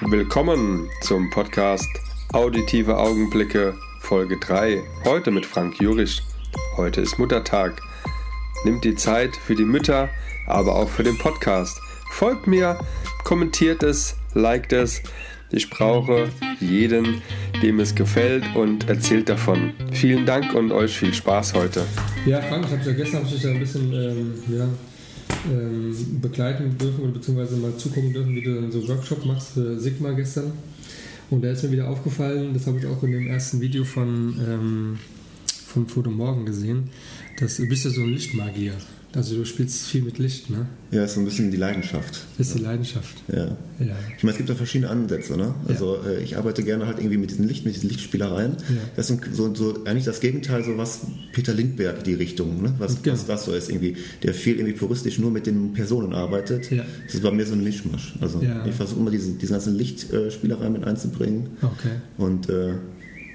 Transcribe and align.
Willkommen 0.00 0.88
zum 1.00 1.28
Podcast 1.28 1.88
Auditive 2.32 2.96
Augenblicke 2.96 3.74
Folge 3.98 4.38
3. 4.38 4.80
Heute 5.04 5.32
mit 5.32 5.44
Frank 5.44 5.80
Jurisch. 5.80 6.22
Heute 6.76 7.00
ist 7.00 7.18
Muttertag. 7.18 7.82
Nimmt 8.64 8.84
die 8.84 8.94
Zeit 8.94 9.34
für 9.34 9.56
die 9.56 9.64
Mütter, 9.64 10.08
aber 10.46 10.76
auch 10.76 10.88
für 10.88 11.02
den 11.02 11.18
Podcast. 11.18 11.80
Folgt 12.12 12.46
mir, 12.46 12.78
kommentiert 13.24 13.82
es, 13.82 14.16
liked 14.34 14.72
es. 14.72 15.02
Ich 15.50 15.68
brauche 15.68 16.28
jeden, 16.60 17.20
dem 17.60 17.80
es 17.80 17.92
gefällt 17.92 18.44
und 18.54 18.88
erzählt 18.88 19.28
davon. 19.28 19.72
Vielen 19.90 20.26
Dank 20.26 20.54
und 20.54 20.70
euch 20.70 20.96
viel 20.96 21.12
Spaß 21.12 21.54
heute. 21.54 21.84
Ja, 22.24 22.40
Frank, 22.40 22.66
ich 22.66 22.70
habe 22.70 22.84
ja 22.84 22.92
gestern 22.92 23.24
hab 23.24 23.32
ich 23.32 23.42
ja 23.42 23.50
ein 23.50 23.58
bisschen 23.58 23.92
ähm, 23.92 24.34
ja, 24.48 24.68
ähm, 25.50 26.20
begleiten 26.20 26.76
dürfen 26.78 27.04
oder 27.04 27.12
beziehungsweise 27.12 27.56
mal 27.56 27.76
zugucken 27.76 28.12
dürfen, 28.12 28.34
wie 28.34 28.42
du 28.42 28.54
dann 28.54 28.72
so 28.72 28.86
Workshop 28.88 29.24
machst 29.24 29.52
für 29.52 29.78
Sigma 29.78 30.12
gestern. 30.12 30.52
Und 31.30 31.42
da 31.42 31.50
ist 31.50 31.62
mir 31.62 31.72
wieder 31.72 31.88
aufgefallen, 31.88 32.54
das 32.54 32.66
habe 32.66 32.78
ich 32.78 32.86
auch 32.86 33.02
in 33.02 33.12
dem 33.12 33.26
ersten 33.26 33.60
Video 33.60 33.84
von, 33.84 34.36
ähm, 34.48 34.98
von 35.66 35.86
Foto 35.86 36.10
Morgen 36.10 36.46
gesehen, 36.46 36.90
dass 37.38 37.56
du 37.56 37.68
bist 37.68 37.84
ja 37.84 37.90
so 37.90 38.02
ein 38.02 38.10
Lichtmagier. 38.10 38.74
Also 39.14 39.36
du 39.36 39.46
spielst 39.46 39.86
viel 39.86 40.02
mit 40.02 40.18
Licht, 40.18 40.50
ne? 40.50 40.66
Ja, 40.90 41.04
ist 41.04 41.14
so 41.14 41.20
ein 41.20 41.24
bisschen 41.24 41.50
die 41.50 41.56
Leidenschaft. 41.56 42.26
Ist 42.36 42.54
die 42.54 42.58
Leidenschaft. 42.62 43.16
Ja. 43.28 43.56
Ja. 43.78 43.96
Ich 44.16 44.22
meine, 44.22 44.32
es 44.32 44.36
gibt 44.36 44.50
ja 44.50 44.54
verschiedene 44.54 44.90
Ansätze, 44.90 45.34
ne? 45.36 45.54
Also 45.66 45.96
äh, 46.06 46.22
ich 46.22 46.36
arbeite 46.36 46.62
gerne 46.62 46.86
halt 46.86 46.98
irgendwie 46.98 47.16
mit 47.16 47.30
diesen 47.30 47.48
Licht, 47.48 47.64
mit 47.64 47.74
diesen 47.74 47.88
Lichtspielereien. 47.88 48.52
Ja. 48.68 48.76
Das 48.96 49.08
ist 49.08 49.18
so, 49.32 49.54
so 49.54 49.82
eigentlich 49.86 50.04
das 50.04 50.20
Gegenteil, 50.20 50.62
so 50.62 50.76
was 50.76 51.00
Peter 51.32 51.54
Lindbergh 51.54 52.02
die 52.04 52.14
Richtung, 52.14 52.62
ne? 52.62 52.74
Was, 52.78 53.02
Genau. 53.02 53.14
was 53.16 53.24
das 53.26 53.44
so 53.46 53.52
ist 53.54 53.70
irgendwie, 53.70 53.96
der 54.22 54.34
viel 54.34 54.56
irgendwie 54.56 54.74
puristisch 54.74 55.18
nur 55.18 55.30
mit 55.30 55.46
den 55.46 55.72
Personen 55.72 56.12
arbeitet. 56.12 56.70
Ja. 56.70 56.84
Das 57.06 57.14
ist 57.14 57.22
bei 57.22 57.30
mir 57.30 57.46
so 57.46 57.54
ein 57.54 57.64
Mischmasch. 57.64 58.14
Also 58.20 58.42
Ja. 58.42 58.64
ich 58.66 58.74
versuche 58.74 59.00
immer 59.00 59.10
diese, 59.10 59.32
diese 59.32 59.52
ganzen 59.52 59.74
Lichtspielereien 59.74 60.72
mit 60.74 60.84
einzubringen. 60.84 61.48
Okay. 61.62 61.92
Und 62.18 62.50
äh, 62.50 62.74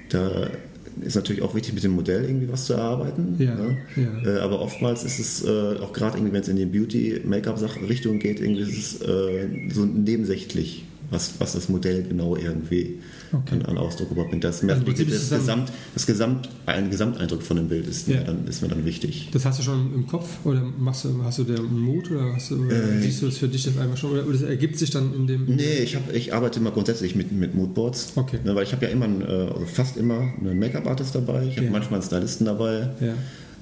da 0.08 0.50
ist 1.00 1.16
natürlich 1.16 1.42
auch 1.42 1.54
wichtig, 1.54 1.74
mit 1.74 1.84
dem 1.84 1.92
Modell 1.92 2.24
irgendwie 2.24 2.50
was 2.50 2.66
zu 2.66 2.74
erarbeiten. 2.74 3.36
Ja, 3.38 3.54
ne? 3.54 3.78
ja. 3.96 4.36
Äh, 4.36 4.40
aber 4.40 4.60
oftmals 4.60 5.04
ist 5.04 5.18
es 5.18 5.44
äh, 5.44 5.78
auch 5.80 5.92
gerade 5.92 6.18
irgendwie, 6.18 6.32
wenn 6.32 6.42
es 6.42 6.48
in 6.48 6.56
die 6.56 6.66
Beauty-Make-up-Richtung 6.66 8.18
geht, 8.18 8.40
irgendwie 8.40 8.62
ist 8.62 9.02
es 9.02 9.08
äh, 9.08 9.48
so 9.72 9.84
nebensächlich, 9.84 10.84
was, 11.10 11.32
was 11.38 11.52
das 11.52 11.68
Modell 11.68 12.02
genau 12.04 12.36
irgendwie 12.36 12.98
Okay. 13.32 13.54
an, 13.56 13.62
an 13.66 13.78
Ausdruck 13.78 14.10
überbringt. 14.12 14.44
Das, 14.44 14.62
Also 14.62 14.82
das, 14.84 15.28
dann- 15.28 15.40
Gesamt, 15.40 15.72
das 15.94 16.06
Gesamt, 16.06 16.48
ein 16.66 16.88
Gesamteindruck 16.90 17.42
von 17.42 17.56
dem 17.56 17.68
Bild 17.68 17.86
ist, 17.88 18.06
Ja. 18.06 18.18
mir, 18.18 18.24
dann, 18.26 18.46
ist 18.46 18.62
mir 18.62 18.68
dann 18.68 18.84
wichtig. 18.84 19.28
Das 19.32 19.44
hast 19.44 19.58
du 19.58 19.64
schon 19.64 19.92
im 19.92 20.06
Kopf 20.06 20.28
oder 20.44 20.62
machst 20.62 21.04
du, 21.04 21.20
hast 21.24 21.38
du 21.38 21.44
den 21.44 21.64
Mut 21.80 22.10
oder 22.12 22.32
hast 22.34 22.52
du, 22.52 22.68
Äh, 22.70 23.00
siehst 23.00 23.22
du 23.22 23.26
es 23.26 23.38
für 23.38 23.48
dich 23.48 23.64
jetzt 23.66 23.78
einfach 23.78 23.96
schon 23.96 24.12
oder, 24.12 24.22
oder 24.24 24.34
das 24.34 24.42
ergibt 24.42 24.78
sich 24.78 24.90
dann 24.90 25.12
in 25.14 25.26
dem. 25.26 25.46
Nee, 25.46 25.78
ich, 25.82 25.96
hab, 25.96 26.12
ich 26.14 26.32
arbeite 26.32 26.60
immer 26.60 26.70
grundsätzlich 26.70 27.16
mit, 27.16 27.32
mit 27.32 27.54
Moodboards. 27.56 28.12
Okay. 28.14 28.38
Ne, 28.44 28.54
weil 28.54 28.62
ich 28.62 28.72
habe 28.72 28.86
ja 28.86 28.92
immer, 28.92 29.06
einen, 29.06 29.22
äh, 29.22 29.24
also 29.24 29.66
fast 29.66 29.96
immer 29.96 30.32
einen 30.40 30.58
Make-up-Artist 30.58 31.14
dabei. 31.14 31.46
Ich 31.48 31.56
habe 31.56 31.66
Ja. 31.66 31.72
manchmal 31.72 32.00
einen 32.00 32.06
Stylisten 32.06 32.46
dabei. 32.46 32.90
Ja. 33.00 33.14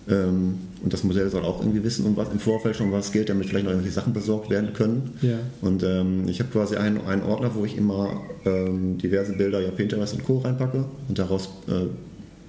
Ähm, 0.09 0.55
und 0.83 0.93
das 0.93 1.05
Modell 1.05 1.31
soll 1.31 1.45
auch 1.45 1.61
irgendwie 1.61 1.85
wissen, 1.85 2.05
um 2.07 2.17
was 2.17 2.29
im 2.31 2.41
Vorfeld 2.41 2.77
schon 2.77 2.91
was 2.91 3.13
geht, 3.13 3.29
damit 3.29 3.47
vielleicht 3.47 3.65
noch 3.65 3.71
irgendwelche 3.73 3.95
Sachen 3.95 4.13
besorgt 4.13 4.51
werden 4.51 4.73
können. 4.73 5.11
Ja. 5.23 5.39
Und 5.61 5.83
ähm, 5.85 6.27
ich 6.27 6.41
habe 6.41 6.51
quasi 6.51 6.77
einen, 6.77 7.01
einen 7.03 7.23
Ordner, 7.23 7.55
wo 7.55 7.65
ich 7.65 7.77
immer 7.77 8.21
ähm, 8.45 8.99
diverse 8.99 9.35
Bilder, 9.35 9.61
ja 9.61 9.71
Pinterest 9.71 10.15
und 10.15 10.25
Co. 10.25 10.39
reinpacke 10.39 10.85
und 11.09 11.19
daraus, 11.19 11.51
äh, 11.69 11.87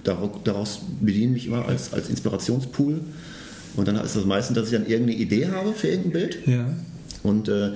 daraus, 0.04 0.30
daraus 0.44 0.82
bediene 1.00 1.34
mich 1.34 1.46
immer 1.46 1.68
als, 1.68 1.94
als 1.94 2.10
Inspirationspool. 2.10 3.02
Und 3.76 3.88
dann 3.88 3.96
ist 3.98 4.16
das 4.16 4.26
meistens, 4.26 4.58
dass 4.58 4.68
ich 4.68 4.74
dann 4.74 4.88
irgendeine 4.88 5.20
Idee 5.20 5.48
habe 5.48 5.74
für 5.74 5.88
irgendein 5.88 6.12
Bild. 6.12 6.48
Ja. 6.48 6.66
Und 7.22 7.50
äh, 7.50 7.72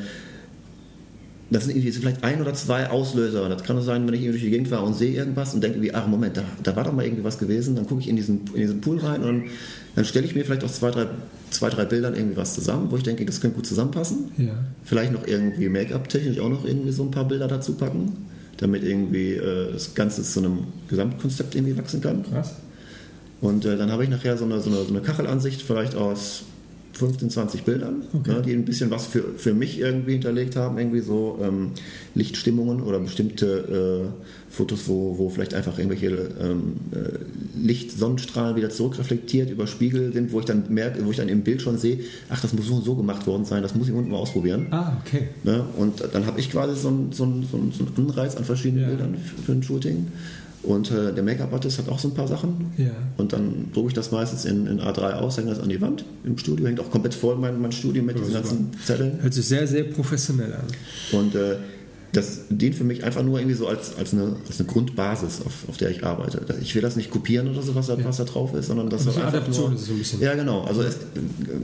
das 1.50 1.66
sind 1.66 1.78
irgendwie 1.78 1.92
vielleicht 1.92 2.24
ein 2.24 2.42
oder 2.42 2.54
zwei 2.54 2.90
Auslöser. 2.90 3.48
Das 3.48 3.64
kann 3.64 3.82
sein, 3.82 4.06
wenn 4.06 4.14
ich 4.14 4.22
irgendwie 4.22 4.40
durch 4.40 4.44
die 4.44 4.50
Gegend 4.50 4.72
war 4.72 4.84
und 4.84 4.96
sehe 4.96 5.14
irgendwas 5.14 5.54
und 5.54 5.64
denke, 5.64 5.82
wie, 5.82 5.94
ach 5.94 6.08
Moment, 6.08 6.38
da, 6.38 6.44
da 6.64 6.76
war 6.76 6.84
doch 6.84 6.94
mal 6.94 7.06
irgendwie 7.06 7.24
was 7.24 7.38
gewesen. 7.38 7.76
Dann 7.76 7.88
gucke 7.88 8.02
ich 8.02 8.10
in 8.10 8.16
diesen, 8.16 8.42
in 8.54 8.62
diesen 8.62 8.82
Pool 8.82 9.00
rein 9.00 9.24
und 9.24 9.44
dann, 9.98 10.06
stelle 10.06 10.26
ich 10.26 10.36
mir 10.36 10.46
vielleicht 10.46 10.64
aus 10.64 10.76
zwei 10.76 10.92
drei, 10.92 11.08
zwei, 11.50 11.70
drei 11.70 11.86
Bildern 11.86 12.14
irgendwie 12.16 12.38
was 12.38 12.54
zusammen, 12.54 12.88
wo 12.92 12.98
ich 12.98 13.04
denke, 13.04 13.26
das 13.26 13.42
könnte 13.42 13.56
gut 13.56 13.66
zusammenpassen. 13.66 14.32
Ja. 14.38 14.54
Vielleicht 14.84 15.12
noch 15.12 15.26
irgendwie 15.26 15.70
Make-up-technisch 15.70 16.40
auch 16.40 16.50
noch 16.50 16.66
irgendwie 16.66 16.92
so 16.92 17.04
ein 17.04 17.12
paar 17.12 17.28
Bilder 17.28 17.48
dazu 17.48 17.74
packen, 17.74 18.26
damit 18.58 18.84
irgendwie 18.84 19.34
äh, 19.34 19.74
das 19.74 19.96
Ganze 19.96 20.22
zu 20.24 20.40
einem 20.40 20.60
Gesamtkonzept 20.88 21.56
irgendwie 21.56 21.78
wachsen 21.78 22.02
kann. 22.02 22.24
Krass. 22.24 22.54
Und 23.42 23.66
äh, 23.66 23.76
dann 23.76 23.92
habe 23.92 24.04
ich 24.04 24.10
nachher 24.10 24.38
so 24.38 24.46
eine, 24.46 24.60
so, 24.62 24.70
eine, 24.70 24.80
so 24.84 24.90
eine 24.90 25.02
Kachelansicht, 25.02 25.62
vielleicht 25.62 25.96
aus 25.96 26.44
15, 26.94 27.30
20 27.30 27.64
Bildern, 27.64 28.04
Okay. 28.14 28.34
ne, 28.34 28.42
die 28.42 28.54
ein 28.54 28.66
bisschen 28.66 28.90
was 28.90 29.06
für, 29.06 29.24
für 29.38 29.54
mich 29.54 29.80
irgendwie 29.80 30.14
hinterlegt 30.14 30.56
haben, 30.56 30.78
irgendwie 30.80 31.02
so 31.02 31.40
ähm, 31.44 31.72
Lichtstimmungen 32.16 32.82
oder 32.82 33.00
bestimmte 33.00 34.10
äh, 34.16 34.26
Fotos, 34.50 34.88
wo, 34.88 35.18
wo 35.18 35.30
vielleicht 35.30 35.54
einfach 35.54 35.78
irgendwelche 35.78 36.08
ähm, 36.42 36.76
äh, 36.92 37.20
Licht-Sonnenstrahlen 37.58 38.56
wieder 38.56 38.70
zurückreflektiert 38.70 39.50
über 39.50 39.68
Spiegel 39.68 40.14
sind, 40.14 40.32
wo 40.32 40.40
ich 40.40 40.46
dann 40.46 40.64
merke, 40.70 41.06
wo 41.06 41.12
ich 41.12 41.18
dann 41.18 41.30
im 41.30 41.42
Bild 41.42 41.62
schon 41.62 41.78
sehe, 41.78 42.00
ach, 42.30 42.42
das 42.42 42.54
muss 42.54 42.68
so 42.68 42.76
und 42.76 42.86
so 42.86 42.96
gemacht 42.96 43.28
worden 43.28 43.46
sein, 43.46 43.62
das 43.62 43.76
muss 43.76 43.88
ich 43.90 43.94
unten 43.94 44.12
mal 44.12 44.18
ausprobieren. 44.18 44.68
Ah, 44.72 44.94
okay. 45.06 45.30
Ne? 45.44 45.64
Und 45.78 46.04
dann 46.14 46.26
habe 46.26 46.40
ich 46.40 46.50
quasi 46.52 46.80
so 46.80 46.88
einen 46.88 47.12
so 47.12 47.26
so 47.50 47.58
einen 47.58 47.74
Anreiz 47.98 48.36
an 48.36 48.46
verschiedenen 48.46 48.84
Ja. 48.84 48.90
Bildern 48.90 49.16
für, 49.18 49.42
für 49.44 49.52
ein 49.52 49.64
Shooting. 49.64 50.08
Und 50.64 50.92
äh, 50.92 51.14
der 51.14 51.24
Make-up-Artist 51.24 51.78
hat 51.78 51.88
auch 51.88 52.00
so 52.00 52.10
ein 52.10 52.14
paar 52.14 52.28
Sachen. 52.28 52.72
Ja. 52.78 52.90
Und 53.16 53.32
dann 53.32 53.72
drucke 53.74 53.90
ich 53.90 53.94
das 53.94 54.12
meistens 54.12 54.44
in, 54.44 54.68
in 54.68 54.82
A3 54.82 55.14
aus, 55.14 55.38
hänge 55.38 55.50
das 55.52 55.60
an 55.60 55.70
die 55.70 55.80
Wand 55.80 56.04
im 56.26 56.38
Studio, 56.38 56.68
hängt 56.68 56.80
auch 56.82 56.90
komplett 56.90 57.14
voll 57.14 57.38
mein, 57.38 57.62
mein 57.62 57.72
Studio 57.72 58.04
mit 58.04 58.18
diesen 58.18 58.34
super. 58.34 58.42
ganzen 58.42 58.72
Zetteln. 58.84 59.22
Hört 59.22 59.34
sich 59.34 59.46
sehr, 59.46 59.66
sehr 59.68 59.84
professionell 59.84 60.54
an. 60.54 60.66
Und 61.18 61.36
äh, 61.36 61.56
das 62.14 62.42
dient 62.50 62.74
für 62.76 62.84
mich 62.86 63.04
einfach 63.04 63.22
nur 63.24 63.38
irgendwie 63.40 63.56
so 63.56 63.68
als, 63.68 63.96
als, 63.98 64.14
eine, 64.14 64.38
als 64.48 64.60
eine 64.60 64.68
Grundbasis, 64.70 65.42
auf, 65.46 65.54
auf 65.68 65.78
der 65.78 65.92
ich 65.92 66.04
arbeite. 66.06 66.42
Ich 66.62 66.74
will 66.74 66.82
das 66.82 66.96
nicht 66.96 67.12
kopieren 67.12 67.50
oder 67.50 67.62
so, 67.62 67.76
was 67.76 67.88
da, 67.88 67.96
Ja. 67.96 68.06
was 68.06 68.18
da 68.18 68.24
drauf 68.24 68.54
ist, 68.54 68.68
sondern 68.68 68.90
das 68.90 69.04
soll 69.04 69.14
bisschen 69.14 69.26
einfach 69.28 69.40
Adaption 69.42 69.72
nur, 69.72 69.80
ist 69.80 69.86
so 69.88 69.94
ein 69.94 70.00
bisschen. 70.00 70.22
Ja, 70.22 70.34
genau. 70.36 70.64
Also 70.64 70.82
es, 70.84 70.98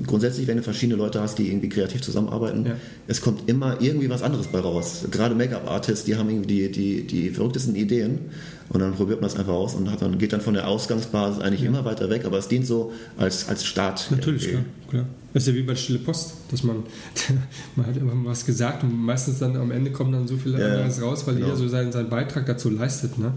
grundsätzlich, 0.05 0.47
wenn 0.47 0.57
du 0.57 0.63
verschiedene 0.63 0.97
Leute 0.97 1.21
hast, 1.21 1.37
die 1.39 1.47
irgendwie 1.47 1.69
kreativ 1.69 2.01
zusammenarbeiten, 2.01 2.65
Ja. 2.65 2.75
es 3.07 3.21
kommt 3.21 3.49
immer 3.49 3.77
irgendwie 3.81 4.09
was 4.09 4.21
anderes 4.21 4.47
bei 4.47 4.59
raus. 4.59 5.05
Gerade 5.11 5.33
Make-up-Artists, 5.35 6.05
die 6.05 6.15
haben 6.15 6.29
irgendwie 6.29 6.67
die, 6.67 6.71
die, 6.71 7.03
die 7.07 7.29
verrücktesten 7.29 7.75
Ideen 7.75 8.19
und 8.69 8.79
dann 8.79 8.93
probiert 8.93 9.21
man 9.21 9.29
es 9.29 9.35
einfach 9.35 9.53
aus 9.53 9.75
und 9.75 9.89
dann, 10.01 10.17
geht 10.17 10.33
dann 10.33 10.41
von 10.41 10.53
der 10.53 10.67
Ausgangsbasis 10.67 11.41
eigentlich 11.41 11.63
immer 11.63 11.85
weiter 11.85 12.09
weg, 12.09 12.25
aber 12.25 12.37
es 12.37 12.47
dient 12.47 12.65
so 12.65 12.91
als, 13.17 13.47
als 13.49 13.65
Start. 13.65 14.07
Natürlich, 14.09 14.49
klar, 14.49 14.63
klar. 14.89 15.05
Das 15.33 15.43
ist 15.43 15.47
ja 15.47 15.55
wie 15.55 15.63
bei 15.63 15.73
der 15.73 15.79
Stille 15.79 15.99
Post, 15.99 16.33
dass 16.51 16.63
man, 16.63 16.83
man 17.75 17.87
hat 17.87 17.97
immer 17.97 18.13
was 18.25 18.45
gesagt 18.45 18.83
und 18.83 18.95
meistens 18.95 19.39
dann 19.39 19.55
am 19.57 19.71
Ende 19.71 19.91
kommt 19.91 20.13
dann 20.13 20.27
so 20.27 20.37
viel 20.37 20.53
Ja, 20.53 20.65
anderes 20.65 21.01
raus, 21.01 21.25
weil 21.25 21.35
genau. 21.35 21.47
jeder 21.47 21.57
so 21.57 21.67
seinen, 21.67 21.91
seinen 21.91 22.09
Beitrag 22.09 22.45
dazu 22.45 22.69
leistet. 22.69 23.17
Ne? 23.17 23.33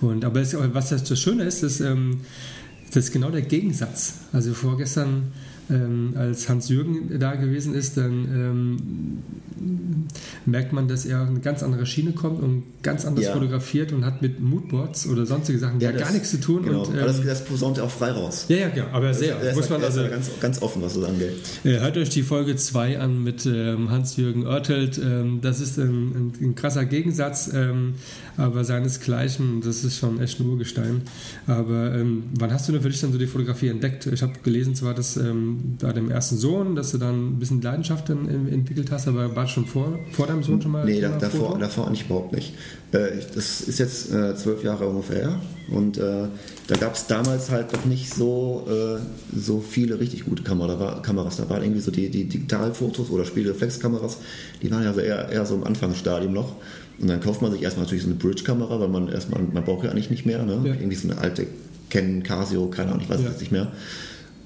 Und, 0.00 0.24
aber 0.24 0.40
es, 0.40 0.56
was 0.56 0.90
das, 0.90 1.04
das 1.04 1.20
Schöne 1.20 1.44
ist, 1.44 1.62
ist, 1.62 1.80
ähm, 1.80 2.20
das 2.94 3.06
ist 3.06 3.12
genau 3.12 3.30
der 3.30 3.42
Gegensatz. 3.42 4.14
Also 4.32 4.54
vorgestern, 4.54 5.32
ähm, 5.70 6.14
als 6.16 6.48
Hans-Jürgen 6.48 7.18
da 7.18 7.34
gewesen 7.34 7.74
ist, 7.74 7.96
dann 7.96 8.12
ähm, 8.34 8.76
merkt 10.44 10.72
man, 10.72 10.88
dass 10.88 11.04
er 11.06 11.22
auf 11.22 11.28
eine 11.28 11.40
ganz 11.40 11.62
andere 11.62 11.86
Schiene 11.86 12.12
kommt 12.12 12.42
und 12.42 12.64
ganz 12.82 13.04
anders 13.04 13.26
Ja. 13.26 13.32
fotografiert 13.32 13.92
und 13.92 14.04
hat 14.04 14.20
mit 14.22 14.40
Moodboards 14.40 15.06
oder 15.06 15.24
sonstige 15.24 15.58
Sachen 15.58 15.78
ja, 15.80 15.92
das- 15.92 16.02
gar 16.02 16.12
nichts 16.12 16.30
zu 16.30 16.40
tun. 16.40 16.64
Genau. 16.64 16.80
Und, 16.82 16.88
aber 16.90 17.00
ähm, 17.00 17.06
das, 17.06 17.24
das 17.24 17.44
posaunt 17.44 17.78
er 17.78 17.84
auch 17.84 17.90
frei 17.90 18.10
raus. 18.10 18.46
ja, 18.48 18.56
ja, 18.56 18.68
ja, 18.74 18.86
aber 18.92 19.14
sehr. 19.14 19.40
Ist, 19.40 19.54
muss 19.56 19.70
man 19.70 19.80
ist 19.80 19.86
also, 19.96 20.08
ganz, 20.10 20.30
ganz 20.40 20.60
offen, 20.62 20.82
was 20.82 20.94
das 20.94 21.04
angeht. 21.04 21.32
äh, 21.64 21.78
Hört 21.80 21.96
euch 21.96 22.10
die 22.10 22.22
Folge 22.22 22.56
2 22.56 22.98
an 22.98 23.22
mit 23.22 23.46
ähm, 23.46 23.90
Hans-Jürgen 23.90 24.46
Oertelt. 24.46 24.98
Ähm, 24.98 25.38
das 25.42 25.60
ist 25.60 25.78
ein, 25.78 25.88
ein, 25.88 26.32
ein 26.40 26.54
krasser 26.56 26.84
Gegensatz, 26.84 27.50
ähm, 27.54 27.94
aber 28.36 28.64
seinesgleichen, 28.64 29.60
das 29.60 29.84
ist 29.84 29.96
schon 29.98 30.20
echt 30.20 30.40
ein 30.40 30.46
Urgestein. 30.48 31.02
Aber 31.46 31.94
ähm, 31.94 32.24
wann 32.38 32.52
hast 32.52 32.66
du 32.68 32.72
denn 32.72 32.82
für 32.82 32.88
dich 32.90 33.00
dann 33.00 33.12
so 33.12 33.18
die 33.18 33.26
Fotografie 33.26 33.68
entdeckt? 33.68 34.06
Ich 34.06 34.22
habe 34.22 34.32
gelesen 34.42 34.74
zwar, 34.74 34.94
dass 34.94 35.16
ähm, 35.16 35.51
bei 35.80 35.92
dem 35.92 36.10
ersten 36.10 36.36
Sohn, 36.36 36.74
dass 36.76 36.92
du 36.92 36.98
dann 36.98 37.30
ein 37.30 37.38
bisschen 37.38 37.60
Leidenschaft 37.62 38.08
dann, 38.08 38.28
entwickelt 38.48 38.90
hast, 38.90 39.08
aber 39.08 39.34
war 39.34 39.46
schon 39.46 39.66
vor, 39.66 39.98
vor 40.12 40.26
deinem 40.26 40.42
Sohn 40.42 40.60
schon 40.60 40.72
mal? 40.72 40.84
Nee, 40.84 41.00
da, 41.00 41.10
davor, 41.18 41.48
Foto? 41.50 41.58
davor 41.58 41.86
eigentlich 41.86 42.06
überhaupt 42.06 42.32
nicht. 42.32 42.54
Äh, 42.92 43.08
das 43.34 43.60
ist 43.62 43.78
jetzt 43.78 44.12
äh, 44.12 44.34
zwölf 44.36 44.62
Jahre 44.64 44.86
ungefähr 44.86 45.40
und 45.70 45.98
äh, 45.98 46.26
da 46.66 46.76
gab 46.76 46.94
es 46.94 47.06
damals 47.06 47.50
halt 47.50 47.72
noch 47.72 47.84
nicht 47.84 48.12
so, 48.14 48.66
so 49.34 49.60
viele 49.60 49.98
richtig 50.00 50.24
gute 50.24 50.42
da 50.42 51.00
Kameras. 51.02 51.36
Da 51.36 51.48
waren 51.50 51.62
irgendwie 51.62 51.80
so 51.80 51.90
die, 51.90 52.08
die 52.08 52.24
Digitalfotos 52.24 53.10
oder 53.10 53.24
Spiegelreflexkameras, 53.24 54.18
die 54.62 54.70
waren 54.70 54.84
ja 54.84 54.92
so 54.94 55.00
eher, 55.00 55.28
eher 55.28 55.44
so 55.44 55.54
im 55.54 55.64
Anfangsstadium 55.64 56.32
noch. 56.32 56.54
Und 57.00 57.08
dann 57.08 57.20
kauft 57.20 57.42
man 57.42 57.50
sich 57.50 57.62
erstmal 57.62 57.84
natürlich 57.86 58.04
so 58.04 58.10
eine 58.10 58.16
Bridge-Kamera, 58.18 58.78
weil 58.78 58.88
man 58.88 59.08
erstmal, 59.08 59.42
man 59.42 59.64
braucht 59.64 59.84
ja 59.84 59.90
eigentlich 59.90 60.10
nicht 60.10 60.24
mehr, 60.24 60.44
ne? 60.44 60.60
Ja. 60.64 60.74
Irgendwie 60.74 60.94
so 60.94 61.08
eine 61.10 61.18
alte 61.20 61.46
Canon, 61.90 62.22
Casio, 62.22 62.68
keine 62.68 62.90
Ahnung, 62.92 63.02
ich 63.02 63.10
weiß 63.10 63.18
es 63.18 63.24
Ja. 63.24 63.30
jetzt 63.30 63.40
nicht 63.40 63.52
mehr. 63.52 63.72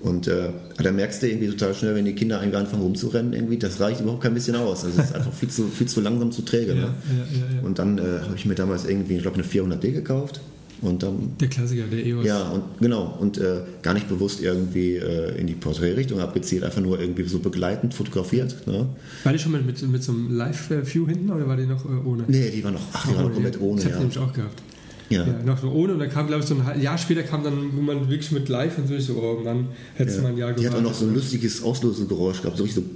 Und 0.02 0.28
äh, 0.28 0.50
da 0.82 0.93
merkst 0.93 1.22
du 1.22 1.28
irgendwie 1.28 1.48
total 1.48 1.75
schnell, 1.75 1.94
wenn 1.94 2.04
die 2.04 2.14
Kinder 2.14 2.38
irgendwie 2.40 2.58
anfangen 2.58 2.82
rumzurennen, 2.82 3.32
irgendwie, 3.32 3.56
das 3.58 3.81
reicht 3.81 4.00
überhaupt 4.00 4.22
kein 4.22 4.34
bisschen 4.34 4.54
aus. 4.54 4.84
Also 4.84 5.00
es 5.00 5.06
ist 5.06 5.14
einfach 5.14 5.32
viel 5.32 5.48
zu, 5.48 5.69
viel 5.69 5.88
zu 5.88 6.00
langsam, 6.00 6.31
zu 6.31 6.43
träge. 6.43 6.72
Ja, 6.75 6.75
Ne? 6.75 6.82
ja, 6.82 7.38
ja, 7.38 7.56
ja. 7.56 7.62
Und 7.62 7.78
dann 7.78 7.98
äh, 7.98 8.02
habe 8.22 8.34
ich 8.37 8.44
mir 8.46 8.54
damals 8.54 8.84
irgendwie, 8.84 9.16
ich 9.16 9.22
glaube, 9.22 9.37
eine 9.38 9.44
400D 9.46 9.93
gekauft. 9.93 10.40
Und 10.82 11.02
dann, 11.02 11.32
Der 11.40 11.48
Klassiker, 11.48 11.84
der 11.90 12.04
EOS. 12.04 12.26
ja, 12.26 12.50
und 12.50 12.62
genau, 12.81 13.16
und 13.19 13.38
äh, 13.38 13.60
gar 13.81 13.94
nicht 13.94 14.08
bewusst 14.10 14.43
irgendwie 14.43 14.96
äh, 14.96 15.34
in 15.40 15.46
die 15.46 15.54
Porträtrichtung 15.54 16.20
abgezielt, 16.20 16.64
einfach 16.64 16.82
nur 16.82 17.00
irgendwie 17.00 17.25
so 17.25 17.38
begleitend 17.38 17.94
fotografiert. 17.94 18.66
Ne? 18.66 18.87
War 19.25 19.32
die 19.32 19.38
schon 19.38 19.52
mit, 19.52 19.64
mit, 19.64 19.90
mit 19.90 20.02
so 20.02 20.12
einem 20.12 20.37
Live-View 20.37 21.06
hinten 21.08 21.31
oder 21.31 21.49
war 21.49 21.56
die 21.56 21.64
noch 21.64 21.82
äh, 21.87 21.88
ohne? 22.06 22.25
Nee, 22.28 22.50
die 22.50 22.62
war 22.62 22.72
noch, 22.72 22.82
ach, 22.92 23.08
die 23.08 23.16
war 23.16 23.22
noch 23.22 23.32
komplett 23.32 23.58
ohne, 23.58 23.76
Das 23.76 23.84
hab 23.87 23.90
ich 23.90 23.94
ja. 23.94 24.00
nämlich 24.00 24.19
auch 24.19 24.32
gehabt. 24.34 24.62
Ja. 25.11 25.26
Ja, 25.26 25.43
noch 25.44 25.58
so 25.61 25.70
ohne 25.70 25.93
und 25.94 25.99
dann 26.00 26.11
kam, 26.11 26.26
glaube 26.26 26.43
ich, 26.43 26.49
so 26.49 26.55
ein 26.56 26.81
Jahr 26.81 26.99
später 26.99 27.23
kam 27.23 27.44
dann, 27.44 27.76
wo 27.76 27.81
man 27.81 28.08
wirklich 28.11 28.32
mit 28.32 28.49
live 28.49 28.76
und 28.79 28.88
so, 28.88 28.94
ich 28.94 29.05
so, 29.06 29.14
oh 29.14 29.41
Mann, 29.43 29.69
hättest 29.94 30.19
du 30.19 30.23
mal 30.23 30.29
ein 30.31 30.38
Jahr 30.38 30.53
Die 30.53 30.67
hat 30.67 30.75
auch 30.75 30.82
noch 30.82 30.94
so 30.94 31.05
ein 31.06 31.14
lustiges 31.14 31.62
Auslösegeräusch 31.62 32.41
gehabt, 32.43 32.56
so 32.56 32.64
richtig 32.64 32.85
so, 32.85 32.91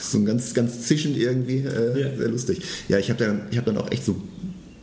so 0.00 0.18
ein 0.18 0.24
ganz, 0.26 0.52
ganz 0.54 0.82
zischend 0.82 1.16
irgendwie, 1.16 1.58
äh, 1.58 2.00
Ja. 2.00 2.16
sehr 2.16 2.28
lustig. 2.28 2.60
Ja, 2.88 2.98
ich 2.98 3.08
habe 3.10 3.24
dann, 3.24 3.42
ich 3.50 3.56
hab 3.58 3.64
dann 3.64 3.78
auch 3.78 3.90
echt 3.90 4.04
so, 4.04 4.16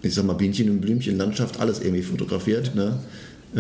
ich 0.02 0.14
sag 0.14 0.26
mal, 0.26 0.34
Bienchen 0.34 0.70
und 0.70 0.82
Blümchen, 0.82 1.18
Landschaft, 1.18 1.60
alles 1.60 1.80
irgendwie 1.80 2.02
fotografiert. 2.02 2.74
Ne? 2.76 3.00
Äh, 3.56 3.60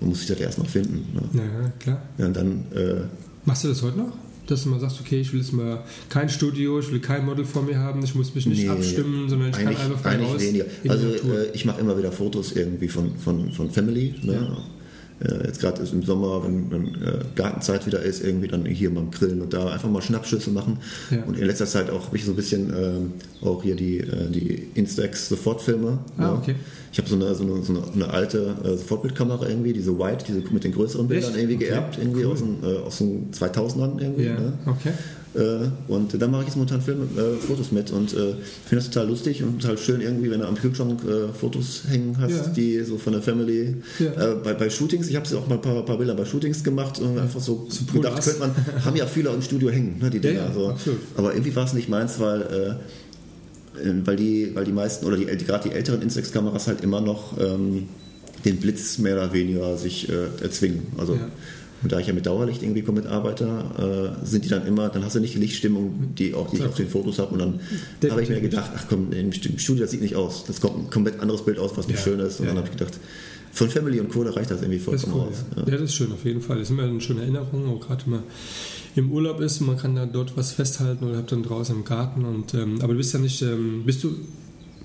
man 0.00 0.10
muss 0.10 0.18
sich 0.20 0.28
das 0.28 0.38
erst 0.40 0.58
noch 0.58 0.68
finden. 0.68 1.06
Ne? 1.14 1.22
Ja, 1.42 1.72
klar. 1.78 2.02
Ja, 2.18 2.26
und 2.26 2.36
dann, 2.36 2.64
äh, 2.74 3.02
Machst 3.44 3.64
du 3.64 3.68
das 3.68 3.82
heute 3.82 3.98
noch? 3.98 4.12
Dass 4.48 4.64
du 4.64 4.70
mal 4.70 4.80
sagst, 4.80 4.98
okay, 5.00 5.20
ich 5.20 5.32
will 5.32 5.40
jetzt 5.40 5.52
mal 5.52 5.84
kein 6.08 6.28
Studio, 6.28 6.80
ich 6.80 6.90
will 6.90 7.00
kein 7.00 7.24
Model 7.26 7.44
vor 7.44 7.62
mir 7.62 7.78
haben, 7.78 8.02
ich 8.02 8.14
muss 8.14 8.34
mich 8.34 8.46
nicht 8.46 8.62
Nee, 8.64 8.68
abstimmen, 8.68 9.28
sondern 9.28 9.50
ich 9.50 9.56
kann 9.56 9.68
einfach 9.68 10.00
frei 10.00 10.16
raus. 10.16 10.40
weniger. 10.40 10.64
Also 10.88 11.06
äh, 11.08 11.50
ich 11.52 11.64
mache 11.64 11.80
immer 11.80 11.96
wieder 11.98 12.10
Fotos 12.12 12.52
irgendwie 12.52 12.88
von, 12.88 13.16
von, 13.18 13.52
von 13.52 13.70
Family. 13.70 14.14
Ne? 14.22 14.32
Äh, 14.32 14.77
jetzt 15.46 15.60
gerade 15.60 15.82
im 15.82 16.02
Sommer, 16.02 16.44
wenn, 16.44 16.70
wenn 16.70 16.86
äh, 17.02 17.18
Gartenzeit 17.34 17.86
wieder 17.86 18.00
ist, 18.02 18.22
irgendwie 18.22 18.48
dann 18.48 18.64
hier 18.64 18.94
beim 18.94 19.10
Grillen 19.10 19.40
und 19.42 19.52
da 19.52 19.68
einfach 19.68 19.88
mal 19.90 20.00
Schnappschüsse 20.02 20.50
machen. 20.50 20.78
Ja. 21.10 21.22
Und 21.24 21.36
in 21.38 21.46
letzter 21.46 21.66
Zeit 21.66 21.90
auch 21.90 22.12
ich 22.12 22.24
so 22.24 22.32
ein 22.32 22.36
bisschen 22.36 22.72
ähm, 22.76 23.12
auch 23.42 23.62
hier 23.62 23.74
die, 23.74 23.98
äh, 23.98 24.30
die 24.30 24.68
Instax 24.74 25.28
Sofortfilme. 25.28 25.98
Ah, 26.16 26.22
ne? 26.22 26.32
okay. 26.34 26.54
Ich 26.92 26.98
habe 26.98 27.08
so 27.08 27.16
eine, 27.16 27.34
so, 27.34 27.44
eine, 27.44 27.62
so 27.62 27.74
eine, 27.94 28.08
alte 28.10 28.54
äh, 28.64 28.76
Sofortbildkamera 28.76 29.48
irgendwie, 29.48 29.72
diese 29.72 29.98
White, 29.98 30.24
diese 30.26 30.40
mit 30.52 30.64
den 30.64 30.72
größeren 30.72 31.06
Bildern 31.06 31.30
Echt? 31.30 31.38
irgendwie 31.38 31.56
Okay, 31.56 31.66
geerbt, 31.66 31.98
irgendwie 31.98 32.24
cool. 32.24 32.32
aus, 32.32 32.38
den, 32.38 32.56
äh, 32.62 32.76
aus 32.78 32.98
den 32.98 33.30
2000ern 33.32 34.00
irgendwie. 34.00 34.24
ja, 34.24 34.34
Ne? 34.34 34.52
okay. 34.66 34.92
Äh, 35.38 35.68
und 35.92 36.20
da 36.20 36.26
mache 36.26 36.42
ich 36.42 36.48
jetzt 36.48 36.56
momentan 36.56 36.80
Filme, 36.82 37.04
äh, 37.16 37.36
Fotos 37.36 37.70
mit 37.70 37.90
und 37.92 38.12
äh, 38.12 38.16
finde 38.66 38.76
das 38.82 38.90
total 38.90 39.08
lustig 39.08 39.42
und 39.42 39.60
total 39.60 39.78
schön 39.78 40.00
irgendwie, 40.00 40.30
wenn 40.30 40.40
du 40.40 40.46
am 40.48 40.56
Kühlschrank 40.56 41.00
Fotos 41.38 41.82
hängen 41.88 42.16
hast, 42.20 42.30
Ja. 42.30 42.46
die 42.48 42.80
so 42.82 42.98
von 42.98 43.12
der 43.12 43.22
Family. 43.22 43.76
Ja. 43.98 44.34
Bei, 44.34 44.54
bei 44.54 44.68
Shootings, 44.70 45.08
ich 45.08 45.16
habe 45.16 45.26
auch 45.36 45.46
mal 45.46 45.54
ein 45.56 45.60
paar, 45.62 45.84
paar 45.84 45.98
Bilder 45.98 46.14
bei 46.14 46.24
Shootings 46.24 46.64
gemacht 46.64 46.98
und 46.98 47.18
einfach 47.18 47.40
so, 47.40 47.68
gedacht, 47.92 48.22
könnte 48.22 48.40
man, 48.40 48.50
haben 48.84 48.96
ja 48.96 49.06
viele 49.06 49.30
im 49.30 49.42
Studio 49.42 49.70
hängen, 49.70 49.98
ne, 50.00 50.10
die 50.10 50.20
Dinger. 50.20 50.40
ja, 50.40 50.52
so. 50.52 50.68
absolut. 50.68 51.00
Aber 51.16 51.32
irgendwie 51.32 51.54
war 51.54 51.64
es 51.64 51.72
nicht 51.72 51.88
meins, 51.88 52.18
weil 52.18 52.78
weil 54.04 54.16
die, 54.16 54.50
weil 54.54 54.64
die 54.64 54.72
meisten 54.72 55.06
oder 55.06 55.16
die, 55.16 55.26
die 55.36 55.44
gerade 55.44 55.68
die 55.68 55.74
älteren 55.74 56.02
Instax-Kameras 56.02 56.66
halt 56.66 56.82
immer 56.82 57.00
noch 57.00 57.38
ähm, 57.38 57.88
den 58.44 58.56
Blitz 58.56 58.98
mehr 58.98 59.14
oder 59.14 59.32
weniger 59.32 59.76
sich 59.76 60.08
äh, 60.08 60.42
erzwingen. 60.42 60.82
Also 60.96 61.14
Ja. 61.14 61.28
Und 61.82 61.92
da 61.92 61.98
ich 62.00 62.06
ja 62.08 62.12
mit 62.12 62.26
Dauerlicht 62.26 62.62
irgendwie 62.62 62.82
komplett 62.82 63.06
arbeite, 63.06 64.14
äh, 64.22 64.26
sind 64.26 64.44
die 64.44 64.48
dann 64.48 64.66
immer, 64.66 64.88
dann 64.88 65.04
hast 65.04 65.14
du 65.16 65.20
nicht 65.20 65.34
die 65.34 65.38
Lichtstimmung, 65.38 66.14
die, 66.18 66.34
auch, 66.34 66.50
die 66.50 66.56
ich 66.56 66.64
auf 66.64 66.74
den 66.74 66.88
Fotos 66.88 67.18
habe. 67.18 67.32
Und 67.34 67.38
dann 68.00 68.10
habe 68.10 68.22
ich 68.22 68.28
mir 68.28 68.40
gedacht, 68.40 68.70
ach 68.76 68.84
komm, 68.88 69.12
im 69.12 69.32
Studio 69.32 69.82
das 69.84 69.90
sieht 69.92 70.00
nicht 70.02 70.16
aus. 70.16 70.44
Das 70.46 70.60
kommt 70.60 70.78
ein 70.78 70.90
komplett 70.90 71.20
anderes 71.20 71.44
Bild 71.44 71.58
aus, 71.58 71.76
was 71.76 71.86
nicht 71.86 71.98
Ja. 71.98 72.02
schön 72.04 72.20
ist. 72.20 72.40
Und 72.40 72.46
Ja, 72.46 72.52
dann 72.52 72.58
habe 72.64 72.68
ich 72.72 72.76
gedacht, 72.78 72.98
von 73.52 73.70
Family 73.70 73.98
und 74.00 74.10
Co. 74.10 74.24
da 74.24 74.30
reicht 74.30 74.50
das 74.50 74.60
irgendwie 74.60 74.78
vollkommen 74.78 75.12
cool. 75.14 75.20
aus. 75.28 75.44
Ja. 75.56 75.62
Ja. 75.64 75.70
das 75.72 75.82
ist 75.82 75.94
schön 75.94 76.12
auf 76.12 76.24
jeden 76.24 76.40
Fall. 76.40 76.58
Das 76.58 76.68
ist 76.68 76.70
immer 76.70 76.82
eine 76.84 77.00
schöne 77.00 77.22
Erinnerung, 77.22 77.66
auch 77.76 77.80
gerade 77.80 78.04
wenn 78.04 78.12
man 78.12 78.22
im 78.96 79.10
Urlaub 79.12 79.40
ist 79.40 79.60
und 79.60 79.68
man 79.68 79.76
kann 79.76 79.94
da 79.94 80.06
dort 80.06 80.36
was 80.36 80.52
festhalten 80.52 81.04
oder 81.04 81.18
habt 81.18 81.30
dann 81.32 81.42
draußen 81.42 81.74
im 81.76 81.84
Garten. 81.84 82.24
Und, 82.24 82.54
ähm, 82.54 82.78
aber 82.82 82.92
du 82.92 82.98
bist 82.98 83.12
ja 83.14 83.20
nicht, 83.20 83.40
ähm, 83.42 83.82
bist 83.86 84.02
du 84.04 84.14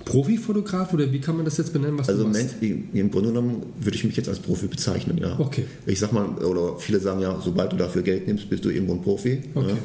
Profifotograf 0.06 0.94
oder 0.94 1.12
wie 1.12 1.20
kann 1.20 1.36
man 1.36 1.46
das 1.46 1.58
jetzt 1.58 1.72
benennen, 1.74 1.98
was 1.98 2.10
Also 2.10 2.24
du 2.24 2.28
im, 2.28 2.34
machst? 2.34 2.56
Im 2.62 3.12
Grunde 3.12 3.30
genommen 3.30 3.64
würde 3.80 3.96
ich 3.96 4.04
mich 4.04 4.16
jetzt 4.18 4.30
als 4.30 4.40
Profi 4.40 4.68
bezeichnen, 4.68 5.18
ja. 5.18 5.40
Okay. 5.40 5.66
Ich 5.86 6.00
sag 6.00 6.12
mal, 6.12 6.26
oder 6.44 6.78
viele 6.78 7.00
sagen 7.00 7.22
ja, 7.22 7.40
sobald 7.44 7.72
du 7.72 7.78
dafür 7.78 8.02
Geld 8.02 8.28
nimmst, 8.28 8.50
bist 8.50 8.66
du 8.66 8.70
irgendwo 8.70 8.94
ein 8.94 9.02
Profi. 9.02 9.44
Okay. 9.54 9.70
Ja. 9.70 9.78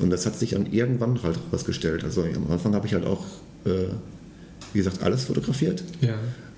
Und 0.00 0.10
das 0.10 0.26
hat 0.26 0.38
sich 0.38 0.50
dann 0.50 0.72
irgendwann 0.72 1.22
halt 1.22 1.38
rausgestellt. 1.52 2.02
Also 2.02 2.22
am 2.22 2.50
Anfang 2.50 2.74
habe 2.74 2.86
ich 2.86 2.94
halt 2.94 3.04
auch, 3.06 3.24
äh, 3.64 3.88
wie 4.72 4.78
gesagt, 4.78 5.02
alles 5.02 5.24
fotografiert. 5.24 5.84
Ja, 6.00 6.14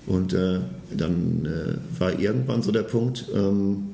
Und 0.07 0.33
äh, 0.33 0.59
dann 0.95 1.45
äh, 1.45 1.99
war 1.99 2.17
irgendwann 2.19 2.61
so 2.63 2.71
der 2.71 2.83
Punkt, 2.83 3.25
ähm, 3.35 3.89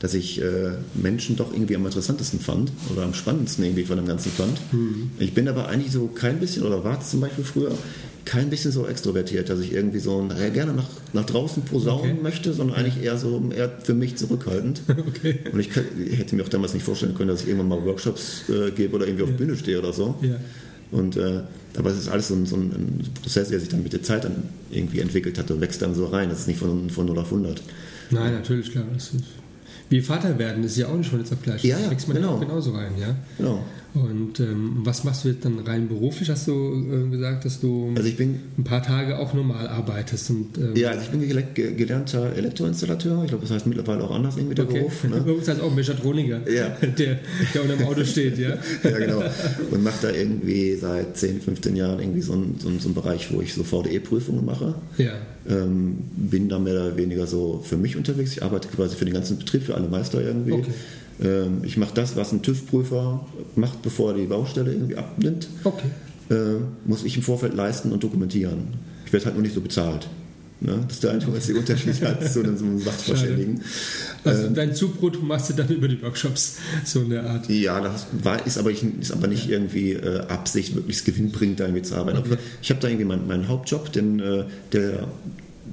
dass 0.00 0.12
ich 0.12 0.42
äh, 0.42 0.72
Menschen 0.94 1.36
doch 1.36 1.54
irgendwie 1.54 1.76
am 1.76 1.86
interessantesten 1.86 2.38
fand 2.38 2.70
oder 2.92 3.04
am 3.04 3.14
spannendsten 3.14 3.64
irgendwie 3.64 3.84
von 3.84 3.96
dem 3.96 4.06
Ganzen 4.06 4.30
fand. 4.32 4.60
Ich 5.18 5.32
bin 5.32 5.48
aber 5.48 5.68
eigentlich 5.68 5.92
so 5.92 6.08
kein 6.08 6.40
bisschen, 6.40 6.64
oder 6.64 6.84
war 6.84 7.00
es 7.00 7.10
zum 7.10 7.20
Beispiel 7.20 7.44
früher, 7.44 7.70
kein 8.24 8.50
bisschen 8.50 8.72
so 8.72 8.86
extrovertiert, 8.86 9.48
dass 9.48 9.60
ich 9.60 9.72
irgendwie 9.72 9.98
so 9.98 10.26
äh, 10.38 10.50
gerne 10.50 10.72
nach, 10.72 10.88
nach 11.12 11.24
draußen 11.24 11.62
posaunen 11.64 12.12
Okay. 12.12 12.22
möchte, 12.22 12.52
sondern 12.52 12.76
eigentlich 12.76 13.02
eher 13.04 13.16
so 13.18 13.42
eher 13.54 13.70
für 13.82 13.94
mich 13.94 14.16
zurückhaltend. 14.16 14.82
okay. 14.88 15.38
Und 15.52 15.60
ich, 15.60 15.70
ich 15.98 16.18
hätte 16.18 16.36
mir 16.36 16.42
auch 16.42 16.48
damals 16.48 16.74
nicht 16.74 16.84
vorstellen 16.84 17.14
können, 17.14 17.28
dass 17.28 17.42
ich 17.42 17.48
irgendwann 17.48 17.68
mal 17.68 17.84
Workshops 17.84 18.44
äh, 18.48 18.70
gebe 18.70 18.96
oder 18.96 19.06
irgendwie 19.06 19.24
auf 19.24 19.30
Ja. 19.30 19.36
Bühne 19.36 19.56
stehe 19.56 19.78
oder 19.78 19.92
so. 19.92 20.14
Ja. 20.22 20.36
Und, 20.90 21.16
äh, 21.16 21.40
aber 21.76 21.90
es 21.90 21.98
ist 21.98 22.08
alles 22.08 22.28
so 22.28 22.34
ein, 22.34 22.46
so 22.46 22.56
ein 22.56 23.00
Prozess, 23.20 23.48
der 23.48 23.58
sich 23.60 23.68
dann 23.68 23.82
mit 23.82 23.92
der 23.92 24.02
Zeit 24.02 24.24
dann 24.24 24.44
irgendwie 24.70 25.00
entwickelt 25.00 25.38
hat 25.38 25.50
und 25.50 25.60
wächst 25.60 25.82
dann 25.82 25.94
so 25.94 26.06
rein. 26.06 26.28
Das 26.28 26.40
ist 26.40 26.48
nicht 26.48 26.58
von, 26.58 26.88
von 26.90 27.06
0 27.06 27.18
auf 27.18 27.26
100. 27.26 27.62
Nein, 28.10 28.32
natürlich, 28.32 28.70
klar. 28.70 28.84
Das 28.94 29.08
ist, 29.08 29.24
wie 29.88 30.00
Vater 30.00 30.38
werden, 30.38 30.62
das 30.62 30.72
ist 30.72 30.78
ja 30.78 30.88
auch 30.88 30.96
nicht 30.96 31.10
von 31.10 31.18
jetzt 31.18 31.32
auf 31.32 31.42
gleich. 31.42 31.64
Ja, 31.64 31.78
ja, 31.78 31.90
wächst 31.90 32.06
man 32.08 32.16
ja 32.16 32.22
genau. 32.22 32.38
genauso 32.38 32.70
rein, 32.72 32.92
ja. 32.98 33.14
Genau. 33.38 33.64
Und 33.94 34.40
ähm, 34.40 34.78
was 34.82 35.04
machst 35.04 35.22
du 35.24 35.28
jetzt 35.28 35.44
dann 35.44 35.60
rein 35.60 35.86
beruflich? 35.86 36.28
Hast 36.28 36.48
du 36.48 36.52
äh, 36.52 37.10
gesagt, 37.10 37.44
dass 37.44 37.60
du 37.60 37.92
Also 37.94 38.08
ich 38.08 38.16
bin, 38.16 38.40
ein 38.58 38.64
paar 38.64 38.82
Tage 38.82 39.16
auch 39.20 39.34
normal 39.34 39.68
arbeitest 39.68 40.30
und 40.30 40.58
ähm, 40.58 40.74
ja, 40.74 40.88
also 40.90 41.02
ich 41.02 41.10
bin 41.10 41.20
gele- 41.22 41.52
ge- 41.54 41.74
gelernter 41.74 42.32
Elektroinstallateur. 42.34 43.22
Ich 43.22 43.28
glaube, 43.28 43.42
das 43.44 43.52
heißt 43.52 43.66
mittlerweile 43.68 44.02
auch 44.02 44.10
anders 44.10 44.36
irgendwie 44.36 44.56
der 44.56 44.64
okay. 44.64 44.78
Beruf. 44.80 45.02
Bei 45.02 45.08
Ne? 45.20 45.32
uns 45.32 45.46
heißt 45.46 45.60
auch 45.60 45.72
Mechatroniker, 45.72 46.40
Ja. 46.50 46.70
der, 46.82 47.20
der 47.54 47.62
unter 47.62 47.76
dem 47.76 47.86
Auto 47.86 48.04
steht, 48.04 48.36
ja. 48.36 48.58
ja, 48.82 48.98
genau. 48.98 49.22
Und 49.70 49.84
mache 49.84 49.98
da 50.02 50.10
irgendwie 50.10 50.74
seit 50.74 51.16
10, 51.16 51.40
15 51.42 51.76
Jahren 51.76 52.00
irgendwie 52.00 52.22
so 52.22 52.32
einen 52.32 52.56
so 52.58 52.66
einen- 52.68 52.80
so 52.80 52.88
einen 52.88 52.94
Bereich, 52.96 53.32
wo 53.32 53.40
ich 53.42 53.54
so 53.54 53.62
VDE-Prüfungen 53.62 54.44
mache. 54.44 54.74
Ja, 54.98 55.12
Ähm, 55.48 55.98
bin 56.16 56.48
da 56.48 56.58
mehr 56.58 56.72
oder 56.72 56.96
weniger 56.96 57.26
so 57.28 57.60
für 57.62 57.76
mich 57.76 57.96
unterwegs. 57.96 58.32
Ich 58.32 58.42
arbeite 58.42 58.66
quasi 58.68 58.96
für 58.96 59.04
den 59.04 59.14
ganzen 59.14 59.38
Betrieb, 59.38 59.62
für 59.62 59.74
alle 59.76 59.86
Meister 59.88 60.20
irgendwie. 60.20 60.52
Okay. 60.52 60.70
Ähm, 61.22 61.62
ich 61.62 61.76
mache 61.76 61.94
das, 61.94 62.16
was 62.16 62.32
ein 62.32 62.42
TÜV-Prüfer 62.42 63.26
macht, 63.56 63.82
bevor 63.82 64.12
er 64.12 64.18
die 64.18 64.26
Baustelle 64.26 64.72
irgendwie 64.72 64.96
abnimmt. 64.96 65.48
okay. 65.64 65.88
äh, 66.30 66.60
muss 66.84 67.04
ich 67.04 67.16
im 67.16 67.22
Vorfeld 67.22 67.54
leisten 67.54 67.92
und 67.92 68.02
dokumentieren. 68.02 68.68
Ich 69.06 69.12
werde 69.12 69.26
halt 69.26 69.34
nur 69.34 69.42
nicht 69.42 69.54
so 69.54 69.60
bezahlt. 69.60 70.08
Ne? 70.60 70.82
Das 70.86 70.94
ist 70.96 71.04
der 71.04 71.12
einzige 71.12 71.58
Unterschied 71.58 72.00
halt 72.02 72.32
zu 72.32 72.40
einem, 72.40 72.56
so 72.56 72.64
einem 72.64 72.78
Sachverständigen. 72.78 73.60
Also 74.24 74.48
dein 74.48 74.74
Zubrot 74.74 75.22
machst 75.22 75.50
du 75.50 75.54
dann 75.54 75.68
über 75.68 75.88
die 75.88 76.00
Workshops, 76.00 76.56
so 76.84 77.02
in 77.02 77.10
der 77.10 77.28
Art. 77.28 77.50
Ja, 77.50 77.80
das 77.80 78.06
war, 78.22 78.46
ist, 78.46 78.56
aber 78.56 78.70
ich, 78.70 78.82
ist 78.98 79.12
aber 79.12 79.26
nicht 79.26 79.50
irgendwie 79.50 79.92
äh, 79.92 80.20
Absicht, 80.28 80.74
möglichst 80.74 81.04
gewinnbringend 81.04 81.60
da 81.60 81.64
irgendwie 81.64 81.82
zu 81.82 81.94
arbeiten. 81.96 82.18
Aber 82.18 82.38
Ich 82.62 82.70
habe 82.70 82.80
da 82.80 82.88
irgendwie 82.88 83.04
meinen, 83.04 83.26
meinen 83.26 83.48
Hauptjob, 83.48 83.92
den, 83.92 84.20
äh, 84.20 84.44
der, 84.72 85.08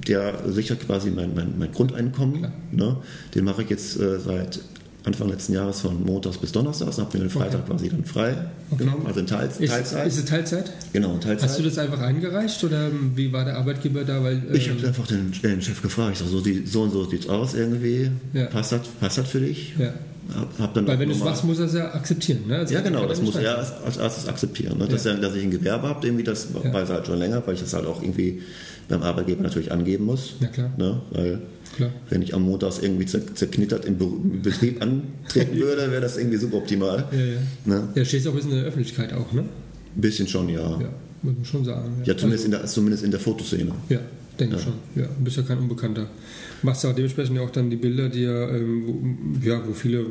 der 0.06 0.34
sichert 0.50 0.86
quasi 0.86 1.10
mein, 1.10 1.34
mein, 1.34 1.54
mein 1.58 1.72
Grundeinkommen. 1.72 2.48
Ne? 2.72 2.96
Den 3.34 3.44
mache 3.44 3.62
ich 3.62 3.70
jetzt 3.70 3.98
äh, 3.98 4.18
seit 4.18 4.60
Anfang 5.04 5.28
letzten 5.28 5.52
Jahres 5.54 5.80
von 5.80 6.04
Montags 6.04 6.38
bis 6.38 6.52
Donnerstags 6.52 6.96
und 6.98 7.04
habe 7.06 7.18
mir 7.18 7.24
den 7.24 7.30
Freitag 7.30 7.66
quasi 7.66 7.88
dann 7.88 8.04
frei 8.04 8.36
genommen, 8.78 9.04
also 9.04 9.18
in 9.20 9.26
Teils, 9.26 9.58
Ist, 9.58 9.70
Teilzeit. 9.70 10.06
ist 10.06 10.18
es 10.18 10.24
Teilzeit? 10.26 10.70
genau, 10.92 11.16
Teilzeit. 11.18 11.48
Hast 11.48 11.58
du 11.58 11.62
das 11.64 11.76
einfach 11.78 12.00
eingereicht 12.00 12.62
oder 12.62 12.88
wie 13.16 13.32
war 13.32 13.44
der 13.44 13.56
Arbeitgeber 13.56 14.04
da? 14.04 14.22
Weil, 14.22 14.42
Ich 14.52 14.68
ähm, 14.68 14.76
habe 14.78 14.86
einfach 14.88 15.06
den, 15.08 15.32
den 15.42 15.60
Chef 15.60 15.82
gefragt, 15.82 16.12
ich 16.12 16.18
sag, 16.20 16.28
so, 16.28 16.40
so 16.66 16.82
und 16.82 16.92
so 16.92 17.04
sieht's 17.10 17.28
aus 17.28 17.54
irgendwie. 17.54 18.10
Ja. 18.32 18.46
Passt, 18.46 18.70
das, 18.72 18.82
passt 19.00 19.18
das 19.18 19.28
für 19.28 19.40
dich? 19.40 19.74
ja. 19.78 19.92
Hab, 20.36 20.56
hab 20.60 20.74
dann 20.74 20.86
Weil 20.86 21.00
wenn 21.00 21.08
du 21.08 21.14
es 21.16 21.20
machst, 21.22 21.42
muss 21.44 21.58
er 21.58 21.64
es 21.66 21.74
ja 21.74 21.92
akzeptieren. 21.94 22.46
Ne? 22.46 22.58
Also 22.58 22.72
Ja, 22.72 22.80
genau, 22.80 23.06
das 23.06 23.20
muss 23.20 23.34
er 23.34 23.58
als, 23.58 23.72
als 23.84 23.96
erstes 23.96 24.28
akzeptieren. 24.28 24.78
Ne? 24.78 24.86
Dass, 24.86 25.04
Ja. 25.04 25.10
er, 25.10 25.18
dass 25.18 25.34
ich 25.34 25.42
ein 25.42 25.50
Gewerbe 25.50 25.88
habe, 25.88 26.06
irgendwie, 26.06 26.22
das 26.22 26.46
Ja. 26.62 26.72
weiß 26.72 26.90
er 26.90 26.94
halt 26.94 27.06
schon 27.08 27.18
länger, 27.18 27.42
weil 27.44 27.54
ich 27.54 27.60
das 27.60 27.74
halt 27.74 27.86
auch 27.86 28.00
irgendwie 28.00 28.40
beim 28.88 29.02
Arbeitgeber 29.02 29.42
natürlich 29.42 29.72
angeben 29.72 30.04
muss. 30.06 30.34
Ja, 30.40 30.48
klar. 30.48 30.72
Ne? 30.76 31.00
Weil 31.10 31.40
Klar. 31.76 31.90
wenn 32.10 32.20
ich 32.22 32.34
am 32.34 32.42
Montags 32.42 32.78
irgendwie 32.80 33.04
zer- 33.06 33.34
zerknittert 33.34 33.84
im, 33.86 33.96
Be 33.96 34.04
im 34.04 34.42
Betrieb 34.42 34.82
antreten 34.82 35.56
würde, 35.60 35.90
wäre 35.90 36.02
das 36.02 36.18
irgendwie 36.18 36.36
suboptimal. 36.36 37.06
Ja, 37.12 37.18
ja. 37.18 37.38
Ne? 37.64 37.88
Ja, 37.94 38.04
stehst 38.04 38.26
auch 38.26 38.32
ein 38.32 38.36
bisschen 38.36 38.50
in 38.52 38.56
der 38.58 38.66
Öffentlichkeit 38.66 39.12
auch, 39.14 39.32
ne? 39.32 39.40
Ein 39.42 40.00
bisschen 40.00 40.28
schon, 40.28 40.48
ja. 40.48 40.60
Ja, 40.80 40.88
muss 41.22 41.34
man 41.36 41.44
schon 41.44 41.64
sagen. 41.64 41.90
Ja, 42.04 42.16
zumindest, 42.16 42.44
in 42.44 42.50
der, 42.50 42.64
zumindest 42.66 43.04
in 43.04 43.10
der 43.10 43.20
Fotoszene. 43.20 43.72
Ja, 43.88 44.00
denke 44.38 44.56
ich 44.56 44.62
schon. 44.62 44.74
Ja, 44.96 45.04
du 45.04 45.24
bist 45.24 45.36
ja 45.38 45.42
kein 45.44 45.58
Unbekannter. 45.58 46.08
Machst 46.62 46.84
ja 46.84 46.90
auch 46.90 46.94
dementsprechend 46.94 47.36
ja 47.36 47.42
auch 47.42 47.50
dann 47.50 47.70
die 47.70 47.76
Bilder, 47.76 48.08
die 48.08 48.22
ja, 48.22 48.48
ähm, 48.50 48.84
wo, 48.86 49.46
ja, 49.48 49.60
wo 49.66 49.72
viele 49.72 50.06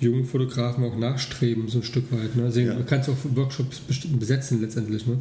junge 0.00 0.24
Fotografen 0.24 0.84
auch 0.84 0.96
nachstreben, 0.96 1.68
so 1.68 1.78
ein 1.78 1.82
Stück 1.84 2.10
weit. 2.12 2.36
Ne? 2.36 2.44
Deswegen 2.46 2.68
Ja. 2.68 2.76
kannst 2.86 3.08
du 3.08 3.12
auch 3.12 3.16
Workshops 3.36 3.80
besetzen 4.18 4.60
letztendlich. 4.60 5.06
Ne? 5.06 5.18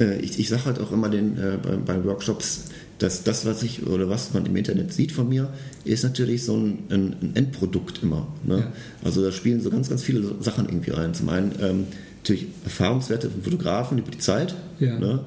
Äh, 0.00 0.18
ich 0.20 0.38
ich 0.38 0.48
sage 0.48 0.66
halt 0.66 0.80
auch 0.80 0.92
immer 0.92 1.08
den, 1.08 1.36
äh, 1.38 1.58
bei, 1.62 1.76
bei 1.76 2.04
Workshops, 2.04 2.66
dass 2.98 3.24
das, 3.24 3.44
was 3.44 3.62
ich 3.62 3.86
oder 3.86 4.08
was 4.08 4.32
man 4.32 4.46
im 4.46 4.56
Internet 4.56 4.92
sieht 4.92 5.12
von 5.12 5.28
mir, 5.28 5.52
ist 5.84 6.04
natürlich 6.04 6.44
so 6.44 6.56
ein, 6.56 6.84
ein, 6.90 7.16
ein 7.20 7.32
Endprodukt 7.34 8.02
immer. 8.02 8.28
Ne? 8.44 8.58
Ja. 8.58 8.72
Also 9.04 9.22
da 9.22 9.32
spielen 9.32 9.60
so 9.60 9.70
ganz, 9.70 9.88
ganz 9.88 10.02
viele 10.02 10.34
Sachen 10.40 10.66
irgendwie 10.66 10.92
rein. 10.92 11.14
Zum 11.14 11.28
einen 11.28 11.52
ähm, 11.60 11.86
natürlich 12.22 12.46
Erfahrungswerte 12.64 13.30
von 13.30 13.42
Fotografen 13.42 13.98
über 13.98 14.10
die 14.10 14.18
Zeit. 14.18 14.54
Ja. 14.78 14.98
Ne? 14.98 15.20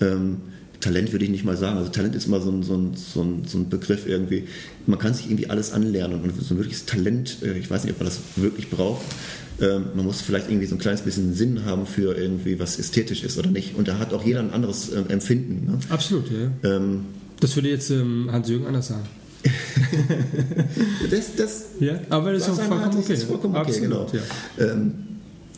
Ähm, 0.00 0.36
Talent 0.82 1.12
würde 1.12 1.24
ich 1.24 1.30
nicht 1.30 1.44
mal 1.44 1.56
sagen. 1.56 1.78
Also 1.78 1.90
Talent 1.90 2.14
ist 2.14 2.26
immer 2.26 2.40
so 2.40 2.50
ein, 2.50 2.62
so 2.62 2.76
ein, 2.76 2.94
so 2.94 3.22
ein, 3.22 3.44
so 3.46 3.56
ein 3.56 3.70
Begriff 3.70 4.06
irgendwie. 4.06 4.44
Man 4.86 4.98
kann 4.98 5.14
sich 5.14 5.26
irgendwie 5.26 5.48
alles 5.48 5.72
anlernen 5.72 6.20
und 6.20 6.42
so 6.42 6.54
ein 6.54 6.58
wirkliches 6.58 6.84
Talent, 6.84 7.38
äh, 7.42 7.56
ich 7.56 7.70
weiß 7.70 7.84
nicht, 7.84 7.92
ob 7.92 8.00
man 8.00 8.06
das 8.06 8.18
wirklich 8.36 8.68
braucht. 8.68 9.02
Ähm, 9.60 9.86
man 9.94 10.04
muss 10.04 10.20
vielleicht 10.20 10.48
irgendwie 10.48 10.66
so 10.66 10.74
ein 10.74 10.78
kleines 10.78 11.02
bisschen 11.02 11.34
Sinn 11.34 11.64
haben 11.64 11.86
für 11.86 12.18
irgendwie, 12.18 12.58
was 12.58 12.78
ästhetisch 12.78 13.22
ist 13.22 13.38
oder 13.38 13.50
nicht. 13.50 13.76
Und 13.76 13.86
da 13.86 13.98
hat 13.98 14.12
auch 14.12 14.24
jeder 14.24 14.40
ein 14.40 14.50
anderes 14.50 14.92
ähm, 14.92 15.04
Empfinden. 15.08 15.66
Ne? 15.66 15.78
Absolut, 15.88 16.24
ja. 16.30 16.76
Ähm, 16.76 17.06
das 17.38 17.54
würde 17.54 17.68
jetzt 17.68 17.90
ähm, 17.90 18.28
Hans-Jürgen 18.30 18.66
anders 18.66 18.88
sagen. 18.88 19.06
das, 21.10 21.34
das, 21.36 21.64
ja, 21.80 22.00
aber 22.08 22.32
das 22.32 22.42
ist 22.42 22.50
auch 22.50 22.62
vollkommen 22.62 22.98
okay. 22.98 23.12
Ist 23.14 23.24
vollkommen 23.24 23.56
okay, 23.56 23.70
Absolut, 23.70 24.12
genau. 24.12 24.24
Ja. 24.58 24.72
Ähm, 24.72 24.94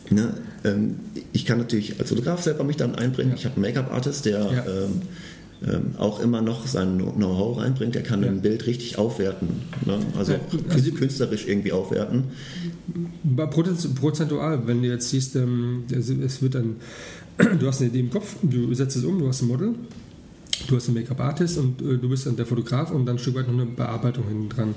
ne, 0.09 0.33
ähm, 0.63 0.95
ich 1.33 1.45
kann 1.45 1.57
natürlich 1.57 1.99
als 1.99 2.09
Fotograf 2.09 2.41
selber 2.41 2.63
mich 2.63 2.77
dann 2.77 2.95
einbringen. 2.95 3.31
Ja. 3.31 3.35
Ich 3.37 3.45
habe 3.45 3.55
einen 3.55 3.63
Make-up-Artist, 3.63 4.25
der 4.25 4.39
ja. 4.39 4.65
ähm, 4.65 5.01
ähm, 5.65 5.95
auch 5.97 6.19
immer 6.19 6.41
noch 6.41 6.67
sein 6.67 6.97
Know-how 6.97 7.57
reinbringt. 7.57 7.95
Der 7.95 8.03
kann 8.03 8.23
ein 8.23 8.41
Bild 8.41 8.67
richtig 8.67 8.97
aufwerten. 8.97 9.47
Ne? 9.85 9.99
Also, 10.17 10.35
also, 10.69 10.91
künstlerisch 10.91 11.47
irgendwie 11.47 11.71
aufwerten. 11.71 12.25
Prozentual, 13.95 14.67
wenn 14.67 14.81
du 14.81 14.89
jetzt 14.89 15.09
siehst, 15.09 15.35
ähm, 15.35 15.85
es 15.91 16.41
wird 16.41 16.55
dann, 16.55 16.75
du 17.59 17.67
hast 17.67 17.81
eine 17.81 17.89
Idee 17.89 18.01
im 18.01 18.09
Kopf, 18.09 18.35
du 18.41 18.73
setzt 18.73 18.97
es 18.97 19.03
um, 19.03 19.17
du 19.19 19.27
hast 19.27 19.41
ein 19.41 19.47
Model 19.47 19.75
du 20.67 20.75
hast 20.75 20.87
einen 20.87 20.97
Make-up-Artist 20.97 21.57
und 21.57 21.81
äh, 21.81 21.97
du 21.97 22.09
bist 22.09 22.25
dann 22.25 22.35
der 22.35 22.45
Fotograf 22.45 22.91
und 22.91 23.05
dann 23.05 23.15
ein 23.15 23.19
Stück 23.19 23.35
weit 23.35 23.47
noch 23.47 23.53
eine 23.53 23.65
Bearbeitung 23.65 24.27
hinten 24.27 24.49
dran. 24.49 24.75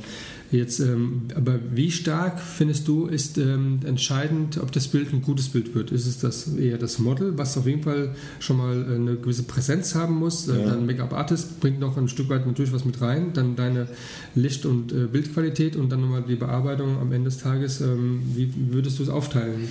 Jetzt, 0.50 0.80
ähm, 0.80 1.23
aber 1.35 1.59
wie 1.75 1.90
stark 1.90 2.40
findest 2.40 2.88
du, 2.88 3.07
ist 3.07 3.37
ähm, 3.37 3.80
entscheidend, 3.85 4.59
ob 4.62 4.73
das 4.73 4.88
Bild 4.88 5.12
ein 5.12 5.21
gutes 5.21 5.50
Bild 5.50 5.75
wird? 5.75 5.90
Ist 5.90 6.07
es 6.07 6.18
das 6.18 6.54
eher 6.54 6.78
das 6.78 6.99
Model, 6.99 7.37
was 7.37 7.59
auf 7.59 7.66
jeden 7.66 7.83
Fall 7.83 8.14
schon 8.38 8.57
mal 8.57 8.87
äh, 8.90 8.95
eine 8.95 9.16
gewisse 9.16 9.42
Präsenz 9.42 9.95
haben 9.95 10.14
muss? 10.14 10.49
Äh, 10.49 10.59
ja. 10.59 10.71
Dann 10.71 10.87
Make-up-Artist 10.87 11.61
bringt 11.61 11.80
noch 11.80 11.99
ein 11.99 12.09
Stück 12.09 12.30
weit 12.30 12.47
natürlich 12.47 12.73
was 12.73 12.87
mit 12.87 13.00
rein, 13.02 13.33
dann 13.35 13.57
deine 13.57 13.88
Licht- 14.35 14.64
und 14.64 14.92
äh, 14.92 15.07
Bildqualität 15.07 15.76
und 15.76 15.90
dann 15.90 16.00
nochmal 16.00 16.25
die 16.26 16.37
Bearbeitung 16.37 16.99
am 16.99 17.12
Ende 17.12 17.28
des 17.28 17.38
Tages. 17.38 17.83
Ähm, 17.83 18.23
wie 18.35 18.50
würdest 18.71 18.99
du 18.99 19.02
es 19.02 19.11
aufteilen? 19.11 19.68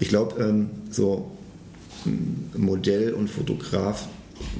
Ich 0.00 0.08
glaube, 0.08 0.42
ähm, 0.42 0.70
so 0.90 1.30
Modell 2.54 3.14
und 3.14 3.30
Fotograf 3.30 4.08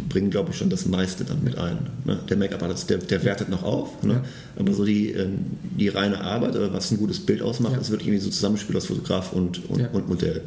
bringen, 0.09 0.31
glaube 0.31 0.51
ich, 0.51 0.57
schon 0.57 0.71
das 0.71 0.87
meiste 0.87 1.25
dann 1.25 1.43
mit 1.43 1.59
ein. 1.59 1.79
Ne? 2.05 2.19
Der 2.29 2.37
Make-up-Artist, 2.37 2.91
der, 2.91 2.99
der, 2.99 3.25
wertet 3.25 3.49
noch 3.49 3.63
auf, 3.63 4.03
ne? 4.03 4.15
ja. 4.15 4.25
aber 4.57 4.73
so 4.73 4.85
die, 4.85 5.11
ähm, 5.11 5.47
die 5.79 5.89
reine 5.89 6.21
Arbeit, 6.21 6.55
was 6.73 6.91
ein 6.91 6.99
gutes 6.99 7.21
Bild 7.21 7.43
ausmacht, 7.43 7.75
ja. 7.75 7.81
ist 7.81 7.91
wirklich 7.91 8.09
irgendwie 8.09 8.25
so 8.25 8.31
Zusammenspiel 8.31 8.77
aus 8.77 8.87
Fotograf 8.87 9.33
und, 9.33 9.69
und, 9.69 9.81
ja. 9.81 9.91
und 9.91 10.09
Modell. 10.09 10.43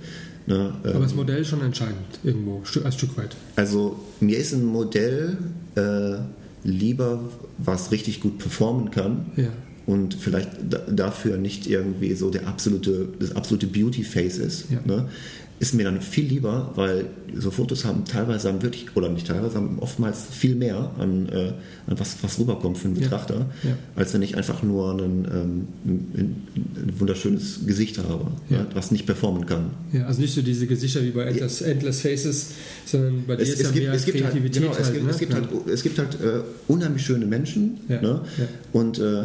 Ne? 0.46 0.74
Aber 0.84 1.00
das 1.00 1.12
ähm, 1.12 1.18
Modell 1.18 1.42
ist 1.42 1.50
schon 1.50 1.62
entscheidend, 1.62 2.20
irgendwo, 2.24 2.64
als 2.84 2.96
Stück 2.96 3.18
weit. 3.18 3.36
Also 3.56 4.00
mir 4.20 4.38
ist 4.38 4.54
ein 4.54 4.66
Modell 4.66 5.38
äh, 5.76 6.18
lieber, 6.64 7.22
was 7.58 7.92
richtig 7.92 8.22
gut 8.22 8.38
performen 8.38 8.92
kann. 8.92 9.32
Und 9.86 10.16
vielleicht 10.16 10.50
dafür 10.90 11.38
nicht 11.38 11.66
irgendwie 11.66 12.14
so 12.14 12.30
der 12.30 12.46
absolute, 12.46 13.08
das 13.20 13.34
absolute 13.38 13.68
Beauty-Face 13.68 14.38
ist. 14.38 14.70
Ne? 14.86 15.08
Ist 15.60 15.74
mir 15.74 15.84
dann 15.84 16.02
viel 16.02 16.26
lieber, 16.26 16.72
weil 16.76 17.06
so 17.36 17.50
Fotos 17.50 17.84
haben 17.84 18.06
teilweise 18.06 18.48
haben 18.48 18.62
wirklich, 18.62 18.96
oder 18.96 19.10
nicht 19.10 19.26
teilweise, 19.26 19.56
haben 19.56 19.80
oftmals 19.80 20.26
viel 20.30 20.56
mehr 20.56 20.92
an, 21.00 21.28
äh, 21.30 21.54
an 21.88 22.00
was, 22.00 22.18
was 22.22 22.38
rüberkommt 22.38 22.78
für 22.78 22.86
einen 22.86 22.96
Betrachter, 22.96 23.48
ja, 23.64 23.70
ja. 23.70 23.78
als 23.96 24.14
wenn 24.14 24.22
ich 24.22 24.38
einfach 24.38 24.62
nur 24.62 24.92
einen, 24.92 25.26
ähm, 25.26 25.68
ein, 25.86 26.48
ein, 26.56 27.00
wunderschönes 27.00 27.66
Gesicht 27.66 27.98
habe, 27.98 28.32
ja. 28.50 28.68
was 28.76 28.92
nicht 28.92 29.08
performen 29.08 29.48
kann. 29.48 29.72
Ja, 29.94 30.06
also 30.06 30.22
nicht 30.22 30.34
so 30.34 30.44
diese 30.44 30.68
Gesichter 30.68 31.02
wie 31.04 31.12
bei 31.12 31.24
Endless, 31.24 31.62
Endless 31.62 32.02
Faces, 32.02 32.52
sondern 32.86 33.26
bei 33.26 33.36
dir 33.36 33.42
es, 33.42 33.50
ist 33.50 33.56
es 33.56 33.66
ja 33.66 33.72
gibt, 33.72 33.86
mehr 33.86 33.94
es 33.94 34.06
gibt 34.06 34.22
halt, 34.22 34.34
Kreativität. 34.34 34.70
Halt, 34.70 34.94
genau, 34.94 35.10
es, 35.10 35.18
gibt, 35.18 35.34
ne? 35.34 35.40
es 35.40 35.50
gibt 35.50 35.58
halt, 35.58 35.68
es 35.68 35.84
gibt 35.84 36.00
halt 36.00 36.14
äh, 36.22 36.44
unheimlich 36.68 37.04
schöne 37.04 37.26
Menschen 37.26 37.80
ne? 37.88 38.22
und 38.74 39.00
äh, 39.00 39.24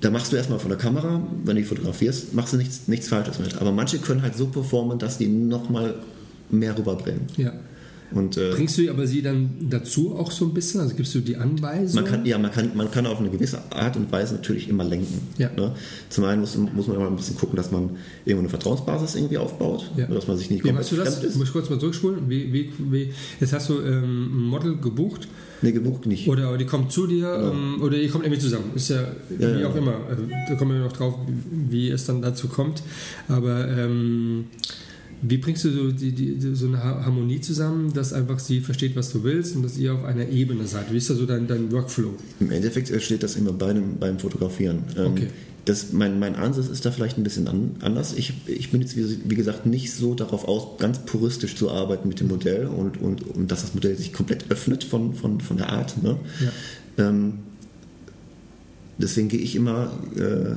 da 0.00 0.10
machst 0.10 0.32
du 0.32 0.36
erstmal 0.36 0.58
von 0.58 0.68
der 0.68 0.78
Kamera, 0.78 1.20
wenn 1.44 1.56
du 1.56 1.62
die 1.62 1.68
fotografierst, 1.68 2.34
machst 2.34 2.52
du 2.52 2.56
nichts, 2.58 2.88
nichts 2.88 3.08
Falsches 3.08 3.38
mit. 3.38 3.56
Aber 3.60 3.72
manche 3.72 3.98
können 3.98 4.22
halt 4.22 4.36
so 4.36 4.46
performen, 4.46 4.98
dass 4.98 5.18
die 5.18 5.28
nochmal 5.28 5.94
mehr 6.50 6.76
rüberbringen. 6.76 7.22
Ja. 7.36 7.52
Und, 8.14 8.36
äh, 8.36 8.50
Bringst 8.50 8.78
du 8.78 8.88
aber 8.90 9.06
sie 9.06 9.22
dann 9.22 9.50
dazu 9.68 10.16
auch 10.16 10.30
so 10.30 10.44
ein 10.44 10.54
bisschen? 10.54 10.80
Also 10.80 10.94
gibst 10.94 11.14
du 11.14 11.20
die 11.20 11.36
Anweisung? 11.36 12.02
Man 12.02 12.10
kann, 12.10 12.26
ja, 12.26 12.38
man 12.38 12.52
kann, 12.52 12.70
man 12.74 12.90
kann 12.90 13.06
auf 13.06 13.18
eine 13.18 13.30
gewisse 13.30 13.60
Art 13.70 13.96
und 13.96 14.10
Weise 14.12 14.34
natürlich 14.34 14.68
immer 14.68 14.84
lenken. 14.84 15.20
Ja. 15.38 15.50
Ne? 15.56 15.74
Zum 16.08 16.24
einen 16.24 16.40
muss, 16.40 16.56
muss 16.56 16.86
man 16.86 16.96
immer 16.96 17.06
ein 17.08 17.16
bisschen 17.16 17.36
gucken, 17.36 17.56
dass 17.56 17.70
man 17.70 17.90
irgendwo 18.24 18.40
eine 18.40 18.48
Vertrauensbasis 18.48 19.16
irgendwie 19.16 19.38
aufbaut, 19.38 19.90
ja. 19.96 20.06
dass 20.06 20.26
man 20.26 20.36
sich 20.36 20.50
nicht 20.50 20.62
komplett 20.62 20.92
wie 20.92 20.96
machst 20.96 21.20
du 21.20 21.26
das? 21.26 21.34
Muss 21.34 21.48
ich 21.48 21.52
kurz 21.52 21.68
mal 21.70 21.78
zurückspulen? 21.78 22.28
Wie, 22.28 22.52
wie, 22.52 22.72
wie, 22.90 23.12
jetzt 23.40 23.52
hast 23.52 23.68
du 23.68 23.80
ähm, 23.80 24.38
ein 24.38 24.48
Model 24.48 24.76
gebucht 24.76 25.28
Nee, 25.64 25.72
gebucht 25.72 26.04
nicht. 26.04 26.28
Oder 26.28 26.58
die 26.58 26.66
kommt 26.66 26.92
zu 26.92 27.06
dir 27.06 27.38
genau. 27.38 27.52
ähm, 27.52 27.82
oder 27.82 27.96
die 27.96 28.08
kommt 28.08 28.24
irgendwie 28.24 28.40
zusammen. 28.40 28.72
Ist 28.74 28.90
ja, 28.90 29.00
ja 29.38 29.56
wie 29.56 29.62
ja. 29.62 29.68
auch 29.68 29.74
immer. 29.74 29.94
Also, 30.10 30.24
da 30.46 30.54
kommen 30.56 30.72
wir 30.72 30.84
noch 30.84 30.92
drauf, 30.92 31.14
wie 31.70 31.88
es 31.88 32.04
dann 32.04 32.20
dazu 32.20 32.48
kommt. 32.48 32.82
Aber 33.28 33.66
ähm, 33.66 34.44
wie 35.26 35.38
bringst 35.38 35.64
du 35.64 35.70
so, 35.70 35.90
die, 35.90 36.12
die, 36.12 36.54
so, 36.54 36.66
eine 36.66 36.82
Harmonie 36.82 37.40
zusammen, 37.40 37.92
dass 37.92 38.12
einfach 38.12 38.38
sie 38.38 38.60
versteht, 38.60 38.94
was 38.96 39.10
du 39.10 39.24
willst 39.24 39.56
und 39.56 39.62
dass 39.62 39.78
ihr 39.78 39.94
auf 39.94 40.04
einer 40.04 40.28
Ebene 40.28 40.66
seid? 40.66 40.92
Wie 40.92 40.98
ist 40.98 41.08
da 41.08 41.14
so 41.14 41.26
dein, 41.26 41.46
dein 41.46 41.72
Workflow? 41.72 42.14
Im 42.40 42.50
Endeffekt 42.50 42.90
steht 43.02 43.22
das 43.22 43.36
immer 43.36 43.52
bei 43.52 43.72
dem, 43.72 43.98
beim 43.98 44.18
Fotografieren. 44.18 44.84
Ähm, 44.96 45.12
okay 45.12 45.28
das, 45.64 45.92
mein, 45.92 46.18
mein 46.18 46.36
Ansatz 46.36 46.68
ist 46.68 46.84
da 46.84 46.90
vielleicht 46.90 47.16
ein 47.16 47.24
bisschen 47.24 47.48
an, 47.48 47.76
anders. 47.80 48.14
Ich, 48.14 48.34
ich 48.46 48.70
bin 48.70 48.82
jetzt, 48.82 48.96
wie, 48.96 49.18
wie, 49.24 49.34
gesagt, 49.34 49.66
nicht 49.66 49.92
so 49.92 50.14
darauf 50.14 50.46
aus, 50.46 50.78
ganz 50.78 50.98
puristisch 51.00 51.56
zu 51.56 51.70
arbeiten 51.70 52.08
mit 52.08 52.20
dem 52.20 52.28
Modell 52.28 52.66
und, 52.66 53.00
und, 53.00 53.22
und 53.22 53.50
dass 53.50 53.62
das 53.62 53.74
Modell 53.74 53.96
sich 53.96 54.12
komplett 54.12 54.50
öffnet 54.50 54.84
von, 54.84 55.14
von, 55.14 55.40
von 55.40 55.56
der 55.56 55.70
Art. 55.70 56.02
Ne? 56.02 56.18
Ja. 56.98 57.08
Ähm, 57.08 57.34
deswegen 58.98 59.28
gehe 59.28 59.40
ich 59.40 59.56
immer 59.56 59.90
äh, 60.16 60.54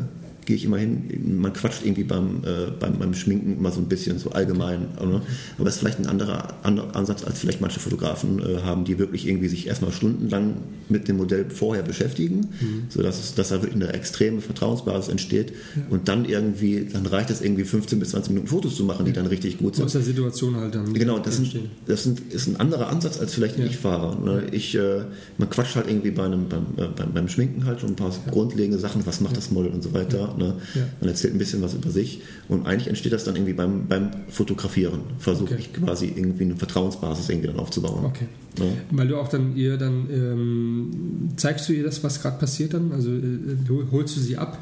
gehe 0.48 0.56
ich 0.56 0.64
immer 0.64 0.78
hin, 0.78 1.04
man 1.40 1.52
quatscht 1.52 1.86
irgendwie 1.86 2.06
beim, 2.06 2.42
äh, 2.44 2.72
beim, 2.80 2.98
beim, 2.98 3.14
Schminken 3.14 3.58
immer 3.58 3.70
so 3.70 3.82
ein 3.82 3.88
bisschen 3.88 4.18
so 4.18 4.32
allgemein. 4.32 4.88
Ne? 5.06 5.22
Aber 5.60 5.68
es 5.68 5.76
ist 5.76 5.80
vielleicht 5.82 6.00
ein 6.00 6.08
anderer, 6.08 6.54
Ansatz, 6.64 7.26
als 7.26 7.40
vielleicht 7.40 7.60
manche 7.60 7.82
Fotografen 7.82 8.40
äh, 8.40 8.62
haben, 8.64 8.86
die 8.86 8.98
wirklich 8.98 9.28
irgendwie 9.28 9.50
sich 9.50 9.68
erstmal 9.68 9.92
stundenlang 9.92 10.56
mit 10.88 11.10
dem 11.10 11.18
Modell 11.18 11.50
vorher 11.50 11.84
beschäftigen, 11.84 12.48
mhm. 12.62 12.84
sodass 12.88 13.20
es, 13.20 13.36
dass 13.36 13.50
da 13.50 13.62
wirklich 13.62 13.76
eine 13.76 13.92
extreme 13.94 14.40
Vertrauensbasis 14.40 15.10
entsteht 15.10 15.52
ja. 15.76 15.82
und 15.90 16.08
dann 16.08 16.24
irgendwie, 16.24 16.88
dann 16.92 17.06
reicht 17.06 17.30
es 17.30 17.42
irgendwie 17.42 17.66
15 17.66 18.00
bis 18.00 18.12
20 18.12 18.32
Minuten 18.32 18.48
Fotos 18.48 18.78
zu 18.78 18.86
machen, 18.86 19.06
die 19.06 19.12
dann 19.12 19.28
richtig 19.28 19.58
gut 19.58 19.76
sind. 19.76 19.84
Aus 19.84 19.92
der 19.92 20.02
Situation 20.02 20.56
halt 20.56 20.76
dann. 20.76 20.94
Genau, 20.94 21.20
das, 21.20 21.36
sind, 21.36 21.54
das 21.88 22.04
sind, 22.04 22.22
ist 22.34 22.48
ein 22.48 22.56
anderer 22.56 22.88
Ansatz 22.88 23.20
als 23.20 23.34
vielleicht 23.34 23.58
ein 23.58 23.64
ja. 23.64 23.68
Ich-Fahrer. 23.68 24.18
Ne? 24.18 24.44
Ich, 24.52 24.76
äh, 24.76 25.02
man 25.38 25.50
quatscht 25.50 25.76
halt 25.76 25.90
irgendwie 25.90 26.12
bei 26.12 26.24
einem, 26.24 26.48
beim, 26.48 26.64
äh, 26.78 26.88
beim, 26.96 27.12
beim, 27.12 27.28
Schminken 27.28 27.66
halt 27.66 27.82
schon 27.82 27.90
ein 27.90 27.96
paar 27.98 28.12
ja. 28.12 28.32
grundlegende 28.32 28.80
Sachen, 28.80 29.06
was 29.06 29.20
macht 29.20 29.36
das 29.36 29.52
Model 29.52 29.74
und 29.74 29.84
so 29.84 29.94
weiter. 29.94 30.37
Ne? 30.38 30.56
Ja. 30.76 30.82
Man 31.00 31.10
erzählt 31.10 31.34
ein 31.34 31.38
bisschen 31.38 31.62
was 31.62 31.74
über 31.74 31.90
sich 31.90 32.22
und 32.48 32.66
eigentlich 32.66 32.88
entsteht 32.88 33.14
das 33.14 33.24
dann 33.24 33.36
irgendwie 33.36 33.54
beim, 33.54 33.88
beim 33.88 34.12
Fotografieren. 34.30 35.02
Versuche 35.20 35.54
okay. 35.54 35.60
ich 35.60 35.74
quasi 35.74 36.08
irgendwie 36.16 36.46
eine 36.46 36.56
Vertrauensbasis 36.56 37.30
irgendwie 37.30 37.48
dann 37.48 37.60
aufzubauen. 37.60 38.06
Okay. 38.06 38.28
Ja. 38.60 38.66
Weil 38.92 39.08
du 39.08 39.18
auch 39.18 39.28
dann 39.28 39.56
ihr 39.56 39.78
dann 39.78 40.08
ähm, 40.12 41.30
zeigst 41.36 41.68
du 41.70 41.74
ihr 41.74 41.84
das, 41.84 42.04
was 42.04 42.22
gerade 42.22 42.38
passiert 42.40 42.74
dann? 42.74 42.92
Also 42.92 43.10
äh, 43.12 43.92
holst 43.92 44.16
du 44.16 44.20
sie 44.20 44.38
ab 44.38 44.60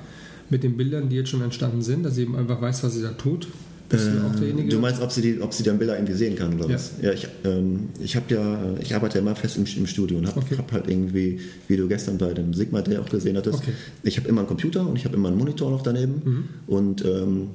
mit 0.50 0.64
den 0.64 0.78
Bildern, 0.78 1.10
die 1.10 1.16
jetzt 1.16 1.30
schon 1.30 1.42
entstanden 1.42 1.82
sind, 1.82 2.04
dass 2.04 2.16
sie 2.16 2.24
eben 2.24 2.36
einfach 2.36 2.62
weiß, 2.62 2.84
was 2.84 2.94
sie 2.94 3.02
da 3.02 3.12
tut? 3.12 3.48
Äh? 3.92 4.70
Du 4.70 4.80
meinst, 4.80 5.02
ob 5.02 5.12
sie, 5.12 5.22
die, 5.22 5.42
ob 5.42 5.54
sie 5.54 5.64
dann 5.64 5.78
Bilder 5.78 5.96
irgendwie 5.96 6.14
sehen 6.14 6.36
kann 6.36 6.54
oder 6.56 6.70
ja. 6.70 6.76
was? 6.76 6.94
Ja, 7.02 7.12
ich, 7.12 7.28
ähm, 7.44 7.90
ich 8.00 8.16
habe 8.16 8.34
ja, 8.34 8.60
ich 8.80 8.96
arbeite 8.96 9.16
ja 9.16 9.22
immer 9.22 9.36
fest 9.36 9.58
im, 9.58 9.66
im 9.78 9.88
Studio 9.88 10.18
und 10.18 10.28
habe 10.28 10.40
okay. 10.40 10.56
hab 10.58 10.72
halt 10.72 10.90
irgendwie, 10.90 11.40
wie 11.68 11.78
du 11.78 11.88
gestern 11.88 12.18
bei 12.18 12.34
dem 12.34 12.54
Sigma 12.54 12.82
Day 12.82 12.98
auch 12.98 13.10
gesehen 13.10 13.38
hattest, 13.38 13.60
okay. 13.60 13.74
ich 14.04 14.18
habe 14.18 14.28
immer 14.28 14.42
einen 14.42 14.48
Computer 14.48 14.88
und 14.88 14.96
ich 14.96 15.06
habe 15.06 15.16
immer 15.16 15.30
einen 15.30 15.38
Monitor 15.38 15.70
noch 15.70 15.84
daneben 15.84 16.22
mhm. 16.24 16.44
und 16.68 17.06
ähm, 17.06 17.48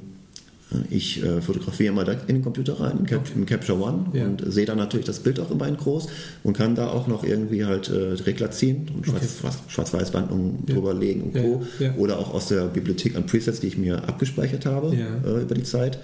ich 0.89 1.23
äh, 1.23 1.41
fotografiere 1.41 1.93
immer 1.93 2.05
direkt 2.05 2.29
in 2.29 2.37
den 2.37 2.45
Computer 2.45 2.79
rein, 2.79 2.99
in, 3.00 3.07
Cap 3.07 3.21
okay. 3.21 3.33
in 3.35 3.47
Capture 3.47 3.81
One 3.81 4.07
ja. 4.12 4.25
und 4.25 4.43
sehe 4.47 4.67
dann 4.67 4.79
natürlich 4.79 5.07
das 5.07 5.19
Bild 5.19 5.41
auch 5.41 5.50
immer 5.50 5.67
in 5.67 5.77
groß 5.77 6.09
und 6.45 6.57
kann 6.57 6.75
da 6.75 6.89
auch 6.89 7.09
noch 7.09 7.25
irgendwie 7.25 7.65
halt 7.65 7.89
äh, 7.89 8.12
Regler 8.25 8.50
ziehen 8.50 8.89
und 8.95 9.07
Schwarz, 9.07 9.39
Schwarz-Weiß-Bandung 9.69 10.65
ja. 10.67 10.75
drüber 10.75 10.95
legen 10.95 11.23
und 11.23 11.35
Co. 11.35 11.62
Ja. 11.79 11.95
Oder 11.97 12.19
auch 12.19 12.33
aus 12.33 12.49
der 12.49 12.67
Bibliothek 12.67 13.17
an 13.17 13.27
Presets, 13.27 13.61
die 13.61 13.67
ich 13.67 13.79
mir 13.79 14.09
abgespeichert 14.09 14.67
habe 14.67 14.95
äh, 14.95 15.43
über 15.43 15.55
die 15.55 15.65
Zeit. 15.65 15.99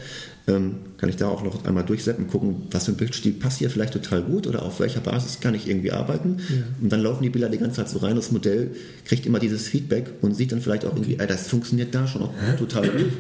Ähm, 0.48 0.76
kann 0.96 1.08
ich 1.08 1.16
da 1.16 1.28
auch 1.28 1.42
noch 1.42 1.64
einmal 1.64 1.84
durchsetzen, 1.84 2.28
gucken, 2.28 2.68
was 2.70 2.84
für 2.84 2.92
ein 2.92 2.96
Bildstil 2.96 3.32
passt 3.32 3.58
hier 3.58 3.68
vielleicht 3.68 3.92
total 3.94 4.22
gut 4.22 4.46
oder 4.46 4.62
auf 4.62 4.78
welcher 4.78 5.00
Basis 5.00 5.40
kann 5.40 5.54
ich 5.54 5.68
irgendwie 5.68 5.90
arbeiten. 5.90 6.36
Und 6.80 6.92
dann 6.92 7.00
laufen 7.00 7.24
die 7.24 7.30
Bilder 7.30 7.48
die 7.48 7.58
ganze 7.58 7.76
Zeit 7.76 7.88
so 7.88 7.98
rein. 7.98 8.14
Das 8.14 8.30
Modell 8.30 8.70
kriegt 9.04 9.26
immer 9.26 9.40
dieses 9.40 9.66
Feedback 9.66 10.06
und 10.22 10.34
sieht 10.34 10.52
dann 10.52 10.60
vielleicht 10.60 10.84
auch 10.84 10.92
okay. 10.92 11.00
irgendwie, 11.00 11.18
ey, 11.18 11.26
das 11.26 11.48
funktioniert 11.48 11.92
da 11.94 12.06
schon 12.06 12.22
auch 12.22 12.30
total 12.58 12.88
gut. 12.90 13.12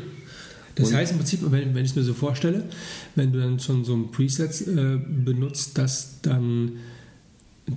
Das 0.76 0.88
und 0.88 0.94
heißt 0.94 1.12
im 1.12 1.18
Prinzip, 1.18 1.40
wenn, 1.50 1.74
wenn 1.74 1.84
ich 1.84 1.90
es 1.90 1.96
mir 1.96 2.02
so 2.02 2.14
vorstelle, 2.14 2.64
wenn 3.14 3.32
du 3.32 3.40
dann 3.40 3.58
schon 3.58 3.84
so 3.84 3.94
ein 3.94 4.10
Preset 4.10 4.60
äh, 4.68 4.98
benutzt, 5.24 5.76
dass 5.78 6.20
dann 6.22 6.72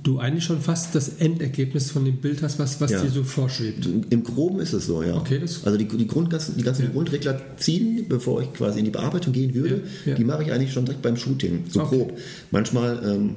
du 0.03 0.19
eigentlich 0.19 0.43
schon 0.43 0.61
fast 0.61 0.93
das 0.93 1.09
Endergebnis 1.17 1.89
von 1.89 2.05
dem 2.05 2.17
Bild 2.17 2.43
hast, 2.43 2.59
was, 2.59 2.79
was 2.79 2.91
ja. 2.91 3.01
dir 3.01 3.09
so 3.09 3.23
vorschwebt. 3.23 3.87
Im 4.09 4.23
Groben 4.23 4.59
ist 4.59 4.73
es 4.73 4.85
so, 4.85 5.01
ja. 5.01 5.15
Okay, 5.15 5.39
also 5.41 5.77
die, 5.77 5.85
die, 5.85 6.05
Grundganzen, 6.05 6.57
die 6.57 6.63
ganzen 6.63 6.83
ja. 6.83 6.89
Grundregler 6.91 7.41
ziehen, 7.57 8.05
bevor 8.07 8.41
ich 8.41 8.53
quasi 8.53 8.79
in 8.79 8.85
die 8.85 8.91
Bearbeitung 8.91 9.33
gehen 9.33 9.55
würde, 9.55 9.81
ja. 10.05 10.13
die 10.13 10.23
mache 10.23 10.43
ich 10.43 10.51
eigentlich 10.51 10.71
schon 10.71 10.85
direkt 10.85 11.01
beim 11.01 11.17
Shooting, 11.17 11.63
so 11.69 11.81
okay. 11.81 11.97
grob. 11.97 12.17
Manchmal 12.51 13.01
ähm, 13.03 13.35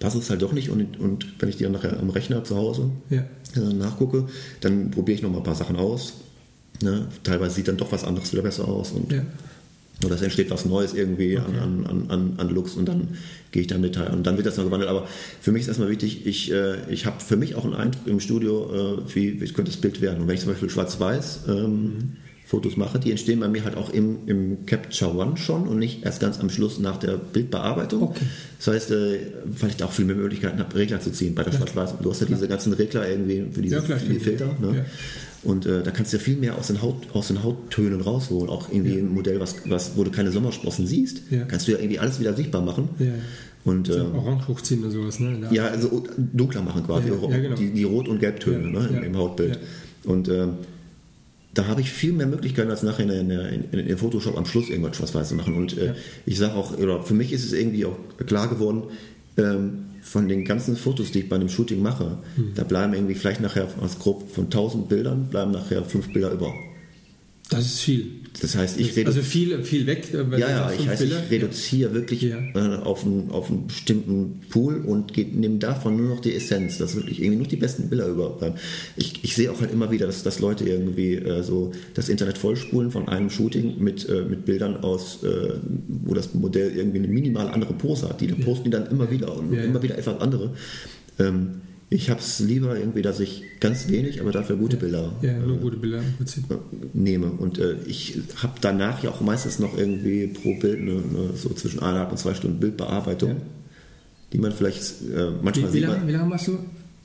passt 0.00 0.16
es 0.16 0.28
halt 0.28 0.42
doch 0.42 0.52
nicht. 0.52 0.70
Und, 0.70 0.98
und 0.98 1.26
wenn 1.38 1.48
ich 1.48 1.56
die 1.56 1.64
dann 1.64 1.72
nachher 1.72 2.00
am 2.00 2.10
Rechner 2.10 2.42
zu 2.42 2.56
Hause 2.56 2.90
äh, 3.10 3.20
nachgucke, 3.60 4.26
dann 4.60 4.90
probiere 4.90 5.16
ich 5.16 5.22
noch 5.22 5.30
mal 5.30 5.38
ein 5.38 5.44
paar 5.44 5.54
Sachen 5.54 5.76
aus. 5.76 6.14
Ne? 6.82 7.06
Teilweise 7.22 7.54
sieht 7.54 7.68
dann 7.68 7.76
doch 7.76 7.92
was 7.92 8.04
anderes 8.04 8.32
wieder 8.32 8.42
besser 8.42 8.66
aus. 8.68 8.92
Und 8.92 9.12
Ja. 9.12 9.22
oder 10.04 10.14
es 10.14 10.22
entsteht 10.22 10.50
was 10.50 10.64
Neues 10.66 10.92
irgendwie 10.94 11.38
an, 11.38 11.54
an, 11.58 11.86
an, 11.86 12.10
an, 12.10 12.32
an 12.36 12.48
Looks 12.50 12.74
und 12.74 12.86
dann 12.86 13.08
gehe 13.50 13.62
ich 13.62 13.68
da 13.68 13.76
im 13.76 13.82
Detail 13.82 14.12
und 14.12 14.26
dann 14.26 14.36
wird 14.36 14.46
das 14.46 14.56
noch 14.58 14.64
gewandelt. 14.64 14.90
Aber 14.90 15.06
für 15.40 15.52
mich 15.52 15.62
ist 15.62 15.68
erstmal 15.68 15.88
wichtig, 15.88 16.26
ich, 16.26 16.52
äh, 16.52 16.76
ich 16.90 17.06
habe 17.06 17.20
für 17.20 17.36
mich 17.36 17.54
auch 17.54 17.64
einen 17.64 17.74
Eindruck 17.74 18.06
im 18.06 18.20
Studio, 18.20 18.96
äh, 18.98 19.14
wie, 19.14 19.40
wie 19.40 19.46
könnte 19.52 19.70
das 19.70 19.80
Bild 19.80 20.00
werden. 20.02 20.20
Und 20.20 20.28
wenn 20.28 20.34
ich 20.34 20.40
zum 20.42 20.50
Beispiel 20.50 20.68
schwarz-weiß 20.68 21.40
ähm, 21.48 22.16
Fotos 22.44 22.76
mache, 22.76 23.00
die 23.00 23.10
entstehen 23.10 23.40
bei 23.40 23.48
mir 23.48 23.64
halt 23.64 23.76
auch 23.76 23.90
im, 23.90 24.18
im 24.26 24.66
Capture 24.66 25.16
One 25.16 25.36
schon 25.36 25.66
und 25.66 25.78
nicht 25.78 26.04
erst 26.04 26.20
ganz 26.20 26.38
am 26.38 26.48
Schluss 26.50 26.78
nach 26.78 26.96
der 26.98 27.16
Bildbearbeitung. 27.16 28.02
Okay. 28.02 28.20
Das 28.58 28.68
heißt, 28.68 28.90
äh, 28.90 29.18
weil 29.46 29.70
ich 29.70 29.76
da 29.76 29.86
auch 29.86 29.92
viel 29.92 30.04
mehr 30.04 30.14
Möglichkeiten 30.14 30.58
habe, 30.60 30.72
Regler 30.76 31.00
zu 31.00 31.10
ziehen 31.10 31.34
bei 31.34 31.42
der 31.42 31.52
schwarz-weiß. 31.52 31.94
Du 32.02 32.10
hast 32.10 32.20
ja 32.20 32.26
diese 32.26 32.46
ganzen 32.46 32.72
Regler 32.74 33.08
irgendwie 33.08 33.46
für 33.50 33.62
diese, 33.62 33.76
Ja, 33.76 33.80
für 33.80 33.96
die. 34.12 34.20
Filter. 34.20 34.54
Ne? 34.60 34.84
Ja. 35.46 35.50
Und 35.52 35.66
äh, 35.66 35.82
da 35.82 35.90
kannst 35.90 36.12
du 36.12 36.16
ja 36.16 36.22
viel 36.22 36.36
mehr 36.36 36.58
aus 36.58 36.66
den, 36.66 36.82
Haut, 36.82 36.96
aus 37.12 37.28
den 37.28 37.42
Hauttönen 37.42 38.00
rausholen. 38.00 38.50
Auch 38.50 38.68
irgendwie 38.70 38.98
ein 38.98 39.14
Modell, 39.14 39.38
was, 39.40 39.56
was, 39.66 39.92
wo 39.96 40.04
du 40.04 40.10
keine 40.10 40.32
Sommersprossen 40.32 40.86
siehst, 40.86 41.22
Ja. 41.30 41.44
kannst 41.44 41.68
du 41.68 41.72
ja 41.72 41.78
irgendwie 41.78 41.98
alles 41.98 42.18
wieder 42.20 42.34
sichtbar 42.34 42.62
machen. 42.62 42.88
Ja. 42.98 43.12
Und 43.64 43.88
So 43.88 43.94
äh, 43.94 44.00
Orange 44.00 44.48
hochziehen 44.48 44.80
oder 44.82 44.90
sowas, 44.92 45.18
ne? 45.18 45.38
Ja. 45.42 45.52
ja, 45.52 45.66
also 45.68 46.04
dunkler 46.16 46.62
machen 46.62 46.84
quasi, 46.84 47.08
Ja, 47.08 47.14
ja, 47.30 47.38
genau. 47.38 47.56
die, 47.56 47.70
die 47.70 47.82
Rot- 47.84 48.08
und 48.08 48.20
Gelbtöne 48.20 48.64
Ja, 48.72 48.80
ne, 48.80 48.86
im, 48.88 48.94
ja, 48.96 49.00
im 49.02 49.16
Hautbild. 49.16 49.56
ja. 49.56 50.10
Und 50.10 50.28
äh, 50.28 50.46
da 51.54 51.66
habe 51.66 51.80
ich 51.80 51.90
viel 51.90 52.12
mehr 52.12 52.26
Möglichkeiten 52.26 52.70
als 52.70 52.82
nachher 52.82 53.04
in, 53.10 53.30
in, 53.30 53.64
in, 53.72 53.78
in 53.86 53.96
Photoshop 53.98 54.36
am 54.36 54.44
Schluss 54.46 54.68
irgendwas 54.68 54.96
schwarz-weiß 54.96 55.30
zu 55.30 55.34
machen. 55.36 55.54
Und 55.54 55.76
äh, 55.78 55.86
Ja. 55.86 55.94
ich 56.26 56.38
sage 56.38 56.54
auch, 56.54 56.76
oder 56.78 57.02
für 57.02 57.14
mich 57.14 57.32
ist 57.32 57.44
es 57.44 57.52
irgendwie 57.52 57.84
auch 57.86 57.96
klar 58.26 58.48
geworden, 58.48 58.82
ähm, 59.36 59.78
von 60.06 60.28
den 60.28 60.44
ganzen 60.44 60.76
Fotos, 60.76 61.10
die 61.10 61.20
ich 61.20 61.28
bei 61.28 61.34
einem 61.36 61.48
Shooting 61.48 61.82
mache, 61.82 62.18
Hm. 62.36 62.52
da 62.54 62.62
bleiben 62.62 62.94
irgendwie 62.94 63.16
vielleicht 63.16 63.40
nachher 63.40 63.66
aus 63.80 63.98
grob 63.98 64.30
von 64.30 64.44
1000 64.44 64.88
Bildern, 64.88 65.28
bleiben 65.30 65.50
nachher 65.50 65.84
fünf 65.84 66.12
Bilder 66.12 66.30
über. 66.30 66.54
Das 67.48 67.64
ist 67.64 67.80
viel. 67.80 68.06
Das 68.42 68.56
heißt, 68.56 68.78
ich 68.80 68.96
rede 68.96 69.06
Also 69.06 69.22
viel, 69.22 69.62
viel 69.62 69.86
weg. 69.86 70.12
äh, 70.12 70.38
ja, 70.38 70.48
ja, 70.50 70.72
ich, 70.72 70.86
heißt, 70.88 71.00
ich 71.02 71.12
reduziere 71.30 71.94
wirklich 71.94 72.22
Ja. 72.22 72.38
äh, 72.54 72.76
auf, 72.82 73.04
einen, 73.06 73.30
auf 73.30 73.48
einen 73.48 73.68
bestimmten 73.68 74.40
Pool 74.50 74.78
und 74.84 75.16
nehme 75.16 75.58
davon 75.58 75.96
nur 75.96 76.08
noch 76.08 76.20
die 76.20 76.34
Essenz, 76.34 76.76
dass 76.78 76.96
wirklich 76.96 77.20
irgendwie 77.22 77.38
nur 77.38 77.46
die 77.46 77.56
besten 77.56 77.88
Bilder 77.88 78.08
überbleiben. 78.08 78.58
Ich, 78.96 79.22
ich 79.22 79.36
sehe 79.36 79.50
auch 79.52 79.60
halt 79.60 79.72
immer 79.72 79.92
wieder, 79.92 80.06
dass, 80.06 80.24
dass 80.24 80.40
Leute 80.40 80.68
irgendwie 80.68 81.14
äh, 81.14 81.42
so 81.44 81.70
das 81.94 82.08
Internet 82.08 82.36
vollspulen 82.36 82.90
von 82.90 83.08
einem 83.08 83.30
Shooting 83.30 83.78
mit, 83.78 84.08
äh, 84.08 84.22
mit 84.22 84.44
Bildern 84.44 84.78
aus, 84.78 85.22
äh, 85.22 85.54
wo 86.04 86.14
das 86.14 86.34
Modell 86.34 86.72
irgendwie 86.76 86.98
eine 86.98 87.08
minimal 87.08 87.48
andere 87.48 87.74
Pose 87.74 88.08
hat. 88.08 88.20
Die 88.20 88.26
posten 88.26 88.64
die 88.64 88.70
dann 88.70 88.88
immer 88.88 89.08
wieder 89.10 89.34
und 89.36 89.52
Ja, 89.52 89.60
ja. 89.60 89.64
immer 89.66 89.82
wieder 89.82 89.96
etwas 89.96 90.20
andere. 90.20 90.50
Ähm, 91.20 91.60
ich 91.88 92.10
habe 92.10 92.20
es 92.20 92.40
lieber 92.40 92.76
irgendwie, 92.76 93.02
dass 93.02 93.20
ich 93.20 93.42
ganz 93.60 93.88
wenig, 93.88 94.20
aber 94.20 94.32
dafür 94.32 94.56
gute 94.56 94.76
Bilder 94.76 95.12
Ja, 95.22 95.38
nur 95.38 95.58
gute 95.58 95.76
Bilder 95.76 95.98
im 95.98 96.14
Prinzip. 96.16 96.44
nehme. 96.94 97.26
Und 97.30 97.58
äh, 97.58 97.76
ich 97.86 98.18
habe 98.42 98.54
danach 98.60 99.02
ja 99.04 99.10
auch 99.10 99.20
meistens 99.20 99.58
noch 99.60 99.76
irgendwie 99.78 100.26
pro 100.26 100.54
Bild 100.58 100.80
eine, 100.80 100.92
eine, 100.92 101.36
so 101.36 101.48
zwischen 101.50 101.78
eineinhalb 101.80 102.10
und 102.10 102.18
zwei 102.18 102.34
Stunden 102.34 102.58
Bildbearbeitung, 102.58 103.30
Ja. 103.30 103.36
die 104.32 104.38
man 104.38 104.52
vielleicht 104.52 104.82
äh, 105.14 105.30
manchmal 105.42 105.54
Wie, 105.54 105.68
wie, 105.68 105.72
sieht. 105.78 105.82
lange, 105.82 105.98
Man, 105.98 106.08
wie 106.08 106.12
lange 106.12 106.26
machst 106.28 106.48
du? 106.48 106.58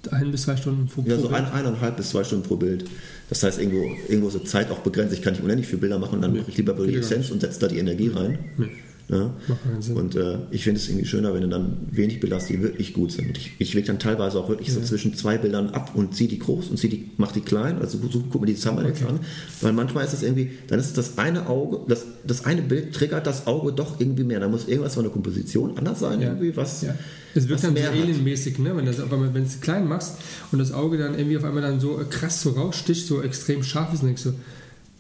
Ein 0.10 0.32
bis 0.32 0.42
zwei 0.42 0.58
Stunden 0.58 0.88
pro 0.88 1.04
ja, 1.06 1.16
so 1.20 1.30
Bild? 1.30 1.42
eineinhalb 1.54 1.96
bis 1.98 2.10
zwei 2.10 2.24
Stunden 2.24 2.44
pro 2.48 2.56
Bild. 2.56 2.86
Das 3.30 3.44
heißt, 3.44 3.60
irgendwo, 3.60 3.84
irgendwo 4.10 4.30
ist 4.30 4.40
die 4.40 4.44
Zeit 4.46 4.72
auch 4.72 4.80
begrenzt. 4.80 5.14
Ich 5.14 5.22
kann 5.22 5.34
nicht 5.34 5.44
unendlich 5.44 5.68
viele 5.68 5.82
Bilder 5.82 6.00
machen 6.00 6.16
und 6.16 6.22
dann 6.24 6.36
mache 6.36 6.46
ich 6.50 6.58
lieber 6.58 6.74
die 6.74 6.96
Essenz 6.96 7.30
und 7.30 7.42
setze 7.42 7.60
da 7.60 7.68
die 7.68 7.78
Energie 7.78 8.08
rein. 8.08 8.40
Nee. 8.58 8.66
Ja? 9.12 9.34
Macht 9.48 9.64
keinen 9.64 9.82
Sinn. 9.82 9.98
Und 9.98 10.16
äh, 10.16 10.38
ich 10.52 10.64
finde 10.64 10.80
es 10.80 10.88
irgendwie 10.88 11.06
schöner, 11.06 11.34
wenn 11.34 11.42
du 11.42 11.50
dann 11.50 11.78
wenig 11.92 12.20
Bilder 12.22 12.38
hast, 12.38 12.48
die 12.50 12.62
wirklich 12.62 12.94
gut 12.94 13.12
sind. 13.12 13.28
Und 13.28 13.38
ich, 13.38 13.52
ich 13.60 13.74
lege 13.74 13.88
dann 13.88 14.00
teilweise 14.00 14.40
auch 14.40 14.48
wirklich 14.50 14.72
so 14.72 14.80
zwischen 14.82 15.14
zwei 15.16 15.38
Bildern 15.38 15.72
ab 15.72 15.92
und 15.96 16.16
ziehe 16.16 16.30
die 16.30 16.40
groß 16.40 16.70
und 16.70 16.78
ziehe 16.78 16.90
die, 16.92 17.12
mach 17.18 17.32
die 17.34 17.42
klein. 17.42 17.80
Also 17.80 18.00
so, 18.10 18.24
guck 18.32 18.42
mir 18.42 18.48
die 18.48 18.56
Thumbnails 18.56 19.02
Okay. 19.02 19.10
an. 19.10 19.20
Weil 19.62 19.74
manchmal 19.74 20.06
ist 20.06 20.14
es 20.14 20.24
irgendwie, 20.24 20.52
dann 20.68 20.80
ist 20.80 20.98
das 20.98 21.18
eine 21.18 21.48
Auge, 21.50 21.82
das, 21.88 22.06
das 22.26 22.46
eine 22.46 22.62
Bild 22.62 22.94
triggert 22.94 23.28
das 23.28 23.48
Auge 23.48 23.74
doch 23.74 24.00
irgendwie 24.00 24.24
mehr. 24.24 24.40
Da 24.40 24.48
muss 24.48 24.68
irgendwas 24.68 24.96
von 24.96 25.04
der 25.04 25.12
Komposition 25.12 25.78
anders 25.78 26.00
sein, 26.00 26.22
Ja. 26.22 26.30
irgendwie, 26.30 26.56
was, 26.56 26.82
Ja. 26.82 26.96
Es 27.34 27.48
wirkt 27.48 27.64
dann 27.64 27.76
so 27.76 27.82
alienmäßig, 27.84 28.60
ne? 28.60 28.76
wenn, 28.76 28.86
das 28.86 28.98
wenn 29.00 29.34
du 29.34 29.40
es 29.42 29.62
klein 29.62 29.88
machst 29.88 30.16
und 30.52 30.60
das 30.60 30.74
Auge 30.74 30.98
dann 30.98 31.18
irgendwie 31.18 31.38
auf 31.38 31.44
einmal 31.46 31.62
dann 31.62 31.80
so 31.80 32.00
krass 32.10 32.42
so 32.42 32.50
raussticht, 32.52 33.08
so 33.08 33.22
extrem 33.22 33.64
scharf 33.64 33.94
ist, 33.94 34.02
und 34.02 34.08
denkst 34.08 34.24
du, 34.24 34.34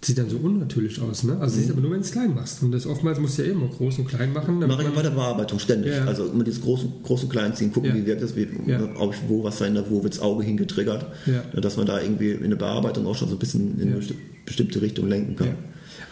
sieht 0.03 0.17
dann 0.17 0.29
so 0.29 0.37
unnatürlich 0.37 0.99
aus. 0.99 1.23
Ne? 1.23 1.37
Also, 1.39 1.57
siehst 1.57 1.69
aber 1.71 1.81
nur, 1.81 1.91
wenn 1.91 1.99
du 1.99 2.03
es 2.05 2.11
klein 2.11 2.33
machst. 2.33 2.63
Und 2.63 2.71
das 2.71 2.87
oftmals 2.87 3.19
musst 3.19 3.37
du 3.37 3.43
ja 3.43 3.51
immer 3.51 3.67
groß 3.67 3.99
und 3.99 4.07
klein 4.07 4.33
machen. 4.33 4.57
Mache 4.59 4.81
ich 4.83 4.89
bei 4.89 5.03
der 5.03 5.11
Bearbeitung 5.11 5.59
ständig. 5.59 5.93
Ja. 5.93 6.05
Also 6.05 6.25
immer 6.25 6.43
dieses 6.43 6.61
groß, 6.61 6.85
groß 7.03 7.23
und 7.23 7.29
klein 7.29 7.53
ziehen, 7.55 7.71
gucken, 7.71 7.91
Ja. 7.91 7.95
wie 7.95 8.05
wirkt 8.07 8.23
das, 8.23 8.35
wie, 8.35 8.47
Ja. 8.65 8.79
ob 8.97 9.13
ich 9.13 9.19
wo 9.27 9.43
was 9.43 9.57
verändert, 9.57 9.87
wo 9.89 10.01
wird 10.03 10.13
das 10.15 10.21
Auge 10.21 10.43
hingetriggert. 10.43 11.05
Ja. 11.27 11.59
Dass 11.61 11.77
man 11.77 11.85
da 11.85 12.01
irgendwie 12.01 12.31
in 12.31 12.49
der 12.49 12.57
Bearbeitung 12.57 13.05
auch 13.05 13.15
schon 13.15 13.29
so 13.29 13.35
ein 13.35 13.39
bisschen 13.39 13.79
in 13.79 13.89
eine 13.89 13.97
besti- 13.99 14.15
bestimmte 14.45 14.81
Richtung 14.81 15.07
lenken 15.07 15.35
kann. 15.35 15.49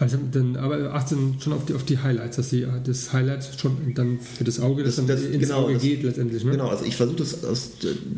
Ja. 0.00 0.06
Also 0.06 0.16
dann, 0.32 0.56
aber 0.56 0.94
achten 0.94 1.36
schon 1.40 1.52
auf 1.52 1.66
die, 1.66 1.74
auf 1.74 1.84
die 1.84 1.98
Highlights, 1.98 2.36
dass 2.36 2.48
die, 2.48 2.66
das 2.84 3.12
Highlight 3.12 3.46
schon 3.60 3.76
dann 3.94 4.18
für 4.18 4.44
das 4.44 4.58
Auge, 4.58 4.82
das, 4.82 4.96
Das- 4.96 5.06
dann 5.06 5.16
das- 5.16 5.24
ins 5.26 5.42
genau, 5.46 5.64
Auge 5.64 5.74
das- 5.74 5.82
geht 5.82 6.02
letztendlich. 6.02 6.42
Ne? 6.42 6.52
Genau, 6.52 6.68
also 6.68 6.84
ich 6.86 6.96
versuche 6.96 7.16
das, 7.18 7.36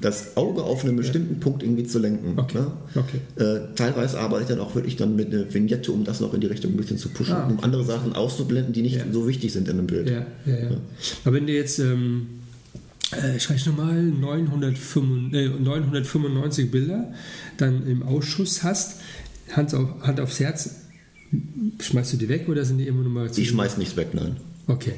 das, 0.00 0.36
Auge 0.36 0.62
auf 0.62 0.84
einen 0.84 0.96
bestimmten 0.96 1.40
Punkt 1.40 1.62
irgendwie 1.64 1.84
zu 1.84 1.98
lenken. 1.98 2.38
Okay. 2.38 2.58
Ne? 2.60 2.66
Okay. 2.94 3.42
Äh, 3.44 3.74
teilweise 3.74 4.20
arbeite 4.20 4.42
ich 4.42 4.48
dann 4.48 4.60
auch 4.60 4.74
wirklich 4.76 4.94
dann 4.96 5.16
mit 5.16 5.34
einer 5.34 5.52
Vignette, 5.52 5.90
um 5.92 6.04
das 6.04 6.20
noch 6.20 6.32
in 6.34 6.40
die 6.40 6.46
Richtung 6.46 6.72
ein 6.72 6.76
bisschen 6.76 6.98
zu 6.98 7.08
pushen, 7.08 7.34
Ah, 7.34 7.48
um 7.48 7.58
andere 7.64 7.84
Sachen 7.84 8.12
auszublenden, 8.14 8.72
die 8.72 8.82
nicht 8.82 8.96
Ja. 8.96 9.04
so 9.12 9.26
wichtig 9.26 9.52
sind 9.52 9.66
in 9.68 9.78
einem 9.78 9.86
Bild. 9.88 10.08
Ja, 10.08 10.24
ja, 10.46 10.54
ja. 10.56 10.70
Aber 11.24 11.34
wenn 11.34 11.46
du 11.48 11.52
jetzt, 11.52 11.80
ähm, 11.80 12.26
äh, 13.12 13.36
ich 13.36 13.50
rechne 13.50 13.72
mal, 13.72 14.00
995, 14.02 15.34
äh, 15.34 15.48
995 15.48 16.70
Bilder 16.70 17.12
dann 17.56 17.86
im 17.88 18.02
Ausschuss 18.04 18.62
hast, 18.62 19.00
Hand, 19.52 19.74
auf, 19.74 19.88
Hand 20.02 20.20
aufs 20.20 20.38
Herz, 20.40 20.76
schmeißt 21.80 22.12
du 22.12 22.16
die 22.18 22.28
weg 22.28 22.48
oder 22.48 22.64
sind 22.64 22.78
die 22.78 22.86
immer 22.86 23.02
nummeriert? 23.02 23.36
Ich 23.38 23.48
schmeiß 23.48 23.78
nichts 23.78 23.96
weg, 23.96 24.08
nein. 24.12 24.36
Okay. 24.66 24.92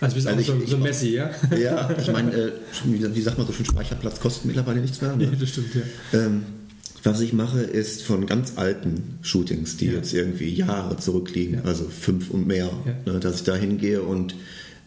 Also 0.00 0.14
bist 0.16 0.26
du 0.26 0.30
Also 0.32 0.52
auch 0.52 0.56
so, 0.58 0.62
ich- 0.64 0.70
so 0.70 0.78
Messi, 0.78 1.14
ja? 1.14 1.30
Ja, 1.58 1.90
ich 1.98 2.10
meine, 2.12 2.32
äh, 2.32 2.52
wie, 2.84 3.20
sagt 3.22 3.38
man 3.38 3.46
so 3.46 3.52
schön, 3.52 3.66
Speicherplatz 3.66 4.20
kostet 4.20 4.44
mittlerweile 4.46 4.80
nichts 4.80 5.00
mehr. 5.00 5.14
Ne? 5.16 5.24
Ja, 5.24 5.30
das 5.38 5.48
stimmt, 5.48 5.68
ja. 5.74 6.18
Ähm, 6.20 6.42
was 7.02 7.20
ich 7.20 7.32
mache, 7.32 7.60
ist 7.60 8.02
von 8.02 8.26
ganz 8.26 8.54
alten 8.56 9.18
Shootings, 9.22 9.76
die 9.76 9.86
Ja. 9.86 9.92
jetzt 9.92 10.12
irgendwie 10.14 10.48
Jahre 10.52 10.96
zurückliegen, 10.96 11.56
Ja. 11.56 11.64
also 11.64 11.84
fünf 11.84 12.30
und 12.30 12.46
mehr, 12.46 12.70
Ja. 13.06 13.12
ne, 13.12 13.20
dass 13.20 13.36
ich 13.36 13.42
da 13.44 13.54
hingehe 13.56 14.02
und 14.02 14.34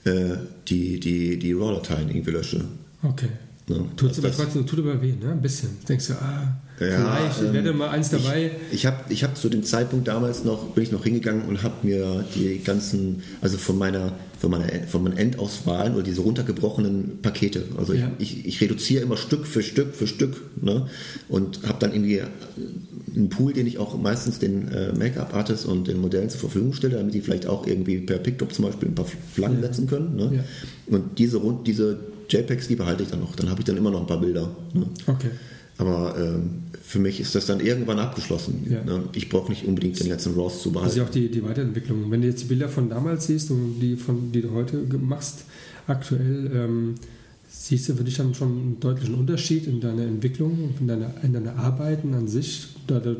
äh, 0.03 0.37
die, 0.67 0.99
die, 0.99 1.37
die 1.37 1.53
RAW-Dateien 1.53 2.09
irgendwie 2.09 2.31
lösche. 2.31 2.65
Okay. 3.03 3.27
Ne? 3.67 3.85
Tut 3.97 4.09
Also 4.09 4.21
aber 4.21 4.27
das- 4.29 4.37
trotzdem, 4.37 4.65
tut 4.65 4.79
aber 4.79 5.01
weh, 5.01 5.13
ne? 5.13 5.31
Ein 5.31 5.41
bisschen. 5.41 5.69
Denkst 5.87 6.07
du, 6.07 6.13
ah, 6.13 6.57
Ja, 6.79 6.85
vielleicht, 6.85 7.41
ich 7.41 7.47
ähm, 7.47 7.53
werde 7.53 7.73
mal 7.73 7.89
eins 7.89 8.09
dabei. 8.09 8.51
Ich, 8.69 8.75
ich 8.75 8.85
habe 8.85 8.97
ich 9.09 9.23
hab 9.23 9.35
zu 9.35 9.49
dem 9.49 9.63
Zeitpunkt 9.63 10.07
damals 10.07 10.43
noch, 10.43 10.63
bin 10.75 10.83
ich 10.83 10.91
noch 10.91 11.03
hingegangen 11.03 11.43
und 11.47 11.63
habe 11.63 11.75
mir 11.81 12.23
die 12.35 12.61
ganzen, 12.63 13.23
also 13.41 13.57
von 13.57 13.77
meiner, 13.79 14.13
von 14.39 14.51
meiner, 14.51 14.67
von 14.87 15.03
meinen 15.03 15.17
Endauswahlen 15.17 15.95
oder 15.95 16.03
diese 16.03 16.21
runtergebrochenen 16.21 17.19
Pakete, 17.23 17.63
also 17.77 17.93
Ja. 17.93 18.11
ich, 18.19 18.39
ich, 18.39 18.45
ich 18.45 18.61
reduziere 18.61 19.01
immer 19.01 19.17
Stück 19.17 19.47
für 19.47 19.63
Stück 19.63 19.95
für 19.95 20.05
Stück 20.05 20.39
ne? 20.61 20.87
und 21.29 21.67
habe 21.67 21.79
dann 21.79 21.93
irgendwie 21.93 22.21
einen 23.15 23.29
Pool, 23.29 23.53
den 23.53 23.65
ich 23.65 23.79
auch 23.79 23.97
meistens 23.99 24.37
den 24.37 24.67
äh, 24.71 24.93
Make-up-Artists 24.93 25.65
und 25.65 25.87
den 25.87 25.99
Modellen 25.99 26.29
zur 26.29 26.41
Verfügung 26.41 26.73
stelle, 26.73 26.97
damit 26.97 27.15
die 27.15 27.21
vielleicht 27.21 27.47
auch 27.47 27.65
irgendwie 27.65 27.97
per 27.97 28.19
Picktop 28.19 28.53
zum 28.53 28.65
Beispiel 28.65 28.89
ein 28.89 28.95
paar 28.95 29.07
Flaggen 29.33 29.61
setzen 29.61 29.87
können. 29.87 30.15
Ne? 30.15 30.31
Ja. 30.35 30.95
Und 30.95 31.17
diese, 31.17 31.41
diese 31.65 31.97
JPEGs, 32.29 32.67
die 32.67 32.75
behalte 32.75 33.01
ich 33.03 33.09
dann 33.09 33.21
noch. 33.21 33.35
Dann 33.35 33.49
habe 33.49 33.61
ich 33.61 33.65
dann 33.65 33.77
immer 33.77 33.89
noch 33.89 34.01
ein 34.01 34.07
paar 34.07 34.21
Bilder. 34.21 34.49
Ne? 34.73 34.85
Okay. 35.07 35.29
Aber 35.77 36.15
ähm, 36.17 36.63
für 36.81 36.99
mich 36.99 37.19
ist 37.19 37.35
das 37.35 37.45
dann 37.45 37.59
irgendwann 37.59 37.99
abgeschlossen. 37.99 38.65
Ja. 38.69 38.83
Ne? 38.83 39.03
Ich 39.13 39.29
brauche 39.29 39.51
nicht 39.51 39.65
unbedingt 39.65 39.99
den 39.99 40.07
letzten 40.07 40.33
RAWs 40.33 40.61
zu 40.61 40.71
behalten. 40.71 40.97
ja 40.97 41.03
auch 41.03 41.09
die, 41.09 41.29
die 41.29 41.43
Weiterentwicklung. 41.43 42.09
Wenn 42.09 42.21
du 42.21 42.27
jetzt 42.27 42.41
die 42.41 42.45
Bilder 42.45 42.69
von 42.69 42.89
damals 42.89 43.27
siehst 43.27 43.51
und 43.51 43.79
die, 43.79 43.95
von, 43.95 44.31
die 44.31 44.41
du 44.41 44.51
heute 44.51 44.77
machst, 44.99 45.45
aktuell, 45.85 46.51
ähm, 46.53 46.95
siehst 47.47 47.89
du 47.89 47.95
für 47.95 48.03
dich 48.03 48.17
dann 48.17 48.33
schon 48.33 48.47
einen 48.47 48.79
deutlichen 48.79 49.15
Unterschied 49.15 49.67
in 49.67 49.79
deiner 49.79 50.03
Entwicklung, 50.03 50.73
in 50.79 50.87
deiner, 50.87 51.13
in 51.23 51.33
deiner 51.33 51.57
Arbeiten 51.57 52.13
an 52.13 52.27
sich? 52.27 52.69
Da, 52.87 52.99
da, 52.99 53.15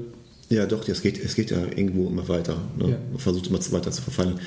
Ja, 0.50 0.66
doch, 0.66 0.88
es 0.88 1.02
geht, 1.02 1.24
es 1.24 1.36
geht 1.36 1.52
ja 1.52 1.64
irgendwo 1.64 2.08
immer 2.08 2.28
weiter. 2.28 2.58
Ne? 2.78 2.92
Ja. 2.92 2.98
Man 3.12 3.20
versucht 3.20 3.48
immer 3.48 3.60
weiter 3.72 3.92
zu 3.92 4.02
verfallen. 4.02 4.40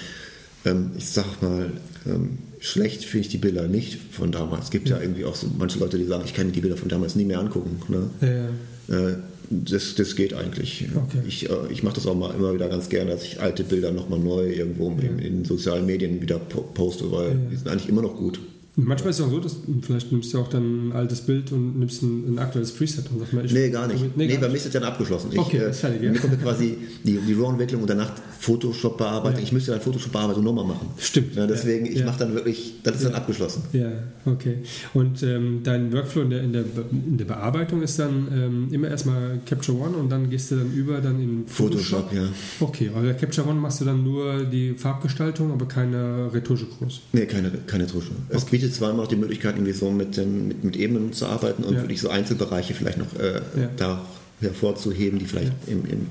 Ähm, 0.64 0.90
ich 0.96 1.08
sag 1.08 1.40
mal, 1.42 1.70
ähm, 2.06 2.38
schlecht 2.58 3.04
finde 3.04 3.26
ich 3.26 3.30
die 3.30 3.38
Bilder 3.38 3.66
nicht 3.68 3.98
von 4.12 4.30
damals. 4.32 4.64
Es 4.64 4.70
gibt 4.70 4.88
ja. 4.88 5.00
irgendwie 5.00 5.24
auch 5.24 5.34
so 5.34 5.46
manche 5.58 5.78
Leute, 5.78 5.96
die 5.98 6.04
sagen, 6.04 6.22
ich 6.26 6.34
kann 6.34 6.52
die 6.52 6.60
Bilder 6.60 6.76
von 6.76 6.88
damals 6.88 7.16
nie 7.16 7.24
mehr 7.24 7.38
angucken. 7.40 7.80
Ne? 7.88 8.10
äh, 8.20 8.92
Äh, 8.92 9.16
das, 9.50 9.94
das 9.96 10.14
geht 10.16 10.32
eigentlich. 10.34 10.86
Okay. 10.94 11.22
Ich, 11.26 11.48
äh, 11.50 11.54
ich 11.70 11.82
mache 11.82 11.94
das 11.96 12.06
auch 12.06 12.14
mal 12.14 12.34
immer 12.34 12.52
wieder 12.54 12.68
ganz 12.68 12.88
gerne, 12.88 13.10
dass 13.12 13.24
ich 13.24 13.40
alte 13.40 13.64
Bilder 13.64 13.90
nochmal 13.90 14.18
neu 14.20 14.48
irgendwo 14.52 14.90
in, 14.90 15.18
in 15.18 15.44
sozialen 15.44 15.86
Medien 15.86 16.20
wieder 16.20 16.38
po 16.38 16.60
poste, 16.62 17.10
weil 17.10 17.28
Ja. 17.30 17.34
die 17.50 17.56
sind 17.56 17.68
eigentlich 17.68 17.88
immer 17.88 18.02
noch 18.02 18.16
gut. 18.16 18.38
Manchmal 18.76 19.10
ist 19.10 19.18
es 19.18 19.26
auch 19.26 19.30
so, 19.30 19.40
dass 19.40 19.56
vielleicht 19.82 20.12
nimmst 20.12 20.32
du 20.32 20.38
auch 20.38 20.48
dann 20.48 20.88
ein 20.88 20.92
altes 20.92 21.20
Bild 21.22 21.50
und 21.52 21.78
nimmst 21.78 22.02
ein, 22.02 22.34
ein 22.34 22.38
aktuelles 22.38 22.72
Preset 22.72 23.10
und 23.10 23.18
sagst 23.18 23.32
mal, 23.32 23.44
ich 23.44 23.52
Nee, 23.52 23.68
gar 23.70 23.86
nicht. 23.88 24.16
Nee, 24.16 24.28
gar 24.28 24.36
bei 24.36 24.42
nicht. 24.46 24.52
mir 24.52 24.56
ist 24.58 24.66
das 24.66 24.72
dann 24.72 24.84
abgeschlossen. 24.84 25.30
Okay, 25.36 25.56
ich, 25.56 25.62
äh, 25.62 25.70
ist 25.70 25.80
fertig, 25.80 26.02
ja. 26.02 26.12
Mir 26.12 26.18
kommt 26.18 26.40
quasi 26.40 26.76
die, 27.04 27.18
die 27.18 27.32
RAW-Entwicklung 27.34 27.82
und 27.82 27.90
danach 27.90 28.12
Photoshop-Bearbeitung. 28.38 29.38
Ja. 29.38 29.44
Ich 29.44 29.52
müsste 29.52 29.72
dann 29.72 29.80
Photoshop-Bearbeitung 29.80 30.44
nochmal 30.44 30.64
machen. 30.66 30.88
Stimmt. 30.98 31.34
Ja, 31.34 31.46
deswegen, 31.46 31.86
ich 31.86 32.04
mache 32.04 32.20
dann 32.20 32.34
wirklich, 32.34 32.74
das 32.82 32.96
ist 32.96 33.04
dann 33.04 33.14
abgeschlossen. 33.14 33.62
Ja, 33.72 33.90
okay. 34.24 34.58
Und 34.94 35.22
ähm, 35.22 35.60
dein 35.64 35.92
Workflow 35.92 36.22
in 36.22 36.30
der, 36.30 36.42
in, 36.42 36.52
der, 36.52 36.64
in 36.92 37.18
der 37.18 37.24
Bearbeitung 37.24 37.82
ist 37.82 37.98
dann 37.98 38.28
ähm, 38.32 38.68
immer 38.70 38.88
erstmal 38.88 39.40
Capture 39.46 39.78
One 39.78 39.96
und 39.96 40.10
dann 40.10 40.30
gehst 40.30 40.50
du 40.52 40.56
dann 40.56 40.72
über 40.72 41.00
dann 41.00 41.20
in 41.20 41.46
Photoshop. 41.46 42.10
Photoshop, 42.10 42.12
ja. 42.14 42.28
Okay, 42.60 42.90
aber 42.94 43.06
bei 43.06 43.14
Capture 43.14 43.46
One 43.48 43.60
machst 43.60 43.80
du 43.80 43.84
dann 43.84 44.04
nur 44.04 44.44
die 44.44 44.74
Farbgestaltung, 44.74 45.52
aber 45.52 45.66
keine 45.66 46.32
Retusche 46.32 46.66
groß. 46.66 47.00
Nee, 47.12 47.26
keine, 47.26 47.50
keine 47.66 47.86
Tusche. 47.86 48.12
Es 48.28 48.44
bietet 48.60 48.74
zwar 48.74 48.90
immer 48.90 49.02
noch 49.02 49.08
die 49.08 49.16
Möglichkeit, 49.16 49.54
irgendwie 49.56 49.72
so 49.72 49.90
mit, 49.90 50.16
dem, 50.16 50.48
mit, 50.48 50.64
mit 50.64 50.76
Ebenen 50.76 51.12
zu 51.12 51.26
arbeiten 51.26 51.64
und 51.64 51.74
Ja. 51.74 51.80
wirklich 51.82 52.00
so 52.00 52.08
Einzelbereiche 52.10 52.74
vielleicht 52.74 52.98
noch 52.98 53.18
äh, 53.18 53.40
Ja. 53.60 53.68
da 53.76 54.00
hervorzuheben, 54.40 55.18
die 55.18 55.24
vielleicht 55.26 55.52
im, 55.66 55.84
im, 55.86 56.06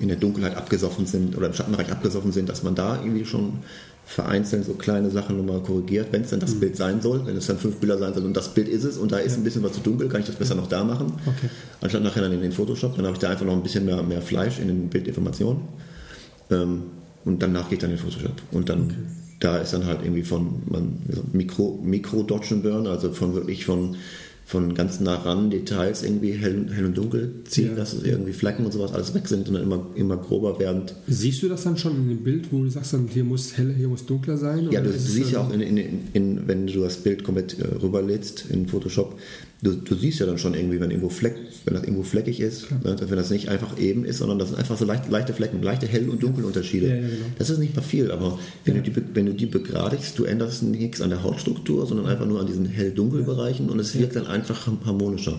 in 0.00 0.08
der 0.08 0.16
Dunkelheit 0.16 0.56
abgesoffen 0.56 1.06
sind 1.06 1.36
oder 1.36 1.48
im 1.48 1.54
Schattenbereich 1.54 1.90
abgesoffen 1.90 2.32
sind, 2.32 2.48
dass 2.48 2.62
man 2.62 2.74
da 2.74 2.96
irgendwie 3.02 3.24
schon 3.24 3.54
vereinzelt 4.06 4.64
so 4.64 4.72
kleine 4.74 5.10
Sachen 5.10 5.36
nochmal 5.36 5.60
korrigiert, 5.60 6.08
wenn 6.12 6.22
es 6.22 6.30
dann 6.30 6.40
das 6.40 6.54
Mhm. 6.54 6.60
Bild 6.60 6.76
sein 6.76 7.00
soll, 7.02 7.26
wenn 7.26 7.36
es 7.36 7.46
dann 7.46 7.58
fünf 7.58 7.76
Bilder 7.76 7.98
sein 7.98 8.14
soll 8.14 8.24
und 8.24 8.34
das 8.36 8.54
Bild 8.54 8.68
ist 8.68 8.84
es 8.84 8.96
und 8.96 9.12
da 9.12 9.18
ist 9.18 9.36
ein 9.36 9.44
bisschen 9.44 9.62
was 9.62 9.72
zu 9.72 9.80
dunkel, 9.80 10.08
kann 10.08 10.20
ich 10.20 10.26
das 10.26 10.36
besser 10.36 10.54
noch 10.54 10.68
da 10.68 10.82
machen. 10.84 11.12
Okay. 11.26 11.48
Anstatt 11.82 12.02
nachher 12.02 12.22
dann 12.22 12.32
in 12.32 12.40
den 12.40 12.52
Photoshop, 12.52 12.96
dann 12.96 13.04
habe 13.04 13.14
ich 13.14 13.20
da 13.20 13.28
einfach 13.30 13.44
noch 13.44 13.52
ein 13.54 13.62
bisschen 13.62 13.84
mehr, 13.84 14.02
mehr 14.02 14.22
Fleisch 14.22 14.58
in 14.60 14.68
den 14.68 14.88
Bildinformationen. 14.88 15.62
Ähm, 16.50 16.82
und 17.24 17.42
danach 17.42 17.68
geht 17.68 17.82
dann 17.82 17.90
in 17.90 17.96
den 17.96 18.02
Photoshop. 18.02 18.32
Und 18.52 18.68
dann, 18.70 18.94
da 19.40 19.58
ist 19.58 19.72
dann 19.72 19.86
halt 19.86 20.00
irgendwie 20.02 20.22
von 20.22 20.62
man, 20.68 20.98
Mikro, 21.32 21.80
Mikro 21.82 22.22
Dodge 22.22 22.54
and 22.54 22.62
Burn, 22.62 22.86
also 22.86 23.12
von 23.12 23.34
wirklich 23.34 23.64
von, 23.64 23.96
von 24.44 24.74
ganz 24.74 24.98
nah 24.98 25.14
ran 25.14 25.50
Details 25.50 26.02
irgendwie 26.02 26.32
hell, 26.32 26.66
hell 26.74 26.86
und 26.86 26.96
dunkel 26.98 27.34
ziehen, 27.44 27.68
Ja. 27.68 27.74
dass 27.76 27.92
es 27.92 28.02
irgendwie 28.02 28.32
Flecken 28.32 28.64
und 28.64 28.72
sowas 28.72 28.92
alles 28.92 29.14
weg 29.14 29.28
sind 29.28 29.46
und 29.48 29.54
dann 29.54 29.62
immer, 29.62 29.86
immer 29.94 30.16
grober 30.16 30.58
werden. 30.58 30.82
Siehst 31.06 31.42
du 31.42 31.48
das 31.48 31.62
dann 31.64 31.76
schon 31.76 31.96
in 31.96 32.08
dem 32.08 32.24
Bild, 32.24 32.50
wo 32.50 32.62
du 32.64 32.68
sagst, 32.70 32.94
dann 32.94 33.06
hier 33.06 33.22
muss 33.24 33.56
heller, 33.56 33.74
hier 33.74 33.88
muss 33.88 34.06
dunkler 34.06 34.36
sein? 34.38 34.68
Ja, 34.72 34.80
oder 34.80 34.90
du, 34.90 34.98
siehst 34.98 35.32
ja 35.32 35.40
auch, 35.40 35.52
in, 35.52 35.60
in, 35.60 36.08
in, 36.14 36.48
wenn 36.48 36.66
du 36.66 36.80
das 36.80 36.96
Bild 36.96 37.22
komplett 37.22 37.58
äh, 37.60 37.64
rüberlädst 37.80 38.46
in 38.50 38.66
Photoshop, 38.66 39.18
du, 39.62 39.72
du 39.72 39.94
siehst 39.96 40.20
ja 40.20 40.26
dann 40.26 40.38
schon 40.38 40.54
irgendwie, 40.54 40.80
wenn 40.80 40.90
irgendwo 40.90 41.08
Fleck, 41.08 41.34
wenn 41.64 41.74
das 41.74 41.82
irgendwo 41.82 42.02
fleckig 42.04 42.40
ist, 42.40 42.70
ne, 42.70 42.96
wenn 43.00 43.16
das 43.16 43.30
nicht 43.30 43.48
einfach 43.48 43.78
eben 43.78 44.04
ist, 44.04 44.18
sondern 44.18 44.38
das 44.38 44.48
sind 44.50 44.58
einfach 44.58 44.76
so 44.78 44.84
leicht, 44.84 45.10
leichte 45.10 45.32
Flecken, 45.34 45.62
leichte 45.62 45.86
Hell- 45.86 46.08
und 46.08 46.22
Dunkelunterschiede. 46.22 46.86
Ja, 46.88 46.94
ja, 46.94 47.00
genau. 47.00 47.26
Das 47.38 47.50
ist 47.50 47.58
nicht 47.58 47.74
mal 47.74 47.82
viel, 47.82 48.10
aber 48.10 48.38
wenn, 48.64 48.76
Ja. 48.76 48.82
du 48.82 48.90
die, 48.90 49.02
wenn 49.14 49.26
du 49.26 49.34
die 49.34 49.46
begradigst, 49.46 50.18
du 50.18 50.24
änderst 50.24 50.62
nichts 50.62 51.00
an 51.00 51.10
der 51.10 51.22
Hautstruktur, 51.22 51.86
sondern 51.86 52.06
einfach 52.06 52.26
nur 52.26 52.40
an 52.40 52.46
diesen 52.46 52.66
Hell-Dunkel-Bereichen 52.66 53.68
und 53.68 53.78
es 53.80 53.98
wirkt 53.98 54.16
dann 54.16 54.26
einfach 54.26 54.68
harmonischer. 54.84 55.38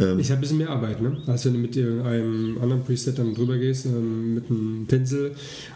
Ähm, 0.00 0.20
Ist 0.20 0.28
ja 0.28 0.36
ein 0.36 0.40
bisschen 0.40 0.58
mehr 0.58 0.70
Arbeit, 0.70 1.02
ne? 1.02 1.16
Als 1.26 1.44
wenn 1.44 1.54
du 1.54 1.58
mit 1.58 1.74
dir 1.74 2.04
einem 2.04 2.56
anderen 2.62 2.84
Preset 2.84 3.18
dann 3.18 3.34
drüber 3.34 3.58
gehst, 3.58 3.84
ähm, 3.86 4.34
mit 4.34 4.44
einem 4.48 4.84
Pinsel 4.86 5.32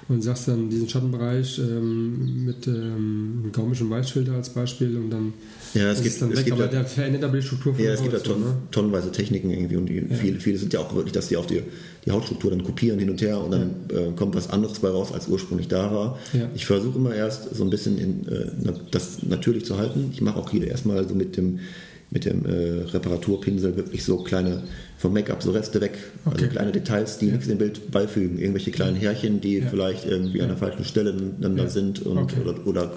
und 0.08 0.22
sagst 0.22 0.46
dann 0.46 0.70
diesen 0.70 0.88
Schattenbereich 0.88 1.58
ähm, 1.58 2.44
mit 2.44 2.68
ähm, 2.68 3.40
einem 3.42 3.50
gaumischen 3.52 3.90
Weißfilter 3.90 4.34
als 4.34 4.50
Beispiel 4.50 4.96
und 4.96 5.10
dann 5.10 5.32
Ja, 5.74 5.90
es 5.90 6.02
gibt- 6.02 6.14
es 6.14 6.20
weg, 6.22 6.44
gibt 6.44 6.52
aber 6.52 6.64
ja- 6.64 6.70
der 6.70 6.84
verändert 6.84 7.24
aber 7.24 7.36
die 7.36 7.42
Struktur 7.42 7.74
von 7.74 7.84
Ja, 7.84 7.92
es 7.92 8.00
gibt 8.02 8.12
ja 8.12 8.18
so, 8.18 8.24
ton, 8.32 8.40
ne? 8.40 8.54
tonnenweise 8.70 9.10
Techniken 9.10 9.50
irgendwie 9.50 9.76
und 9.76 9.86
die, 9.86 10.02
viele, 10.14 10.38
viele 10.40 10.58
sind 10.58 10.72
ja 10.72 10.80
auch 10.80 10.94
wirklich, 10.94 11.12
dass 11.12 11.28
die 11.28 11.36
auf 11.36 11.46
die, 11.46 11.62
die 12.04 12.10
Hautstruktur 12.10 12.50
dann 12.50 12.62
kopieren 12.62 12.98
hin 12.98 13.08
und 13.10 13.22
her 13.22 13.40
und 13.40 13.50
dann 13.52 13.70
äh, 13.90 14.12
kommt 14.16 14.34
was 14.34 14.50
anderes 14.50 14.78
bei 14.80 14.88
raus, 14.88 15.12
als 15.12 15.28
ursprünglich 15.28 15.68
da 15.68 15.90
war. 15.92 16.18
Ja. 16.32 16.48
Ich 16.54 16.66
versuche 16.66 16.98
immer 16.98 17.14
erst 17.14 17.54
so 17.54 17.64
ein 17.64 17.70
bisschen 17.70 17.98
in, 17.98 18.28
äh, 18.28 18.46
das 18.90 19.22
natürlich 19.22 19.64
zu 19.64 19.78
halten. 19.78 20.10
Ich 20.12 20.20
mache 20.20 20.38
auch 20.38 20.50
hier 20.50 20.66
erstmal 20.66 21.08
so 21.08 21.14
mit 21.14 21.36
dem, 21.36 21.60
mit 22.10 22.26
dem 22.26 22.44
äh, 22.44 22.82
Reparaturpinsel 22.90 23.74
wirklich 23.76 24.04
so 24.04 24.18
kleine 24.18 24.64
vom 24.98 25.14
Make-up 25.14 25.42
so 25.42 25.50
Reste 25.52 25.80
weg, 25.80 25.92
Okay. 26.26 26.34
also 26.44 26.46
kleine 26.48 26.72
Details, 26.72 27.16
die 27.18 27.26
nichts 27.26 27.48
dem 27.48 27.56
Bild 27.58 27.90
beifügen, 27.90 28.38
irgendwelche 28.38 28.70
kleinen 28.70 28.96
Härchen, 28.96 29.40
die 29.40 29.58
Ja. 29.58 29.66
vielleicht 29.70 30.04
irgendwie 30.06 30.42
an 30.42 30.48
der 30.48 30.58
falschen 30.58 30.84
Stelle 30.84 31.14
dann 31.40 31.56
Ja. 31.56 31.64
da 31.64 31.70
sind 31.70 32.02
und, 32.04 32.18
Okay. 32.18 32.36
oder, 32.44 32.66
oder 32.66 32.92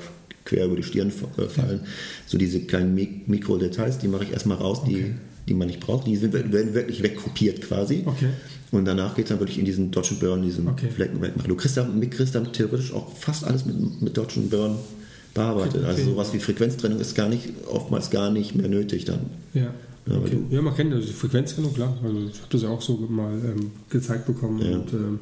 quer 0.46 0.66
über 0.66 0.76
die 0.76 0.84
Stirn 0.84 1.12
äh, 1.38 1.42
fallen. 1.48 1.82
So 2.28 2.38
diese 2.38 2.62
kleinen 2.62 2.96
Mik 2.96 3.28
Mikrodetails, 3.28 3.98
die 3.98 4.08
mache 4.08 4.24
ich 4.26 4.32
erstmal 4.32 4.58
raus, 4.58 4.84
die, 4.88 4.96
Okay. 4.96 5.14
die 5.50 5.54
man 5.54 5.68
nicht 5.68 5.80
braucht. 5.82 6.08
Die 6.08 6.22
werden 6.22 6.74
wirklich 6.74 7.04
wegkopiert 7.04 7.62
quasi. 7.62 8.04
Okay. 8.06 8.30
Und 8.72 8.86
danach 8.86 9.16
geht 9.16 9.26
es 9.26 9.30
dann 9.30 9.40
wirklich 9.40 9.58
in 9.60 9.66
diesen 9.66 9.92
Dodge 9.92 10.10
and 10.12 10.20
Burn, 10.20 10.42
diesen 10.42 10.68
Okay. 10.68 10.90
Flecken 10.90 11.22
wegmachen. 11.22 11.48
Du 11.50 11.56
kriegst 11.56 11.78
da, 11.78 11.84
mit- 11.84 12.12
kriegst 12.12 12.36
da 12.36 12.42
theoretisch 12.42 12.94
auch 12.94 13.12
fast 13.16 13.44
alles 13.44 13.66
mit, 13.66 14.02
mit 14.02 14.16
Dodge 14.18 14.40
Burn 14.42 14.76
bearbeitet. 15.34 15.78
Okay. 15.82 15.86
Also 15.86 16.04
sowas 16.12 16.34
wie 16.34 16.40
Frequenztrennung 16.40 17.00
ist 17.00 17.16
gar 17.16 17.30
nicht, 17.30 17.50
oftmals 17.68 18.10
gar 18.10 18.32
nicht 18.32 18.56
mehr 18.56 18.68
nötig 18.70 19.06
dann. 19.06 19.20
Ja. 19.54 19.74
Ja, 20.08 20.18
Okay. 20.18 20.38
ja, 20.52 20.62
man 20.62 20.76
kennt 20.76 20.94
die 20.94 21.02
Frequenztrennung, 21.14 21.74
klar. 21.74 21.98
Also 22.04 22.18
ich 22.32 22.38
habe 22.38 22.48
das 22.52 22.62
ja 22.62 22.70
auch 22.70 22.82
so 22.82 22.96
mal 23.10 23.34
ähm, 23.44 23.72
gezeigt 23.90 24.28
bekommen 24.28 24.62
Ja. 24.62 24.78
und 24.78 24.94
ähm, 24.94 25.20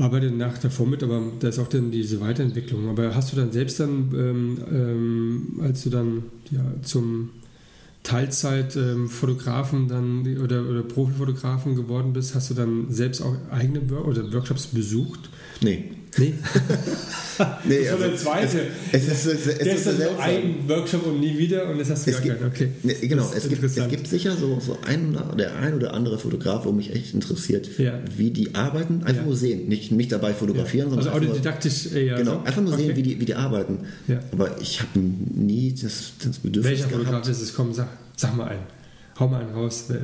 arbeite 0.00 0.30
nach 0.30 0.58
davor 0.58 0.86
mit, 0.86 1.02
aber 1.02 1.22
da 1.40 1.48
ist 1.48 1.58
auch 1.58 1.68
dann 1.68 1.90
diese 1.90 2.20
Weiterentwicklung. 2.20 2.88
Aber 2.88 3.14
hast 3.14 3.32
du 3.32 3.36
dann 3.36 3.52
selbst 3.52 3.80
dann, 3.80 4.12
ähm, 4.14 4.58
ähm, 4.72 5.60
als 5.62 5.82
du 5.84 5.90
dann 5.90 6.24
ja, 6.50 6.64
zum 6.82 7.30
Teilzeit-Fotografen 8.02 9.88
dann 9.88 10.38
oder, 10.42 10.66
oder 10.66 10.82
Profifotografen 10.82 11.76
geworden 11.76 12.12
bist, 12.12 12.34
hast 12.34 12.50
du 12.50 12.54
dann 12.54 12.86
selbst 12.90 13.20
auch 13.20 13.36
eigene 13.50 13.90
Wor 13.90 14.06
oder 14.06 14.32
Workshops 14.32 14.68
besucht? 14.68 15.28
Nee. 15.60 15.90
Nee. 16.18 16.34
Nee, 17.64 17.84
das 17.84 17.92
war 17.98 18.08
der 18.08 18.16
zweite. 18.16 18.66
Es 18.92 19.08
ist, 19.08 19.24
es 19.24 19.46
ist, 19.46 19.46
es 19.46 19.58
Der 19.60 19.74
ist 19.74 19.84
so 19.84 19.90
ein 20.18 20.68
Workshop 20.68 21.06
und 21.06 21.20
nie 21.20 21.38
wieder 21.38 21.70
und 21.70 21.78
das 21.78 21.88
hast 21.88 22.06
du 22.06 22.10
Es 22.10 22.16
gar 22.18 22.24
gibt, 22.26 22.38
keinen. 22.40 22.50
Okay. 22.50 22.68
ne, 22.82 22.94
genau, 23.08 23.30
es 23.34 23.48
gibt, 23.48 23.64
es 23.64 23.88
gibt 23.88 24.06
sicher 24.08 24.36
so, 24.36 24.60
so 24.60 24.76
ein, 24.86 25.16
der 25.38 25.56
ein 25.56 25.72
oder 25.72 25.94
andere 25.94 26.18
Fotograf, 26.18 26.66
wo 26.66 26.72
mich 26.72 26.94
echt 26.94 27.14
interessiert, 27.14 27.78
Ja. 27.78 27.98
wie 28.14 28.30
die 28.30 28.54
arbeiten. 28.54 29.04
Einfach 29.04 29.22
Ja. 29.22 29.26
nur 29.26 29.36
sehen, 29.36 29.68
nicht, 29.68 29.90
nicht 29.90 30.12
dabei 30.12 30.34
fotografieren, 30.34 30.88
Also 30.90 31.04
sondern 31.04 31.22
nur, 31.22 31.30
autodidaktisch 31.30 31.92
eher. 31.92 32.16
genau, 32.16 32.32
so? 32.34 32.42
einfach 32.44 32.60
nur 32.62 32.76
sehen, 32.76 32.90
Okay. 32.90 32.96
wie, 32.98 33.02
die, 33.02 33.20
wie 33.20 33.24
die 33.24 33.34
arbeiten. 33.34 33.78
Ja. 34.06 34.20
Aber 34.32 34.60
ich 34.60 34.80
habe 34.82 34.98
nie 34.98 35.72
das, 35.72 36.12
das 36.22 36.38
Bedürfnis 36.40 36.72
Welcher 36.82 36.90
Fotograf 36.90 37.26
ist 37.26 37.40
es? 37.40 37.54
Komm, 37.54 37.72
sag, 37.72 37.88
sag 38.16 38.36
mal 38.36 38.48
einen. 38.48 38.62
Hau 39.18 39.28
mal 39.28 39.40
einen 39.40 39.54
raus. 39.54 39.84
Äh, 39.88 39.94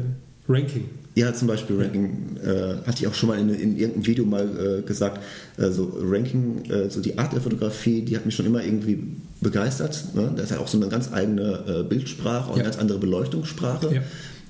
Ranking. 0.49 0.85
Ja, 1.15 1.33
zum 1.33 1.49
Beispiel 1.49 1.81
Ranking, 1.81 2.37
äh, 2.45 2.87
hatte 2.87 2.99
ich 3.01 3.07
auch 3.07 3.15
schon 3.15 3.31
mal 3.31 3.39
in, 3.39 3.49
in 3.49 3.77
irgendeinem 3.77 4.07
Video 4.07 4.25
mal 4.27 4.79
äh, 4.81 4.83
gesagt, 4.83 5.21
also 5.57 5.97
Ranking, 6.03 6.65
äh, 6.71 6.91
so 6.91 7.01
die 7.01 7.17
Art 7.19 7.33
der 7.33 7.41
Fotografie, 7.41 8.03
die 8.03 8.15
hat 8.17 8.27
mich 8.27 8.35
schon 8.35 8.45
immer 8.47 8.63
irgendwie 8.63 9.03
begeistert. 9.41 10.15
Ne? 10.15 10.31
Da 10.37 10.43
ist 10.43 10.51
ja 10.51 10.59
auch 10.59 10.69
so 10.69 10.77
eine 10.79 10.89
ganz 10.89 11.11
eigene 11.13 11.65
äh, 11.67 11.83
Bildsprache, 11.85 12.51
auch 12.51 12.57
Ja. 12.57 12.63
eine 12.63 12.65
ganz 12.65 12.79
andere 12.79 12.99
Beleuchtungssprache. 12.99 13.95
Ja. 13.95 14.03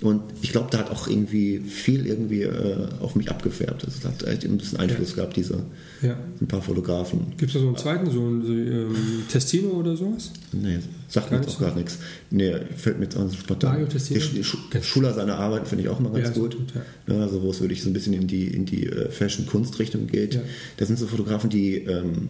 Und 0.03 0.21
ich 0.43 0.53
glaube, 0.53 0.69
da 0.71 0.79
hat 0.79 0.91
auch 0.91 1.09
irgendwie 1.09 1.59
viel 1.61 2.07
irgendwie 2.07 2.43
äh, 2.43 2.87
auf 3.01 3.15
mich 3.17 3.31
abgefärbt. 3.31 3.83
Also, 3.83 3.97
es 3.99 4.05
hat 4.05 4.23
echt 4.29 4.45
ein 4.45 4.59
bisschen 4.59 4.79
Einfluss 4.79 5.15
gehabt, 5.15 5.37
diese 5.37 5.63
Ja. 6.03 6.19
ein 6.39 6.47
paar 6.47 6.61
Fotografen. 6.61 7.29
Gibt 7.39 7.45
es 7.51 7.55
da 7.55 7.61
so 7.61 7.69
einen 7.69 7.79
zweiten, 7.79 8.11
so 8.11 8.21
einen 8.21 8.45
ähm, 8.47 8.95
Testino 9.31 9.71
oder 9.71 9.97
sowas? 9.97 10.33
Nee, 10.53 10.81
sagt 11.09 11.31
Gar 11.31 11.39
mir 11.41 11.47
nicht 11.47 11.57
auch 11.57 11.61
gar 11.61 11.75
nichts. 11.75 11.97
Nee, 12.31 12.53
fällt 12.77 12.99
mir 12.99 13.05
jetzt 13.07 13.17
an 13.17 13.33
spontan. 13.33 13.73
Mario 13.73 13.87
Testino? 13.87 14.21
Die 14.21 14.45
Sch- 14.45 14.57
Sch- 14.71 14.83
Schuler 14.83 15.15
seine 15.15 15.35
Arbeiten 15.37 15.65
finde 15.65 15.85
ich 15.85 15.89
auch 15.89 15.99
immer 15.99 16.11
ganz 16.11 16.29
Ja, 16.29 16.43
gut. 16.43 16.57
gut, 16.59 16.73
Ja, 17.07 17.21
also 17.23 17.43
wo 17.43 17.51
es 17.51 17.63
wirklich 17.63 17.83
so 17.83 17.89
ein 17.89 17.95
bisschen 17.95 18.13
in 18.13 18.27
die, 18.27 18.49
in 18.49 18.67
die 18.67 18.85
äh, 18.87 19.09
Fashion-Kunst-Richtung 19.11 20.09
geht. 20.09 20.35
Ja. 20.35 20.41
Das 20.77 20.89
sind 20.89 20.99
so 20.99 21.07
Fotografen, 21.07 21.49
die, 21.49 21.77
ähm, 21.77 22.29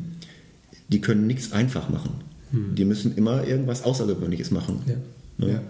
die 0.89 1.01
können 1.01 1.27
nichts 1.27 1.51
einfach 1.51 1.89
machen. 1.89 2.11
Die 2.53 2.85
müssen 2.85 3.17
immer 3.17 3.45
irgendwas 3.45 3.83
Außergewöhnliches 3.83 4.53
machen. 4.53 4.81
Hm. 5.41 5.49
Ja. 5.49 5.61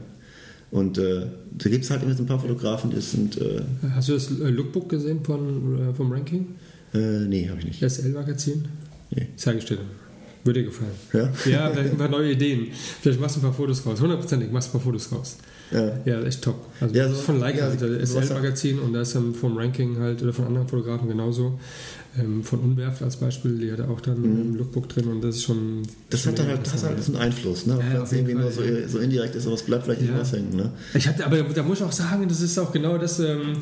Und 0.70 0.98
äh, 0.98 1.26
da 1.52 1.70
gibt 1.70 1.84
es 1.84 1.90
halt 1.90 2.02
immer 2.02 2.14
so 2.14 2.22
ein 2.22 2.26
paar 2.26 2.40
Fotografen, 2.40 2.90
die 2.90 3.00
sind, 3.00 3.40
äh, 3.40 3.60
Hast 3.94 4.08
du 4.08 4.14
das 4.14 4.28
äh, 4.30 4.48
Lookbook 4.50 4.88
gesehen 4.88 5.24
von, 5.24 5.90
äh, 5.90 5.94
vom 5.94 6.10
Ranking? 6.12 6.54
äh, 6.94 6.98
nee, 7.26 7.48
habe 7.48 7.58
ich 7.60 7.66
nicht. 7.66 7.82
SL-Magazin? 7.82 8.64
Nee. 9.10 9.28
Zeige 9.36 9.58
ich 9.58 9.64
dir. 9.64 9.78
Würde 10.44 10.60
dir 10.60 10.66
gefallen. 10.66 10.90
Ja? 11.12 11.32
Ja, 11.50 11.70
vielleicht 11.70 11.92
ein 11.92 11.96
paar 11.98 12.08
neue 12.08 12.32
Ideen. 12.32 12.68
Vielleicht 13.00 13.20
machst 13.20 13.36
du 13.36 13.40
ein 13.40 13.42
paar 13.42 13.52
Fotos 13.52 13.84
raus. 13.86 14.00
Hundertprozentig 14.00 14.50
machst 14.52 14.68
du 14.68 14.70
ein 14.70 14.72
paar 14.72 14.92
Fotos 14.92 15.10
raus. 15.12 15.36
Ja. 15.72 15.92
Ja, 16.04 16.22
echt 16.22 16.42
top. 16.42 16.66
Also 16.80 16.94
Ja, 16.94 17.04
das 17.04 17.12
so- 17.14 17.18
ist 17.18 17.24
von 17.26 17.40
Leica, 17.40 17.58
ja, 17.68 17.74
das 17.74 18.10
sowas- 18.10 18.26
SL-Magazin 18.28 18.78
und 18.78 18.92
da 18.92 19.00
ist 19.02 19.14
dann 19.16 19.34
vom 19.34 19.56
Ranking 19.56 19.98
halt, 19.98 20.22
oder 20.22 20.32
von 20.32 20.46
anderen 20.46 20.68
Fotografen 20.68 21.08
genauso. 21.08 21.58
Ähm, 22.18 22.42
von 22.44 22.60
Unwerft 22.60 23.02
als 23.02 23.16
Beispiel, 23.16 23.58
die 23.58 23.70
hat 23.72 23.80
auch 23.80 24.00
dann 24.00 24.24
im 24.24 24.54
Lookbook 24.56 24.88
drin 24.88 25.06
und 25.08 25.22
das 25.22 25.36
ist 25.36 25.42
schon. 25.42 25.80
Mhm. 25.80 25.82
Das 26.10 26.22
schon 26.22 26.32
hat 26.32 26.38
dann 26.38 26.46
halt, 26.48 26.60
das 26.66 26.72
hat 26.82 26.90
halt 26.96 27.06
einen 27.06 27.16
Einfluss, 27.16 27.66
ne? 27.66 27.74
Ja, 27.78 27.94
Wenn 27.94 28.02
es 28.02 28.12
irgendwie 28.12 28.34
nur 28.34 28.50
so, 28.50 28.62
so 28.88 28.98
indirekt 28.98 29.34
ist, 29.34 29.46
aber 29.46 29.54
es 29.54 29.62
bleibt 29.62 29.84
vielleicht 29.84 30.00
nicht 30.02 30.10
Ja. 30.12 30.18
raushängen, 30.18 30.56
ne? 30.56 30.72
Ich 30.94 31.06
hatte, 31.08 31.26
aber 31.26 31.42
da 31.42 31.62
muss 31.62 31.78
ich 31.78 31.84
auch 31.84 31.92
sagen, 31.92 32.26
das 32.28 32.40
ist 32.40 32.58
auch 32.58 32.72
genau 32.72 32.96
das, 32.96 33.18
ähm, 33.20 33.54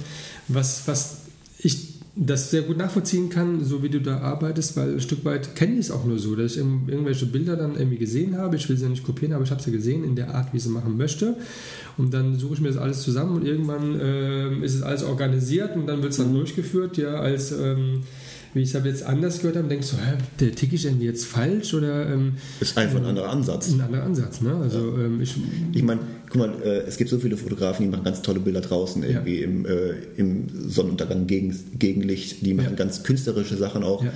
was, 0.49 0.83
was 0.87 1.17
ich 1.59 1.95
das 2.17 2.53
sehr 2.53 2.63
gut 2.63 2.77
nachvollziehen 2.77 3.29
kann, 3.29 3.65
so 3.65 3.83
wie 3.83 3.89
du 3.89 4.01
da 4.01 4.19
arbeitest, 4.21 4.77
weil 4.77 4.93
ein 4.93 5.01
Stück 5.01 5.25
weit 5.25 5.57
kenne 5.57 5.73
ich 5.73 5.87
es 5.87 5.91
auch 5.91 6.05
nur 6.05 6.17
so, 6.21 6.37
dass 6.37 6.53
ich 6.53 6.59
irgend- 6.59 6.89
irgendwelche 6.89 7.27
Bilder 7.27 7.57
dann 7.57 7.75
irgendwie 7.77 7.97
gesehen 7.99 8.39
habe. 8.39 8.55
Ich 8.55 8.69
will 8.69 8.77
sie 8.77 8.85
ja 8.85 8.89
nicht 8.89 9.03
kopieren, 9.03 9.33
aber 9.35 9.43
ich 9.43 9.51
habe 9.51 9.61
sie 9.61 9.73
gesehen 9.73 10.05
in 10.05 10.15
der 10.15 10.33
Art, 10.33 10.53
wie 10.53 10.59
ich 10.59 10.63
sie 10.63 10.69
machen 10.69 10.97
möchte. 10.97 11.35
Und 11.97 12.15
dann 12.15 12.39
suche 12.39 12.55
ich 12.55 12.61
mir 12.61 12.69
das 12.69 12.77
alles 12.77 13.03
zusammen 13.03 13.35
und 13.35 13.45
irgendwann 13.45 13.99
ähm, 14.01 14.63
ist 14.63 14.75
es 14.77 14.83
alles 14.83 15.03
organisiert 15.03 15.75
und 15.75 15.89
dann 15.89 16.03
wird 16.03 16.13
es 16.13 16.19
dann 16.19 16.33
durchgeführt, 16.33 16.99
ja, 16.99 17.15
als 17.15 17.51
ähm, 17.51 18.03
wie 18.55 18.61
ich 18.63 18.69
es 18.71 18.77
aber 18.77 18.87
jetzt 18.87 19.03
anders 19.03 19.39
gehört 19.41 19.57
habe, 19.57 19.69
denkst 19.69 19.91
du, 19.91 19.97
der 20.41 20.55
tick 20.55 20.73
ich 20.73 20.85
irgendwie 20.87 21.07
jetzt 21.07 21.27
falsch 21.27 21.75
oder 21.75 22.09
ähm, 22.13 22.35
Ist 22.61 22.79
einfach 22.79 22.99
ein 22.99 23.05
anderer 23.05 23.29
Ansatz. 23.31 23.71
ein 23.73 23.81
anderer 23.81 24.05
Ansatz, 24.05 24.41
ne? 24.41 24.55
Also 24.63 24.79
ähm, 24.97 25.21
ich, 25.21 25.35
Ich 25.73 25.83
meine, 25.83 26.01
guck 26.31 26.39
mal, 26.41 26.53
äh, 26.65 26.83
es 26.87 26.97
gibt 26.97 27.11
so 27.11 27.19
viele 27.19 27.37
Fotografen, 27.37 27.85
die 27.85 27.91
machen 27.91 28.05
ganz 28.05 28.23
tolle 28.23 28.39
Bilder 28.41 28.61
draußen, 28.61 29.03
irgendwie 29.03 29.39
im, 29.43 29.67
äh, 29.67 29.95
im 30.17 30.47
Sonnenuntergang 30.69 31.27
gegen, 31.27 31.55
Gegenlicht, 31.79 32.47
die 32.47 32.55
machen 32.55 32.71
Ja. 32.71 32.77
ganz 32.77 33.03
künstlerische 33.03 33.57
Sachen 33.57 33.83
auch. 33.83 34.05
Äh, 34.05 34.09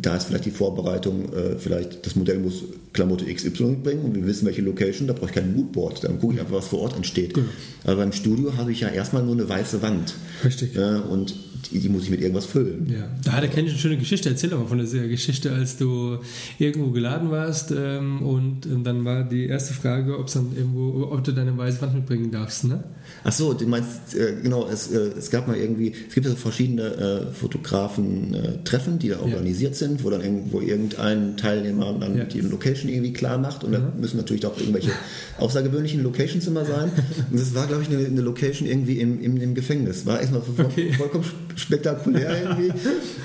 da 0.00 0.16
ist 0.16 0.24
vielleicht 0.28 0.46
die 0.46 0.50
Vorbereitung, 0.50 1.32
äh, 1.32 1.56
vielleicht 1.58 2.06
das 2.06 2.16
Modell 2.16 2.38
muss 2.38 2.64
Klamotte 2.94 3.24
XY 3.26 3.64
mitbringen 3.64 4.02
und 4.04 4.14
wir 4.14 4.26
wissen, 4.26 4.46
welche 4.46 4.62
Location, 4.62 5.06
da 5.08 5.12
brauche 5.14 5.26
ich 5.26 5.32
kein 5.34 5.54
Moodboard, 5.54 6.04
dann 6.04 6.18
gucke 6.18 6.34
ich 6.34 6.40
einfach, 6.40 6.54
was 6.56 6.68
vor 6.68 6.80
Ort 6.80 6.96
entsteht. 6.96 7.34
Genau. 7.34 7.46
Aber 7.84 7.96
beim 7.96 8.12
Studio 8.12 8.56
habe 8.56 8.72
ich 8.72 8.80
ja 8.80 8.88
erstmal 8.88 9.22
nur 9.22 9.34
eine 9.34 9.48
weiße 9.48 9.80
Wand. 9.82 10.14
Richtig. 10.44 10.76
Äh, 10.76 10.96
und 11.10 11.34
die, 11.80 11.88
muss 11.88 12.04
ich 12.04 12.10
mit 12.10 12.20
irgendwas 12.20 12.46
füllen. 12.46 12.86
Ja, 12.90 13.08
da 13.24 13.32
hat 13.32 13.44
er 13.44 13.56
eine 13.58 13.70
schöne 13.70 13.96
Geschichte. 13.98 14.28
Erzähl 14.28 14.50
doch 14.50 14.58
mal 14.60 14.66
von 14.66 14.78
dieser 14.78 15.06
Geschichte, 15.08 15.50
als 15.52 15.76
du 15.76 16.18
irgendwo 16.58 16.90
geladen 16.90 17.30
warst 17.30 17.72
ähm, 17.76 18.22
und 18.22 18.66
ähm, 18.66 18.84
dann 18.84 19.04
war 19.04 19.24
die 19.24 19.46
erste 19.46 19.74
Frage, 19.74 20.18
ob 20.18 20.32
dann 20.32 20.48
irgendwo, 20.56 21.08
ob 21.10 21.22
du 21.24 21.32
deine 21.32 21.56
weiße 21.56 21.80
Wand 21.82 21.94
mitbringen 21.94 22.30
darfst, 22.30 22.64
ne? 22.64 22.84
Ach 23.24 23.32
so, 23.32 23.52
du 23.52 23.66
meinst, 23.66 24.14
äh, 24.14 24.34
genau, 24.42 24.68
es, 24.68 24.90
äh, 24.90 25.10
es 25.18 25.30
gab 25.30 25.46
mal 25.48 25.56
irgendwie, 25.56 25.92
es 26.08 26.14
gibt 26.14 26.24
ja 26.26 26.30
so 26.32 26.36
verschiedene 26.38 26.82
äh, 27.30 27.32
Fotografen-Treffen, 27.32 28.98
die 28.98 29.08
da 29.08 29.20
organisiert 29.20 29.74
sind, 29.76 30.02
wo 30.04 30.10
dann 30.10 30.22
irgendwo 30.22 30.60
irgendein 30.60 31.36
Teilnehmer 31.36 31.94
dann 31.98 32.16
Ja. 32.16 32.24
die 32.24 32.40
Location 32.40 32.90
irgendwie 32.90 33.12
klar 33.12 33.38
macht 33.38 33.64
und 33.64 33.72
da 33.72 33.92
müssen 33.98 34.16
natürlich 34.16 34.46
auch 34.46 34.58
irgendwelche 34.58 34.90
außergewöhnlichen 35.38 36.02
Locations 36.02 36.46
immer 36.46 36.64
sein. 36.64 36.90
Und 37.30 37.40
das 37.40 37.54
war, 37.54 37.66
glaube 37.66 37.82
ich, 37.82 37.88
eine, 37.88 38.04
eine 38.06 38.20
Location 38.20 38.68
irgendwie 38.68 38.98
im, 38.98 39.20
im, 39.20 39.36
im 39.38 39.54
Gefängnis. 39.54 40.04
War 40.06 40.20
erstmal 40.20 40.42
voll, 40.42 40.64
Okay. 40.66 40.92
vollkommen 40.92 41.24
spektakulär 41.62 42.42
irgendwie. 42.42 42.72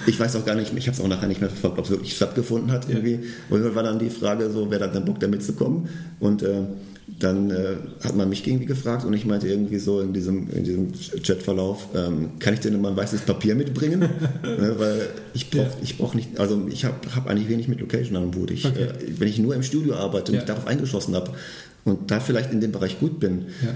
Ich 0.08 0.18
weiß 0.20 0.38
auch 0.38 0.46
gar 0.46 0.56
nicht, 0.56 0.72
ich 0.76 0.88
habe 0.88 0.96
es 0.96 1.04
auch 1.04 1.08
nachher 1.10 1.28
nicht 1.28 1.42
mehr 1.42 1.50
verfolgt, 1.50 1.80
ob 1.80 1.86
es 1.86 1.92
wirklich 1.92 2.16
stattgefunden 2.16 2.72
hat 2.72 2.88
irgendwie. 2.90 3.20
Und 3.50 3.62
dann 3.64 3.76
war 3.76 3.84
dann 3.84 4.00
die 4.00 4.10
Frage 4.10 4.50
so, 4.50 4.72
wer 4.72 4.80
hat 4.80 4.96
dann 4.96 5.04
Bock, 5.04 5.20
da 5.20 5.28
mitzukommen? 5.28 5.90
Und 6.22 6.44
äh, 6.44 6.62
dann 7.20 7.50
äh, 7.52 7.76
hat 8.04 8.16
man 8.16 8.30
mich 8.30 8.48
irgendwie 8.48 8.66
gefragt 8.66 9.04
und 9.06 9.14
ich 9.14 9.26
meinte 9.26 9.48
irgendwie 9.48 9.80
so 9.80 10.00
in 10.02 10.14
diesem, 10.14 10.50
in 10.50 10.64
diesem 10.64 10.92
Chatverlauf, 11.24 11.88
ähm, 11.96 12.32
kann 12.40 12.54
ich 12.54 12.60
denn 12.62 12.80
mal 12.80 12.90
ein 12.92 12.96
weißes 12.98 13.22
Papier 13.22 13.56
mitbringen? 13.56 14.00
ne, 14.44 14.76
weil 14.78 15.10
ich 15.34 15.50
brauche 15.50 15.64
Ja. 15.64 15.72
ich 15.84 15.98
brauch 15.98 16.14
nicht, 16.14 16.40
also 16.40 16.68
ich 16.72 16.86
habe 16.86 16.96
hab 17.16 17.28
eigentlich 17.28 17.50
wenig 17.50 17.68
mit 17.68 17.82
Location 17.82 18.16
am 18.18 18.34
Hut. 18.36 18.52
Ich, 18.52 18.66
Okay. 18.66 18.84
äh, 18.84 18.90
wenn 19.20 19.28
ich 19.28 19.40
nur 19.40 19.56
im 19.56 19.64
Studio 19.64 19.96
arbeite 19.96 20.32
und 20.32 20.36
Ja. 20.36 20.42
mich 20.42 20.48
darauf 20.48 20.68
eingeschossen 20.68 21.16
habe 21.16 21.32
und 21.86 22.12
da 22.12 22.20
vielleicht 22.20 22.52
in 22.54 22.62
dem 22.62 22.72
Bereich 22.72 23.00
gut 23.00 23.20
bin, 23.20 23.46
Ja. 23.64 23.70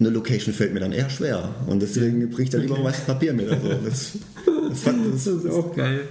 Eine 0.00 0.08
Location 0.10 0.52
fällt 0.52 0.74
mir 0.74 0.80
dann 0.80 0.92
eher 0.92 1.08
schwer. 1.08 1.54
Und 1.66 1.80
deswegen 1.80 2.28
bringe 2.30 2.42
ich 2.42 2.50
dann 2.50 2.62
lieber 2.62 2.76
ein 2.76 2.84
weißes 2.84 3.04
Papier 3.04 3.32
mit. 3.32 3.48
Also 3.48 3.68
das, 3.84 4.18
das, 4.68 4.80
fand, 4.80 5.14
das, 5.14 5.24
Das 5.24 5.44
ist 5.44 5.50
auch 5.50 5.74
geil. 5.74 6.08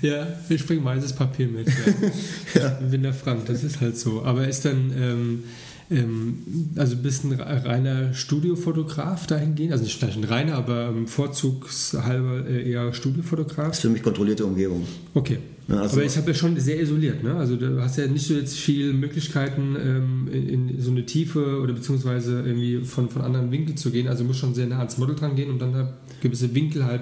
Ja, 0.00 0.26
ich 0.48 0.66
bringe 0.66 0.84
weißes 0.84 1.12
Papier 1.12 1.48
mit. 1.48 1.68
Ja. 2.54 2.78
Ich 2.82 2.90
bin 2.90 3.02
der 3.02 3.14
Frank, 3.14 3.46
das 3.46 3.64
ist 3.64 3.80
halt 3.80 3.98
so. 3.98 4.22
Aber 4.24 4.46
ist 4.46 4.64
dann, 4.64 4.92
ähm, 4.98 5.44
ähm, 5.90 6.70
also 6.76 6.96
bist 6.96 7.24
ein 7.24 7.32
reiner 7.32 8.12
Studiofotograf 8.14 9.26
dahingehend? 9.26 9.72
Also 9.72 9.84
nicht 9.84 9.98
vielleicht 9.98 10.18
ein 10.18 10.24
reiner, 10.24 10.54
aber 10.54 10.92
vorzugshalber 11.06 12.46
äh, 12.46 12.70
eher 12.70 12.92
Studiofotograf? 12.92 13.72
ist 13.72 13.80
für 13.80 13.88
mich 13.88 14.02
kontrollierte 14.02 14.44
Umgebung. 14.44 14.86
Okay. 15.14 15.38
Ja, 15.72 15.80
also- 15.82 15.96
aber 15.96 16.04
ich 16.04 16.16
habe 16.16 16.28
ja 16.30 16.34
schon 16.34 16.58
sehr 16.60 16.80
isoliert, 16.80 17.22
ne? 17.24 17.34
Also 17.34 17.56
du 17.56 17.80
hast 17.82 17.96
ja 17.98 18.06
nicht 18.06 18.26
so 18.26 18.34
jetzt 18.34 18.56
viele 18.56 18.92
Möglichkeiten, 18.92 19.74
ähm, 19.82 20.28
in, 20.32 20.68
in 20.68 20.80
so 20.80 20.90
eine 20.90 21.04
Tiefe 21.06 21.60
oder 21.60 21.72
beziehungsweise 21.72 22.42
irgendwie 22.44 22.84
von, 22.84 23.08
von 23.08 23.22
anderen 23.22 23.50
Winkeln 23.50 23.76
zu 23.76 23.90
gehen. 23.90 24.06
Also 24.08 24.22
du 24.22 24.28
musst 24.28 24.40
schon 24.40 24.54
sehr 24.54 24.66
nah 24.66 24.78
ans 24.78 24.98
Model 24.98 25.16
dran 25.16 25.34
gehen 25.34 25.50
und 25.50 25.58
dann 25.58 25.74
halt 25.74 25.88
gewisse 26.20 26.54
Winkel 26.54 26.84
halt. 26.84 27.00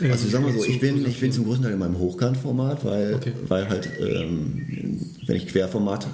ähm, 0.00 0.10
Also 0.12 0.28
sagen 0.28 0.44
wir 0.46 0.52
so, 0.52 0.64
ich 0.64 0.80
bin, 0.80 1.04
ich 1.06 1.18
bin 1.20 1.32
zum 1.32 1.44
größten 1.44 1.64
Teil 1.64 1.72
in 1.74 1.78
meinem 1.78 1.98
Hochkantformat, 1.98 2.84
weil, 2.84 3.14
Okay. 3.14 3.32
weil 3.48 3.68
halt, 3.68 3.88
ähm, 4.00 4.98
wenn 5.26 5.36
ich 5.36 5.46
Querformat 5.46 6.06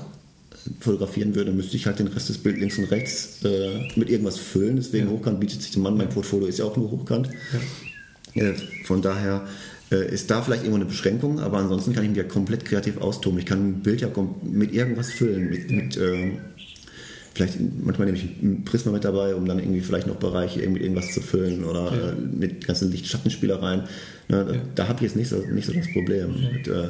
fotografieren 0.79 1.35
würde, 1.35 1.53
müsste 1.53 1.77
ich 1.77 1.87
halt 1.87 1.99
den 1.99 2.07
Rest 2.09 2.29
des 2.29 2.39
Bild 2.39 2.59
links 2.59 2.79
und 2.79 2.85
rechts 2.85 3.43
äh, 3.45 3.89
mit 3.97 4.11
irgendwas 4.11 4.39
füllen. 4.39 4.77
Deswegen 4.77 5.07
Ja. 5.07 5.13
Hochkant 5.13 5.41
bietet 5.41 5.63
sich 5.63 5.73
zum 5.73 5.83
Mann. 5.83 5.97
Mein 5.97 6.09
Portfolio 6.11 6.47
ist 6.47 6.59
ja 6.59 6.67
auch 6.67 6.77
nur 6.77 6.91
Hochkant. 6.91 7.29
Äh, 8.35 8.53
von 8.85 9.03
daher 9.03 9.47
ist 9.97 10.31
da 10.31 10.43
vielleicht 10.43 10.63
irgendwo 10.63 10.77
eine 10.81 10.85
Beschränkung, 10.91 11.41
aber 11.41 11.59
ansonsten 11.59 11.93
kann 11.93 12.05
ich 12.05 12.11
mich 12.11 12.19
ja 12.19 12.25
komplett 12.25 12.65
kreativ 12.65 12.99
austoben. 12.99 13.39
Ich 13.39 13.47
kann 13.47 13.59
ein 13.71 13.81
Bild 13.83 14.01
ja 14.01 14.09
mit 14.43 14.73
irgendwas 14.73 15.11
füllen, 15.11 15.51
mit, 15.51 15.71
mit 15.71 15.97
ähm, 15.97 16.39
vielleicht 17.35 17.59
manchmal 17.85 18.07
nehme 18.07 18.19
ich 18.19 18.25
ein 18.43 18.65
Prisma 18.65 18.93
mit 18.93 19.05
dabei, 19.05 19.35
um 19.35 19.47
dann 19.47 19.59
irgendwie 19.59 19.81
vielleicht 19.81 20.07
noch 20.07 20.17
Bereiche 20.17 20.61
irgendwie 20.63 20.83
irgendwas 20.83 21.13
zu 21.13 21.21
füllen 21.21 21.65
oder 21.65 21.93
Ja. 21.93 22.11
äh, 22.11 22.15
mit 22.15 22.67
ganzen 22.67 22.91
Lichtschattenspielereien. 22.91 23.81
Ne, 24.29 24.45
da 24.45 24.53
Ja. 24.55 24.61
da 24.75 24.89
habe 24.89 24.97
ich 24.99 25.03
jetzt 25.03 25.17
nicht 25.17 25.29
so, 25.29 25.37
nicht 25.53 25.67
so 25.67 25.73
das 25.73 25.91
Problem. 25.93 26.35
Mit, 26.53 26.69
äh, 26.69 26.89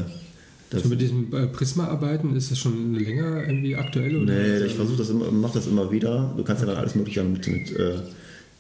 das, 0.71 0.83
So 0.83 0.89
mit 0.89 1.01
diesem 1.01 1.35
äh, 1.35 1.47
Prisma-Arbeiten, 1.49 2.37
ist 2.37 2.51
das 2.51 2.59
schon 2.59 2.95
länger 2.95 3.43
irgendwie 3.47 3.75
aktuell? 3.77 4.17
Oder? 4.17 4.33
nee, 4.33 4.65
ich 4.67 4.75
versuche 4.75 4.99
das 4.99 5.11
immer, 5.11 5.31
mache 5.31 5.55
das 5.55 5.67
immer 5.67 5.91
wieder. 5.91 6.33
Du 6.37 6.45
kannst 6.45 6.63
ja 6.63 6.69
dann 6.69 6.77
alles 6.77 6.95
Mögliche 6.95 7.25
mit, 7.25 7.47
mit, 7.49 7.77
äh, 7.77 7.95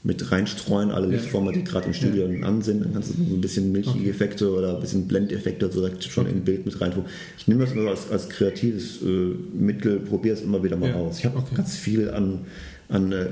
mit 0.02 0.32
reinstreuen, 0.32 0.90
alle. 0.90 1.08
Lichtformen, 1.08 1.52
die 1.52 1.62
gerade 1.62 1.88
im 1.88 1.92
Studio 1.92 2.24
an 2.42 2.62
sind. 2.62 2.82
Dann 2.84 2.92
kannst 2.94 3.10
du 3.10 3.14
so 3.22 3.34
ein 3.34 3.40
bisschen 3.40 3.70
milchige 3.70 3.98
Okay. 3.98 4.08
Effekte 4.10 4.50
oder 4.50 4.74
ein 4.76 4.80
bisschen 4.80 5.06
Blendeffekte 5.06 5.68
direkt 5.68 6.04
schon 6.04 6.26
im 6.26 6.40
Bild 6.42 6.64
mit 6.64 6.80
reintun. 6.80 7.04
Ich 7.38 7.46
nehme 7.48 7.64
das 7.64 7.72
immer 7.74 7.90
als, 7.90 8.10
als 8.10 8.28
kreatives 8.30 9.02
äh, 9.02 9.34
Mittel, 9.52 10.00
probiere 10.00 10.36
es 10.36 10.42
immer 10.42 10.62
wieder 10.64 10.76
mal 10.78 10.88
Ja. 10.90 10.96
aus. 10.96 11.18
Ich 11.18 11.26
habe 11.26 11.36
Okay. 11.38 11.54
ganz 11.54 11.76
viel 11.76 12.10
an, 12.10 12.46
an 12.88 13.12
äh, 13.12 13.28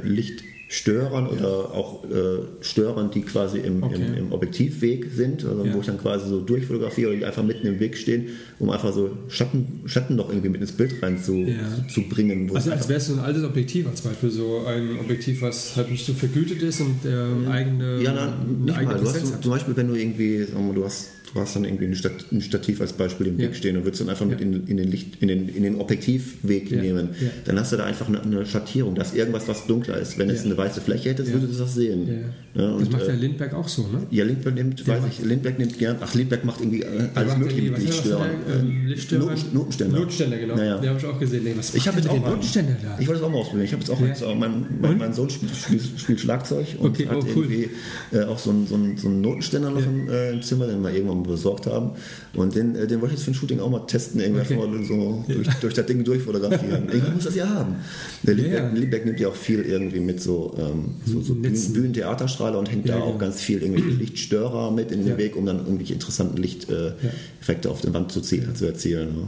Lichtstörern 0.69 1.27
oder 1.27 1.73
auch 1.73 2.05
äh, 2.05 2.41
Störern, 2.61 3.11
die 3.11 3.23
quasi 3.23 3.59
im, 3.59 3.83
Okay. 3.83 3.95
im, 3.97 4.15
im 4.27 4.33
Objektivweg 4.33 5.07
sind, 5.15 5.45
also 5.45 5.65
Ja. 5.65 5.75
wo 5.75 5.81
ich 5.81 5.87
dann 5.87 5.99
quasi 5.99 6.29
so 6.29 6.41
durchfotografiere 6.41 7.09
oder 7.11 7.19
die 7.19 7.25
einfach 7.25 7.43
mitten 7.43 7.67
im 7.67 7.81
Weg 7.81 7.97
stehen, 7.97 8.27
um 8.59 8.69
einfach 8.71 8.93
so 8.93 9.11
Schatten, 9.29 9.81
Schatten 9.87 10.17
noch 10.17 10.29
irgendwie 10.29 10.51
mit 10.51 10.61
ins 10.61 10.73
Bild 10.73 11.03
rein 11.03 11.19
zu, 11.23 11.33
Ja. 11.37 11.89
zu 11.89 12.03
bringen. 12.03 12.51
wo 12.51 12.55
Also 12.55 12.71
als 12.71 12.87
wäre 12.89 12.99
es 12.99 13.07
so 13.07 13.15
ein 13.15 13.21
altes 13.21 13.45
Objektiv, 13.45 13.87
als 13.89 14.03
Beispiel 14.03 14.31
so 14.31 14.65
ein 14.67 14.99
Objektiv, 15.01 15.41
was 15.43 15.75
halt 15.77 15.91
nicht 15.91 16.05
so 16.05 16.13
vergütet 16.13 16.63
ist 16.63 16.81
und 16.83 16.97
ähm, 17.07 17.49
eigene, 17.49 18.03
Ja, 18.03 18.13
nein, 18.13 18.29
eine 18.29 18.65
nicht 18.65 18.83
mal. 18.85 18.95
Du 18.99 19.07
hast 19.09 19.27
so, 19.27 19.37
zum 19.41 19.51
Beispiel, 19.51 19.75
wenn 19.77 19.89
du 19.89 19.95
irgendwie, 19.95 20.45
sagen 20.45 20.53
wir 20.59 20.61
mal, 20.69 20.75
du 20.75 20.85
hast, 20.85 21.09
du 21.35 21.41
hast 21.41 21.57
dann 21.57 21.65
irgendwie 21.65 21.85
ein, 21.87 21.95
Stat 21.95 22.13
ein 22.33 22.41
Stativ 22.41 22.81
als 22.81 22.93
Beispiel 22.93 23.27
im 23.29 23.39
Ja. 23.39 23.47
Weg 23.49 23.57
stehen 23.57 23.77
und 23.77 23.85
würdest 23.85 24.01
dann 24.01 24.09
einfach 24.09 24.27
mit 24.27 24.41
Ja. 24.41 24.47
in, 24.47 24.67
in 24.67 24.77
den 24.77 24.91
Licht, 24.91 25.21
in 25.21 25.29
den, 25.29 25.49
in 25.49 25.63
den 25.63 25.77
Objektivweg 25.81 26.71
Ja. 26.71 26.81
nehmen, 26.81 27.11
Ja. 27.21 27.29
dann 27.45 27.59
hast 27.59 27.73
du 27.73 27.77
da 27.77 27.85
einfach 27.85 28.09
eine, 28.09 28.23
eine 28.23 28.47
Schattierung. 28.47 28.95
Da 28.95 29.03
ist 29.03 29.15
irgendwas, 29.15 29.47
was 29.49 29.67
dunkler 29.67 29.99
ist. 29.99 30.19
Wenn 30.19 30.31
es 30.31 30.41
Ja. 30.41 30.47
eine 30.47 30.57
weiße 30.59 30.81
Fläche 30.81 31.11
hätte, 31.11 31.23
Ja. 31.25 31.33
würdest 31.33 31.55
du 31.55 31.59
das 31.59 31.75
sehen. 31.75 32.07
Ja, 32.07 32.13
ja. 32.15 32.21
Ja, 32.55 32.73
das 32.73 32.83
und, 32.83 32.93
macht 32.93 33.03
äh, 33.03 33.07
der 33.07 33.17
Lindberg 33.17 33.55
auch 33.55 33.69
so, 33.69 33.83
ne? 33.83 34.03
Ja, 34.11 34.25
Lindbergh 34.25 34.55
nimmt, 34.57 34.81
Der 34.87 34.87
weiß 35.03 35.05
ich, 35.11 35.25
Lindbergh 35.25 35.59
nimmt 35.59 35.79
gern, 35.79 35.97
ach, 36.01 36.15
Lindbergh 36.15 36.45
macht 36.47 36.61
irgendwie 36.61 36.83
äh, 36.83 36.87
alles 37.15 37.37
mögliche 37.37 37.63
mit 37.63 37.73
was 37.73 37.79
hat 37.79 37.85
er- 37.85 37.89
was 37.89 37.95
Lichtstören. 37.95 38.23
hat 38.23 38.31
er, 38.49 38.61
ähm, 38.61 38.87
Lichtstörer? 38.87 39.25
Noten- 39.27 39.55
Notenständer. 39.55 39.99
Notenständer, 39.99 40.39
genau. 40.39 40.57
Naja. 40.57 40.79
Den 40.79 40.89
habe 40.91 40.99
ich 40.99 41.07
auch 41.07 41.19
gesehen. 41.21 41.45
Nee, 41.45 41.53
was 41.57 41.75
Ich 41.75 41.87
habe 41.87 41.99
jetzt 41.99 42.09
auch 42.09 42.15
mit 42.15 42.23
den 42.25 42.31
Notenständer 42.31 42.77
da. 42.83 42.97
Ich 42.99 43.07
wollte 43.07 43.21
das 43.21 43.29
auch 43.29 43.33
mal 43.33 43.39
ausprobieren. 43.39 43.65
Ich 43.67 43.73
habe 43.73 43.83
jetzt 43.83 43.91
auch 43.91 44.01
Ja. 44.01 44.07
jetzt, 44.07 44.25
auch- 44.25 44.35
mein, 44.35 44.67
mein, 44.81 44.91
Und? 44.93 44.99
mein 44.99 45.13
Sohn 45.13 45.31
spielt, 45.31 45.53
spielt, 45.99 46.19
Schlagzeug 46.21 46.67
und 46.81 46.89
Okay, 46.91 47.07
hat 47.07 47.17
oh, 47.17 47.27
cool. 47.37 47.45
irgendwie 47.45 47.69
äh, 48.17 48.25
auch 48.25 48.39
so 48.39 48.51
einen, 48.51 48.67
so, 48.67 48.75
einen, 48.75 48.97
so 48.97 49.09
einen 49.09 49.21
Notenständer 49.21 49.71
noch 49.71 49.81
Ja. 49.81 49.87
im, 49.87 50.09
äh, 50.09 50.31
im 50.33 50.43
Zimmer, 50.43 50.67
den 50.67 50.83
wir 50.83 50.91
irgendwann 50.93 51.18
mal 51.23 51.31
besorgt 51.31 51.67
haben. 51.67 51.91
Und 52.35 52.55
den, 52.57 52.75
äh, 52.77 52.87
den 52.87 53.01
wollte 53.01 53.15
ich 53.15 53.21
jetzt 53.21 53.25
für 53.25 53.31
ein 53.33 53.35
Shooting 53.35 53.61
auch 53.61 53.71
mal 53.71 53.81
testen, 53.87 54.21
irgendwie 54.21 54.41
Okay. 54.55 54.57
mal 54.57 54.85
so 54.85 55.25
durch, 55.33 55.49
durch 55.61 55.75
das 55.75 55.87
Ding 55.87 56.05
durchfotografieren. 56.05 56.89
Irgendwann 56.89 57.15
muss 57.15 57.25
das 57.25 57.35
ja 57.35 57.49
haben. 57.49 57.77
Der 58.23 58.35
Ja, 58.37 58.47
ja. 58.65 58.69
Lindbergh 58.73 59.05
nimmt 59.07 59.21
ja 59.21 59.29
auch 59.29 59.35
viel 59.35 59.61
irgendwie 59.63 60.01
mit 60.01 60.21
so, 60.23 60.55
ähm, 60.59 60.95
so, 61.05 61.21
so 61.21 61.35
Bühnentheaterstrahler 61.35 62.59
und 62.59 62.71
hängt 62.71 62.87
Ja, 62.87 62.97
da 62.99 63.03
auch 63.03 63.19
ganz 63.19 63.41
viel 63.41 63.63
irgendwelche 63.63 63.91
Lichtstörer 63.99 64.71
mit 64.71 64.93
in 64.93 65.01
den 65.01 65.09
Ja. 65.09 65.19
Weg, 65.19 65.37
um 65.37 65.47
dann 65.47 65.59
irgendwelche 65.59 65.95
interessanten 65.95 66.37
Lichteffekte 66.39 67.71
auf 67.71 67.81
der 67.81 67.95
Wand 67.95 68.13
zu, 68.13 68.21
ziel- 68.21 68.53
zu 68.55 68.67
erzielen. 68.67 69.09
Ne? 69.15 69.23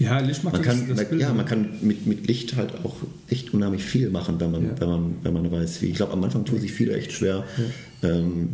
Ja, 0.00 0.18
Licht 0.18 0.42
macht 0.42 0.54
Man 0.54 0.64
das, 0.64 0.76
kann, 0.76 0.96
das 0.96 1.08
Bild. 1.08 1.20
ja, 1.22 1.32
man 1.32 1.46
kann 1.46 1.68
mit, 1.80 2.04
mit 2.06 2.26
Licht 2.26 2.56
halt 2.56 2.72
auch 2.84 2.96
echt 3.28 3.54
unheimlich 3.54 3.84
viel 3.84 4.10
machen, 4.10 4.36
wenn 4.40 4.50
man, 4.50 4.62
Ja. 4.64 4.70
wenn 4.80 4.88
man, 4.88 5.14
wenn 5.22 5.32
man 5.32 5.52
weiß, 5.52 5.82
wie. 5.82 5.86
Ich 5.86 5.94
glaube, 5.94 6.12
am 6.12 6.24
Anfang 6.24 6.44
tun 6.44 6.58
sich 6.60 6.72
viele 6.72 6.94
echt 6.96 7.12
schwer. 7.12 7.44
Ähm, 8.02 8.48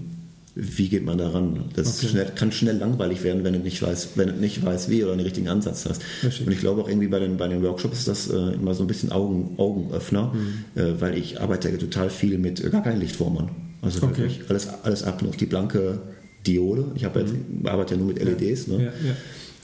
wie 0.54 0.88
geht 0.88 1.04
man 1.04 1.16
daran? 1.18 1.64
Das 1.74 1.98
Okay. 1.98 2.08
schnell, 2.08 2.26
kann 2.34 2.50
schnell 2.52 2.76
langweilig 2.76 3.22
werden, 3.22 3.44
wenn 3.44 3.52
du 3.52 3.58
nicht 3.60 3.80
weißt, 3.82 4.10
wenn 4.16 4.28
du 4.28 4.34
nicht 4.34 4.64
weißt, 4.64 4.90
wie 4.90 5.02
oder 5.04 5.12
einen 5.12 5.20
richtigen 5.22 5.48
Ansatz 5.48 5.86
hast. 5.88 6.02
Richtig. 6.24 6.46
Und 6.46 6.52
ich 6.52 6.60
glaube 6.60 6.82
auch 6.82 6.88
irgendwie 6.88 7.08
bei 7.08 7.18
den, 7.20 7.36
bei 7.36 7.48
den 7.48 7.62
Workshops 7.62 8.00
ist 8.00 8.08
das 8.08 8.30
äh, 8.30 8.54
immer 8.54 8.74
so 8.74 8.82
ein 8.84 8.86
bisschen 8.86 9.12
Augen, 9.12 9.54
Augenöffner, 9.58 10.32
Mhm. 10.34 10.80
äh, 10.80 11.00
weil 11.00 11.16
ich 11.16 11.40
arbeite 11.40 11.70
ja 11.70 11.76
total 11.76 12.10
viel 12.10 12.38
mit 12.38 12.62
äh, 12.64 12.70
gar 12.70 12.82
keinen 12.82 13.00
Lichtformern. 13.00 13.50
Also 13.82 14.02
Okay. 14.06 14.18
wirklich 14.22 14.40
alles, 14.48 14.68
alles 14.82 15.02
ab 15.04 15.22
auf 15.26 15.36
die 15.36 15.46
blanke 15.46 16.00
Diode. 16.46 16.86
Ich 16.94 17.04
jetzt, 17.04 17.34
arbeite 17.64 17.94
ja 17.94 17.98
nur 17.98 18.08
mit 18.08 18.22
LEDs. 18.22 18.66
Ne? 18.66 18.74
Mhm. 18.74 18.80
Ja, 18.80 18.86
ja. 18.86 18.92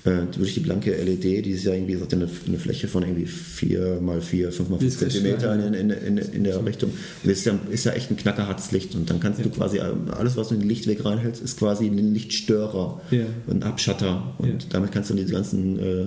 Äh, 0.07 0.27
durch 0.37 0.55
die 0.55 0.61
blanke 0.61 0.93
LED, 0.95 1.45
die 1.45 1.51
ist 1.51 1.65
ja 1.65 1.75
irgendwie 1.75 1.97
sagt, 1.97 2.15
eine, 2.15 2.29
eine 2.47 2.59
Fläche 2.59 2.87
von 2.87 3.03
irgendwie 3.03 3.27
4 3.27 4.01
mal 4.01 4.21
4, 4.21 4.53
5 4.53 4.69
mal 4.69 4.79
Die 4.79 4.89
5 4.89 4.95
ist 4.95 5.03
recht 5.03 5.13
Zentimeter 5.13 5.57
klein, 5.57 5.75
in, 5.75 5.91
in, 5.91 6.19
in, 6.19 6.19
in 6.19 6.45
der 6.45 6.65
Richtung. 6.65 6.91
Und 6.91 6.97
das 7.31 7.39
ist 7.39 7.45
ja, 7.47 7.59
ist 7.71 7.85
ja 7.85 7.93
echt 7.93 8.11
ein 8.13 8.17
knackerhartes 8.17 8.71
Licht. 8.73 8.95
Und 8.95 9.11
dann 9.11 9.19
kannst 9.19 9.45
du 9.45 9.51
quasi, 9.51 9.79
äh, 9.79 9.83
alles 10.17 10.37
was 10.37 10.49
du 10.49 10.55
in 10.55 10.61
den 10.61 10.69
Lichtweg 10.69 11.05
reinhältst, 11.05 11.43
ist 11.43 11.59
quasi 11.59 11.87
ein 11.87 12.15
Lichtstörer, 12.15 13.01
Ja. 13.11 13.25
ein 13.51 13.63
Abschatter. 13.65 14.35
Und 14.39 14.49
Ja. 14.63 14.69
damit 14.71 14.93
kannst 14.93 15.11
du 15.11 15.15
diese 15.15 15.33
ganzen, 15.33 15.79
äh, 15.79 16.07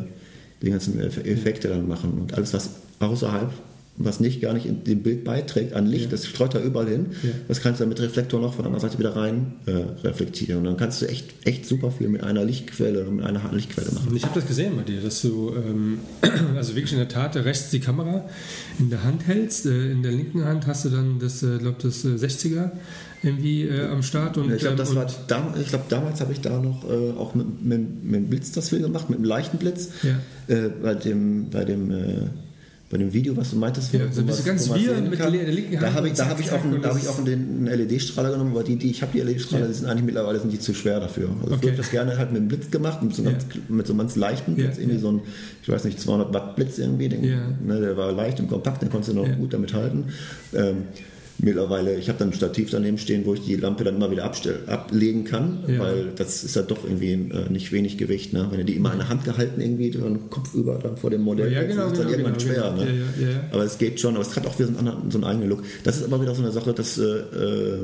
die 0.61 0.69
ganzen 0.69 0.99
Eff- 1.01 1.23
Effekte 1.25 1.67
dann 1.67 1.87
machen. 1.87 2.13
Und 2.21 2.33
alles, 2.35 2.53
was 2.53 2.69
außerhalb 2.99 3.51
was 4.01 4.19
nicht 4.21 4.41
gar 4.41 4.53
nicht 4.53 4.65
in 4.65 4.83
dem 4.85 5.03
Bild 5.03 5.25
beiträgt 5.25 5.73
an 5.73 5.85
Licht, 5.85 6.05
Ja. 6.05 6.11
das 6.11 6.25
streut 6.25 6.55
da 6.55 6.61
überall 6.61 6.87
hin. 6.87 7.07
Ja. 7.21 7.29
Das 7.49 7.61
kannst 7.61 7.79
du 7.79 7.83
dann 7.83 7.89
mit 7.89 7.99
Reflektor 8.01 8.39
noch 8.39 8.53
von 8.53 8.63
der 8.63 8.71
anderen 8.71 8.89
Seite 8.89 8.97
wieder 8.97 9.15
rein 9.15 9.53
äh, 9.65 10.07
reflektieren. 10.07 10.59
Und 10.59 10.63
dann 10.63 10.77
kannst 10.77 11.01
du 11.01 11.07
echt, 11.07 11.25
echt 11.45 11.65
super 11.65 11.91
viel 11.91 12.07
mit 12.07 12.23
einer 12.23 12.45
Lichtquelle, 12.45 13.03
mit 13.03 13.25
einer 13.25 13.43
harten 13.43 13.57
Lichtquelle 13.57 13.91
machen. 13.91 14.07
Und 14.09 14.15
ich 14.15 14.23
habe 14.23 14.33
das 14.39 14.47
gesehen 14.47 14.77
bei 14.77 14.83
dir, 14.83 15.01
dass 15.01 15.21
du 15.21 15.53
ähm, 15.53 15.99
also 16.55 16.75
wirklich 16.75 16.93
in 16.93 16.99
der 16.99 17.09
Tat 17.09 17.35
rechts 17.35 17.69
die 17.71 17.81
Kamera 17.81 18.25
in 18.79 18.89
der 18.89 19.03
Hand 19.03 19.27
hältst. 19.27 19.65
Äh, 19.65 19.91
in 19.91 20.01
der 20.01 20.13
linken 20.13 20.45
Hand 20.45 20.65
hast 20.65 20.85
du 20.85 20.89
dann 20.89 21.19
das, 21.19 21.43
äh, 21.43 21.57
glaub, 21.57 21.79
das 21.79 22.05
äh, 22.05 22.09
60er 22.15 22.71
irgendwie 23.21 23.63
äh, 23.63 23.87
am 23.87 24.01
Start. 24.01 24.37
Und, 24.37 24.49
ich 24.49 24.59
glaube, 24.59 24.77
das 24.77 24.91
ähm, 24.91 24.95
war 24.95 25.07
ich 25.59 25.67
glaub, 25.67 25.89
damals 25.89 26.21
habe 26.21 26.31
ich 26.31 26.39
da 26.39 26.57
noch 26.61 26.89
äh, 26.89 27.11
auch 27.17 27.35
mit, 27.35 27.61
mit, 27.65 28.03
mit 28.03 28.15
dem 28.15 28.27
Blitz 28.29 28.53
das 28.53 28.69
Film 28.69 28.83
gemacht, 28.83 29.09
mit 29.09 29.17
einem 29.19 29.25
leichten 29.27 29.57
Blitz. 29.57 29.89
Ja. 30.03 30.55
Äh, 30.55 30.69
bei 30.69 30.95
dem, 30.95 31.49
bei 31.49 31.65
dem 31.65 31.91
äh, 31.91 32.15
bei 32.89 32.97
dem 32.97 33.13
Video, 33.13 33.37
was 33.37 33.51
du 33.51 33.57
meintest, 33.57 33.93
Ja, 33.93 33.99
so 34.11 34.23
bisschen 34.23 34.25
man- 34.25 34.45
ganz 34.45 34.73
wir 34.73 35.01
mit 35.01 35.19
der 35.19 35.29
linken 35.29 35.73
Hand 35.79 35.83
Da 35.83 35.93
habe 35.93 36.07
ich, 36.07 36.13
da 36.15 36.25
habe 36.27 36.41
ich 36.41 36.51
auch, 36.51 36.63
einen, 36.63 36.81
da 36.81 36.89
das 36.89 36.97
ich 37.03 37.07
auch 37.07 37.19
einen, 37.19 37.67
LED-Strahler 37.67 38.31
genommen, 38.31 38.51
aber 38.51 38.63
die, 38.63 38.77
die 38.77 38.89
ich 38.89 39.01
habe 39.03 39.11
die 39.13 39.19
LED-Strahler, 39.21 39.61
Ja. 39.65 39.67
die 39.67 39.73
sind 39.75 39.87
eigentlich 39.87 40.05
mittlerweile 40.05 40.39
sind 40.39 40.51
die 40.51 40.59
zu 40.59 40.73
schwer 40.73 40.99
dafür. 40.99 41.29
Also 41.43 41.53
Okay. 41.55 41.59
ich 41.65 41.67
habe 41.71 41.77
das 41.77 41.91
gerne 41.91 42.17
halt 42.17 42.31
mit 42.31 42.41
dem 42.41 42.47
Blitz 42.47 42.71
gemacht, 42.71 43.03
mit 43.03 43.13
so, 43.13 43.21
einem 43.21 43.33
Ja. 43.33 43.37
ganz, 43.37 43.69
mit 43.69 43.85
so 43.85 43.93
einem 43.93 43.99
ganz 43.99 44.15
leichten 44.15 44.55
Blitz, 44.55 44.77
Ja, 44.77 44.81
irgendwie 44.81 44.97
so 44.99 45.11
ein, 45.11 45.21
ich 45.61 45.69
weiß 45.69 45.83
nicht, 45.83 45.99
200 45.99 46.33
Watt 46.33 46.55
Blitz 46.55 46.79
irgendwie, 46.79 47.09
den, 47.09 47.21
ne, 47.21 47.79
der 47.79 47.95
war 47.95 48.11
leicht 48.11 48.39
und 48.39 48.47
kompakt, 48.47 48.81
den 48.81 48.89
konntest 48.89 49.15
du 49.15 49.21
noch 49.21 49.37
gut 49.37 49.53
damit 49.53 49.71
halten. 49.75 50.05
Ähm, 50.55 50.77
Mittlerweile, 51.41 51.97
ich 51.97 52.09
habe 52.09 52.19
dann 52.19 52.29
ein 52.29 52.33
Stativ 52.33 52.69
daneben 52.69 52.97
stehen, 52.97 53.25
wo 53.25 53.33
ich 53.33 53.41
die 53.45 53.55
Lampe 53.55 53.83
dann 53.85 53.95
immer 53.95 54.11
wieder 54.11 54.25
abstell, 54.25 54.59
ablegen 54.67 55.23
kann, 55.23 55.59
Ja. 55.67 55.79
weil 55.79 56.07
das 56.15 56.43
ist 56.43 56.55
ja 56.55 56.61
doch 56.63 56.83
irgendwie 56.83 57.13
äh, 57.13 57.49
nicht 57.49 57.71
wenig 57.71 57.97
Gewicht. 57.97 58.33
Ne? 58.33 58.47
Wenn 58.49 58.59
du 58.59 58.65
die 58.65 58.75
immer 58.75 58.91
in 58.91 58.99
der 58.99 59.07
Hand 59.09 59.23
gehalten 59.23 59.61
irgendwie, 59.61 59.91
dann 59.91 60.29
Kopf 60.29 60.53
über 60.53 60.77
dann 60.79 60.97
vor 60.97 61.09
dem 61.09 61.21
Modell, 61.21 61.51
Ja, 61.51 61.59
hältst, 61.59 61.77
genau, 61.77 61.87
ist 61.87 61.97
dann 61.97 62.07
genau, 62.07 62.17
irgendwann 62.19 62.37
genau, 62.37 62.53
schwer. 62.53 62.71
genau. 62.71 62.83
Ne? 62.83 63.05
Ja, 63.19 63.25
ja, 63.27 63.31
ja. 63.33 63.43
Aber 63.51 63.63
es 63.63 63.77
geht 63.77 63.99
schon, 63.99 64.15
aber 64.15 64.23
es 64.25 64.35
hat 64.35 64.45
auch 64.45 64.59
wieder 64.59 64.67
so 64.71 64.77
einen, 64.77 64.87
anderen, 64.87 65.11
so 65.11 65.17
einen 65.17 65.23
eigenen 65.25 65.49
Look. 65.49 65.63
Das 65.85 65.97
ist 65.97 66.03
aber 66.03 66.21
wieder 66.21 66.35
so 66.35 66.41
eine 66.41 66.51
Sache, 66.51 66.73
dass 66.73 66.97
äh, 66.97 67.03
äh, 67.03 67.77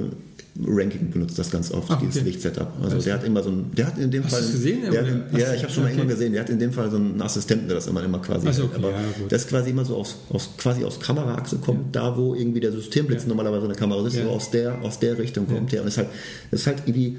Ranking 0.65 1.10
benutzt 1.12 1.38
das 1.38 1.52
ganz 1.52 1.70
oft, 1.72 1.89
dieses 2.02 2.18
okay. 2.18 2.26
Lichtsetup. 2.26 2.72
Also 2.82 3.00
der 3.00 3.15
hat 3.15 3.24
immer 3.26 3.44
so 3.44 3.50
ein, 3.50 3.72
der 3.76 3.88
hat 3.88 3.98
in 3.98 4.10
dem 4.10 4.24
Hast 4.24 4.36
Fall, 4.36 4.41
gesehen, 4.52 4.82
der 4.89 5.04
oder? 5.04 5.38
ja, 5.38 5.54
ich 5.54 5.63
habe 5.63 5.72
schon 5.74 5.84
mal 5.84 5.89
Okay. 5.89 5.98
irgendwann 5.98 6.08
gesehen, 6.08 6.32
der 6.32 6.41
hat 6.44 6.50
in 6.50 6.60
dem 6.60 6.72
Fall 6.72 6.89
so 6.89 6.96
einen 6.96 7.22
Assistenten, 7.22 7.68
der 7.68 7.76
das 7.76 7.88
immer, 7.88 8.02
immer 8.04 8.20
quasi, 8.20 8.48
Ach 8.50 8.54
so, 8.54 8.63
okay, 8.65 8.76
aber 8.76 8.91
ja, 8.91 9.02
das 9.28 9.48
quasi 9.48 9.72
immer 9.72 9.84
so 9.84 9.98
aus, 9.98 10.15
aus 10.30 10.50
quasi 10.58 10.86
aus 10.86 11.00
Kameraachse 11.02 11.58
kommt, 11.58 11.94
da 11.96 12.15
wo 12.15 12.36
irgendwie 12.36 12.62
der 12.62 12.72
Systemblitz 12.72 13.24
Ja. 13.24 13.30
normalerweise 13.30 13.65
eine 13.65 13.76
Kamera 13.76 14.06
ist, 14.08 14.15
Ja. 14.15 14.24
so 14.24 14.30
aus 14.30 14.50
der, 14.52 14.82
aus 14.82 15.00
der 15.00 15.18
Richtung 15.18 15.46
kommt 15.48 15.74
der 15.74 15.82
und 15.82 15.89
ist 15.89 15.98
halt, 15.98 16.08
ist 16.52 16.68
halt 16.68 16.84
irgendwie 16.86 17.18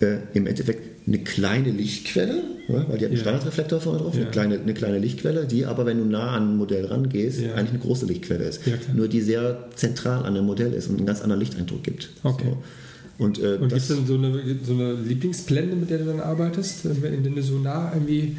äh, 0.00 0.16
im 0.34 0.46
Endeffekt 0.46 1.06
eine 1.06 1.18
kleine 1.18 1.70
Lichtquelle, 1.70 2.42
ne, 2.68 2.84
weil 2.88 2.98
die 2.98 3.04
hat 3.04 3.10
einen 3.10 3.12
Ja. 3.14 3.18
Standardreflektor 3.20 3.80
vorne 3.80 3.98
drauf, 4.00 4.14
Ja. 4.14 4.22
eine, 4.22 4.30
kleine, 4.30 4.58
eine 4.60 4.74
kleine 4.74 4.98
Lichtquelle, 4.98 5.46
die 5.46 5.66
aber, 5.66 5.86
wenn 5.86 5.98
du 5.98 6.04
nah 6.04 6.30
an 6.36 6.52
ein 6.52 6.56
Modell 6.56 6.84
rangehst, 6.86 7.40
Ja. 7.40 7.54
eigentlich 7.54 7.70
eine 7.70 7.78
große 7.80 8.06
Lichtquelle 8.06 8.44
ist. 8.44 8.66
Ja. 8.66 8.74
Nur 8.94 9.08
die 9.08 9.20
sehr 9.20 9.68
zentral 9.74 10.24
an 10.24 10.34
dem 10.34 10.46
Modell 10.46 10.72
ist 10.72 10.88
und 10.88 10.96
einen 10.98 11.06
ganz 11.06 11.20
anderen 11.20 11.40
Lichteindruck 11.40 11.82
gibt. 11.82 12.10
Okay. 12.22 12.44
So. 12.50 13.24
Und, 13.24 13.38
äh, 13.38 13.56
Und 13.60 13.68
gibt 13.68 13.72
es 13.82 13.88
dann 13.88 14.06
so 14.06 14.14
eine, 14.14 14.32
so 14.64 14.72
eine 14.72 14.94
Lieblingsblende, 14.94 15.76
mit 15.76 15.90
der 15.90 15.98
du 15.98 16.04
dann 16.06 16.20
arbeitest, 16.20 16.84
der 16.86 16.94
du 16.94 17.42
so 17.42 17.58
nah 17.58 17.92
irgendwie 17.92 18.36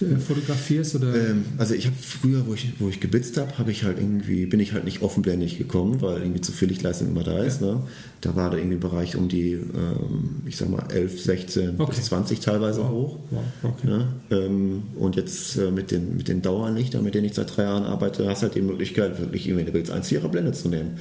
äh, 0.00 0.16
fotografierst? 0.16 0.94
Oder? 0.96 1.14
ähm, 1.14 1.44
also 1.58 1.74
ich 1.74 1.86
habe 1.86 1.96
früher, 2.00 2.46
wo 2.46 2.54
ich, 2.54 2.72
wo 2.78 2.88
ich 2.88 3.00
geblitzt 3.00 3.36
habe, 3.36 3.58
habe 3.58 3.70
ich 3.70 3.84
halt 3.84 3.98
irgendwie, 3.98 4.46
bin 4.46 4.60
ich 4.60 4.72
halt 4.72 4.84
nicht 4.84 5.02
offenblendig 5.02 5.58
gekommen, 5.58 6.00
weil 6.02 6.20
irgendwie 6.22 6.40
zu 6.40 6.52
viel 6.52 6.68
Lichtleistung 6.68 7.08
immer 7.08 7.22
da 7.24 7.38
ist. 7.42 7.60
Ne? 7.60 7.82
Da 8.20 8.34
war 8.36 8.50
da 8.50 8.56
irgendwie 8.56 8.76
Bereich 8.76 9.16
um 9.16 9.28
die, 9.28 9.52
ähm, 9.52 10.42
ich 10.46 10.56
sag 10.56 10.68
mal, 10.70 10.84
11, 10.92 11.22
16 11.22 11.74
Okay. 11.78 11.92
bis 11.96 12.04
20 12.06 12.40
teilweise 12.40 12.80
Wow. 12.80 12.90
hoch. 12.90 13.18
Wow, 13.30 13.42
okay. 13.62 13.86
Ne? 13.86 14.08
Ähm, 14.30 14.82
und 14.96 15.16
jetzt 15.16 15.56
äh, 15.56 15.70
mit 15.70 15.90
den, 15.90 16.16
mit 16.16 16.28
den 16.28 16.42
Dauerlichtern, 16.42 17.04
mit 17.04 17.14
denen 17.14 17.26
ich 17.26 17.34
seit 17.34 17.56
drei 17.56 17.62
Jahren 17.64 17.84
arbeite, 17.84 18.26
hast 18.28 18.42
halt 18.42 18.54
die 18.54 18.62
Möglichkeit, 18.62 19.18
wirklich 19.20 19.46
irgendwie 19.46 19.62
eine 19.62 19.72
Bild 19.72 19.90
1,4er 19.90 20.28
Blende 20.28 20.52
zu 20.52 20.68
nehmen. 20.68 20.98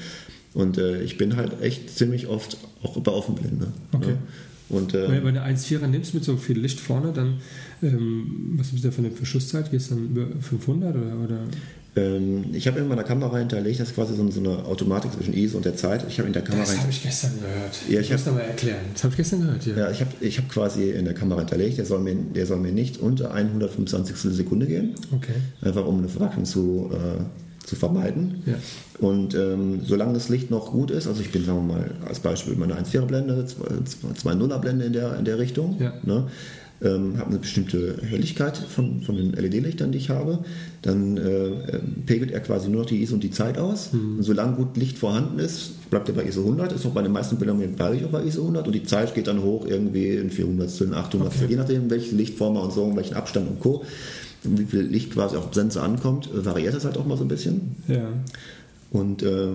Und 0.53 0.77
äh, 0.77 1.01
ich 1.01 1.17
bin 1.17 1.36
halt 1.36 1.62
echt 1.62 1.89
ziemlich 1.97 2.27
oft 2.27 2.58
auch 2.84 2.99
bei 2.99 3.12
Offenblende. 3.12 3.67
Okay. 3.91 4.08
Ne? 4.12 4.17
Und, 4.69 4.93
äh, 4.93 5.10
Wenn 5.12 5.21
du 5.21 5.27
eine 5.41 5.43
1,4er 5.56 5.88
nimmst 5.88 6.13
mit 6.13 6.23
so 6.23 6.38
viel 6.38 6.58
Licht 6.60 6.79
vorne, 6.79 7.12
dann, 7.12 7.36
ähm, 7.84 8.54
was 8.58 8.72
ist 8.74 8.84
da 8.86 8.91
für 8.91 9.00
eine 9.00 9.12
Verschlusszeit? 9.12 9.69
Gehst 9.72 9.91
du 9.91 9.96
dann 9.96 10.06
über 10.06 10.26
500 10.41 10.96
oder? 10.96 11.02
oder? 11.24 11.38
ähm, 11.96 12.46
ich 12.54 12.65
habe 12.67 12.80
in 12.80 12.88
meiner 12.88 13.04
Kamera 13.04 13.38
hinterlegt, 13.38 13.80
das 13.80 13.89
ist 13.89 13.96
quasi 13.96 14.15
so, 14.15 14.39
eine 14.39 14.65
Automatik 14.65 15.12
zwischen 15.13 15.34
ISO 15.34 15.58
und 15.58 15.65
der 15.65 15.76
Zeit. 15.76 16.04
Ich 16.10 16.17
habe 16.17 16.28
in 16.28 16.34
der 16.34 16.41
Kamera 16.41 16.65
Das 16.65 16.80
habe 16.80 16.89
ich 16.89 17.04
gestern 17.04 17.32
gehört. 17.39 17.80
Ja, 17.89 18.00
ich 18.00 18.10
muss 18.12 18.19
hab- 18.22 18.26
da 18.26 18.32
mal 18.32 18.39
erklären. 18.41 18.80
Das 18.93 19.04
habe 19.04 19.12
ich 19.13 19.17
gestern 19.17 19.41
gehört, 19.41 19.65
ja. 19.67 19.78
Ja, 19.78 19.91
ich 19.91 20.02
habe 20.02 20.12
ich 20.19 20.38
hab 20.39 20.50
quasi 20.50 20.89
in 20.91 21.06
der 21.06 21.13
Kamera 21.13 21.39
hinterlegt, 21.41 21.78
der 21.78 21.86
soll 21.86 22.00
mir, 22.00 22.15
der 22.15 22.46
soll 22.48 22.58
mir 22.60 22.72
nicht 22.72 22.98
unter 23.00 23.32
125 23.34 24.15
Sekunde 24.17 24.65
gehen, 24.65 24.96
Okay. 25.15 25.34
einfach 25.62 25.86
um 25.86 26.00
eine 26.00 26.10
Verwacklung 26.10 26.46
zu, 26.46 26.89
äh, 26.91 27.67
zu 27.67 27.76
vermeiden. 27.76 28.41
Ja. 28.46 28.56
Und 29.00 29.36
ähm, 29.36 29.82
solange 29.86 30.13
das 30.13 30.30
Licht 30.30 30.50
noch 30.52 30.72
gut 30.72 30.89
ist, 30.91 31.08
also 31.08 31.22
ich 31.22 31.32
bin, 31.32 31.46
sagen 31.46 31.67
wir 31.67 31.76
mal, 31.76 31.91
als 32.08 32.19
Beispiel 32.19 32.56
meine 32.56 32.74
1,4er 32.76 33.06
Blende, 33.06 33.46
2,0er 33.46 34.60
Blende 34.60 34.86
in 34.86 34.93
der, 34.93 35.17
in 35.17 35.26
der 35.26 35.38
Richtung, 35.39 35.78
Ja. 35.80 35.93
ne? 36.04 36.28
Ähm, 36.84 37.17
habe 37.17 37.30
eine 37.30 37.39
bestimmte 37.39 37.98
Helligkeit 38.02 38.58
von, 38.58 39.02
von 39.02 39.15
den 39.15 39.32
LED-Lichtern, 39.32 39.91
die 39.91 39.98
ich 39.98 40.10
habe, 40.10 40.39
dann 40.82 41.17
äh, 41.17 41.22
äh, 41.22 41.80
pegelt 42.06 42.32
er 42.32 42.41
quasi 42.41 42.69
nur 42.69 42.82
noch 42.82 42.89
die 42.89 43.02
ISO 43.02 43.15
und 43.15 43.24
die 43.24 43.32
Zeit 43.32 43.58
aus. 43.58 43.93
Mhm. 43.93 44.17
Und 44.17 44.24
solange 44.24 44.56
gut 44.56 44.76
Licht 44.76 44.98
vorhanden 44.98 45.39
ist, 45.39 45.89
bleibt 45.89 46.10
er 46.10 46.15
bei 46.15 46.26
ISO 46.26 46.41
100, 46.41 46.74
ist 46.74 46.86
auch 46.86 46.91
bei 46.91 47.02
den 47.02 47.12
meisten 47.12 47.38
Bildern 47.38 47.60
bleibe 47.76 47.96
ich 47.96 48.06
auch 48.06 48.10
bei 48.10 48.24
ISO 48.24 48.41
100 48.41 48.67
und 48.67 48.74
die 48.74 48.84
Zeit 48.84 49.15
geht 49.15 49.28
dann 49.28 49.41
hoch 49.41 49.65
irgendwie 49.65 50.10
in 50.10 50.30
400, 50.30 50.82
in 50.82 50.93
800, 50.93 51.34
Okay. 51.34 51.46
je 51.50 51.56
nachdem, 51.56 51.89
welche 51.89 52.15
Lichtform 52.15 52.58
und 52.58 52.74
so, 52.74 52.96
welchen 52.96 53.15
Abstand 53.15 53.50
und 53.50 53.60
Co. 53.60 53.84
Und 54.43 54.60
wie 54.60 54.65
viel 54.65 54.82
Licht 54.82 55.12
quasi 55.12 55.38
auf 55.38 55.52
den 55.52 55.54
Sensor 55.54 55.84
ankommt, 55.84 56.30
variiert 56.34 56.74
das 56.74 56.84
halt 56.84 56.98
auch 56.98 57.06
mal 57.06 57.17
so 57.17 57.24
ein 57.24 57.30
bisschen. 57.30 57.76
Ja. 57.88 58.10
Und 58.91 59.24
äh, 59.24 59.48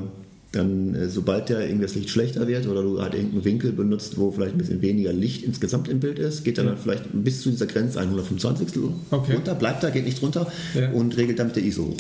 dann, 0.59 0.95
äh, 0.95 1.09
sobald 1.09 1.49
der 1.49 1.61
irgendwie 1.61 1.87
das 1.87 1.95
Licht 1.95 2.11
schlechter 2.11 2.47
wird 2.47 2.67
oder 2.67 2.83
du 2.83 3.01
halt 3.01 3.15
irgendeinen 3.15 3.45
Winkel 3.45 3.73
benutzt, 3.73 4.19
wo 4.19 4.31
vielleicht 4.31 4.55
ein 4.55 4.59
bisschen 4.59 4.83
weniger 4.83 5.13
Licht 5.13 5.43
insgesamt 5.45 5.89
im 5.89 6.01
Bild 6.01 6.19
ist, 6.19 6.45
geht 6.45 6.59
er 6.59 6.65
Ja. 6.65 6.71
dann 6.71 6.79
vielleicht 6.79 7.05
bis 7.13 7.41
zu 7.43 7.51
dieser 7.51 7.67
Grenze 7.67 8.01
125 8.01 8.69
Okay. 9.11 9.35
runter, 9.35 9.55
bleibt 9.55 9.83
da, 9.83 9.91
geht 9.91 10.05
nicht 10.05 10.21
runter 10.23 10.47
Ja. 10.75 10.91
und 10.93 11.17
regelt 11.17 11.39
damit 11.39 11.57
der 11.57 11.65
ISO 11.65 11.85
hoch. 11.87 11.97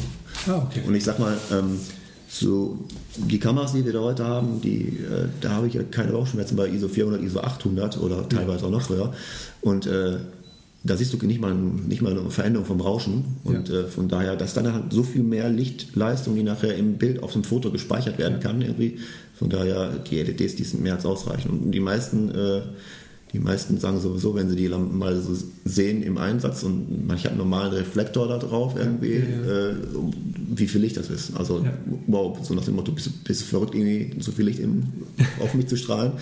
Ah, 0.49 0.66
okay. 0.68 0.81
Und 0.87 0.94
ich 0.94 1.05
sag 1.05 1.18
mal, 1.18 1.37
ähm, 1.53 1.79
so 2.31 2.79
die 3.16 3.38
Kameras, 3.38 3.73
die 3.73 3.85
wir 3.87 3.92
da 3.94 4.01
heute 4.01 4.25
haben, 4.25 4.61
die, 4.61 4.81
äh, 4.83 5.29
da 5.40 5.51
habe 5.53 5.66
ich 5.68 5.75
ja 5.75 5.83
keine 5.83 6.12
Bauchschmerzen 6.12 6.57
bei 6.57 6.68
ISO 6.68 6.88
400, 6.88 7.23
ISO 7.23 7.40
800 7.40 7.99
oder 7.99 8.29
teilweise 8.29 8.66
auch 8.66 8.71
noch 8.71 8.88
höher. 8.90 9.14
Und 9.62 9.87
äh, 9.87 10.18
da 10.88 10.96
siehst 10.96 11.12
du 11.12 11.27
nicht 11.27 11.40
mal, 11.40 11.55
nicht 11.55 12.03
mal 12.03 12.18
eine 12.18 12.31
Veränderung 12.31 12.66
vom 12.66 12.81
Rauschen. 12.81 13.37
Und 13.44 13.70
äh, 13.70 13.85
von 13.87 14.09
daher, 14.09 14.37
dass 14.37 14.55
dann 14.55 14.72
halt 14.72 14.92
so 14.92 15.03
viel 15.03 15.22
mehr 15.22 15.48
Lichtleistung, 15.48 16.35
die 16.35 16.42
nachher 16.42 16.74
im 16.77 16.98
Bild 16.98 17.22
auf 17.22 17.33
dem 17.33 17.44
Foto 17.44 17.70
gespeichert 17.70 18.18
werden 18.18 18.40
kann, 18.40 18.62
irgendwie. 18.62 18.98
Von 19.35 19.51
daher, 19.51 19.90
die 19.98 20.20
LEDs, 20.20 20.57
die 20.57 20.64
sind 20.64 20.83
mehr 20.83 20.94
als 20.94 21.07
ausreichend. 21.07 21.62
Und 21.62 21.70
die 21.72 21.81
meisten, 21.81 22.31
äh, 22.31 22.62
die 23.33 23.38
meisten 23.41 23.79
sagen 23.79 24.01
sowieso, 24.01 24.35
wenn 24.35 24.49
sie 24.49 24.57
die 24.57 24.69
Lampen 24.69 24.97
mal 24.99 25.21
so 25.21 25.37
sehen 25.64 26.03
im 26.03 26.17
Einsatz 26.19 26.62
und 26.62 27.07
manche 27.07 27.25
haben 27.25 27.33
einen 27.33 27.38
normalen 27.51 27.73
Reflektor 27.73 28.27
da 28.29 28.38
drauf 28.38 28.75
irgendwie, 28.77 29.17
Ja, 29.17 29.69
Äh, 29.71 29.75
wie 30.57 30.67
viel 30.67 30.81
Licht 30.81 30.97
das 30.97 31.11
ist. 31.11 31.37
Also, 31.37 31.61
Ja. 31.62 31.73
wow, 32.07 32.37
so 32.43 32.55
nach 32.55 32.64
dem 32.64 32.75
Motto, 32.77 32.91
bist 32.93 33.07
du, 33.07 33.11
bist 33.25 33.43
du 33.43 33.45
verrückt, 33.45 33.75
irgendwie 33.75 34.19
so 34.21 34.33
viel 34.33 34.47
Licht 34.47 34.59
im, 34.61 34.85
auf 35.41 35.55
mich 35.55 35.67
zu 35.69 35.77
strahlen. 35.77 36.12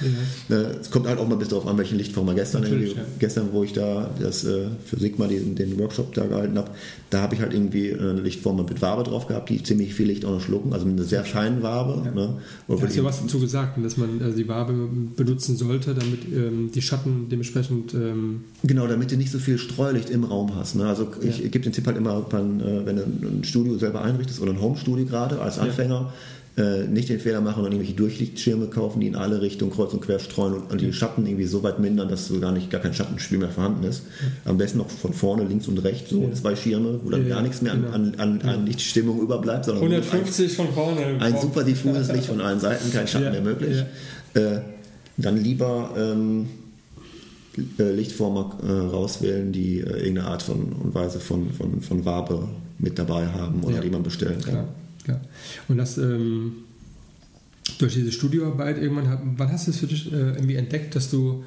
Äh, 0.51 0.55
Es 0.81 0.91
kommt 0.91 1.07
halt 1.07 1.19
auch 1.19 1.27
mal 1.27 1.35
ein 1.35 1.39
bisschen 1.39 1.51
darauf 1.55 1.67
an, 1.69 1.79
welche 1.79 1.95
Lichtform 1.95 2.27
man 2.27 2.35
gestern, 2.37 2.65
ja. 2.65 2.89
gestern, 3.19 3.49
wo 3.53 3.63
ich 3.63 3.73
da 3.73 4.11
das 4.21 4.45
äh, 4.45 4.67
für 4.85 4.99
Sigma 4.99 5.27
den, 5.29 5.55
den 5.55 5.79
Workshop 5.79 6.13
da 6.15 6.27
gehalten 6.27 6.59
habe, 6.59 6.71
da 7.11 7.23
habe 7.23 7.35
ich 7.37 7.41
halt 7.41 7.55
irgendwie 7.55 7.93
eine 7.95 8.21
Lichtform 8.21 8.57
mit 8.57 8.83
Wabe 8.83 9.05
drauf 9.05 9.27
gehabt, 9.29 9.49
die 9.49 9.63
ziemlich 9.63 9.95
viel 9.95 10.07
Licht 10.09 10.25
auch 10.25 10.33
noch 10.33 10.41
schlucken, 10.41 10.73
also 10.73 10.85
mit 10.87 10.97
einer 10.99 11.05
sehr 11.07 11.25
feinen 11.25 11.63
Wabe. 11.63 12.03
Ja. 12.05 12.11
Ne? 12.11 12.39
Du 12.69 12.81
hast 12.83 12.97
ja 12.97 13.05
was 13.05 13.23
dazu 13.23 13.39
gesagt, 13.39 13.83
dass 13.83 13.97
man 13.97 14.21
also 14.23 14.37
die 14.37 14.49
Wabe 14.49 14.89
benutzen 15.17 15.57
sollte, 15.57 15.95
damit 15.95 16.25
ähm, 16.35 16.71
die 16.75 16.83
Schatten 16.97 17.29
dementsprechend. 17.31 17.95
Ähm, 17.95 18.45
Genau, 18.63 18.87
damit 18.87 19.11
du 19.11 19.17
nicht 19.17 19.31
so 19.31 19.39
viel 19.39 19.59
Streulicht 19.59 20.11
im 20.11 20.25
Raum 20.25 20.55
hast. 20.57 20.75
Ne? 20.77 20.87
Also 20.87 21.09
ich 21.23 21.43
gebe 21.51 21.61
den 21.61 21.73
Tipp 21.73 21.87
halt 21.87 21.97
immer, 21.97 22.19
äh, 22.33 22.87
wenn 22.87 22.97
du 22.97 23.03
ein 23.03 23.45
Studio 23.45 23.77
selber 23.79 24.03
einrichtest 24.03 24.41
oder 24.41 24.53
ein 24.53 24.61
Home-Studio 24.61 25.05
gerade 25.07 25.41
als 25.41 25.59
Anfänger, 25.59 26.13
äh, 26.59 26.87
nicht 26.87 27.11
den 27.11 27.21
Fehler 27.21 27.43
machen 27.43 27.61
und 27.65 27.67
irgendwelche 27.73 27.93
Durchlichtschirme 27.93 28.69
kaufen, 28.69 29.01
die 29.01 29.09
in 29.09 29.15
alle 29.15 29.43
Richtungen 29.43 29.71
kreuz 29.71 29.93
und 29.93 30.01
quer 30.01 30.19
streuen 30.19 30.55
und, 30.55 30.71
und 30.73 30.81
die 30.81 30.91
Schatten 30.91 31.27
irgendwie 31.27 31.45
so 31.45 31.63
weit 31.63 31.81
mindern, 31.81 32.09
dass 32.09 32.29
so 32.29 32.41
gar 32.41 32.51
nicht 32.53 32.71
gar 32.71 32.81
kein 32.81 32.95
Schattenspiel 32.95 33.37
mehr 33.37 33.51
vorhanden 33.51 33.85
ist. 33.85 34.05
Am 34.47 34.57
besten 34.57 34.79
noch 34.79 34.89
von 34.89 35.13
vorne, 35.13 35.45
links 35.45 35.69
und 35.69 35.77
rechts 35.85 36.09
so 36.09 36.23
Ja. 36.23 36.33
zwei 36.33 36.57
Schirme, 36.57 36.99
wo 37.05 37.11
dann 37.11 37.29
Ja, 37.29 37.35
gar 37.35 37.43
nichts 37.43 37.61
mehr 37.61 37.75
genau. 37.75 37.89
an, 37.91 38.15
an, 38.17 38.41
an, 38.41 38.65
Lichtstimmung 38.67 39.21
überbleibt, 39.21 39.67
sondern 39.67 39.85
nur 39.85 39.97
ein, 39.99 40.03
150 40.03 40.55
von 40.57 40.73
vorne. 40.73 41.03
ein 41.21 41.37
super 41.39 41.63
diffuses 41.63 42.11
Licht 42.11 42.25
von 42.27 42.41
allen 42.41 42.59
Seiten, 42.59 42.91
kein 42.91 43.07
Schatten 43.07 43.27
Ja, 43.27 43.31
mehr 43.33 43.43
möglich. 43.43 43.85
Äh, 44.33 44.61
dann 45.19 45.37
lieber 45.43 45.91
ähm, 45.97 46.43
äh, 46.43 46.66
Lichtformer 47.79 48.59
äh, 48.63 48.71
rauswählen, 48.71 49.53
die 49.53 49.79
äh, 49.81 49.85
irgendeine 49.99 50.25
Art 50.25 50.43
von 50.43 50.73
und 50.73 50.95
Weise 50.95 51.21
von, 51.21 51.51
von, 51.53 51.81
von 51.81 52.05
Wabe 52.05 52.49
mit 52.79 52.99
dabei 52.99 53.27
haben 53.27 53.63
oder 53.63 53.77
Ja. 53.77 53.81
die 53.81 53.91
man 53.91 54.03
bestellen 54.03 54.41
kann. 54.43 54.53
Klar, 54.55 54.69
klar. 55.05 55.21
Und 55.69 55.79
das 55.79 55.97
ähm, 55.99 56.53
durch 57.79 57.95
diese 57.95 58.13
Studioarbeit 58.13 58.79
irgendwann, 58.79 59.35
wann 59.37 59.51
hast 59.53 59.67
du 59.67 59.71
es 59.71 59.79
für 59.79 59.87
dich 59.87 60.13
äh, 60.13 60.17
irgendwie 60.33 60.55
entdeckt, 60.57 60.95
dass 60.95 61.11
du 61.11 61.45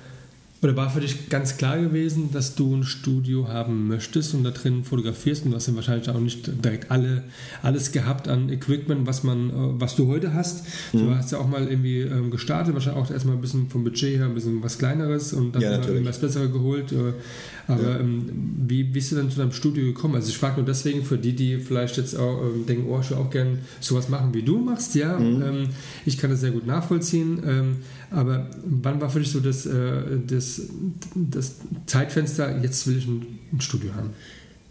Oder 0.62 0.76
war 0.76 0.89
für 0.89 0.99
dich 0.99 1.30
ganz 1.30 1.55
klar 1.55 1.78
gewesen, 1.78 2.32
dass 2.34 2.55
du 2.55 2.76
ein 2.76 2.84
Studio 2.84 3.47
haben 3.47 3.88
möchtest 3.88 4.34
und 4.34 4.43
da 4.43 4.51
drin 4.51 4.84
fotografierst 4.84 5.45
und 5.45 5.51
du 5.51 5.55
hast 5.55 5.68
ja 5.68 5.76
wahrscheinlich 5.76 6.10
auch 6.10 6.20
nicht 6.20 6.51
direkt 6.66 6.91
alle, 6.91 7.24
alles 7.62 7.93
gehabt 7.93 8.28
an 8.28 8.49
Equipment, 8.49 9.07
was 9.07 9.24
man, 9.24 9.49
äh, 9.49 9.53
was 9.53 9.95
du 9.95 10.07
heute 10.07 10.34
hast. 10.34 10.66
Mhm. 10.91 10.99
Du 10.99 11.16
hast 11.16 11.32
ja 11.32 11.38
auch 11.38 11.47
mal 11.47 11.66
irgendwie 11.66 12.01
ähm, 12.01 12.30
gestartet, 12.30 12.74
wahrscheinlich 12.74 13.01
auch 13.01 13.10
erstmal 13.10 13.36
ein 13.36 13.41
bisschen 13.41 13.70
vom 13.70 13.86
Budget 13.86 14.18
her, 14.18 14.26
ein 14.26 14.34
bisschen 14.34 14.62
was 14.62 14.78
kleineres 14.78 15.32
und 15.32 15.53
dann 15.53 15.62
ja, 15.62 15.80
was 16.03 16.20
Besseres 16.20 16.51
geholt. 16.51 16.91
Äh, 16.91 17.14
aber 17.68 17.91
ja. 17.91 17.99
ähm, 17.99 18.26
wie 18.68 18.84
bist 18.84 19.14
du 19.14 19.16
dann 19.16 19.32
zu 19.32 19.38
deinem 19.38 19.53
Studio 19.53 19.86
gekommen? 19.86 20.16
Also 20.16 20.30
ich 20.30 20.38
frage 20.38 20.57
nur 20.57 20.66
deswegen 20.66 21.05
für 21.05 21.18
die, 21.18 21.34
die 21.34 21.57
vielleicht 21.57 21.95
jetzt 21.95 22.18
auch 22.18 22.41
ähm, 22.41 22.66
denken, 22.66 22.89
oh, 22.89 22.99
ich 22.99 23.12
will 23.12 23.18
auch 23.18 23.30
gerne 23.30 23.60
sowas 23.80 24.10
machen, 24.10 24.34
wie 24.34 24.41
du 24.41 24.57
machst, 24.57 24.95
ja. 24.95 25.18
Mhm. 25.18 25.70
Ich 26.05 26.18
kann 26.18 26.32
das 26.32 26.41
sehr 26.41 26.51
gut 26.51 26.68
nachvollziehen. 26.68 27.80
Aber 28.12 28.47
wann 28.64 28.99
war 29.01 29.10
für 29.10 29.20
dich 29.20 29.32
so 29.32 29.39
das, 29.39 29.66
äh, 29.66 30.01
das, 30.26 30.62
das 31.16 31.55
Zeitfenster, 31.86 32.62
jetzt 32.62 32.88
will 32.88 32.97
ich 32.97 33.07
ein, 33.07 33.62
Studio 33.62 33.93
haben? 33.93 34.10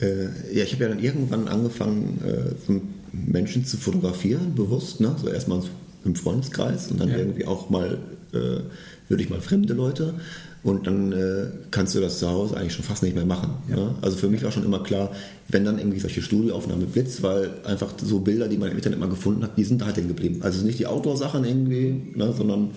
Äh, 0.00 0.24
ja, 0.52 0.64
ich 0.64 0.72
habe 0.72 0.84
ja 0.84 0.88
dann 0.88 1.00
irgendwann 1.00 1.48
angefangen, 1.48 2.20
äh, 2.24 2.72
Menschen 3.12 3.64
zu 3.64 3.76
fotografieren, 3.76 4.54
bewusst. 4.54 5.00
Ne? 5.00 5.14
So 5.20 5.28
erstmal 5.28 5.62
im 6.04 6.14
Freundeskreis 6.14 6.90
und 6.90 7.00
dann 7.00 7.08
ja. 7.10 7.18
irgendwie 7.18 7.44
auch 7.44 7.70
mal, 7.70 7.98
würde 8.30 9.22
ich 9.22 9.30
mal 9.30 9.40
fremde 9.40 9.72
Leute. 9.72 10.14
Und 10.62 10.86
dann 10.86 11.12
äh, 11.12 11.46
kannst 11.70 11.94
du 11.94 12.00
das 12.00 12.18
zu 12.18 12.28
Hause 12.28 12.56
eigentlich 12.56 12.72
schon 12.72 12.84
fast 12.84 13.02
nicht 13.02 13.14
mehr 13.14 13.24
machen. 13.24 13.50
Ja. 13.68 13.76
Ne? 13.76 13.94
Also 14.02 14.16
für 14.16 14.28
mich 14.28 14.42
war 14.42 14.50
schon 14.50 14.64
immer 14.64 14.82
klar, 14.82 15.12
wenn 15.48 15.64
dann 15.64 15.78
irgendwie 15.78 16.00
solche 16.00 16.20
Studioaufnahmen 16.20 16.84
mit 16.84 16.92
Blitz, 16.92 17.22
weil 17.22 17.50
einfach 17.64 17.92
so 18.02 18.20
Bilder, 18.20 18.48
die 18.48 18.58
man 18.58 18.70
im 18.70 18.76
Internet 18.76 18.98
mal 18.98 19.08
gefunden 19.08 19.44
hat, 19.44 19.56
die 19.56 19.64
sind 19.64 19.80
da 19.80 19.86
halt 19.86 19.96
hängen 19.96 20.08
geblieben. 20.08 20.40
Also 20.42 20.64
nicht 20.64 20.78
die 20.78 20.86
Outdoor-Sachen 20.86 21.44
irgendwie, 21.44 22.12
ne, 22.14 22.32
sondern 22.36 22.70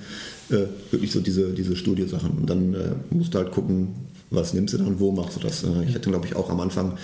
äh, 0.50 0.66
wirklich 0.92 1.12
so 1.12 1.22
diese, 1.22 1.54
diese 1.54 1.76
Studiosachen. 1.76 2.32
Und 2.32 2.50
dann 2.50 2.74
äh, 2.74 2.92
musst 3.10 3.34
du 3.34 3.40
halt 3.40 3.52
gucken, 3.52 3.90
was 4.30 4.54
nimmst 4.54 4.74
du 4.74 4.78
dann, 4.78 5.00
wo 5.00 5.12
machst 5.12 5.38
du 5.38 5.40
das. 5.42 5.64
Äh, 5.64 5.84
ich 5.88 5.96
hatte, 5.96 6.10
glaube 6.10 6.28
ich, 6.28 6.36
auch 6.36 6.50
am 6.50 6.60
Anfang 6.60 6.98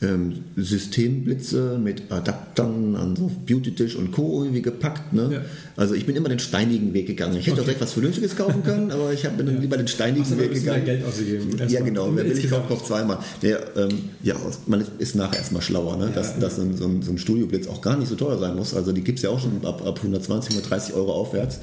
ähm, 0.00 0.44
Systemblitze 0.56 1.78
mit 1.82 2.10
Adaptern 2.10 2.94
an 2.94 3.16
so 3.16 3.30
Beauty-Tisch 3.46 3.96
und 3.96 4.12
Co. 4.12 4.44
irgendwie 4.44 4.62
gepackt. 4.62 5.12
Ne? 5.12 5.28
Ja. 5.32 5.40
Also 5.76 5.94
ich 5.94 6.06
bin 6.06 6.14
immer 6.14 6.28
den 6.28 6.38
steinigen 6.38 6.94
Weg 6.94 7.08
gegangen. 7.08 7.36
Ich 7.36 7.46
hätte 7.46 7.52
okay. 7.52 7.60
auch 7.60 7.64
direkt 7.64 7.80
was 7.80 7.92
Vernünftiges 7.94 8.36
kaufen 8.36 8.62
können, 8.62 8.92
aber 8.92 9.12
ich 9.12 9.24
habe 9.24 9.42
dann 9.42 9.54
ja. 9.54 9.60
lieber 9.60 9.76
den 9.76 9.88
steinigen 9.88 10.26
Ach, 10.32 10.38
Weg 10.38 10.54
gegangen. 10.54 10.84
Geld 10.84 11.04
ausgegeben. 11.04 11.50
ja, 11.68 11.80
genau. 11.80 12.14
Wer 12.14 12.24
will 12.24 12.38
ich 12.38 12.48
kaufen, 12.48 12.68
kauft 12.68 12.86
zweimal. 12.86 13.18
Der, 13.42 13.76
ähm, 13.76 13.88
ja, 14.22 14.36
man 14.66 14.84
ist 14.98 15.16
nachher 15.16 15.38
erstmal 15.38 15.62
schlauer, 15.62 15.96
ne? 15.96 16.10
dass, 16.14 16.34
ja. 16.34 16.40
dass 16.40 16.56
so, 16.56 16.62
ein, 16.62 16.76
so, 16.76 16.84
ein, 16.84 17.02
so 17.02 17.16
Studioblitz 17.16 17.66
auch 17.66 17.80
gar 17.80 17.96
nicht 17.96 18.08
so 18.08 18.14
teuer 18.14 18.38
sein 18.38 18.54
muss. 18.54 18.74
Also 18.74 18.92
die 18.92 19.02
gibt 19.02 19.18
es 19.18 19.24
ja 19.24 19.30
auch 19.30 19.40
schon 19.40 19.64
ab, 19.64 19.84
ab 19.84 19.96
120, 19.96 20.52
130 20.52 20.94
Euro 20.94 21.12
aufwärts. 21.12 21.58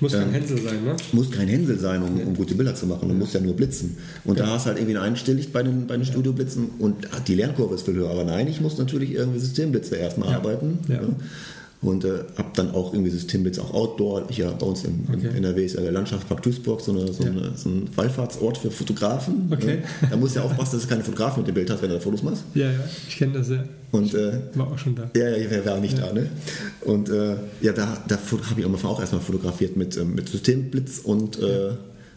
Muss 0.00 0.14
ähm, 0.14 0.20
kein 0.20 0.32
Hänsel 0.32 0.58
sein, 0.58 0.84
ne? 0.84 0.96
Muss 1.12 1.30
kein 1.30 1.48
Hänsel 1.48 1.78
sein, 1.78 2.02
um, 2.02 2.18
um 2.20 2.34
gute 2.34 2.54
Bilder 2.54 2.74
zu 2.74 2.86
machen. 2.86 3.08
Du 3.08 3.14
musst 3.14 3.34
ja 3.34 3.40
nur 3.40 3.54
blitzen. 3.54 3.96
Und 4.24 4.40
da 4.40 4.46
hast 4.46 4.64
du 4.64 4.68
halt 4.68 4.78
irgendwie 4.78 4.96
ein 4.96 5.02
Einstelllicht 5.02 5.52
bei 5.52 5.62
den, 5.62 5.86
bei 5.86 5.96
den 5.96 6.06
Studioblitzen 6.06 6.70
und 6.78 6.96
die 7.26 7.34
Lernkurve 7.34 7.73
ist 7.74 7.84
viel 7.84 7.94
höher. 7.94 8.10
Aber 8.10 8.24
nein, 8.24 8.48
ich 8.48 8.60
muss 8.60 8.78
natürlich 8.78 9.12
irgendwie 9.12 9.38
Systemblitze 9.38 9.96
erstmal 9.96 10.30
ja. 10.30 10.36
arbeiten. 10.36 10.78
Ja. 10.88 11.00
Ne? 11.00 11.16
Und 11.84 12.02
äh, 12.04 12.20
habe 12.38 12.48
dann 12.54 12.70
auch 12.70 12.94
irgendwie 12.94 13.10
Systemblitz 13.10 13.58
auch 13.58 13.74
Outdoor. 13.74 14.26
Hier 14.30 14.46
bei 14.58 14.64
uns 14.64 14.84
im, 14.84 15.06
okay. 15.12 15.28
im 15.28 15.36
NRW 15.36 15.66
ist 15.66 15.74
ja 15.74 15.82
der 15.82 15.92
Landschaftspark 15.92 16.42
Duisburg 16.42 16.80
so, 16.80 16.92
eine, 16.92 17.12
so, 17.12 17.24
ja. 17.24 17.30
eine, 17.30 17.52
so, 17.56 17.68
ein 17.68 17.90
Wallfahrtsort 17.94 18.56
für 18.56 18.70
Fotografen. 18.70 19.48
Ne? 19.50 19.56
Okay. 19.56 19.78
Da 20.08 20.16
muss 20.16 20.34
ja 20.34 20.42
aufpassen, 20.42 20.76
dass 20.76 20.84
du 20.84 20.88
keine 20.88 21.04
Fotografen 21.04 21.42
mit 21.42 21.48
dem 21.48 21.54
Bild 21.54 21.68
hast, 21.68 21.82
wenn 21.82 21.90
du 21.90 21.96
da 21.96 22.00
Fotos 22.00 22.22
machst. 22.22 22.44
Ja, 22.54 22.70
ja, 22.70 22.78
ich 23.06 23.16
kenne 23.16 23.34
das 23.34 23.50
ja. 23.50 23.64
Und, 23.92 24.14
äh, 24.14 24.32
war 24.54 24.68
auch 24.68 24.78
schon 24.78 24.94
da. 24.94 25.10
Ja, 25.14 25.28
ja, 25.28 25.36
ich 25.36 25.66
war 25.66 25.74
auch 25.74 25.80
nicht 25.80 25.98
ja. 25.98 26.06
da. 26.06 26.12
Ne? 26.14 26.30
Und 26.86 27.10
äh, 27.10 27.36
ja, 27.60 27.72
da, 27.72 28.02
da 28.08 28.18
habe 28.50 28.60
ich 28.60 28.66
auch 28.66 29.00
erstmal 29.00 29.20
fotografiert 29.20 29.76
mit, 29.76 29.98
ähm, 29.98 30.14
mit 30.14 30.30
Systemblitz 30.30 31.00
und 31.00 31.38
äh, 31.38 31.72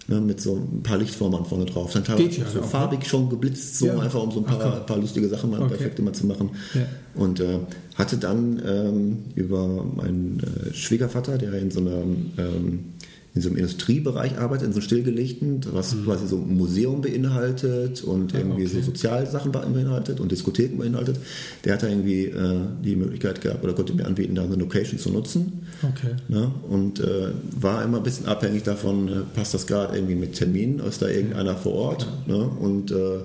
ne, 0.08 0.22
mit 0.22 0.42
so 0.42 0.56
ein 0.56 0.84
paar 0.84 0.98
Lichtformen 0.98 1.46
vorne 1.46 1.66
drauf. 1.66 1.94
Dann 1.94 2.04
teilweise 2.04 2.42
ja 2.42 2.48
so 2.48 2.62
auch, 2.62 2.66
farbig 2.66 3.00
ne? 3.00 3.06
schon 3.06 3.30
geblitzt, 3.30 3.78
so 3.78 3.88
ja. 3.88 4.00
einfach 4.00 4.22
um 4.22 4.32
so 4.32 4.40
ein 4.40 4.46
paar, 4.46 4.80
Ach, 4.82 4.86
paar 4.86 4.98
lustige 4.98 5.28
Sachen 5.28 5.52
mal 5.52 5.60
okay. 5.60 5.70
perfekt 5.70 6.00
immer 6.00 6.14
zu 6.14 6.26
machen. 6.26 6.52
Ja. 6.74 6.82
Und 7.16 7.40
äh, 7.40 7.60
hatte 7.96 8.18
dann 8.18 8.62
ähm, 8.66 9.18
über 9.36 9.68
meinen 9.68 10.40
äh, 10.40 10.74
Schwiegervater, 10.74 11.38
der 11.38 11.54
in 11.54 11.72
so 11.72 11.80
einer 11.80 12.04
ähm, 12.38 12.94
in 13.38 13.42
so 13.42 13.50
einem 13.50 13.58
Industriebereich 13.58 14.38
arbeitet, 14.40 14.68
in 14.68 14.74
so 14.74 14.80
einem 14.80 14.86
stillgelegten, 14.86 15.62
was 15.72 15.94
mhm. 15.94 16.06
quasi 16.06 16.28
so 16.28 16.38
ein 16.38 16.58
Museum 16.58 17.02
beinhaltet 17.02 18.04
und 18.04 18.34
ja, 18.34 18.40
irgendwie 18.40 18.66
okay. 18.66 18.78
so 18.78 18.82
Sozialsachen 18.82 19.52
beinhaltet 19.52 20.20
und 20.20 20.32
Diskotheken 20.32 20.78
beinhaltet. 20.78 21.18
Der 21.64 21.74
hat 21.74 21.84
da 21.84 21.88
irgendwie 21.88 22.26
äh, 22.26 22.62
die 22.84 22.96
Möglichkeit 22.96 23.42
gehabt 23.42 23.64
oder 23.64 23.74
konnte 23.74 23.94
mir 23.94 24.06
anbieten, 24.06 24.34
da 24.34 24.44
eine 24.44 24.56
Location 24.56 25.00
zu 25.00 25.12
nutzen. 25.12 25.68
Okay. 25.84 26.16
Ne? 26.28 26.52
Und 26.68 27.00
äh, 27.00 27.30
war 27.60 27.84
immer 27.84 27.98
ein 27.98 28.04
bisschen 28.04 28.26
abhängig 28.26 28.64
davon, 28.64 29.08
äh, 29.08 29.12
passt 29.36 29.54
das 29.54 29.68
gerade 29.68 29.96
irgendwie 29.96 30.16
mit 30.16 30.34
Terminen, 30.34 30.80
ist 30.80 31.04
da 31.04 31.08
irgendeiner 31.08 31.56
vor 31.56 31.74
Ort. 31.74 32.08
Ja. 32.26 32.38
Ne? 32.38 32.44
Und 32.60 32.92
äh, 32.92 33.20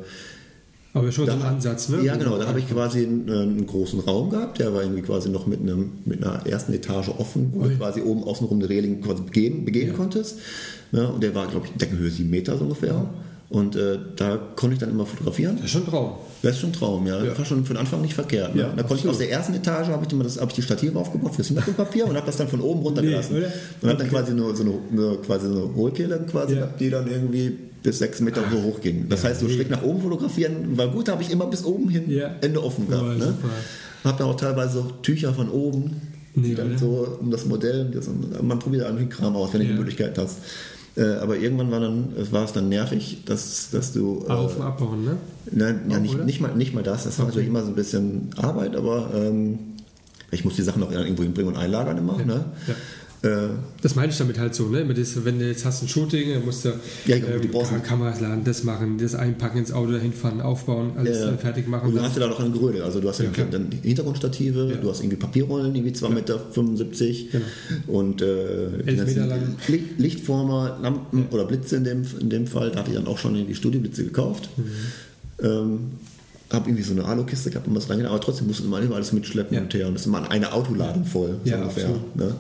aber 0.95 1.11
schon 1.11 1.26
da, 1.26 1.32
so 1.32 1.38
ein 1.38 1.47
Ansatz, 1.47 1.88
ne? 1.88 2.03
Ja, 2.05 2.16
genau. 2.16 2.36
Da 2.36 2.47
habe 2.47 2.59
ich 2.59 2.68
quasi 2.68 3.05
einen, 3.05 3.30
einen, 3.30 3.66
großen 3.66 4.01
Raum 4.01 4.28
gehabt, 4.30 4.59
der 4.59 4.74
war 4.74 4.82
irgendwie 4.82 5.03
quasi 5.03 5.30
noch 5.30 5.47
mit, 5.47 5.61
einem, 5.61 5.93
mit 6.05 6.22
einer 6.22 6.47
ersten 6.47 6.72
Etage 6.74 7.09
offen, 7.09 7.51
wo 7.55 7.62
du 7.62 7.76
quasi 7.76 8.03
oben 8.03 8.24
außenrum 8.24 8.59
eine 8.59 8.68
Reling 8.68 9.01
quasi 9.01 9.22
begehen, 9.22 9.64
begehen 9.64 9.88
ja. 9.88 9.95
konntest. 9.95 10.38
Ja, 10.93 11.07
und 11.07 11.22
der 11.22 11.34
war, 11.34 11.47
glaube 11.47 11.66
ich, 11.66 11.72
Deckenhöhe 11.72 12.11
sieben 12.11 12.28
Meter 12.30 12.59
so 12.59 12.64
ungefähr. 12.64 12.90
Ja. 12.90 13.11
Und 13.49 13.76
äh, 13.76 13.99
da 14.16 14.38
konnte 14.57 14.74
ich 14.74 14.80
dann 14.80 14.90
immer 14.90 15.05
fotografieren. 15.05 15.57
Das 15.57 15.66
ist 15.66 15.72
schon 15.72 15.82
ein 15.82 15.90
Traum. 15.90 16.12
Das 16.40 16.53
ist 16.53 16.61
schon 16.61 16.70
ein 16.70 16.72
Traum, 16.74 17.07
ja. 17.07 17.18
ja. 17.18 17.24
Das 17.24 17.38
war 17.38 17.45
schon 17.45 17.64
von 17.66 17.76
Anfang 17.76 18.01
nicht 18.01 18.14
verkehrt. 18.14 18.55
Ne? 18.55 18.62
Ja, 18.62 18.72
da 18.74 18.82
konnte 18.82 19.05
ich 19.05 19.11
aus 19.11 19.18
der 19.18 19.30
ersten 19.30 19.55
Etage 19.55 19.88
habe 19.88 20.07
ich, 20.07 20.18
das, 20.18 20.40
hab 20.40 20.49
ich 20.49 20.55
die 20.55 20.62
Stative 20.62 20.99
aufgebaut 20.99 21.34
für 21.34 21.55
Papier 21.72 22.07
und 22.07 22.16
habe 22.16 22.24
das 22.26 22.38
dann 22.38 22.49
von 22.49 22.62
oben 22.62 22.80
runtergelassen. 22.80 23.38
Nee, 23.38 23.47
und 23.82 23.88
habe 23.90 23.99
dann 23.99 24.09
quasi 24.09 24.32
nur 24.32 24.57
so 24.57 24.62
eine, 24.62 24.72
eine, 24.90 25.16
quasi 25.18 25.49
so 25.49 25.53
eine 25.53 25.74
Hohlkehle, 25.74 26.24
quasi, 26.30 26.57
ja. 26.57 26.66
die 26.66 26.88
dann 26.88 27.11
irgendwie 27.11 27.59
bis 27.82 27.98
sechs 27.98 28.20
Meter 28.20 28.42
so 28.50 28.62
hoch 28.62 28.80
ging. 28.80 29.08
Das 29.08 29.22
ja, 29.22 29.30
heißt, 29.30 29.40
so 29.40 29.48
schräg 29.48 29.70
nach 29.70 29.82
oben 29.82 30.02
fotografieren 30.02 30.76
war 30.76 30.88
gut, 30.88 31.08
habe 31.08 31.22
ich 31.22 31.30
immer 31.30 31.46
bis 31.46 31.64
oben 31.64 31.88
hin 31.88 32.10
ja. 32.10 32.30
Ende 32.40 32.62
offen 32.62 32.88
gehabt. 32.88 33.16
Oh, 33.16 33.18
ne? 33.18 33.34
Habe 34.04 34.18
dann 34.18 34.28
auch 34.28 34.36
teilweise 34.36 34.74
so 34.74 34.82
Tücher 35.02 35.32
von 35.32 35.48
oben, 35.48 36.00
die 36.34 36.40
nee, 36.40 36.54
dann 36.54 36.78
so 36.78 37.18
um 37.20 37.30
das 37.30 37.46
Modell, 37.46 37.90
das, 37.92 38.08
man 38.40 38.58
probiert 38.58 38.86
einen 38.86 39.08
Kram 39.08 39.36
aus, 39.36 39.52
wenn 39.52 39.60
du 39.60 39.66
die 39.66 39.74
Möglichkeit 39.74 40.16
hast. 40.18 40.38
Äh, 40.94 41.04
aber 41.22 41.38
irgendwann 41.38 41.70
war, 41.70 41.80
dann, 41.80 42.12
war 42.30 42.44
es 42.44 42.52
dann 42.52 42.68
nervig, 42.68 43.22
dass, 43.24 43.70
dass 43.70 43.92
du. 43.92 44.24
Äh, 44.28 44.30
Auf 44.30 44.56
und 44.56 44.62
abbauen, 44.62 45.04
ne? 45.04 45.16
Nein, 45.50 45.80
ja, 45.88 45.98
nicht, 45.98 46.22
nicht, 46.24 46.40
mal, 46.40 46.54
nicht 46.54 46.74
mal 46.74 46.82
das. 46.82 47.04
Das 47.04 47.14
okay. 47.14 47.20
war 47.20 47.26
natürlich 47.28 47.48
immer 47.48 47.62
so 47.62 47.68
ein 47.68 47.74
bisschen 47.74 48.30
Arbeit, 48.36 48.76
aber 48.76 49.10
ähm, 49.14 49.58
ich 50.30 50.44
muss 50.44 50.56
die 50.56 50.62
Sachen 50.62 50.82
auch 50.82 50.90
irgendwo 50.90 51.22
hinbringen 51.22 51.54
und 51.54 51.58
einlagern 51.58 51.96
immer. 51.96 52.18
Ja. 52.18 52.24
Ne? 52.26 52.44
Ja. 53.24 53.50
Das 53.80 53.94
meine 53.94 54.10
ich 54.10 54.18
damit 54.18 54.38
halt 54.38 54.52
so, 54.52 54.68
ne? 54.68 54.84
wenn 54.88 55.38
du 55.38 55.46
jetzt 55.46 55.64
hast 55.64 55.82
ein 55.82 55.88
Shooting, 55.88 56.34
dann 56.34 56.44
musst 56.44 56.64
du 56.64 56.70
ja, 57.06 57.16
ähm, 57.16 57.40
die 57.40 57.48
Kameras 57.86 58.20
laden, 58.20 58.42
das 58.42 58.64
machen, 58.64 58.98
das 58.98 59.14
einpacken, 59.14 59.58
ins 59.58 59.70
Auto 59.70 59.92
dahin 59.92 60.12
fahren, 60.12 60.40
aufbauen, 60.40 60.92
alles 60.96 61.20
ja, 61.20 61.36
fertig 61.36 61.68
machen. 61.68 61.88
Und 61.88 61.94
dann 61.94 62.04
hast 62.04 62.16
du 62.16 62.20
da 62.20 62.26
noch 62.26 62.40
ein 62.40 62.52
Grödel. 62.52 62.82
Also 62.82 63.00
du 63.00 63.08
hast 63.08 63.20
ja, 63.20 63.26
dann 63.48 63.70
Hintergrundstative, 63.70 64.70
ja. 64.70 64.76
du 64.76 64.90
hast 64.90 65.00
irgendwie 65.00 65.18
Papierrollen, 65.18 65.72
irgendwie 65.72 65.94
2,75 65.94 66.10
Meter 66.14 66.40
genau. 67.30 67.44
und 67.86 68.22
äh, 68.22 68.92
Meter 68.92 69.26
lang. 69.26 69.56
Lichtformer, 69.98 70.78
Lampen 70.82 71.26
oder 71.30 71.44
Blitze 71.44 71.76
in 71.76 71.84
dem, 71.84 72.04
in 72.18 72.28
dem 72.28 72.48
Fall. 72.48 72.72
Da 72.72 72.80
hatte 72.80 72.90
ich 72.90 72.96
dann 72.96 73.06
auch 73.06 73.18
schon 73.18 73.36
irgendwie 73.36 73.54
Studioblitze 73.54 74.02
gekauft. 74.02 74.48
Mhm. 74.56 75.44
Ähm, 75.44 75.78
habe 76.52 76.68
irgendwie 76.68 76.82
so 76.82 76.92
eine 76.92 77.04
Alukiste 77.04 77.50
gehabt 77.50 77.66
und 77.68 77.74
was 77.74 77.88
reingehen, 77.88 78.08
aber 78.08 78.20
trotzdem 78.20 78.46
musst 78.48 78.60
du 78.60 78.64
immer 78.64 78.78
alles 78.94 79.12
mitschleppen 79.12 79.56
und 79.56 79.72
her. 79.72 79.86
Und 79.86 79.94
das 79.94 80.02
ist 80.02 80.06
immer 80.06 80.28
eine 80.28 80.52
Autoladung 80.52 81.04
voll, 81.04 81.36
so 81.44 81.54
ungefähr. 81.54 81.88
Ne? 82.14 82.34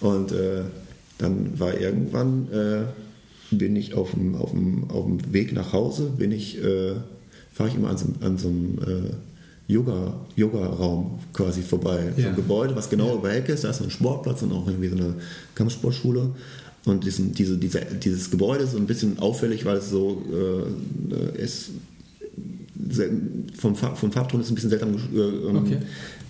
Und 0.00 0.32
äh, 0.32 0.62
dann 1.18 1.58
war 1.58 1.78
irgendwann, 1.78 2.48
äh, 2.52 3.54
bin 3.54 3.76
ich 3.76 3.94
auf 3.94 4.12
dem, 4.12 4.34
auf, 4.34 4.50
dem, 4.50 4.90
auf 4.90 5.04
dem 5.04 5.32
Weg 5.32 5.52
nach 5.52 5.72
Hause, 5.72 6.12
bin 6.16 6.32
ich, 6.32 6.62
äh, 6.62 6.94
fahre 7.52 7.68
ich 7.68 7.74
immer 7.74 7.90
an 7.90 7.96
so, 7.96 8.06
an 8.20 8.38
so 8.38 8.48
einem 8.48 8.78
äh, 8.86 9.72
Yoga, 9.72 10.14
Yoga-Raum 10.36 11.18
quasi 11.32 11.62
vorbei. 11.62 12.12
Ja. 12.16 12.22
So 12.22 12.28
ein 12.28 12.36
Gebäude, 12.36 12.76
was 12.76 12.88
genau 12.88 13.08
ja. 13.08 13.14
über 13.14 13.34
Ecke 13.34 13.52
ist, 13.52 13.64
da 13.64 13.70
ist 13.70 13.82
ein 13.82 13.90
Sportplatz 13.90 14.42
und 14.42 14.52
auch 14.52 14.66
irgendwie 14.66 14.88
so 14.88 14.96
eine 14.96 15.14
Kampfsportschule. 15.54 16.30
Und 16.84 17.04
diesen, 17.04 17.32
diese, 17.32 17.58
diese, 17.58 17.80
dieses 18.02 18.30
Gebäude 18.30 18.64
ist 18.64 18.72
so 18.72 18.78
ein 18.78 18.86
bisschen 18.86 19.18
auffällig, 19.18 19.64
weil 19.64 19.78
es 19.78 19.90
so 19.90 20.22
äh, 20.32 21.42
ist, 21.42 21.70
vom, 23.58 23.74
vom 23.74 24.12
Farbton 24.12 24.40
ist 24.40 24.50
ein 24.50 24.54
bisschen 24.54 24.70
seltsam 24.70 24.94
äh, 24.94 25.18
ähm, 25.18 25.56
okay 25.56 25.78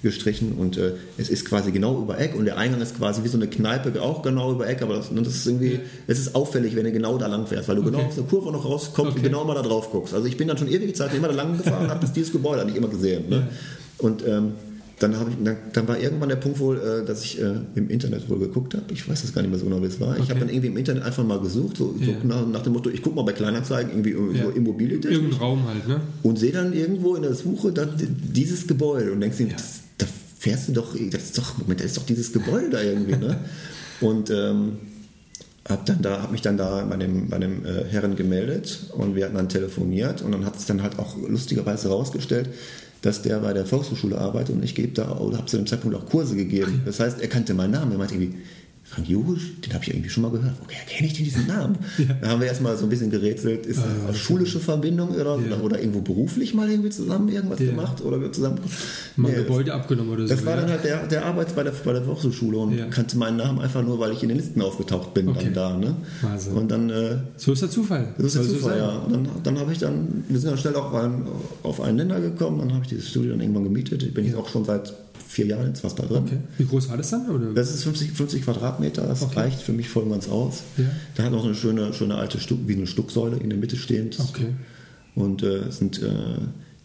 gestrichen 0.03 0.53
und 0.53 0.77
äh, 0.77 0.93
es 1.17 1.29
ist 1.29 1.45
quasi 1.45 1.73
genau 1.73 2.01
über 2.01 2.19
Eck 2.19 2.35
und 2.37 2.45
der 2.45 2.57
Eingang 2.57 2.81
ist 2.81 2.97
quasi 2.97 3.25
wie 3.25 3.29
so 3.29 3.37
eine 3.37 3.49
Kneipe 3.49 4.01
auch 4.01 4.23
genau 4.23 4.53
über 4.53 4.69
Eck, 4.69 4.83
aber 4.83 4.95
das, 4.95 5.09
das 5.13 5.35
ist 5.35 5.47
irgendwie, 5.47 5.81
es 6.07 6.19
ist 6.19 6.35
auffällig, 6.35 6.77
wenn 6.77 6.85
du 6.85 6.93
genau 6.93 7.19
da 7.19 7.27
lang 7.27 7.47
fährst, 7.47 7.69
weil 7.69 7.77
du 7.77 7.83
okay. 7.83 7.91
genau 7.91 8.05
aus 8.05 8.15
der 8.15 8.25
Kurve 8.25 8.53
noch 8.53 8.65
rauskommst 8.65 9.13
okay. 9.13 9.19
und 9.19 9.23
genau 9.23 9.45
mal 9.45 9.55
da 9.55 9.63
drauf 9.63 9.91
guckst. 9.91 10.15
Also 10.15 10.27
ich 10.27 10.37
bin 10.37 10.49
dann 10.49 10.59
schon 10.59 10.69
ewige 10.69 10.93
Zeit 10.93 11.15
immer 11.15 11.29
da 11.29 11.35
lang 11.35 11.57
gefahren 11.57 11.85
und 11.85 11.91
habe 11.91 12.07
dieses 12.15 12.33
Gebäude 12.33 12.63
eigentlich 12.63 12.77
immer 12.77 12.89
gesehen. 12.89 13.29
Ne? 13.29 13.49
Und 13.99 14.27
ähm, 14.27 14.53
dann, 14.99 15.13
ich, 15.13 15.19
dann, 15.45 15.57
dann, 15.73 15.89
war 15.89 15.99
irgendwann 15.99 16.29
der 16.29 16.37
Punkt 16.37 16.59
wohl, 16.59 16.77
äh, 16.77 17.07
dass 17.07 17.23
ich 17.23 17.41
äh, 17.41 17.55
im 17.75 17.89
Internet 17.89 18.29
wohl 18.29 18.39
geguckt 18.39 18.75
habe. 18.75 18.85
Ich 18.93 19.09
weiß 19.09 19.23
das 19.23 19.33
gar 19.33 19.43
nicht 19.43 19.51
mehr 19.51 19.59
so 19.59 19.67
genau, 19.67 19.81
wie 19.81 19.87
es 19.87 20.01
war. 20.01 20.11
Okay. 20.11 20.21
Ich 20.25 20.31
habe 20.31 20.41
dann 20.41 20.49
irgendwie 20.49 20.69
im 20.69 20.77
Internet 20.77 21.05
einfach 21.05 21.25
mal 21.25 21.41
gesucht, 21.41 21.77
so, 21.77 21.95
so 22.01 22.27
nach, 22.27 22.47
nach, 22.47 22.63
dem 22.63 22.73
Motto, 22.73 22.91
ich 22.91 23.03
gucke 23.03 23.17
mal 23.17 23.23
bei 23.23 23.33
Kleinanzeigen 23.33 23.91
irgendwie 23.93 24.39
ja. 24.39 24.45
so 24.45 24.51
Immobilien. 24.51 25.03
Irgendein 25.03 25.39
Raum 25.39 25.67
halt, 25.67 25.87
ne? 25.87 26.01
Und 26.23 26.39
sehe 26.39 26.53
dann 26.53 26.73
irgendwo 26.73 27.15
in 27.15 27.23
der 27.23 27.35
Suche 27.35 27.73
dann 27.73 27.91
dieses 27.97 28.67
Gebäude 28.67 29.13
und 29.13 29.21
denkst 29.21 29.39
dir, 29.39 29.47
ja. 29.49 29.53
das, 29.53 29.83
fährst 30.49 30.69
du 30.69 30.73
doch, 30.73 30.95
das 31.11 31.25
ist 31.25 31.39
doch, 31.39 31.59
Moment, 31.59 31.81
da 31.81 31.85
ist 31.85 31.97
doch 31.97 32.07
dieses 32.07 32.33
Gebäude 32.33 32.71
da 32.71 32.81
irgendwie, 32.81 33.17
ne? 33.17 33.39
Und 34.01 34.31
ähm, 34.31 34.79
habe 35.69 35.83
dann 35.85 36.01
da, 36.01 36.23
hab 36.23 36.33
mich 36.33 36.41
dann 36.41 36.57
da 36.57 36.85
bei 36.85 36.97
dem, 36.97 37.29
bei 37.29 37.39
dem 37.39 37.67
äh, 37.67 37.85
Herren 37.85 38.17
gemeldet 38.17 38.87
und 38.97 39.17
wir 39.17 39.27
hatten 39.27 39.35
dann 39.35 39.49
telefoniert 39.51 40.23
und 40.23 40.33
dann 40.33 40.47
hat 40.47 40.57
es 40.57 40.65
dann 40.65 40.83
halt 40.83 40.99
auch 40.99 41.17
lustigerweise 41.29 41.89
herausgestellt, 41.89 42.49
dass 43.03 43.21
der 43.23 43.41
bei 43.41 43.53
der 43.53 43.67
Volkshochschule 43.67 44.17
arbeitet 44.17 44.55
und 44.55 44.65
ich 44.65 44.75
gebe 44.75 44.95
da 44.95 45.19
oder 45.19 45.39
habe 45.39 45.47
zu 45.47 45.59
dem 45.59 45.67
Zeitpunkt 45.67 45.97
auch 45.97 46.07
Kurse 46.07 46.37
gegeben. 46.37 46.83
Das 46.87 47.01
heißt, 47.01 47.21
er 47.21 47.29
kannte 47.29 47.53
meinen 47.55 47.73
Namen. 47.73 47.93
Er 47.93 47.99
meinte 47.99 48.15
irgendwie, 48.15 48.39
Frank 48.91 49.07
Jurisch, 49.07 49.61
den 49.61 49.75
habe 49.75 49.85
ich 49.85 49.91
irgendwie 49.91 50.09
schon 50.09 50.23
mal 50.23 50.31
gehört. 50.31 50.55
Okay, 50.63 50.77
kenne 50.89 51.09
ich 51.09 51.15
denn 51.15 51.25
diesen 51.25 51.47
Namen? 51.47 51.77
Ja. 51.99 52.15
Da 52.21 52.29
haben 52.29 52.41
wir 52.41 52.47
erstmal 52.47 52.77
so 52.77 52.85
ein 52.85 52.89
bisschen 52.89 53.11
gerätselt, 53.11 53.67
ist 53.67 53.79
das 53.79 53.85
ah, 53.85 54.09
eine 54.09 54.17
schulische 54.17 54.61
Verbindung 54.61 55.11
oder, 55.11 55.37
ja. 55.39 55.59
oder 55.59 55.81
irgendwo 55.81 56.01
beruflich 56.01 56.55
mal 56.55 56.71
irgendwie 56.71 56.91
zusammen 56.91 57.29
irgendwas 57.29 57.59
ja. 57.59 57.67
gemacht 57.67 58.03
oder 58.03 58.31
zusammen. 58.31 58.61
Mal 59.17 59.33
nee, 59.33 59.39
Gebäude 59.39 59.75
abgenommen 59.75 60.13
oder 60.13 60.29
so. 60.29 60.35
Das 60.35 60.47
war 60.47 60.57
dann 60.57 60.71
halt 60.71 60.85
der, 60.85 61.07
der 61.09 61.25
Arbeit 61.27 61.55
bei 61.57 61.65
der, 61.65 61.73
bei 61.73 61.93
der 61.93 62.03
Volkshochschule 62.03 62.57
und 62.57 62.91
kannte 62.91 63.19
meinen 63.19 63.37
Namen 63.39 63.59
einfach 63.59 63.83
nur, 63.83 63.99
weil 63.99 64.13
ich 64.13 64.23
in 64.23 64.29
den 64.29 64.39
Listen 64.39 64.63
aufgetaucht 64.63 65.13
bin 65.13 65.29
okay. 65.29 65.51
dann 65.53 65.55
da. 65.55 65.77
Ne? 65.77 65.97
Und 66.55 66.71
dann, 66.71 66.89
äh, 66.89 67.17
so 67.37 67.53
ist 67.53 67.63
der 67.63 67.71
Zufall. 67.71 68.15
So 68.17 68.27
ist 68.27 68.37
der 68.37 68.43
Zufall, 68.45 68.79
so 68.79 68.85
ja. 68.85 68.89
Und 68.91 69.13
dann, 69.13 69.29
dann 69.43 69.59
habe 69.59 69.73
ich 69.73 69.79
dann, 69.79 70.25
wir 70.29 70.39
sind 70.39 70.51
dann 70.51 70.59
schnell 70.59 70.77
auch 70.77 70.93
auf 71.65 71.81
einen 71.81 71.97
Nenner 71.97 72.21
gekommen, 72.21 72.61
dann 72.61 72.73
habe 72.73 72.85
ich 72.85 72.91
dieses 72.91 73.09
Studio 73.09 73.33
dann 73.33 73.41
irgendwann 73.41 73.65
gemietet. 73.65 74.03
Ich 74.05 74.15
bin 74.15 74.25
jetzt 74.25 74.37
auch 74.37 74.49
schon 74.49 74.65
seit 74.65 74.95
vier 75.27 75.47
Jahre 75.47 75.67
jetzt 75.67 75.81
fast 75.81 75.99
da 75.99 76.05
drin. 76.05 76.25
Okay. 76.25 76.39
Wie 76.59 76.67
groß 76.67 76.89
war 76.89 76.97
das 76.97 77.11
dann? 77.11 77.29
Oder? 77.29 77.53
Das 77.53 77.71
ist 77.71 77.83
50, 77.85 78.13
50 78.13 78.43
Quadratmeter, 78.43 79.07
das 79.07 79.23
okay. 79.23 79.41
reicht 79.41 79.61
für 79.61 79.73
mich 79.73 79.89
voll 79.89 80.05
und 80.05 80.11
ganz 80.11 80.29
aus. 80.29 80.63
Ja. 80.77 80.85
Da 81.15 81.25
hat 81.25 81.33
noch 81.33 81.45
eine 81.45 81.55
schöne, 81.55 81.93
schöne 81.93 82.17
alte 82.17 82.41
Stuck, 82.41 82.61
wie 82.67 82.75
eine 82.75 82.87
Stucksäule 82.87 83.37
in 83.37 83.51
der 83.51 83.59
Mitte 83.59 83.77
stehend. 83.77 84.19
Okay. 84.21 84.55
Und 85.15 85.43
äh, 85.43 85.69
es 85.69 85.79
sind 85.79 86.01
äh, 86.03 86.09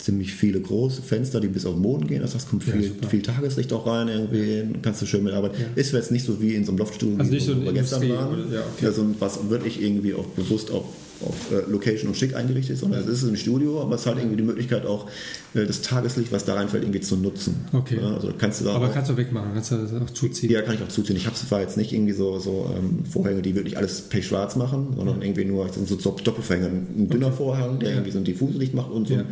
ziemlich 0.04 0.34
viele 0.34 0.60
große 0.60 1.02
Fenster, 1.02 1.40
die 1.40 1.48
bis 1.48 1.66
auf 1.66 1.74
den 1.76 1.82
Boden 1.82 2.08
gehen. 2.08 2.22
Das 2.22 2.36
heißt, 2.36 2.50
kommt 2.50 2.64
viel, 2.64 2.94
ja, 3.02 3.08
viel 3.08 3.22
Tageslicht 3.22 3.72
auch 3.72 3.88
rein, 3.88 4.10
irgendwie 4.10 4.66
kannst 4.82 5.02
du 5.02 5.06
schön 5.06 5.24
mitarbeiten. 5.24 5.56
Ja. 5.60 5.68
Ist 5.76 5.94
jetzt 5.94 6.12
nicht 6.12 6.26
so 6.26 6.42
wie 6.42 6.56
in 6.56 6.66
so 6.66 6.72
einem 6.72 6.80
Loftstudio, 6.80 7.18
also 7.18 7.32
nicht 7.32 7.46
so 7.46 7.62
wir 7.62 7.72
gestern 7.72 8.10
waren. 8.10 8.52
Ja, 8.52 8.64
okay. 8.76 8.88
also, 8.88 9.06
was 9.20 9.50
wirklich 9.50 9.82
irgendwie 9.82 10.14
auch 10.14 10.26
bewusst 10.26 10.72
auf 10.72 10.86
auf 11.26 11.52
äh, 11.52 11.70
Location 11.72 12.10
und 12.10 12.16
schick 12.16 12.36
eingerichtet 12.36 12.76
ist, 12.76 12.80
sondern 12.82 13.02
es 13.02 13.08
ist 13.08 13.24
ein 13.24 13.38
Studio, 13.38 13.82
aber 13.82 13.96
es 13.96 14.06
hat 14.06 14.18
irgendwie 14.18 14.38
die 14.38 14.44
Möglichkeit 14.44 14.86
auch 14.86 15.10
äh, 15.54 15.66
das 15.66 15.82
Tageslicht, 15.82 16.32
was 16.32 16.46
da 16.46 16.56
reinfällt, 16.56 16.84
irgendwie 16.84 17.02
zu 17.02 17.16
nutzen. 17.16 17.66
Okay. 17.72 17.98
Ja, 18.02 18.14
also 18.14 18.32
kannst 18.38 18.62
du 18.62 18.66
da 18.66 18.74
aber 18.74 18.90
auch, 18.90 18.94
kannst 18.94 19.12
du 19.12 19.18
wegmachen, 19.18 19.52
kannst 19.54 19.72
du 19.72 19.78
das 19.78 19.94
auch 19.94 20.10
zuziehen? 20.10 20.52
Ja, 20.52 20.62
kann 20.62 20.76
ich 20.76 20.82
auch 20.82 20.90
zuziehen. 20.90 21.16
Ich 21.16 21.26
habe 21.26 21.36
zwar 21.36 21.62
jetzt 21.62 21.78
nicht 21.78 21.94
irgendwie 21.94 22.14
so, 22.14 22.40
so 22.40 22.74
ähm, 22.78 23.06
Vorhänge, 23.06 23.42
die 23.42 23.56
wirklich 23.56 23.78
alles 23.78 24.02
pechschwarz 24.02 24.56
machen, 24.56 24.94
sondern 24.96 25.20
ja. 25.20 25.26
irgendwie 25.26 25.46
nur 25.46 25.70
so 25.70 25.96
Doppelvorhänge. 25.96 26.68
Ein 26.68 27.10
dünner 27.10 27.28
okay. 27.28 27.38
Vorhang, 27.38 27.80
der 27.80 27.90
ja. 27.90 27.96
irgendwie 27.96 28.12
so 28.12 28.18
ein 28.18 28.26
Diffuslicht 28.26 28.74
macht 28.74 28.92
und 28.92 29.08
so, 29.08 29.16
ein, 29.16 29.26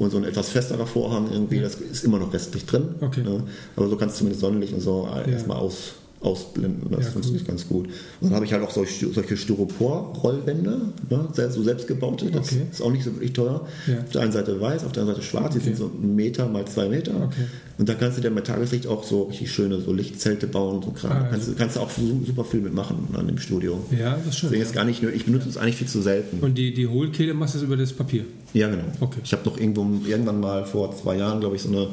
und 0.00 0.10
so 0.10 0.16
ein 0.16 0.24
etwas 0.24 0.48
festerer 0.48 0.86
Vorhang 0.86 1.30
irgendwie, 1.30 1.60
das 1.60 1.74
ist 1.74 2.04
immer 2.04 2.18
noch 2.18 2.32
restlich 2.32 2.64
drin. 2.64 2.94
Okay. 3.00 3.22
Ne? 3.22 3.42
Aber 3.76 3.88
so 3.88 3.96
kannst 3.96 4.16
du 4.16 4.18
zumindest 4.20 4.40
Sonnenlicht 4.40 4.72
und 4.72 4.80
so 4.80 5.08
erstmal 5.26 5.58
aus 5.58 5.92
ausblenden. 6.20 6.90
Das 6.90 7.06
ja, 7.06 7.10
funktioniert 7.12 7.44
cool. 7.44 7.48
ganz 7.48 7.68
gut. 7.68 7.86
Und 7.86 8.28
dann 8.28 8.34
habe 8.34 8.44
ich 8.44 8.52
halt 8.52 8.62
auch 8.62 8.70
solche, 8.70 9.08
solche 9.08 9.36
Styropor-Rollwände, 9.36 10.92
ne, 11.08 11.28
so 11.50 11.62
selbstgebaute. 11.62 12.30
Das 12.30 12.52
okay. 12.52 12.62
ist 12.70 12.82
auch 12.82 12.92
nicht 12.92 13.04
so 13.04 13.12
wirklich 13.14 13.32
teuer. 13.32 13.66
Ja. 13.86 14.00
Auf 14.00 14.10
der 14.10 14.20
einen 14.22 14.32
Seite 14.32 14.60
weiß, 14.60 14.84
auf 14.84 14.92
der 14.92 15.02
anderen 15.02 15.20
Seite 15.20 15.26
schwarz. 15.26 15.46
Okay. 15.46 15.58
Die 15.58 15.64
sind 15.64 15.76
so 15.78 15.86
ein 15.86 16.14
Meter 16.14 16.46
mal 16.48 16.66
zwei 16.66 16.88
Meter. 16.88 17.14
Okay. 17.14 17.46
Und 17.78 17.88
da 17.88 17.94
kannst 17.94 18.18
du 18.18 18.22
dir 18.22 18.30
mit 18.30 18.46
Tageslicht 18.46 18.86
auch 18.86 19.02
so 19.02 19.24
richtig 19.24 19.50
schöne 19.50 19.80
so 19.80 19.94
Lichtzelte 19.94 20.46
bauen. 20.46 20.82
So 20.82 20.90
Kram. 20.90 21.10
Ah, 21.10 21.26
kannst, 21.30 21.46
also. 21.46 21.58
kannst 21.58 21.76
du 21.76 21.80
auch 21.80 21.90
super 22.26 22.44
viel 22.44 22.60
mitmachen 22.60 23.08
an 23.14 23.26
dem 23.26 23.38
Studio. 23.38 23.82
Ja, 23.90 24.16
das 24.16 24.34
ist 24.34 24.38
schön. 24.38 24.50
Deswegen 24.50 24.62
ist 24.62 24.74
gar 24.74 24.84
nicht, 24.84 25.02
ich 25.02 25.24
benutze 25.24 25.48
es 25.48 25.56
eigentlich 25.56 25.76
viel 25.76 25.88
zu 25.88 26.02
selten. 26.02 26.40
Und 26.40 26.58
die, 26.58 26.74
die 26.74 26.86
Hohlkehle 26.86 27.32
machst 27.32 27.54
du 27.54 27.60
über 27.60 27.78
das 27.78 27.94
Papier? 27.94 28.26
Ja, 28.52 28.68
genau. 28.68 28.84
Okay. 29.00 29.20
Ich 29.24 29.32
habe 29.32 29.48
noch 29.48 29.58
irgendwo 29.58 29.86
irgendwann 30.06 30.40
mal 30.40 30.66
vor 30.66 30.94
zwei 30.94 31.16
Jahren, 31.16 31.40
glaube 31.40 31.56
ich, 31.56 31.62
so 31.62 31.68
eine 31.70 31.88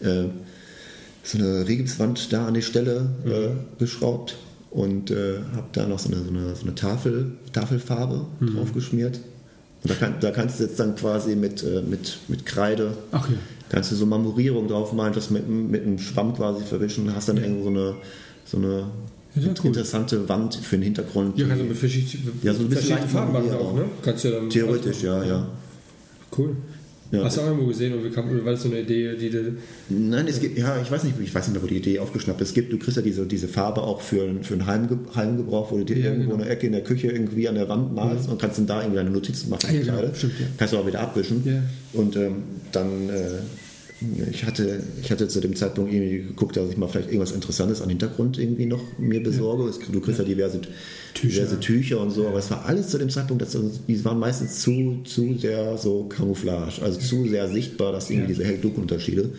äh, 0.00 0.24
so 1.30 1.38
eine 1.38 1.66
Rigipswand 1.66 2.32
da 2.32 2.46
an 2.46 2.54
die 2.54 2.62
Stelle 2.62 3.08
mhm. 3.24 3.30
äh, 3.30 3.48
geschraubt 3.78 4.36
und 4.70 5.10
äh, 5.10 5.40
habe 5.54 5.66
da 5.72 5.86
noch 5.86 5.98
so 5.98 6.10
eine, 6.10 6.22
so 6.22 6.30
eine, 6.30 6.54
so 6.54 6.62
eine 6.62 6.74
Tafel, 6.74 7.32
Tafelfarbe 7.52 8.26
mhm. 8.40 8.56
draufgeschmiert. 8.56 9.20
Und 9.82 9.90
da, 9.90 9.94
kann, 9.94 10.14
da, 10.20 10.30
kannst 10.30 10.60
du 10.60 10.64
jetzt 10.64 10.78
dann 10.78 10.94
quasi 10.94 11.36
mit, 11.36 11.62
äh, 11.62 11.82
mit, 11.82 12.18
mit 12.28 12.44
Kreide, 12.44 12.92
ja. 13.12 13.24
kannst 13.70 13.90
du 13.90 13.96
so 13.96 14.04
Marmorierung 14.06 14.68
drauf 14.68 14.92
malen, 14.92 15.14
das 15.14 15.30
mit, 15.30 15.48
mit 15.48 15.82
einem 15.82 15.98
Schwamm 15.98 16.34
quasi 16.34 16.64
verwischen 16.64 17.08
und 17.08 17.14
hast 17.14 17.28
dann 17.28 17.38
ja. 17.38 17.44
irgendwo 17.44 17.64
so 17.64 17.70
eine, 17.70 17.94
so 18.44 18.56
eine 18.58 18.86
ja, 19.36 19.50
interessante 19.64 20.28
Wand 20.28 20.56
für 20.56 20.76
den 20.76 20.82
Hintergrund. 20.82 21.38
Ja, 21.38 21.46
kannst 21.46 21.62
du 21.62 21.68
mit 21.68 21.78
verschiedenen, 21.78 22.40
ja, 22.42 22.52
so 22.52 22.60
ein 22.60 22.68
bisschen 22.68 22.98
Farben 23.08 23.32
machen 23.32 23.52
auch, 23.52 23.74
ne? 23.74 23.84
Kannst 24.02 24.24
du 24.24 24.30
dann 24.30 24.50
Theoretisch, 24.50 25.02
ja, 25.02 25.24
ja. 25.24 25.46
Cool. 26.36 26.56
Ja. 27.10 27.24
Hast 27.24 27.36
du 27.36 27.40
auch 27.40 27.46
irgendwo 27.46 27.66
gesehen 27.66 27.98
oder, 27.98 28.08
kam, 28.10 28.30
oder 28.30 28.44
war 28.44 28.52
das 28.52 28.62
so 28.62 28.68
eine 28.68 28.80
Idee, 28.80 29.16
die 29.16 29.30
du. 29.30 29.56
Nein, 29.88 30.28
es 30.28 30.40
gibt, 30.40 30.56
ja, 30.56 30.80
ich 30.80 30.90
weiß 30.90 31.02
nicht, 31.04 31.16
ich 31.20 31.34
weiß 31.34 31.48
nicht 31.48 31.54
mehr, 31.54 31.62
wo 31.62 31.66
die 31.66 31.78
Idee 31.78 31.98
aufgeschnappt 31.98 32.40
ist. 32.40 32.48
Es 32.48 32.54
gibt, 32.54 32.72
du 32.72 32.78
kriegst 32.78 32.96
ja 32.96 33.02
diese, 33.02 33.26
diese 33.26 33.48
Farbe 33.48 33.82
auch 33.82 34.00
für, 34.00 34.28
für 34.42 34.54
einen 34.54 34.66
Heimge 34.66 34.98
Heimgebrauch, 35.14 35.72
wo 35.72 35.78
du 35.78 35.84
dir 35.84 35.98
ja, 35.98 36.04
irgendwo 36.10 36.30
genau. 36.30 36.42
eine 36.42 36.50
Ecke 36.50 36.66
in 36.66 36.72
der 36.72 36.84
Küche 36.84 37.08
irgendwie 37.08 37.48
an 37.48 37.56
der 37.56 37.68
Wand 37.68 37.94
malst 37.94 38.26
ja. 38.26 38.32
und 38.32 38.40
kannst 38.40 38.58
dann 38.58 38.66
da 38.66 38.80
irgendwie 38.80 38.96
deine 38.96 39.10
Notizen 39.10 39.50
machen. 39.50 39.74
Ja, 39.74 39.80
genau, 39.80 40.14
stimmt, 40.14 40.34
ja. 40.38 40.46
Kannst 40.56 40.72
du 40.74 40.78
auch 40.78 40.86
wieder 40.86 41.00
abwischen. 41.00 41.64
Und 41.92 42.16
ähm, 42.16 42.42
dann. 42.70 43.08
Äh, 43.08 43.38
ich 44.30 44.44
hatte, 44.44 44.82
ich 45.02 45.10
hatte 45.10 45.28
zu 45.28 45.40
dem 45.40 45.54
Zeitpunkt 45.54 45.92
irgendwie 45.92 46.22
geguckt, 46.22 46.56
dass 46.56 46.70
ich 46.70 46.76
mal 46.76 46.88
vielleicht 46.88 47.08
irgendwas 47.08 47.32
Interessantes 47.32 47.82
an 47.82 47.90
Hintergrund 47.90 48.38
irgendwie 48.38 48.66
noch 48.66 48.80
mir 48.98 49.22
besorge. 49.22 49.64
Ja. 49.64 49.92
Du 49.92 50.00
kriegst 50.00 50.18
ja, 50.18 50.24
ja 50.24 50.30
diverse, 50.30 50.60
Tücher. 51.12 51.42
diverse 51.42 51.60
Tücher 51.60 52.00
und 52.00 52.10
so, 52.10 52.26
aber 52.26 52.38
es 52.38 52.50
war 52.50 52.64
alles 52.64 52.88
zu 52.88 52.98
dem 52.98 53.10
Zeitpunkt, 53.10 53.42
dass, 53.42 53.56
die 53.86 54.04
waren 54.04 54.18
meistens 54.18 54.60
zu, 54.60 55.00
zu 55.04 55.36
sehr 55.36 55.76
so 55.76 56.04
Camouflage, 56.04 56.80
also 56.82 56.98
zu 56.98 57.28
sehr 57.28 57.48
sichtbar, 57.48 57.92
dass 57.92 58.08
irgendwie 58.08 58.32
ja. 58.32 58.38
diese 58.38 58.44
Hell-Dunkel-Unterschiede. 58.44 59.30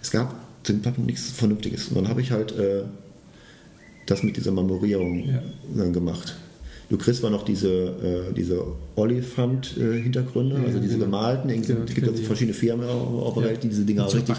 Es 0.00 0.10
gab 0.10 0.34
zu 0.62 0.72
dem 0.72 0.84
Zeitpunkt 0.84 1.10
nichts 1.10 1.30
Vernünftiges. 1.30 1.88
Und 1.88 1.96
dann 1.96 2.08
habe 2.08 2.20
ich 2.20 2.30
halt 2.30 2.52
äh, 2.52 2.82
das 4.06 4.22
mit 4.22 4.36
dieser 4.36 4.52
Memorierung 4.52 5.28
dann 5.76 5.92
gemacht. 5.92 6.36
Du 6.88 6.96
kriegst 6.96 7.20
zwar 7.20 7.30
noch 7.30 7.44
diese, 7.44 7.68
äh, 7.68 8.32
diese 8.32 8.62
Olifant-Hintergründe, 8.94 10.56
ja, 10.56 10.64
also 10.66 10.78
diese 10.78 10.98
gemalten. 10.98 11.50
Es 11.50 11.66
ja, 11.66 11.74
gibt 11.74 12.06
also 12.06 12.22
verschiedene 12.22 12.54
Firmen 12.54 12.88
auf 12.88 13.34
der 13.34 13.42
Welt, 13.42 13.62
die 13.64 13.68
diese 13.68 13.84
Dinger 13.84 14.08
so 14.08 14.18
richtig, 14.18 14.36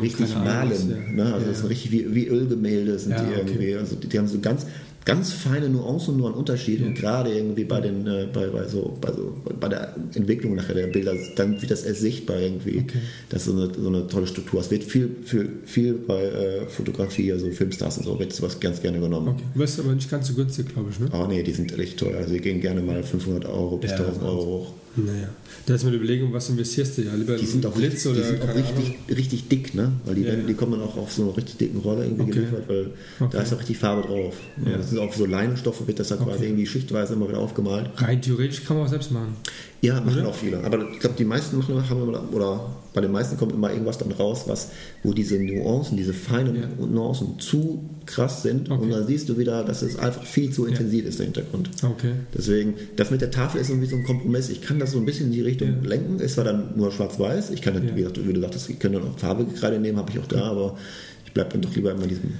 richtig 0.00 0.34
malen. 0.34 0.90
Ja. 0.90 1.24
Ne? 1.24 1.34
Also 1.34 1.46
das 1.46 1.58
sind 1.58 1.68
richtig 1.68 1.92
wie, 1.92 2.14
wie 2.14 2.26
Ölgemälde 2.26 2.98
sind 2.98 3.16
die 3.18 3.38
irgendwie. 3.38 3.54
Okay. 3.54 3.76
Also 3.76 3.96
die, 3.96 4.08
die, 4.08 4.18
haben 4.18 4.28
so 4.28 4.38
ganz, 4.40 4.66
ganz 5.04 5.32
feine 5.32 5.68
Nuancen 5.68 6.16
nur 6.16 6.28
an 6.28 6.34
Unterschied 6.34 6.80
ja. 6.80 6.86
und 6.86 6.94
gerade 6.94 7.32
irgendwie 7.32 7.64
bei 7.64 7.80
den 7.80 8.06
äh, 8.06 8.26
bei, 8.32 8.46
bei, 8.46 8.66
so, 8.66 8.96
bei, 9.00 9.12
so, 9.12 9.36
bei 9.60 9.68
der 9.68 9.94
Entwicklung 10.14 10.54
nachher 10.54 10.74
der 10.74 10.86
Bilder 10.86 11.14
dann 11.36 11.60
wird 11.60 11.70
das 11.70 11.82
erst 11.84 12.00
sichtbar 12.00 12.38
irgendwie 12.40 12.78
okay. 12.78 13.00
dass 13.28 13.44
so 13.44 13.52
eine, 13.52 13.70
so 13.74 13.88
eine 13.88 14.06
tolle 14.06 14.26
Struktur 14.26 14.60
es 14.60 14.70
wird 14.70 14.84
viel 14.84 15.10
viel, 15.24 15.50
viel 15.64 15.94
bei 15.94 16.22
äh, 16.22 16.66
Fotografie 16.66 17.32
also 17.32 17.50
Filmstars 17.50 17.98
und 17.98 18.04
so 18.04 18.18
wird 18.18 18.32
sowas 18.32 18.60
ganz 18.60 18.80
gerne 18.80 18.98
genommen 18.98 19.28
okay. 19.28 19.44
du 19.54 19.60
weißt 19.60 19.80
aber 19.80 19.94
nicht 19.94 20.10
ganz 20.10 20.28
so 20.28 20.34
günstig 20.34 20.72
glaube 20.72 20.90
ich 20.90 20.98
ne? 20.98 21.08
oh 21.12 21.26
nee 21.26 21.42
die 21.42 21.52
sind 21.52 21.78
echt 21.78 21.98
teuer 21.98 22.18
also 22.18 22.32
die 22.32 22.40
gehen 22.40 22.60
gerne 22.60 22.80
mal 22.80 23.02
500 23.02 23.46
Euro 23.46 23.76
bis 23.76 23.90
ja, 23.90 23.98
1000 23.98 24.24
Euro 24.24 24.44
hoch 24.44 24.72
naja. 24.96 25.28
Da 25.66 25.74
ist 25.74 25.84
mir 25.84 25.90
die 25.90 25.96
Überlegung, 25.96 26.32
was 26.32 26.48
investierst 26.48 26.98
du 26.98 27.02
ja? 27.02 27.14
Lieber 27.14 27.36
die 27.36 27.46
sind 27.46 27.64
auch, 27.66 27.72
Blitz 27.72 28.06
oder 28.06 28.20
die 28.20 28.26
sind 28.26 28.42
auch 28.42 28.54
richtig, 28.54 29.16
richtig 29.16 29.48
dick, 29.48 29.74
ne? 29.74 29.92
Weil 30.04 30.14
die, 30.16 30.22
ja, 30.22 30.28
werden, 30.28 30.46
die 30.46 30.54
kommen 30.54 30.72
dann 30.72 30.82
auch 30.82 30.96
auf 30.96 31.12
so 31.12 31.22
einer 31.22 31.36
richtig 31.36 31.56
dicken 31.56 31.78
Rolle 31.78 32.04
irgendwie 32.04 32.22
okay. 32.22 32.32
geliefert, 32.32 32.68
weil 32.68 32.90
okay. 33.20 33.30
da 33.32 33.42
ist 33.42 33.52
auch 33.52 33.58
richtig 33.58 33.78
Farbe 33.78 34.06
drauf. 34.06 34.34
Ja. 34.64 34.76
Das 34.76 34.90
sind 34.90 34.98
auch 34.98 35.12
so 35.12 35.26
Leinenstoffe, 35.26 35.86
wird 35.86 35.98
das 35.98 36.08
dann 36.08 36.20
okay. 36.20 36.30
quasi 36.30 36.44
irgendwie 36.44 36.66
schichtweise 36.66 37.14
immer 37.14 37.28
wieder 37.28 37.38
aufgemalt. 37.38 37.90
Rein 37.96 38.20
theoretisch 38.20 38.64
kann 38.64 38.76
man 38.76 38.86
auch 38.86 38.90
selbst 38.90 39.10
machen. 39.10 39.36
Ja, 39.84 40.00
machen 40.00 40.20
oder? 40.20 40.28
auch 40.28 40.34
viele. 40.34 40.64
Aber 40.64 40.90
ich 40.90 40.98
glaube, 40.98 41.16
die 41.18 41.24
meisten 41.24 41.58
machen, 41.58 41.88
haben 41.88 42.02
immer, 42.02 42.22
oder 42.32 42.70
bei 42.94 43.00
den 43.00 43.12
meisten 43.12 43.36
kommt 43.36 43.52
immer 43.52 43.70
irgendwas 43.70 43.98
dann 43.98 44.12
raus, 44.12 44.44
was, 44.46 44.70
wo 45.02 45.12
diese 45.12 45.38
Nuancen, 45.38 45.96
diese 45.96 46.14
feinen 46.14 46.56
ja. 46.56 46.86
Nuancen 46.86 47.38
zu 47.38 47.90
krass 48.06 48.42
sind. 48.42 48.70
Okay. 48.70 48.82
Und 48.82 48.90
dann 48.90 49.06
siehst 49.06 49.28
du 49.28 49.36
wieder, 49.36 49.62
dass 49.64 49.82
es 49.82 49.98
einfach 49.98 50.22
viel 50.22 50.50
zu 50.50 50.64
intensiv 50.66 51.02
ja. 51.02 51.08
ist, 51.08 51.18
der 51.18 51.26
Hintergrund. 51.26 51.70
Okay. 51.82 52.12
Deswegen, 52.32 52.74
das 52.96 53.10
mit 53.10 53.20
der 53.20 53.30
Tafel 53.30 53.60
ist 53.60 53.68
irgendwie 53.68 53.88
so 53.88 53.96
ein 53.96 54.04
Kompromiss. 54.04 54.48
Ich 54.48 54.62
kann 54.62 54.78
das 54.78 54.92
so 54.92 54.98
ein 54.98 55.04
bisschen 55.04 55.26
in 55.26 55.32
die 55.32 55.42
Richtung 55.42 55.68
ja. 55.82 55.88
lenken. 55.88 56.20
Es 56.20 56.36
war 56.36 56.44
dann 56.44 56.76
nur 56.76 56.90
schwarz-weiß. 56.90 57.50
Ich 57.50 57.60
kann, 57.60 57.74
wie, 57.82 58.00
gesagt, 58.00 58.26
wie 58.26 58.32
du 58.32 58.40
sagtest, 58.40 58.70
ich 58.70 58.78
könnte 58.78 59.00
noch 59.00 59.18
Farbe 59.18 59.44
gerade 59.44 59.78
nehmen, 59.78 59.98
habe 59.98 60.10
ich 60.10 60.18
auch 60.18 60.26
da, 60.26 60.44
aber 60.44 60.78
ich 61.26 61.32
bleibe 61.32 61.50
dann 61.50 61.62
doch 61.62 61.74
lieber 61.74 61.90
immer 61.90 62.04
in 62.04 62.08
diesem 62.08 62.32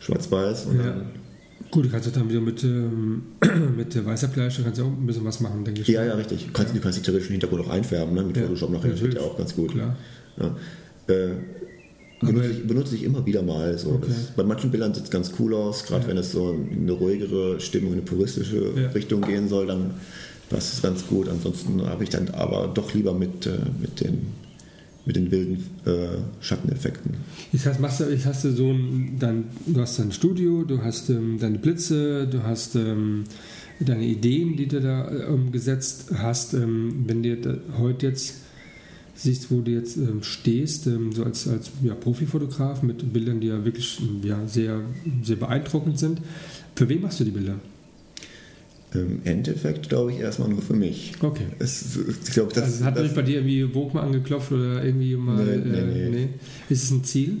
schwarz-weiß. 0.00 0.66
Und 0.66 0.78
dann 0.78 1.10
Gut, 1.72 1.86
du 1.86 1.88
kannst 1.88 2.06
du 2.06 2.10
dann 2.10 2.28
wieder 2.28 2.42
mit, 2.42 2.62
ähm, 2.64 3.22
mit 3.76 4.04
weißer 4.04 4.28
Fleisch 4.28 4.60
kannst 4.62 4.78
du 4.78 4.84
auch 4.84 4.88
ein 4.88 5.06
bisschen 5.06 5.24
was 5.24 5.40
machen, 5.40 5.64
denke 5.64 5.80
ich. 5.80 5.88
Ja, 5.88 6.04
ja, 6.04 6.14
richtig. 6.14 6.46
Du 6.46 6.52
kannst, 6.52 6.74
ja. 6.74 6.78
du 6.78 6.82
kannst 6.82 6.98
die 6.98 7.02
theoretischen 7.02 7.32
Hintergrund 7.32 7.66
auch 7.66 7.70
einfärben, 7.70 8.14
ne? 8.14 8.22
mit 8.22 8.36
ja, 8.36 8.42
Photoshop 8.42 8.70
nachher. 8.70 8.90
Das 8.90 9.00
geht 9.00 9.14
ja 9.14 9.22
auch 9.22 9.38
ganz 9.38 9.56
gut. 9.56 9.72
Klar. 9.72 9.96
Ja. 10.38 10.54
Äh, 11.14 11.30
benutze, 12.20 12.50
ich, 12.50 12.66
benutze 12.66 12.94
ich 12.94 13.04
immer 13.04 13.24
wieder 13.24 13.40
mal. 13.40 13.78
So. 13.78 13.92
Okay. 13.92 14.08
Das, 14.08 14.36
bei 14.36 14.44
manchen 14.44 14.70
Bildern 14.70 14.92
sieht 14.92 15.04
es 15.04 15.10
ganz 15.10 15.32
cool 15.38 15.54
aus, 15.54 15.84
gerade 15.84 16.02
ja. 16.02 16.08
wenn 16.08 16.18
es 16.18 16.32
so 16.32 16.50
in 16.52 16.82
eine 16.82 16.92
ruhigere 16.92 17.58
Stimmung, 17.58 17.92
in 17.92 18.00
eine 18.00 18.02
puristische 18.02 18.92
Richtung 18.94 19.22
gehen 19.22 19.48
soll, 19.48 19.66
dann 19.66 19.94
passt 20.50 20.74
es 20.74 20.82
ganz 20.82 21.06
gut. 21.06 21.26
Ansonsten 21.30 21.82
habe 21.86 22.04
ich 22.04 22.10
dann 22.10 22.28
aber 22.28 22.70
doch 22.72 22.92
lieber 22.92 23.14
mit, 23.14 23.46
äh, 23.46 23.56
mit 23.80 23.98
den 24.02 24.26
mit 25.04 25.16
den 25.16 25.30
wilden 25.30 25.64
äh, 25.84 26.18
Schatteneffekten. 26.40 27.14
Jetzt 27.52 27.66
hast, 27.66 27.80
machst 27.80 28.00
du, 28.00 28.04
jetzt 28.04 28.26
hast 28.26 28.44
du 28.44 28.52
so 28.52 28.70
ein, 28.70 29.16
dann, 29.18 29.44
du 29.66 29.80
hast 29.80 29.98
dein 29.98 30.12
Studio, 30.12 30.62
du 30.62 30.82
hast 30.82 31.10
ähm, 31.10 31.38
deine 31.40 31.58
Blitze, 31.58 32.26
du 32.28 32.42
hast 32.42 32.76
ähm, 32.76 33.24
deine 33.80 34.04
Ideen, 34.04 34.56
die 34.56 34.66
du 34.66 34.80
da 34.80 35.10
ähm, 35.10 35.50
gesetzt 35.50 36.06
hast. 36.14 36.54
Ähm, 36.54 37.04
wenn 37.06 37.22
du 37.22 37.60
heute 37.78 38.06
jetzt 38.06 38.36
siehst, 39.14 39.50
wo 39.50 39.60
du 39.60 39.70
jetzt 39.70 39.96
ähm, 39.96 40.22
stehst, 40.22 40.86
ähm, 40.86 41.12
so 41.12 41.24
als, 41.24 41.48
als 41.48 41.70
ja, 41.82 41.94
Profifotograf 41.94 42.82
mit 42.82 43.12
Bildern, 43.12 43.40
die 43.40 43.48
ja 43.48 43.64
wirklich 43.64 44.00
ja, 44.22 44.46
sehr, 44.46 44.80
sehr 45.22 45.36
beeindruckend 45.36 45.98
sind, 45.98 46.20
für 46.74 46.88
wen 46.88 47.02
machst 47.02 47.20
du 47.20 47.24
die 47.24 47.30
Bilder? 47.30 47.56
Im 48.94 49.20
Endeffekt 49.24 49.88
glaube 49.88 50.12
ich 50.12 50.18
erstmal 50.18 50.48
nur 50.48 50.60
für 50.60 50.74
mich. 50.74 51.14
Okay. 51.20 51.46
Es, 51.58 51.96
ich 51.96 52.32
glaube, 52.32 52.52
das, 52.52 52.64
also 52.64 52.84
hat 52.84 52.96
das, 52.96 53.04
nicht 53.04 53.14
bei 53.14 53.22
dir 53.22 53.36
irgendwie 53.36 53.72
Vogue 53.72 53.94
mal 53.94 54.02
angeklopt 54.02 54.52
oder 54.52 54.84
irgendwie 54.84 55.16
mal. 55.16 55.42
Nee, 55.44 55.56
nee, 55.64 55.78
äh, 55.78 56.08
nee. 56.10 56.28
Ist 56.68 56.84
es 56.84 56.90
ein 56.90 57.04
Ziel? 57.04 57.38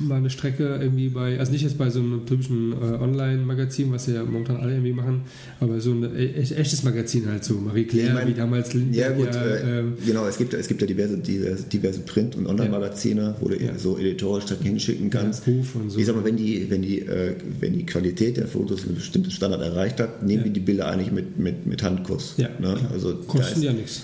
Mal 0.00 0.16
eine 0.16 0.30
Strecke 0.30 0.78
irgendwie 0.80 1.08
bei, 1.08 1.38
also 1.38 1.52
nicht 1.52 1.62
jetzt 1.62 1.78
bei 1.78 1.88
so 1.90 2.00
einem 2.00 2.26
typischen 2.26 2.72
äh, 2.72 2.96
Online-Magazin, 3.00 3.90
was 3.92 4.06
ja 4.06 4.22
momentan 4.24 4.56
alle 4.56 4.72
irgendwie 4.72 4.92
machen, 4.92 5.22
aber 5.60 5.80
so 5.80 5.92
ein 5.92 6.04
e 6.16 6.26
echtes 6.34 6.82
Magazin 6.82 7.26
halt 7.28 7.44
so, 7.44 7.54
Marie 7.54 7.84
Claire, 7.84 8.08
Ich 8.08 8.14
mein, 8.14 8.28
wie 8.28 8.34
damals 8.34 8.72
Ja 8.92 9.10
gut, 9.10 9.34
ja, 9.34 9.42
äh, 9.44 9.80
ähm, 9.80 9.94
genau, 10.06 10.26
es 10.26 10.38
gibt, 10.38 10.54
es 10.54 10.68
gibt 10.68 10.80
ja 10.80 10.86
diverse, 10.86 11.18
diverse, 11.18 11.64
diverse 11.64 12.00
Print- 12.00 12.36
und 12.36 12.46
Online-Magazine, 12.46 13.34
wo 13.40 13.48
du 13.48 13.56
Ja. 13.62 13.78
so 13.78 13.98
editorisch 13.98 14.44
Strecken 14.44 14.66
hinschicken 14.66 15.10
kannst. 15.10 15.46
Ja, 15.46 15.52
und 15.74 15.90
so. 15.90 15.98
Ich 15.98 16.06
sag 16.06 16.16
mal, 16.16 16.24
wenn 16.24 16.36
die, 16.36 16.66
wenn, 16.68 16.82
die, 16.82 17.00
äh, 17.00 17.34
wenn 17.60 17.72
die 17.72 17.86
Qualität 17.86 18.36
der 18.36 18.48
Fotos 18.48 18.84
einen 18.84 18.96
bestimmten 18.96 19.30
Standard 19.30 19.62
erreicht 19.62 20.00
hat, 20.00 20.22
nehmen 20.22 20.40
Ja. 20.42 20.48
die 20.48 20.52
die 20.52 20.60
Bilder 20.60 20.88
eigentlich 20.88 21.12
mit, 21.12 21.38
mit, 21.38 21.66
mit 21.66 21.82
Handkuss. 21.82 22.34
ja, 22.36 22.48
ne? 22.60 22.76
Also 22.92 23.14
kosten 23.26 23.62
ja 23.62 23.72
nichts. 23.72 24.02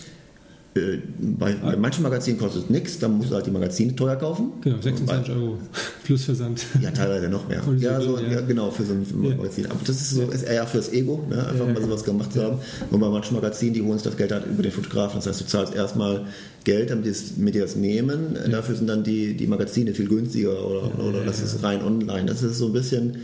Äh, 0.78 0.98
bei, 1.18 1.52
bei 1.54 1.76
manchen 1.76 2.02
Magazinen 2.02 2.38
kostet 2.38 2.64
es 2.64 2.70
nichts, 2.70 2.98
dann 2.98 3.16
musst 3.18 3.30
du 3.30 3.34
halt 3.34 3.46
die 3.46 3.50
Magazine 3.50 3.94
teuer 3.94 4.16
kaufen. 4.16 4.52
Genau, 4.62 4.80
26 4.80 5.34
Euro 5.34 5.58
plus 6.04 6.24
Versand. 6.24 6.64
Ja, 6.80 6.90
teilweise 6.90 7.28
noch 7.28 7.48
mehr. 7.48 7.62
Ja, 7.78 8.00
so, 8.00 8.18
ja. 8.18 8.40
genau, 8.40 8.70
für 8.70 8.84
so 8.84 8.92
ein, 8.94 9.04
Ja. 9.22 9.36
Magazin. 9.36 9.66
Aber 9.66 9.80
das 9.84 9.96
ist 10.00 10.10
so, 10.10 10.22
ist 10.30 10.42
eher 10.44 10.66
fürs 10.66 10.92
Ego, 10.92 11.24
ne? 11.28 11.46
einfach 11.46 11.66
Ja, 11.66 11.72
mal 11.72 11.82
sowas 11.82 12.04
gemacht 12.04 12.32
zu 12.32 12.42
haben. 12.42 12.58
Und 12.90 13.00
bei 13.00 13.08
manchen 13.08 13.34
Magazinen, 13.34 13.74
die 13.74 13.82
holen 13.82 13.98
sich 13.98 14.04
das 14.04 14.16
Geld 14.16 14.32
halt 14.32 14.46
über 14.46 14.62
den 14.62 14.72
Fotografen. 14.72 15.16
Das 15.18 15.26
heißt, 15.26 15.40
du 15.40 15.46
zahlst 15.46 15.74
erstmal 15.74 16.24
Geld, 16.64 16.90
damit 16.90 17.04
die 17.06 17.10
es 17.10 17.36
mit 17.36 17.54
dir 17.54 17.62
das 17.62 17.76
nehmen. 17.76 18.36
Dafür 18.50 18.74
sind 18.76 18.86
dann 18.88 19.04
die, 19.04 19.34
die 19.36 19.46
Magazine 19.46 19.94
viel 19.94 20.08
günstiger 20.08 20.50
oder, 20.66 20.90
oder 21.04 21.24
das 21.24 21.40
ist 21.40 21.62
rein 21.62 21.82
online. 21.82 22.26
Das 22.26 22.42
ist 22.42 22.58
so 22.58 22.66
ein 22.66 22.72
bisschen, 22.72 23.16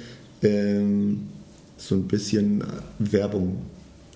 ähm, 0.43 1.21
so 1.77 1.95
ein 1.97 2.05
bisschen 2.05 2.63
Werbung 2.99 3.57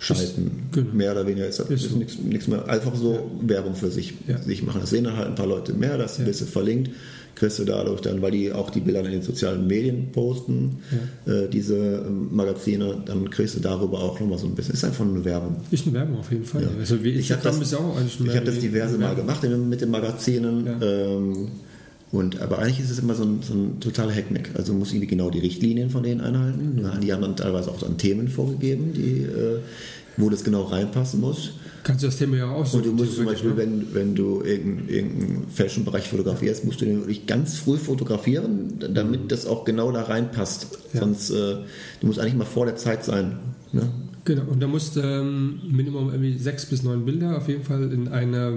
schalten. 0.01 0.51
genau. 0.73 0.93
Mehr 0.93 1.13
oder 1.13 1.27
weniger 1.27 1.47
ist 1.47 1.59
das 1.59 1.69
Ist 1.71 1.91
so. 1.91 1.97
nichts, 1.97 2.47
mehr. 2.49 2.69
Einfach 2.69 2.95
so 2.95 3.31
Werbung 3.43 3.75
für 3.75 3.91
sich, 3.91 4.15
Ja. 4.27 4.39
sich 4.41 4.63
machen. 4.63 4.81
Das 4.81 4.91
sehen 4.91 5.05
dann 5.05 5.17
halt 5.17 5.29
ein 5.29 5.35
paar 5.35 5.47
Leute 5.47 5.73
mehr, 5.75 5.99
das 5.99 6.19
Ja. 6.19 6.25
bist 6.25 6.41
du 6.41 6.45
verlinkt, 6.45 6.91
kriegst 7.35 7.59
du 7.59 7.65
dadurch 7.65 8.01
dann, 8.01 8.21
weil 8.23 8.33
die 8.33 8.53
auch 8.53 8.71
die 8.71 8.81
Bilder 8.81 9.05
in 9.05 9.13
den 9.13 9.23
sozialen 9.23 9.67
Medien 9.67 10.11
posten, 10.13 10.79
äh, 11.27 11.49
diese 11.49 11.77
ähm, 11.77 12.29
Magazine, 12.33 13.03
dann 13.07 13.31
kriegst 13.31 13.57
du 13.57 13.61
darüber 13.61 14.01
auch 14.01 14.19
nochmal 14.19 14.39
so 14.39 14.47
ein 14.47 14.55
bisschen. 14.55 14.75
Ist 14.75 14.85
einfach 14.85 15.05
eine 15.05 15.25
Werbung. 15.25 15.57
Ist 15.71 15.87
eine 15.87 15.95
Werbung 15.95 16.19
auf 16.19 16.31
jeden 16.33 16.45
Fall. 16.45 16.63
Ja. 16.63 16.69
Also 16.79 17.03
wie 17.05 17.11
Ich 17.11 17.31
hab 17.31 17.39
Instagram 17.39 17.61
das- 17.61 17.71
ja 17.73 17.79
Ich 18.27 18.37
habe 18.37 18.47
das 18.47 18.59
diverse 18.59 18.99
Mal 18.99 19.15
gemacht 19.15 19.43
mit 19.43 19.81
den 19.81 19.91
Magazinen. 19.91 20.67
Ja. 20.67 20.81
Ähm, 20.83 21.49
und, 22.11 22.41
aber 22.41 22.59
eigentlich 22.59 22.81
ist 22.81 22.91
es 22.91 22.99
immer 22.99 23.15
so 23.15 23.25
ein, 23.25 23.41
so 23.43 23.53
ein 23.53 23.81
totaler 23.81 24.15
Hackmeck. 24.15 24.51
Also 24.55 24.73
du 24.73 24.79
musst 24.79 24.93
irgendwie 24.93 25.09
genau 25.09 25.31
die 25.31 25.41
Richtlinien 25.41 25.91
von 25.91 26.03
denen 26.03 26.21
einhalten. 26.21 26.81
Ja, 26.83 26.97
die 26.97 27.13
haben 27.13 27.23
dann 27.23 27.37
teilweise 27.37 27.71
auch 27.71 27.79
dann 27.79 27.99
Themen 27.99 28.29
vorgegeben, 28.29 28.93
die, 28.95 29.23
äh, 29.23 29.59
wo 30.17 30.31
das 30.31 30.43
genau 30.43 30.63
reinpassen 30.63 31.21
muss. 31.21 31.51
Kannst 31.85 32.03
du 32.03 32.09
das 32.09 32.17
Thema 32.17 32.37
ja 32.37 32.51
auch 32.51 32.67
so. 32.67 32.79
Und 32.79 32.87
du 32.87 32.93
musst 32.93 33.15
zum 33.15 33.27
Beispiel, 33.27 33.51
ne? 33.51 33.57
wenn, 33.57 33.95
wenn 33.95 34.15
du 34.15 34.43
irgendeinen 34.43 34.89
irgendeinen 34.89 35.47
Fashion-Bereich 35.49 36.09
fotografierst, 36.09 36.65
musst 36.65 36.81
du 36.81 36.87
den 36.87 37.01
wirklich 37.01 37.27
ganz 37.27 37.57
früh 37.57 37.77
fotografieren, 37.77 38.75
damit 38.93 39.31
das 39.31 39.47
auch 39.47 39.65
genau 39.65 39.93
da 39.93 40.03
reinpasst. 40.03 40.67
Ja. 40.93 41.01
Sonst, 41.01 41.31
äh, 41.31 41.57
du 42.01 42.07
musst 42.07 42.19
eigentlich 42.19 42.37
mal 42.37 42.45
vor 42.45 42.67
der 42.67 42.77
Zeit 42.77 43.05
sein. 43.05 43.39
Ne? 43.73 43.89
Genau, 44.25 44.43
und 44.51 44.61
da 44.61 44.67
musst 44.67 44.97
ähm, 44.97 45.61
Minimum 45.71 46.11
irgendwie 46.11 46.37
sechs 46.39 46.67
bis 46.67 46.83
neun 46.83 47.05
Bilder 47.05 47.37
auf 47.37 47.49
jeden 47.49 47.65
Fall 47.65 47.91
in 47.93 48.09
einer. 48.09 48.55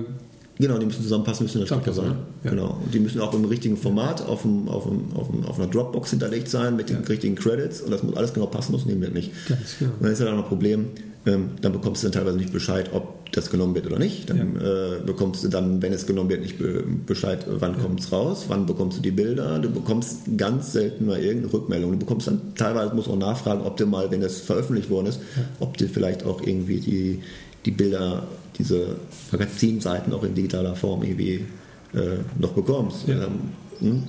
Genau, 0.60 0.78
die 0.78 0.86
müssen 0.86 1.02
zusammenpassen, 1.02 1.46
müssen 1.46 1.58
in 1.62 1.66
der 1.66 1.68
Zusammenpassen, 1.68 2.04
sein. 2.06 2.16
ja. 2.44 2.50
Genau. 2.52 2.80
Und 2.84 2.94
die 2.94 3.00
müssen 3.00 3.20
auch 3.22 3.34
im 3.34 3.46
richtigen 3.46 3.78
Format 3.78 4.24
auf, 4.28 4.44
dem, 4.44 4.68
auf, 4.68 4.84
dem, 4.84 5.12
auf, 5.16 5.28
dem, 5.32 5.44
auf 5.46 5.58
einer 5.60 5.68
Dropbox 5.70 6.12
hinterlegt 6.12 6.50
sein 6.50 6.76
mit 6.76 6.90
den 6.90 6.98
Ja. 7.02 7.08
richtigen 7.08 7.36
Credits 7.36 7.82
und 7.82 7.90
das 7.92 8.04
muss 8.04 8.16
alles 8.16 8.34
genau 8.34 8.46
passen, 8.48 8.72
muss 8.74 8.86
nehmen 8.86 9.02
wir 9.02 9.10
nicht. 9.10 9.32
Ganz 9.48 9.78
genau. 9.80 9.92
Und 9.94 10.04
dann 10.04 10.12
ist 10.12 10.20
ja 10.20 10.26
dann 10.26 10.36
noch 10.36 10.44
ein 10.44 10.50
Problem, 10.50 10.86
ähm, 11.26 11.52
dann 11.62 11.72
bekommst 11.72 12.04
du 12.04 12.08
dann 12.08 12.14
teilweise 12.14 12.38
nicht 12.38 12.52
Bescheid, 12.54 12.92
ob 12.94 13.32
das 13.32 13.50
genommen 13.50 13.74
wird 13.76 13.88
oder 13.88 13.98
nicht. 13.98 14.30
Dann 14.30 14.58
äh, 14.58 15.00
bekommst 15.06 15.44
du 15.44 15.48
dann, 15.48 15.82
wenn 15.82 15.94
es 15.94 16.06
genommen 16.06 16.30
wird, 16.30 16.42
nicht 16.42 16.58
be 16.60 16.84
Bescheid, 17.08 17.46
wann 17.48 17.80
kommt 17.80 18.02
es 18.02 18.12
raus, 18.12 18.46
wann 18.50 18.66
bekommst 18.66 18.98
du 18.98 19.02
die 19.02 19.12
Bilder. 19.12 19.58
Du 19.60 19.70
bekommst 19.70 20.18
ganz 20.38 20.74
selten 20.74 21.06
mal 21.06 21.18
irgendeine 21.18 21.54
Rückmeldung. 21.54 21.92
Du 21.94 21.98
bekommst 22.00 22.28
dann 22.28 22.42
teilweise, 22.56 22.94
musst 22.94 23.08
auch 23.08 23.18
nachfragen, 23.18 23.62
ob 23.62 23.78
du 23.78 23.86
mal, 23.86 24.12
wenn 24.12 24.22
es 24.22 24.42
veröffentlicht 24.42 24.90
worden 24.90 25.08
ist, 25.08 25.22
ob 25.62 25.78
du 25.78 25.88
vielleicht 25.88 26.26
auch 26.26 26.42
irgendwie 26.46 26.82
die, 26.82 27.20
die 27.66 27.72
Bilder, 27.72 28.24
diese 28.58 28.96
Magazinseiten 29.32 30.14
auch 30.14 30.24
in 30.24 30.36
digitaler 30.36 30.76
Form 30.76 31.04
irgendwie 31.04 31.46
äh, 31.94 32.18
noch 32.40 32.52
bekommst. 32.52 33.08
Ja. 33.08 33.26
Ähm, 33.26 33.40
hm? 33.80 34.04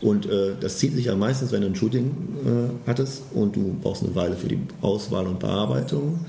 und 0.00 0.26
äh, 0.26 0.52
das 0.60 0.78
zieht 0.78 0.94
sich 0.94 1.06
ja 1.06 1.16
meistens, 1.16 1.52
wenn 1.52 1.62
du 1.62 1.68
ein 1.68 1.74
Shooting 1.74 2.10
äh, 2.44 2.88
hattest 2.88 3.22
und 3.34 3.56
du 3.56 3.76
brauchst 3.82 4.04
eine 4.04 4.14
Weile 4.14 4.36
für 4.36 4.48
die 4.48 4.58
Auswahl 4.82 5.26
und 5.26 5.40
Bearbeitung, 5.40 6.20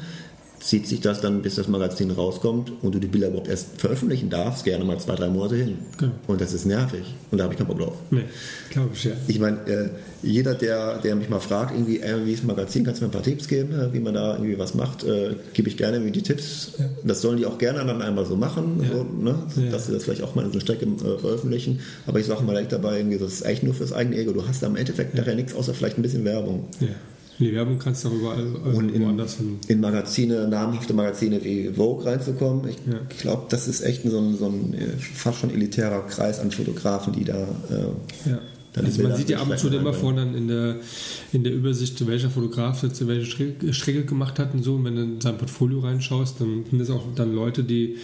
zieht 0.59 0.87
sich 0.87 1.01
das 1.01 1.21
dann, 1.21 1.41
bis 1.43 1.55
das 1.55 1.67
Magazin 1.67 2.09
rauskommt 2.11 2.71
und 2.81 2.95
du 2.95 2.99
die 2.99 3.07
Bilder 3.07 3.27
überhaupt 3.27 3.47
erst 3.47 3.79
veröffentlichen 3.79 4.29
darfst, 4.29 4.63
gerne 4.65 4.83
mal 4.85 4.99
zwei, 4.99 5.15
drei 5.15 5.29
Monate 5.29 5.55
hin. 5.55 5.77
Genau. 5.97 6.11
Und 6.25 6.41
das 6.41 6.51
ist 6.53 6.65
nervig. 6.65 7.03
Und 7.29 7.37
da 7.37 7.43
habe 7.43 7.53
ich 7.53 7.57
keinen 7.59 7.67
Bock 7.67 7.77
drauf. 7.79 7.93
Nee, 8.09 8.23
glaube 8.71 8.89
ich, 8.93 9.03
ja. 9.03 9.11
Ich 9.27 9.39
meine, 9.39 9.57
äh, 9.67 9.89
jeder, 10.23 10.55
der, 10.55 10.97
der 10.97 11.15
mich 11.15 11.29
mal 11.29 11.39
fragt, 11.39 11.71
irgendwie, 11.75 11.99
äh, 11.99 12.25
wie 12.25 12.33
ist 12.33 12.43
ein 12.43 12.47
Magazin, 12.47 12.83
kannst 12.83 13.01
du 13.01 13.05
mir 13.05 13.09
ein 13.09 13.13
paar 13.13 13.21
Tipps 13.23 13.47
geben, 13.47 13.71
äh, 13.79 13.93
wie 13.93 13.99
man 13.99 14.15
da 14.15 14.33
irgendwie 14.35 14.57
was 14.57 14.73
macht, 14.73 15.03
äh, 15.03 15.35
gebe 15.53 15.69
ich 15.69 15.77
gerne 15.77 15.97
irgendwie 15.97 16.11
die 16.13 16.23
Tipps. 16.23 16.71
Ja. 16.79 16.85
Das 17.03 17.21
sollen 17.21 17.37
die 17.37 17.45
auch 17.45 17.59
gerne 17.59 17.85
dann 17.85 18.01
einmal 18.01 18.25
so 18.25 18.35
machen, 18.35 18.81
Ja. 18.83 18.97
so, 18.97 19.03
ne? 19.03 19.35
Ja. 19.63 19.71
dass 19.71 19.85
sie 19.85 19.93
das 19.93 20.05
vielleicht 20.05 20.23
auch 20.23 20.33
mal 20.33 20.41
in 20.41 20.47
so 20.47 20.53
einer 20.53 20.61
Strecke 20.61 20.85
äh, 20.85 21.19
veröffentlichen. 21.19 21.79
Aber 22.07 22.19
ich 22.19 22.25
sage 22.25 22.43
mal 22.43 22.53
direkt 22.53 22.71
dabei, 22.71 22.97
irgendwie, 22.97 23.19
das 23.19 23.31
ist 23.33 23.45
echt 23.45 23.61
nur 23.63 23.75
fürs 23.75 23.93
eigene 23.93 24.17
Ego. 24.17 24.31
Du 24.33 24.47
hast 24.47 24.63
da 24.63 24.67
im 24.67 24.75
Endeffekt 24.75 25.13
nachher 25.13 25.35
nichts, 25.35 25.53
außer 25.53 25.73
vielleicht 25.75 25.97
ein 25.99 26.01
bisschen 26.01 26.25
Werbung. 26.25 26.67
Die 27.39 27.53
Werbung 27.53 27.77
kannst 27.77 28.03
du 28.03 28.09
auch 28.09 28.13
überall 28.13 28.39
äh, 28.39 28.75
Und 28.75 28.89
in, 28.89 29.03
woanders 29.03 29.35
hin. 29.37 29.59
in 29.67 29.79
Magazine, 29.79 30.47
namhafte 30.47 30.93
Magazine 30.93 31.43
wie 31.43 31.69
Vogue 31.75 32.03
reinzukommen, 32.05 32.67
ich 32.67 32.77
Ja. 32.91 32.99
glaube, 33.19 33.43
das 33.49 33.67
ist 33.67 33.81
echt 33.81 34.01
so 34.09 34.17
ein, 34.19 34.35
so 34.37 34.47
ein 34.47 34.73
äh, 34.73 34.87
fast 34.97 35.39
schon 35.39 35.51
elitärer 35.51 36.01
Kreis 36.07 36.39
an 36.39 36.49
Fotografen, 36.51 37.13
die 37.13 37.23
da. 37.25 37.37
Äh, 37.69 38.29
Ja. 38.29 38.39
Also 38.75 39.01
man 39.01 39.15
sieht 39.15 39.29
ja 39.31 39.39
ab 39.39 39.49
und 39.49 39.57
zu 39.57 39.69
immer 39.69 39.91
vorne 39.93 40.21
in 40.37 40.47
der, 40.47 40.75
in 41.33 41.43
der 41.43 41.51
Übersicht, 41.51 42.05
welcher 42.05 42.29
Fotograf 42.29 42.83
jetzt 42.83 43.07
welche 43.07 43.25
Strecke, 43.25 43.73
Strecke 43.73 44.05
gemacht 44.05 44.37
hat 44.37 44.53
und 44.53 44.61
so. 44.63 44.75
Und 44.75 44.85
wenn 44.85 44.95
du 44.95 45.01
in 45.01 45.21
sein 45.21 45.35
Portfolio 45.35 45.79
reinschaust, 45.79 46.39
dann 46.41 46.63
sind 46.69 46.79
das 46.79 46.91
auch 46.91 47.03
dann 47.15 47.33
Leute, 47.33 47.63
die 47.63 47.95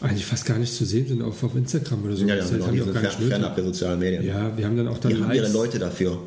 eigentlich 0.00 0.26
fast 0.26 0.44
gar 0.44 0.58
nicht 0.58 0.74
zu 0.74 0.84
sehen 0.84 1.06
sind 1.06 1.22
auf, 1.22 1.40
auf 1.44 1.54
Instagram 1.54 2.02
oder 2.04 2.16
so. 2.16 2.22
ja, 2.26 2.34
ja, 2.34 2.40
das 2.40 2.50
genau, 2.50 2.66
haben 2.66 2.74
die 2.74 2.82
auch 2.82 2.92
gar 2.92 3.00
nicht 3.02 3.12
fernab 3.14 3.54
der 3.54 3.64
sozialen 3.64 3.98
Medien. 4.00 4.26
Ja, 4.26 4.56
wir 4.56 4.66
haben 4.66 4.76
dann 4.76 4.88
auch 4.88 4.98
dann 4.98 5.14
Die 5.14 5.22
haben 5.22 5.32
ihre. 5.32 5.52
Leute 5.52 5.78
dafür. 5.78 6.18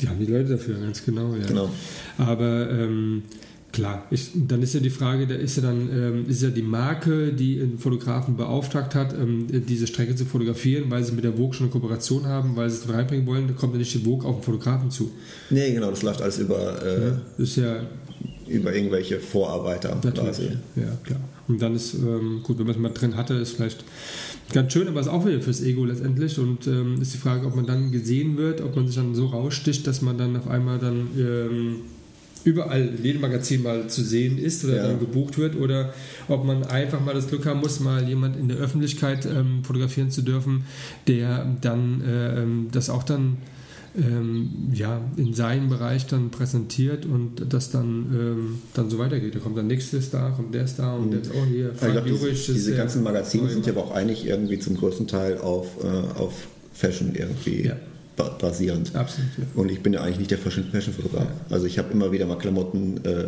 Die 0.00 0.08
haben 0.08 0.18
die 0.18 0.26
Leute 0.26 0.50
dafür, 0.50 0.78
ganz 0.78 1.04
genau. 1.04 1.34
Ja. 1.34 1.46
Genau. 1.46 1.70
Aber 2.18 2.70
ähm, 2.70 3.22
klar, 3.72 4.06
ich, 4.10 4.30
dann 4.34 4.62
ist 4.62 4.74
ja 4.74 4.80
die 4.80 4.90
Frage, 4.90 5.26
da 5.26 5.34
ist 5.34 5.56
ja 5.56 5.62
dann 5.62 5.88
ähm, 5.92 6.24
ist 6.28 6.42
ja 6.42 6.50
die 6.50 6.62
Marke, 6.62 7.32
die 7.32 7.60
einen 7.60 7.78
Fotografen 7.78 8.36
beauftragt 8.36 8.94
hat, 8.94 9.12
ähm, 9.12 9.46
diese 9.68 9.86
Strecke 9.86 10.14
zu 10.16 10.24
fotografieren, 10.24 10.90
weil 10.90 11.04
sie 11.04 11.12
mit 11.12 11.24
der 11.24 11.34
Vogue 11.34 11.52
schon 11.54 11.66
eine 11.66 11.72
Kooperation 11.72 12.26
haben, 12.26 12.56
weil 12.56 12.70
sie 12.70 12.78
es 12.84 12.92
reinbringen 12.92 13.26
wollen, 13.26 13.46
da 13.48 13.54
kommt 13.54 13.74
ja 13.74 13.78
nicht 13.78 13.94
die 13.94 13.98
Vogue 13.98 14.26
auf 14.28 14.36
den 14.36 14.44
Fotografen 14.44 14.90
zu. 14.90 15.10
Nee, 15.50 15.72
genau, 15.72 15.90
das 15.90 16.02
läuft 16.02 16.22
alles 16.22 16.38
über, 16.38 16.82
äh, 16.84 17.12
Das 17.38 17.48
ist 17.50 17.56
ja 17.56 17.82
über 18.48 18.74
irgendwelche 18.74 19.20
Vorarbeiter 19.20 19.90
quasi. 20.00 20.08
natürlich. 20.08 20.50
Ja, 20.76 20.98
klar. 21.04 21.20
Und 21.46 21.60
dann 21.62 21.74
ist, 21.74 21.94
ähm, 21.94 22.40
gut, 22.42 22.58
wenn 22.58 22.66
man 22.66 22.74
es 22.74 22.80
mal 22.80 22.88
drin 22.90 23.16
hatte, 23.16 23.34
ist 23.34 23.52
vielleicht 23.56 23.84
ganz 24.52 24.72
schön, 24.72 24.88
aber 24.88 25.00
ist 25.00 25.08
auch 25.08 25.26
wieder 25.26 25.40
fürs 25.40 25.62
Ego 25.62 25.84
letztendlich. 25.84 26.38
Und 26.38 26.66
ähm, 26.66 27.00
ist 27.00 27.14
die 27.14 27.18
Frage, 27.18 27.46
ob 27.46 27.56
man 27.56 27.66
dann 27.66 27.90
gesehen 27.90 28.36
wird, 28.36 28.60
ob 28.60 28.76
man 28.76 28.86
sich 28.86 28.96
dann 28.96 29.14
so 29.14 29.26
raussticht, 29.26 29.86
dass 29.86 30.02
man 30.02 30.18
dann 30.18 30.36
auf 30.36 30.48
einmal 30.48 30.78
dann 30.78 31.08
ähm, 31.18 31.76
überall 32.44 32.94
in 32.96 33.04
jedem 33.04 33.20
Magazin 33.20 33.62
mal 33.62 33.88
zu 33.88 34.02
sehen 34.02 34.38
ist 34.38 34.64
oder 34.64 34.76
Ja. 34.76 34.86
dann 34.88 34.98
gebucht 34.98 35.36
wird 35.38 35.56
oder 35.56 35.92
ob 36.28 36.44
man 36.44 36.64
einfach 36.64 37.00
mal 37.04 37.14
das 37.14 37.28
Glück 37.28 37.44
haben 37.46 37.60
muss, 37.60 37.80
mal 37.80 38.08
jemand 38.08 38.36
in 38.36 38.48
der 38.48 38.56
Öffentlichkeit 38.56 39.26
ähm, 39.26 39.62
fotografieren 39.62 40.10
zu 40.10 40.22
dürfen, 40.22 40.64
der 41.06 41.44
dann 41.60 42.00
äh, 42.02 42.42
ähm, 42.42 42.68
das 42.72 42.88
auch 42.88 43.02
dann 43.02 43.36
ähm, 43.98 44.50
ja, 44.72 45.00
in 45.16 45.34
seinem 45.34 45.68
Bereich 45.68 46.06
dann 46.06 46.30
präsentiert 46.30 47.06
und 47.06 47.52
das 47.52 47.70
dann, 47.70 48.06
ähm, 48.14 48.58
dann 48.74 48.88
so 48.90 48.98
weitergeht. 48.98 49.34
Da 49.34 49.38
kommt 49.40 49.56
der 49.56 49.64
nächste 49.64 50.00
Star, 50.00 50.32
kommt 50.36 50.54
der 50.54 50.66
Star 50.66 50.98
und 50.98 51.12
jetzt, 51.12 51.30
oh 51.34 51.44
hier, 51.46 51.74
Frank 51.74 51.92
glaube, 51.92 52.08
Jurich 52.08 52.30
diese, 52.46 52.52
ist 52.52 52.66
diese 52.66 52.74
ganzen 52.76 53.02
Magazine 53.02 53.48
sind 53.48 53.66
ja 53.66 53.72
aber 53.72 53.84
auch 53.84 53.90
eigentlich 53.92 54.26
irgendwie 54.26 54.58
zum 54.58 54.76
größten 54.76 55.06
Teil 55.06 55.38
auf, 55.38 55.66
äh, 55.82 55.86
auf 56.18 56.46
Fashion 56.72 57.14
irgendwie 57.14 57.66
Ja. 57.66 57.76
ba 58.16 58.28
basierend. 58.40 58.94
Absolut, 58.94 59.30
ja. 59.38 59.44
Und 59.54 59.70
ich 59.70 59.80
bin 59.80 59.92
ja 59.92 60.02
eigentlich 60.02 60.18
nicht 60.18 60.30
der 60.30 60.38
Fashion- 60.38 60.64
Fashion-Fotograf. 60.70 61.26
Also 61.50 61.66
ich 61.66 61.78
habe 61.78 61.92
immer 61.92 62.12
wieder 62.12 62.26
mal 62.26 62.38
Klamotten 62.38 62.98
äh, 63.04 63.24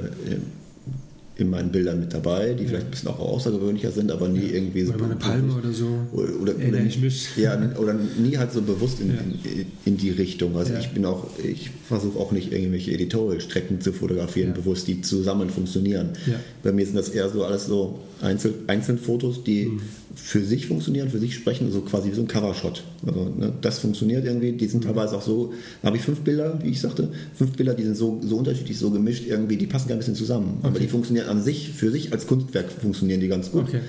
in, 1.43 1.47
in 1.47 1.51
meinen 1.51 1.72
Bildern 1.72 2.01
mit 2.01 2.14
dabei, 2.14 2.55
die 2.55 2.66
vielleicht 2.66 2.86
ein 2.86 2.90
bisschen 2.90 3.09
auch 3.09 3.18
außergewöhnlicher 3.18 3.90
sind, 3.90 4.11
aber 4.11 4.28
nie 4.28 4.47
irgendwie 4.51 4.84
so 4.84 4.95
Oder 4.95 5.05
eine 5.07 5.16
Palme 5.16 5.55
oder 5.55 5.72
so. 5.72 5.86
oder, 6.12 6.32
oder, 6.40 6.55
oder, 6.57 6.80
ich 6.80 7.01
mich. 7.01 7.28
Ja, 7.36 7.55
oder 7.78 7.95
nie 8.18 8.36
halt 8.38 8.53
so 8.53 8.62
bewusst 8.62 9.01
in, 9.01 9.09
Ja. 9.11 9.14
in, 9.20 9.66
in 9.84 9.97
die 9.97 10.11
Richtung. 10.11 10.57
Also 10.57 10.72
Ja. 10.72 10.78
ich 10.80 10.90
bin 10.90 11.05
auch, 11.05 11.26
ich 11.43 11.70
versuche 11.88 12.18
auch 12.18 12.32
nicht 12.32 12.53
irgendwelche 12.53 12.93
Editorial-Strecken 12.93 13.80
zu 13.80 13.93
fotografieren, 13.93 14.51
Ja. 14.51 14.55
bewusst, 14.57 14.86
die 14.88 15.01
zusammen 15.03 15.51
funktionieren. 15.51 16.11
Ja. 16.26 16.34
Bei 16.62 16.72
mir 16.72 16.86
sind 16.86 16.97
das 16.97 17.09
eher 17.09 17.28
so 17.28 17.45
alles 17.45 17.66
so 17.66 17.99
Einzel, 18.20 18.55
Einzelfotos, 18.68 19.43
die, 19.45 19.66
Mhm. 19.66 19.80
Für 20.14 20.44
sich 20.44 20.66
funktionieren, 20.66 21.08
für 21.08 21.18
sich 21.18 21.34
sprechen, 21.34 21.70
so 21.70 21.80
quasi 21.82 22.10
wie 22.10 22.14
so 22.14 22.22
ein 22.22 22.28
Covershot. 22.28 22.82
Also 23.06 23.32
ne, 23.36 23.52
das 23.60 23.78
funktioniert 23.78 24.24
irgendwie, 24.24 24.52
die 24.52 24.66
sind 24.66 24.84
teilweise 24.84 25.16
auch 25.16 25.22
so, 25.22 25.52
da 25.80 25.86
habe 25.86 25.96
ich 25.96 26.02
fünf 26.02 26.20
Bilder, 26.20 26.58
wie 26.62 26.70
ich 26.70 26.80
sagte, 26.80 27.08
fünf 27.34 27.56
Bilder, 27.56 27.74
die 27.74 27.84
sind 27.84 27.96
so, 27.96 28.20
so 28.22 28.36
unterschiedlich, 28.36 28.78
so 28.78 28.90
gemischt 28.90 29.26
irgendwie, 29.26 29.56
die 29.56 29.66
passen 29.66 29.88
gar 29.88 29.96
ein 29.96 29.98
bisschen 29.98 30.14
zusammen. 30.14 30.56
Okay. 30.58 30.68
Aber 30.68 30.78
die 30.78 30.88
funktionieren 30.88 31.28
an 31.28 31.42
sich, 31.42 31.70
für 31.70 31.90
sich 31.90 32.12
als 32.12 32.26
Kunstwerk 32.26 32.70
funktionieren 32.70 33.20
die 33.20 33.28
ganz 33.28 33.50
gut. 33.50 33.64
Okay. 33.68 33.80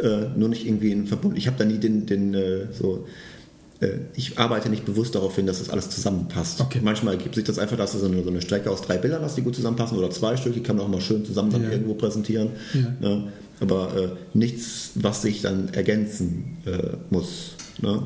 Äh, 0.00 0.36
nur 0.36 0.48
nicht 0.48 0.66
irgendwie 0.66 0.92
in 0.92 1.06
Verbund. 1.06 1.36
Ich 1.36 1.46
habe 1.46 1.56
da 1.58 1.64
nie 1.64 1.78
den, 1.78 2.06
den 2.06 2.34
äh, 2.34 2.66
so 2.72 3.04
äh, 3.82 3.98
ich 4.14 4.38
arbeite 4.38 4.68
nicht 4.68 4.84
bewusst 4.84 5.14
darauf 5.14 5.34
hin, 5.36 5.46
dass 5.46 5.58
das 5.58 5.68
alles 5.68 5.90
zusammenpasst. 5.90 6.60
Okay. 6.60 6.80
Manchmal 6.82 7.14
ergibt 7.14 7.34
sich 7.34 7.44
das 7.44 7.58
einfach, 7.58 7.76
dass 7.76 7.92
du 7.92 7.98
so 7.98 8.06
eine, 8.06 8.22
so 8.22 8.30
eine, 8.30 8.40
Strecke 8.40 8.70
aus 8.70 8.82
drei 8.82 8.96
Bildern 8.96 9.22
hast, 9.22 9.36
die 9.36 9.42
gut 9.42 9.56
zusammenpassen, 9.56 9.98
oder 9.98 10.10
zwei 10.10 10.36
Stück, 10.36 10.54
die 10.54 10.62
kann 10.62 10.76
man 10.76 10.86
auch 10.86 10.90
mal 10.90 11.00
schön 11.00 11.24
zusammen 11.24 11.50
ja. 11.62 11.70
irgendwo 11.70 11.94
präsentieren. 11.94 12.50
Ja. 13.00 13.24
Aber 13.60 13.96
äh, 13.96 14.08
nichts, 14.34 14.92
was 14.96 15.22
sich 15.22 15.42
dann 15.42 15.68
ergänzen 15.68 16.58
äh, 16.66 16.96
muss. 17.10 17.52
Ne? 17.80 18.02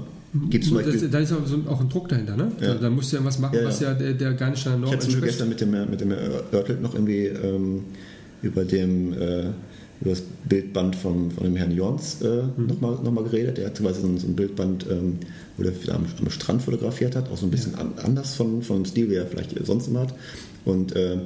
Gibt's 0.50 0.70
da 0.70 1.18
ist 1.18 1.32
auch, 1.32 1.46
so, 1.46 1.58
auch 1.68 1.80
ein 1.80 1.88
Druck 1.88 2.08
dahinter, 2.08 2.36
ne? 2.36 2.52
Ja. 2.60 2.74
Da, 2.74 2.80
da 2.82 2.90
musst 2.90 3.12
du 3.12 3.16
ja 3.16 3.24
was 3.24 3.38
machen, 3.38 3.58
ja, 3.58 3.64
was 3.64 3.80
ja 3.80 3.94
der, 3.94 4.12
der, 4.12 4.34
gar 4.34 4.50
nicht 4.50 4.66
an 4.66 4.72
der 4.82 4.90
Norm 4.90 5.00
Ich 5.00 5.14
habe 5.14 5.26
gestern 5.26 5.48
mit 5.48 5.60
dem, 5.60 5.70
mit 5.70 6.00
dem 6.00 6.10
Örtel 6.10 6.78
noch 6.80 6.94
irgendwie 6.94 7.26
ähm, 7.26 7.84
über 8.42 8.64
dem 8.64 9.14
äh, 9.14 9.44
über 10.00 10.10
das 10.10 10.22
Bildband 10.48 10.94
von, 10.94 11.30
von 11.30 11.44
dem 11.44 11.56
Herrn 11.56 11.72
Jorns 11.72 12.20
äh, 12.22 12.42
mhm. 12.56 12.66
nochmal 12.66 12.98
noch 13.02 13.12
mal 13.12 13.24
geredet. 13.24 13.58
Der 13.58 13.66
hat 13.66 13.78
quasi 13.78 14.02
so 14.02 14.06
ein, 14.06 14.18
so 14.18 14.26
ein 14.26 14.36
Bildband, 14.36 14.86
ähm, 14.90 15.18
wo 15.56 15.64
er 15.64 15.72
am, 15.94 16.04
am, 16.20 16.30
Strand 16.30 16.62
fotografiert 16.62 17.16
hat, 17.16 17.30
auch 17.30 17.36
so 17.36 17.46
ein 17.46 17.50
bisschen 17.50 17.72
ja. 17.72 17.78
an, 17.78 17.92
anders 18.04 18.34
von, 18.34 18.62
vom 18.62 18.84
Stil, 18.84 19.10
wie 19.10 19.14
er 19.14 19.26
vielleicht 19.26 19.54
sonst 19.64 19.88
immer 19.88 20.00
hat. 20.00 20.14
Und 20.64 20.94
äh, 20.94 21.18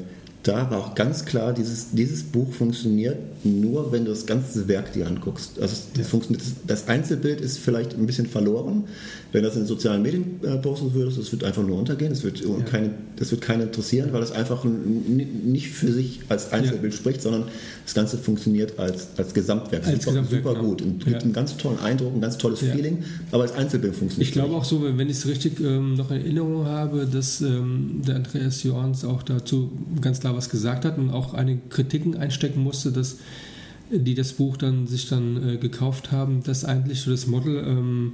da 0.43 0.71
war 0.71 0.79
auch 0.79 0.95
ganz 0.95 1.25
klar, 1.27 1.53
dieses, 1.53 1.91
dieses 1.91 2.23
Buch 2.23 2.53
funktioniert 2.53 3.19
nur, 3.45 3.93
wenn 3.93 4.05
du 4.05 4.11
das 4.11 4.25
ganze 4.25 4.69
Werk 4.69 4.93
dir 4.93 5.07
anguckst. 5.07 5.61
Also 5.61 5.77
das, 5.97 6.09
funktioniert, 6.09 6.43
das 6.67 6.89
Einzelbild 6.89 7.41
ist 7.41 7.59
vielleicht 7.59 7.95
ein 7.95 8.07
bisschen 8.07 8.27
verloren. 8.27 8.85
Wenn 9.33 9.45
das 9.45 9.55
in 9.55 9.63
den 9.63 9.67
sozialen 9.69 10.03
Medien 10.03 10.41
äh, 10.43 10.57
posten 10.57 10.93
würdest, 10.93 11.19
das 11.19 11.31
wird 11.31 11.45
einfach 11.45 11.63
nur 11.63 11.79
untergehen. 11.79 12.11
Das 12.11 12.25
wird, 12.25 12.41
ja. 12.41 12.49
keine, 12.65 12.91
das 13.17 13.31
wird 13.31 13.41
keinen 13.41 13.63
interessieren, 13.63 14.13
weil 14.13 14.21
das 14.21 14.33
einfach 14.33 14.65
nicht 14.65 15.69
für 15.69 15.93
sich 15.93 16.21
als 16.29 16.53
Einzelbild 16.53 16.93
ja. 16.93 16.99
spricht, 16.99 17.23
sondern 17.23 17.45
das 17.85 17.95
Ganze 17.95 18.19
funktioniert 18.19 18.79
als, 18.79 19.09
als 19.17 19.33
Gesamtwerk. 19.33 19.87
Als 19.87 20.05
super, 20.05 20.21
Gesamtwerk, 20.21 20.43
super 20.43 20.55
genau. 20.55 20.69
gut. 20.69 20.83
Und 20.83 21.05
gibt 21.05 21.11
ja. 21.11 21.19
einen 21.19 21.33
ganz 21.33 21.57
tollen 21.57 21.79
Eindruck, 21.79 22.15
ein 22.15 22.21
ganz 22.21 22.39
tolles 22.39 22.61
Feeling, 22.61 23.05
aber 23.31 23.45
als 23.45 23.53
Einzelbild 23.53 23.95
funktioniert 23.95 24.29
Ich 24.29 24.33
glaube 24.33 24.55
auch 24.55 24.65
so, 24.65 24.83
wenn 24.83 25.09
ich 25.09 25.19
es 25.19 25.27
richtig 25.27 25.61
ähm, 25.61 25.95
noch 25.95 26.11
in 26.11 26.19
Erinnerung 26.19 26.67
habe, 26.67 27.07
dass 27.07 27.41
ähm, 27.41 28.03
der 28.07 28.17
Andreas 28.17 28.63
Jorns 28.63 29.05
auch 29.05 29.23
dazu 29.23 29.71
ganz 30.01 30.21
klar 30.21 30.37
was 30.37 30.51
gesagt 30.51 30.85
hat 30.85 30.99
und 30.99 31.11
auch 31.11 31.35
einige 31.35 31.61
Kritiken 31.69 32.17
einstecken 32.17 32.63
musste, 32.63 32.91
dass 32.91 33.19
die 33.91 34.15
das 34.15 34.33
Buch 34.35 34.57
dann 34.57 34.87
sich 34.87 35.09
dann 35.09 35.49
äh, 35.49 35.57
gekauft 35.57 36.13
haben, 36.13 36.43
dass 36.45 36.65
eigentlich 36.65 37.01
so 37.01 37.11
das 37.11 37.27
Model 37.27 37.65
ähm, 37.67 38.13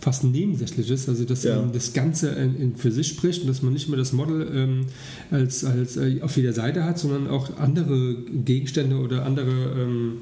fast 0.00 0.24
nebensächlich 0.24 0.90
ist, 0.90 1.08
also 1.08 1.24
dass 1.24 1.44
ja. 1.44 1.62
das 1.72 1.92
Ganze 1.92 2.30
in, 2.30 2.74
für 2.76 2.90
sich 2.90 3.08
spricht 3.08 3.42
und 3.42 3.48
dass 3.48 3.62
man 3.62 3.72
nicht 3.72 3.88
mehr 3.88 3.98
das 3.98 4.12
Model 4.12 4.48
ähm, 4.54 4.86
als, 5.30 5.64
als 5.64 5.96
äh, 5.96 6.20
auf 6.22 6.36
jeder 6.36 6.52
Seite 6.52 6.84
hat, 6.84 6.98
sondern 6.98 7.28
auch 7.28 7.58
andere 7.58 8.16
Gegenstände 8.44 8.96
oder 8.96 9.26
andere 9.26 9.50
ähm, 9.50 10.12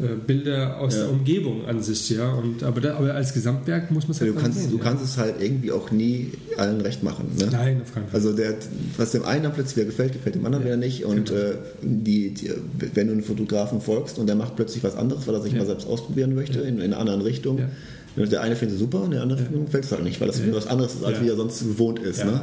äh, 0.00 0.16
Bilder 0.26 0.80
aus 0.80 0.94
ja. 0.94 1.02
der 1.02 1.10
Umgebung 1.10 1.66
an 1.66 1.82
sich, 1.82 2.10
ja. 2.10 2.32
Und, 2.32 2.64
aber, 2.64 2.80
da, 2.80 2.96
aber 2.96 3.14
als 3.14 3.34
Gesamtwerk 3.34 3.90
muss 3.90 4.04
man 4.04 4.12
es 4.12 4.20
halt 4.20 4.30
du 4.30 4.34
kannst, 4.34 4.58
sehen, 4.58 4.70
Du 4.70 4.78
ja. 4.78 4.82
kannst 4.82 5.04
es 5.04 5.16
halt 5.18 5.36
irgendwie 5.40 5.70
auch 5.70 5.90
nie 5.90 6.32
allen 6.56 6.80
recht 6.80 7.02
machen. 7.02 7.26
Ne? 7.38 7.48
Nein, 7.52 7.82
auf 7.82 7.94
keinen 7.94 8.08
Fall. 8.08 8.14
Also 8.14 8.32
der, 8.32 8.54
was 8.96 9.12
dem 9.12 9.24
einen 9.24 9.44
dann 9.44 9.52
plötzlich 9.52 9.76
wieder 9.76 9.86
gefällt, 9.86 10.14
gefällt 10.14 10.34
dem 10.34 10.46
anderen 10.46 10.64
wieder 10.64 10.76
nicht. 10.76 11.04
Und 11.04 11.28
genau. 11.28 11.40
äh, 11.40 11.54
die, 11.82 12.30
die, 12.30 12.50
wenn 12.94 13.06
du 13.06 13.12
einen 13.12 13.22
Fotografen 13.22 13.80
folgst 13.80 14.18
und 14.18 14.26
der 14.26 14.34
macht 14.34 14.56
plötzlich 14.56 14.82
was 14.82 14.96
anderes, 14.96 15.26
weil 15.28 15.34
er 15.34 15.42
sich 15.42 15.54
mal 15.54 15.66
selbst 15.66 15.86
ausprobieren 15.86 16.34
möchte, 16.34 16.60
in, 16.60 16.76
in 16.76 16.92
einer 16.92 16.98
anderen 16.98 17.20
Richtung, 17.20 17.60
der 18.16 18.42
eine 18.42 18.56
findet 18.56 18.74
es 18.76 18.80
super 18.80 19.02
und 19.02 19.12
der 19.12 19.22
andere 19.22 19.40
ja. 19.40 19.64
gefällt 19.64 19.84
es 19.84 19.92
halt 19.92 20.02
nicht, 20.02 20.20
weil 20.20 20.28
das 20.28 20.40
was 20.52 20.66
anderes 20.66 20.94
ist, 20.94 21.04
als 21.04 21.18
ja. 21.18 21.24
wie 21.24 21.28
er 21.28 21.36
sonst 21.36 21.60
gewohnt 21.60 21.98
ist. 22.00 22.18
Ja. 22.18 22.26
Ne? 22.26 22.40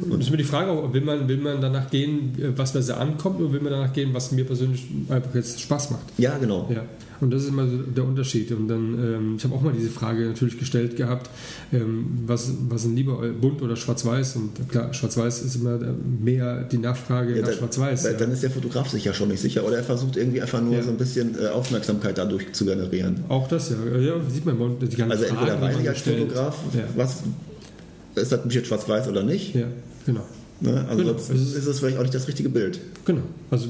Und 0.00 0.12
das 0.12 0.20
ist 0.20 0.30
mir 0.30 0.38
die 0.38 0.44
Frage, 0.44 0.92
will 0.92 1.02
man, 1.02 1.28
will 1.28 1.36
man 1.36 1.60
danach 1.60 1.90
gehen, 1.90 2.32
was 2.56 2.72
besser 2.72 2.98
ankommt, 2.98 3.40
oder 3.40 3.52
will 3.52 3.60
man 3.60 3.72
danach 3.72 3.92
gehen, 3.92 4.14
was 4.14 4.32
mir 4.32 4.44
persönlich 4.44 4.86
einfach 5.08 5.34
jetzt 5.34 5.60
Spaß 5.60 5.90
macht? 5.90 6.04
Ja, 6.18 6.38
genau. 6.38 6.70
Ja. 6.72 6.84
Und 7.22 7.30
das 7.30 7.44
ist 7.44 7.50
immer 7.50 7.68
so 7.68 7.76
der 7.76 8.04
Unterschied. 8.04 8.50
Und 8.50 8.66
dann, 8.66 8.94
ähm, 8.94 9.34
ich 9.38 9.44
habe 9.44 9.54
auch 9.54 9.62
mal 9.62 9.72
diese 9.72 9.90
Frage 9.90 10.26
natürlich 10.26 10.58
gestellt 10.58 10.96
gehabt, 10.96 11.30
ähm, 11.72 12.18
was, 12.26 12.52
was 12.68 12.82
sind 12.82 12.96
lieber 12.96 13.16
bunt 13.40 13.62
oder 13.62 13.76
schwarz-weiß? 13.76 14.36
Und 14.36 14.68
klar, 14.68 14.92
schwarz-weiß 14.92 15.42
ist 15.42 15.54
immer 15.54 15.78
mehr 16.20 16.64
die 16.64 16.78
Nachfrage 16.78 17.36
ja, 17.36 17.42
nach 17.42 17.52
schwarz-weiß. 17.52 18.04
Ja. 18.04 18.12
Dann 18.14 18.32
ist 18.32 18.42
der 18.42 18.50
Fotograf 18.50 18.88
sich 18.88 19.04
ja 19.04 19.14
schon 19.14 19.28
nicht 19.28 19.40
sicher. 19.40 19.64
Oder 19.64 19.76
er 19.76 19.84
versucht 19.84 20.16
irgendwie 20.16 20.42
einfach 20.42 20.60
nur 20.60 20.74
ja. 20.74 20.82
so 20.82 20.90
ein 20.90 20.96
bisschen 20.96 21.36
äh, 21.40 21.46
Aufmerksamkeit 21.46 22.18
dadurch 22.18 22.52
zu 22.52 22.64
generieren. 22.64 23.22
Auch 23.28 23.46
das, 23.46 23.70
ja. 23.70 23.76
Ja, 24.00 24.14
sieht 24.28 24.44
man 24.44 24.58
die 24.80 24.96
ganze 24.96 25.16
Also 25.16 25.24
entweder 25.24 25.60
weiß 25.60 25.76
ich 25.80 25.88
als 25.88 26.00
Fotograf, 26.00 26.58
was 26.96 27.22
ist 28.16 28.32
das 28.32 28.40
jetzt 28.50 28.66
schwarz-weiß 28.66 29.06
oder 29.06 29.22
nicht? 29.22 29.54
Ja, 29.54 29.66
genau. 30.04 30.26
Ne? 30.62 30.86
Also 30.88 31.02
genau. 31.02 31.16
ist 31.16 31.66
es 31.66 31.78
vielleicht 31.80 31.98
auch 31.98 32.02
nicht 32.02 32.14
das 32.14 32.28
richtige 32.28 32.48
Bild. 32.48 32.78
Genau. 33.04 33.22
Also 33.50 33.66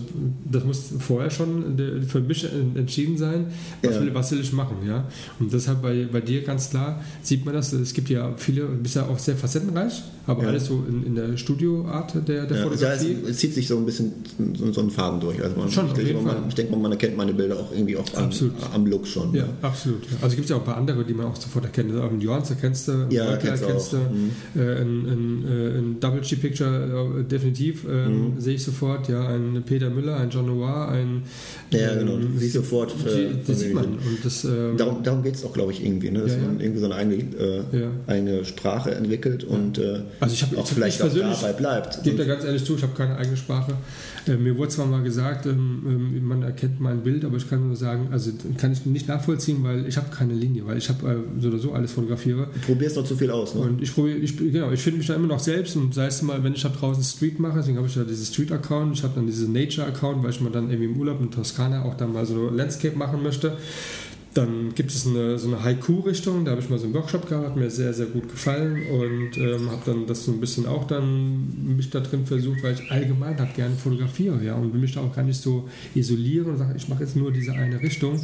das 0.50 0.64
muss 0.64 0.92
vorher 0.98 1.30
schon 1.30 2.04
für 2.06 2.20
mich 2.20 2.46
entschieden 2.74 3.16
sein, 3.16 3.46
was, 3.82 3.94
ja. 3.94 4.00
will, 4.02 4.14
was 4.14 4.30
will 4.30 4.40
ich 4.40 4.52
machen. 4.52 4.76
Ja? 4.86 5.08
Und 5.40 5.52
deshalb 5.52 5.80
bei, 5.80 6.06
bei 6.12 6.20
dir 6.20 6.42
ganz 6.42 6.70
klar 6.70 7.02
sieht 7.22 7.44
man 7.46 7.54
das. 7.54 7.72
Es 7.72 7.94
gibt 7.94 8.10
ja 8.10 8.34
viele, 8.36 8.62
du 8.62 8.76
bist 8.76 8.94
ja 8.94 9.06
auch 9.06 9.18
sehr 9.18 9.36
facettenreich, 9.36 10.02
aber 10.26 10.42
ja. 10.42 10.48
alles 10.50 10.66
so 10.66 10.84
in, 10.86 11.06
in 11.06 11.14
der 11.14 11.36
Studioart 11.36 12.28
der, 12.28 12.46
der 12.46 12.56
ja, 12.56 12.62
Fotografie. 12.62 13.16
Ja, 13.22 13.28
es, 13.30 13.38
zieht 13.38 13.54
sich 13.54 13.66
so 13.66 13.78
ein 13.78 13.86
bisschen 13.86 14.12
so, 14.54 14.70
so 14.70 14.82
ein 14.82 14.90
Faden 14.90 15.18
durch. 15.18 15.42
Also 15.42 15.56
man, 15.56 15.70
schon, 15.70 15.86
ich, 15.86 15.92
denke, 15.94 16.22
man, 16.22 16.48
ich 16.48 16.54
denke, 16.54 16.76
man 16.76 16.92
erkennt 16.92 17.16
meine 17.16 17.32
Bilder 17.32 17.56
auch 17.56 17.72
irgendwie 17.72 17.96
auch 17.96 18.06
am, 18.14 18.30
am 18.74 18.86
Look 18.86 19.06
schon. 19.06 19.34
Ja, 19.34 19.44
absolut. 19.62 20.02
Also 20.20 20.36
gibt 20.36 20.44
es 20.44 20.50
ja 20.50 20.56
auch 20.56 20.60
ein 20.60 20.66
paar 20.66 20.76
andere, 20.76 21.04
die 21.04 21.14
man 21.14 21.26
auch 21.26 21.36
sofort 21.36 21.64
erkennt. 21.64 21.90
Also 21.90 22.02
einen 22.02 22.20
Johannes 22.20 22.50
erkennst 22.50 22.86
du, 22.88 23.06
ja, 23.08 23.24
erkennst 23.24 23.94
du, 23.94 23.96
mhm. 23.96 24.30
äh, 24.54 24.80
ein, 24.80 25.06
ein, 25.06 25.44
äh, 25.48 25.78
ein 25.78 26.00
Double 26.00 26.20
G-Picture 26.20 26.81
äh, 26.84 27.24
definitiv 27.24 27.84
ähm, 27.88 28.34
mhm. 28.34 28.40
sehe 28.40 28.54
ich 28.54 28.62
sofort, 28.62 29.08
ja, 29.08 29.28
ein 29.28 29.62
Peter 29.66 29.90
Müller, 29.90 30.16
ein 30.16 30.30
John 30.30 30.46
Noir, 30.46 30.88
ein. 30.88 31.22
Ja, 31.70 31.94
genau, 31.94 32.14
ähm, 32.14 32.32
siehst 32.36 32.54
sofort. 32.54 32.94
Die, 33.04 33.34
die 33.46 33.54
sieht 33.54 33.74
man. 33.74 33.84
Und 33.84 34.18
das, 34.24 34.44
ähm, 34.44 34.76
darum 34.76 35.02
darum 35.02 35.22
geht 35.22 35.34
es 35.34 35.44
auch, 35.44 35.52
glaube 35.52 35.72
ich, 35.72 35.84
irgendwie, 35.84 36.10
ne? 36.10 36.20
dass 36.20 36.32
ja, 36.32 36.38
man 36.38 36.60
irgendwie 36.60 36.80
so 36.80 36.86
eine 36.86 36.94
eigene, 36.94 37.14
äh, 37.14 37.80
ja. 37.80 37.90
eine 38.06 38.44
Sprache 38.44 38.94
entwickelt 38.94 39.44
und 39.44 39.78
äh, 39.78 40.00
also 40.20 40.34
ich 40.34 40.42
hab, 40.42 40.56
auch 40.56 40.64
ich 40.64 40.70
vielleicht 40.70 41.02
auch 41.02 41.12
dabei 41.12 41.52
bleibt. 41.52 41.98
Ich 41.98 42.02
gebe 42.02 42.16
da 42.16 42.24
ganz 42.24 42.44
ehrlich 42.44 42.64
zu, 42.64 42.76
ich 42.76 42.82
habe 42.82 42.94
keine 42.94 43.16
eigene 43.16 43.36
Sprache. 43.36 43.76
Äh, 44.26 44.36
mir 44.36 44.56
wurde 44.56 44.68
zwar 44.70 44.86
mal 44.86 45.02
gesagt, 45.02 45.46
ähm, 45.46 45.82
ähm, 45.86 46.26
man 46.26 46.42
erkennt 46.42 46.80
mein 46.80 47.02
Bild, 47.02 47.24
aber 47.24 47.36
ich 47.36 47.48
kann 47.48 47.66
nur 47.66 47.76
sagen, 47.76 48.08
also 48.12 48.30
kann 48.56 48.72
ich 48.72 48.86
nicht 48.86 49.08
nachvollziehen, 49.08 49.62
weil 49.62 49.86
ich 49.86 49.96
habe 49.96 50.08
keine 50.10 50.34
Linie, 50.34 50.66
weil 50.66 50.78
ich 50.78 50.88
habe 50.88 51.08
äh, 51.10 51.40
so 51.40 51.48
oder 51.48 51.58
so 51.58 51.72
alles 51.72 51.92
fotografiere. 51.92 52.48
Du 52.54 52.72
probierst 52.72 52.96
doch 52.96 53.04
zu 53.04 53.16
viel 53.16 53.30
aus, 53.30 53.54
ne? 53.54 53.62
Und 53.62 53.82
ich 53.82 53.92
probiere, 53.94 54.18
ich, 54.18 54.36
genau, 54.36 54.70
ich 54.70 54.80
finde 54.80 54.98
mich 54.98 55.06
da 55.08 55.14
immer 55.14 55.26
noch 55.26 55.40
selbst 55.40 55.76
und 55.76 55.94
sei 55.94 56.06
es 56.06 56.22
mal, 56.22 56.42
wenn 56.44 56.54
ich 56.54 56.64
da 56.72 56.78
draußen 56.78 57.02
Street 57.02 57.38
mache, 57.38 57.58
deswegen 57.58 57.76
habe 57.76 57.86
ich 57.86 57.96
ja 57.96 58.04
dieses 58.04 58.28
Street-Account, 58.28 58.96
ich 58.96 59.02
habe 59.02 59.14
dann 59.14 59.26
diesen 59.26 59.52
Nature-Account, 59.52 60.22
weil 60.22 60.30
ich 60.30 60.40
mal 60.40 60.50
dann 60.50 60.70
irgendwie 60.70 60.90
im 60.90 60.96
Urlaub 60.96 61.20
in 61.20 61.30
Toskana 61.30 61.84
auch 61.84 61.94
dann 61.94 62.12
mal 62.12 62.26
so 62.26 62.48
Landscape 62.48 62.96
machen 62.96 63.22
möchte. 63.22 63.56
Dann 64.34 64.74
gibt 64.74 64.90
es 64.90 65.06
eine, 65.06 65.38
so 65.38 65.48
eine 65.48 65.62
Haiku-Richtung, 65.62 66.46
da 66.46 66.52
habe 66.52 66.62
ich 66.62 66.70
mal 66.70 66.78
so 66.78 66.86
einen 66.86 66.94
Workshop 66.94 67.28
gehabt, 67.28 67.48
hat 67.48 67.56
mir 67.56 67.68
sehr, 67.68 67.92
sehr 67.92 68.06
gut 68.06 68.30
gefallen 68.30 68.80
und 68.90 69.36
ähm, 69.36 69.70
habe 69.70 69.82
dann 69.84 70.06
das 70.06 70.24
so 70.24 70.32
ein 70.32 70.40
bisschen 70.40 70.64
auch 70.64 70.86
dann 70.86 71.76
mich 71.76 71.90
da 71.90 72.00
drin 72.00 72.24
versucht, 72.24 72.62
weil 72.62 72.72
ich 72.72 72.90
allgemein 72.90 73.38
halt 73.38 73.54
gerne 73.54 73.74
fotografiere 73.76 74.42
ja, 74.42 74.54
und 74.54 74.72
will 74.72 74.80
mich 74.80 74.94
da 74.94 75.02
auch 75.02 75.14
gar 75.14 75.24
nicht 75.24 75.38
so 75.38 75.68
isolieren 75.94 76.46
und 76.46 76.56
sage, 76.56 76.74
ich 76.76 76.88
mache 76.88 77.02
jetzt 77.02 77.14
nur 77.14 77.30
diese 77.30 77.52
eine 77.52 77.78
Richtung 77.82 78.18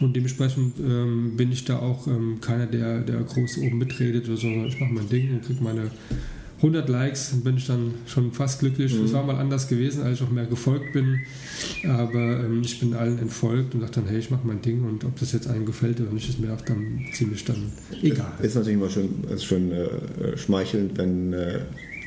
und 0.00 0.14
dementsprechend 0.14 0.78
ähm, 0.78 1.36
bin 1.36 1.50
ich 1.50 1.64
da 1.64 1.80
auch 1.80 2.06
ähm, 2.06 2.40
keiner, 2.40 2.66
der, 2.66 3.00
der 3.00 3.20
groß 3.20 3.58
oben 3.58 3.78
mitredet 3.78 4.28
oder 4.28 4.36
so, 4.36 4.46
ich 4.46 4.78
mache 4.78 4.92
mein 4.92 5.08
Ding 5.08 5.32
und 5.32 5.44
kriege 5.44 5.64
meine 5.64 5.90
100 6.62 6.88
Likes 6.90 7.32
bin 7.42 7.56
ich 7.56 7.66
dann 7.66 7.94
schon 8.06 8.32
fast 8.32 8.60
glücklich. 8.60 8.92
Es 8.92 8.98
mhm. 8.98 9.12
war 9.14 9.24
mal 9.24 9.36
anders 9.36 9.66
gewesen, 9.66 10.02
als 10.02 10.18
ich 10.18 10.26
auch 10.26 10.30
mehr 10.30 10.44
gefolgt 10.44 10.92
bin. 10.92 11.20
Aber 11.88 12.44
ähm, 12.44 12.60
ich 12.62 12.78
bin 12.78 12.92
allen 12.94 13.18
entfolgt 13.18 13.74
und 13.74 13.80
dachte 13.80 14.00
dann, 14.00 14.10
hey, 14.10 14.18
ich 14.18 14.30
mache 14.30 14.46
mein 14.46 14.60
Ding 14.60 14.84
und 14.84 15.04
ob 15.04 15.18
das 15.18 15.32
jetzt 15.32 15.48
allen 15.48 15.64
gefällt 15.64 16.00
oder 16.00 16.12
nicht, 16.12 16.28
ist 16.28 16.38
mir 16.38 16.52
auch 16.52 16.60
dann 16.60 17.00
ziemlich 17.14 17.44
dann 17.46 17.72
egal. 18.02 18.32
Ist 18.42 18.56
natürlich 18.56 18.78
immer 18.78 18.90
schön, 18.90 19.08
ist 19.34 19.44
schön 19.44 19.72
äh, 19.72 20.36
schmeichelnd, 20.36 20.98
wenn, 20.98 21.32
äh, 21.32 21.60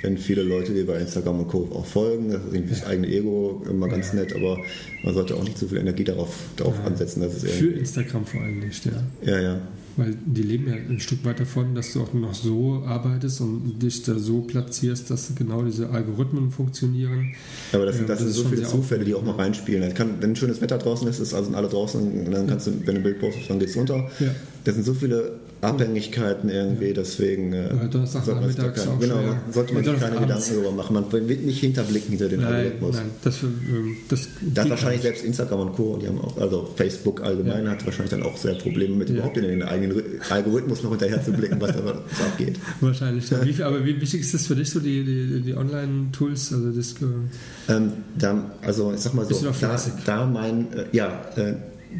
wenn 0.03 0.19
viele 0.19 0.43
Leute 0.43 0.71
dir 0.73 0.85
bei 0.85 0.99
Instagram 0.99 1.39
und 1.39 1.47
Co. 1.47 1.69
auch 1.73 1.85
folgen. 1.85 2.29
Das 2.29 2.43
ist 2.43 2.53
irgendwie 2.53 2.75
das 2.75 2.85
eigene 2.85 3.07
Ego 3.07 3.63
immer 3.67 3.87
ganz 3.87 4.09
ja. 4.09 4.19
nett, 4.19 4.35
aber 4.35 4.59
man 5.03 5.15
sollte 5.15 5.35
auch 5.35 5.43
nicht 5.43 5.57
zu 5.57 5.67
viel 5.67 5.79
Energie 5.79 6.03
darauf, 6.03 6.35
darauf 6.57 6.77
ja. 6.77 6.85
ansetzen. 6.85 7.21
Dass 7.21 7.41
es 7.41 7.51
Für 7.51 7.71
Instagram 7.71 8.23
vor 8.23 8.41
allem 8.41 8.59
nicht, 8.59 8.85
ja. 8.85 9.03
Ja, 9.25 9.41
ja. 9.41 9.61
Weil 9.95 10.15
die 10.25 10.41
leben 10.41 10.67
ja 10.67 10.73
ein 10.73 10.99
Stück 10.99 11.23
weit 11.23 11.39
davon, 11.39 11.75
dass 11.75 11.93
du 11.93 12.01
auch 12.01 12.13
noch 12.13 12.33
so 12.33 12.83
arbeitest 12.85 13.41
und 13.41 13.79
dich 13.81 14.01
da 14.03 14.17
so 14.17 14.41
platzierst, 14.41 15.09
dass 15.11 15.33
genau 15.35 15.63
diese 15.63 15.89
Algorithmen 15.89 16.49
funktionieren. 16.49 17.33
Aber 17.71 17.85
das, 17.85 17.97
das, 17.97 18.07
das 18.07 18.19
sind 18.19 18.31
so 18.31 18.43
viele 18.45 18.63
Zufälle, 18.63 19.05
die 19.05 19.13
auch 19.13 19.23
mal 19.23 19.35
reinspielen. 19.35 19.93
Kann, 19.93 20.15
wenn 20.19 20.35
schönes 20.35 20.61
Wetter 20.61 20.77
draußen 20.77 21.07
ist, 21.07 21.19
ist 21.19 21.33
also 21.33 21.45
sind 21.45 21.55
alle 21.55 21.67
draußen, 21.69 22.31
dann 22.31 22.47
kannst 22.47 22.67
du, 22.67 22.71
wenn 22.71 22.95
du 22.95 23.01
ein 23.01 23.03
Bild 23.03 23.19
postest, 23.19 23.49
dann 23.49 23.59
geht's 23.59 23.75
runter. 23.75 24.09
Ja. 24.19 24.29
Das 24.63 24.75
sind 24.75 24.83
so 24.83 24.93
viele 24.93 25.39
Abhängigkeiten 25.63 26.49
irgendwie, 26.49 26.93
deswegen 26.93 27.53
äh, 27.53 27.69
Ja, 27.69 28.05
sollte 28.05 28.31
man 28.35 28.55
kein- 28.55 28.99
genau, 28.99 29.15
sollte 29.51 29.73
man 29.73 29.83
Ja, 29.83 29.91
sich 29.91 29.99
keine 30.01 30.15
Donnerstagabends. 30.15 30.19
Gedanken 30.19 30.43
darüber 30.53 30.71
machen. 30.71 30.93
Man 30.93 31.11
wird 31.11 31.45
nicht 31.45 31.59
hinterblicken 31.59 32.09
hinter 32.11 32.29
den 32.29 32.41
Nein, 32.41 32.53
Algorithmus. 32.53 32.95
nein, 32.95 33.05
das, 33.23 33.43
ähm, 33.43 33.97
das 34.09 34.27
Da 34.53 34.61
geht 34.63 34.71
wahrscheinlich 34.71 34.97
nicht. 34.97 35.03
selbst 35.03 35.25
Instagram 35.25 35.59
und 35.61 35.73
Co. 35.75 35.97
Die 36.01 36.07
haben 36.07 36.19
auch, 36.21 36.37
also 36.37 36.69
Facebook 36.75 37.21
allgemein 37.23 37.69
hat 37.69 37.85
wahrscheinlich 37.85 38.11
dann 38.11 38.23
auch 38.23 38.37
sehr 38.37 38.55
Probleme 38.55 38.95
mit 38.95 39.09
Ja. 39.09 39.15
überhaupt 39.15 39.37
in 39.37 39.43
den 39.43 39.63
eigenen 39.63 40.01
Algorithmus 40.29 40.83
noch 40.83 40.91
hinterher 40.91 41.23
zu 41.23 41.31
blicken, 41.31 41.59
was 41.59 41.71
da 41.71 41.83
was 41.85 41.95
abgeht. 42.25 42.59
Wahrscheinlich. 42.81 43.29
Ja. 43.29 43.43
Wie 43.45 43.63
aber 43.63 43.85
wie 43.85 43.99
wichtig 44.01 44.21
ist 44.21 44.33
das 44.33 44.47
für 44.47 44.55
dich, 44.55 44.69
so 44.69 44.79
die, 44.79 45.03
die, 45.03 45.41
die 45.41 45.55
Online-Tools? 45.55 46.53
Also 46.53 46.71
das, 46.71 46.93
äh, 46.93 47.71
Ähm, 47.73 47.91
da, 48.17 48.51
also 48.61 48.91
ich 48.93 48.99
sag 48.99 49.13
mal 49.13 49.25
so, 49.25 49.45
da, 49.61 49.79
da 50.05 50.25
mein, 50.25 50.71
äh, 50.73 50.85
ja, 50.91 51.21
äh, 51.35 51.53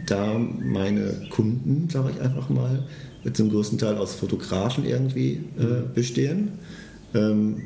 da 0.08 0.38
meine 0.38 1.14
Kunden, 1.30 1.88
sage 1.90 2.10
ich 2.16 2.22
einfach 2.22 2.50
mal, 2.50 2.84
zum 3.32 3.50
größten 3.50 3.78
Teil 3.78 3.96
aus 3.96 4.16
Fotografen 4.16 4.86
irgendwie 4.86 5.40
äh, 5.58 5.64
Mhm. 5.64 5.94
bestehen, 5.94 6.48
ähm, 7.14 7.58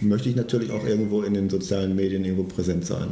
möchte 0.00 0.28
ich 0.28 0.36
natürlich 0.36 0.70
auch 0.70 0.86
irgendwo 0.86 1.22
in 1.22 1.34
den 1.34 1.48
sozialen 1.48 1.94
Medien 1.94 2.24
irgendwo 2.24 2.44
präsent 2.44 2.84
sein. 2.84 3.08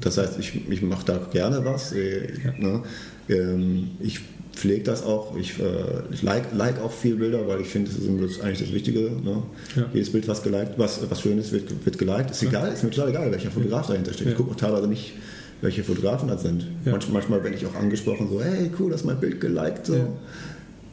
Das 0.00 0.18
heißt, 0.18 0.38
ich, 0.38 0.60
ich 0.70 0.82
mache 0.82 1.06
da 1.06 1.18
gerne 1.32 1.64
was. 1.64 1.92
Äh, 1.92 2.28
Ja. 2.44 2.52
ne? 2.58 2.82
ähm, 3.28 3.88
ich 4.00 4.20
pflege 4.52 4.84
das 4.84 5.02
auch. 5.04 5.36
Ich, 5.36 5.58
äh, 5.58 5.64
ich 6.12 6.22
like, 6.22 6.52
like 6.54 6.80
auch 6.82 6.92
viel 6.92 7.16
Bilder, 7.16 7.46
weil 7.48 7.60
ich 7.60 7.68
finde, 7.68 7.90
das 7.90 7.98
ist 8.30 8.40
eigentlich 8.42 8.60
das 8.60 8.72
Wichtige. 8.72 9.00
Ne? 9.00 9.42
Ja. 9.76 9.84
Jedes 9.94 10.10
Bild, 10.12 10.28
was 10.28 10.42
geliked, 10.42 10.78
was, 10.78 11.00
was 11.08 11.20
schön 11.22 11.38
ist, 11.38 11.52
wird, 11.52 11.70
wird 11.84 11.98
geliked. 11.98 12.30
Ist 12.30 12.42
egal, 12.42 12.72
ist 12.72 12.82
mir 12.84 12.90
total 12.90 13.10
egal, 13.10 13.30
welcher 13.32 13.50
Fotograf 13.50 13.86
dahinter 13.86 14.12
steht. 14.12 14.26
Ja. 14.26 14.32
Ich 14.32 14.36
gucke 14.38 14.50
auch 14.52 14.56
teilweise 14.56 14.86
nicht, 14.88 15.14
welche 15.62 15.82
Fotografen 15.84 16.28
das 16.28 16.42
sind. 16.42 16.66
Ja. 16.84 16.92
Manch, 16.92 17.08
manchmal 17.10 17.42
werde 17.42 17.56
ich 17.56 17.64
auch 17.66 17.74
angesprochen, 17.74 18.28
so, 18.30 18.42
hey, 18.42 18.70
cool, 18.78 18.90
das 18.90 19.00
ist 19.00 19.06
mein 19.06 19.18
Bild 19.20 19.40
geliked. 19.40 19.86
So. 19.86 19.94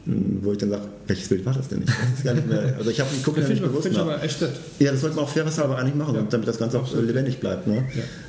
Ja. 0.06 0.12
Wo 0.42 0.52
ich 0.52 0.58
dann 0.58 0.70
sage, 0.70 0.82
welches 1.06 1.28
Bild 1.28 1.46
war 1.46 1.54
das 1.54 1.68
denn 1.68 1.78
nicht? 1.80 1.88
Das 1.88 2.18
ist 2.18 2.24
gar 2.24 2.34
nicht 2.34 2.46
mehr. 2.46 2.74
Also 2.76 2.90
ich 2.90 3.00
habe 3.00 3.08
gucke 3.24 3.40
das 3.40 3.48
ja 3.50 3.54
finde 3.56 3.62
nicht 3.62 3.62
ich, 3.62 3.68
bewusst 3.70 3.86
ich 3.86 3.92
nach. 3.94 4.00
aber 4.02 4.22
echt. 4.22 4.38
Ja, 4.78 4.92
das 4.92 5.00
sollte 5.00 5.16
man 5.16 5.24
auch 5.24 5.28
fairerhalber 5.30 5.78
eigentlich 5.78 5.94
machen, 5.94 6.14
Ja. 6.14 6.22
damit 6.28 6.46
das 6.46 6.58
Ganze 6.58 6.78
auch 6.78 6.82
Absolut. 6.82 7.06
lebendig 7.06 7.38
bleibt. 7.40 7.66
Ne? 7.66 7.84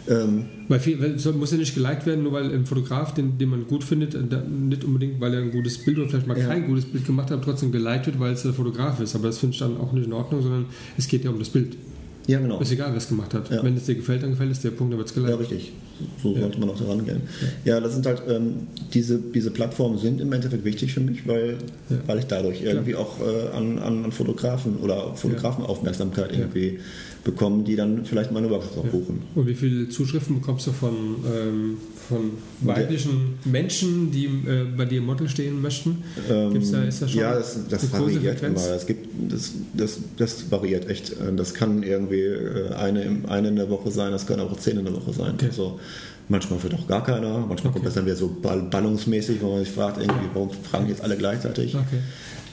Ähm, 0.07 0.45
Weil 0.69 0.79
viel, 0.79 1.03
es 1.03 1.25
muss 1.25 1.51
ja 1.51 1.57
nicht 1.57 1.75
geliked 1.75 2.05
werden, 2.05 2.23
nur 2.23 2.31
weil 2.33 2.53
ein 2.53 2.65
Fotograf, 2.65 3.13
den, 3.13 3.37
den 3.37 3.49
man 3.49 3.67
gut 3.67 3.83
findet, 3.83 4.15
äh, 4.15 4.19
nicht 4.47 4.83
unbedingt, 4.83 5.19
weil 5.19 5.33
er 5.33 5.41
ein 5.41 5.51
gutes 5.51 5.77
Bild 5.83 5.97
oder 5.99 6.09
vielleicht 6.09 6.27
mal 6.27 6.37
Ja. 6.37 6.47
kein 6.47 6.65
gutes 6.65 6.85
Bild 6.85 7.05
gemacht 7.05 7.29
hat, 7.31 7.43
trotzdem 7.43 7.71
geliked 7.71 8.05
wird, 8.07 8.19
weil 8.19 8.33
es 8.33 8.43
der 8.43 8.53
Fotograf 8.53 8.99
ist. 8.99 9.15
Aber 9.15 9.27
das 9.27 9.39
finde 9.39 9.53
ich 9.53 9.59
dann 9.59 9.77
auch 9.77 9.91
nicht 9.91 10.05
in 10.05 10.13
Ordnung, 10.13 10.41
sondern 10.41 10.65
es 10.97 11.07
geht 11.07 11.23
ja 11.23 11.29
um 11.29 11.39
das 11.39 11.49
Bild. 11.49 11.75
Ja, 12.27 12.39
genau. 12.39 12.59
Ist 12.59 12.71
egal, 12.71 12.89
wer 12.91 12.97
es 12.97 13.07
gemacht 13.07 13.33
hat. 13.33 13.51
Ja. 13.51 13.63
Wenn 13.63 13.75
es 13.77 13.85
dir 13.85 13.95
gefällt, 13.95 14.23
dann 14.23 14.31
gefällt 14.31 14.51
es 14.51 14.59
dir. 14.61 14.71
Punkt, 14.71 14.91
dann 14.93 14.97
wird 14.99 15.09
es 15.09 15.15
Ja, 15.15 15.21
geliked. 15.23 15.39
richtig. 15.41 15.71
So 16.21 16.33
Ja. 16.33 16.41
sollte 16.41 16.59
man 16.59 16.69
auch 16.69 16.77
daran 16.77 17.05
gehen. 17.05 17.21
Ja, 17.63 17.79
das 17.79 17.93
sind 17.93 18.05
halt, 18.05 18.21
ähm, 18.27 18.67
diese, 18.93 19.17
diese 19.19 19.51
Plattformen 19.51 19.97
sind 19.97 20.19
im 20.19 20.31
Endeffekt 20.33 20.65
wichtig 20.65 20.93
für 20.93 20.99
mich, 20.99 21.25
weil, 21.27 21.57
Ja. 21.89 21.97
weil 22.07 22.19
ich 22.19 22.25
dadurch 22.25 22.61
irgendwie 22.61 22.95
auch 22.95 23.19
äh, 23.21 23.55
an, 23.55 23.79
an, 23.79 24.11
Fotografen 24.11 24.77
oder 24.77 25.13
Fotografenaufmerksamkeit 25.15 26.31
irgendwie 26.33 26.79
bekomme, 27.23 27.63
die 27.63 27.75
dann 27.75 28.05
vielleicht 28.05 28.31
meine 28.31 28.49
Workshops 28.49 28.77
auch 28.77 28.83
Ja. 28.85 28.91
buchen. 28.91 29.21
Und 29.35 29.47
wie 29.47 29.55
viele 29.55 29.89
Zuschriften 29.89 30.35
bekommst 30.39 30.67
du 30.67 30.71
von, 30.73 30.93
ähm, 31.25 31.77
von 32.09 32.31
weiblichen 32.61 33.39
Menschen, 33.45 34.11
die 34.11 34.25
äh, 34.25 34.65
bei 34.77 34.85
dir 34.85 34.99
im 34.99 35.05
Model 35.05 35.27
stehen 35.29 35.61
möchten? 35.61 36.03
Gibt's 36.51 36.71
da, 36.71 36.83
ist 36.83 37.01
da 37.01 37.07
schon 37.07 37.19
ja, 37.21 37.33
das, 37.35 37.57
das 37.69 37.91
variiert 37.91 38.41
immer. 38.43 38.57
Es 38.75 38.85
gibt, 38.85 39.07
das, 39.31 39.51
das, 39.73 39.99
das 40.17 40.51
variiert 40.51 40.89
echt. 40.89 41.11
Äh, 41.11 41.33
Das 41.35 41.53
kann 41.53 41.83
irgendwie 41.83 42.21
äh, 42.21 42.73
eine, 42.73 43.17
eine 43.27 43.47
in 43.49 43.55
der 43.55 43.69
Woche 43.69 43.91
sein, 43.91 44.11
das 44.11 44.25
kann 44.27 44.39
auch 44.39 44.55
zehn 44.57 44.77
in 44.77 44.85
der 44.85 44.93
Woche 44.93 45.13
sein. 45.13 45.33
Okay. 45.35 45.47
Also, 45.47 45.79
manchmal 46.29 46.61
wird 46.63 46.73
auch 46.73 46.87
gar 46.87 47.03
keiner, 47.03 47.39
manchmal 47.39 47.71
kommt 47.73 47.77
Okay. 47.77 47.85
das 47.85 47.93
dann 47.95 48.05
wieder 48.05 48.15
so 48.15 48.35
ball, 48.41 48.61
ballungsmäßig, 48.63 49.41
wo 49.41 49.51
man 49.53 49.63
sich 49.63 49.73
fragt, 49.73 49.99
irgendwie, 49.99 50.27
warum 50.33 50.49
fragen 50.51 50.87
jetzt 50.89 51.01
alle 51.01 51.17
gleichzeitig? 51.17 51.75
Okay. 51.75 51.99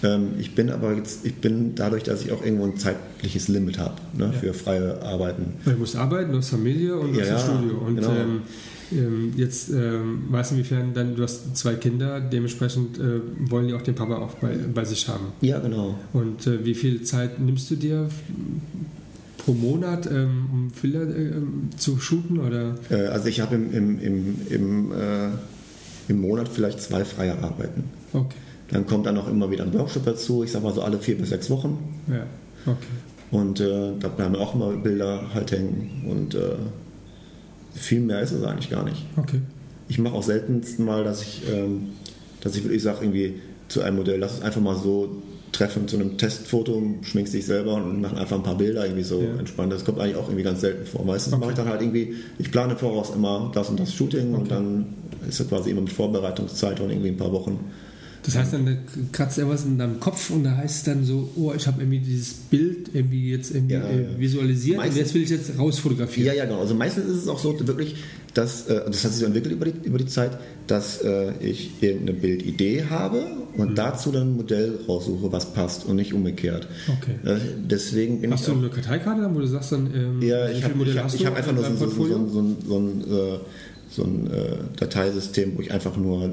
Ähm, 0.04 0.30
ich 0.38 0.54
bin 0.54 0.68
aber 0.70 0.94
jetzt, 0.94 1.24
ich 1.24 1.34
bin 1.36 1.74
dadurch, 1.76 2.02
dass 2.02 2.22
ich 2.24 2.32
auch 2.32 2.44
irgendwo 2.44 2.64
ein 2.64 2.76
zeitliches 2.76 3.46
Limit 3.48 3.78
habe 3.78 3.94
ne, 4.16 4.24
Ja. 4.26 4.32
für 4.32 4.52
freie 4.52 5.00
Arbeiten. 5.02 5.54
Weil 5.64 5.74
du 5.74 5.80
musst 5.80 5.94
arbeiten, 5.96 6.32
du 6.32 6.38
hast 6.38 6.50
Familie 6.50 6.96
und 6.96 7.12
du 7.14 7.20
Ja, 7.20 7.26
hast 7.34 7.48
ein 7.48 7.50
ja, 7.52 7.58
Studio. 7.58 7.78
Und 7.86 7.94
genau. 7.96 8.10
ähm, 8.10 8.42
ähm, 8.92 9.32
jetzt 9.36 9.70
ähm, 9.70 10.24
weißt 10.30 10.50
du, 10.50 10.54
inwiefern 10.56 10.94
dann, 10.94 11.16
du 11.16 11.22
hast 11.22 11.56
zwei 11.56 11.74
Kinder, 11.74 12.20
dementsprechend 12.20 12.98
äh, 12.98 13.20
wollen 13.50 13.68
die 13.68 13.74
auch 13.74 13.82
den 13.82 13.94
Papa 13.94 14.16
auch 14.16 14.34
bei, 14.34 14.56
bei 14.74 14.84
sich 14.84 15.08
haben. 15.08 15.26
Ja, 15.40 15.58
genau. 15.58 15.98
Und 16.12 16.46
äh, 16.46 16.64
wie 16.64 16.74
viel 16.74 17.02
Zeit 17.02 17.40
nimmst 17.40 17.70
du 17.70 17.76
dir 17.76 18.08
pro 19.38 19.52
Monat, 19.52 20.06
ähm, 20.06 20.46
um 20.52 20.70
Bilder 20.80 21.02
ähm, 21.02 21.70
zu 21.76 21.98
shooten? 21.98 22.38
Oder? 22.38 22.76
Äh, 22.90 23.06
also 23.06 23.28
ich 23.28 23.40
habe 23.40 23.54
im, 23.54 23.72
im, 23.72 24.00
im, 24.00 24.36
im, 24.50 24.92
äh, 24.92 25.28
im 26.08 26.20
Monat 26.20 26.48
vielleicht 26.48 26.80
zwei 26.80 27.04
freie 27.04 27.38
Arbeiten. 27.42 27.84
Okay. 28.12 28.36
Dann 28.70 28.86
kommt 28.86 29.06
dann 29.06 29.18
auch 29.18 29.28
immer 29.28 29.50
wieder 29.50 29.64
ein 29.64 29.74
Workshop 29.74 30.04
dazu, 30.04 30.44
ich 30.44 30.52
sag 30.52 30.62
mal 30.62 30.72
so 30.72 30.82
alle 30.82 30.98
vier 30.98 31.18
bis 31.18 31.28
sechs 31.28 31.50
Wochen. 31.50 31.78
Ja, 32.08 32.26
okay. 32.66 32.76
Und 33.30 33.60
äh, 33.60 33.92
da 33.98 34.08
bleiben 34.08 34.36
auch 34.36 34.54
immer 34.54 34.72
Bilder 34.72 35.30
halt 35.34 35.52
hängen. 35.52 36.04
Und 36.08 36.34
äh, 36.34 36.54
viel 37.74 38.00
mehr 38.00 38.20
ist 38.20 38.32
es 38.32 38.42
eigentlich 38.44 38.70
gar 38.70 38.84
nicht. 38.84 39.04
Okay. 39.16 39.40
Ich 39.88 39.98
mache 39.98 40.14
auch 40.14 40.22
seltenst 40.22 40.78
mal, 40.78 41.04
dass 41.04 41.22
ich, 41.22 41.42
ähm, 41.52 41.88
dass 42.40 42.56
ich 42.56 42.64
wirklich 42.64 42.82
sage, 42.82 42.98
irgendwie 43.04 43.34
zu 43.68 43.82
einem 43.82 43.96
Modell, 43.96 44.18
lass 44.18 44.34
es 44.34 44.42
einfach 44.42 44.60
mal 44.60 44.76
so 44.76 45.22
treffen 45.52 45.86
zu 45.86 45.96
einem 45.96 46.16
Testfoto, 46.16 46.82
schminkst 47.02 47.34
dich 47.34 47.44
selber 47.44 47.74
und 47.74 48.00
mach 48.00 48.14
einfach 48.14 48.36
ein 48.36 48.42
paar 48.42 48.56
Bilder 48.56 48.84
irgendwie 48.86 49.02
so 49.04 49.20
Ja. 49.20 49.38
entspannt. 49.38 49.70
Das 49.72 49.84
kommt 49.84 50.00
eigentlich 50.00 50.16
auch 50.16 50.26
irgendwie 50.28 50.44
ganz 50.44 50.62
selten 50.62 50.86
vor. 50.86 51.04
Meistens 51.04 51.34
Okay. 51.34 51.40
mache 51.40 51.50
ich 51.50 51.56
dann 51.56 51.68
halt 51.68 51.82
irgendwie, 51.82 52.14
ich 52.38 52.50
plane 52.50 52.74
voraus 52.76 53.12
immer 53.14 53.50
das 53.54 53.68
und 53.68 53.78
das 53.78 53.92
Shooting 53.92 54.32
Okay. 54.32 54.42
und 54.42 54.50
dann 54.50 54.86
ist 55.28 55.40
das 55.40 55.48
quasi 55.48 55.70
immer 55.70 55.82
mit 55.82 55.92
Vorbereitungszeit 55.92 56.80
und 56.80 56.90
irgendwie 56.90 57.10
ein 57.10 57.16
paar 57.18 57.32
Wochen. 57.32 57.58
Das 58.24 58.36
heißt, 58.36 58.52
dann 58.52 58.78
kratzt 59.10 59.36
irgendwas 59.38 59.64
in 59.64 59.78
deinem 59.78 59.98
Kopf 59.98 60.30
und 60.30 60.44
da 60.44 60.56
heißt 60.56 60.76
es 60.76 60.82
dann 60.84 61.04
so, 61.04 61.30
oh, 61.34 61.52
ich 61.56 61.66
habe 61.66 61.82
irgendwie 61.82 61.98
dieses 61.98 62.34
Bild 62.34 62.90
irgendwie 62.94 63.30
jetzt 63.30 63.52
irgendwie 63.52 63.74
Ja, 63.74 63.80
äh, 63.88 64.18
visualisiert 64.18 64.76
und 64.78 64.84
Meistens- 64.84 64.98
jetzt 65.00 65.14
will 65.14 65.22
ich 65.22 65.30
jetzt 65.30 65.58
rausfotografieren. 65.58 66.28
Ja, 66.28 66.32
ja, 66.34 66.44
genau. 66.44 66.60
Also 66.60 66.74
meistens 66.76 67.06
ist 67.06 67.22
es 67.22 67.28
auch 67.28 67.40
so 67.40 67.58
wirklich, 67.66 67.96
dass, 68.34 68.66
äh, 68.68 68.80
das 68.86 69.02
hat 69.04 69.10
sich 69.10 69.20
so 69.20 69.26
entwickelt 69.26 69.54
über 69.54 69.64
die, 69.64 69.86
über 69.88 69.98
die 69.98 70.06
Zeit, 70.06 70.38
dass 70.68 71.02
äh, 71.02 71.32
ich 71.40 71.72
irgendeine 71.82 72.16
Bildidee 72.18 72.84
habe 72.88 73.24
und 73.56 73.70
Mhm. 73.70 73.74
dazu 73.74 74.12
dann 74.12 74.28
ein 74.32 74.36
Modell 74.36 74.78
raussuche, 74.88 75.32
was 75.32 75.52
passt 75.52 75.84
und 75.86 75.96
nicht 75.96 76.14
umgekehrt. 76.14 76.68
Okay. 76.88 77.28
Äh, 77.28 77.38
deswegen 77.68 78.20
bin 78.20 78.32
Hast 78.32 78.40
ich 78.42 78.46
du 78.46 78.52
auch, 78.52 78.58
eine 78.58 78.68
Karteikarte 78.70 79.22
dann, 79.22 79.34
wo 79.34 79.40
du 79.40 79.48
sagst 79.48 79.72
dann, 79.72 79.86
ähm, 79.94 80.22
ja, 80.22 80.48
wie 80.48 80.52
ich 80.58 80.64
habe 80.64 80.74
hab, 80.94 81.10
hab 81.26 81.36
einfach 81.36 81.52
nur 81.52 81.64
so, 81.64 81.88
so, 81.88 82.06
so, 82.06 82.56
so, 82.68 82.78
ein- 82.78 83.40
so, 83.94 84.04
ein, 84.04 84.30
äh, 84.30 84.56
Dateisystem, 84.78 85.52
wo 85.56 85.60
ich 85.60 85.70
einfach 85.70 85.96
nur 85.98 86.24
äh, 86.24 86.28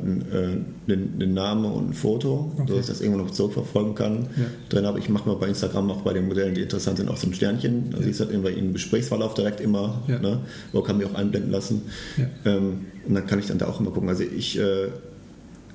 den, 0.88 1.34
Namen 1.34 1.66
und 1.66 1.89
ein 1.89 1.93
Foto, 1.93 2.51
Okay. 2.57 2.66
so 2.72 2.80
ich 2.80 2.86
das 2.86 3.01
irgendwo 3.01 3.22
noch 3.24 3.32
zurückverfolgen 3.32 3.95
kann, 3.95 4.28
Ja. 4.38 4.45
drin 4.70 4.86
habe. 4.86 4.97
Ich 4.99 5.10
mache 5.10 5.28
mal 5.28 5.36
bei 5.36 5.47
Instagram 5.47 5.91
auch 5.91 6.01
bei 6.01 6.14
den 6.14 6.28
Modellen, 6.28 6.55
die 6.55 6.62
interessant 6.62 6.97
sind, 6.97 7.10
auch 7.10 7.18
so 7.18 7.28
ein 7.28 7.34
Sternchen. 7.34 7.91
Da 7.91 7.97
Ja. 7.97 8.03
siehst 8.03 8.22
du 8.22 8.26
halt 8.26 8.34
immer 8.34 8.49
im 8.49 8.72
Gesprächsverlauf 8.74 9.34
direkt 9.34 9.60
immer, 9.60 10.01
Ja. 10.07 10.20
ne? 10.20 10.39
wo 10.72 10.82
kann 10.82 10.97
mich 10.97 11.07
auch 11.07 11.16
einblenden 11.16 11.51
lassen. 11.51 11.82
Ja. 12.18 12.26
Ähm, 12.53 12.86
und 13.07 13.14
dann 13.16 13.28
kann 13.28 13.39
ich 13.39 13.47
dann 13.47 13.57
da 13.57 13.68
auch 13.68 13.80
immer 13.82 13.91
gucken. 13.91 14.07
Also 14.10 14.24
ich, 14.24 14.57
äh, 14.57 14.88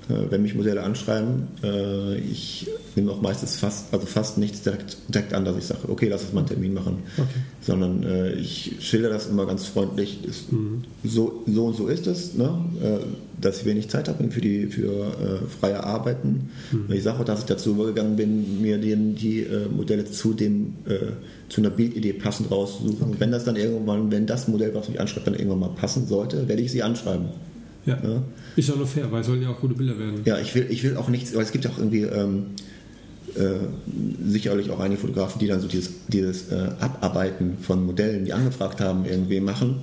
wenn 0.08 0.42
mich 0.42 0.54
Modelle 0.54 0.82
anschreiben, 0.82 1.48
äh, 1.62 2.18
ich 2.18 2.68
nehme 2.94 3.10
auch 3.10 3.22
meistens 3.22 3.56
fast, 3.56 3.92
also 3.92 4.06
fast 4.06 4.36
nichts 4.36 4.62
direkt, 4.62 4.98
direkt 5.08 5.32
an, 5.32 5.44
dass 5.44 5.56
ich 5.56 5.64
sage, 5.64 5.88
okay, 5.88 6.08
lass 6.08 6.22
uns 6.22 6.32
mal 6.32 6.40
einen 6.40 6.48
Termin 6.48 6.74
machen. 6.74 6.98
Okay. 7.16 7.28
Sondern 7.62 8.02
äh, 8.02 8.32
ich 8.34 8.76
schilder 8.80 9.08
das 9.08 9.26
immer 9.26 9.46
ganz 9.46 9.66
freundlich. 9.66 10.18
Mhm. 10.50 10.84
so, 11.02 11.42
so 11.46 11.66
und 11.66 11.76
so 11.76 11.88
ist 11.88 12.06
es, 12.06 12.34
ne? 12.34 12.50
äh, 12.82 12.98
dass 13.40 13.60
ich 13.60 13.64
wenig 13.64 13.88
Zeit 13.88 14.08
habe 14.08 14.30
für, 14.30 14.40
die, 14.40 14.66
für 14.66 14.92
äh, 14.92 15.48
freie 15.60 15.82
Arbeiten. 15.82 16.50
Mhm. 16.70 16.92
Ich 16.92 17.02
sage 17.02 17.20
auch, 17.20 17.24
dass 17.24 17.40
ich 17.40 17.46
dazu 17.46 17.70
übergegangen 17.70 18.16
bin, 18.16 18.60
mir 18.60 18.78
die, 18.78 18.94
die 19.14 19.40
äh, 19.40 19.68
Modelle 19.68 20.04
zu 20.04 20.34
dem 20.34 20.74
äh, 20.86 21.12
zu 21.48 21.60
einer 21.60 21.70
Bildidee 21.70 22.12
passend 22.12 22.50
rauszusuchen. 22.50 23.12
Und 23.12 23.20
wenn 23.20 23.30
das 23.30 23.44
dann 23.44 23.56
irgendwann, 23.56 24.10
wenn 24.10 24.26
das 24.26 24.48
Modell, 24.48 24.74
was 24.74 24.88
mich 24.88 25.00
anschreibt, 25.00 25.26
dann 25.26 25.34
irgendwann 25.34 25.60
mal 25.60 25.70
passen 25.70 26.06
sollte, 26.06 26.48
werde 26.48 26.62
ich 26.62 26.72
sie 26.72 26.82
anschreiben. 26.82 27.26
Ja. 27.86 27.98
Ja. 28.02 28.22
Ist 28.56 28.68
ja 28.68 28.76
nur 28.76 28.86
fair, 28.86 29.10
weil 29.10 29.20
es 29.20 29.26
sollen 29.26 29.42
ja 29.42 29.50
auch 29.50 29.60
gute 29.60 29.74
Bilder 29.74 29.98
werden. 29.98 30.20
Ja, 30.24 30.38
ich 30.38 30.54
will, 30.54 30.66
ich 30.70 30.82
will 30.84 30.96
auch 30.96 31.08
nichts, 31.08 31.34
weil 31.34 31.42
es 31.42 31.52
gibt 31.52 31.64
ja 31.64 31.70
auch 31.70 31.78
irgendwie 31.78 32.02
ähm, 32.02 32.46
äh, 33.34 34.28
sicherlich 34.30 34.70
auch 34.70 34.80
einige 34.80 35.00
Fotografen, 35.00 35.38
die 35.40 35.46
dann 35.48 35.60
so 35.60 35.66
dieses, 35.68 35.90
dieses 36.08 36.50
äh, 36.52 36.68
Abarbeiten 36.80 37.58
von 37.60 37.84
Modellen, 37.84 38.24
die 38.24 38.32
angefragt 38.32 38.80
haben, 38.80 39.04
irgendwie 39.04 39.40
machen. 39.40 39.82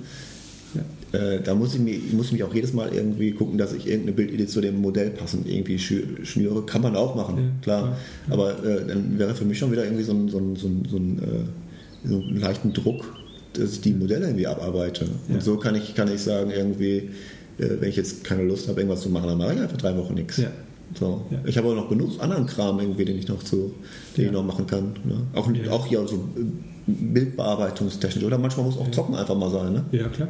Ja. 0.74 1.18
Äh, 1.18 1.42
da 1.42 1.54
muss 1.54 1.74
ich, 1.74 1.80
mich, 1.80 1.96
ich 2.06 2.12
muss 2.14 2.32
mich 2.32 2.42
auch 2.44 2.54
jedes 2.54 2.72
Mal 2.72 2.94
irgendwie 2.94 3.32
gucken, 3.32 3.58
dass 3.58 3.74
ich 3.74 3.86
irgendeine 3.86 4.12
Bildidee 4.12 4.46
zu 4.46 4.62
dem 4.62 4.80
Modell 4.80 5.10
passend 5.10 5.46
irgendwie 5.46 5.78
schnüre. 5.78 6.64
Kann 6.64 6.80
man 6.80 6.96
auch 6.96 7.14
machen, 7.14 7.36
Ja, 7.36 7.42
klar. 7.62 7.96
klar. 8.26 8.38
Aber 8.38 8.64
äh, 8.64 8.86
dann 8.86 9.18
wäre 9.18 9.34
für 9.34 9.44
mich 9.44 9.58
schon 9.58 9.70
wieder 9.70 9.84
irgendwie 9.84 10.04
so 10.04 10.12
ein, 10.12 10.28
so 10.30 10.38
ein, 10.38 10.56
so 10.56 10.68
ein, 10.68 10.88
so 10.90 10.96
ein, 10.96 11.18
äh, 11.18 12.08
so 12.08 12.14
einen 12.20 12.40
leichten 12.40 12.72
Druck, 12.72 13.04
dass 13.52 13.74
ich 13.74 13.80
die 13.82 13.92
Modelle 13.92 14.26
irgendwie 14.26 14.46
abarbeite. 14.46 15.04
Ja. 15.04 15.34
Und 15.34 15.42
so 15.42 15.58
kann 15.58 15.74
ich, 15.74 15.94
kann 15.94 16.10
ich 16.12 16.22
sagen, 16.22 16.50
irgendwie, 16.50 17.10
wenn 17.58 17.88
ich 17.88 17.96
jetzt 17.96 18.24
keine 18.24 18.42
Lust 18.44 18.68
habe, 18.68 18.80
irgendwas 18.80 19.02
zu 19.02 19.10
machen, 19.10 19.28
dann 19.28 19.38
mache 19.38 19.54
ich 19.54 19.60
einfach 19.60 19.76
drei 19.76 19.96
Wochen 19.96 20.14
nichts. 20.14 20.38
Ja. 20.38 20.50
So. 20.98 21.24
Ja. 21.30 21.38
Ich 21.44 21.56
habe 21.56 21.68
auch 21.68 21.74
noch 21.74 21.88
genug 21.88 22.20
anderen 22.20 22.46
Kram 22.46 22.78
irgendwie, 22.80 23.04
den 23.04 23.18
ich 23.18 23.28
noch 23.28 23.42
zu, 23.42 23.74
den 24.16 24.24
Ja. 24.24 24.26
ich 24.28 24.32
noch 24.32 24.44
machen 24.44 24.66
kann. 24.66 24.94
Ne? 25.04 25.22
Auch, 25.34 25.48
auch 25.70 25.86
hier 25.86 26.06
so 26.06 26.16
äh, 26.16 26.44
Bildbearbeitungstechnisch. 26.86 28.24
Oder 28.24 28.38
manchmal 28.38 28.66
muss 28.66 28.76
auch 28.76 28.90
Zocken 28.90 29.14
einfach 29.14 29.36
mal 29.36 29.50
sein. 29.50 29.72
Ne? 29.72 29.84
Ja, 29.92 30.08
klar. 30.08 30.28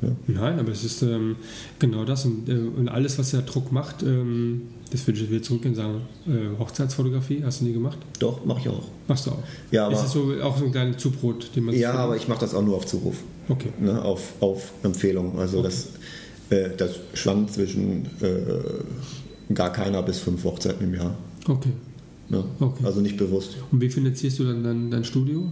Ne? 0.00 0.16
Nein, 0.26 0.58
aber 0.58 0.70
es 0.70 0.84
ist 0.84 1.02
ähm, 1.02 1.36
genau 1.78 2.04
das. 2.04 2.24
Und, 2.24 2.48
äh, 2.48 2.52
und, 2.52 2.88
alles, 2.88 3.18
was 3.18 3.30
der 3.30 3.42
Druck 3.42 3.72
macht, 3.72 4.02
ähm, 4.02 4.62
das 4.90 5.06
würde 5.06 5.20
ich 5.20 5.30
wieder 5.30 5.42
zurückgehen 5.42 5.74
sagen, 5.74 6.02
äh, 6.26 6.58
Hochzeitsfotografie, 6.58 7.42
hast 7.44 7.60
du 7.60 7.64
nie 7.64 7.72
gemacht? 7.72 7.98
Doch, 8.18 8.44
mache 8.44 8.60
ich 8.60 8.68
auch. 8.68 8.84
Machst 9.08 9.26
du 9.26 9.32
auch? 9.32 9.42
Ja, 9.70 9.86
aber, 9.86 9.94
ist 9.94 10.04
es 10.04 10.12
so, 10.12 10.32
auch 10.42 10.56
so 10.56 10.66
ein 10.66 10.72
kleines 10.72 10.98
Zubrot, 10.98 11.50
den 11.56 11.64
man 11.64 11.74
Ja, 11.74 11.94
aber 11.94 12.16
ich 12.16 12.28
mache 12.28 12.40
das 12.40 12.54
auch 12.54 12.62
nur 12.62 12.76
auf 12.76 12.86
Zuruf. 12.86 13.16
Okay. 13.48 13.70
Ne, 13.80 14.00
auf, 14.02 14.34
auf 14.40 14.72
Empfehlung. 14.82 15.38
Also 15.38 15.58
okay. 15.58 15.66
das, 15.66 15.88
äh, 16.50 16.70
das 16.76 17.00
schwankt 17.14 17.52
zwischen 17.52 18.06
äh, 18.20 19.52
gar 19.54 19.72
keiner 19.72 20.02
bis 20.02 20.18
fünf 20.18 20.44
Hochzeiten 20.44 20.86
im 20.86 20.94
Jahr. 20.94 21.14
Okay. 21.48 21.72
Ne? 22.28 22.42
Okay. 22.58 22.84
Also 22.84 23.00
nicht 23.00 23.16
bewusst. 23.16 23.56
Und 23.70 23.80
wie 23.80 23.90
finanzierst 23.90 24.38
du 24.38 24.44
dann 24.44 24.64
dein, 24.64 24.90
dein 24.90 25.04
Studio? 25.04 25.48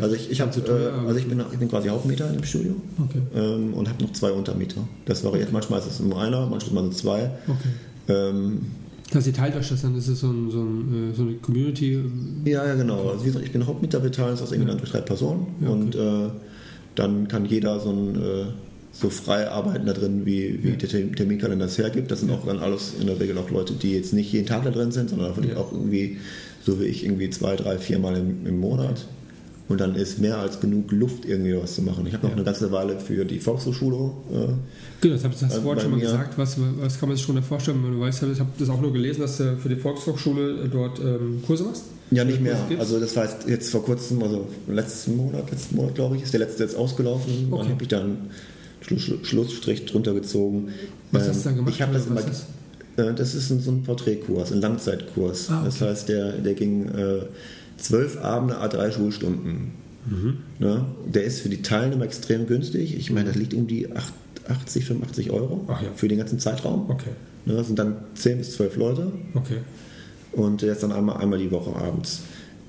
also 0.00 0.14
ich, 0.14 0.30
ich, 0.30 0.40
hab, 0.40 0.52
teuer, 0.52 1.04
äh, 1.04 1.06
also 1.06 1.18
ich, 1.18 1.26
bin, 1.26 1.42
ich 1.52 1.58
bin 1.58 1.68
quasi 1.68 1.88
Hauptmieter 1.88 2.32
im 2.32 2.42
Studio 2.42 2.74
okay. 2.98 3.20
ähm, 3.34 3.74
und 3.74 3.88
habe 3.88 4.02
noch 4.02 4.12
zwei 4.12 4.32
Untermieter. 4.32 4.80
Das 5.04 5.22
variiert, 5.22 5.52
manchmal 5.52 5.80
ist 5.80 5.86
es 5.86 6.00
nur 6.00 6.18
einer, 6.18 6.46
manchmal 6.46 6.84
sind 6.84 6.94
es 6.94 6.98
zwei. 7.00 7.30
Okay. 7.46 7.68
Ähm, 8.08 8.60
dass 9.10 9.26
ihr 9.26 9.32
teilt 9.32 9.56
euch 9.56 9.68
das 9.68 9.82
dann, 9.82 9.96
ist 9.96 10.08
es 10.08 10.20
so, 10.20 10.28
ein, 10.28 10.50
so, 10.50 10.62
ein, 10.62 11.10
äh, 11.12 11.14
so, 11.14 11.22
eine 11.22 11.34
Community? 11.34 12.02
Ja, 12.44 12.66
ja, 12.66 12.74
genau. 12.74 13.08
Also 13.10 13.22
wie 13.22 13.26
gesagt, 13.26 13.44
ich 13.44 13.52
bin 13.52 13.66
Hauptmieter, 13.66 14.02
wir 14.02 14.12
teilen 14.12 14.34
es 14.34 14.42
aus 14.42 14.52
England 14.52 14.72
ja. 14.72 14.78
durch 14.78 14.90
drei 14.90 15.00
Personen 15.00 15.46
ja, 15.60 15.68
okay. 15.68 15.80
und 15.80 15.94
äh, 15.94 16.30
dann 16.94 17.28
kann 17.28 17.44
jeder 17.44 17.80
so 17.80 17.90
ein 17.90 18.16
äh, 18.16 18.44
so 18.92 19.10
frei 19.10 19.48
arbeiten 19.48 19.86
da 19.86 19.92
drin, 19.92 20.22
wie, 20.24 20.62
wie 20.62 20.72
der 20.72 20.88
Terminkalender 20.88 21.66
es 21.66 21.78
hergibt. 21.78 22.10
Das 22.10 22.20
sind 22.20 22.30
auch 22.30 22.44
dann 22.46 22.58
alles 22.58 22.94
in 23.00 23.06
der 23.06 23.20
Regel 23.20 23.38
auch 23.38 23.50
Leute, 23.50 23.74
die 23.74 23.92
jetzt 23.92 24.12
nicht 24.12 24.32
jeden 24.32 24.46
Tag 24.46 24.64
da 24.64 24.70
drin 24.70 24.90
sind, 24.90 25.10
sondern 25.10 25.36
wirklich 25.36 25.56
auch 25.56 25.72
irgendwie, 25.72 26.18
so 26.64 26.80
wie 26.80 26.84
ich, 26.84 27.04
irgendwie 27.04 27.30
zwei, 27.30 27.56
drei, 27.56 27.78
vier 27.78 27.98
Mal 27.98 28.16
im, 28.16 28.46
im 28.46 28.58
Monat. 28.58 29.06
Und 29.68 29.82
dann 29.82 29.94
ist 29.94 30.18
mehr 30.18 30.38
als 30.38 30.60
genug 30.60 30.90
Luft, 30.92 31.26
irgendwie 31.26 31.54
was 31.54 31.74
zu 31.74 31.82
machen. 31.82 32.06
Ich 32.06 32.14
habe 32.14 32.22
noch 32.22 32.30
ja. 32.30 32.36
eine 32.36 32.44
ganze 32.44 32.72
Weile 32.72 32.98
für 32.98 33.26
die 33.26 33.38
Volkshochschule. 33.38 33.96
Äh, 34.32 34.46
genau, 35.02 35.14
das 35.14 35.24
habe 35.24 35.34
ich 35.34 35.40
das 35.40 35.58
vorhin 35.58 35.82
schon 35.82 35.90
mal 35.90 36.00
gesagt. 36.00 36.38
Was, 36.38 36.56
was 36.80 36.98
kann 36.98 37.10
man 37.10 37.16
sich 37.16 37.26
schon 37.26 37.42
vorstellen, 37.42 37.84
wenn 37.84 37.92
du 37.92 38.00
weißt, 38.00 38.22
ich 38.32 38.40
habe 38.40 38.50
das 38.58 38.70
auch 38.70 38.80
nur 38.80 38.94
gelesen, 38.94 39.20
dass 39.20 39.36
du 39.36 39.58
für 39.58 39.68
die 39.68 39.76
Volkshochschule 39.76 40.70
dort 40.72 40.98
ähm, 41.00 41.42
Kurse 41.46 41.64
machst? 41.64 41.84
Ja, 42.10 42.24
nicht 42.24 42.40
mehr. 42.40 42.56
Also 42.78 42.98
das 42.98 43.14
war 43.14 43.28
jetzt 43.46 43.70
vor 43.70 43.84
kurzem, 43.84 44.22
also 44.22 44.48
letzten 44.66 45.18
Monat, 45.18 45.50
letzten 45.50 45.76
Monat 45.76 45.94
glaube 45.94 46.16
ich, 46.16 46.22
ist 46.22 46.32
der 46.32 46.40
letzte 46.40 46.62
jetzt 46.62 46.74
ausgelaufen. 46.74 47.48
Okay. 47.50 47.62
Dann 47.62 47.72
habe 47.72 47.82
ich 47.82 47.88
dann 47.88 48.16
Schluss, 48.88 49.26
Schlussstrich 49.26 49.86
drunter 49.86 50.14
gezogen. 50.14 50.68
Was 51.12 51.24
ähm, 51.24 51.28
hast 51.30 51.44
du 51.44 51.48
da 51.50 51.54
gemacht? 51.56 51.74
Ich 51.74 51.82
habe 51.82 51.92
das 51.92 52.06
immer. 52.06 52.22
Das? 52.22 52.46
Äh, 52.96 53.14
das 53.14 53.34
ist 53.34 53.48
so 53.48 53.70
ein 53.70 53.82
Porträtkurs, 53.82 54.52
ein 54.52 54.60
Langzeitkurs. 54.60 55.50
Ah, 55.50 55.58
okay. 55.58 55.64
Das 55.66 55.80
heißt, 55.80 56.08
der, 56.08 56.32
der 56.32 56.54
ging 56.54 56.88
äh, 56.88 57.20
zwölf 57.76 58.22
Abende, 58.22 58.62
A3 58.62 58.92
Schulstunden. 58.92 59.72
Mhm. 60.06 60.38
Ne? 60.58 60.84
Der 61.06 61.24
ist 61.24 61.40
für 61.40 61.48
die 61.48 61.62
Teilnehmer 61.62 62.04
extrem 62.04 62.46
günstig. 62.46 62.96
Ich 62.96 63.10
meine, 63.10 63.28
das 63.28 63.36
liegt 63.36 63.54
um 63.54 63.66
die 63.66 63.88
80, 64.48 64.84
85 64.84 65.30
Euro 65.30 65.66
ja. 65.68 65.78
für 65.94 66.08
den 66.08 66.18
ganzen 66.18 66.38
Zeitraum. 66.38 66.90
Okay. 66.90 67.10
Ne? 67.44 67.54
Das 67.54 67.66
sind 67.66 67.78
dann 67.78 67.96
10 68.14 68.38
bis 68.38 68.52
12 68.52 68.76
Leute. 68.76 69.12
Okay. 69.34 69.58
Und 70.32 70.62
der 70.62 70.72
ist 70.72 70.82
dann 70.82 70.92
einmal, 70.92 71.18
einmal 71.18 71.38
die 71.38 71.50
Woche 71.50 71.74
abends. 71.76 72.22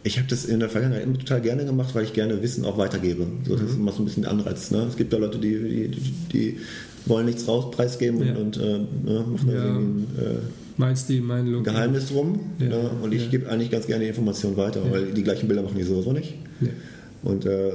Ich 0.03 0.17
habe 0.17 0.27
das 0.29 0.45
in 0.45 0.59
der 0.59 0.69
Vergangenheit 0.69 1.03
immer 1.03 1.17
total 1.17 1.41
gerne 1.41 1.65
gemacht, 1.65 1.93
weil 1.93 2.05
ich 2.05 2.13
gerne 2.13 2.41
Wissen 2.41 2.63
auch 2.65 2.77
weitergebe. 2.77 3.27
So, 3.45 3.53
das 3.53 3.63
mhm. 3.63 3.67
ist 3.67 3.75
immer 3.75 3.91
so 3.91 4.01
ein 4.01 4.05
bisschen 4.05 4.23
der 4.23 4.31
Anreiz. 4.31 4.71
Ne? 4.71 4.85
Es 4.89 4.95
gibt 4.95 5.11
ja 5.11 5.19
Leute, 5.19 5.39
die, 5.39 5.89
die, 5.89 6.01
die 6.31 6.57
wollen 7.05 7.25
nichts 7.25 7.47
raus 7.47 7.71
preisgeben 7.71 8.25
ja. 8.25 8.35
und, 8.35 8.57
und 8.57 8.57
äh, 8.57 8.79
ne, 8.79 9.25
machen 9.27 9.49
ja. 9.49 9.65
irgendwie 9.65 10.21
äh, 10.21 10.37
Meinst 10.77 11.09
du, 11.09 11.13
mein 11.15 11.45
Look? 11.45 11.65
Geheimnis 11.65 12.07
drum. 12.07 12.39
Ja. 12.59 12.69
Ne? 12.69 12.91
Und 13.01 13.13
ich 13.13 13.29
gebe 13.29 13.49
eigentlich 13.49 13.69
ganz 13.69 13.85
gerne 13.85 14.05
die 14.05 14.09
Information 14.09 14.55
weiter, 14.55 14.81
weil 14.89 15.07
die 15.07 15.23
gleichen 15.23 15.47
Bilder 15.47 15.61
machen 15.61 15.77
die 15.77 15.83
sowieso 15.83 16.13
nicht. 16.13 16.35
Und 17.21 17.45
äh, 17.45 17.71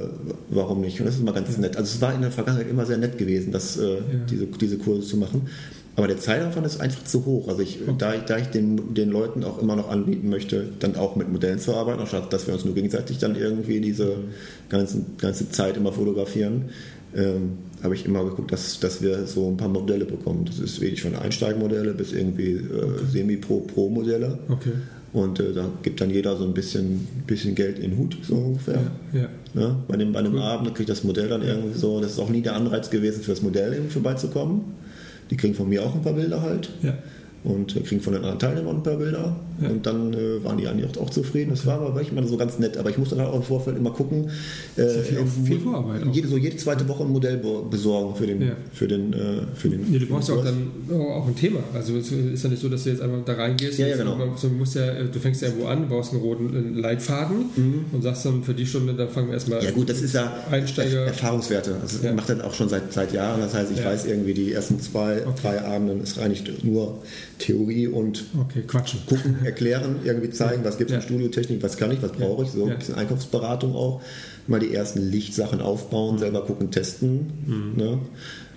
warum 0.49 0.81
nicht? 0.81 0.99
Und 0.99 1.05
das 1.05 1.15
ist 1.15 1.21
immer 1.21 1.33
ganz 1.33 1.55
nett. 1.59 1.77
Also 1.77 1.95
es 1.95 2.01
war 2.01 2.15
in 2.15 2.21
der 2.21 2.31
Vergangenheit 2.31 2.67
immer 2.67 2.85
sehr 2.87 2.97
nett 2.97 3.17
gewesen, 3.19 3.51
das, 3.51 3.77
äh, 3.77 3.97
diese, 4.29 4.47
diese 4.47 4.77
Kurse 4.79 5.07
zu 5.07 5.17
machen. 5.17 5.43
Aber 5.97 6.07
der 6.07 6.17
Zeitaufwand 6.17 6.65
ist 6.65 6.81
einfach 6.81 7.03
zu 7.05 7.25
hoch. 7.25 7.47
Also 7.47 7.61
ich, 7.61 7.79
okay. 7.81 7.95
da 7.97 8.13
ich, 8.15 8.21
da 8.23 8.37
ich 8.37 8.47
den, 8.47 8.93
den 8.93 9.09
Leuten 9.09 9.43
auch 9.43 9.61
immer 9.61 9.75
noch 9.75 9.89
anbieten 9.89 10.29
möchte, 10.29 10.67
dann 10.79 10.95
auch 10.95 11.15
mit 11.15 11.31
Modellen 11.31 11.59
zu 11.59 11.73
arbeiten, 11.73 12.01
anstatt 12.01 12.33
dass 12.33 12.47
wir 12.47 12.53
uns 12.53 12.65
nur 12.65 12.75
gegenseitig 12.75 13.17
dann 13.17 13.35
irgendwie 13.35 13.79
diese 13.79 14.17
ganzen, 14.69 15.17
ganze 15.17 15.49
Zeit 15.51 15.77
immer 15.77 15.93
fotografieren, 15.93 16.65
ähm, 17.15 17.53
habe 17.81 17.95
ich 17.95 18.05
immer 18.05 18.25
geguckt, 18.25 18.51
dass, 18.51 18.79
dass 18.79 19.01
wir 19.01 19.25
so 19.25 19.47
ein 19.47 19.55
paar 19.55 19.69
Modelle 19.69 20.05
bekommen. 20.05 20.43
Das 20.45 20.59
ist 20.59 20.81
wirklich 20.81 21.01
von 21.01 21.15
Einsteigemodelle 21.15 21.93
bis 21.93 22.11
irgendwie 22.11 22.51
äh, 22.51 22.83
okay. 22.83 23.05
Semi-Pro-Pro-Modelle. 23.11 24.39
Okay. 24.49 24.71
Und 25.13 25.39
äh, 25.39 25.53
da 25.53 25.69
gibt 25.81 26.01
dann 26.01 26.09
jeder 26.09 26.35
so 26.35 26.43
ein 26.43 26.53
bisschen, 26.53 27.07
bisschen 27.25 27.55
Geld 27.55 27.79
in 27.79 27.91
den 27.91 27.99
Hut, 27.99 28.17
so 28.21 28.35
ungefähr. 28.35 28.81
Ja, 29.13 29.19
ja. 29.21 29.29
Ja, 29.53 29.79
bei, 29.87 29.95
dem, 29.95 30.11
bei 30.11 30.19
einem 30.19 30.33
cool. 30.33 30.41
Abend 30.41 30.75
kriegt 30.75 30.89
das 30.89 31.05
Modell 31.05 31.29
dann 31.29 31.41
irgendwie 31.41 31.79
so, 31.79 32.01
das 32.01 32.11
ist 32.11 32.19
auch 32.19 32.29
nie 32.29 32.41
der 32.41 32.55
Anreiz 32.55 32.89
gewesen, 32.89 33.23
für 33.23 33.31
das 33.31 33.41
Modell 33.41 33.71
irgendwie 33.71 33.93
vorbeizukommen. 33.93 34.61
Die 35.29 35.37
kriegen 35.37 35.53
von 35.53 35.69
mir 35.69 35.83
auch 35.83 35.95
ein 35.95 36.01
paar 36.01 36.13
Bilder 36.13 36.41
halt. 36.41 36.71
Ja. 36.81 36.93
Und 37.43 37.75
kriegen 37.85 38.01
von 38.01 38.13
den 38.13 38.23
anderen 38.23 38.39
Teilnehmern 38.39 38.77
ein 38.77 38.83
paar 38.83 38.97
Bilder. 38.97 39.35
Ja. 39.61 39.69
Und 39.69 39.85
dann 39.85 40.13
äh, 40.13 40.43
waren 40.43 40.57
die 40.57 40.67
eigentlich 40.67 40.89
auch, 40.89 41.03
auch 41.03 41.09
zufrieden. 41.09 41.51
Das 41.51 41.65
war 41.65 41.75
aber 41.75 41.95
wirklich 41.95 42.11
mal 42.11 42.25
so 42.27 42.37
ganz 42.37 42.59
nett. 42.59 42.77
Aber 42.77 42.89
ich 42.89 42.97
musste 42.97 43.15
dann 43.15 43.27
auch 43.27 43.35
im 43.35 43.43
Vorfeld 43.43 43.77
immer 43.77 43.91
gucken. 43.91 44.29
Äh, 44.75 44.87
viel, 45.01 45.25
viel 45.45 45.59
Vorarbeit. 45.59 46.01
Jede, 46.11 46.27
so 46.27 46.37
jede 46.37 46.57
zweite 46.57 46.87
Woche 46.87 47.03
ein 47.03 47.11
Modell 47.11 47.41
besorgen 47.69 48.15
für 48.15 48.27
den. 48.27 48.41
Ja. 48.41 48.55
Für 48.73 48.87
den, 48.87 49.13
äh, 49.13 49.17
für 49.55 49.69
den 49.69 49.89
nee, 49.89 49.99
du 49.99 50.07
brauchst 50.07 50.29
ja 50.29 50.35
auch 50.35 50.43
dann 50.43 50.71
auch 50.91 51.27
ein 51.27 51.35
Thema. 51.35 51.59
Also 51.73 51.95
es 51.97 52.11
ist 52.11 52.43
ja 52.43 52.49
nicht 52.49 52.61
so, 52.61 52.69
dass 52.69 52.83
du 52.83 52.89
jetzt 52.89 53.01
einfach 53.01 53.23
da 53.25 53.33
reingehst. 53.33 53.79
Ja, 53.79 53.87
ja, 53.87 53.97
genau. 53.97 54.17
Du, 54.41 54.47
musst 54.49 54.75
ja, 54.75 55.03
du 55.03 55.19
fängst 55.19 55.41
ja 55.41 55.47
irgendwo 55.47 55.67
an, 55.67 55.87
baust 55.87 56.11
einen 56.11 56.21
roten 56.21 56.75
Leitfaden 56.75 57.45
mhm. 57.55 57.85
und 57.91 58.01
sagst 58.01 58.25
dann 58.25 58.43
für 58.43 58.53
die 58.53 58.65
Stunde, 58.65 58.93
dann 58.93 59.09
fangen 59.09 59.27
wir 59.27 59.35
erstmal 59.35 59.63
Ja 59.63 59.71
gut, 59.71 59.89
das 59.89 60.01
ist 60.01 60.13
ja 60.13 60.31
Einsteiger. 60.51 61.05
Erfahrungswerte. 61.05 61.75
Also 61.81 62.05
ja. 62.05 62.13
macht 62.13 62.29
dann 62.29 62.41
auch 62.41 62.53
schon 62.53 62.69
seit, 62.69 62.91
seit 62.91 63.13
Jahren. 63.13 63.41
Das 63.41 63.53
heißt, 63.53 63.71
ich 63.71 63.83
weiß 63.83 64.05
irgendwie, 64.05 64.33
die 64.33 64.51
ersten 64.51 64.79
zwei, 64.79 65.25
okay. 65.25 65.39
drei 65.41 65.61
Abenden 65.61 66.01
ist 66.01 66.19
eigentlich 66.19 66.63
nur 66.63 67.01
Theorie 67.39 67.87
und 67.87 68.25
okay, 68.39 68.63
quatschen. 68.67 69.01
gucken, 69.05 69.37
erklären, 69.45 69.97
irgendwie 70.03 70.29
zeigen, 70.29 70.63
was 70.63 70.77
gibt 70.77 70.89
es 70.89 70.95
ja. 70.95 71.01
in 71.01 71.05
Studiotechnik, 71.05 71.63
was 71.63 71.77
kann 71.77 71.91
ich, 71.91 72.01
was 72.01 72.11
brauche 72.11 72.43
ich, 72.43 72.49
so 72.49 72.65
ein 72.65 72.77
bisschen 72.77 72.95
Einkaufsberatung 72.95 73.75
auch. 73.75 74.01
Mal 74.47 74.59
die 74.59 74.73
ersten 74.73 74.99
Lichtsachen 74.99 75.61
aufbauen, 75.61 76.15
mhm. 76.15 76.19
selber 76.19 76.45
gucken, 76.45 76.71
testen. 76.71 77.31
Mhm. 77.45 77.73
Ne? 77.75 77.99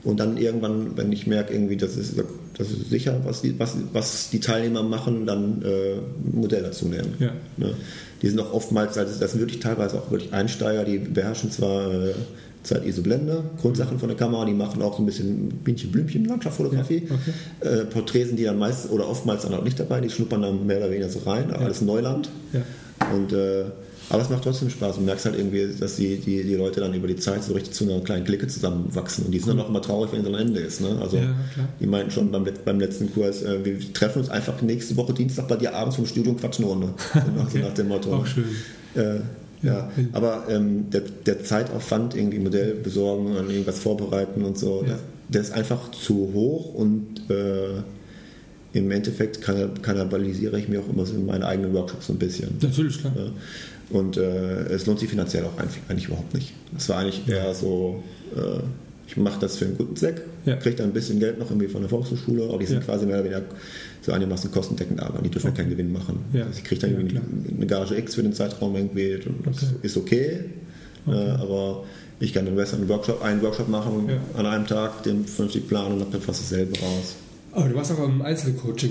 Und 0.05 0.21
dann 0.21 0.37
irgendwann, 0.37 0.97
wenn 0.97 1.13
ich 1.13 1.27
merke, 1.27 1.53
irgendwie, 1.53 1.77
das 1.77 1.97
ist, 1.97 2.15
das 2.57 2.71
ist 2.71 2.91
sicher, 2.91 3.21
was 3.25 3.43
die, 3.43 3.59
was, 3.59 3.77
was 3.93 4.31
die 4.31 4.41
Teilnehmer 4.41 4.83
machen, 4.83 5.27
dann 5.27 5.63
äh, 5.63 5.95
ein 5.95 6.41
Modell 6.41 6.63
dazu 6.63 6.87
nehmen. 6.87 7.15
Ja. 7.19 7.33
Ne? 7.57 7.75
Die 8.23 8.29
sind 8.29 8.41
auch 8.41 8.53
oftmals, 8.53 8.99
also 8.99 9.19
das 9.19 9.33
sind 9.33 9.41
wirklich 9.41 9.61
teilweise 9.61 9.99
auch 9.99 10.11
wirklich 10.11 10.33
Einsteiger, 10.33 10.85
die 10.85 10.99
beherrschen 10.99 11.51
zwar 11.51 11.93
äh, 11.93 12.15
Zeit 12.69 12.85
ISO-Blende, 12.85 13.45
Grundsachen 13.61 13.99
von 13.99 14.09
der 14.09 14.17
Kamera, 14.17 14.45
die 14.45 14.53
machen 14.53 14.83
auch 14.83 14.97
so 14.97 15.03
ein 15.03 15.07
bisschen 15.07 15.49
Bienchen-Blümchen, 15.65 16.27
Landschaftsfotografie. 16.27 17.07
Ja, 17.09 17.15
okay. 17.15 17.81
äh, 17.81 17.85
Porträts 17.87 18.29
sind 18.29 18.39
die 18.39 18.45
dann 18.45 18.59
meist 18.59 18.91
oder 18.91 19.09
oftmals 19.09 19.43
dann 19.43 19.55
auch 19.55 19.65
nicht 19.65 19.81
dabei, 19.81 20.01
die 20.01 20.11
schnuppern 20.11 20.43
dann 20.43 20.67
mehr 20.67 20.79
oder 20.79 20.91
weniger 20.91 21.09
so 21.09 21.21
rein, 21.21 21.49
ja. 21.51 21.57
alles 21.57 21.81
Neuland. 21.81 22.29
Ja. 22.53 22.63
Und, 23.15 23.33
äh, 23.33 23.65
aber 24.11 24.23
es 24.23 24.31
macht 24.31 24.43
trotzdem 24.43 24.71
Spaß. 24.71 24.97
Du 24.97 25.03
merkst 25.03 25.27
halt 25.27 25.37
irgendwie, 25.37 25.69
dass 25.79 25.97
die, 25.97 26.17
die, 26.17 26.43
die 26.43 26.55
Leute 26.55 26.81
dann 26.81 26.95
über 26.95 27.07
die 27.07 27.17
Zeit 27.17 27.45
so 27.45 27.53
richtig 27.53 27.75
zu 27.75 27.85
einer 27.85 28.01
kleinen 28.01 28.25
Clique 28.25 28.47
zusammenwachsen. 28.47 29.27
Und 29.27 29.33
die 29.33 29.39
sind 29.39 29.49
dann 29.49 29.61
auch 29.61 29.69
immer 29.69 29.83
traurig, 29.83 30.13
wenn 30.13 30.23
es 30.23 30.27
am 30.27 30.35
Ende 30.35 30.61
ist. 30.61 30.81
Ne? 30.81 30.99
Also 31.01 31.19
ja, 31.19 31.35
die 31.79 31.87
meinten 31.87 32.11
schon 32.11 32.31
beim, 32.31 32.47
beim 32.65 32.81
letzten 32.81 33.13
Kurs, 33.13 33.43
äh, 33.43 33.65
wir 33.65 33.93
treffen 33.93 34.21
uns 34.21 34.31
einfach 34.31 34.63
nächste 34.63 34.97
Woche 34.97 35.13
Dienstag 35.13 35.49
bei 35.49 35.57
dir 35.57 35.75
abends 35.75 35.97
vom 35.97 36.07
Studio 36.07 36.33
und 36.33 36.41
quatschen 36.41 36.65
eine 36.65 36.73
Runde. 36.73 36.89
So 37.13 37.19
nach, 37.19 37.47
okay. 37.47 37.59
so 37.61 37.69
nach 37.69 37.75
dem 37.75 37.89
Motto. 37.89 38.15
Auch 38.15 38.27
schön. 38.27 38.45
Äh, 38.95 39.21
ja, 39.63 39.91
aber 40.13 40.45
ähm, 40.49 40.91
der, 40.91 41.03
der, 41.27 41.43
Zeitaufwand, 41.43 42.15
irgendwie 42.15 42.39
Modell 42.39 42.75
besorgen 42.75 43.37
und 43.37 43.51
irgendwas 43.51 43.81
vorbereiten 43.81 44.45
und 44.45 44.59
so, 44.59 44.85
ja. 44.87 44.99
der 45.29 45.41
ist 45.41 45.53
einfach 45.53 45.91
zu 45.91 46.31
hoch 46.33 46.75
und 46.75 47.29
äh, 47.31 47.83
im 48.73 48.91
Endeffekt 48.91 49.41
kannibalisiere 49.43 50.59
ich 50.59 50.69
mir 50.69 50.81
auch 50.81 50.89
immer 50.89 51.07
so 51.07 51.15
in 51.15 51.27
meinen 51.27 51.43
eigenen 51.43 51.73
Workshops 51.73 52.07
so 52.07 52.13
ein 52.13 52.19
bisschen. 52.19 52.57
Natürlich, 52.61 53.01
klar. 53.01 53.13
Und 53.91 54.17
äh, 54.19 54.65
es 54.69 54.87
lohnt 54.87 55.01
sich 55.01 55.09
finanziell 55.09 55.45
auch 55.45 55.59
eigentlich, 55.59 55.83
eigentlich 55.89 56.07
überhaupt 56.07 56.35
nicht. 56.35 56.53
Es 56.77 56.89
war 56.89 56.99
eigentlich 56.99 57.27
eher 57.27 57.55
so, 57.55 58.03
äh, 58.37 58.61
ich 59.09 59.17
mache 59.17 59.41
das 59.41 59.57
für 59.57 59.65
einen 59.65 59.79
guten 59.79 59.97
Zweck, 59.97 60.21
ja. 60.45 60.57
kriege 60.57 60.77
dann 60.77 60.89
ein 60.89 60.93
bisschen 60.93 61.19
Geld 61.19 61.39
noch 61.39 61.51
irgendwie 61.51 61.69
von 61.69 61.81
der 61.81 61.89
Volkshochschule, 61.89 62.45
aber 62.45 62.59
die 62.59 62.67
sind 62.67 62.85
quasi 62.85 63.07
mehr 63.07 63.17
oder 63.17 63.25
weniger 63.25 63.43
so 64.03 64.13
einigermaßen 64.13 64.51
kostendeckend 64.53 65.01
aber 65.01 65.23
die 65.23 65.31
dürfen 65.31 65.49
okay. 65.49 65.63
keinen 65.63 65.71
Gewinn 65.71 65.93
machen. 65.93 66.21
Ja. 66.35 66.45
Also 66.45 66.59
ich 66.59 66.65
kriege 66.65 66.81
dann 66.83 66.91
irgendwie 66.91 67.19
eine 67.57 67.67
Gage 67.67 67.97
X 67.97 68.15
für 68.15 68.23
den 68.23 68.35
Zeitraum 68.35 68.77
irgendwie, 68.77 69.19
das 69.45 69.63
okay. 69.63 69.67
ist 69.83 69.97
okay, 69.97 70.41
okay. 71.07 71.17
Äh, 71.17 71.31
aber 71.31 71.85
ich 72.21 72.35
kann 72.35 72.45
dann 72.45 72.59
einen 72.59 72.89
Workshop, 72.89 73.23
einen 73.23 73.41
Workshop 73.41 73.69
machen 73.69 74.09
ja. 74.09 74.39
an 74.39 74.45
einem 74.45 74.67
Tag, 74.67 75.05
den 75.05 75.25
vernünftig 75.25 75.69
planen 75.69 75.95
und 75.95 76.01
habe 76.01 76.13
dann 76.13 76.21
fast 76.21 76.43
dasselbe 76.43 76.79
raus. 76.79 77.17
Aber 77.53 77.69
du 77.69 77.75
warst 77.75 77.93
auch 77.93 78.05
im 78.05 78.21
Einzelcoaching. 78.21 78.91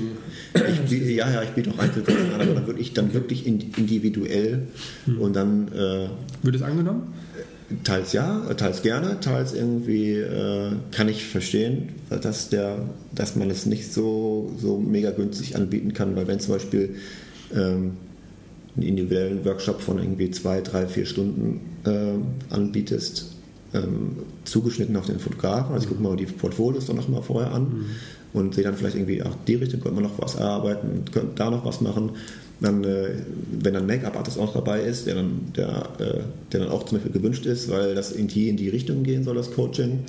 Ich, 0.90 1.16
ja, 1.16 1.32
ja, 1.32 1.44
ich 1.44 1.50
biete 1.52 1.70
auch 1.70 1.78
Einzelcoaching 1.78 2.34
an, 2.34 2.42
aber 2.42 2.56
dann 2.56 2.68
wirklich, 2.68 2.94
dann 2.94 3.14
wirklich 3.14 3.46
individuell 3.46 4.64
hm. 5.06 5.22
und 5.22 5.36
dann. 5.36 5.68
Äh, 5.68 6.08
Wird 6.42 6.56
es 6.56 6.62
angenommen? 6.64 7.14
Teils 7.84 8.14
ja, 8.14 8.40
teils 8.56 8.82
gerne, 8.82 9.20
teils 9.20 9.54
irgendwie 9.54 10.14
äh, 10.14 10.72
kann 10.92 11.10
ich 11.10 11.26
verstehen, 11.26 11.90
dass, 12.10 12.48
der, 12.48 12.78
dass 13.14 13.36
man 13.36 13.50
es 13.50 13.66
nicht 13.66 13.92
so, 13.92 14.54
so 14.58 14.78
mega 14.78 15.12
günstig 15.12 15.58
anbieten 15.58 15.94
kann, 15.94 16.16
weil 16.16 16.28
wenn 16.28 16.40
zum 16.40 16.54
Beispiel 16.54 16.96
ähm, 17.54 17.98
einen 18.78 18.86
individuellen 18.86 19.44
Workshop 19.44 19.82
von 19.82 19.98
irgendwie 19.98 20.32
zwei, 20.32 20.62
drei, 20.62 20.88
vier 20.88 21.06
Stunden 21.06 21.60
äh, 21.86 22.54
anbietest, 22.54 23.36
ähm, 23.74 24.18
zugeschnitten 24.46 24.96
auf 24.96 25.06
den 25.06 25.20
Fotografen. 25.20 25.74
Also 25.74 25.86
ich 25.86 25.90
gucke 25.90 26.02
mal 26.02 26.16
die 26.16 26.26
Portfolios 26.26 26.86
dann 26.86 26.96
nochmal 26.96 27.22
vorher 27.22 27.52
an 27.52 27.64
mhm. 27.64 27.86
und 28.34 28.56
sehe 28.56 28.64
dann 28.64 28.76
vielleicht 28.76 28.96
irgendwie, 28.96 29.22
ach, 29.24 29.36
die 29.46 29.56
Richtung 29.56 29.82
könnte 29.82 30.00
man 30.00 30.10
noch 30.10 30.22
was 30.22 30.36
erarbeiten, 30.36 31.04
könnte 31.12 31.34
da 31.36 31.50
noch 31.50 31.66
was 31.66 31.82
machen. 31.82 32.12
Dann, 32.60 32.84
äh, 32.84 33.10
wenn 33.52 33.74
dann 33.74 33.86
Make-up-Artist 33.86 34.40
auch 34.40 34.54
dabei 34.54 34.82
ist, 34.82 35.06
der 35.06 35.16
dann, 35.16 35.52
der, 35.56 35.90
äh, 36.00 36.20
der 36.52 36.60
dann 36.62 36.70
auch 36.70 36.86
zum 36.86 36.98
Beispiel 36.98 37.14
gewünscht 37.14 37.46
ist, 37.46 37.70
weil 37.70 37.94
das 37.94 38.12
in 38.12 38.28
die, 38.28 38.50
in 38.50 38.58
die 38.58 38.70
Richtung 38.70 39.04
gehen 39.04 39.24
soll, 39.24 39.36
das 39.36 39.52
Coaching, 39.52 40.06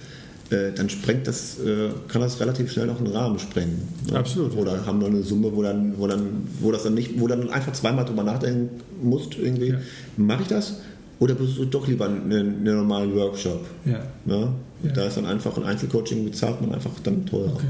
äh, 0.50 0.72
dann 0.74 0.88
sprengt 0.88 1.26
das, 1.26 1.58
äh, 1.58 1.90
kann 2.08 2.22
das 2.22 2.40
relativ 2.40 2.72
schnell 2.72 2.86
noch 2.86 2.98
einen 2.98 3.08
Rahmen 3.08 3.38
sprengen. 3.38 3.82
Ne? 4.10 4.18
Absolut. 4.18 4.56
Oder 4.56 4.86
haben 4.86 5.00
wir 5.00 5.08
eine 5.08 5.22
Summe, 5.22 5.54
wo 5.54 5.62
dann, 5.62 5.98
wo 5.98 6.06
dann, 6.06 6.48
wo 6.60 6.72
das 6.72 6.84
dann 6.84 6.94
nicht, 6.94 7.20
wo 7.20 7.26
dann 7.26 7.50
einfach 7.50 7.72
zweimal 7.72 8.06
drüber 8.06 8.22
nachdenken 8.22 8.80
musst, 9.02 9.36
irgendwie, 9.38 9.70
ja. 9.70 9.78
mache 10.16 10.42
ich 10.42 10.48
das? 10.48 10.76
Oder 11.18 11.34
besuchst 11.34 11.58
du 11.58 11.64
doch 11.66 11.86
lieber 11.86 12.06
einen, 12.06 12.32
einen 12.32 12.64
normalen 12.64 13.14
Workshop? 13.14 13.66
Ja. 13.84 14.00
ja? 14.24 14.52
Ja. 14.82 14.92
Da 14.92 15.06
ist 15.06 15.16
dann 15.16 15.26
einfach 15.26 15.56
ein 15.56 15.64
Einzelcoaching, 15.64 16.24
bezahlt 16.24 16.60
man 16.60 16.72
einfach 16.72 16.92
dann 17.02 17.26
teurer. 17.26 17.54
Okay. 17.54 17.66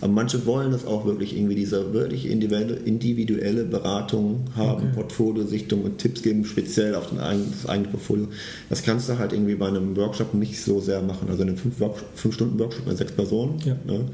Aber 0.00 0.12
manche 0.12 0.46
wollen 0.46 0.70
das 0.70 0.86
auch 0.86 1.06
wirklich 1.06 1.36
irgendwie, 1.36 1.56
diese 1.56 1.92
wirklich 1.92 2.26
individuelle, 2.30 2.74
individuelle 2.74 3.64
Beratung 3.64 4.44
haben, 4.56 4.84
okay. 4.84 4.94
Portfoliosichtung 4.94 5.82
und 5.82 5.98
Tipps 5.98 6.22
geben, 6.22 6.44
speziell 6.44 6.94
auf 6.94 7.10
den 7.10 7.18
eigenen, 7.18 7.50
das 7.50 7.68
eigene 7.68 7.88
Portfolio. 7.88 8.28
Das 8.68 8.82
kannst 8.82 9.08
du 9.08 9.18
halt 9.18 9.32
irgendwie 9.32 9.56
bei 9.56 9.68
einem 9.68 9.96
Workshop 9.96 10.34
nicht 10.34 10.62
so 10.62 10.80
sehr 10.80 11.02
machen. 11.02 11.28
Also 11.30 11.42
in 11.42 11.48
einem 11.48 11.58
5-Stunden-Workshop 11.58 12.84
bei 12.84 12.94
sechs 12.94 13.12
Personen. 13.12 13.58
Ja. 13.64 13.76
Ne? 13.86 14.04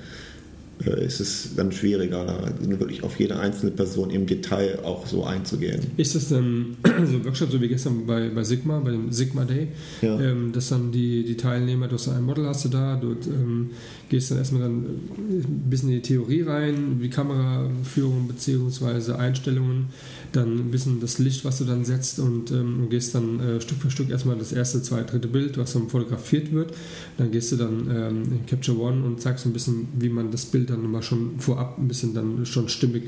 Äh, 0.84 1.06
ist 1.06 1.20
es 1.20 1.50
dann 1.56 1.70
schwieriger, 1.72 2.24
da 2.24 2.48
wirklich 2.80 3.02
auf 3.02 3.18
jede 3.18 3.38
einzelne 3.38 3.70
Person 3.70 4.10
im 4.10 4.26
Detail 4.26 4.80
auch 4.84 5.06
so 5.06 5.24
einzugehen. 5.24 5.80
Ist 5.96 6.14
das 6.14 6.28
dann 6.28 6.76
so 6.84 7.16
ein 7.16 7.24
Workshop, 7.24 7.50
so 7.50 7.60
wie 7.60 7.68
gestern 7.68 8.06
bei, 8.06 8.28
bei 8.28 8.42
Sigma, 8.42 8.80
bei 8.80 8.90
dem 8.90 9.12
Sigma 9.12 9.44
Day, 9.44 9.68
ja. 10.02 10.20
ähm, 10.20 10.52
dass 10.52 10.68
dann 10.70 10.90
die, 10.90 11.24
die 11.24 11.36
Teilnehmer, 11.36 11.86
du 11.86 11.94
hast 11.94 12.08
ein 12.08 12.22
Model 12.22 12.46
hast 12.46 12.64
du 12.64 12.68
da, 12.70 12.96
du 12.96 13.16
ähm, 13.30 13.70
gehst 14.08 14.30
dann 14.30 14.38
erstmal 14.38 14.62
dann 14.62 14.84
ein 14.84 15.66
bisschen 15.70 15.90
in 15.90 15.96
die 15.96 16.02
Theorie 16.02 16.42
rein, 16.42 16.96
wie 17.00 17.08
Kameraführung 17.08 18.28
bzw. 18.28 19.12
Einstellungen, 19.12 19.86
dann 20.36 20.58
ein 20.58 20.70
bisschen 20.70 21.00
das 21.00 21.18
Licht, 21.18 21.44
was 21.44 21.58
du 21.58 21.64
dann 21.64 21.84
setzt 21.84 22.18
und 22.18 22.50
ähm, 22.50 22.88
gehst 22.90 23.14
dann 23.14 23.40
äh, 23.40 23.60
Stück 23.60 23.78
für 23.78 23.90
Stück 23.90 24.10
erstmal 24.10 24.36
das 24.36 24.52
erste, 24.52 24.82
zweite, 24.82 25.12
dritte 25.12 25.28
Bild, 25.28 25.58
was 25.58 25.72
dann 25.72 25.88
fotografiert 25.88 26.52
wird. 26.52 26.74
Dann 27.18 27.30
gehst 27.30 27.52
du 27.52 27.56
dann 27.56 27.90
ähm, 27.90 28.22
in 28.30 28.46
Capture 28.46 28.78
One 28.78 29.04
und 29.04 29.20
zeigst 29.20 29.46
ein 29.46 29.52
bisschen, 29.52 29.88
wie 29.98 30.08
man 30.08 30.30
das 30.30 30.46
Bild 30.46 30.70
dann 30.70 30.90
mal 30.90 31.02
schon 31.02 31.38
vorab 31.38 31.78
ein 31.78 31.88
bisschen 31.88 32.14
dann 32.14 32.44
schon 32.46 32.68
stimmig 32.68 33.04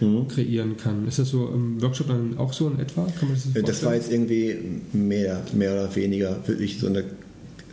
mhm. 0.00 0.28
kreieren 0.28 0.76
kann. 0.76 1.06
Ist 1.06 1.18
das 1.18 1.30
so 1.30 1.48
im 1.48 1.80
Workshop 1.82 2.08
dann 2.08 2.38
auch 2.38 2.52
so 2.52 2.68
in 2.68 2.78
etwa? 2.78 3.06
Kann 3.18 3.28
man 3.28 3.34
das, 3.34 3.44
so 3.44 3.62
das 3.62 3.84
war 3.84 3.94
jetzt 3.94 4.10
irgendwie 4.10 4.56
mehr, 4.92 5.42
mehr 5.52 5.72
oder 5.72 5.94
weniger 5.94 6.36
wirklich 6.46 6.78
so 6.78 6.86
eine 6.86 7.04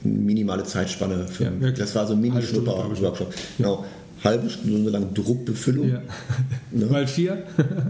minimale 0.03 0.64
Zeitspanne. 0.64 1.28
Für, 1.28 1.51
ja, 1.60 1.72
das 1.72 1.95
war 1.95 2.05
so 2.08 2.14
ein 2.14 2.22
Mini-Schnupper-Workshop. 2.22 3.34
Genau 3.58 3.86
halbe 4.24 4.49
Stunde 4.49 4.89
lang 4.89 5.13
Druckbefüllung. 5.13 5.89
Ja. 5.89 6.01
Ne? 6.72 6.86
Mal 6.89 7.07
vier. 7.07 7.43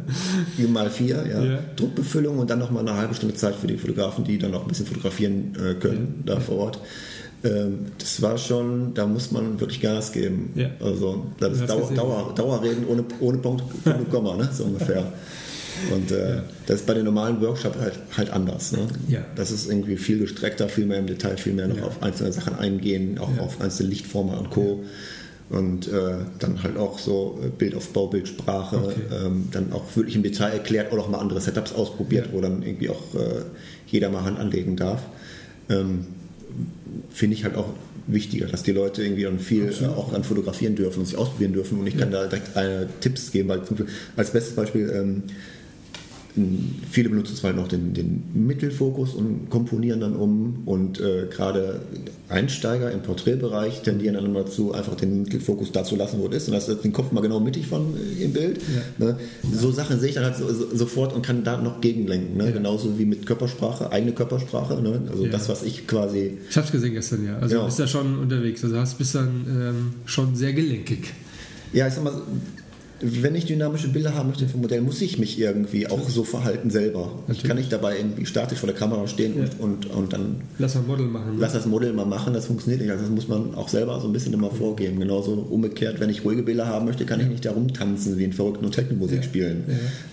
mal 0.70 0.90
vier, 0.90 1.26
ja. 1.28 1.44
ja. 1.44 1.60
Druckbefüllung 1.76 2.40
und 2.40 2.50
dann 2.50 2.60
nochmal 2.60 2.88
eine 2.88 2.98
halbe 2.98 3.14
Stunde 3.14 3.36
Zeit 3.36 3.56
für 3.56 3.68
die 3.68 3.78
Fotografen, 3.78 4.24
die 4.24 4.38
dann 4.38 4.54
auch 4.54 4.62
ein 4.62 4.68
bisschen 4.68 4.86
fotografieren 4.86 5.54
äh, 5.56 5.74
können 5.76 6.24
ja. 6.26 6.36
da 6.36 6.40
vor 6.42 6.58
Ort. 6.58 6.80
Ähm, 7.44 7.88
das 7.98 8.22
war 8.22 8.38
schon, 8.38 8.94
da 8.94 9.06
muss 9.06 9.32
man 9.32 9.60
wirklich 9.60 9.82
Gas 9.82 10.12
geben. 10.12 10.54
Also 10.80 11.28
das 11.40 11.60
ist 11.60 11.70
Dauer, 11.70 11.92
Dauer, 11.94 12.34
Dauerreden 12.36 12.86
ohne, 12.88 13.06
ohne 13.20 13.38
Punkt, 13.38 13.64
ohne 13.86 14.06
Komma, 14.06 14.36
ne? 14.36 14.50
so 14.52 14.66
ungefähr. 14.66 15.14
Und 15.94 16.12
äh, 16.12 16.42
das 16.66 16.78
ist 16.78 16.88
bei 16.88 16.96
den 16.96 17.06
normalen 17.06 17.40
Workshops 17.40 17.78
halt, 17.80 17.94
halt 18.18 18.32
anders. 18.32 18.72
Ne? 18.72 18.88
Ja. 19.08 19.20
Das 19.36 19.52
ist 19.52 19.70
irgendwie 19.70 19.98
viel 19.98 20.18
gestreckter, 20.18 20.70
viel 20.70 20.88
mehr 20.88 20.98
im 20.98 21.08
Detail, 21.08 21.38
viel 21.38 21.54
mehr 21.54 21.68
noch 21.68 21.84
auf 21.84 22.02
einzelne 22.02 22.32
Sachen 22.32 22.56
eingehen, 22.56 23.20
auch 23.20 23.38
auf 23.38 23.62
einzelne 23.62 23.90
Lichtformen 23.90 24.36
und 24.36 24.50
Co 24.50 24.84
und 25.50 25.88
äh, 25.88 26.16
dann 26.40 26.62
halt 26.62 26.78
auch 26.78 27.00
so 27.00 27.40
äh, 27.42 27.48
Bildaufbau, 27.48 28.08
Bildsprache, 28.08 28.78
okay. 28.78 29.26
ähm, 29.26 29.48
dann 29.52 29.72
auch 29.72 29.84
wirklich 29.96 30.16
im 30.16 30.24
Detail 30.24 30.50
erklärt 30.50 30.92
oder 30.92 31.04
auch 31.04 31.10
mal 31.10 31.20
andere 31.20 31.40
Setups 31.40 31.74
ausprobiert, 31.74 32.28
ja. 32.28 32.34
wo 32.34 32.42
dann 32.42 32.64
irgendwie 32.64 32.90
auch 32.90 33.16
äh, 33.16 33.44
jeder 33.88 34.10
mal 34.10 34.24
Hand 34.24 34.40
anlegen 34.40 34.76
darf. 34.76 35.02
Ähm, 35.70 36.06
Finde 37.10 37.36
ich 37.36 37.44
halt 37.44 37.56
auch 37.56 37.70
wichtiger, 38.08 38.48
dass 38.48 38.64
die 38.64 38.72
Leute 38.72 39.04
irgendwie 39.04 39.24
dann 39.24 39.40
viel 39.40 39.70
äh, 39.70 39.86
auch 39.86 40.14
an 40.14 40.24
fotografieren 40.24 40.76
dürfen 40.76 41.00
und 41.00 41.06
sich 41.06 41.18
ausprobieren 41.18 41.54
dürfen 41.54 41.80
und 41.80 41.88
ich 41.88 41.94
ja. 41.94 42.02
kann 42.02 42.12
da 42.12 42.26
direkt 42.26 42.56
eine 42.58 42.88
Tipps 43.00 43.32
geben, 43.32 43.50
weil 43.50 43.62
als 44.18 44.32
bestes 44.32 44.56
Beispiel 44.56 44.92
ähm, 44.94 45.24
viele 46.90 47.10
benutzen 47.10 47.36
zwar 47.36 47.54
noch 47.54 47.68
den, 47.68 47.94
den, 47.94 48.24
Mittelfokus 48.34 49.14
und 49.14 49.50
komponieren 49.50 50.00
dann 50.00 50.16
um 50.16 50.64
und 50.66 51.00
äh, 51.00 51.28
gerade 51.30 51.82
Einsteiger 52.30 52.92
im 52.92 53.02
Porträtbereich 53.02 53.82
tendieren 53.82 54.16
dann 54.16 54.26
immer 54.26 54.46
zu, 54.46 54.74
einfach 54.74 54.96
den 54.96 55.24
Mittelfokus 55.24 55.72
da 55.72 55.84
zu 55.84 55.96
lassen, 55.96 56.20
wo 56.20 56.28
es 56.28 56.36
ist 56.36 56.48
und 56.48 56.54
das 56.54 56.70
ist 56.70 56.84
den 56.84 56.94
Kopf 56.94 57.12
mal 57.12 57.22
genau 57.22 57.40
mittig 57.40 57.68
von 57.68 57.94
äh, 57.96 58.24
im 58.24 58.34
Bild. 58.34 58.60
Ja. 59.00 59.06
Ne? 59.06 59.18
So 59.54 59.72
Sachen 59.72 60.00
sehe 60.00 60.10
ich 60.10 60.16
dann 60.16 60.26
halt 60.26 60.36
so, 60.36 60.52
so, 60.54 60.76
sofort 60.76 61.14
und 61.14 61.26
kann 61.26 61.44
da 61.44 61.58
noch 61.58 61.82
gegenlenken. 61.82 62.38
Ne? 62.38 62.46
Ja. 62.46 62.52
Genauso 62.52 62.98
wie 62.98 63.06
mit 63.06 63.26
Körpersprache, 63.26 63.92
eigene 63.92 64.14
Körpersprache. 64.14 64.82
Ne? 64.82 65.02
Also 65.10 65.26
ja. 65.26 65.32
das, 65.32 65.50
was 65.50 65.64
ich 65.64 65.88
quasi... 65.88 66.38
Ich 66.50 66.56
habe 66.56 66.66
es 66.66 66.72
gesehen 66.72 66.94
gestern, 66.94 67.26
ja. 67.26 67.38
Also 67.40 67.66
bist 67.66 67.80
da 67.80 67.88
schon 67.88 68.20
unterwegs. 68.20 68.64
Also 68.64 68.78
hast 68.78 68.98
bist 68.98 69.16
dann 69.16 69.46
ähm, 69.50 69.94
schon 70.06 70.36
sehr 70.36 70.54
gelenkig. 70.54 71.14
Ja, 71.74 71.88
ich 71.88 71.94
sag 71.94 72.04
mal, 72.04 72.14
wenn 73.02 73.36
ich 73.36 73.46
dynamische 73.46 73.90
Bilder 73.90 74.16
haben 74.16 74.30
möchte 74.30 74.48
vom 74.48 74.62
Modell, 74.62 74.82
muss 74.82 75.02
ich 75.02 75.20
mich 75.20 75.40
irgendwie 75.40 75.88
auch 75.88 76.10
so 76.10 76.24
verhalten 76.24 76.70
selber. 76.70 77.12
Natürlich. 77.22 77.38
Ich 77.38 77.48
kann 77.48 77.58
nicht 77.58 77.72
dabei 77.72 77.98
irgendwie 77.98 78.26
statisch 78.26 78.60
vor 78.60 78.68
der 78.68 78.76
Kamera 78.76 79.08
stehen 79.08 79.38
ja. 79.38 79.44
und, 79.60 79.60
und, 79.60 79.86
und 79.88 80.14
dann. 80.14 80.42
Lass 80.58 80.74
das 80.74 80.86
Model 80.86 81.06
machen. 81.06 81.36
Ne? 81.36 81.38
Lass 81.40 81.54
das 81.54 81.66
Model 81.66 81.94
mal 81.94 82.06
machen, 82.06 82.34
das 82.34 82.48
funktioniert 82.48 82.82
nicht. 82.82 82.92
Also 82.92 83.04
das 83.04 83.12
muss 83.12 83.28
man 83.28 83.54
auch 83.56 83.70
selber 83.70 84.00
so 84.00 84.08
ein 84.08 84.14
bisschen 84.14 84.34
immer 84.34 84.50
vorgeben. 84.50 85.00
Genauso 85.00 85.34
umgekehrt, 85.34 86.00
wenn 86.00 86.10
ich 86.10 86.26
ruhige 86.26 86.44
Bilder 86.44 86.68
haben 86.68 86.86
möchte, 86.86 87.06
kann 87.06 87.20
ich 87.20 87.28
nicht 87.28 87.46
da 87.46 87.52
rumtanzen 87.52 88.18
wie 88.18 88.24
in 88.24 88.34
verrückten 88.34 88.66
und 88.66 88.72
Technomusik 88.72 89.18
ja. 89.18 89.24
spielen. 89.24 89.64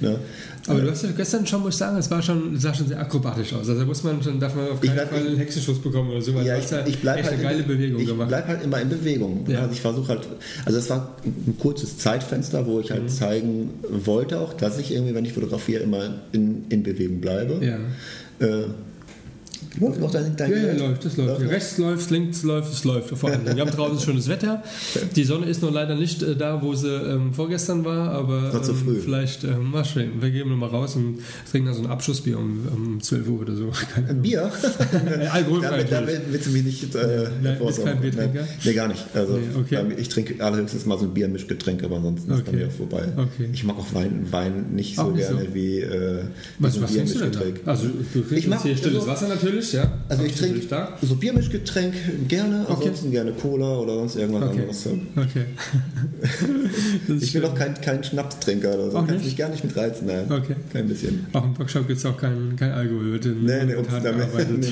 Ja. 0.01 0.11
Ne? 0.11 0.19
Aber 0.67 0.81
du 0.81 0.91
hast 0.91 1.03
ja 1.03 1.11
gestern 1.15 1.47
schon, 1.47 1.61
muss 1.61 1.75
ich 1.75 1.79
sagen, 1.79 1.97
es 1.99 2.11
war 2.11 2.23
schon, 2.23 2.59
sah 2.59 2.73
schon 2.73 2.89
sehr 2.89 2.99
akrobatisch 2.99 3.53
aus. 3.53 3.69
Also 3.69 3.81
da 3.81 3.85
muss 3.85 4.03
man 4.03 4.23
schon, 4.23 4.41
darf 4.41 4.55
man 4.55 4.69
auf 4.69 4.81
keinen 4.81 4.97
Fall 5.09 5.27
einen 5.27 5.37
Hexenschuss 5.37 5.79
bekommen 5.79 6.11
oder 6.11 6.23
so. 6.23 6.33
Ja, 6.41 6.57
ich, 6.57 6.65
ich 6.87 7.01
bleibe 7.01 7.23
halt, 7.23 7.35
eine 7.35 7.43
geile 7.43 7.61
in, 7.61 7.69
Bewegung 7.69 8.01
ich 8.01 8.07
gemacht. 8.07 8.29
bleib 8.29 8.49
halt 8.49 8.65
immer 8.65 8.81
in 8.81 8.89
Bewegung. 8.89 9.47
Also 9.47 9.73
ich 9.73 9.81
versuche 9.81 10.09
halt, 10.09 10.29
also 10.65 10.79
es 10.79 10.89
war 10.89 11.17
ein 11.25 11.57
kurzes 11.59 11.99
Zeitfenster, 11.99 12.67
wo 12.67 12.81
ich 12.81 12.91
halt 12.91 13.05
mhm. 13.05 13.09
zeigen 13.09 13.71
wollte 13.91 14.41
auch, 14.41 14.55
dass 14.55 14.79
ich 14.79 14.93
irgendwie, 14.93 15.15
wenn 15.15 15.25
ich 15.25 15.35
fotografiere, 15.35 15.83
immer 15.83 16.23
in, 16.33 16.65
in 16.71 16.83
Bewegung 16.83 17.21
bleibe. 17.21 17.65
Ja. 17.65 17.77
Äh, 18.47 18.65
Läuft 19.81 20.01
noch 20.01 20.11
dein, 20.11 20.37
dein 20.37 20.51
ja, 20.51 20.57
ja, 20.57 20.73
läuft, 20.75 21.05
das 21.05 21.17
läuft. 21.17 21.41
Ja, 21.41 21.49
rechts 21.49 21.79
läuft, 21.79 22.11
links 22.11 22.43
läuft, 22.43 22.73
es 22.73 22.85
läuft. 22.85 23.17
Vor 23.17 23.31
allem. 23.31 23.45
Wir 23.45 23.61
haben 23.61 23.71
draußen 23.71 23.99
schönes 24.05 24.29
Wetter. 24.29 24.63
Die 25.17 25.25
Sonne 25.25 25.47
ist 25.47 25.63
noch 25.63 25.73
leider 25.73 25.97
nicht 25.97 26.23
äh, 26.23 26.37
da, 26.37 26.63
wo 26.63 26.75
sie 26.75 26.89
ähm, 26.89 27.33
vorgestern 27.35 27.85
war, 27.85 28.11
aber 28.11 28.53
ähm, 28.55 29.01
vielleicht 29.03 29.45
äh, 29.45 29.57
mal 29.57 29.85
schön. 29.85 30.23
Wir 30.23 30.31
gehen 30.31 30.49
mal 30.49 30.69
raus 30.69 30.97
und 30.97 31.19
trinken 31.51 31.69
da 31.69 31.75
so 31.75 31.83
ein 31.83 31.91
Abschussbier 31.91 32.39
um, 32.39 32.69
um 32.75 33.01
12 33.01 33.29
Uhr 33.29 33.41
oder 33.41 33.57
so. 33.57 33.73
Ein 34.09 34.23
Bier? 34.23 34.51
Alkoholfrei. 35.33 35.85
Da 35.85 36.03
willst 36.07 36.47
du 36.47 36.51
mich 36.51 36.65
nicht 36.65 36.95
äh, 36.95 37.29
Nein, 37.43 37.59
bist 37.65 37.85
kein 37.85 38.01
Biertrinker? 38.01 38.47
Nee, 38.65 38.73
gar 38.75 38.89
nicht. 38.89 39.05
Also, 39.15 39.35
nee, 39.35 39.43
okay. 39.59 39.85
Ich 39.97 40.09
trinke 40.09 40.43
allerhöchstens 40.43 40.87
mal 40.87 40.99
so 40.99 41.05
ein 41.05 41.15
Biermischgetränk, 41.15 41.83
aber 41.83 41.97
ansonsten 41.97 42.33
okay. 42.33 42.41
ist 42.41 42.47
bei 42.47 42.57
mir 42.57 42.71
vorbei. 42.71 43.03
Okay. 43.17 43.49
Ich 43.53 43.65
mag 43.65 43.77
auch 43.79 43.93
Wein, 43.93 44.27
Wein 44.31 44.67
nicht 44.73 44.97
so 44.97 45.03
auch 45.03 45.15
gerne 45.15 45.47
so. 45.47 45.55
wie 45.55 45.81
äh, 45.81 46.23
was, 46.59 46.81
was 46.81 46.93
trinkst 46.93 47.17
du 47.17 47.19
denn 47.21 47.33
da? 47.33 47.71
Also 47.71 47.89
du 48.13 48.21
trinkst 48.21 48.63
hier 48.63 48.77
stilles 48.77 49.01
also, 49.01 49.07
Wasser 49.09 49.29
natürlich, 49.29 49.64
ja? 49.73 49.93
Also 50.09 50.25
ich 50.25 50.35
trinke 50.35 50.61
so 51.03 51.15
Biermischgetränk 51.17 51.95
gerne, 52.29 52.67
okay. 52.69 52.75
ansonsten 52.77 53.11
gerne 53.11 53.33
Cola 53.33 53.79
oder 53.79 53.95
sonst 53.95 54.17
irgendwas 54.17 54.51
okay. 54.51 54.61
anderes. 54.61 54.89
Okay. 55.17 55.45
ich 57.21 57.33
bin 57.33 57.45
auch 57.45 57.55
kein, 57.55 57.75
kein 57.81 58.05
Schnapstrinker 58.05 58.75
oder 58.75 58.91
so. 58.91 58.99
Auch 58.99 59.07
Kannst 59.07 59.25
mich 59.25 59.37
gar 59.37 59.49
nicht 59.49 59.65
mit 59.65 59.77
reizen. 59.77 60.07
Nein. 60.07 60.31
Okay. 60.31 60.57
Kein 60.73 60.89
bisschen. 60.89 61.27
Auch 61.33 61.45
im 61.45 61.59
Workshop 61.59 61.87
gibt 61.87 61.99
es 61.99 62.07
auch 62.07 62.17
kein, 62.17 62.57
kein 62.57 62.73
Alkohol. 62.73 63.13
Wird 63.13 63.27
in, 63.27 63.45
nee, 63.45 63.65
nee, 63.65 63.75
damit, 63.75 64.29
nee, 64.51 64.57
nee. 64.59 64.63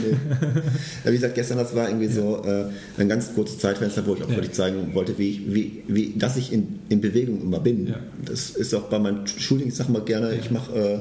wie 1.04 1.12
gesagt, 1.12 1.34
gestern 1.34 1.58
das 1.58 1.74
war 1.74 1.88
irgendwie 1.88 2.06
ja. 2.06 2.12
so 2.12 2.42
äh, 2.44 2.66
ein 2.98 3.08
ganz 3.08 3.34
kurzes 3.34 3.58
Zeitfenster, 3.58 4.06
wo 4.06 4.14
ich 4.14 4.22
auch 4.22 4.30
ja. 4.30 4.36
wirklich 4.36 4.52
zeigen 4.52 4.94
wollte, 4.94 5.18
wie, 5.18 5.30
ich, 5.30 5.54
wie, 5.54 5.82
wie 5.88 6.14
dass 6.16 6.36
ich 6.36 6.52
in, 6.52 6.80
in 6.88 7.00
Bewegung 7.00 7.40
immer 7.40 7.60
bin. 7.60 7.86
Ja. 7.86 7.96
Das 8.24 8.50
ist 8.50 8.74
auch 8.74 8.84
bei 8.84 8.98
meinen 8.98 9.26
Schulungen, 9.26 9.68
ich 9.68 9.74
sage 9.74 9.92
mal 9.92 10.02
gerne, 10.02 10.34
ich 10.34 10.50
mache 10.50 10.72
äh, 10.78 11.00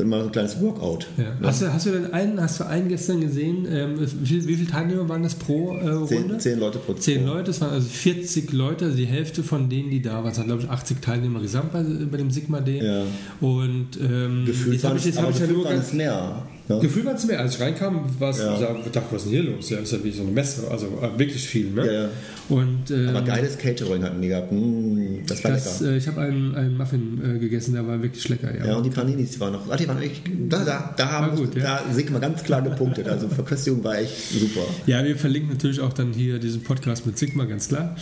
dann 0.00 0.08
mal 0.08 0.22
ein 0.22 0.32
kleines 0.32 0.60
Workout. 0.60 1.06
Ja. 1.16 1.24
Ne? 1.24 1.34
Hast, 1.42 1.62
du, 1.62 1.72
hast 1.72 1.86
du 1.86 1.90
denn 1.90 2.12
einen, 2.12 2.40
hast 2.40 2.60
du 2.60 2.66
einen 2.66 2.88
gestern 2.88 3.20
gesehen? 3.20 3.66
Ähm, 3.70 3.98
wie, 3.98 4.46
wie, 4.48 4.56
viele 4.56 4.70
Teilnehmer 4.70 5.08
waren 5.08 5.22
das 5.22 5.34
pro 5.34 5.76
äh, 5.76 5.88
Runde? 5.90 6.08
Zehn, 6.08 6.40
zehn, 6.40 6.60
Leute 6.60 6.78
pro 6.78 6.94
Zehn 6.94 7.26
Leute, 7.26 7.44
das 7.44 7.60
waren 7.60 7.70
also 7.70 7.88
40 7.88 8.52
Leute, 8.52 8.86
also 8.86 8.96
die 8.96 9.06
Hälfte 9.06 9.42
von 9.42 9.68
denen, 9.68 9.90
die 9.90 10.02
da 10.02 10.24
waren. 10.24 10.32
Es 10.32 10.38
waren, 10.38 10.46
glaube 10.46 10.62
ich, 10.62 10.70
80 10.70 11.00
Teilnehmer 11.00 11.40
gesamt 11.40 11.72
bei, 11.72 11.82
bei 11.82 12.16
dem 12.16 12.30
Sigma 12.30 12.60
D. 12.60 12.78
Ja. 12.78 13.04
Und 13.40 13.88
ähm, 14.00 14.44
Gefühlt 14.46 14.74
jetzt 14.74 14.84
habe 14.84 14.98
ich, 14.98 15.04
jetzt 15.04 15.20
hab 15.20 15.30
ich 15.30 15.38
ja 15.38 15.46
nur 15.46 15.64
ganz 15.64 15.92
mehr. 15.92 16.42
Ja. 16.70 16.78
Gefühl 16.78 17.04
war 17.04 17.14
es 17.14 17.26
mehr. 17.26 17.40
Als 17.40 17.56
ich 17.56 17.60
reinkam, 17.60 18.04
war 18.18 18.30
es, 18.30 18.38
Ja. 18.38 18.58
ja. 18.60 18.74
dachte, 18.92 19.02
was 19.10 19.24
ist 19.24 19.32
denn 19.32 19.42
hier 19.42 19.50
los? 19.52 19.68
Ja, 19.70 19.78
ist 19.78 19.92
ja 19.92 20.02
wie 20.04 20.10
so 20.12 20.22
eine 20.22 20.30
Messe. 20.30 20.70
Also 20.70 20.86
äh, 20.86 21.18
wirklich 21.18 21.46
viel. 21.46 21.70
Ne? 21.70 21.84
Ja, 21.86 21.92
ja. 21.92 22.08
Und, 22.48 22.90
ähm, 22.90 23.08
Aber 23.08 23.22
geiles 23.22 23.58
Catering 23.58 24.02
hatten 24.02 24.22
die 24.22 24.28
gehabt. 24.28 24.50
Mm, 24.52 25.24
das 25.26 25.42
war 25.44 25.50
das, 25.52 25.80
lecker. 25.80 25.92
äh, 25.92 25.96
ich 25.96 26.06
habe 26.08 26.20
einen, 26.20 26.54
einen 26.54 26.76
Muffin 26.76 27.20
äh, 27.24 27.38
gegessen, 27.38 27.74
der 27.74 27.86
war 27.86 28.00
wirklich 28.02 28.28
lecker. 28.28 28.56
Ja. 28.56 28.66
Ja, 28.66 28.76
und 28.76 28.84
die 28.84 28.90
Paninis, 28.90 29.32
die 29.32 29.40
waren 29.40 29.52
noch. 29.52 29.68
Ah, 29.70 29.76
die 29.76 29.86
waren 29.88 30.00
echt, 30.02 30.22
da, 30.48 30.64
da, 30.64 30.94
da, 30.96 31.10
haben, 31.10 31.36
gut, 31.36 31.54
ja. 31.56 31.80
da 31.86 31.92
sind 31.92 32.12
wir 32.12 32.20
ganz 32.20 32.42
klar 32.42 32.62
gepunktet. 32.62 33.08
Also 33.08 33.28
Verköstigung 33.28 33.82
war 33.84 33.98
echt 33.98 34.30
super. 34.30 34.66
Ja, 34.86 35.04
wir 35.04 35.16
verlinken 35.16 35.50
natürlich 35.52 35.80
auch 35.80 35.92
dann 35.92 36.12
hier 36.12 36.38
diesen 36.38 36.62
Podcast 36.62 37.06
mit 37.06 37.18
Sigma, 37.18 37.44
ganz 37.44 37.68
klar. 37.68 37.96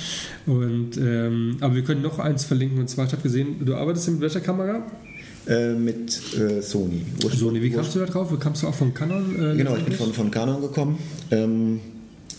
Und, 0.46 0.96
ähm, 0.98 1.56
aber 1.60 1.74
wir 1.74 1.82
können 1.82 2.02
noch 2.02 2.18
eins 2.18 2.44
verlinken, 2.44 2.78
und 2.78 2.88
zwar, 2.88 3.06
ich 3.06 3.12
habe 3.12 3.22
gesehen, 3.22 3.64
du 3.64 3.74
arbeitest 3.74 4.10
mit 4.10 4.20
welcher 4.20 4.40
Kamera? 4.40 4.86
Äh, 5.48 5.72
mit 5.74 6.20
äh, 6.38 6.60
Sony. 6.60 7.02
Sony, 7.34 7.62
wie 7.62 7.70
kamst 7.70 7.94
du 7.94 8.00
da 8.00 8.04
drauf? 8.06 8.36
Kamst 8.38 8.62
du 8.62 8.66
auch 8.66 8.74
von 8.74 8.92
Canon? 8.92 9.52
Äh, 9.52 9.56
Genau, 9.56 9.76
ich 9.76 9.84
bin 9.84 9.94
von, 9.94 10.12
von 10.12 10.30
Canon 10.30 10.60
gekommen. 10.60 10.98
Ähm, 11.30 11.80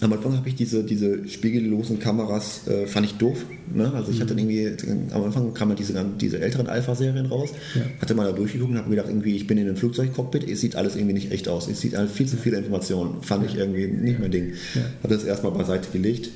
am 0.02 0.14
Anfang 0.14 0.38
habe 0.38 0.48
ich 0.48 0.56
diese, 0.56 0.84
diese 0.84 1.28
spiegellosen 1.28 2.00
Kameras, 2.00 2.68
äh, 2.68 2.86
fand 2.88 3.06
ich 3.08 3.16
doof. 3.16 3.44
Ne? 3.74 3.92
Also 3.94 4.12
ich 4.12 4.22
hatte 4.22 4.34
Mhm. 4.34 4.40
irgendwie, 4.50 4.72
am 5.12 5.24
Anfang 5.24 5.54
kamen 5.54 5.76
diese, 5.76 6.06
diese 6.22 6.40
älteren 6.40 6.68
Alpha-Serien 6.68 7.26
raus, 7.26 7.50
Ja. 7.76 7.82
hatte 8.00 8.14
mal 8.14 8.26
da 8.26 8.32
durchgeguckt 8.32 8.72
und 8.72 8.78
habe 8.78 8.88
mir 8.90 8.96
gedacht, 8.96 9.10
irgendwie, 9.12 9.36
ich 9.36 9.48
bin 9.48 9.58
in 9.58 9.68
einem 9.68 9.76
Flugzeugcockpit, 9.76 10.48
es 10.50 10.62
sieht 10.62 10.76
alles 10.76 10.96
irgendwie 10.96 11.14
nicht 11.14 11.32
echt 11.32 11.50
aus. 11.50 11.68
Es 11.68 11.82
sieht 11.82 11.96
viel 12.14 12.28
zu 12.28 12.38
viele 12.38 12.58
Informationen. 12.58 13.24
Fand 13.24 13.46
ich 13.46 13.58
irgendwie 13.58 13.88
nicht 13.88 14.20
mein 14.20 14.32
Ding. 14.32 14.54
Ja. 14.76 14.82
Habe 15.04 15.14
das 15.16 15.24
erstmal 15.26 15.52
beiseite 15.52 15.90
gelegt. 15.92 16.30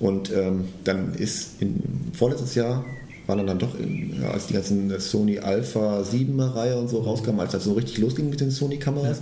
Und 0.00 0.32
ähm, 0.32 0.64
dann 0.82 1.14
ist 1.14 1.60
in, 1.60 1.76
vorletztes 2.14 2.56
Jahr 2.56 2.84
waren 3.26 3.46
dann, 3.46 3.58
doch, 3.58 3.78
in, 3.78 4.20
ja, 4.20 4.30
als 4.30 4.46
die 4.46 4.54
ganzen 4.54 4.98
Sony 5.00 5.38
Alpha 5.38 6.02
7er 6.02 6.54
Reihe 6.54 6.76
und 6.78 6.88
so 6.88 6.98
rauskamen, 7.00 7.40
als 7.40 7.52
das 7.52 7.64
so 7.64 7.72
richtig 7.72 7.98
losging 7.98 8.28
mit 8.30 8.40
den 8.40 8.50
Sony-Kameras, 8.50 9.20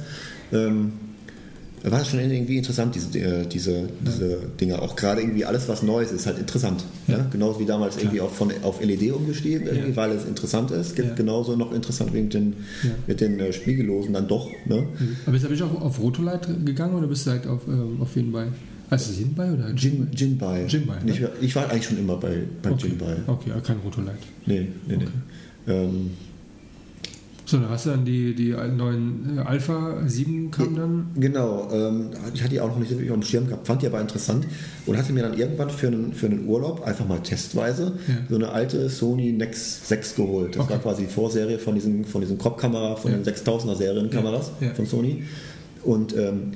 ähm, 0.52 0.92
war 1.84 1.98
das 1.98 2.08
schon 2.10 2.20
irgendwie 2.20 2.58
interessant, 2.58 2.94
diese, 2.94 3.18
äh, 3.18 3.44
diese, 3.44 3.88
diese 4.06 4.38
Dinge. 4.60 4.80
Auch 4.80 4.94
gerade 4.94 5.20
irgendwie 5.20 5.44
alles, 5.44 5.68
was 5.68 5.82
Neues 5.82 6.12
ist, 6.12 6.26
halt 6.26 6.38
interessant. 6.38 6.84
Ja. 7.08 7.18
Ja. 7.18 7.26
Genauso 7.32 7.58
wie 7.58 7.64
damals 7.66 7.96
irgendwie 7.96 8.20
auch 8.20 8.30
von, 8.30 8.52
auf 8.62 8.80
LED 8.80 9.10
umgestiegen, 9.12 9.66
irgendwie, 9.66 9.90
Ja. 9.90 9.96
weil 9.96 10.12
es 10.12 10.24
interessant 10.24 10.70
ist. 10.70 10.94
Gibt 10.94 11.08
Ja. 11.08 11.14
genauso 11.16 11.56
noch 11.56 11.72
interessant 11.72 12.14
wie 12.14 12.22
mit 12.22 12.34
den, 12.34 12.52
Ja. 12.84 12.90
mit 13.08 13.20
den 13.20 13.40
äh, 13.40 13.52
Spiegellosen 13.52 14.12
dann 14.12 14.28
doch. 14.28 14.48
Ne? 14.66 14.86
Aber 15.24 15.32
bist 15.32 15.44
du 15.44 15.48
wirklich 15.50 15.62
auf, 15.64 15.82
auf 15.82 16.00
Rotolight 16.00 16.46
gegangen 16.64 16.94
oder 16.94 17.08
bist 17.08 17.26
du 17.26 17.32
halt 17.32 17.48
auf, 17.48 17.66
ähm, 17.66 17.96
auf 18.00 18.14
jeden 18.14 18.30
bei? 18.30 18.46
Heißt 18.92 19.10
es 19.10 19.18
Jinbei 19.18 19.52
oder 19.52 19.70
Jin, 19.70 20.08
Jinbei. 20.14 20.66
Jinbei, 20.68 20.96
ne? 21.04 21.10
ich, 21.12 21.22
war- 21.22 21.30
ich 21.40 21.56
war 21.56 21.70
eigentlich 21.70 21.86
schon 21.86 21.98
immer 21.98 22.16
bei, 22.16 22.44
bei 22.62 22.70
okay. 22.70 22.88
Jinbei. 22.88 23.16
Okay, 23.26 23.50
kein 23.64 23.78
Rotolight. 23.78 24.18
Nee, 24.46 24.68
nee, 24.86 24.96
nee. 24.98 25.72
Ähm, 25.72 26.10
So, 27.44 27.58
dann 27.58 27.70
hast 27.70 27.86
du 27.86 27.90
dann 27.90 28.04
die, 28.04 28.34
die 28.34 28.50
neuen 28.76 29.36
äh, 29.38 29.40
Alpha 29.40 30.02
7 30.06 30.50
kamen 30.50 30.76
dann. 30.76 31.06
Genau, 31.16 31.68
ähm, 31.72 32.10
ich 32.32 32.40
hatte 32.42 32.50
die 32.54 32.60
auch 32.60 32.68
noch 32.68 32.78
nicht 32.78 32.90
wirklich 32.90 33.10
auf 33.10 33.16
dem 33.18 33.22
Schirm 33.24 33.46
gehabt, 33.46 33.66
fand 33.66 33.82
die 33.82 33.86
aber 33.88 34.00
interessant 34.00 34.46
und 34.86 34.96
hatte 34.96 35.12
mir 35.12 35.22
dann 35.22 35.36
irgendwann 35.36 35.68
für 35.68 35.88
einen, 35.88 36.14
für 36.14 36.26
einen 36.26 36.46
Urlaub 36.46 36.82
einfach 36.86 37.06
mal 37.06 37.18
testweise 37.20 37.98
Ja. 38.08 38.14
so 38.28 38.36
eine 38.36 38.50
alte 38.50 38.88
Sony 38.88 39.32
Nex 39.32 39.88
6 39.88 40.14
geholt. 40.14 40.54
Das 40.54 40.62
Okay. 40.64 40.72
war 40.74 40.78
quasi 40.80 41.02
die 41.02 41.08
Vorserie 41.12 41.58
von 41.58 41.74
diesen, 41.74 42.04
von 42.04 42.20
diesen 42.20 42.38
Crop-Kamera, 42.38 42.96
von 42.96 43.10
Ja. 43.10 43.18
den 43.18 43.24
6000er 43.34 43.74
Serienkameras 43.76 44.52
ja. 44.60 44.72
von 44.74 44.86
Sony 44.86 45.24
und 45.82 46.16
ähm, 46.16 46.52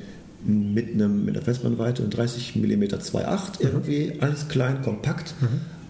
mit, 0.47 0.95
einem, 0.95 1.25
mit 1.25 1.35
einer 1.37 1.45
Festbrennweite 1.45 2.03
und 2.03 2.11
30 2.17 2.57
mm 2.57 2.83
2.8 2.85 3.61
irgendwie, 3.61 4.13
alles 4.21 4.49
klein, 4.49 4.83
kompakt 4.83 5.35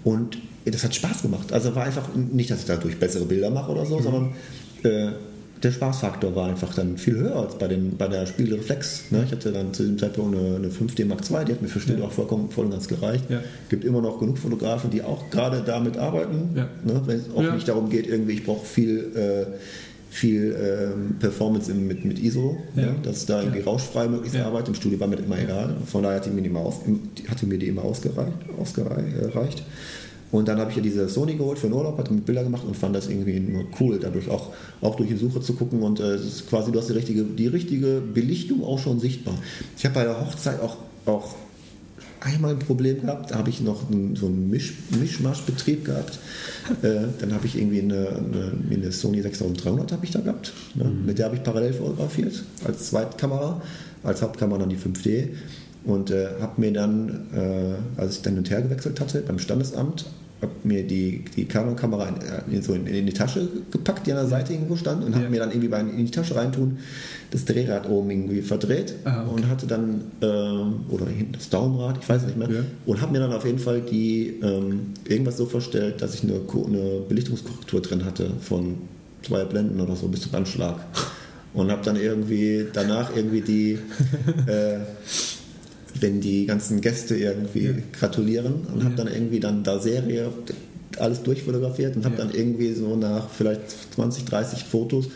und 0.04 0.38
das 0.64 0.82
hat 0.82 0.94
Spaß 0.94 1.22
gemacht. 1.22 1.52
Also 1.52 1.74
war 1.76 1.84
einfach 1.84 2.08
nicht, 2.14 2.50
dass 2.50 2.60
ich 2.60 2.66
dadurch 2.66 2.98
bessere 2.98 3.24
Bilder 3.24 3.50
mache 3.50 3.70
oder 3.70 3.86
so, 3.86 4.00
sondern 4.00 4.32
äh, 4.82 5.12
der 5.62 5.72
Spaßfaktor 5.72 6.34
war 6.36 6.48
einfach 6.48 6.74
dann 6.74 6.98
viel 6.98 7.16
höher 7.16 7.36
als 7.36 7.56
bei, 7.56 7.66
den, 7.68 7.96
bei 7.96 8.08
der 8.08 8.26
Spiegelreflex. 8.26 9.04
Ne? 9.10 9.22
Ich 9.24 9.32
hatte 9.32 9.52
dann 9.52 9.72
zu 9.72 9.84
diesem 9.84 9.98
Zeitpunkt 9.98 10.36
eine, 10.36 10.56
eine 10.56 10.68
5D 10.68 11.06
Mark 11.06 11.20
II, 11.30 11.44
die 11.46 11.52
hat 11.52 11.62
mir 11.62 11.68
für 11.68 11.80
Studio 11.80 12.02
Ja. 12.02 12.08
auch 12.08 12.12
vollkommen 12.12 12.50
voll 12.50 12.66
und 12.66 12.72
ganz 12.72 12.88
gereicht. 12.88 13.24
Ja. 13.30 13.40
Gibt 13.68 13.84
immer 13.84 14.02
noch 14.02 14.18
genug 14.18 14.38
Fotografen, 14.38 14.90
die 14.90 15.02
auch 15.02 15.30
gerade 15.30 15.62
damit 15.64 15.96
arbeiten. 15.96 16.50
Ja. 16.56 16.68
Ne? 16.84 17.00
Wenn 17.06 17.20
es 17.20 17.30
auch 17.34 17.54
nicht 17.54 17.68
darum 17.68 17.88
geht, 17.88 18.06
irgendwie, 18.06 18.32
ich 18.32 18.44
brauche 18.44 18.66
viel, 18.66 19.12
äh, 19.16 19.46
viel 20.10 20.56
ähm, 20.58 21.16
Performance 21.18 21.70
im, 21.70 21.86
mit, 21.86 22.04
mit 22.04 22.18
ISO, 22.18 22.56
Ja. 22.74 22.82
ne? 22.86 22.94
dass 23.02 23.26
da 23.26 23.40
irgendwie 23.42 23.60
Ja. 23.60 23.66
rauschfrei 23.66 24.08
möglichst 24.08 24.36
Ja. 24.38 24.46
arbeitet. 24.46 24.68
Im 24.68 24.74
Studio 24.74 24.98
war 25.00 25.08
mir 25.08 25.16
das 25.16 25.26
immer 25.26 25.38
egal. 25.38 25.76
Von 25.86 26.02
daher 26.02 26.16
hat 26.16 26.26
die 26.26 26.30
mir 26.30 26.42
die, 26.42 26.48
immer 26.48 26.60
aus, 26.60 26.76
hatte 27.28 27.46
mir 27.46 27.58
die 27.58 27.66
immer 27.68 27.84
ausgereicht. 27.84 28.32
ausgereicht. 28.58 29.62
Und 30.32 30.48
dann 30.48 30.58
habe 30.58 30.70
ich 30.70 30.76
ja 30.76 30.82
diese 30.82 31.08
Sony 31.08 31.34
geholt 31.34 31.58
für 31.58 31.68
den 31.68 31.74
Urlaub, 31.74 31.98
hatte 31.98 32.12
mit 32.12 32.26
Bilder 32.26 32.42
gemacht 32.42 32.64
und 32.66 32.76
fand 32.76 32.96
das 32.96 33.08
irgendwie 33.08 33.38
nur 33.38 33.64
cool, 33.80 33.98
dadurch 34.00 34.28
auch, 34.28 34.50
auch 34.80 34.96
durch 34.96 35.08
die 35.08 35.16
Suche 35.16 35.40
zu 35.40 35.54
gucken 35.54 35.82
und 35.82 36.00
äh, 36.00 36.14
es 36.14 36.24
ist 36.26 36.48
quasi, 36.50 36.72
du 36.72 36.78
hast 36.80 36.88
die 36.88 36.94
richtige, 36.94 37.22
die 37.22 37.46
richtige 37.46 38.00
Belichtung 38.12 38.64
auch 38.64 38.78
schon 38.78 38.98
sichtbar. 38.98 39.34
Ich 39.78 39.84
habe 39.84 39.94
bei 39.94 40.04
der 40.04 40.20
Hochzeit 40.20 40.60
auch, 40.60 40.78
auch 41.06 41.34
einmal 42.26 42.52
ein 42.52 42.58
Problem 42.58 43.02
gehabt, 43.02 43.30
da 43.30 43.36
habe 43.36 43.50
ich 43.50 43.60
noch 43.60 43.90
einen, 43.90 44.16
so 44.16 44.26
einen 44.26 44.50
Misch, 44.50 44.74
Mischmaschbetrieb 44.98 45.84
gehabt. 45.84 46.18
Äh, 46.82 47.08
dann 47.20 47.32
habe 47.32 47.46
ich 47.46 47.56
irgendwie 47.56 47.80
eine, 47.80 48.08
eine, 48.08 48.52
eine 48.70 48.92
Sony 48.92 49.22
6300 49.22 49.92
habe 49.92 50.04
ich 50.04 50.10
da 50.10 50.20
gehabt. 50.20 50.52
Ne? 50.74 50.84
Mit 50.84 51.18
der 51.18 51.26
habe 51.26 51.36
ich 51.36 51.42
parallel 51.42 51.72
fotografiert, 51.72 52.42
als 52.64 52.88
Zweitkamera, 52.88 53.62
als 54.02 54.22
Hauptkamera 54.22 54.58
dann 54.58 54.68
die 54.68 54.76
5D. 54.76 55.28
Und 55.84 56.10
äh, 56.10 56.28
habe 56.40 56.60
mir 56.60 56.72
dann, 56.72 57.26
äh, 57.32 58.00
als 58.00 58.16
ich 58.16 58.22
dann 58.22 58.34
hin 58.34 58.38
und 58.40 58.50
her 58.50 58.62
gewechselt 58.62 59.00
hatte 59.00 59.20
beim 59.20 59.38
Standesamt, 59.38 60.06
habe 60.42 60.52
mir 60.64 60.86
die, 60.86 61.24
die 61.34 61.46
Canon-Kamera 61.46 62.08
in, 62.48 62.54
in, 62.56 62.62
so 62.62 62.74
in, 62.74 62.86
in 62.86 63.06
die 63.06 63.12
Tasche 63.12 63.48
gepackt, 63.70 64.06
die 64.06 64.12
an 64.12 64.18
der 64.18 64.26
Seite 64.26 64.52
irgendwo 64.52 64.76
stand, 64.76 65.02
und 65.04 65.14
habe 65.14 65.24
Ja. 65.24 65.30
mir 65.30 65.40
dann 65.40 65.50
irgendwie 65.50 65.68
beim 65.68 65.88
in 65.90 66.04
die 66.04 66.10
Tasche 66.10 66.34
reintun, 66.36 66.78
das 67.30 67.44
Drehrad 67.46 67.88
oben 67.88 68.10
irgendwie 68.10 68.42
verdreht 68.42 68.94
Ah, 69.04 69.22
okay. 69.24 69.34
und 69.34 69.48
hatte 69.48 69.66
dann, 69.66 70.02
ähm, 70.20 70.80
oder 70.90 71.06
hinten 71.06 71.32
das 71.32 71.48
Daumenrad, 71.48 71.98
ich 72.02 72.08
weiß 72.08 72.24
nicht 72.26 72.36
mehr, 72.36 72.50
Ja. 72.50 72.60
und 72.84 73.00
habe 73.00 73.12
mir 73.12 73.20
dann 73.20 73.32
auf 73.32 73.46
jeden 73.46 73.58
Fall 73.58 73.80
die 73.80 74.38
ähm, 74.42 74.92
irgendwas 75.08 75.38
so 75.38 75.46
verstellt, 75.46 76.02
dass 76.02 76.14
ich 76.14 76.22
eine, 76.22 76.34
eine 76.34 77.00
Belichtungskorrektur 77.08 77.80
drin 77.80 78.04
hatte 78.04 78.30
von 78.40 78.76
zwei 79.22 79.44
Blenden 79.44 79.80
oder 79.80 79.96
so 79.96 80.06
bis 80.08 80.20
zum 80.22 80.34
Anschlag. 80.34 80.76
Und 81.54 81.70
habe 81.70 81.80
dann 81.82 81.96
irgendwie 81.96 82.66
danach 82.74 83.16
irgendwie 83.16 83.40
die, 83.40 83.72
äh, 84.46 84.80
wenn 86.00 86.20
die 86.20 86.46
ganzen 86.46 86.80
Gäste 86.80 87.16
irgendwie 87.16 87.74
gratulieren 87.92 88.66
und 88.72 88.84
habe 88.84 88.94
dann 88.96 89.06
irgendwie 89.08 89.40
dann 89.40 89.62
da 89.64 89.78
Serie 89.78 90.30
alles 90.98 91.22
durchfotografiert 91.22 91.96
und 91.96 92.04
habe 92.04 92.16
Ja. 92.16 92.24
dann 92.24 92.34
irgendwie 92.34 92.72
so 92.72 92.96
nach 92.96 93.28
vielleicht 93.30 93.60
20, 93.94 94.24
30 94.24 94.64
Fotos 94.64 95.08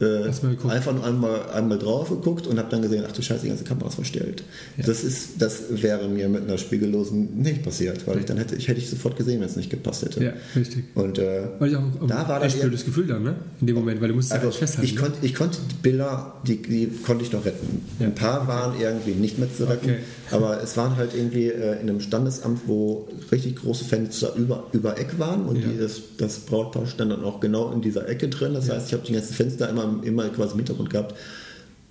äh, 0.00 0.24
einfach 0.68 0.92
nur 0.92 1.04
einmal, 1.04 1.50
einmal 1.50 1.78
drauf 1.78 2.10
geguckt 2.10 2.46
und 2.46 2.58
habe 2.58 2.68
dann 2.70 2.82
gesehen, 2.82 3.04
ach 3.06 3.12
du 3.12 3.22
Scheiße, 3.22 3.42
die 3.42 3.48
ganze 3.48 3.64
Kamera 3.64 3.88
ist 3.88 3.94
verstellt. 3.94 4.44
Ja. 4.76 4.84
Das, 4.84 5.02
ist, 5.02 5.40
das 5.40 5.62
wäre 5.70 6.08
mir 6.08 6.28
mit 6.28 6.42
einer 6.42 6.58
spiegellosen 6.58 7.40
nicht 7.40 7.62
passiert, 7.62 8.06
weil 8.06 8.18
ich 8.18 8.24
dann 8.26 8.36
hätte 8.36 8.56
ich 8.56 8.68
hätte 8.68 8.80
ich 8.80 8.90
sofort 8.90 9.16
gesehen, 9.16 9.40
wenn 9.40 9.48
es 9.48 9.56
nicht 9.56 9.70
gepasst 9.70 10.04
hätte. 10.04 10.22
Ja, 10.22 10.32
richtig. 10.54 10.84
Und 10.94 11.18
äh, 11.18 11.48
Weil 11.58 11.70
ich 11.70 11.76
auch 11.76 11.82
Da 12.06 12.28
war 12.28 12.44
echt 12.44 12.60
blödes 12.60 12.84
Gefühl 12.84 13.06
dann, 13.06 13.22
ne? 13.22 13.36
In 13.60 13.66
dem 13.66 13.76
Moment, 13.76 14.00
weil 14.00 14.08
du 14.08 14.14
musst 14.14 14.28
es 14.28 14.32
also 14.32 14.46
eigentlich 14.46 14.58
festhalten. 14.58 14.86
ich, 14.86 14.94
ne? 14.94 15.00
konnte, 15.00 15.18
ich 15.22 15.34
konnte 15.34 15.58
die 15.70 15.74
Bilder, 15.82 16.34
die, 16.46 16.62
die 16.62 16.90
konnte 17.04 17.24
ich 17.24 17.32
noch 17.32 17.44
retten. 17.44 17.82
Ja. 17.98 18.06
Ein 18.06 18.14
paar 18.14 18.46
waren 18.46 18.78
irgendwie 18.80 19.12
nicht 19.12 19.38
mehr 19.38 19.52
zu 19.52 19.68
retten, 19.68 19.86
Okay. 19.86 19.98
Aber 20.30 20.62
es 20.62 20.76
waren 20.76 20.96
halt 20.96 21.14
irgendwie 21.14 21.46
äh, 21.48 21.74
in 21.80 21.88
einem 21.88 22.00
Standesamt, 22.00 22.60
wo 22.66 23.08
richtig 23.30 23.56
große 23.56 23.84
Fenster 23.84 24.34
über, 24.36 24.64
über 24.72 24.98
Eck 24.98 25.18
waren 25.18 25.44
und 25.46 25.56
Ja. 25.62 25.68
die, 25.68 25.78
das, 26.18 26.38
Brautpaar 26.40 26.86
stand 26.86 27.10
dann 27.12 27.22
auch 27.24 27.40
genau 27.40 27.70
in 27.72 27.80
dieser 27.80 28.08
Ecke 28.08 28.28
drin. 28.28 28.54
Das 28.54 28.66
Ja. 28.68 28.74
heißt, 28.74 28.88
ich 28.88 28.92
habe 28.94 29.04
die 29.06 29.12
ganzen 29.12 29.34
Fenster 29.34 29.68
immer, 29.68 30.00
immer 30.02 30.28
quasi 30.30 30.52
im 30.52 30.58
Hintergrund 30.58 30.90
gehabt. 30.90 31.14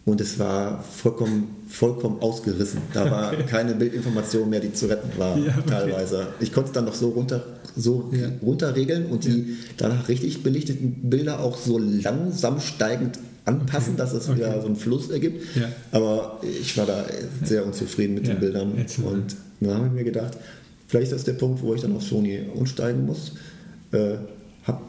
Und 0.07 0.21
es 0.21 0.37
war 0.37 0.83
vollkommen, 0.83 1.55
vollkommen 1.67 2.19
ausgerissen. 2.21 2.79
Da 2.93 3.09
war 3.09 3.33
keine 3.37 3.73
Bildinformation 3.73 4.47
mehr, 4.51 4.59
die 4.59 4.71
zu 4.71 4.85
retten 4.85 5.09
war, 5.17 5.35
Ja, 5.35 5.55
okay. 5.57 5.67
teilweise. 5.67 6.27
Ich 6.39 6.53
konnte 6.53 6.67
es 6.69 6.73
dann 6.73 6.85
noch 6.85 6.93
so 6.93 7.09
runter, 7.09 7.43
so 7.75 8.11
Ja. 8.13 8.27
runterregeln 8.43 9.07
und 9.07 9.23
die 9.25 9.57
danach 9.77 10.07
richtig 10.07 10.43
belichteten 10.43 11.09
Bilder 11.09 11.39
auch 11.39 11.57
so 11.57 11.79
langsam 11.79 12.59
steigend 12.59 13.17
anpassen, 13.45 13.93
Okay. 13.93 13.97
dass 13.97 14.13
es 14.13 14.27
Okay. 14.27 14.37
wieder 14.39 14.59
so 14.61 14.67
einen 14.67 14.75
Fluss 14.75 15.09
ergibt. 15.09 15.55
Ja. 15.55 15.69
Aber 15.91 16.39
ich 16.41 16.75
war 16.77 16.85
da 16.85 17.05
sehr 17.43 17.65
unzufrieden 17.65 18.15
mit 18.15 18.27
Ja. 18.27 18.33
den 18.33 18.39
Bildern. 18.39 18.73
Mal. 18.73 19.11
Und 19.11 19.35
dann 19.61 19.75
habe 19.75 19.87
ich 19.87 19.93
mir 19.93 20.03
gedacht, 20.03 20.37
vielleicht 20.87 21.11
ist 21.11 21.15
das 21.17 21.23
der 21.25 21.33
Punkt, 21.33 21.61
wo 21.61 21.73
ich 21.73 21.81
dann 21.81 21.95
auf 21.95 22.03
Sony 22.03 22.41
umsteigen 22.53 23.05
muss. 23.05 23.33
Äh, 23.91 24.15
hab, 24.65 24.81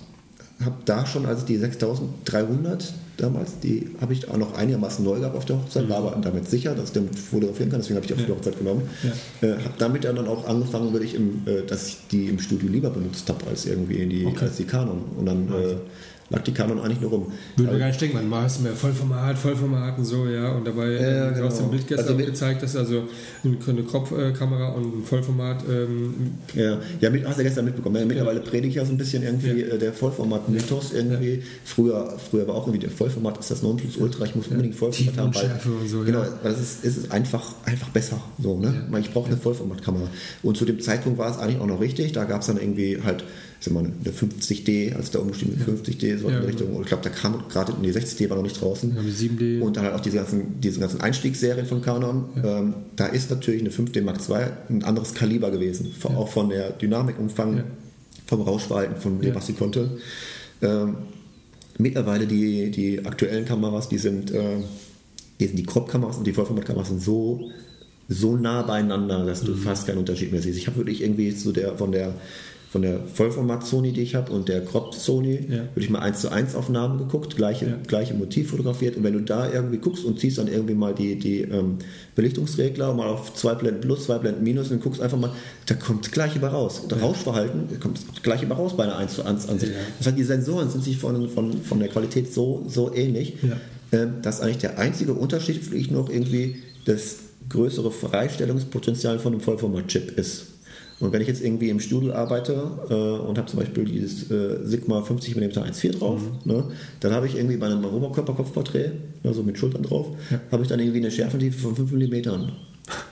hab 0.65 0.85
da 0.87 1.05
schon, 1.07 1.27
als 1.27 1.41
ich 1.41 1.45
die 1.47 1.59
6300 1.59 2.93
damals, 3.19 3.61
die 3.61 3.89
habe 4.01 4.13
ich 4.13 4.29
auch 4.29 4.37
noch 4.37 4.55
einigermaßen 4.55 5.05
neu 5.05 5.19
gehabt 5.21 5.37
auf 5.37 5.45
der 5.47 5.57
Hochzeit, 5.57 5.89
war 5.89 5.99
aber 5.99 6.19
damit 6.23 6.49
sicher, 6.51 6.75
dass 6.75 6.87
ich 6.89 6.93
damit 6.93 7.19
fotografieren 7.19 7.71
kann, 7.71 7.81
deswegen 7.81 7.97
habe 7.97 8.05
ich 8.07 8.09
die 8.09 8.15
auf 8.15 8.21
Mhm. 8.21 8.27
Ja. 8.29 8.35
die 8.35 8.39
Hochzeit 8.39 8.59
genommen. 8.59 8.83
Ja. 9.43 9.49
Äh, 9.49 9.53
habe 9.55 9.75
damit 9.79 10.05
dann 10.05 10.19
auch 10.27 10.47
angefangen, 10.47 10.93
wirklich 10.93 11.15
im, 11.15 11.43
äh, 11.47 11.63
dass 11.67 11.87
ich 11.89 11.97
die 12.11 12.27
im 12.27 12.39
Studio 12.39 12.69
lieber 12.69 12.91
benutzt 12.91 13.29
habe 13.29 13.47
als 13.49 13.65
irgendwie 13.67 13.97
in 13.97 14.11
die, 14.11 14.27
Okay. 14.27 14.45
als 14.47 14.57
die 14.57 14.65
Canon. 14.65 15.03
Und 15.17 15.27
dann 15.27 15.49
äh, 15.49 15.77
lag 16.29 16.43
die 16.43 16.53
Canon 16.53 16.81
eigentlich 16.81 17.01
nur 17.01 17.11
rum. 17.11 17.33
Würde 17.57 17.71
man 17.71 17.81
gar 17.81 17.87
nicht 17.89 18.01
denken, 18.01 18.29
man 18.29 18.43
hast 18.43 18.61
mehr 18.63 18.73
Vollformat, 18.73 19.39
Vollformat 19.39 19.99
und 19.99 20.05
so, 20.05 20.27
ja. 20.27 20.53
Und 20.53 20.67
dabei 20.67 20.93
Ja, 20.93 21.31
genau. 21.31 21.47
aus 21.47 21.59
dem 21.59 21.71
Bild 21.71 21.87
gestern 21.87 22.05
Also 22.07 22.17
mit- 22.17 22.27
gezeigt, 22.27 22.63
dass 22.63 22.75
also 22.75 23.05
eine 23.45 23.83
Crop-Kamera 23.85 24.69
und 24.71 24.99
ein 25.01 25.05
Vollformat 25.05 25.65
ähm, 25.71 26.15
Ja, 26.55 26.79
ja 27.01 27.11
mit, 27.11 27.25
hast 27.27 27.37
du 27.37 27.43
ja 27.43 27.49
gestern 27.49 27.65
mitbekommen. 27.67 27.97
Ja, 27.97 28.05
mittlerweile 28.05 28.41
predige 28.41 28.69
ich 28.69 28.75
ja 28.75 28.85
so 28.85 28.93
ein 28.93 28.99
bisschen 28.99 29.23
irgendwie 29.23 29.61
Ja. 29.63 29.75
äh, 29.75 29.79
der 29.79 29.93
Vollformat-Mythos 29.93 30.93
irgendwie. 30.93 31.43
Früher, 31.65 32.17
früher 32.31 32.47
war 32.49 32.57
auch 32.57 32.67
irgendwie 32.67 32.87
der 32.87 32.91
Vollformat 32.91 33.39
ist 33.39 33.51
das 33.51 33.63
Nonplusultra, 33.63 34.25
ich 34.25 34.35
muss 34.35 34.49
unbedingt 34.49 34.75
Vollformat 34.75 35.17
haben. 35.19 35.35
Weil, 35.35 35.73
und 35.81 35.89
so, 35.89 36.01
genau, 36.03 36.23
ja. 36.23 36.33
weil 36.43 36.53
es 36.53 36.61
ist, 36.61 36.85
es 36.85 36.97
ist 36.97 37.13
einfach, 37.13 37.55
einfach 37.65 37.91
besser. 37.91 38.21
So, 38.43 38.59
ne? 38.59 38.87
Ja. 38.91 38.99
Ich 38.99 39.13
brauche 39.13 39.29
eine 39.29 39.37
Vollformatkamera. 39.37 40.09
Und 40.43 40.57
zu 40.57 40.65
dem 40.65 40.81
Zeitpunkt 40.81 41.19
war 41.19 41.31
es 41.31 41.39
eigentlich 41.39 41.61
auch 41.61 41.67
noch 41.67 41.81
richtig. 41.81 42.13
Da 42.13 42.25
gab 42.25 42.41
es 42.41 42.49
dann 42.49 42.57
irgendwie 42.57 42.99
halt 43.05 43.25
ich 43.59 43.65
sag 43.65 43.73
mal, 43.75 43.81
eine 43.85 44.13
50D, 44.13 44.95
als 44.95 45.11
da 45.11 45.19
umgestiegen 45.19 45.55
mit 45.59 45.67
50D, 45.67 46.19
so 46.19 46.29
in 46.29 46.35
Ja, 46.35 46.41
die 46.41 46.47
Richtung. 46.47 46.75
Und 46.77 46.83
ich 46.83 46.89
glaube, 46.89 47.03
da 47.05 47.11
kam 47.11 47.45
gerade 47.49 47.73
die 47.83 47.91
60D 47.93 48.29
war 48.29 48.37
noch 48.37 48.43
nicht 48.43 48.61
draußen. 48.61 48.95
ja, 48.95 49.03
mit 49.03 49.15
7D. 49.15 49.61
Und 49.61 49.77
dann 49.77 49.85
halt 49.85 49.95
auch 49.95 50.01
diese 50.01 50.17
ganzen, 50.17 50.61
diese 50.61 50.79
ganzen 50.81 51.01
Einstiegsserien 51.01 51.67
von 51.67 51.81
Canon. 51.83 52.25
Ähm, 52.45 52.75
da 52.97 53.07
ist 53.07 53.31
natürlich 53.31 53.61
eine 53.63 53.71
5D 53.71 54.03
Mark 54.03 54.19
II 54.29 54.37
ein 54.69 54.85
anderes 54.85 55.15
Kaliber 55.15 55.51
gewesen. 55.51 55.93
Von- 55.99 56.17
Auch 56.17 56.29
von 56.29 56.51
der 56.51 56.71
Dynamikumfang, 56.71 57.57
Ja. 57.59 57.65
vom 58.27 58.43
Rauschverhalten, 58.43 58.97
von 58.97 59.21
dem, 59.21 59.31
Ja. 59.31 59.35
was 59.35 59.47
sie 59.47 59.55
konnte. 59.55 59.91
Ähm, 60.63 60.97
mittlerweile 61.79 62.27
die, 62.27 62.71
die 62.71 63.05
aktuellen 63.05 63.45
Kameras, 63.47 63.89
die 63.89 63.99
sind, 63.99 64.31
äh, 64.33 64.59
die, 65.41 65.47
sind 65.47 65.57
die 65.59 65.65
Crop-Kameras 65.67 66.17
und 66.19 66.27
die 66.27 66.33
Vollformat-Kameras 66.33 66.89
sind 66.89 67.03
so, 67.03 67.51
so 68.09 68.37
nah 68.37 68.63
beieinander, 68.63 69.25
dass 69.27 69.43
Mhm. 69.43 69.47
du 69.47 69.55
fast 69.57 69.87
keinen 69.87 69.99
Unterschied 69.99 70.31
mehr 70.33 70.41
siehst. 70.43 70.59
Ich 70.59 70.67
habe 70.67 70.77
wirklich 70.79 71.03
irgendwie 71.03 71.31
so 71.33 71.53
der, 71.53 71.77
von 71.77 71.93
der 71.93 72.15
von 72.77 72.83
der 72.83 73.01
Vollformat-Sony, 73.15 73.93
die 73.93 74.03
ich 74.03 74.15
habe, 74.15 74.31
und 74.33 74.49
der 74.51 74.63
Crop-Sony, 74.63 75.47
Ja. 75.49 75.57
würde 75.61 75.71
ich 75.79 75.89
mal 75.89 76.01
1 76.01 76.21
zu 76.21 76.31
1 76.31 76.55
Aufnahmen 76.55 76.99
geguckt, 76.99 77.35
gleiche, 77.35 77.65
Ja. 77.65 77.79
gleiche 77.87 78.13
Motiv 78.13 78.51
fotografiert. 78.51 78.99
Und 78.99 79.03
wenn 79.05 79.15
du 79.15 79.21
da 79.23 79.51
irgendwie 79.51 79.79
guckst 79.79 80.05
und 80.05 80.21
ziehst 80.21 80.37
dann 80.37 80.47
irgendwie 80.47 80.75
mal 80.75 80.93
die, 80.95 81.19
die 81.19 81.41
ähm, 81.41 81.79
Belichtungsregler 82.17 82.93
mal 82.93 83.09
auf 83.09 83.33
zwei 83.33 83.55
Blenden 83.55 83.81
plus, 83.81 84.05
zwei 84.05 84.19
Blenden 84.19 84.43
minus 84.45 84.71
und 84.71 84.83
guckst 84.83 85.01
einfach 85.01 85.17
mal, 85.19 85.31
da 85.65 85.75
kommt 85.75 86.05
das 86.05 86.13
gleiche 86.13 86.39
bei 86.39 86.49
raus. 86.49 86.83
Der 86.91 87.01
Rauschverhalten 87.01 87.61
da 87.71 87.77
kommt 87.79 87.99
das 88.13 88.23
gleiche 88.23 88.45
bei 88.45 88.55
raus 88.55 88.77
bei 88.77 88.85
einer 88.85 88.97
1 88.99 89.15
zu 89.15 89.25
1 89.25 89.49
Ansicht. 89.49 89.73
Ja. 89.73 89.79
Das 89.97 90.09
heißt, 90.09 90.19
die 90.19 90.25
Sensoren 90.25 90.69
sind 90.69 90.85
sich 90.85 90.99
von, 90.99 91.31
von, 91.31 91.63
von 91.63 91.79
der 91.79 91.89
Qualität 91.89 92.31
so, 92.35 92.67
so 92.69 92.93
ähnlich, 92.95 93.37
Ja. 93.43 93.57
ähm, 93.99 94.17
dass 94.21 94.43
eigentlich 94.43 94.59
der 94.59 94.79
einzige 94.79 95.15
Unterschied 95.15 95.65
vielleicht 95.65 95.91
noch 95.93 96.11
irgendwie 96.11 96.57
das 96.85 97.17
größere 97.49 97.91
Freistellungspotenzial 97.91 99.19
von 99.19 99.33
einem 99.33 99.41
Vollformat-Chip 99.41 100.19
ist. 100.19 100.49
Und 100.99 101.13
wenn 101.13 101.21
ich 101.21 101.29
jetzt 101.29 101.43
irgendwie 101.45 101.69
im 101.69 101.79
Studio 101.81 102.13
arbeite 102.15 102.53
äh, 102.89 102.95
und 102.95 103.37
habe 103.37 103.47
zum 103.47 103.59
Beispiel 103.61 103.85
dieses 103.85 104.31
äh, 104.31 104.65
Sigma 104.65 105.03
50 105.03 105.37
mm 105.37 105.43
1.4 105.43 105.99
drauf, 105.99 106.21
Mhm. 106.45 106.51
ne, 106.53 106.65
dann 107.01 107.13
habe 107.13 107.27
ich 107.27 107.37
irgendwie 107.37 107.57
bei 107.59 107.67
einem 107.67 107.85
Oberkörperkopfporträt, 107.85 108.93
also 109.23 109.43
mit 109.43 109.59
Schultern 109.59 109.83
drauf, 109.83 110.07
Ja. 110.31 110.41
habe 110.51 110.63
ich 110.63 110.69
dann 110.69 110.81
irgendwie 110.81 110.99
eine 111.01 111.11
Schärfentiefe 111.11 111.59
von 111.59 111.77
5 111.77 111.93
mm. 111.93 112.49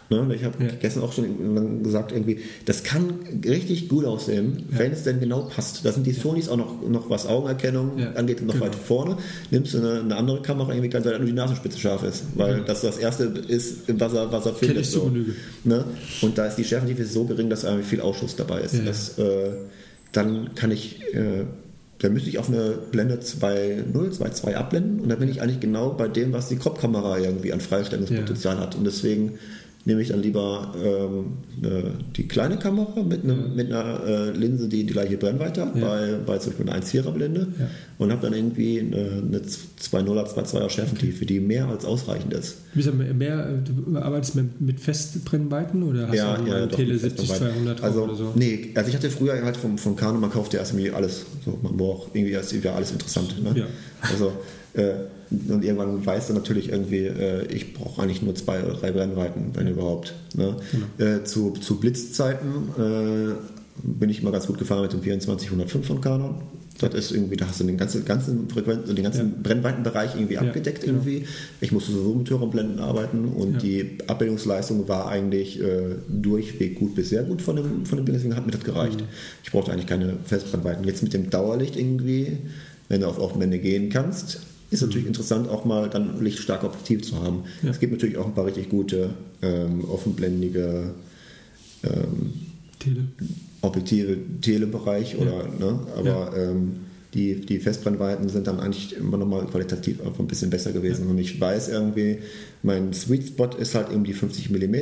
Ne, 0.09 0.32
ich 0.36 0.44
habe 0.44 0.62
Ja. 0.62 0.70
gestern 0.80 1.02
auch 1.02 1.12
schon 1.12 1.82
gesagt, 1.82 2.12
irgendwie, 2.12 2.38
das 2.64 2.84
kann 2.84 3.14
richtig 3.44 3.88
gut 3.88 4.05
aussehen, 4.05 4.64
Ja. 4.70 4.78
wenn 4.78 4.92
es 4.92 5.02
denn 5.02 5.18
genau 5.18 5.48
passt. 5.52 5.84
Da 5.84 5.90
sind 5.90 6.06
die 6.06 6.12
Sonys 6.12 6.48
auch 6.48 6.56
noch, 6.56 6.86
noch 6.88 7.10
was 7.10 7.26
Augenerkennung 7.26 7.98
Ja, 7.98 8.12
angeht, 8.12 8.40
noch 8.42 8.55
genau. 8.55 8.66
weit 8.66 8.74
vorne. 8.76 9.16
Nimmst 9.51 9.74
du 9.74 9.78
eine, 9.78 10.01
eine 10.02 10.14
andere 10.16 10.42
Kamera, 10.42 10.70
irgendwie 10.70 10.90
kann 10.90 11.02
sein, 11.02 11.16
nur 11.16 11.26
die 11.26 11.32
Nasenspitze 11.32 11.78
scharf 11.80 12.05
ist, 12.05 12.24
weil 12.36 12.62
das 12.64 12.82
das 12.82 12.98
erste 12.98 13.24
ist, 13.48 13.78
was 13.98 14.12
er, 14.12 14.30
was 14.30 14.46
er 14.46 14.55
findet. 14.55 14.86
ich 14.86 14.92
Genüge. 14.92 15.32
Ne? 15.64 15.84
Und 16.22 16.38
da 16.38 16.46
ist 16.46 16.56
die 16.56 16.64
Schärfentiefe 16.64 17.05
so 17.06 17.24
gering, 17.24 17.51
dass 17.51 17.64
irgendwie 17.64 17.84
viel 17.84 18.01
Ausschuss 18.01 18.36
dabei 18.36 18.60
ist. 18.60 18.74
Ja, 18.74 18.80
ja. 18.80 18.84
Das, 18.86 19.18
äh, 19.18 19.51
dann 20.12 20.55
kann 20.55 20.70
ich, 20.70 21.01
äh, 21.14 21.44
dann 21.98 22.12
müsste 22.12 22.28
ich 22.28 22.38
auf 22.38 22.48
eine 22.48 22.74
Blende 22.92 23.16
2.0, 23.20 24.12
2.2 24.12 24.55
abblenden 24.55 25.01
und 25.01 25.09
dann 25.09 25.18
bin 25.18 25.28
ich 25.28 25.40
eigentlich 25.42 25.60
genau 25.60 25.90
bei 25.90 26.06
dem, 26.06 26.32
was 26.32 26.48
die 26.48 26.56
Crop-Kamera 26.56 27.18
irgendwie 27.18 27.52
an 27.52 27.60
Freistellungspotenzial 27.60 28.59
hat. 28.59 28.74
Und 28.76 28.84
deswegen 28.84 29.32
nehme 29.86 30.01
ich 30.01 30.09
dann 30.09 30.23
lieber 30.23 30.73
ähm, 30.82 31.35
äh, 31.62 31.90
die 32.16 32.27
kleine 32.27 32.56
Kamera 32.56 33.02
mit, 33.02 33.23
einem, 33.24 33.55
mit 33.55 33.70
einer 33.70 34.02
äh, 34.06 34.31
Linse, 34.31 34.69
die 34.69 34.85
die 34.85 34.93
gleiche 34.93 35.19
Brennweite 35.19 35.66
hat, 35.66 35.77
Ja. 35.77 35.86
bei, 35.86 36.15
bei 36.24 36.39
zum 36.39 36.52
Beispiel 36.52 36.70
einer 36.70 36.82
1.4er 36.82 37.11
Blende 37.11 37.48
Ja. 37.59 37.66
und 37.98 38.11
habe 38.11 38.23
dann 38.23 38.32
irgendwie 38.32 38.81
eine, 38.81 38.97
eine 38.97 39.39
2.0er, 39.40 40.27
2.2er 40.35 40.70
Schärfentiefe, 40.70 41.27
die 41.27 41.39
mehr 41.40 41.69
als 41.69 41.85
ausreichend 41.85 42.32
ist. 42.32 42.56
Bist 42.74 42.89
du 42.89 42.93
mehr, 42.93 43.47
du 43.65 43.98
arbeitest 43.98 44.36
mehr 44.36 44.47
mit 44.59 44.81
Festbrennweiten 44.81 45.82
oder 45.82 46.09
hast 46.09 46.19
du 46.19 46.23
mal 46.24 46.36
einen 46.61 46.69
doch, 46.70 46.77
Tele 46.77 46.93
mit 46.94 47.02
Fest 47.02 47.19
70 47.19 47.28
dabei. 47.28 47.52
200 47.52 47.78
drauf 47.78 47.85
also, 47.85 48.02
oder 48.05 48.15
so? 48.15 48.32
Nee, 48.36 48.70
also 48.74 48.89
ich 48.89 48.94
hatte 48.97 49.11
früher 49.11 49.43
halt 49.44 49.56
vom, 49.56 49.77
vom 49.77 49.97
Canon, 49.97 50.20
man 50.20 50.31
kauft 50.31 50.55
ja 50.55 50.61
erst 50.61 50.73
irgendwie 50.73 50.93
alles. 50.93 51.27
So, 51.44 51.59
man 51.62 51.77
braucht 51.77 52.15
irgendwie 52.15 52.32
ist 52.32 52.52
irgendwie 52.52 52.69
alles 52.69 52.90
interessant. 52.90 53.43
Ne? 53.43 53.52
Ja. 53.61 53.66
Also, 54.01 54.32
und 54.76 55.64
irgendwann 55.64 56.05
weißt 56.05 56.30
du 56.30 56.34
natürlich 56.34 56.70
irgendwie, 56.70 57.05
äh, 57.06 57.46
ich 57.52 57.74
brauche 57.74 58.02
eigentlich 58.02 58.22
nur 58.22 58.34
zwei 58.34 58.62
oder 58.64 58.74
drei 58.74 58.90
Brennweiten, 58.92 59.51
wenn 59.55 59.68
überhaupt. 59.68 60.14
Ne? 60.34 60.56
Äh, 60.98 61.24
zu, 61.24 61.51
zu 61.52 61.78
Blitzzeiten 61.80 62.68
äh, 62.78 63.34
bin 63.82 64.10
ich 64.10 64.20
immer 64.22 64.32
ganz 64.32 64.46
gut 64.46 64.59
gefahren 64.59 64.82
mit 64.82 64.92
dem 64.92 65.02
2405 65.02 65.86
von 65.86 66.01
Canon. 66.01 66.34
Das 66.78 66.92
ist 66.92 67.12
irgendwie, 67.12 67.36
da 67.36 67.46
hast 67.46 67.60
du 67.60 67.64
den 67.64 67.76
ganzen, 67.76 68.05
ganzen 68.05 68.48
Frequenz, 68.48 68.92
den 68.92 69.02
ganzen 69.05 69.28
Ja. 69.28 69.34
Brennweitenbereich 69.44 70.16
irgendwie 70.16 70.34
Ja, 70.34 70.40
abgedeckt 70.40 70.80
genau. 70.80 70.94
irgendwie. 70.94 71.24
Ich 71.60 71.70
musste 71.70 71.92
sowieso 71.92 72.14
mit 72.16 72.28
höheren 72.28 72.51
Blenden 72.51 72.80
arbeiten 72.80 73.26
und 73.26 73.52
Ja. 73.55 73.59
die 73.59 73.98
Abbildungsleistung 74.09 74.88
war 74.88 75.09
eigentlich 75.09 75.60
äh, 75.62 75.94
durchweg 76.09 76.74
gut 76.80 76.96
bis 76.96 77.10
sehr 77.10 77.22
gut 77.22 77.42
von 77.42 77.55
dem, 77.56 77.86
von 77.86 77.96
dem 77.98 78.06
Ding, 78.06 78.14
deswegen 78.16 78.34
hat 78.34 78.44
mir 78.44 78.52
das 78.52 78.64
gereicht. 78.64 79.01
Mhm. 79.01 79.06
Ich 79.44 79.52
brauchte 79.52 79.70
eigentlich 79.70 79.86
keine 79.86 80.14
Festbrennweiten. 80.24 80.84
Jetzt 80.84 81.05
mit 81.05 81.14
dem 81.14 81.30
Dauerlicht 81.30 81.76
irgendwie, 81.76 82.38
wenn 82.88 83.01
du 83.02 83.06
auf 83.06 83.20
Offenblende 83.20 83.60
gehen 83.60 83.88
kannst, 83.88 84.40
ist 84.74 84.82
natürlich 84.82 85.06
interessant, 85.06 85.48
auch 85.48 85.64
mal 85.64 85.88
dann 85.88 86.22
lichtstarke 86.22 86.66
Objektiv 86.66 87.02
zu 87.02 87.22
haben. 87.22 87.38
Mhm. 87.38 87.42
Ja. 87.62 87.70
Es 87.70 87.80
gibt 87.80 87.92
natürlich 87.92 88.16
auch 88.16 88.26
ein 88.26 88.34
paar 88.34 88.46
richtig 88.46 88.68
gute 88.68 89.10
ähm, 89.42 89.84
offenblendige 89.84 90.90
ähm, 91.82 92.32
Tele. 92.78 93.05
Objektive 93.62 94.18
Telebereich 94.42 95.16
oder 95.16 95.48
ne, 95.48 95.80
aber 95.96 96.36
ähm, 96.36 96.72
die, 97.14 97.40
die 97.40 97.60
Festbrennweiten 97.60 98.28
sind 98.28 98.46
dann 98.46 98.59
eigentlich 98.60 98.96
immer 98.96 99.16
nochmal 99.16 99.46
qualitativ 99.46 100.01
einfach 100.01 100.18
ein 100.18 100.26
bisschen 100.26 100.51
besser 100.51 100.72
gewesen. 100.72 101.06
Und 101.06 101.18
ich 101.18 101.40
weiß 101.40 101.68
irgendwie, 101.68 102.18
mein 102.62 102.92
Sweet 102.92 103.28
Spot 103.28 103.51
ist 103.56 103.74
halt 103.76 103.92
eben 103.92 104.02
die 104.02 104.12
50 104.12 104.51
mm. 104.51 104.72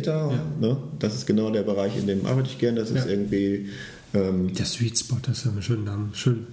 Ne? 0.61 0.77
Das 0.99 1.15
ist 1.15 1.27
genau 1.27 1.51
der 1.51 1.63
Bereich, 1.63 1.97
in 1.99 2.07
dem 2.07 2.25
arbeite 2.25 2.49
ich 2.49 2.59
gerne. 2.59 2.81
Das 2.81 2.91
ist 2.91 3.05
Ja. 3.05 3.11
irgendwie 3.11 3.69
ähm, 4.15 4.53
Der 4.55 4.65
Sweet 4.65 4.99
Spot, 4.99 5.19
das 5.23 5.39
ist 5.39 5.45
ja 5.45 5.51
ein 5.53 5.63
schöner 5.63 5.85
Name. 5.85 6.09
Schön. 6.15 6.47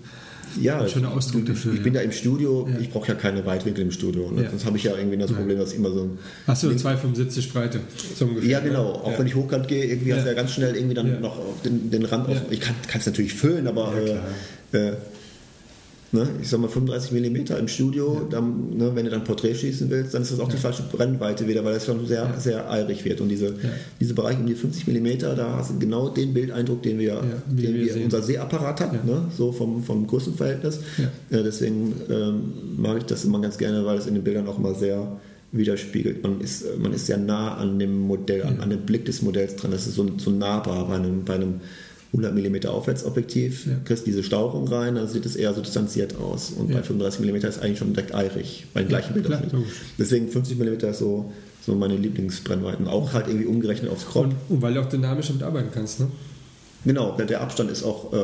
Ja, 0.61 0.81
Ein 0.81 0.89
schöner 0.89 1.11
Ausdruck 1.11 1.41
ich, 1.43 1.47
dafür, 1.49 1.73
Ich 1.73 1.83
bin 1.83 1.93
ja. 1.93 2.01
im 2.01 2.11
Studio, 2.11 2.67
Ja. 2.71 2.79
ich 2.79 2.89
brauche 2.89 3.07
ja 3.07 3.15
keine 3.15 3.45
Weitwinkel 3.45 3.83
im 3.83 3.91
Studio. 3.91 4.31
Ne? 4.31 4.43
Ja. 4.43 4.49
Sonst 4.49 4.65
habe 4.65 4.77
ich 4.77 4.83
ja 4.83 4.95
irgendwie 4.97 5.17
das 5.17 5.31
Problem, 5.31 5.57
dass 5.57 5.73
immer 5.73 5.91
so 5.91 6.09
Hast 6.47 6.63
du 6.63 6.69
2,75 6.69 7.51
Breite? 7.53 7.79
So 8.15 8.25
ungefähr, 8.25 8.49
Ja, 8.49 8.59
ne? 8.61 8.69
genau. 8.69 8.91
Auch 8.91 9.17
wenn 9.17 9.27
ich 9.27 9.35
hochkant 9.35 9.67
gehe, 9.67 9.85
irgendwie 9.85 10.13
hast 10.13 10.23
du 10.23 10.29
ja 10.29 10.33
ganz 10.35 10.51
schnell 10.51 10.75
irgendwie 10.75 10.95
dann 10.95 11.21
noch 11.21 11.37
auf 11.37 11.61
den, 11.63 11.89
den 11.91 12.05
Rand 12.05 12.27
aus. 12.29 12.37
Ich 12.49 12.59
kann 12.61 12.75
es 12.97 13.05
natürlich 13.05 13.33
füllen, 13.33 13.67
aber 13.67 13.93
äh, 14.71 14.91
ne, 16.11 16.27
ich 16.41 16.49
sag 16.49 16.59
mal 16.59 16.67
35 16.69 17.11
mm 17.11 17.53
im 17.59 17.67
Studio, 17.67 18.27
dann, 18.29 18.69
ne, 18.77 18.91
wenn 18.95 19.05
du 19.05 19.11
dann 19.11 19.23
Porträt 19.23 19.55
schießen 19.55 19.89
willst, 19.89 20.13
dann 20.13 20.21
ist 20.21 20.31
das 20.31 20.39
auch 20.39 20.47
die 20.49 20.57
falsche 20.57 20.83
Brennweite 20.91 21.47
wieder, 21.47 21.63
weil 21.63 21.73
das 21.75 21.85
schon 21.85 22.05
sehr, 22.07 22.23
Ja. 22.23 22.39
sehr 22.39 22.69
eirig 22.69 23.05
wird. 23.05 23.21
Und 23.21 23.29
diese, 23.29 23.53
diese 23.99 24.13
Bereiche 24.13 24.39
um 24.39 24.45
die 24.47 24.55
50 24.55 24.87
mm, 24.87 25.19
da 25.19 25.55
hast 25.57 25.71
du 25.71 25.79
genau 25.79 26.09
den 26.09 26.33
Bildeindruck, 26.33 26.81
den 26.83 26.99
wir, 26.99 27.21
den 27.47 27.57
wir 27.75 27.95
wir 27.95 28.03
unser 28.03 28.21
Sehapparat 28.21 28.81
hat, 28.81 28.93
Ja. 28.93 29.03
ne, 29.03 29.21
so 29.37 29.51
vom, 29.51 29.83
vom 29.83 30.07
Größenverhältnis. 30.07 30.79
Ja. 30.97 31.37
Äh, 31.39 31.43
deswegen 31.43 31.93
ähm, 32.09 32.41
mag 32.77 32.97
ich 32.97 33.03
das 33.05 33.25
immer 33.25 33.39
ganz 33.41 33.57
gerne, 33.57 33.85
weil 33.85 33.97
es 33.97 34.07
in 34.07 34.15
den 34.15 34.23
Bildern 34.23 34.47
auch 34.47 34.57
immer 34.57 34.73
sehr 34.75 35.19
widerspiegelt. 35.51 36.21
Man 36.23 36.41
ist, 36.41 36.63
man 36.77 36.93
ist 36.93 37.07
sehr 37.07 37.17
nah 37.17 37.55
an 37.55 37.79
dem 37.79 37.99
Modell, 38.01 38.43
an, 38.43 38.59
an 38.59 38.69
dem 38.69 38.81
Blick 38.81 39.05
des 39.05 39.21
Modells 39.23 39.55
dran. 39.55 39.71
Das 39.71 39.87
ist 39.87 39.95
so, 39.95 40.07
so 40.17 40.29
nahbar 40.29 40.87
bei 40.87 40.95
einem, 40.95 41.25
bei 41.25 41.35
einem 41.35 41.55
100 42.11 42.33
mm 42.33 42.67
Aufwärtsobjektiv. 42.67 43.67
Ja. 43.67 43.73
Kriegst 43.85 44.07
diese 44.07 44.23
Stauchung 44.23 44.67
rein, 44.67 44.95
dann 44.95 45.07
sieht 45.07 45.25
es 45.25 45.35
eher 45.35 45.53
so 45.53 45.61
distanziert 45.61 46.15
aus. 46.17 46.51
Und 46.51 46.69
Ja. 46.69 46.77
bei 46.77 46.83
35 46.83 47.21
mm 47.25 47.35
ist 47.47 47.59
eigentlich 47.61 47.77
schon 47.77 47.93
direkt 47.93 48.13
eirig, 48.15 48.65
bei 48.73 48.81
den 48.81 48.89
gleichen 48.89 49.13
logisch. 49.15 49.69
Deswegen 49.97 50.27
50 50.27 50.57
mm 50.57 50.73
ist 50.89 50.99
so, 50.99 51.31
so 51.65 51.75
meine 51.75 51.95
Lieblingsbrennweiten. 51.95 52.87
Auch 52.87 53.13
halt 53.13 53.27
irgendwie 53.27 53.45
umgerechnet 53.45 53.91
aufs 53.91 54.07
Crop. 54.07 54.25
Und, 54.25 54.35
und 54.49 54.61
weil 54.61 54.73
du 54.73 54.81
auch 54.81 54.89
dynamisch 54.89 55.27
damit 55.27 55.43
arbeiten 55.43 55.69
kannst, 55.73 55.99
ne? 55.99 56.07
Genau, 56.85 57.17
der, 57.17 57.41
Abstand 57.41 57.69
ist 57.71 57.83
auch, 57.83 58.13
äh, 58.13 58.17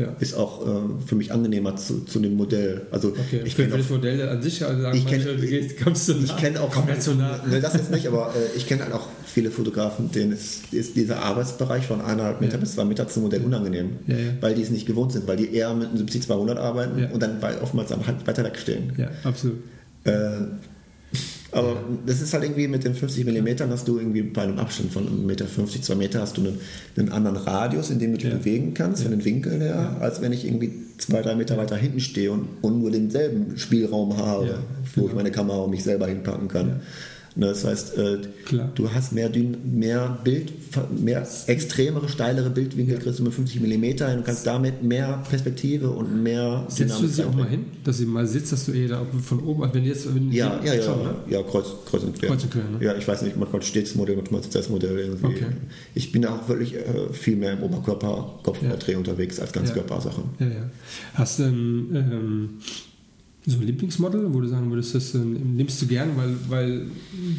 Ja. 0.00 0.14
ist 0.20 0.34
auch 0.34 0.64
äh, 0.66 0.70
für 1.06 1.16
mich 1.16 1.32
angenehmer 1.32 1.74
zu, 1.76 2.04
zu 2.04 2.20
dem 2.20 2.36
Modell. 2.36 2.82
Also 2.92 3.08
Okay, 3.08 3.40
ich 3.44 3.56
kenne 3.56 3.76
das 3.76 3.88
Modell 3.90 4.28
an 4.28 4.40
sich 4.42 4.64
also 4.64 4.80
sagen 4.82 4.96
Ich 4.96 5.06
kenn- 5.06 5.40
gehst, 5.40 5.82
kommst 5.82 6.08
du 6.08 6.12
Ich 6.12 6.28
nah. 6.28 6.36
kenne 6.36 6.60
auch 6.60 6.70
Komm 6.72 6.84
so 7.00 7.14
nah. 7.14 7.40
Ne, 7.50 7.60
das 7.60 7.74
jetzt 7.74 7.90
nicht, 7.90 8.06
aber 8.06 8.28
äh, 8.36 8.56
ich 8.56 8.66
kenne 8.68 8.84
halt 8.84 8.92
auch 8.92 9.08
viele 9.24 9.50
Fotografen, 9.50 10.10
denen 10.12 10.32
ist, 10.32 10.72
ist 10.72 10.94
dieser 10.96 11.20
Arbeitsbereich 11.22 11.86
von 11.86 12.00
eineinhalb 12.00 12.40
Meter 12.40 12.54
Ja. 12.54 12.60
bis 12.60 12.74
zwei 12.74 12.84
Meter 12.84 13.08
zum 13.08 13.24
Modell 13.24 13.42
unangenehm, 13.42 13.90
Ja, 14.06 14.14
weil 14.40 14.54
die 14.54 14.62
es 14.62 14.70
nicht 14.70 14.86
gewohnt 14.86 15.12
sind, 15.12 15.26
weil 15.26 15.36
die 15.36 15.52
eher 15.52 15.74
mit 15.74 15.88
einem 15.88 15.98
70-200 16.06 16.56
arbeiten 16.58 16.98
Ja. 17.00 17.10
und 17.10 17.20
dann 17.22 17.38
oftmals 17.62 17.90
am 17.90 18.06
halt 18.06 18.24
weiter 18.26 18.44
wegstehen. 18.44 18.92
Ja, 18.98 19.08
absolut. 19.24 19.56
Aber 21.56 21.68
ja. 21.68 21.76
das 22.04 22.20
ist 22.20 22.34
halt 22.34 22.44
irgendwie 22.44 22.68
mit 22.68 22.84
den 22.84 22.94
50 22.94 23.24
mm 23.24 23.70
hast 23.70 23.88
du 23.88 23.98
irgendwie 23.98 24.20
bei 24.20 24.42
einem 24.42 24.58
Abstand 24.58 24.92
von 24.92 25.06
1,50 25.06 25.24
Meter, 25.24 25.46
2 25.46 25.94
Meter 25.94 26.20
hast 26.20 26.36
du 26.36 26.42
einen, 26.42 26.60
einen 26.98 27.08
anderen 27.08 27.38
Radius, 27.38 27.88
in 27.88 27.98
dem 27.98 28.12
du 28.12 28.18
dich 28.18 28.30
ja. 28.30 28.36
bewegen 28.36 28.74
kannst, 28.74 29.02
von 29.02 29.10
den 29.10 29.24
Winkeln 29.24 29.62
her, 29.62 29.96
als 30.00 30.20
wenn 30.20 30.32
ich 30.32 30.44
irgendwie 30.44 30.70
zwei, 30.98 31.22
drei 31.22 31.34
Meter 31.34 31.56
weiter 31.56 31.76
hinten 31.76 32.00
stehe 32.00 32.30
und, 32.30 32.46
und 32.60 32.80
nur 32.80 32.90
denselben 32.90 33.56
Spielraum 33.56 34.18
habe, 34.18 34.58
wo 34.94 35.02
ich 35.02 35.06
genau. 35.06 35.16
meine 35.16 35.30
Kamera 35.30 35.60
und 35.60 35.70
mich 35.70 35.82
selber 35.82 36.06
hinpacken 36.06 36.48
kann. 36.48 36.80
Ne, 37.38 37.48
das 37.48 37.66
heißt, 37.66 37.98
äh, 37.98 38.18
du 38.74 38.90
hast 38.90 39.12
mehr, 39.12 39.30
mehr 39.62 40.18
Bild, 40.24 40.52
mehr 40.98 41.28
extremere, 41.48 42.08
steilere 42.08 42.48
Bildwinkel, 42.48 42.98
kriegst 42.98 43.18
du 43.18 43.24
mit 43.24 43.34
50 43.34 43.60
mm 43.60 43.82
hin 43.82 43.96
und 44.16 44.24
kannst 44.24 44.46
damit 44.46 44.82
mehr 44.82 45.22
Perspektive 45.28 45.90
und 45.90 46.22
mehr. 46.22 46.64
Setzt 46.68 47.02
du 47.02 47.06
sie 47.06 47.24
auch 47.24 47.34
mal 47.34 47.46
hin, 47.46 47.66
dass 47.84 47.98
sie 47.98 48.06
mal 48.06 48.26
sitzt, 48.26 48.52
dass 48.52 48.64
du 48.64 48.72
eher 48.72 48.88
da 48.88 49.06
von 49.22 49.40
oben, 49.40 49.68
wenn 49.74 49.84
jetzt. 49.84 50.14
Wenn 50.14 50.32
ja, 50.32 50.58
ja, 50.64 50.72
ja, 50.76 50.82
schon, 50.82 51.02
ne? 51.02 51.14
ja, 51.28 51.42
kreuz, 51.42 51.66
kreuz 51.84 52.04
und 52.04 52.18
quer. 52.18 52.30
Kreuz 52.30 52.44
und 52.44 52.52
quer 52.52 52.62
ne? 52.62 52.82
Ja, 52.82 52.96
ich 52.96 53.06
weiß 53.06 53.20
nicht, 53.20 53.36
manchmal 53.36 53.60
steht 53.60 53.86
das 53.86 53.94
Modell, 53.96 54.16
manchmal 54.16 54.42
sitzt 54.42 54.54
das 54.54 54.70
Modell 54.70 54.98
irgendwie. 54.98 55.26
Okay. 55.26 55.46
Ich 55.94 56.12
bin 56.12 56.24
auch 56.24 56.48
wirklich 56.48 56.74
äh, 56.74 57.12
viel 57.12 57.36
mehr 57.36 57.52
im 57.52 57.62
Oberkörper, 57.62 58.40
Kopfballträger 58.44 58.92
ja. 58.92 58.98
unterwegs 58.98 59.38
als 59.40 59.52
Ganzkörpersachen. 59.52 60.24
Ja, 60.38 60.46
ja. 60.46 60.70
Hast 61.12 61.38
du 61.38 61.42
ähm, 61.42 62.60
so 63.48 63.58
ein 63.58 63.66
Lieblingsmodel, 63.66 64.34
wo 64.34 64.40
du 64.40 64.48
sagen 64.48 64.70
würdest, 64.70 64.94
das 64.94 65.14
äh, 65.14 65.18
nimmst 65.18 65.80
du 65.80 65.86
gern, 65.86 66.16
weil, 66.16 66.36
weil 66.48 66.86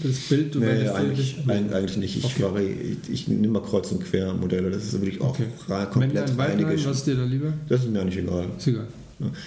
das 0.02 0.20
Bild 0.20 0.56
nee, 0.56 0.66
weil 0.66 0.84
das 0.86 0.96
eigentlich, 0.96 1.38
eigentlich 1.48 1.98
nicht. 1.98 2.18
Ich, 2.18 2.44
okay. 2.44 2.98
ich, 3.04 3.12
ich 3.12 3.28
nehme 3.28 3.50
mal 3.50 3.62
kreuz 3.62 3.92
und 3.92 4.04
quer 4.04 4.34
Modelle. 4.34 4.72
Das 4.72 4.86
ist 4.86 4.94
wirklich 4.94 5.20
auch 5.20 5.32
okay. 5.32 5.48
komplett 5.92 6.38
reiniges. 6.38 6.86
Was 6.86 6.98
ist 7.00 7.08
dir 7.08 7.16
da 7.16 7.26
lieber? 7.26 7.54
Das 7.68 7.84
ist 7.84 7.92
mir 7.92 8.00
eigentlich 8.00 8.20
egal. 8.20 8.48
Ist 8.58 8.68
egal. 8.68 8.88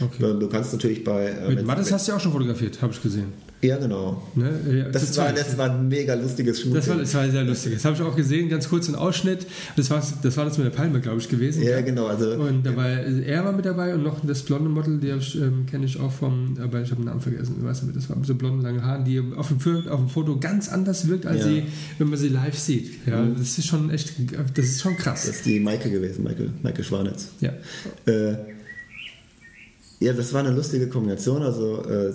Okay. 0.01 0.39
Du 0.39 0.49
kannst 0.49 0.73
natürlich 0.73 1.03
bei. 1.03 1.27
Äh, 1.27 1.55
Mit 1.55 1.67
Mattes 1.67 1.91
hast 1.93 2.07
du 2.07 2.13
ja 2.13 2.17
auch 2.19 2.21
schon 2.21 2.33
fotografiert, 2.33 2.83
habe 2.83 2.93
ich 2.93 3.03
gesehen. 3.03 3.33
Ja, 3.63 3.77
genau. 3.77 4.23
Ne? 4.35 4.51
Ja, 4.73 4.89
das, 4.89 5.17
war, 5.19 5.33
das 5.33 5.59
war 5.59 5.71
ein 5.71 5.89
mega 5.89 6.15
lustiges 6.15 6.61
Shooting. 6.61 6.75
Das 6.75 6.89
war, 6.89 6.97
das 6.97 7.15
war 7.15 7.29
sehr 7.29 7.45
lustig. 7.45 7.75
Das 7.75 7.85
habe 7.85 7.95
ich 7.95 8.03
auch 8.03 8.17
gesehen, 8.17 8.49
ganz 8.49 8.69
kurz 8.71 8.89
ein 8.89 8.95
Ausschnitt. 8.95 9.47
Das 9.77 9.91
war 9.91 10.03
das, 10.23 10.37
war 10.39 10.47
das 10.47 10.57
mit 10.57 10.67
der 10.67 10.71
Palme, 10.71 11.01
glaube 11.01 11.19
ich, 11.19 11.29
gewesen. 11.29 11.63
Ja, 11.63 11.83
genau. 11.83 12.07
Also, 12.07 12.33
und 12.33 12.65
dabei, 12.65 13.05
er 13.27 13.45
war 13.45 13.53
mit 13.53 13.67
dabei 13.67 13.95
und 13.95 14.03
noch 14.03 14.25
das 14.25 14.43
blonde 14.45 14.71
Model, 14.71 14.99
die 14.99 15.09
ähm, 15.09 15.67
kenne 15.67 15.85
ich 15.85 16.01
auch 16.01 16.11
vom, 16.11 16.57
aber 16.59 16.81
ich 16.81 16.91
habe 16.91 17.03
den 17.03 17.07
Namen 17.07 17.21
vergessen, 17.21 17.57
weißt 17.61 17.83
du, 17.83 17.87
das 17.89 18.09
war 18.09 18.17
mit 18.17 18.27
so 18.27 18.35
blonden 18.35 18.63
langen 18.63 18.83
Haaren, 18.83 19.05
die 19.05 19.21
auf 19.37 19.49
dem, 19.49 19.89
auf 19.89 20.01
dem 20.01 20.09
Foto 20.09 20.39
ganz 20.39 20.71
anders 20.71 21.07
wirkt, 21.09 21.27
als 21.27 21.41
ja. 21.41 21.49
sie, 21.49 21.63
wenn 21.99 22.09
man 22.09 22.19
sie 22.19 22.29
live 22.29 22.59
sieht. 22.59 23.07
Ja, 23.07 23.21
mhm. 23.21 23.37
das 23.37 23.59
ist 23.59 23.67
schon 23.67 23.91
echt, 23.91 24.15
das 24.55 24.65
ist 24.65 24.81
schon 24.81 24.97
krass. 24.97 25.27
Das 25.27 25.37
ist 25.37 25.47
die 25.47 25.61
Maike 25.61 25.91
gewesen, 25.91 26.25
Maike, 26.25 26.49
Maike 26.63 26.83
Schwanitz. 26.83 27.29
Ja. 27.41 27.53
Äh, 28.07 28.37
ja, 30.03 30.15
das 30.15 30.33
war 30.33 30.41
eine 30.41 30.51
lustige 30.51 30.89
Kombination. 30.89 31.43
Also 31.43 31.83
äh, 31.87 32.09
äh, 32.09 32.13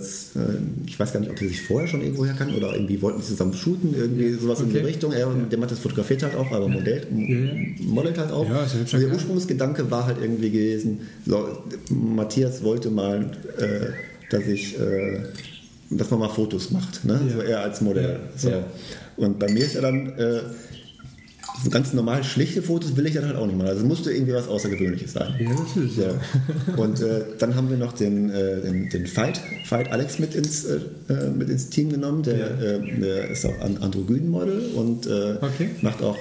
ich 0.86 0.98
weiß 0.98 1.12
gar 1.12 1.20
nicht, 1.20 1.30
ob 1.30 1.38
sie 1.38 1.46
sich 1.46 1.62
vorher 1.62 1.86
schon 1.86 2.02
irgendwo 2.02 2.26
herkannten 2.26 2.56
oder 2.56 2.74
irgendwie 2.74 3.00
wollten 3.00 3.22
sie 3.22 3.28
zusammen 3.28 3.54
shooten, 3.54 3.94
irgendwie 3.94 4.32
sowas 4.32 4.58
okay. 4.58 4.70
in 4.70 4.74
die 4.74 4.80
Richtung. 4.80 5.12
Er 5.12 5.28
und 5.28 5.52
der 5.52 5.60
das 5.60 5.78
fotografiert 5.78 6.24
halt 6.24 6.34
auch, 6.34 6.50
aber 6.50 6.66
modellt, 6.66 7.06
ja. 7.12 7.86
modelt 7.86 8.18
halt 8.18 8.32
auch. 8.32 8.48
Ja, 8.48 8.62
und 8.62 8.92
der 8.92 9.12
Ursprungsgedanke 9.12 9.88
war 9.88 10.04
halt 10.06 10.16
irgendwie 10.20 10.50
gewesen, 10.50 11.02
so, 11.24 11.62
Matthias 11.90 12.64
wollte 12.64 12.90
mal, 12.90 13.30
äh, 13.56 13.86
dass 14.30 14.46
ich, 14.48 14.76
äh, 14.80 15.20
dass 15.90 16.10
man 16.10 16.18
mal 16.18 16.28
Fotos 16.28 16.72
macht, 16.72 17.04
ne? 17.04 17.20
Ja. 17.28 17.34
so 17.34 17.40
er 17.40 17.60
als 17.60 17.80
Modell. 17.82 18.18
So. 18.36 18.50
Und 19.16 19.38
bei 19.38 19.48
mir 19.48 19.64
ist 19.64 19.76
er 19.76 19.82
dann 19.82 20.08
äh, 20.18 20.40
so 21.62 21.70
ganz 21.70 21.92
normal 21.92 22.22
schlichte 22.24 22.62
Fotos 22.62 22.96
will 22.96 23.06
ich 23.06 23.14
dann 23.14 23.26
halt 23.26 23.36
auch 23.36 23.46
nicht 23.46 23.56
machen. 23.56 23.68
Also 23.68 23.82
es 23.82 23.86
musste 23.86 24.12
irgendwie 24.12 24.34
was 24.34 24.48
Außergewöhnliches 24.48 25.12
sein. 25.12 25.34
Ja, 25.38 25.50
natürlich. 25.50 25.96
Ja. 25.96 26.14
Und 26.76 27.00
äh, 27.00 27.24
dann 27.38 27.54
haben 27.54 27.70
wir 27.70 27.76
noch 27.76 27.92
den, 27.92 28.30
äh, 28.30 28.60
den, 28.60 28.88
den, 28.88 29.06
Fight, 29.06 29.40
Fight 29.64 29.90
Alex 29.90 30.18
mit 30.18 30.34
ins, 30.34 30.64
äh, 30.64 30.80
äh 31.08 31.30
mit 31.30 31.48
ins 31.48 31.70
Team 31.70 31.90
genommen. 31.90 32.22
Der, 32.22 32.36
ja. 32.36 32.46
Äh, 32.46 33.00
der 33.00 33.30
ist 33.30 33.46
auch 33.46 33.58
ein 33.60 33.78
Androgyn-Model 33.78 34.70
und 34.74 35.06
äh, 35.06 35.36
okay. 35.40 35.70
macht 35.82 36.02
auch 36.02 36.16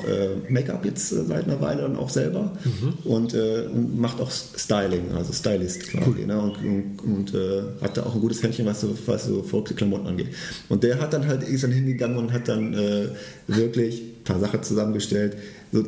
Make-up 0.50 0.86
jetzt 0.86 1.10
seit 1.10 1.46
einer 1.46 1.60
Weile 1.62 1.84
dann 1.84 1.96
auch 1.96 2.10
selber 2.10 2.54
mhm. 2.64 2.94
und, 3.10 3.34
und, 3.34 4.00
macht 4.00 4.20
auch 4.20 4.32
Styling, 4.32 5.12
also 5.16 5.34
Stylist 5.34 5.88
quasi. 5.90 6.10
Cool. 6.10 6.26
Ne? 6.26 6.40
Und, 6.40 6.58
und, 6.58 7.04
und 7.04 7.34
hat 7.82 7.98
da 7.98 8.04
auch 8.04 8.16
ein 8.16 8.22
gutes 8.22 8.42
Händchen, 8.44 8.66
was 8.66 8.82
so, 8.82 8.96
was 9.06 9.26
so 9.26 9.44
verrückte 9.44 9.74
Klamotten 9.74 10.08
angeht. 10.08 10.28
Und 10.70 10.84
der 10.84 11.00
hat 11.00 11.14
dann 11.14 11.28
halt, 11.28 11.44
ist 11.44 11.64
dann 11.64 11.72
hingegangen 11.72 12.18
und 12.18 12.32
hat 12.32 12.48
dann 12.48 12.76
wirklich 13.48 14.15
paar 14.26 14.40
Sachen 14.40 14.62
zusammengestellt. 14.64 15.38
So 15.72 15.84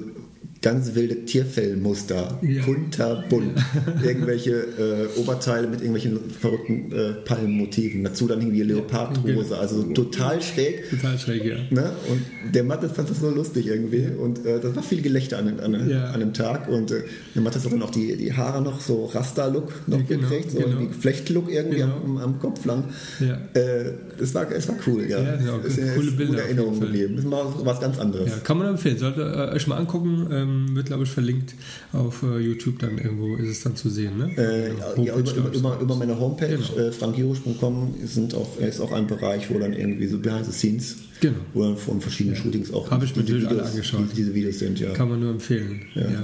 ganz 0.67 0.95
wilde 0.95 1.23
Tierfellmuster, 1.23 2.39
ja. 2.41 2.61
kunterbunt, 2.63 3.53
irgendwelche 4.03 4.51
äh, 4.51 5.19
Oberteile 5.19 5.65
mit 5.65 5.79
irgendwelchen 5.79 6.19
verrückten 6.29 6.91
äh, 6.91 7.13
Palmenmotiven, 7.23 8.03
dazu 8.03 8.27
dann 8.27 8.41
irgendwie 8.41 8.63
Leopardhose, 8.63 9.57
also 9.57 9.83
total 9.83 10.41
schräg. 10.41 10.89
Total 10.89 11.17
schräg, 11.17 11.45
ja. 11.45 11.55
Ne? 11.69 11.89
Und 12.09 12.53
der 12.53 12.65
Mattes 12.65 12.91
fand 12.91 13.09
das 13.09 13.21
so 13.21 13.29
lustig 13.29 13.67
irgendwie 13.67 14.07
und 14.21 14.45
äh, 14.45 14.59
das 14.59 14.75
war 14.75 14.83
viel 14.83 15.01
Gelächter 15.01 15.37
an, 15.37 15.57
an, 15.61 15.89
ja. 15.89 16.11
an 16.11 16.19
dem 16.19 16.33
Tag 16.33 16.67
und 16.67 16.91
äh, 16.91 17.03
der 17.33 17.41
Mattes 17.43 17.63
hat 17.63 17.71
dann 17.71 17.81
auch 17.81 17.91
die, 17.91 18.17
die 18.17 18.33
Haare 18.33 18.61
noch 18.61 18.81
so 18.81 19.05
Raster-Look 19.05 19.87
noch 19.87 20.05
genau, 20.05 20.27
gekriegt, 20.27 20.51
so 20.51 20.59
genau. 20.59 20.81
Flechtlook 20.99 21.49
irgendwie 21.49 21.77
genau. 21.77 21.95
am, 22.03 22.17
am, 22.17 22.39
Kopf 22.39 22.65
lang. 22.65 22.83
Ja. 23.21 23.37
Äh, 23.53 23.93
es, 24.19 24.35
war, 24.35 24.51
es 24.51 24.67
war 24.67 24.75
cool, 24.85 25.05
ja. 25.07 25.23
ja 25.23 25.37
genau, 25.37 25.59
ist 25.59 25.79
eine 25.79 25.93
coole 25.93 26.11
Bilder. 26.11 26.43
Erinnerung 26.43 26.77
geblieben. 26.77 27.15
Das 27.15 27.31
war 27.31 27.65
was 27.65 27.79
ganz 27.79 27.97
anderes. 27.99 28.29
Ja, 28.29 28.37
kann 28.43 28.57
man 28.57 28.67
empfehlen, 28.67 28.97
sollte 28.97 29.23
euch 29.53 29.65
mal 29.67 29.77
angucken. 29.77 30.27
Ähm, 30.29 30.56
ähm, 30.57 30.75
wird, 30.75 30.87
glaube 30.87 31.03
ich, 31.03 31.09
verlinkt 31.09 31.55
auf 31.93 32.23
äh, 32.23 32.39
YouTube 32.39 32.79
dann 32.79 32.97
irgendwo, 32.97 33.35
ist 33.35 33.49
es 33.49 33.63
dann 33.63 33.75
zu 33.75 33.89
sehen, 33.89 34.17
ne? 34.17 34.31
Äh, 34.37 34.69
ja, 35.03 35.17
über, 35.17 35.33
über, 35.35 35.53
über, 35.53 35.79
über, 35.79 35.95
meine 35.95 36.19
Homepage, 36.19 36.57
genau. 36.57 36.87
äh, 36.87 36.91
frankjurisch.com, 36.91 37.95
ist 38.03 38.17
auch, 38.33 38.59
ist 38.59 38.79
auch 38.79 38.91
ein 38.91 39.07
Bereich, 39.07 39.49
wo 39.49 39.59
dann 39.59 39.73
irgendwie 39.73 40.07
so 40.07 40.19
behind 40.19 40.45
the 40.45 40.51
scenes, 40.51 40.97
genau. 41.19 41.35
wo 41.53 41.63
dann 41.63 41.77
von 41.77 42.01
verschiedenen 42.01 42.35
ja. 42.35 42.43
Shootings 42.43 42.73
auch 42.73 42.89
Habe 42.89 43.05
ich 43.05 43.15
mir 43.15 43.23
natürlich 43.23 43.43
Videos, 43.43 43.61
alle 43.61 43.69
angeschaut. 43.69 44.05
diese 44.15 44.33
Videos 44.33 44.59
sind, 44.59 44.79
ja. 44.79 44.91
Kann 44.91 45.09
man 45.09 45.19
nur 45.19 45.31
empfehlen. 45.31 45.81
Ja. 45.95 46.01
ja. 46.03 46.23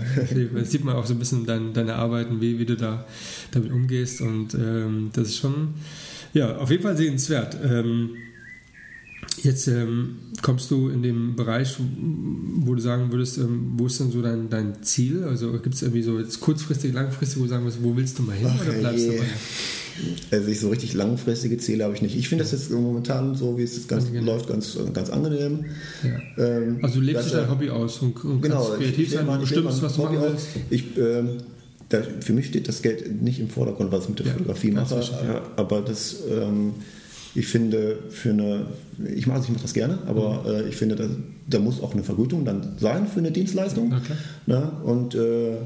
Das 0.55 0.71
sieht 0.71 0.83
man 0.83 0.95
auch 0.95 1.05
so 1.05 1.13
ein 1.13 1.19
bisschen 1.19 1.45
dein, 1.45 1.73
deine 1.73 1.95
Arbeiten, 1.95 2.41
wie, 2.41 2.59
wie 2.59 2.65
du 2.65 2.75
da 2.75 3.05
damit 3.51 3.71
umgehst 3.71 4.21
und 4.21 4.53
ähm, 4.53 5.09
das 5.13 5.29
ist 5.29 5.37
schon, 5.37 5.73
ja, 6.33 6.57
auf 6.57 6.71
jeden 6.71 6.83
Fall 6.83 6.97
sehenswert. 6.97 7.57
Ähm, 7.63 8.11
Jetzt 9.41 9.67
ähm, 9.67 10.17
kommst 10.41 10.69
du 10.69 10.89
in 10.89 11.01
dem 11.01 11.35
Bereich, 11.35 11.75
wo 12.59 12.75
du 12.75 12.81
sagen 12.81 13.11
würdest, 13.11 13.39
ähm, 13.39 13.73
wo 13.77 13.87
ist 13.87 13.99
denn 13.99 14.11
so 14.11 14.21
dein, 14.21 14.49
dein 14.49 14.83
Ziel? 14.83 15.23
Also 15.23 15.51
gibt 15.53 15.75
es 15.75 15.81
irgendwie 15.81 16.03
so 16.03 16.19
jetzt 16.19 16.39
kurzfristig, 16.39 16.93
langfristig, 16.93 17.39
wo 17.39 17.43
du 17.43 17.49
sagen 17.49 17.63
würdest, 17.63 17.83
wo 17.83 17.95
willst 17.95 18.19
du 18.19 18.23
mal 18.23 18.35
hin 18.35 18.47
Ach, 18.49 18.61
oder 18.61 18.73
bleibst 18.73 19.05
je. 19.05 19.11
du 19.11 19.17
dabei? 19.17 19.27
Also 20.31 20.47
ich 20.47 20.59
so 20.59 20.69
richtig 20.69 20.93
langfristige 20.93 21.57
Ziele 21.57 21.83
habe 21.83 21.93
ich 21.93 22.01
nicht. 22.01 22.15
Ich 22.15 22.29
finde 22.29 22.43
das 22.43 22.51
jetzt 22.51 22.71
momentan 22.71 23.35
so, 23.35 23.57
wie 23.57 23.63
es 23.63 23.75
jetzt 23.75 23.87
ganz, 23.87 24.11
genau. 24.11 24.33
läuft, 24.33 24.47
ganz, 24.47 24.77
ganz 24.93 25.09
angenehm. 25.09 25.65
Ja. 26.03 26.43
Ähm, 26.43 26.79
also 26.81 26.95
du 26.95 27.01
lebst 27.01 27.33
dein 27.33 27.49
Hobby 27.49 27.69
aus 27.69 27.99
und, 27.99 28.23
und 28.23 28.41
genau, 28.41 28.63
kreativ 28.77 29.11
sein, 29.11 29.27
und 29.27 29.41
bestimmst, 29.41 29.81
was 29.81 29.95
du 29.95 30.03
Hobby 30.03 30.15
machen 30.15 30.29
willst. 30.31 30.47
Ich, 30.69 30.97
ähm, 30.97 31.37
da, 31.89 32.01
für 32.21 32.33
mich 32.33 32.47
steht 32.47 32.67
das 32.67 32.81
Geld 32.81 33.21
nicht 33.21 33.39
im 33.39 33.49
Vordergrund, 33.49 33.91
was 33.91 34.03
ich 34.03 34.09
mit 34.09 34.19
der 34.19 34.27
ja, 34.27 34.33
Fotografie 34.33 34.71
mache, 34.71 35.41
aber 35.55 35.81
das 35.81 36.23
ähm, 36.29 36.73
ich 37.35 37.47
finde, 37.47 37.97
für 38.09 38.29
eine, 38.29 38.67
ich 39.15 39.25
mache, 39.27 39.41
ich 39.41 39.49
mache 39.49 39.61
das 39.63 39.73
gerne, 39.73 39.99
aber 40.07 40.43
mhm. 40.43 40.49
äh, 40.49 40.69
ich 40.69 40.75
finde, 40.75 40.95
da, 40.95 41.05
da, 41.47 41.59
muss 41.59 41.81
auch 41.81 41.93
eine 41.93 42.03
Vergütung 42.03 42.45
dann 42.45 42.75
sein 42.77 43.07
für 43.07 43.19
eine 43.19 43.31
Dienstleistung. 43.31 43.93
Okay. 43.93 44.13
Ne? 44.45 44.71
Und 44.83 45.15
äh, 45.15 45.57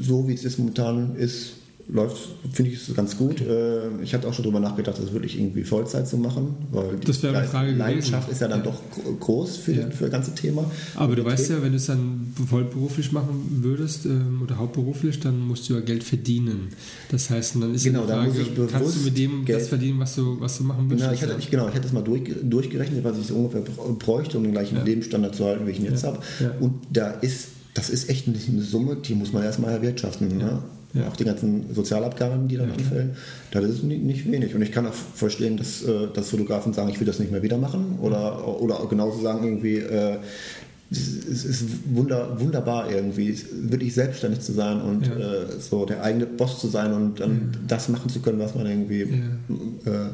so 0.00 0.28
wie 0.28 0.34
es 0.34 0.42
jetzt 0.42 0.58
momentan 0.58 1.16
ist, 1.16 1.52
läuft, 1.88 2.16
finde 2.52 2.72
ich 2.72 2.88
es 2.88 2.94
ganz 2.94 3.16
gut. 3.16 3.40
Okay. 3.40 3.50
Äh, 3.50 4.02
ich 4.02 4.12
hatte 4.14 4.28
auch 4.28 4.34
schon 4.34 4.44
darüber 4.44 4.60
nachgedacht, 4.60 4.98
das 5.00 5.12
wirklich 5.12 5.38
irgendwie 5.38 5.64
Vollzeit 5.64 6.06
zu 6.06 6.18
machen, 6.18 6.54
weil 6.70 6.96
die 6.96 7.06
das 7.06 7.18
Frage 7.18 7.72
Leidenschaft 7.72 8.28
gewesen. 8.28 8.32
ist 8.32 8.40
ja 8.40 8.48
dann 8.48 8.60
ja. 8.60 8.64
doch 8.64 8.82
groß 9.20 9.56
für, 9.56 9.72
ja. 9.72 9.90
für 9.90 10.04
das 10.04 10.12
ganze 10.12 10.34
Thema. 10.34 10.70
Aber 10.96 11.16
du 11.16 11.24
weißt 11.24 11.50
ja, 11.50 11.62
wenn 11.62 11.72
du 11.72 11.76
es 11.76 11.86
dann 11.86 12.32
vollberuflich 12.48 13.12
machen 13.12 13.60
würdest 13.62 14.04
ähm, 14.04 14.40
oder 14.42 14.58
hauptberuflich, 14.58 15.20
dann 15.20 15.40
musst 15.40 15.68
du 15.68 15.74
ja 15.74 15.80
Geld 15.80 16.04
verdienen. 16.04 16.68
Das 17.10 17.30
heißt, 17.30 17.56
dann 17.56 17.74
ist 17.74 17.84
genau, 17.84 18.02
die 18.02 18.12
Frage, 18.12 18.68
kannst 18.70 18.96
du 18.96 19.00
mit 19.00 19.16
dem 19.16 19.44
Geld 19.44 19.62
das 19.62 19.68
verdienen, 19.68 19.98
was 19.98 20.14
du, 20.14 20.38
was 20.40 20.58
du 20.58 20.64
machen 20.64 20.90
willst? 20.90 21.02
Genau, 21.02 21.14
ich 21.14 21.22
hätte, 21.22 21.36
ich, 21.38 21.50
genau, 21.50 21.68
ich 21.68 21.74
hätte 21.74 21.86
es 21.86 21.92
mal 21.92 22.02
durch, 22.02 22.22
durchgerechnet, 22.42 23.02
was 23.02 23.18
ich 23.18 23.26
so 23.26 23.34
ungefähr 23.34 23.62
bräuchte, 23.98 24.36
um 24.36 24.44
den 24.44 24.52
gleichen 24.52 24.76
ja. 24.76 24.84
Lebensstandard 24.84 25.34
zu 25.34 25.44
halten, 25.46 25.66
wie 25.66 25.70
ich 25.70 25.78
ihn 25.78 25.86
jetzt 25.86 26.04
habe. 26.04 26.18
Und 26.60 26.74
da 26.90 27.10
ist 27.10 27.48
das 27.74 27.90
ist 27.90 28.08
echt 28.08 28.26
eine 28.26 28.62
Summe, 28.62 28.96
die 28.96 29.14
muss 29.14 29.32
man 29.32 29.44
erstmal 29.44 29.72
erwirtschaften. 29.72 30.36
Ne? 30.36 30.62
Ja. 30.94 31.06
Auch 31.08 31.16
die 31.16 31.24
ganzen 31.24 31.74
Sozialabgaben, 31.74 32.48
die 32.48 32.56
dann 32.56 32.68
ja, 32.68 32.74
anfallen, 32.74 33.10
das 33.50 33.64
ist 33.64 33.82
nicht 33.84 34.30
wenig. 34.30 34.54
Und 34.54 34.62
ich 34.62 34.72
kann 34.72 34.86
auch 34.86 34.94
verstehen, 34.94 35.58
dass, 35.58 35.82
äh, 35.82 36.08
dass 36.14 36.30
Fotografen 36.30 36.72
sagen, 36.72 36.88
ich 36.88 36.98
will 36.98 37.06
das 37.06 37.18
nicht 37.18 37.30
mehr 37.30 37.42
wieder 37.42 37.58
machen. 37.58 37.98
Oder, 38.00 38.60
oder 38.60 38.86
genauso 38.88 39.20
sagen 39.20 39.44
irgendwie, 39.44 39.76
äh, 39.76 40.16
es 40.90 41.44
ist 41.44 41.64
wunder, 41.94 42.40
wunderbar 42.40 42.90
irgendwie, 42.90 43.38
wirklich 43.52 43.92
selbstständig 43.92 44.40
zu 44.40 44.52
sein 44.52 44.80
und 44.80 45.06
ja. 45.06 45.16
äh, 45.16 45.46
so 45.60 45.84
der 45.84 46.02
eigene 46.02 46.24
Boss 46.24 46.58
zu 46.58 46.68
sein 46.68 46.94
und 46.94 47.20
dann 47.20 47.50
ja. 47.52 47.58
das 47.68 47.90
machen 47.90 48.08
zu 48.08 48.20
können, 48.20 48.38
was 48.38 48.54
man 48.54 48.66
irgendwie, 48.66 49.00
ja. 49.02 49.92
äh, 49.92 50.08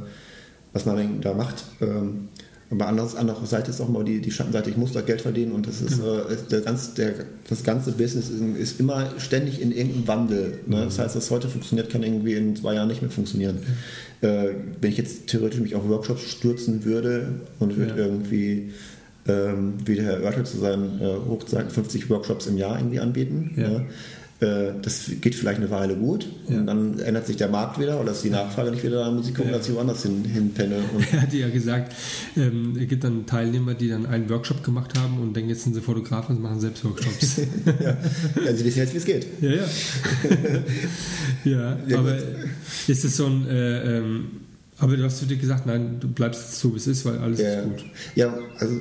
was 0.72 0.84
man 0.84 1.20
da 1.20 1.34
macht. 1.34 1.64
Ähm, 1.80 2.28
aber 2.74 2.86
anders, 2.88 3.14
andererseits 3.14 3.68
ist 3.68 3.80
auch 3.80 3.88
mal 3.88 4.04
die, 4.04 4.20
die 4.20 4.30
Schattenseite, 4.30 4.70
ich 4.70 4.76
muss 4.76 4.92
da 4.92 5.00
Geld 5.00 5.20
verdienen 5.20 5.52
und 5.52 5.66
das 5.66 5.80
ist, 5.80 5.98
Genau. 5.98 6.16
äh, 6.18 6.36
der 6.50 6.60
ganz, 6.60 6.94
der, 6.94 7.14
das 7.48 7.62
ganze 7.64 7.92
Business 7.92 8.28
ist, 8.30 8.40
ist 8.58 8.80
immer 8.80 9.10
ständig 9.18 9.60
in 9.60 9.72
irgendeinem 9.72 10.08
Wandel. 10.08 10.58
Ne? 10.66 10.82
Das 10.84 10.98
heißt, 10.98 11.16
was 11.16 11.30
heute 11.30 11.48
funktioniert, 11.48 11.90
kann 11.90 12.02
irgendwie 12.02 12.34
in 12.34 12.56
zwei 12.56 12.74
Jahren 12.74 12.88
nicht 12.88 13.02
mehr 13.02 13.10
funktionieren. 13.10 13.58
Äh, 14.20 14.48
wenn 14.80 14.90
ich 14.90 14.98
jetzt 14.98 15.26
theoretisch 15.26 15.60
mich 15.60 15.74
auf 15.74 15.88
Workshops 15.88 16.22
stürzen 16.30 16.84
würde 16.84 17.28
und 17.58 17.76
würde 17.76 17.90
Ja. 18.00 18.06
irgendwie 18.06 18.70
ähm, 19.26 19.74
wie 19.86 19.94
der 19.94 20.04
Herr 20.04 20.22
Oertel 20.22 20.44
zu 20.44 20.58
seinen 20.58 21.00
äh, 21.00 21.04
Hochzeiten 21.28 21.70
50 21.70 22.10
Workshops 22.10 22.46
im 22.46 22.58
Jahr 22.58 22.78
irgendwie 22.78 23.00
anbieten. 23.00 23.52
Ja. 23.56 23.68
Ne? 23.68 23.86
Äh, 24.44 24.74
Das 24.82 25.10
geht 25.20 25.34
vielleicht 25.34 25.58
eine 25.60 25.70
Weile 25.70 25.96
gut 25.96 26.26
Ja. 26.48 26.58
und 26.58 26.66
dann 26.66 26.98
ändert 26.98 27.26
sich 27.26 27.36
der 27.36 27.48
Markt 27.48 27.80
wieder 27.80 28.00
oder 28.00 28.12
ist 28.12 28.22
die 28.22 28.30
Nachfrage 28.30 28.70
nicht 28.70 28.82
wieder 28.84 29.00
da, 29.04 29.10
muss 29.10 29.28
ich 29.28 29.34
gucken, 29.34 29.52
Ja. 29.52 29.58
dass 29.58 29.68
ich 29.68 29.74
woanders 29.74 30.02
hin, 30.02 30.24
hinpenne. 30.24 30.76
Und 30.94 31.04
Er 31.12 31.22
hatte 31.22 31.36
ja 31.36 31.48
gesagt, 31.48 31.94
ähm, 32.36 32.76
es 32.80 32.88
gibt 32.88 33.04
dann 33.04 33.26
Teilnehmer, 33.26 33.74
die 33.74 33.88
dann 33.88 34.06
einen 34.06 34.28
Workshop 34.28 34.62
gemacht 34.62 34.98
haben 34.98 35.18
und 35.20 35.34
denken, 35.34 35.50
jetzt 35.50 35.64
sind 35.64 35.74
sie 35.74 35.80
Fotografen 35.80 36.36
und 36.36 36.42
machen 36.42 36.60
selbst 36.60 36.84
Workshops. 36.84 37.36
ja. 37.80 37.96
ja, 38.44 38.54
Sie 38.54 38.64
wissen 38.64 38.78
jetzt, 38.80 38.92
wie 38.92 38.98
es 38.98 39.04
geht. 39.04 39.26
ja, 39.40 39.50
ja. 39.50 39.64
ja, 41.44 41.78
Ja, 41.88 41.98
aber 41.98 42.12
gut. 42.16 42.22
ist 42.88 43.04
es 43.04 43.16
so 43.16 43.26
ein, 43.26 43.46
äh, 43.48 43.98
ähm, 43.98 44.26
aber 44.78 44.96
du 44.96 45.04
hast 45.04 45.18
zu 45.18 45.26
dir 45.26 45.36
gesagt, 45.36 45.66
nein, 45.66 45.96
du 46.00 46.08
bleibst 46.08 46.58
so, 46.58 46.72
wie 46.72 46.78
es 46.78 46.86
ist, 46.86 47.04
weil 47.04 47.18
alles 47.18 47.38
ist 47.40 47.62
gut. 47.64 47.84
ja, 48.16 48.36
also 48.58 48.74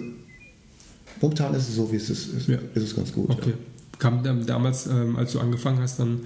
momentan 1.22 1.54
ist 1.54 1.70
es 1.70 1.76
so, 1.76 1.92
wie 1.92 1.98
es 1.98 2.10
ist. 2.10 2.28
Ist, 2.34 2.50
ist 2.50 2.84
es 2.84 2.96
ganz 2.96 3.14
gut. 3.14 3.30
Okay. 3.30 3.54
Kam 4.00 4.24
damals, 4.46 4.88
ähm, 4.88 5.16
als 5.16 5.34
du 5.34 5.40
angefangen 5.40 5.80
hast, 5.80 6.00
dann, 6.00 6.22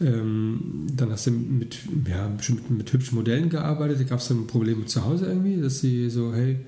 ähm, 0.00 0.86
dann 0.94 1.10
hast 1.10 1.26
du 1.26 1.30
mit, 1.30 1.78
ja, 2.08 2.28
bestimmt 2.28 2.70
mit 2.70 2.92
hübschen 2.92 3.16
Modellen 3.16 3.48
gearbeitet. 3.48 4.08
Gab 4.08 4.18
es 4.18 4.28
dann 4.28 4.46
Probleme 4.46 4.84
zu 4.86 5.04
Hause 5.04 5.26
irgendwie, 5.26 5.60
dass 5.60 5.80
sie 5.80 6.10
so, 6.10 6.34
hey, 6.34 6.58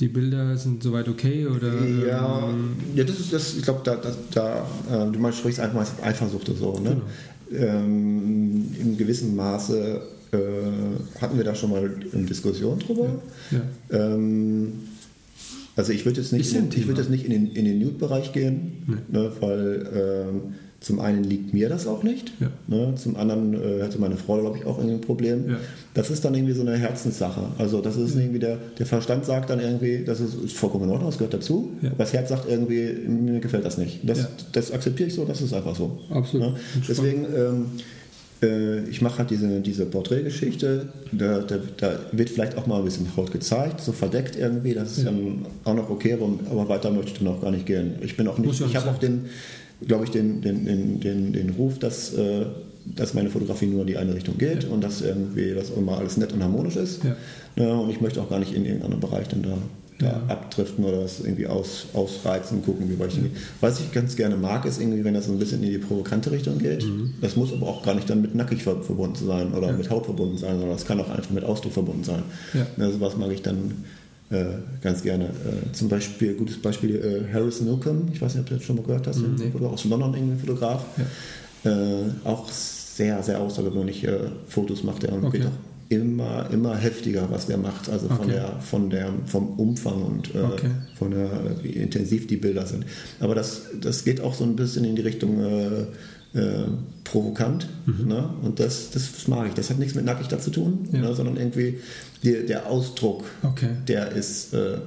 die 0.00 0.08
Bilder 0.08 0.56
sind 0.56 0.82
soweit 0.82 1.08
okay 1.08 1.46
oder 1.46 1.72
Ja, 1.86 2.48
ähm, 2.50 2.76
ja, 2.94 3.04
das 3.04 3.18
ist 3.18 3.32
das, 3.32 3.56
ich 3.56 3.62
glaube, 3.62 3.80
da, 3.84 3.96
da, 3.96 4.14
da 4.32 5.06
äh, 5.06 5.10
du 5.10 5.18
meinst, 5.18 5.38
sprichst 5.38 5.60
einfach 5.60 5.74
mal 5.74 5.86
Eifersucht 6.02 6.48
und 6.50 6.58
so, 6.58 6.78
ne? 6.78 7.00
Genau. 7.48 7.64
Ähm, 7.64 8.74
in 8.78 8.96
gewissem 8.98 9.36
Maße 9.36 10.02
äh, 10.32 11.20
hatten 11.20 11.36
wir 11.36 11.44
da 11.44 11.54
schon 11.54 11.70
mal 11.70 11.90
eine 12.12 12.24
Diskussion 12.24 12.78
drüber. 12.78 13.22
ja. 13.50 13.60
Ähm, 13.90 14.72
also 15.76 15.92
ich 15.92 16.04
würde 16.04 16.20
jetzt 16.20 16.32
nicht, 16.32 16.52
ja 16.52 16.58
in, 16.60 16.68
ich 16.70 16.86
würde 16.88 17.00
jetzt 17.02 17.10
nicht 17.10 17.24
in 17.24 17.30
den, 17.30 17.52
in 17.52 17.64
den 17.64 17.78
Nude-Bereich 17.78 18.32
gehen, 18.32 18.82
Nee. 18.86 18.96
ne, 19.18 19.30
weil 19.40 19.88
ähm, 19.94 20.40
zum 20.80 21.00
einen 21.00 21.24
liegt 21.24 21.52
mir 21.54 21.68
das 21.68 21.86
auch 21.86 22.02
nicht, 22.02 22.32
Ja. 22.38 22.50
ne, 22.68 22.94
zum 22.96 23.16
anderen 23.16 23.54
äh, 23.54 23.82
hätte 23.82 23.98
meine 23.98 24.16
Frau, 24.16 24.38
glaube 24.40 24.58
ich, 24.58 24.66
auch 24.66 24.76
irgendwie 24.78 24.94
ein 24.96 25.00
Problem. 25.00 25.48
Ja. 25.48 25.56
Das 25.94 26.10
ist 26.10 26.24
dann 26.24 26.34
irgendwie 26.34 26.52
so 26.52 26.60
eine 26.60 26.76
Herzenssache. 26.76 27.40
Also 27.58 27.80
das 27.80 27.96
ist 27.96 28.14
irgendwie 28.14 28.38
der, 28.38 28.58
der 28.78 28.86
Verstand 28.86 29.24
sagt 29.24 29.48
dann 29.50 29.58
irgendwie, 29.60 30.04
das 30.04 30.20
ist, 30.20 30.34
ist 30.34 30.54
vollkommen 30.56 30.84
in 30.84 30.90
Ordnung, 30.90 31.08
das 31.08 31.18
gehört 31.18 31.34
dazu. 31.34 31.70
Ja. 31.82 31.88
Aber 31.88 31.98
das 31.98 32.12
Herz 32.12 32.28
sagt 32.28 32.48
irgendwie, 32.48 32.92
mir 33.08 33.40
gefällt 33.40 33.64
das 33.64 33.78
nicht. 33.78 34.00
Das, 34.08 34.18
Ja. 34.18 34.28
das 34.52 34.70
akzeptiere 34.70 35.08
ich 35.08 35.14
so, 35.14 35.24
das 35.24 35.40
ist 35.40 35.52
einfach 35.54 35.74
so. 35.74 35.98
Absolut. 36.10 36.52
Ne? 36.52 36.54
Deswegen, 36.88 37.24
ähm, 37.24 37.30
äh, 37.32 37.82
ich 38.42 39.00
mache 39.00 39.18
halt 39.18 39.30
diese, 39.30 39.60
diese 39.60 39.86
Porträtgeschichte, 39.86 40.86
da, 41.12 41.38
da, 41.40 41.58
da 41.78 41.98
wird 42.12 42.28
vielleicht 42.30 42.56
auch 42.58 42.66
mal 42.66 42.78
ein 42.78 42.84
bisschen 42.84 43.06
Haut 43.16 43.32
gezeigt, 43.32 43.80
so 43.80 43.92
verdeckt 43.92 44.36
irgendwie, 44.36 44.74
das 44.74 44.92
ist 44.98 45.04
Ja. 45.04 45.10
dann 45.10 45.46
auch 45.64 45.74
noch 45.74 45.88
okay, 45.90 46.12
aber, 46.12 46.28
aber 46.50 46.68
weiter 46.68 46.90
möchte 46.90 47.12
ich 47.12 47.18
dann 47.18 47.28
auch 47.28 47.40
gar 47.40 47.50
nicht 47.50 47.64
gehen. 47.66 47.94
Ich 48.02 48.16
bin 48.16 48.28
auch 48.28 48.36
nicht, 48.38 48.60
ich 48.60 48.76
habe 48.76 48.90
auch 48.90 48.98
den, 48.98 49.26
glaube 49.86 50.04
ich, 50.04 50.10
den, 50.10 50.42
den, 50.42 50.64
den, 50.66 51.00
den, 51.00 51.32
den 51.32 51.50
Ruf, 51.50 51.78
dass, 51.78 52.12
äh, 52.14 52.44
dass 52.84 53.14
meine 53.14 53.30
Fotografie 53.30 53.66
nur 53.66 53.80
in 53.80 53.86
die 53.86 53.96
eine 53.96 54.14
Richtung 54.14 54.36
geht 54.38 54.64
Ja. 54.64 54.68
und 54.70 54.84
dass 54.84 55.00
irgendwie 55.00 55.54
das 55.54 55.70
immer 55.70 55.98
alles 55.98 56.16
nett 56.18 56.32
und 56.34 56.42
harmonisch 56.42 56.76
ist. 56.76 57.02
Ja. 57.04 57.16
Ja, 57.64 57.74
und 57.74 57.88
ich 57.90 58.02
möchte 58.02 58.20
auch 58.20 58.28
gar 58.28 58.38
nicht 58.38 58.52
in 58.52 58.66
irgendeinen 58.66 58.92
anderen 58.92 59.10
Bereich 59.10 59.28
dann 59.28 59.42
da, 59.42 59.56
da 59.98 60.06
Ja. 60.06 60.22
abdriften 60.28 60.84
oder 60.84 61.00
das 61.02 61.20
irgendwie 61.20 61.46
aus, 61.46 61.86
ausreizen, 61.94 62.62
gucken, 62.62 62.90
wie 62.90 62.98
weit 62.98 63.12
ich 63.12 63.20
Was 63.60 63.80
ich 63.80 63.90
ganz 63.92 64.14
gerne 64.16 64.36
mag, 64.36 64.64
ist 64.66 64.80
irgendwie, 64.80 65.02
wenn 65.04 65.14
das 65.14 65.26
so 65.26 65.32
ein 65.32 65.38
bisschen 65.38 65.62
in 65.62 65.70
die 65.70 65.78
provokante 65.78 66.30
Richtung 66.30 66.58
geht. 66.58 66.84
Das 67.22 67.34
muss 67.36 67.52
aber 67.52 67.66
auch 67.66 67.82
gar 67.82 67.94
nicht 67.94 68.08
dann 68.10 68.20
mit 68.20 68.34
nackig 68.34 68.62
ver 68.62 68.82
verbunden 68.82 69.26
sein 69.26 69.52
oder 69.52 69.68
Mhm. 69.68 69.72
Ja. 69.72 69.78
mit 69.78 69.90
Haut 69.90 70.04
verbunden 70.04 70.36
sein, 70.38 70.52
sondern 70.58 70.70
das 70.76 70.84
kann 70.86 71.00
auch 71.00 71.08
einfach 71.10 71.30
mit 71.30 71.44
Ausdruck 71.44 71.72
verbunden 71.72 72.04
sein. 72.04 72.22
Ja. 72.52 72.66
Also 72.84 73.00
was 73.00 73.16
mag 73.16 73.30
ich 73.30 73.42
dann 73.42 73.84
äh, 74.28 74.44
ganz 74.82 75.02
gerne. 75.02 75.26
Äh, 75.26 75.72
zum 75.72 75.88
Beispiel, 75.88 76.34
gutes 76.34 76.60
Beispiel, 76.60 76.96
äh, 76.96 77.32
Harris 77.32 77.60
Newcomb, 77.60 78.12
ich 78.12 78.20
weiß 78.20 78.34
nicht, 78.34 78.40
ob 78.42 78.48
du 78.48 78.54
das 78.56 78.64
schon 78.64 78.74
mal 78.76 78.82
gehört 78.82 79.06
hast, 79.06 79.18
Mhm, 79.18 79.36
nee. 79.38 79.50
Fotograf 79.52 79.72
aus 79.74 79.84
London, 79.84 80.14
irgendwie 80.14 80.40
Fotograf. 80.40 80.84
Äh, 81.64 81.70
auch 82.24 82.50
sehr, 82.50 83.22
sehr 83.22 83.40
außergewöhnliche 83.40 84.32
Fotos 84.48 84.82
macht 84.82 85.04
er 85.04 85.12
und 85.14 85.24
Okay. 85.26 85.38
wird 85.40 85.46
auch 85.48 85.65
immer, 85.88 86.50
immer 86.50 86.76
heftiger, 86.76 87.28
was 87.30 87.46
der 87.46 87.58
macht. 87.58 87.88
Also 87.88 88.08
von 88.08 88.18
Okay. 88.26 88.32
der, 88.32 88.60
von 88.60 88.90
der, 88.90 89.12
vom 89.26 89.50
Umfang 89.58 90.02
und 90.02 90.34
äh, 90.34 90.38
Okay. 90.38 90.70
von 90.98 91.10
der, 91.12 91.28
wie 91.62 91.70
intensiv 91.70 92.26
die 92.26 92.36
Bilder 92.36 92.66
sind. 92.66 92.84
Aber 93.20 93.34
das, 93.34 93.62
das 93.80 94.04
geht 94.04 94.20
auch 94.20 94.34
so 94.34 94.44
ein 94.44 94.56
bisschen 94.56 94.84
in 94.84 94.96
die 94.96 95.02
Richtung 95.02 95.40
äh, 95.40 95.82
äh, 96.38 96.66
provokant. 97.04 97.68
Mhm. 97.86 98.08
Ne? 98.08 98.28
Und 98.42 98.58
das, 98.60 98.90
das, 98.90 99.26
mag 99.28 99.48
ich. 99.48 99.54
Das 99.54 99.70
hat 99.70 99.78
nichts 99.78 99.94
mit 99.94 100.04
nackig 100.04 100.28
zu 100.40 100.50
tun, 100.50 100.88
Ja. 100.92 101.00
ne? 101.00 101.14
sondern 101.14 101.36
irgendwie 101.36 101.78
die, 102.22 102.44
der 102.46 102.66
Ausdruck, 102.66 103.24
Okay. 103.42 103.70
der 103.86 104.10
ist 104.12 104.52
äh, 104.54 104.78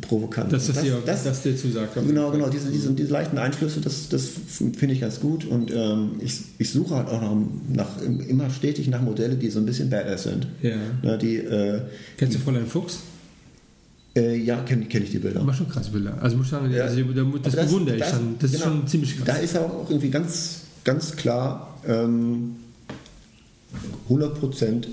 provokant. 0.00 0.52
Dass 0.52 0.66
das, 0.68 0.76
Und 0.78 0.84
dir, 0.84 1.02
das, 1.04 1.42
dir 1.42 1.56
zusagt. 1.56 1.94
Genau, 1.94 2.30
genau, 2.30 2.48
diese, 2.48 2.70
diese, 2.70 2.92
diese 2.92 3.12
leichten 3.12 3.38
Einflüsse, 3.38 3.80
das, 3.80 4.08
das 4.08 4.28
finde 4.48 4.94
ich 4.94 5.00
ganz 5.00 5.18
gut 5.20 5.44
und 5.44 5.72
ähm, 5.74 6.12
ich, 6.20 6.40
ich 6.58 6.70
suche 6.70 6.94
halt 6.94 7.08
auch 7.08 7.20
nach, 7.20 7.36
nach, 7.72 8.02
immer 8.28 8.48
stetig 8.50 8.88
nach 8.88 9.02
Modelle, 9.02 9.34
die 9.36 9.50
so 9.50 9.58
ein 9.58 9.66
bisschen 9.66 9.90
badass 9.90 10.24
sind. 10.24 10.46
Ja. 10.62 10.76
Ne, 11.02 11.18
die, 11.18 11.36
äh, 11.36 11.80
Kennst 12.16 12.36
du 12.36 12.38
Fräulein 12.40 12.66
Fuchs? 12.66 13.00
äh, 14.16 14.36
ja, 14.38 14.56
kenne 14.62 14.86
kenn 14.86 15.02
ich 15.02 15.10
die 15.10 15.18
Bilder. 15.18 15.42
Macht 15.42 15.58
schon 15.58 15.68
krasse 15.68 15.90
Bilder. 15.90 16.16
Also 16.22 16.36
muss 16.36 16.46
ich 16.46 16.50
sagen, 16.52 16.72
Ja. 16.72 16.84
also, 16.84 17.02
das 17.42 17.54
Aber 17.54 17.64
bewundere 17.64 17.96
ich 17.96 18.02
das- 18.02 18.10
schon. 18.12 18.36
Das 18.38 18.50
ist 18.52 18.62
genau, 18.62 18.76
schon 18.76 18.86
ziemlich 18.86 19.16
Da 19.24 19.32
krass. 19.34 19.42
ist 19.42 19.54
er 19.56 19.64
auch 19.66 19.90
irgendwie 19.90 20.10
ganz, 20.10 20.60
ganz 20.84 21.16
klar 21.16 21.76
ähm, 21.86 22.56
100% 24.08 24.86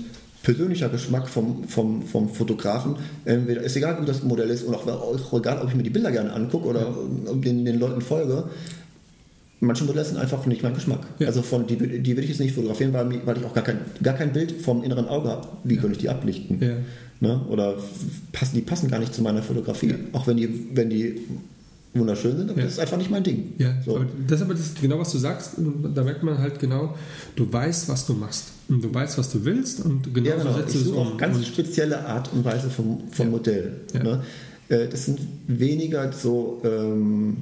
persönlicher 0.44 0.90
Geschmack 0.90 1.28
vom, 1.28 1.64
vom, 1.64 2.02
vom 2.02 2.28
Fotografen. 2.28 2.96
Entweder, 3.24 3.62
ist 3.62 3.76
egal, 3.76 4.00
wie 4.00 4.06
das 4.06 4.22
Modell 4.22 4.50
ist 4.50 4.62
und 4.62 4.74
auch, 4.74 4.86
auch 4.86 5.38
egal, 5.38 5.60
ob 5.60 5.68
ich 5.68 5.74
mir 5.74 5.82
die 5.82 5.90
Bilder 5.90 6.12
gerne 6.12 6.32
angucke 6.32 6.68
oder 6.68 6.94
ob 7.26 7.42
den, 7.42 7.64
den 7.64 7.80
Leuten 7.80 8.02
folge. 8.02 8.44
Manche 9.60 9.84
Modelle 9.84 10.04
sind 10.04 10.18
einfach 10.18 10.44
nicht 10.44 10.62
mein 10.62 10.74
Geschmack. 10.74 11.00
Ja. 11.18 11.28
Also 11.28 11.40
von, 11.40 11.66
die, 11.66 11.76
die 11.76 12.16
will 12.16 12.24
ich 12.24 12.30
jetzt 12.30 12.40
nicht 12.40 12.54
fotografieren, 12.54 12.92
weil, 12.92 13.26
weil 13.26 13.38
ich 13.38 13.44
auch 13.44 13.54
gar 13.54 13.64
kein, 13.64 13.78
gar 14.02 14.14
kein 14.14 14.34
Bild 14.34 14.60
vom 14.60 14.84
inneren 14.84 15.08
Auge 15.08 15.30
habe. 15.30 15.48
Wie 15.64 15.76
könnte 15.76 15.92
ich 15.92 16.02
die 16.02 16.10
ablichten? 16.10 16.60
Ja. 16.60 16.74
Ne? 17.20 17.40
Oder 17.48 17.76
passen, 18.32 18.56
die 18.56 18.60
passen 18.60 18.90
gar 18.90 18.98
nicht 18.98 19.14
zu 19.14 19.22
meiner 19.22 19.42
Fotografie. 19.42 19.90
Ja. 19.90 19.96
Auch 20.12 20.26
wenn 20.26 20.36
die, 20.36 20.68
wenn 20.74 20.90
die 20.90 21.22
wunderschön 21.94 22.36
sind, 22.36 22.50
aber 22.50 22.58
Ja. 22.58 22.64
das 22.64 22.74
ist 22.74 22.78
einfach 22.80 22.96
nicht 22.98 23.10
mein 23.10 23.22
Ding. 23.22 23.52
Ja, 23.58 23.74
So. 23.84 23.96
aber 23.96 24.06
das 24.26 24.40
ist 24.40 24.44
aber 24.44 24.54
das, 24.54 24.74
genau, 24.80 24.98
was 24.98 25.12
du 25.12 25.18
sagst. 25.18 25.52
Da 25.94 26.02
merkt 26.02 26.22
man 26.22 26.38
halt 26.38 26.58
genau, 26.58 26.94
du 27.36 27.50
weißt, 27.52 27.88
was 27.88 28.04
du 28.06 28.14
machst. 28.14 28.46
Und 28.68 28.82
du 28.82 28.92
weißt, 28.92 29.16
was 29.18 29.30
du 29.30 29.44
willst 29.44 29.84
und 29.84 30.12
genau, 30.14 30.28
Ja, 30.30 30.38
so 30.38 30.44
genau. 30.48 30.56
setzt 30.58 30.74
Ich 30.74 30.82
du 30.84 30.90
es 30.90 30.96
um. 30.96 31.16
ganz 31.18 31.36
Und- 31.36 31.46
spezielle 31.46 32.04
Art 32.06 32.30
und 32.32 32.44
Weise 32.44 32.68
vom, 32.70 33.02
vom 33.10 33.26
Ja. 33.26 33.30
Modell. 33.30 33.72
Ja. 33.92 34.02
Ne? 34.02 34.22
Äh, 34.68 34.88
Das 34.88 35.04
sind 35.04 35.20
weniger 35.46 36.10
so, 36.12 36.60
ähm, 36.64 37.36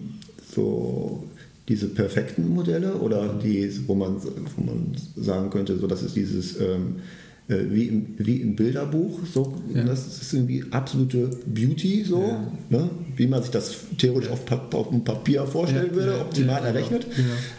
so 0.54 1.24
diese 1.68 1.86
perfekten 1.88 2.48
Modelle 2.48 2.94
oder 2.96 3.34
die, 3.42 3.70
wo 3.86 3.94
man, 3.94 4.16
wo 4.22 4.62
man 4.64 4.94
sagen 5.16 5.48
könnte, 5.50 5.78
so 5.78 5.86
das 5.86 6.02
ist 6.02 6.16
dieses 6.16 6.60
ähm, 6.60 6.96
äh, 6.96 7.00
wie, 7.48 7.84
im, 7.88 8.06
wie 8.18 8.36
im 8.36 8.56
Bilderbuch. 8.56 9.20
So, 9.32 9.54
Ja. 9.74 9.84
Das 9.84 10.06
ist 10.22 10.32
irgendwie 10.32 10.64
absolute 10.70 11.30
Beauty, 11.46 12.04
so, 12.04 12.22
Ja. 12.22 12.52
ne? 12.78 12.90
wie 13.16 13.26
man 13.26 13.42
sich 13.42 13.50
das 13.50 13.74
theoretisch 13.98 14.30
auf, 14.30 14.40
auf 14.74 14.88
dem 14.90 15.04
Papier 15.04 15.44
vorstellen 15.46 15.88
Ja, 15.90 15.94
würde, 15.96 16.20
optimal 16.20 16.64
errechnet. 16.64 17.06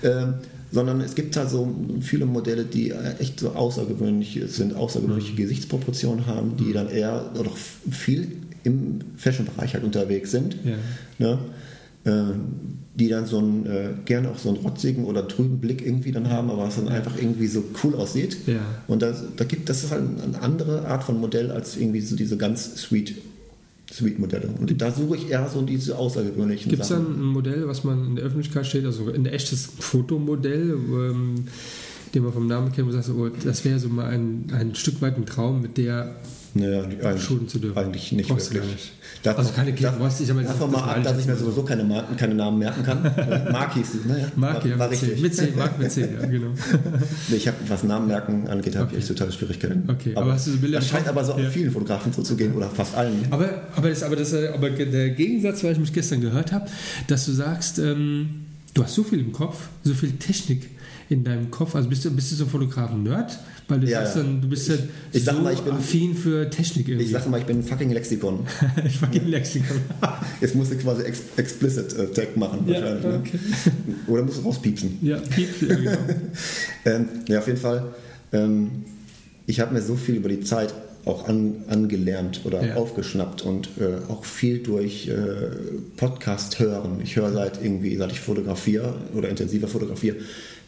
Ähm, 0.03 0.35
sondern 0.72 1.01
es 1.01 1.14
gibt 1.14 1.38
halt 1.38 1.49
so 1.51 1.68
viele 2.01 2.26
Modelle, 2.26 2.65
die 2.65 2.89
äh, 2.89 2.95
echt 3.19 3.39
so 3.39 3.49
außergewöhnlich 3.51 4.41
sind, 4.47 4.76
außergewöhnliche 4.76 5.35
Gesichtsproportionen 5.35 6.26
haben, 6.26 6.57
die 6.57 6.73
dann 6.73 6.89
eher 6.89 7.30
oder 7.39 7.51
viel 7.91 8.27
im 8.64 8.99
Fashion-Bereich 9.18 9.76
halt 9.76 9.84
unterwegs 9.84 10.31
sind. 10.31 10.57
Ne? 11.19 11.38
Ähm, 12.05 12.73
die 12.95 13.09
dann 13.09 13.25
so 13.25 13.39
einen, 13.39 13.65
äh, 13.65 13.89
gerne 14.05 14.30
auch 14.30 14.38
so 14.38 14.49
einen 14.49 14.59
rotzigen 14.59 15.05
oder 15.05 15.27
trüben 15.27 15.59
Blick 15.59 15.84
irgendwie 15.84 16.11
dann 16.11 16.30
haben, 16.30 16.51
aber 16.51 16.67
es 16.67 16.75
dann 16.75 16.89
einfach 16.89 17.17
irgendwie 17.17 17.47
so 17.47 17.63
cool 17.84 17.95
aussieht. 17.95 18.38
Ja. 18.45 18.59
Und 18.88 19.01
das, 19.01 19.23
da 19.35 19.45
gibt, 19.45 19.67
das 19.67 19.84
ist 19.84 19.91
halt 19.91 20.03
eine 20.03 20.39
andere 20.41 20.88
Art 20.88 21.03
von 21.03 21.19
Modell 21.19 21.49
als 21.49 21.75
irgendwie 21.75 22.01
so 22.01 22.15
diese 22.15 22.38
ganz 22.38 22.75
sweet, 22.75 23.15
sweet 23.91 24.19
Modelle. 24.19 24.49
Und 24.59 24.80
da 24.80 24.91
suche 24.91 25.15
ich 25.15 25.30
eher 25.31 25.49
so 25.49 25.63
diese 25.63 25.97
außergewöhnlichen 25.97 26.69
Gibt 26.69 26.84
es 26.84 26.89
Sachen. 26.89 27.05
dann 27.05 27.19
ein 27.19 27.25
Modell, 27.25 27.67
was 27.67 27.84
man 27.84 28.05
in 28.09 28.15
der 28.15 28.25
Öffentlichkeit 28.25 28.67
steht, 28.67 28.85
also 28.85 29.11
ein 29.11 29.25
echtes 29.25 29.65
Fotomodell, 29.80 30.77
ähm, 30.77 31.35
den 32.13 32.23
man 32.23 32.31
vom 32.31 32.45
Namen 32.45 32.71
kennt, 32.71 32.88
wo 32.88 32.93
man 32.93 33.01
sagt, 33.01 33.17
oh, 33.17 33.27
das 33.43 33.65
wäre 33.65 33.80
so 33.80 33.89
mal 33.89 34.05
ein, 34.05 34.45
ein 34.53 34.75
Stück 34.75 35.01
weit 35.01 35.17
ein 35.17 35.25
Traum, 35.25 35.63
mit 35.63 35.77
der 35.77 36.15
Nee, 36.55 36.67
eigentlich, 37.03 37.47
zu 37.49 37.57
dürfen. 37.59 37.77
eigentlich 37.77 38.11
nicht 38.11 38.30
Brauchst 38.30 38.53
wirklich. 38.53 38.71
nicht. 38.73 38.91
Davon, 39.23 39.39
Also 39.43 39.53
keine 39.55 39.73
Kinder, 39.73 39.91
du- 39.91 40.05
ich 40.23 40.34
mal, 40.34 40.43
das- 40.43 40.51
davon 40.53 40.71
mal 40.71 40.84
ab, 40.84 41.03
dass 41.03 41.13
ich 41.13 41.25
jetzt 41.25 41.27
mir 41.27 41.35
sowieso 41.45 41.63
keine, 41.63 41.84
Marken, 41.84 42.15
keine 42.15 42.35
Namen 42.35 42.59
merken 42.59 42.84
kann. 42.84 43.01
Mark 43.51 43.73
hieß 43.73 43.88
es, 43.95 44.05
ne? 44.05 44.19
Ja, 44.19 44.27
Mark, 44.35 44.63
war, 44.63 44.65
ja, 44.67 44.77
war 44.77 44.89
mit 44.89 44.99
C. 44.99 45.05
richtig. 45.05 45.21
Mit 45.23 45.35
C, 45.35 45.53
Mark 45.57 45.80
mit 45.80 45.91
C, 45.91 46.01
ja, 46.01 46.25
genau. 46.27 46.47
Nee, 47.30 47.35
ich 47.38 47.47
habe, 47.47 47.57
was 47.67 47.84
Namen 47.84 48.07
merken 48.07 48.47
angeht, 48.47 48.75
habe 48.75 48.85
Okay. 48.85 48.95
ich 48.97 48.99
echt 48.99 49.07
totale 49.07 49.31
Schwierigkeiten. 49.31 49.84
Okay, 49.89 50.11
aber 50.15 50.34
hast 50.34 50.45
du 50.47 50.51
so 50.51 50.57
Bilder 50.57 50.80
Das 50.80 50.88
scheint 50.89 51.07
aber 51.07 51.23
so 51.25 51.38
Ja. 51.39 51.49
vielen 51.49 51.71
Fotografen 51.71 52.13
so 52.13 52.21
zu 52.21 52.35
gehen 52.35 52.53
oder 52.53 52.69
fast 52.69 52.95
allen. 52.95 53.25
Aber, 53.31 53.49
aber, 53.75 53.89
das, 53.89 54.03
aber, 54.03 54.15
das, 54.15 54.34
aber 54.34 54.69
der 54.69 55.09
Gegensatz, 55.11 55.63
weil 55.63 55.71
ich 55.73 55.80
mich 55.80 55.93
gestern 55.93 56.21
gehört 56.21 56.51
habe, 56.51 56.67
dass 57.07 57.25
du 57.25 57.31
sagst, 57.31 57.80
ähm, 57.80 58.30
du 58.75 58.84
hast 58.84 58.93
so 58.93 59.03
viel 59.03 59.19
im 59.19 59.31
Kopf, 59.31 59.69
so 59.84 59.93
viel 59.95 60.11
Technik 60.13 60.69
in 61.09 61.23
deinem 61.23 61.49
Kopf. 61.51 61.75
Also 61.75 61.89
bist 61.89 62.05
du, 62.05 62.11
bist 62.11 62.31
du 62.31 62.35
so 62.35 62.43
ein 62.45 62.49
Fotografen-Nerd? 62.49 63.39
Weil 63.68 63.80
du 63.80 63.88
Ja, 63.88 64.03
ja. 64.03 64.14
dann, 64.14 64.41
du 64.41 64.48
bist 64.49 64.68
ja 64.68 64.76
Ich 65.11 65.23
sag 65.23 65.35
so 65.35 65.41
mal, 65.41 65.53
ich 65.53 65.60
bin- 65.61 65.73
affin 65.73 66.15
für 66.15 66.49
Technik 66.49 66.88
irgendwie. 66.90 67.06
Ich 67.06 67.11
sage 67.11 67.30
mal, 67.30 67.40
ich 67.40 67.45
bin 67.45 67.60
ein 67.60 67.64
fucking 67.64 67.91
Lexikon. 67.91 68.45
ich 68.85 68.99
gegen 69.11 69.27
Lexikon. 69.27 69.77
Jetzt 70.41 70.56
musst 70.56 70.72
du 70.72 70.76
quasi 70.77 71.03
ex 71.03 71.22
explicit 71.38 71.94
äh, 71.98 72.07
Tag 72.07 72.35
machen 72.38 72.65
Ja, 72.68 72.81
wahrscheinlich. 72.81 73.03
Ne? 73.06 73.22
okay. 73.26 73.40
Oder 74.07 74.23
musst 74.23 74.40
du 74.40 74.41
rauspiepsen. 74.44 74.98
Ja, 75.02 75.18
piep, 75.18 75.49
ja, 75.61 75.76
genau. 75.76 75.91
Ähm, 76.85 77.06
ja, 77.30 77.40
auf 77.40 77.48
jeden 77.48 77.60
Fall. 77.60 77.94
Ähm, 78.34 78.69
ich 79.48 79.60
habe 79.61 79.73
mir 79.73 79.81
so 79.81 79.95
viel 79.95 80.15
über 80.15 80.27
die 80.30 80.41
Zeit 80.41 80.73
auch 81.06 81.27
an, 81.27 81.64
angelernt 81.68 82.41
oder 82.45 82.65
Ja. 82.65 82.76
aufgeschnappt 82.76 83.41
und 83.41 83.68
äh, 83.80 84.10
auch 84.10 84.23
viel 84.26 84.60
durch 84.60 85.07
äh, 85.10 85.14
Podcast 85.98 86.60
hören. 86.60 86.99
Ich 87.03 87.15
höre 87.18 87.31
seit 87.34 87.61
irgendwie, 87.64 87.95
seit 87.98 88.11
ich 88.11 88.19
fotografiere 88.22 88.95
oder 89.14 89.27
intensiver 89.30 89.68
fotografiere, 89.68 90.15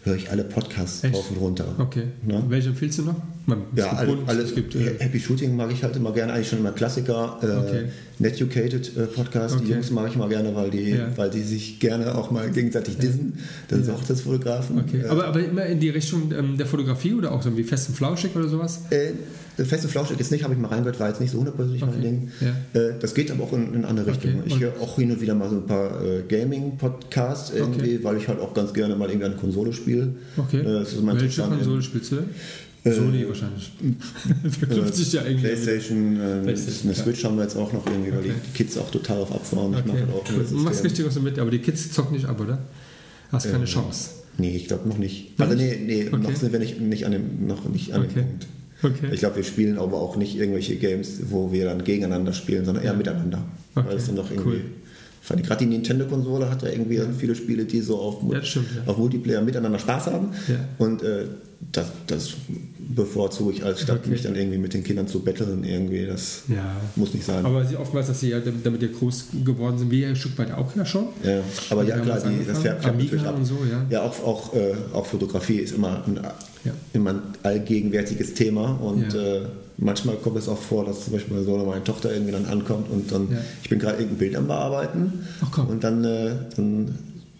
höre 0.06 0.16
ich 0.16 0.30
alle 0.32 0.44
Podcasts 0.44 1.04
Echt? 1.04 1.16
rauf 1.16 1.30
und 1.32 1.38
runter. 1.38 1.66
Okay. 1.80 2.04
Ne? 2.24 2.44
Welche 2.48 2.70
empfiehlst 2.70 3.00
du 3.00 3.04
noch? 3.04 3.16
Man, 3.48 3.64
Ja, 3.76 3.88
gibt 3.90 3.98
alle, 4.00 4.08
Bund, 4.16 4.30
alle, 4.30 4.42
es 4.44 4.56
gibt, 4.56 4.76
äh, 4.76 4.96
Happy 5.00 5.20
Shooting 5.20 5.56
mag 5.56 5.72
ich 5.72 5.84
halt 5.84 5.96
immer 5.96 6.12
gerne, 6.14 6.34
eigentlich 6.34 6.50
schon 6.50 6.60
immer 6.60 6.72
Klassiker. 6.72 7.40
Äh, 7.42 7.46
Okay. 7.46 7.86
Netucated 8.20 8.96
äh, 8.98 9.02
Podcast, 9.08 9.56
die 9.60 9.64
Okay. 9.66 9.74
Jungs 9.74 9.92
mag 9.92 10.10
ich 10.10 10.16
mal 10.16 10.30
gerne, 10.30 10.56
weil 10.56 10.70
die, 10.70 10.92
Ja. 10.92 11.08
weil 11.16 11.30
die 11.30 11.42
sich 11.42 11.80
gerne 11.80 12.16
auch 12.16 12.32
mal 12.32 12.50
gegenseitig 12.50 12.98
dissen. 12.98 13.40
Das 13.68 13.80
sind 13.80 13.88
Ja. 13.90 13.94
Hochzeitsfotografen. 14.00 14.80
okay. 14.80 15.02
Äh, 15.04 15.08
aber, 15.08 15.28
aber 15.28 15.40
immer 15.44 15.66
in 15.66 15.80
die 15.80 15.90
Richtung 15.90 16.32
ähm, 16.32 16.58
der 16.58 16.66
Fotografie 16.66 17.14
oder 17.14 17.32
auch 17.32 17.42
so 17.42 17.56
wie 17.58 17.64
fest 17.64 17.90
und 17.90 17.96
flauschig 17.96 18.36
oder 18.36 18.48
sowas? 18.48 18.82
Äh, 18.90 19.12
feste 19.64 19.88
Flauschig 19.88 20.18
jetzt 20.20 20.32
nicht, 20.32 20.44
habe 20.44 20.54
ich 20.54 20.60
mal 20.60 20.68
reingehört, 20.68 21.00
war 21.00 21.08
jetzt 21.10 21.22
nicht 21.22 21.32
so 21.32 21.38
hundertprozentig 21.40 21.82
mein 21.82 21.90
Okay. 21.92 22.02
Ding. 22.02 22.32
Ja. 22.42 22.80
Äh, 22.82 22.94
das 23.00 23.14
geht 23.14 23.32
aber 23.32 23.44
auch 23.44 23.54
in, 23.54 23.74
in 23.74 23.86
andere 23.86 24.10
Okay. 24.12 24.28
Richtungen. 24.28 24.44
Ich 24.46 24.54
Und- 24.54 24.60
höre 24.62 24.74
auch 24.82 24.96
hin 24.98 25.12
und 25.12 25.22
wieder 25.22 25.36
mal 25.36 25.50
so 25.50 25.56
ein 25.58 25.66
paar 25.66 26.04
äh, 26.04 26.24
Gaming-Podcasts 26.28 27.52
irgendwie, 27.56 28.04
weil 28.04 28.18
ich 28.18 28.28
halt 28.28 28.40
auch 28.40 28.54
ganz 28.54 28.74
gerne 28.74 28.96
mal 28.96 29.08
irgendwie 29.10 29.26
eine 29.28 29.36
Konsole 29.36 29.72
spiele. 29.74 30.10
Okay. 30.38 30.60
Äh, 30.60 30.64
das 30.64 30.94
ist 30.94 31.06
Welche. 31.06 31.42
Konsole 31.44 31.82
spielst 31.82 32.12
du 32.12 32.18
Sony 32.94 33.28
wahrscheinlich. 33.28 33.72
Verknüpft 34.60 34.96
sich 34.96 35.14
ja 35.14 35.24
irgendwie. 35.24 35.46
Playstation, 35.48 36.20
äh, 36.20 36.42
Playstation, 36.44 36.92
eine 36.92 36.96
Switch 37.04 37.24
haben 37.24 37.36
wir 37.38 37.44
jetzt 37.44 37.56
auch 37.56 37.72
noch 37.74 37.86
irgendwie, 37.88 38.12
weil 38.12 38.20
Okay. 38.20 38.32
die 38.48 38.52
Kids 38.58 38.78
auch 38.78 38.90
total 38.92 39.20
auf 39.22 39.32
abfahren. 39.34 39.74
Ich 39.74 39.80
Okay. 39.80 39.88
mache 39.88 40.00
halt 40.00 40.10
auch 40.12 40.24
Cool. 40.32 40.46
Du 40.50 40.56
machst 40.58 40.84
richtig 40.84 41.06
was 41.06 41.16
damit, 41.16 41.40
aber 41.40 41.52
die 41.52 41.60
Kids 41.60 41.92
zocken 41.92 42.16
nicht 42.16 42.26
ab, 42.28 42.40
oder? 42.40 42.60
Hast 43.32 43.50
keine 43.52 43.64
Äh, 43.64 43.68
Chance. 43.68 44.10
Nee, 44.38 44.56
ich 44.56 44.68
glaube 44.68 44.88
noch 44.88 44.98
nicht. 44.98 45.40
Noch 45.40 45.48
Also 45.48 45.58
nee, 45.58 45.80
nee 45.86 46.08
Okay. 46.12 46.18
noch 46.22 46.36
sind 46.36 46.52
wir 46.52 46.60
nicht, 46.60 46.80
nicht 46.80 47.06
an 47.06 47.12
dem, 47.14 47.48
noch 47.48 47.68
nicht 47.70 47.94
an 47.94 48.04
dem 48.04 48.12
Punkt. 48.12 48.48
Okay. 48.84 49.08
Ich 49.14 49.20
glaube, 49.20 49.38
wir 49.38 49.44
spielen 49.44 49.80
aber 49.80 49.98
auch 50.00 50.16
nicht 50.18 50.36
irgendwelche 50.36 50.76
Games, 50.76 51.22
wo 51.30 51.52
wir 51.52 51.66
dann 51.66 51.84
gegeneinander 51.84 52.34
spielen, 52.34 52.66
sondern 52.66 52.84
eher 52.84 52.92
Ja. 52.92 52.98
miteinander. 52.98 53.44
Okay, 53.74 53.88
Weil 53.88 53.98
es 53.98 54.06
dann 54.06 54.16
doch 54.18 54.30
irgendwie. 54.30 54.50
cool. 54.50 54.62
Fand 55.26 55.44
Gerade 55.44 55.66
die 55.66 55.72
Nintendo-Konsole 55.72 56.52
hat 56.52 56.62
ja 56.62 56.70
irgendwie 56.70 57.02
viele 57.18 57.34
Spiele, 57.34 57.66
die 57.66 57.82
so 57.82 57.98
auf, 57.98 58.18
Ja, 58.32 58.44
stimmt, 58.44 58.68
ja. 58.76 58.92
auf 58.92 58.98
Multiplayer 59.00 59.42
miteinander 59.42 59.80
Spaß 59.80 60.06
haben. 60.08 60.28
Ja. 60.48 60.56
Und 60.78 61.02
äh, 61.02 61.26
das, 61.72 61.88
das 62.06 62.34
bevorzuge 62.78 63.54
ich, 63.54 63.64
als 63.64 63.82
statt 63.82 64.02
Okay. 64.02 64.12
mich 64.12 64.22
dann 64.22 64.36
irgendwie 64.36 64.60
mit 64.60 64.76
den 64.76 64.84
Kindern 64.84 65.08
zu 65.08 65.22
betteln. 65.22 65.64
Irgendwie, 65.64 66.06
das 66.06 66.44
muss 66.96 67.16
nicht 67.16 67.26
sein. 67.26 67.44
Aber 67.44 67.66
sie 67.66 67.76
oftmals, 67.76 68.06
dass 68.06 68.20
sie 68.20 68.30
ja 68.30 68.40
damit 68.40 68.84
ja 68.84 68.88
groß 68.88 69.30
geworden 69.44 69.80
sind, 69.80 69.90
wir 69.90 70.08
ein 70.10 70.16
Stück 70.16 70.38
weit 70.38 70.52
auch 70.52 70.76
ja 70.76 70.86
schon. 70.86 71.08
Ja, 71.24 71.40
aber 71.72 71.84
ja 71.84 71.98
klar, 71.98 72.20
die, 72.22 72.46
das 72.46 72.60
färbt 72.60 72.86
natürlich 72.86 73.26
ab. 73.26 73.36
und 73.36 73.46
so, 73.46 73.58
ja. 73.90 74.02
Auch, 74.04 74.24
auch, 74.24 74.54
äh, 74.54 74.76
auch 74.94 75.08
Fotografie 75.08 75.56
ist 75.58 75.74
immer 75.74 76.04
ein, 76.06 76.20
immer 76.94 77.10
ein 77.12 77.22
allgegenwärtiges 77.42 78.36
Thema 78.36 78.80
und 78.80 79.16
äh, 79.16 79.42
manchmal 79.78 80.16
kommt 80.18 80.38
es 80.38 80.48
auch 80.48 80.58
vor, 80.58 80.86
dass 80.86 81.06
zum 81.06 81.14
Beispiel 81.14 81.34
meine 81.34 81.46
Sohn 81.46 81.60
oder 81.62 81.70
meine 81.70 81.84
Tochter 81.84 82.12
irgendwie 82.14 82.32
dann 82.32 82.46
ankommt 82.46 82.90
und 82.90 83.12
dann, 83.12 83.30
Ja. 83.32 83.38
ich 83.64 83.70
bin 83.70 83.80
gerade 83.80 83.98
irgendein 83.98 84.18
Bild 84.18 84.36
am 84.36 84.48
Bearbeiten 84.48 85.14
Ach 85.42 85.58
und 85.68 85.84
dann, 85.84 86.04
äh, 86.04 86.32
dann, 86.56 86.96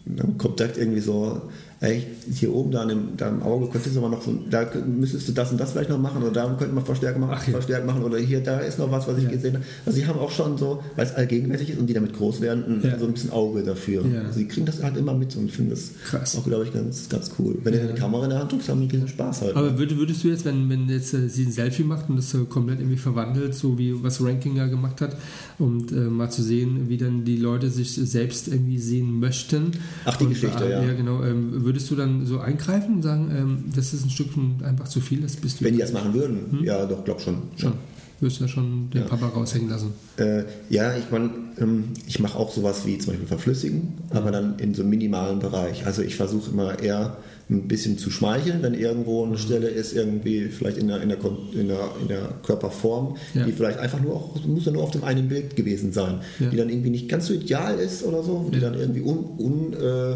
dann 0.06 0.38
kommt 0.38 0.60
direkt 0.60 0.78
irgendwie 0.78 1.02
so, 1.02 1.42
ey, 1.86 2.04
hier 2.34 2.54
oben 2.54 2.72
da 2.72 2.84
in 2.84 2.90
im 3.18 3.44
Auge 3.44 3.68
könntest 3.72 3.96
du 3.96 4.00
aber 4.00 4.10
noch 4.10 4.22
so, 4.22 4.34
da 4.50 4.66
müsstest 4.86 5.28
du 5.28 5.32
das 5.32 5.52
und 5.52 5.60
das 5.60 5.72
vielleicht 5.72 5.90
noch 5.90 6.00
machen 6.00 6.22
oder 6.24 6.32
da 6.32 6.56
könnte 6.58 6.74
man 6.74 6.84
Verstärker 6.86 7.20
machen, 7.20 7.36
Ach 7.36 7.46
ja. 7.48 7.52
Verstärker 7.54 7.86
machen 7.86 8.04
oder 8.04 8.18
hier, 8.18 8.42
da 8.42 8.60
ist 8.60 8.80
noch 8.80 8.92
was, 8.92 9.08
was 9.08 9.18
ich 9.18 9.26
Ja. 9.26 9.30
gesehen 9.32 9.54
habe. 9.56 9.66
Also 9.86 9.98
sie 10.00 10.06
haben 10.08 10.20
auch 10.20 10.32
schon 10.32 10.58
so, 10.58 10.82
weil 10.96 11.06
es 11.06 11.14
allgegenwärtig 11.14 11.70
ist 11.72 11.80
und 11.80 11.88
die 11.88 11.94
damit 11.94 12.14
groß 12.14 12.42
werden, 12.42 12.82
Ja. 12.84 12.98
so 13.00 13.06
ein 13.06 13.14
bisschen 13.14 13.32
Auge 13.32 13.64
dafür. 13.64 14.04
Also 14.26 14.40
sie 14.40 14.48
kriegen 14.48 14.66
das 14.66 14.82
halt 14.82 14.98
immer 14.98 15.14
mit 15.14 15.36
und 15.36 15.52
finden 15.52 15.72
das 15.72 15.92
Krass. 16.06 16.36
auch, 16.38 16.44
glaube 16.46 16.64
ich, 16.66 16.74
ganz, 16.74 17.08
ganz 17.10 17.32
cool. 17.40 17.58
Wenn 17.64 17.74
ihr 17.74 17.82
eine 17.82 17.94
Kamera 17.94 18.24
in 18.26 18.30
der 18.32 18.40
Hand 18.40 18.52
drückt, 18.52 18.68
haben 18.70 18.82
die 18.82 18.88
diesen 18.88 19.08
Spaß 19.08 19.42
halt. 19.42 19.56
Aber 19.56 19.78
würd, 19.78 19.98
würdest 19.98 20.24
du 20.24 20.30
jetzt, 20.30 20.46
wenn, 20.46 20.70
wenn 20.70 20.90
jetzt 20.90 21.14
äh, 21.14 21.30
sie 21.30 21.46
ein 21.46 21.52
Selfie 21.52 21.84
macht 21.84 22.10
und 22.10 22.18
das 22.18 22.36
komplett 22.50 22.80
irgendwie 22.80 22.98
verwandelt, 22.98 23.54
so 23.56 23.78
wie 23.78 24.04
was 24.04 24.24
Ranking 24.24 24.56
ja 24.56 24.68
gemacht 24.68 25.02
hat, 25.02 25.16
und 25.58 25.92
äh, 25.92 25.96
mal 25.96 26.30
zu 26.30 26.44
sehen, 26.44 26.90
wie 26.90 26.98
dann 26.98 27.24
die 27.24 27.38
Leute 27.38 27.70
sich 27.70 27.94
selbst 27.94 28.48
irgendwie 28.48 28.78
sehen 28.78 29.20
möchten. 29.20 29.72
Ach, 30.06 30.18
die 30.18 30.26
und, 30.26 30.32
Geschichte, 30.32 30.66
äh, 30.66 30.72
ja. 30.72 30.84
Ja, 30.84 30.94
genau. 30.94 31.24
Ähm, 31.24 31.64
würdest 31.64 31.90
du 31.92 31.96
dann 31.96 32.26
so 32.26 32.40
eingreifen 32.40 32.96
und 32.96 33.02
sagen, 33.04 33.32
ähm, 33.36 33.64
das 33.76 33.94
ist 33.94 34.06
ein 34.06 34.10
Stückchen 34.10 34.56
einfach 34.64 34.88
zu 34.88 35.02
viel, 35.02 35.22
das 35.22 35.36
bist 35.36 35.60
du 35.60 35.66
Wenn 35.66 35.74
die 35.74 35.80
das 35.80 35.94
machen 35.94 36.14
würden, 36.14 36.64
ja, 36.64 36.86
doch, 36.86 37.04
glaub 37.04 37.22
schon. 37.22 37.36
Hm? 37.36 37.42
schon. 37.58 37.74
Würdest 37.74 37.95
du 38.22 38.28
ja 38.28 38.48
schon 38.48 38.90
den 38.92 39.02
Ja. 39.02 39.08
Papa 39.08 39.28
raushängen 39.28 39.70
lassen. 39.70 39.94
Äh, 40.18 40.44
ja, 40.70 40.96
ich 40.98 41.12
meine, 41.12 41.30
ähm, 41.60 41.86
ich 42.08 42.20
mache 42.20 42.38
auch 42.38 42.52
sowas 42.52 42.86
wie 42.86 42.98
zum 42.98 43.12
Beispiel 43.14 43.28
Verflüssigen, 43.28 43.94
aber 44.12 44.32
dann 44.32 44.58
in 44.60 44.74
so 44.74 44.82
einem 44.82 44.90
minimalen 44.92 45.40
Bereich. 45.40 45.86
Also 45.86 46.02
ich 46.02 46.16
versuche 46.16 46.52
immer 46.52 46.80
eher 46.80 47.18
ein 47.48 47.68
bisschen 47.68 47.98
zu 48.00 48.10
schmeicheln, 48.10 48.64
wenn 48.64 48.74
irgendwo 48.74 49.24
Mhm. 49.24 49.32
eine 49.34 49.38
Stelle 49.40 49.68
ist, 49.68 49.94
irgendwie 49.94 50.46
vielleicht 50.48 50.78
in 50.78 50.88
der, 50.88 51.02
in 51.04 51.10
der, 51.10 51.20
in 51.54 51.68
der, 51.68 51.90
in 52.02 52.08
der 52.08 52.30
Körperform, 52.44 53.18
Ja. 53.36 53.44
die 53.46 53.52
vielleicht 53.52 53.78
einfach 53.78 54.02
nur 54.02 54.16
auch, 54.16 54.44
muss 54.46 54.66
ja 54.66 54.72
nur 54.72 54.82
auf 54.84 54.92
dem 54.92 55.04
einen 55.04 55.28
Bild 55.28 55.56
gewesen 55.56 55.92
sein, 55.92 56.22
Ja. 56.40 56.50
die 56.50 56.58
dann 56.58 56.70
irgendwie 56.70 56.90
nicht 56.90 57.08
ganz 57.08 57.28
so 57.28 57.34
ideal 57.34 57.78
ist 57.78 58.04
oder 58.04 58.24
so, 58.24 58.50
die 58.52 58.60
dann 58.60 58.74
irgendwie 58.74 59.02
un, 59.02 59.18
un 59.38 59.74
äh, 59.74 60.16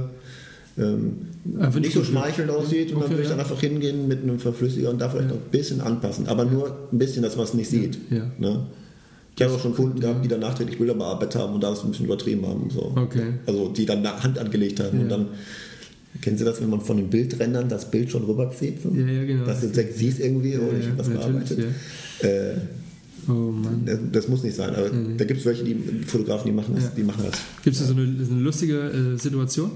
ähm, 0.80 1.12
Einfach 1.60 1.80
nicht 1.80 1.94
so 1.94 2.04
schmeichelnd 2.04 2.50
aussieht 2.52 2.92
und 2.92 2.98
Okay, 2.98 3.02
dann 3.04 3.10
würde 3.12 3.24
ich 3.24 3.30
ja. 3.30 3.36
dann 3.36 3.40
einfach 3.46 3.60
hingehen 3.60 4.08
mit 4.08 4.22
einem 4.24 4.40
Verflüssiger 4.40 4.90
und 4.90 5.00
da 5.00 5.10
vielleicht 5.10 5.30
Ja. 5.30 5.36
noch 5.36 5.42
ein 5.42 5.50
bisschen 5.52 5.82
anpassen, 5.82 6.28
aber 6.28 6.46
nur 6.46 6.76
ein 6.92 6.98
bisschen, 6.98 7.24
dass 7.24 7.36
man 7.38 7.46
es 7.46 7.54
nicht 7.54 7.70
sieht. 7.70 7.98
Ja. 8.10 8.30
Ne? 8.38 8.66
Ich 9.36 9.44
habe 9.44 9.54
auch 9.54 9.60
schon 9.62 9.74
Kunden 9.74 10.00
gehabt, 10.00 10.24
die 10.24 10.28
dann 10.28 10.42
nachträglich 10.42 10.78
Bilder 10.78 10.94
bearbeitet 10.96 11.40
haben 11.42 11.54
und 11.56 11.64
da 11.64 11.72
es 11.72 11.82
ein 11.84 11.92
bisschen 11.92 12.06
übertrieben 12.08 12.46
haben. 12.46 12.70
So. 12.70 12.94
Okay. 12.96 13.36
Also 13.46 13.70
die 13.70 13.86
dann 13.86 14.06
Hand 14.22 14.38
angelegt 14.38 14.80
haben 14.82 14.98
Ja. 14.98 15.04
und 15.04 15.10
dann, 15.10 15.26
kennen 16.22 16.38
Sie 16.38 16.44
das, 16.44 16.60
wenn 16.62 16.70
man 16.70 16.82
von 16.82 16.98
den 16.98 17.10
Bildrändern 17.10 17.70
das 17.70 17.90
Bild 17.90 18.12
schon 18.12 18.24
rüberzieht? 18.26 18.82
So? 18.84 18.90
Ja, 18.90 19.08
ja, 19.08 19.24
genau. 19.24 19.46
Dass 19.46 19.62
du 19.62 19.68
direkt 19.68 19.98
siehst 19.98 20.20
irgendwie, 20.20 20.58
oh, 20.58 20.72
Ja, 20.74 20.78
ich 20.78 20.86
ja, 20.86 20.92
habe 20.92 21.00
was 21.00 21.10
bearbeitet. 21.10 21.60
Äh, 22.22 22.28
Oh 23.28 23.52
Mann. 23.52 23.84
das, 23.86 24.00
das 24.12 24.28
muss 24.28 24.44
nicht 24.44 24.56
sein, 24.56 24.74
aber 24.76 24.92
Mhm. 24.92 25.18
da 25.18 25.24
gibt 25.26 25.40
es 25.40 25.46
welche, 25.46 25.64
die 25.64 25.76
Fotografen, 26.08 26.48
die 26.48 26.52
machen 26.56 26.74
das. 26.76 26.86
Ja. 26.86 26.92
Die 26.98 27.04
machen 27.04 27.24
das. 27.30 27.40
Gibt 27.64 27.76
es 27.76 27.88
so 27.88 27.94
eine, 27.94 28.02
eine 28.04 28.42
lustige 28.42 28.78
äh, 28.80 29.18
Situation, 29.20 29.72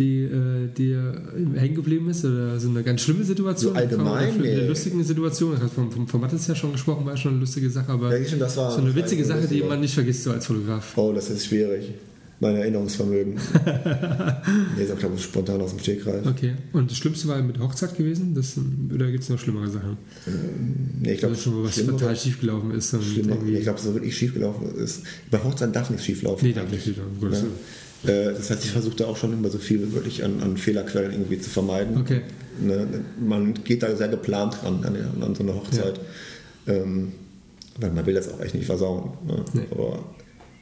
die 0.00 0.22
äh, 0.24 0.66
dir 0.76 1.22
hängen 1.54 1.74
geblieben 1.76 2.10
ist? 2.10 2.24
Oder 2.24 2.58
so 2.58 2.68
eine 2.70 2.82
ganz 2.82 3.02
schlimme 3.02 3.22
Situation? 3.22 3.72
So 3.74 3.78
allgemein? 3.78 4.34
Oder 4.40 4.48
Eine 4.50 4.66
lustige 4.66 5.04
Situation. 5.04 5.56
Vom, 5.72 5.92
vom 5.92 6.08
Format 6.08 6.32
ist 6.32 6.48
ja 6.48 6.54
schon 6.56 6.72
gesprochen, 6.72 7.06
war 7.06 7.16
schon 7.16 7.32
eine 7.32 7.40
lustige 7.40 7.70
Sache, 7.70 7.92
aber 7.92 8.16
Ja, 8.18 8.40
war- 8.40 8.48
so 8.72 8.80
eine 8.80 8.94
witzige 8.96 9.24
Sache, 9.24 9.46
die 9.46 9.62
man 9.62 9.78
nicht 9.80 9.94
vergisst 9.94 10.24
so 10.24 10.32
als 10.32 10.46
Fotograf. 10.46 10.96
Oh, 10.96 11.12
das 11.12 11.30
ist 11.30 11.46
schwierig. 11.46 11.92
Mein 12.42 12.56
Erinnerungsvermögen. 12.56 13.34
nee, 14.76 14.82
ist 14.84 14.90
auch, 14.92 14.98
glaube 14.98 15.14
ich, 15.16 15.22
spontan 15.24 15.60
aus 15.60 15.70
dem 15.70 15.78
Stegreif. 15.80 16.26
Okay. 16.26 16.54
Und 16.72 16.90
das 16.90 16.96
Schlimmste 16.96 17.28
war 17.28 17.42
mit 17.42 17.58
Hochzeit 17.58 17.94
gewesen? 17.96 18.34
Das, 18.34 18.54
oder 18.94 19.10
gibt 19.10 19.22
es 19.24 19.28
noch 19.28 19.38
schlimmere 19.38 19.68
Sachen? 19.68 19.98
Nee, 21.02 21.12
ich 21.12 21.18
glaube, 21.18 21.34
Also 21.34 21.50
schon 21.50 21.64
was 21.64 21.76
total 21.76 22.16
schief 22.16 22.40
gelaufen 22.40 22.70
ist. 22.70 22.94
Und 22.94 23.02
Schlimmer. 23.04 23.32
irgendwie- 23.34 23.56
Ich 23.56 23.62
glaube, 23.64 23.78
so 23.78 23.92
wirklich 23.92 24.16
schief 24.16 24.32
gelaufen 24.32 24.74
ist. 24.76 25.02
Bei 25.30 25.36
Hochzeiten 25.38 25.74
darf 25.74 25.90
nichts 25.90 26.06
schief 26.06 26.22
laufen. 26.22 26.46
Nee, 26.46 26.54
darf 26.54 26.70
nicht 26.70 26.82
schief 26.84 26.96
laufen, 26.96 27.20
Gottes 27.20 27.40
Ja. 27.42 27.46
Äh, 28.04 28.32
Das 28.34 28.50
heißt, 28.50 28.64
ich 28.64 28.70
versuche 28.70 28.96
da 28.96 29.04
auch 29.06 29.16
schon 29.16 29.32
immer 29.32 29.48
so 29.50 29.58
viel 29.58 29.80
wie 29.82 29.94
möglich 29.94 30.24
an, 30.24 30.40
an 30.42 30.56
Fehlerquellen 30.56 31.12
irgendwie 31.12 31.38
zu 31.38 31.50
vermeiden. 31.50 31.98
Okay. 32.00 32.22
Ne? 32.60 32.86
Man 33.20 33.54
geht 33.64 33.82
da 33.82 33.94
sehr 33.96 34.08
geplant 34.08 34.62
ran 34.64 34.84
an, 34.84 35.22
an 35.22 35.34
so 35.34 35.42
eine 35.42 35.54
Hochzeit. 35.54 36.00
Ähm, 36.66 37.12
weil 37.78 37.90
man 37.92 38.04
will 38.06 38.14
das 38.14 38.30
auch 38.32 38.40
echt 38.40 38.54
nicht 38.54 38.66
versauen. 38.66 39.10
Ne? 39.26 39.44
Nee. 39.54 39.60
Aber 39.70 40.04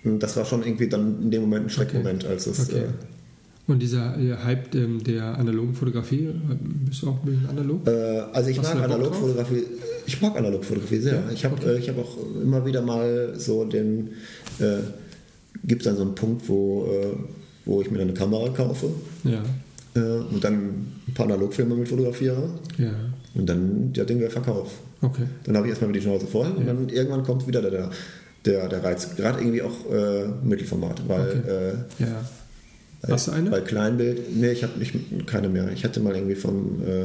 ähm, 0.04 0.18
das 0.18 0.36
war 0.36 0.44
schon 0.44 0.62
irgendwie 0.64 0.88
dann 0.88 1.22
in 1.22 1.30
dem 1.30 1.42
Moment 1.42 1.66
ein 1.66 1.70
Schreckmoment, 1.70 2.24
als 2.24 2.46
es. 2.46 2.68
Okay. 2.68 2.82
Äh, 2.82 3.70
Und 3.72 3.80
dieser 3.82 4.16
äh, 4.18 4.34
Hype 4.44 4.74
ähm, 4.74 5.02
der 5.02 5.36
analogen 5.38 5.74
Fotografie, 5.74 6.28
bist 6.86 7.02
du 7.02 7.08
auch 7.10 7.18
ein 7.24 7.26
bisschen 7.30 7.48
analog? 7.48 7.86
Also 8.32 8.50
ich 8.50 8.58
Hast 8.58 8.74
mag 8.74 8.84
Analogfotografie. 8.84 9.64
Ich 10.06 10.22
mag 10.22 10.36
Analogfotografie 10.36 10.98
sehr. 11.00 11.14
Ja? 11.14 11.22
Ich 11.32 11.44
habe 11.44 11.54
Okay. 11.56 11.76
äh, 11.76 11.88
hab 11.88 11.98
auch 11.98 12.16
immer 12.42 12.64
wieder 12.64 12.82
mal 12.82 13.34
so 13.36 13.64
den. 13.64 14.10
Gibt 15.64 15.82
es 15.82 15.86
dann 15.86 15.96
so 15.96 16.02
einen 16.02 16.14
Punkt, 16.14 16.48
wo, 16.48 16.86
äh, 16.86 17.16
wo 17.64 17.80
ich 17.82 17.90
mir 17.90 17.98
dann 17.98 18.08
eine 18.08 18.16
Kamera 18.16 18.48
kaufe 18.50 18.88
Ja. 19.24 19.42
äh, 19.94 20.20
und 20.32 20.42
dann 20.42 20.54
ein 21.06 21.14
paar 21.14 21.26
Analogfilme 21.26 21.74
mit 21.74 21.88
fotografiere. 21.88 22.48
Ja. 22.78 22.90
Und 23.34 23.46
dann 23.48 23.92
der 23.92 24.04
Ding 24.04 24.20
wäre 24.20 24.30
Verkauf. 24.30 24.70
Okay. 25.02 25.24
Dann 25.44 25.56
habe 25.56 25.66
ich 25.66 25.70
erstmal 25.70 25.90
wieder 25.90 26.00
die 26.00 26.06
Schnauze 26.06 26.26
voll 26.26 26.50
und 26.56 26.66
dann 26.66 26.88
irgendwann 26.88 27.22
kommt 27.22 27.46
wieder 27.46 27.60
der, 27.62 27.90
der, 28.44 28.68
der 28.68 28.82
Reiz. 28.84 29.14
Gerade 29.16 29.40
irgendwie 29.40 29.62
auch 29.62 29.90
äh, 29.92 30.26
Mittelformat, 30.42 31.02
weil, 31.08 31.20
Okay. 31.44 31.50
äh, 31.50 32.02
Ja. 32.04 32.24
weil, 33.02 33.12
Hast 33.12 33.28
du 33.28 33.32
eine? 33.32 33.50
weil 33.50 33.62
Kleinbild, 33.62 34.34
nee, 34.36 34.50
ich 34.52 34.62
habe 34.64 34.78
nicht 34.78 34.94
keine 35.26 35.48
mehr. 35.48 35.70
Ich 35.72 35.84
hatte 35.84 36.00
mal 36.00 36.14
irgendwie 36.16 36.34
von, 36.34 36.82
äh, 36.84 37.04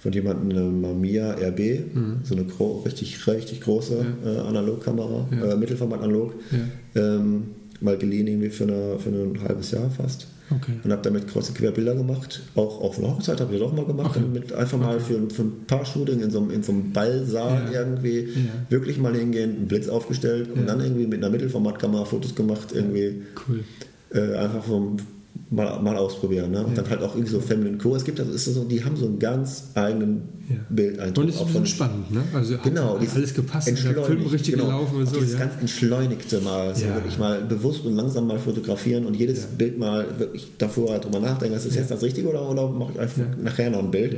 von 0.00 0.12
jemandem 0.12 0.50
eine 0.58 0.68
Mamiya 0.70 1.34
RB, 1.34 1.84
so 2.24 2.34
eine 2.34 2.46
richtig, 2.84 3.26
richtig 3.28 3.60
große 3.60 3.94
Mhm. 4.02 4.26
Ja. 4.26 4.32
äh, 4.34 4.38
Analogkamera, 4.48 5.28
Ja. 5.30 5.52
äh, 5.52 5.56
Mittelformat 5.56 6.00
analog, 6.02 6.34
Ja. 6.50 7.00
ähm, 7.16 7.44
mal 7.80 7.96
geliehen 7.98 8.26
irgendwie 8.26 8.50
für, 8.50 8.64
eine, 8.64 8.98
für 8.98 9.10
ein 9.10 9.38
halbes 9.42 9.70
Jahr 9.70 9.90
fast. 9.90 10.26
Okay. 10.50 10.72
Und 10.84 10.92
habe 10.92 11.00
damit 11.02 11.26
kreuz 11.26 11.48
und 11.48 11.56
quer 11.56 11.70
Bilder 11.70 11.94
gemacht. 11.94 12.42
Auch 12.54 12.80
auf 12.82 12.98
einer 12.98 13.08
Hochzeit 13.08 13.40
habe 13.40 13.54
ich 13.54 13.60
das 13.60 13.68
auch 13.70 13.74
mal 13.74 13.86
gemacht. 13.86 14.14
Okay. 14.16 14.26
Mit 14.30 14.52
einfach 14.52 14.78
mal 14.78 15.00
für, 15.00 15.18
für 15.30 15.42
ein 15.42 15.64
paar 15.66 15.84
Shooting 15.86 16.20
in 16.20 16.30
so, 16.30 16.38
einem- 16.40 16.50
in 16.50 16.62
so 16.62 16.72
einem 16.72 16.92
Ballsaal 16.92 17.70
Ja. 17.72 17.80
irgendwie 17.80 18.20
Ja. 18.20 18.30
wirklich 18.68 18.98
mal 18.98 19.14
hingehen, 19.16 19.56
einen 19.56 19.68
Blitz 19.68 19.88
aufgestellt 19.88 20.50
und 20.52 20.60
Ja. 20.60 20.66
dann 20.66 20.80
irgendwie 20.80 21.06
mit 21.06 21.22
einer 21.22 21.30
Mittelformatkamera 21.30 22.04
Fotos 22.04 22.34
gemacht, 22.34 22.68
irgendwie 22.74 23.22
Cool. 23.48 23.64
äh, 24.12 24.34
einfach 24.36 24.64
vom, 24.64 24.96
mal, 25.54 25.80
mal 25.80 25.96
ausprobieren. 25.96 26.50
Ne? 26.50 26.64
Und 26.64 26.76
Ja. 26.76 26.82
dann 26.82 26.90
halt 26.90 27.02
auch 27.02 27.14
irgendwie 27.14 27.32
so 27.32 27.40
Feminine 27.40 27.78
Co. 27.78 27.94
Es 27.96 28.04
gibt 28.04 28.18
also 28.20 28.32
ist 28.32 28.44
so, 28.44 28.64
die 28.64 28.84
haben 28.84 28.96
so 28.96 29.06
einen 29.06 29.18
ganz 29.18 29.70
eigenen 29.74 30.22
Ja. 30.48 30.56
Bildeindruck. 30.68 31.24
Und 31.24 31.30
es 31.30 31.40
ist 31.40 31.50
von- 31.50 31.64
spannend, 31.66 32.10
ne? 32.12 32.22
Also 32.34 32.56
Genau, 32.62 32.98
hat 33.00 33.14
alles 33.16 33.32
gepasst, 33.32 33.66
der 33.66 33.76
Film 33.76 34.26
richtig 34.26 34.52
genau. 34.54 34.66
gelaufen 34.66 34.96
und 34.98 35.06
so. 35.08 35.16
Dieses 35.16 35.32
Ja. 35.32 35.38
ganz 35.38 35.52
entschleunigte 35.60 36.40
mal, 36.42 36.74
so 36.74 36.84
wirklich 36.86 37.18
mal 37.18 37.40
bewusst 37.42 37.84
und 37.86 37.94
langsam 37.94 38.26
mal 38.26 38.38
fotografieren 38.38 39.06
und 39.06 39.14
jedes. 39.14 39.46
Bild 39.46 39.78
mal 39.78 40.06
wirklich 40.18 40.48
davor 40.58 40.98
drüber 40.98 41.20
nachdenken, 41.20 41.56
ist 41.56 41.64
das 41.66 41.74
jetzt 41.74 41.90
das 41.90 42.02
Richtige 42.02 42.28
oder, 42.28 42.48
oder 42.50 42.68
mache 42.68 42.92
ich 42.94 43.00
einfach 43.00 43.22
nachher 43.42 43.70
noch 43.70 43.78
ein 43.78 43.90
Bild? 43.90 44.16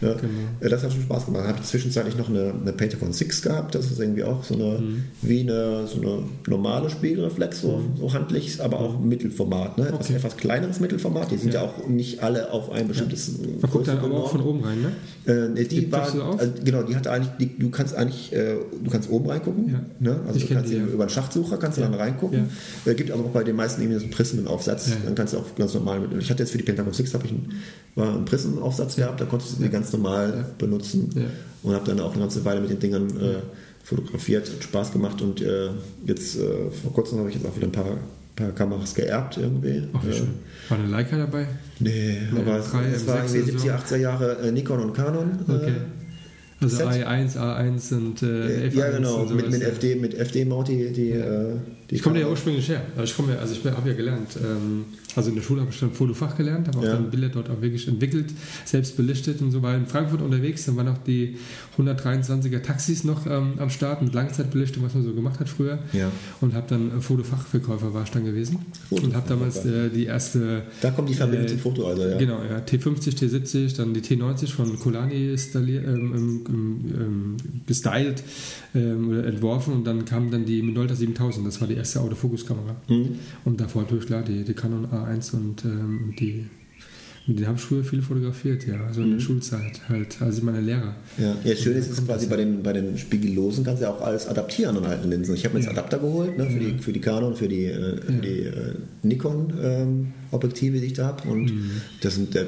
Genau. 0.00 0.14
Äh, 0.60 0.68
Das 0.68 0.82
hat 0.82 0.92
schon 0.92 1.02
Spaß 1.02 1.26
gemacht. 1.26 1.46
Habe 1.46 1.62
zwischenzeitlich 1.62 2.16
noch 2.16 2.28
eine, 2.28 2.52
eine 2.60 2.72
Pentagon 2.72 3.12
6 3.12 3.42
gehabt, 3.42 3.74
das 3.74 3.90
ist 3.90 4.00
irgendwie 4.00 4.24
auch 4.24 4.42
so 4.44 4.54
eine, 4.54 4.78
Mhm. 4.80 5.04
wie 5.22 5.40
eine, 5.40 5.86
so 5.86 6.00
eine 6.00 6.18
normale 6.48 6.90
Spiegelreflex, 6.90 7.60
so, 7.60 7.80
so 7.98 8.12
handlich, 8.12 8.60
aber 8.60 8.80
auch 8.80 8.98
Mittelformat, 9.00 9.78
ne? 9.78 9.88
etwas, 9.88 10.06
Okay. 10.06 10.14
etwas 10.16 10.36
kleineres 10.70 10.80
Mittelformat. 10.80 11.30
Die 11.30 11.36
sind 11.36 11.54
ja, 11.54 11.62
Ja. 11.62 11.68
auch 11.68 11.86
nicht 11.88 12.22
alle 12.22 12.50
auf 12.52 12.70
ein 12.70 12.88
bestimmtes 12.88 13.32
Man 13.38 13.70
guckt 13.70 13.88
dann 13.88 13.98
aber 13.98 14.14
auch 14.14 14.30
von 14.30 14.40
oben 14.42 14.64
rein, 14.64 14.78
ne? 15.26 15.52
äh, 15.56 15.64
die 15.64 15.90
war, 15.92 16.02
also, 16.02 16.52
genau, 16.64 16.82
die 16.82 16.96
hatte 16.96 17.10
eigentlich, 17.10 17.30
die, 17.38 17.58
du 17.58 17.70
kannst 17.70 17.94
eigentlich, 17.94 18.32
äh, 18.32 18.56
du 18.82 18.90
kannst 18.90 19.10
oben 19.10 19.28
reingucken, 19.28 19.68
Ja. 19.70 19.80
ne? 19.98 20.20
also 20.26 20.38
Ich 20.38 20.46
du 20.48 20.54
kannst 20.54 20.70
die, 20.70 20.76
eben 20.76 20.86
ja. 20.88 20.92
über 20.94 21.02
einen 21.04 21.10
Schachtsucher 21.10 21.56
kannst 21.58 21.78
du 21.78 21.82
Ja. 21.82 21.88
dann 21.88 21.98
reingucken. 21.98 22.48
Äh, 22.84 22.94
gibt 22.94 23.10
aber 23.10 23.24
auch 23.24 23.30
bei 23.30 23.44
den 23.44 23.56
meisten 23.56 23.80
irgendwie 23.82 23.98
so 23.98 24.04
einen 24.04 24.12
Prismenaufsatz, 24.12 24.88
Ja, 24.88 24.94
ja. 24.94 25.00
dann 25.06 25.14
kannst 25.14 25.34
du 25.34 25.38
auch 25.38 25.54
ganz 25.56 25.74
normal 25.74 26.00
mit, 26.00 26.10
ich 26.22 26.30
hatte 26.30 26.42
jetzt 26.42 26.52
für 26.52 26.58
die 26.58 26.64
Pentagon 26.64 26.92
6 26.92 27.14
habe 27.14 27.26
ich 27.26 27.32
einen, 27.32 27.52
war 27.94 28.14
einen 28.14 28.24
Prismenaufsatz 28.24 28.96
gehabt, 28.96 29.20
da 29.20 29.24
konntest 29.24 29.58
du 29.58 29.62
die 29.62 29.68
ganz 29.68 29.92
normal 29.92 30.34
Ja. 30.36 30.44
benutzen 30.58 31.10
Ja. 31.14 31.22
und 31.62 31.74
habe 31.74 31.84
dann 31.86 32.00
auch 32.00 32.12
eine 32.12 32.20
ganze 32.20 32.44
Weile 32.44 32.60
mit 32.60 32.70
den 32.70 32.78
Dingern 32.78 33.08
äh, 33.20 33.34
fotografiert, 33.82 34.48
hat 34.50 34.62
Spaß 34.62 34.92
gemacht 34.92 35.20
und 35.22 35.40
äh, 35.40 35.68
jetzt 36.06 36.36
äh, 36.36 36.70
vor 36.82 36.92
kurzem 36.92 37.18
habe 37.18 37.28
ich 37.28 37.34
jetzt 37.36 37.46
auch 37.46 37.56
wieder 37.56 37.66
ein 37.66 37.72
paar, 37.72 37.96
paar 38.40 38.52
Kameras 38.52 38.94
geerbt 38.94 39.36
irgendwie. 39.38 39.82
Ach, 39.92 40.04
wie 40.04 40.10
Äh, 40.10 40.12
schön. 40.14 40.28
War 40.68 40.78
eine 40.78 40.88
Leica 40.88 41.16
dabei? 41.18 41.46
Nee, 41.78 42.18
Nee, 42.32 42.40
aber 42.40 42.58
es, 42.58 42.66
es 42.66 43.06
war 43.06 43.24
irgendwie 43.24 43.52
oder 43.52 43.58
70er, 43.60 43.78
so. 43.88 43.94
80er 43.94 43.96
Jahre 43.98 44.38
äh, 44.42 44.52
Nikon 44.52 44.80
und 44.80 44.92
Canon. 44.94 45.30
äh, 45.48 45.52
Okay. 45.52 45.72
Also 46.62 46.76
Set? 46.76 46.88
I1, 46.88 47.36
A1 47.38 47.94
und 47.94 48.22
äh, 48.22 48.68
F1 48.68 48.74
ja, 48.76 48.90
genau, 48.90 49.22
und 49.22 49.34
mit, 49.34 49.50
mit 49.50 49.62
ja. 49.62 49.68
FD, 49.68 49.94
mit 49.96 50.12
FD-Mount, 50.14 50.68
die, 50.68 50.92
die, 50.92 51.10
äh, 51.12 51.54
die 51.90 51.96
Ich 51.96 52.02
komme 52.02 52.20
ja 52.20 52.28
ursprünglich 52.28 52.68
her. 52.68 52.82
Also 52.96 53.04
ich 53.04 53.16
komme 53.16 53.32
ja, 53.34 53.38
also 53.40 53.54
ich 53.54 53.64
habe 53.64 53.88
ja 53.88 53.94
gelernt. 53.96 54.36
Ähm, 54.42 54.84
also 55.16 55.30
in 55.30 55.34
der 55.36 55.42
Schule 55.42 55.60
habe 55.62 55.70
ich 55.72 55.80
dann 55.80 55.90
Fotofach 55.92 56.36
gelernt, 56.36 56.68
habe 56.68 56.78
auch 56.78 56.84
Ja. 56.84 56.92
dann 56.94 57.10
Bilder 57.10 57.28
dort 57.30 57.50
auch 57.50 57.60
wirklich 57.60 57.88
entwickelt, 57.88 58.26
selbst 58.64 58.96
belichtet 58.96 59.40
und 59.42 59.50
so 59.50 59.60
war 59.62 59.74
in 59.76 59.86
Frankfurt 59.86 60.22
unterwegs. 60.22 60.66
Dann 60.66 60.76
waren 60.76 60.88
auch 60.88 60.98
die 60.98 61.36
123er 61.78 62.62
Taxis 62.62 63.02
noch 63.04 63.26
ähm, 63.26 63.54
am 63.58 63.70
Start 63.70 64.02
mit 64.02 64.14
Langzeitbelichtung, 64.14 64.84
was 64.84 64.94
man 64.94 65.02
so 65.02 65.12
gemacht 65.12 65.40
hat 65.40 65.48
früher. 65.48 65.80
Ja. 65.92 66.10
Und 66.40 66.54
habe 66.54 66.66
dann 66.68 66.96
äh, 66.96 67.00
Fotofachverkäufer 67.00 67.92
war 67.92 68.04
ich 68.04 68.10
dann 68.10 68.24
gewesen 68.24 68.58
und 68.90 69.14
habe 69.14 69.28
damals 69.28 69.64
äh, 69.64 69.88
die 69.90 70.04
erste 70.06 70.62
Da 70.80 70.90
kommt 70.90 71.08
die 71.08 71.14
Verbindung 71.14 71.46
Äh, 71.46 71.50
zum 71.50 71.58
Foto, 71.58 71.86
also 71.88 72.02
ja. 72.06 72.16
Genau, 72.18 72.40
ja. 72.48 72.58
T50, 72.58 73.16
T70, 73.18 73.76
dann 73.76 73.94
die 73.94 74.00
T90 74.00 74.48
von 74.52 74.78
Colani 74.78 75.34
ähm, 75.54 76.12
ähm, 76.14 76.84
ähm, 76.94 77.36
gestylt 77.66 78.22
ähm, 78.74 79.08
oder 79.08 79.26
entworfen 79.26 79.74
und 79.74 79.84
dann 79.84 80.04
kam 80.04 80.30
dann 80.30 80.44
die 80.44 80.62
Minolta 80.62 80.94
7000, 80.94 81.46
das 81.46 81.60
war 81.60 81.68
die 81.68 81.79
erste 81.80 82.00
Autofokuskamera. 82.00 82.76
Mhm. 82.88 83.18
Und 83.44 83.60
davor 83.60 83.82
natürlich 83.82 84.06
klar 84.06 84.22
die, 84.22 84.44
die 84.44 84.54
Canon 84.54 84.86
A1 84.86 85.34
und 85.34 85.64
ähm, 85.64 86.14
die 86.18 86.46
mit 87.30 87.38
denen 87.38 87.48
habe 87.48 87.58
ich 87.58 87.64
früher 87.64 87.84
viel 87.84 88.02
fotografiert, 88.02 88.66
ja, 88.66 88.84
also 88.86 89.02
in 89.02 89.12
der 89.12 89.20
Schulzeit 89.20 89.80
halt, 89.88 90.20
also 90.20 90.42
meine 90.42 90.60
Lehrer. 90.60 90.94
Ja, 91.16 91.36
ja 91.44 91.54
schön 91.56 91.76
ist 91.76 91.88
es 91.90 92.04
quasi 92.04 92.26
bei 92.26 92.36
den, 92.36 92.62
bei 92.62 92.72
den 92.72 92.98
Spiegellosen 92.98 93.62
kannst 93.64 93.80
du 93.80 93.86
ja 93.86 93.92
auch 93.92 94.00
alles 94.00 94.26
adaptieren 94.26 94.76
an 94.76 94.84
alten 94.84 95.08
Linsen. 95.08 95.34
Ich 95.36 95.44
habe 95.44 95.54
mir 95.54 95.60
jetzt 95.60 95.66
Ja. 95.72 95.72
Adapter 95.78 95.98
geholt 96.00 96.36
ne, 96.36 96.50
für, 96.50 96.58
die, 96.58 96.78
für 96.78 96.92
die 96.92 97.00
Canon, 97.00 97.36
für 97.36 97.46
die, 97.48 97.66
äh, 97.66 97.96
für 98.02 98.12
Ja. 98.12 98.18
die 98.18 98.38
äh, 98.40 98.74
Nikon-Objektive, 99.04 100.80
die 100.80 100.86
ich 100.86 100.92
da 100.94 101.06
habe. 101.06 101.28
Und 101.28 101.44
Mhm. 101.46 101.70
das, 102.00 102.14
sind, 102.14 102.34
der- 102.34 102.46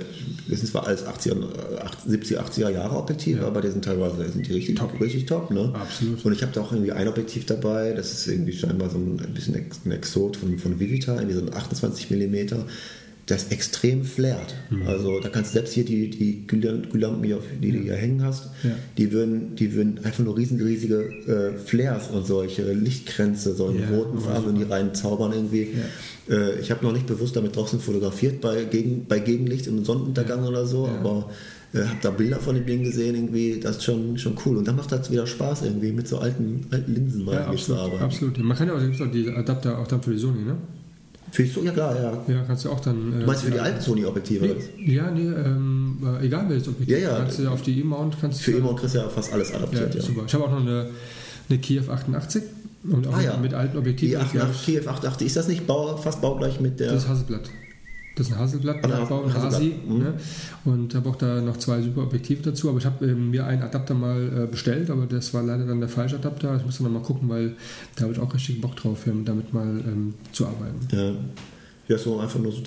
das 0.48 0.60
sind 0.60 0.68
zwar 0.68 0.86
alles 0.86 1.04
80er, 1.06 1.36
äh, 1.76 1.80
80, 1.80 2.10
70er, 2.36 2.38
80er 2.40 2.70
Jahre 2.70 2.96
Objektive, 2.96 3.40
Ja. 3.40 3.46
aber 3.46 3.60
die 3.62 3.70
sind 3.70 3.84
teilweise 3.84 4.28
sind 4.30 4.46
die 4.46 4.52
richtig 4.52 4.76
top. 4.76 5.00
Richtig 5.00 5.26
top 5.26 5.50
ne? 5.50 5.70
Absolut. 5.74 6.24
Und 6.24 6.32
ich 6.32 6.42
habe 6.42 6.52
da 6.52 6.60
auch 6.60 6.72
irgendwie 6.72 6.92
ein 6.92 7.08
Objektiv 7.08 7.46
dabei, 7.46 7.92
das 7.92 8.12
ist 8.12 8.26
irgendwie 8.28 8.52
scheinbar 8.52 8.90
so 8.90 8.98
ein, 8.98 9.20
ein 9.20 9.34
bisschen 9.34 9.54
ein 9.54 9.90
Exot 9.92 10.36
von, 10.36 10.58
von 10.58 10.78
Vivita, 10.80 11.14
irgendwie 11.16 11.34
so 11.34 11.40
ein 11.42 11.52
28 11.54 12.10
mm. 12.10 12.64
Das 13.26 13.48
extrem 13.52 14.04
flärt. 14.04 14.54
Mhm. 14.70 14.82
Also 14.88 15.20
da 15.20 15.28
kannst 15.28 15.50
du 15.50 15.54
selbst 15.54 15.72
hier 15.74 15.84
die, 15.84 16.10
die 16.10 16.44
Glühlampen, 16.46 17.32
auf- 17.34 17.44
die 17.62 17.70
du 17.70 17.78
hier 17.78 17.94
hängen 17.94 18.22
hast, 18.24 18.50
Ja. 18.64 18.70
die, 18.98 19.12
würden, 19.12 19.54
die 19.54 19.72
würden 19.74 20.00
einfach 20.02 20.24
nur 20.24 20.36
riesen, 20.36 20.60
riesige 20.60 21.04
äh, 21.28 21.56
Flares 21.56 22.08
und 22.08 22.26
solche 22.26 22.72
Lichtkränze, 22.72 23.54
so 23.54 23.68
in 23.68 23.78
Ja, 23.80 23.88
roten 23.90 24.18
Farben, 24.18 24.56
die 24.58 24.64
rein 24.64 24.92
zaubern 24.94 25.32
irgendwie. 25.32 25.68
Äh, 26.28 26.58
ich 26.60 26.70
habe 26.72 26.84
noch 26.84 26.92
nicht 26.92 27.06
bewusst 27.06 27.36
damit 27.36 27.54
draußen 27.54 27.78
fotografiert 27.78 28.40
bei, 28.40 28.64
Gegen, 28.64 29.06
bei 29.06 29.20
Gegenlicht 29.20 29.68
im 29.68 29.84
Sonnenuntergang 29.84 30.44
oder 30.44 30.66
so, 30.66 30.86
Ja. 30.88 30.94
aber 30.98 31.30
äh, 31.74 31.78
habe 31.84 31.98
da 32.02 32.10
Bilder 32.10 32.40
von 32.40 32.56
dem 32.56 32.66
Ding 32.66 32.82
gesehen, 32.82 33.14
irgendwie, 33.14 33.60
das 33.60 33.76
ist 33.76 33.84
schon, 33.84 34.18
schon 34.18 34.34
cool. 34.44 34.56
Und 34.56 34.66
dann 34.66 34.74
macht 34.76 34.90
das 34.90 35.10
wieder 35.12 35.26
Spaß, 35.28 35.62
irgendwie 35.62 35.92
mit 35.92 36.08
so 36.08 36.18
alten, 36.18 36.66
alten 36.70 36.92
Linsen 36.92 37.24
mal 37.24 37.34
Ja, 37.34 37.40
irgendwie 37.42 37.62
zu 37.62 37.72
absolut, 37.72 37.80
arbeiten. 37.92 38.02
absolut. 38.04 38.38
Man 38.38 38.56
kann 38.56 38.66
ja 38.68 38.74
auch, 38.74 38.78
auch 39.06 39.10
die 39.12 39.28
Adapter 39.30 39.78
auch 39.78 39.86
dann 39.86 40.02
für 40.02 40.10
die 40.10 40.18
Sony, 40.18 40.42
ne? 40.44 40.56
Für 41.32 41.42
die, 41.42 41.48
so- 41.50 41.62
ja 41.62 41.72
klar, 41.72 41.96
ja. 42.00 42.32
Ja, 42.34 42.42
kannst 42.46 42.64
du 42.64 42.70
auch 42.70 42.78
dann. 42.80 43.14
äh, 43.14 43.20
Du 43.20 43.26
meinst 43.26 43.42
für 43.42 43.50
die 43.50 43.56
ja, 43.56 43.62
alten 43.64 43.80
Sony-Objektive? 43.80 44.44
Nee, 44.78 44.94
ja, 44.94 45.10
nee, 45.10 45.22
ähm, 45.22 45.96
äh, 46.20 46.26
egal 46.26 46.48
welches 46.48 46.68
Objektiv. 46.68 46.96
Ja, 46.98 47.02
ja. 47.10 47.16
Kannst 47.18 47.38
du 47.38 47.42
ja 47.44 47.50
auf 47.50 47.62
die 47.62 47.80
E-Mount 47.80 48.16
kannst 48.20 48.42
Für 48.42 48.52
du. 48.52 48.58
E-Mount 48.58 48.78
kriegst 48.80 48.94
du 48.94 48.98
ja 48.98 49.08
fast 49.08 49.32
alles 49.32 49.50
Ja, 49.50 49.56
adaptiert, 49.56 49.94
ja. 49.94 50.00
super. 50.02 50.22
Ich 50.26 50.34
habe 50.34 50.44
auch 50.44 50.50
noch 50.50 50.60
eine, 50.60 50.90
eine 51.48 51.58
Kiev 51.58 51.88
88 51.88 52.42
und 52.90 53.06
auch 53.08 53.14
Ah, 53.16 53.20
ja. 53.22 53.36
mit 53.38 53.54
alten 53.54 53.78
Objektiven. 53.78 54.10
Die 54.32 54.38
hab 54.40 54.48
88, 54.50 54.74
TF 54.80 54.88
88, 54.88 55.26
ist 55.26 55.36
das 55.36 55.48
nicht 55.48 55.66
bau, 55.66 55.96
fast 55.96 56.20
baugleich 56.20 56.60
mit 56.60 56.78
der... 56.80 56.92
Das 56.92 57.04
ist 57.04 57.08
Hasselblatt. 57.08 57.48
Das 58.14 58.28
ist 58.28 58.34
ein 58.36 58.60
Blattbau, 58.60 58.88
ein 59.24 59.34
Hasselblatt, 59.34 59.52
Hasi. 59.52 59.74
mhm. 59.86 59.98
Ne? 59.98 60.14
Und 60.64 60.94
habe 60.94 61.08
auch 61.08 61.16
da 61.16 61.40
noch 61.40 61.56
zwei 61.56 61.80
super 61.80 62.02
Objektive 62.02 62.42
dazu. 62.42 62.68
Aber 62.68 62.78
ich 62.78 62.86
habe 62.86 63.06
ähm, 63.06 63.30
mir 63.30 63.46
einen 63.46 63.62
Adapter 63.62 63.94
mal 63.94 64.44
äh, 64.44 64.46
bestellt, 64.46 64.90
aber 64.90 65.06
das 65.06 65.32
war 65.32 65.42
leider 65.42 65.66
dann 65.66 65.80
der 65.80 65.88
falsche 65.88 66.16
Adapter. 66.16 66.56
Ich 66.56 66.64
muss 66.64 66.78
dann 66.78 66.92
noch 66.92 67.00
mal 67.00 67.06
gucken, 67.06 67.28
weil 67.28 67.56
da 67.96 68.02
habe 68.02 68.12
ich 68.12 68.18
auch 68.18 68.32
richtig 68.34 68.60
Bock 68.60 68.76
drauf, 68.76 69.06
ähm, 69.06 69.24
damit 69.24 69.52
mal 69.54 69.66
ähm, 69.86 70.14
zu 70.32 70.46
arbeiten. 70.46 70.78
ja. 70.92 71.12
Ja, 71.92 71.98
so 71.98 72.18
einfach 72.18 72.38
nur 72.40 72.52
so 72.52 72.62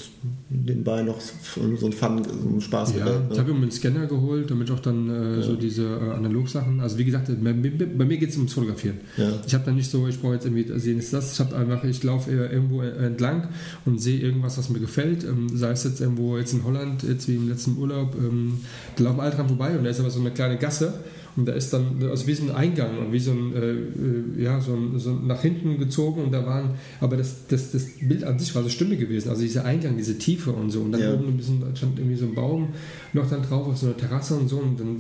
nebenbei 0.50 1.02
noch 1.02 1.20
so 1.20 1.62
ein 1.62 1.94
Fun, 1.94 2.22
so 2.24 2.50
ein 2.56 2.62
Spaß. 2.62 2.94
Ja, 2.96 3.06
ne? 3.06 3.22
ich 3.32 3.40
habe 3.40 3.54
mir 3.54 3.62
einen 3.64 3.72
Scanner 3.72 4.06
geholt, 4.06 4.52
damit 4.52 4.70
auch 4.70 4.80
dann 4.80 5.10
äh, 5.10 5.42
so 5.42 5.56
diese 5.56 5.84
äh, 5.84 6.12
Analogsachen. 6.16 6.80
Also 6.80 6.98
wie 7.00 7.06
gesagt, 7.06 7.28
bei, 7.44 7.54
mir- 7.54 7.72
bei 7.98 8.06
mir 8.06 8.18
geht 8.18 8.30
es 8.30 8.38
ums 8.38 8.54
Fotografieren. 8.54 8.98
Ja. 9.18 9.32
Ich 9.48 9.54
habe 9.56 9.64
dann 9.66 9.76
nicht 9.76 9.90
so, 9.90 10.08
ich 10.08 10.20
brauche 10.22 10.34
jetzt 10.36 10.46
irgendwie 10.46 10.68
sehen 10.80 11.00
ist 11.00 11.12
das. 11.12 11.34
Ich 11.34 11.40
habe 11.40 11.56
einfach, 11.56 11.84
ich 11.86 12.04
laufe 12.04 12.30
irgendwo 12.32 12.82
entlang 12.82 13.48
und 13.86 14.00
sehe 14.00 14.20
irgendwas, 14.20 14.58
was 14.60 14.70
mir 14.70 14.80
gefällt. 14.80 15.24
Ähm, 15.24 15.48
sei 15.54 15.72
es 15.72 15.84
jetzt 15.86 16.02
irgendwo 16.02 16.38
jetzt 16.38 16.54
in 16.54 16.64
Holland, 16.64 17.02
jetzt 17.04 17.28
wie 17.28 17.36
im 17.36 17.50
letzten 17.50 17.78
Urlaub, 17.78 18.16
ähm, 18.16 18.60
da 18.98 19.06
laufen 19.06 19.20
alle 19.22 19.32
dran 19.32 19.48
vorbei 19.48 19.76
und 19.78 19.84
da 19.86 19.90
ist 19.90 20.00
aber 20.00 20.12
so 20.12 20.20
eine 20.20 20.32
kleine 20.32 20.58
Gasse. 20.58 20.94
Und 21.38 21.46
da 21.48 21.54
ist 21.54 21.74
dann 21.74 22.02
also 22.10 22.28
wie 22.28 22.34
so 22.34 22.44
ein 22.44 22.52
Eingang 22.52 22.98
und 22.98 23.12
wie 23.12 23.20
so 23.20 23.32
ein, 23.32 23.54
äh, 23.54 23.72
äh, 23.72 24.44
ja, 24.44 24.62
so 24.62 24.74
ein, 24.74 24.98
so 25.00 25.12
nach 25.12 25.42
hinten 25.42 25.78
gezogen 25.78 26.24
und 26.24 26.32
da 26.32 26.46
waren, 26.46 26.72
aber 27.02 27.18
das, 27.18 27.48
das, 27.50 27.72
das 27.72 27.88
Bild 28.02 28.24
an 28.24 28.40
sich 28.40 28.56
war 28.56 28.64
so 28.64 28.70
stimmig 28.70 29.00
gewesen. 29.00 29.30
Also 29.30 29.42
dieser 29.42 29.66
Eingang, 29.66 29.98
diese 29.98 30.18
Tiefe 30.18 30.52
und 30.52 30.72
so. 30.72 30.82
Und 30.82 30.94
dann 30.94 31.02
Ja. 31.02 31.14
oben 31.14 31.28
ein 31.28 31.38
bisschen, 31.38 31.62
stand 31.76 32.00
irgendwie 32.00 32.16
so 32.18 32.26
ein 32.26 32.36
Baum 32.36 32.70
noch 33.14 33.30
dann 33.30 33.42
drauf 33.42 33.68
auf 33.68 33.78
so 33.78 33.88
einer 33.88 33.98
Terrasse 33.98 34.36
und 34.36 34.48
so. 34.48 34.58
Und 34.58 34.80
dann 34.80 34.98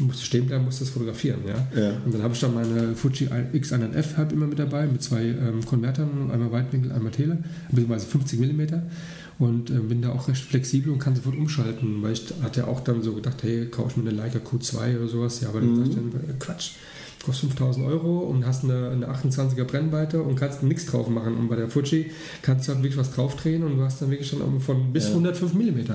musste 0.00 0.20
ich 0.20 0.26
stehen 0.26 0.46
bleiben, 0.46 0.64
musste 0.64 0.84
das 0.84 0.92
fotografieren. 0.92 1.40
Ja? 1.46 1.80
Ja. 1.80 1.92
Und 2.04 2.14
dann 2.14 2.22
habe 2.22 2.34
ich 2.34 2.40
dann 2.40 2.54
meine 2.54 2.94
Fuji 2.94 3.28
X100F 3.28 4.16
halt 4.16 4.32
immer 4.32 4.46
mit 4.46 4.58
dabei, 4.58 4.86
mit 4.86 5.02
zwei 5.02 5.22
ähm, 5.22 5.64
Konvertern, 5.64 6.30
einmal 6.30 6.52
Weitwinkel, 6.52 6.92
einmal 6.92 7.12
Tele, 7.12 7.38
beziehungsweise 7.70 8.06
50 8.06 8.40
mm. 8.40 8.62
Und 9.40 9.70
äh, 9.70 9.78
bin 9.78 10.02
da 10.02 10.10
auch 10.12 10.28
recht 10.28 10.44
flexibel 10.44 10.92
und 10.92 10.98
kann 11.00 11.16
sofort 11.16 11.34
umschalten, 11.36 12.02
weil 12.02 12.12
ich 12.12 12.22
hatte 12.42 12.68
auch 12.68 12.80
dann 12.80 13.02
so 13.02 13.14
gedacht, 13.14 13.42
hey, 13.42 13.66
kaufe 13.66 13.90
ich 13.90 13.96
mir 13.96 14.08
eine 14.10 14.16
Leica 14.18 14.38
Q2 14.38 14.98
oder 14.98 15.08
sowas. 15.08 15.40
Ja, 15.40 15.48
aber 15.48 15.60
dann 15.60 15.76
dachte 15.78 15.88
ich 15.90 15.96
dann, 15.96 16.08
äh, 16.12 16.34
Quatsch. 16.38 16.72
kostet 17.24 17.48
5000 17.50 17.86
Euro 17.86 18.18
und 18.20 18.46
hast 18.46 18.64
eine, 18.64 18.90
eine 18.90 19.06
28er 19.10 19.64
Brennweite 19.64 20.22
und 20.22 20.36
kannst 20.36 20.62
nichts 20.62 20.84
drauf 20.86 21.08
machen. 21.08 21.36
Und 21.38 21.48
bei 21.48 21.56
der 21.56 21.68
Fuji 21.70 22.10
kannst 22.42 22.68
du 22.68 22.72
halt 22.74 22.82
wirklich 22.82 22.98
was 22.98 23.12
drauf 23.12 23.34
drehen 23.36 23.62
und 23.62 23.76
du 23.78 23.82
hast 23.82 24.02
dann 24.02 24.10
wirklich 24.10 24.28
schon 24.28 24.60
von 24.60 24.92
bis 24.92 25.04
Ja. 25.04 25.10
105 25.12 25.54
mm. 25.54 25.90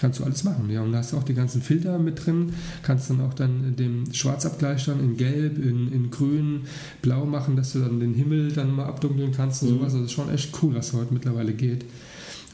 Kannst 0.00 0.18
du 0.20 0.24
alles 0.24 0.42
machen. 0.44 0.68
Ja, 0.70 0.82
und 0.82 0.90
da 0.92 0.98
hast 0.98 1.12
du 1.12 1.16
auch 1.18 1.24
die 1.24 1.34
ganzen 1.34 1.62
Filter 1.62 1.98
mit 2.00 2.26
drin. 2.26 2.52
Kannst 2.82 3.10
dann 3.10 3.20
auch 3.20 3.34
dann 3.34 3.76
den 3.76 4.12
Schwarzabgleich 4.12 4.84
dann 4.86 4.98
in 5.00 5.16
Gelb, 5.16 5.56
in, 5.58 5.92
in 5.92 6.10
Grün, 6.10 6.62
Blau 7.02 7.26
machen, 7.26 7.54
dass 7.54 7.72
du 7.74 7.78
dann 7.78 8.00
den 8.00 8.14
Himmel 8.14 8.50
dann 8.52 8.74
mal 8.74 8.86
abdunkeln 8.86 9.30
kannst 9.32 9.62
und 9.62 9.68
Mhm. 9.70 9.74
sowas. 9.74 9.84
Also 9.94 9.98
das 9.98 10.06
ist 10.06 10.12
schon 10.12 10.30
echt 10.34 10.52
cool, 10.62 10.74
was 10.74 10.92
heute 10.92 11.12
mittlerweile 11.14 11.52
geht. 11.52 11.84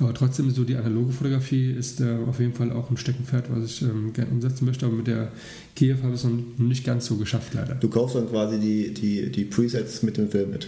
Aber 0.00 0.12
trotzdem, 0.12 0.50
so 0.50 0.64
die 0.64 0.74
analoge 0.74 1.12
Fotografie 1.12 1.70
ist 1.70 2.00
äh, 2.00 2.16
auf 2.28 2.40
jeden 2.40 2.52
Fall 2.52 2.72
auch 2.72 2.90
ein 2.90 2.96
Steckenpferd, 2.96 3.44
was 3.50 3.64
ich 3.64 3.82
ähm, 3.82 4.12
gerne 4.12 4.32
umsetzen 4.32 4.64
möchte. 4.64 4.86
Aber 4.86 4.96
mit 4.96 5.06
der 5.06 5.30
Kiew 5.76 5.96
habe 6.02 6.14
ich 6.14 6.20
es 6.20 6.24
noch 6.24 6.32
nicht 6.58 6.84
ganz 6.84 7.06
so 7.06 7.16
geschafft, 7.16 7.54
leider. 7.54 7.76
Du 7.76 7.88
kaufst 7.88 8.16
dann 8.16 8.28
quasi 8.28 8.58
die, 8.58 8.92
die, 8.92 9.30
die 9.30 9.44
Presets 9.44 10.02
mit 10.02 10.16
dem 10.16 10.28
Film 10.28 10.50
mit. 10.50 10.66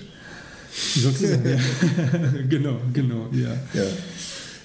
Sozusagen, 0.95 1.49
ja. 1.49 1.59
genau, 2.49 2.79
genau, 2.93 3.29
ja. 3.33 3.55
Ja. 3.75 3.85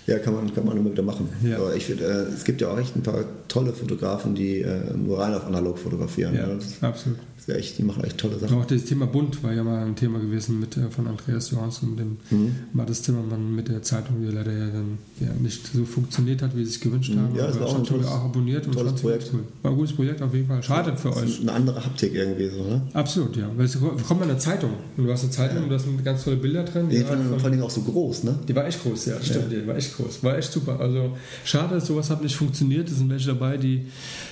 Ja, 0.08 0.18
kann 0.20 0.34
man, 0.34 0.54
kann 0.54 0.66
man 0.66 0.78
immer 0.78 0.92
wieder 0.92 1.04
machen. 1.04 1.30
Ja. 1.44 1.58
Aber 1.58 1.76
ich 1.76 1.86
finde, 1.86 2.04
äh, 2.06 2.34
es 2.34 2.44
gibt 2.44 2.60
ja 2.62 2.70
auch 2.72 2.78
echt 2.80 2.96
ein 2.96 3.04
paar 3.04 3.24
tolle 3.48 3.72
Fotografen, 3.74 4.34
die 4.36 4.62
äh, 4.62 4.94
nur 4.98 5.20
rein 5.20 5.34
auf 5.34 5.46
analog 5.46 5.78
fotografieren. 5.78 6.34
Ja, 6.36 6.48
ne? 6.48 6.56
Das 6.56 6.82
absolut. 6.82 7.20
ja 7.48 7.56
echt, 7.56 7.78
die 7.78 7.84
machen 7.84 8.04
echt 8.04 8.18
tolle 8.18 8.40
Sachen. 8.40 8.58
Auch 8.58 8.66
das 8.66 8.86
Thema 8.86 9.06
Bunt 9.06 9.44
war 9.44 9.54
ja 9.54 9.64
mal 9.64 9.86
ein 9.86 9.96
Thema 9.96 10.20
gewesen 10.20 10.60
mit, 10.60 10.76
äh, 10.78 10.90
von 10.90 11.06
Andreas 11.08 11.52
Johans 11.52 11.80
und 11.84 11.98
dem 11.98 12.18
Mhm. 12.32 12.56
Mattes 12.74 13.04
Zimmermann 13.04 13.54
mit 13.56 13.68
der 13.70 13.84
Zeitung, 13.84 14.18
die 14.22 14.34
leider 14.34 14.52
ja 14.52 14.68
dann 14.70 14.98
ja, 15.20 15.28
nicht 15.40 15.68
so 15.74 15.86
funktioniert 15.86 16.42
hat, 16.42 16.56
wie 16.56 16.64
sie 16.64 16.72
es 16.72 16.80
gewünscht 16.80 17.14
Mhm. 17.14 17.20
haben. 17.20 17.36
Ja, 17.36 17.46
es 17.48 17.56
Aber 17.58 17.66
war 17.66 17.72
auch 17.72 17.78
ein 17.80 17.84
tolles- 17.84 18.08
auch 18.08 18.26
abonniert 18.26 18.66
und 18.68 18.74
tolles 18.74 18.94
Projekt. 18.94 19.30
Cool. 19.34 19.42
War 19.62 19.72
ein 19.72 19.78
gutes 19.78 19.94
Projekt 19.96 20.22
auf 20.24 20.34
jeden 20.34 20.48
Fall. 20.48 20.64
Schade 20.64 20.96
für 20.98 21.10
Das 21.10 21.18
euch. 21.18 21.30
ist 21.30 21.42
eine 21.42 21.52
andere 21.52 21.84
Haptik 21.86 22.14
irgendwie 22.16 22.50
so, 22.50 22.64
ne? 22.64 22.82
Absolut, 22.94 23.36
ja. 23.38 23.50
Weil 23.56 23.66
es 23.66 23.78
kommt 23.80 24.20
mal 24.20 24.30
eine 24.30 24.38
Zeitung 24.40 24.72
und 24.98 25.06
du 25.06 25.12
hast 25.12 25.22
eine 25.24 25.32
Zeitung 25.32 25.64
und 25.64 25.70
da 25.70 25.78
sind 25.78 26.04
ganz 26.04 26.24
tolle 26.24 26.38
Bilder 26.38 26.64
drin. 26.64 26.90
Ja, 26.90 27.02
vor, 27.04 27.16
allem, 27.18 27.30
von- 27.30 27.40
vor 27.40 27.50
allem 27.52 27.62
auch 27.62 27.70
so 27.70 27.82
groß, 27.82 28.24
ne? 28.24 28.40
Die 28.48 28.56
war 28.56 28.66
echt 28.66 28.82
groß, 28.82 29.06
ja, 29.08 29.22
stimmt, 29.22 29.52
die 29.52 29.68
war 29.68 29.76
echt 29.76 29.91
groß. 29.96 30.24
War 30.24 30.38
echt 30.38 30.52
super. 30.52 30.80
Also 30.80 31.18
schade, 31.44 31.76
dass 31.76 31.88
sowas 31.88 32.10
hat 32.10 32.24
nicht 32.24 32.36
funktioniert. 32.36 32.90
Es 32.90 32.98
sind 32.98 33.10
welche 33.10 33.28
dabei, 33.28 33.58
die 33.58 33.86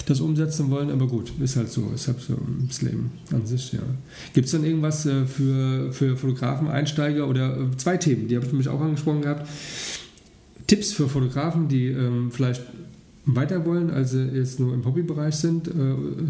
das 0.06 0.20
umsetzen 0.20 0.70
wollen, 0.70 0.92
aber 0.92 1.08
gut, 1.08 1.32
ist 1.40 1.56
halt 1.56 1.72
so, 1.72 1.92
ist 1.94 2.08
halt 2.08 2.20
so 2.20 2.38
das 2.68 2.82
Leben 2.82 3.12
an 3.32 3.46
sich, 3.46 3.74
ja. 3.74 3.80
Gibt 4.34 4.46
es 4.46 4.52
dann 4.52 4.64
irgendwas 4.64 5.06
äh, 5.06 5.26
für, 5.26 5.92
für 5.94 6.18
Fotografen, 6.18 6.68
Einsteiger 6.68 7.28
oder 7.28 7.58
äh, 7.58 7.78
zwei 7.78 7.98
Themen, 7.98 8.28
die 8.28 8.36
habe 8.36 8.46
ich 8.46 8.52
nämlich 8.52 8.70
auch 8.70 8.82
angesprochen 8.82 9.22
gehabt. 9.22 9.48
Tipps 10.68 10.94
für 10.94 11.08
Fotografen, 11.08 11.68
die 11.68 11.88
ähm, 11.88 12.32
vielleicht 12.32 12.62
weiter 13.26 13.66
wollen, 13.66 13.90
als 13.92 14.12
sie 14.12 14.24
jetzt 14.24 14.60
nur 14.60 14.74
im 14.74 14.86
Hobbybereich 14.86 15.36
sind. 15.36 15.68
Äh, 15.68 15.72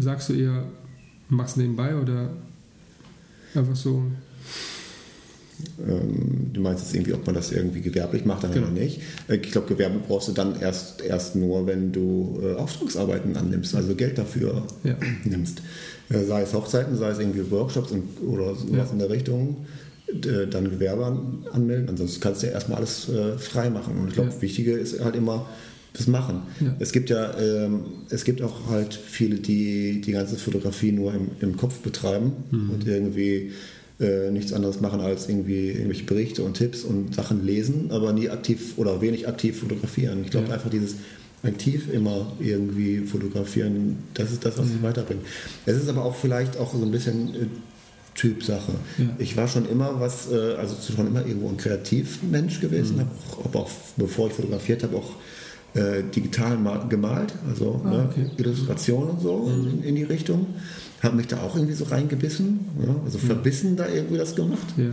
sagst 0.00 0.28
du 0.28 0.34
eher, 0.34 0.64
mach's 1.28 1.56
nebenbei 1.56 1.96
oder 1.96 2.30
einfach 3.54 3.76
so? 3.76 4.02
Ähm, 5.86 6.50
du 6.52 6.60
meinst 6.60 6.84
jetzt 6.84 6.94
irgendwie, 6.94 7.12
ob 7.14 7.24
man 7.26 7.34
das 7.34 7.52
irgendwie 7.52 7.80
gewerblich 7.80 8.24
macht, 8.24 8.44
dann 8.44 8.52
Genau. 8.52 8.66
oder 8.66 8.74
nicht. 8.74 9.00
Äh, 9.28 9.36
Ich 9.36 9.50
glaube, 9.52 9.68
Gewerbe 9.68 10.00
brauchst 10.06 10.28
du 10.28 10.32
dann 10.32 10.60
erst, 10.60 11.02
erst 11.02 11.36
nur, 11.36 11.66
wenn 11.66 11.92
du 11.92 12.40
äh, 12.42 12.54
Auftragsarbeiten 12.54 13.36
annimmst, 13.36 13.74
also 13.74 13.94
Geld 13.94 14.18
dafür 14.18 14.64
Ja. 14.84 14.96
nimmst. 15.24 15.62
Äh, 16.10 16.24
sei 16.24 16.42
es 16.42 16.52
Hochzeiten, 16.54 16.96
sei 16.96 17.10
es 17.10 17.18
irgendwie 17.18 17.50
Workshops 17.50 17.90
und, 17.92 18.02
oder 18.26 18.54
sowas 18.54 18.88
Ja. 18.88 18.92
in 18.92 18.98
der 18.98 19.10
Richtung. 19.10 19.56
Dann 20.12 20.68
Gewerbe 20.68 21.06
an, 21.06 21.44
anmelden, 21.52 21.88
ansonsten 21.88 22.20
kannst 22.20 22.42
du 22.42 22.48
ja 22.48 22.52
erstmal 22.54 22.78
alles 22.78 23.08
frei 23.38 23.70
machen. 23.70 23.96
Und 23.96 24.08
ich 24.08 24.14
glaube, 24.14 24.30
Ja. 24.30 24.42
Wichtige 24.42 24.72
ist 24.72 24.98
halt 25.04 25.14
immer 25.14 25.46
das 25.92 26.08
Machen. 26.08 26.42
Ja. 26.60 26.74
Es 26.80 26.90
gibt 26.90 27.10
ja, 27.10 27.38
ähm, 27.38 27.84
es 28.10 28.24
gibt 28.24 28.42
auch 28.42 28.68
halt 28.68 28.92
viele, 28.94 29.36
die 29.36 30.00
die 30.00 30.10
ganze 30.10 30.34
Fotografie 30.36 30.90
nur 30.90 31.14
im, 31.14 31.28
im 31.40 31.56
Kopf 31.56 31.78
betreiben 31.78 32.32
Mhm. 32.50 32.70
und 32.70 32.86
irgendwie 32.88 33.52
äh, 34.00 34.30
nichts 34.30 34.52
anderes 34.52 34.80
machen 34.80 35.00
als 35.00 35.28
irgendwie 35.28 35.68
irgendwelche 35.70 36.04
Berichte 36.04 36.42
und 36.42 36.54
Tipps 36.54 36.82
und 36.84 37.14
Sachen 37.14 37.44
lesen, 37.44 37.90
aber 37.90 38.12
nie 38.12 38.30
aktiv 38.30 38.74
oder 38.78 39.00
wenig 39.00 39.28
aktiv 39.28 39.60
fotografieren. 39.60 40.22
Ich 40.24 40.30
glaube 40.30 40.48
Ja. 40.48 40.54
einfach 40.54 40.70
dieses 40.70 40.94
aktiv 41.42 41.88
immer 41.92 42.32
irgendwie 42.38 42.98
fotografieren, 43.00 43.98
das 44.14 44.30
ist 44.32 44.44
das, 44.44 44.58
was 44.58 44.68
sich 44.68 44.82
weiterbringt. 44.82 45.22
Es 45.66 45.76
ist 45.76 45.88
aber 45.88 46.04
auch 46.04 46.14
vielleicht 46.14 46.58
auch 46.58 46.72
so 46.74 46.82
ein 46.82 46.90
bisschen 46.90 47.28
äh, 47.34 47.46
Typsache. 48.14 48.72
Ja. 48.98 49.04
Ich 49.18 49.36
war 49.36 49.48
schon 49.48 49.68
immer 49.70 50.00
was, 50.00 50.30
äh, 50.30 50.54
also 50.58 50.74
schon 50.94 51.06
immer 51.06 51.24
irgendwo 51.24 51.48
ein 51.48 51.56
Kreativmensch 51.56 52.60
gewesen, 52.60 52.96
Mhm. 52.96 53.00
habe 53.00 53.10
auch, 53.38 53.44
hab 53.44 53.56
auch, 53.56 53.70
bevor 53.96 54.26
ich 54.28 54.32
fotografiert 54.34 54.82
habe, 54.82 54.96
auch 54.96 55.12
digital 56.16 56.56
ma- 56.58 56.84
gemalt, 56.88 57.32
also 57.48 57.80
Ah, 57.84 57.88
ne, 57.90 58.08
okay. 58.10 58.22
Mhm. 58.24 58.30
Illustration 58.38 59.08
und 59.10 59.20
so 59.20 59.48
in, 59.54 59.84
in 59.84 59.94
die 59.94 60.02
Richtung. 60.02 60.46
Habe 61.02 61.16
mich 61.16 61.26
da 61.28 61.38
auch 61.40 61.56
irgendwie 61.56 61.74
so 61.74 61.84
reingebissen, 61.84 62.60
ja, 62.86 62.94
also 63.04 63.18
verbissen 63.18 63.76
da 63.76 63.86
irgendwie 63.88 64.18
das 64.18 64.34
gemacht. 64.34 64.66
Ja. 64.76 64.84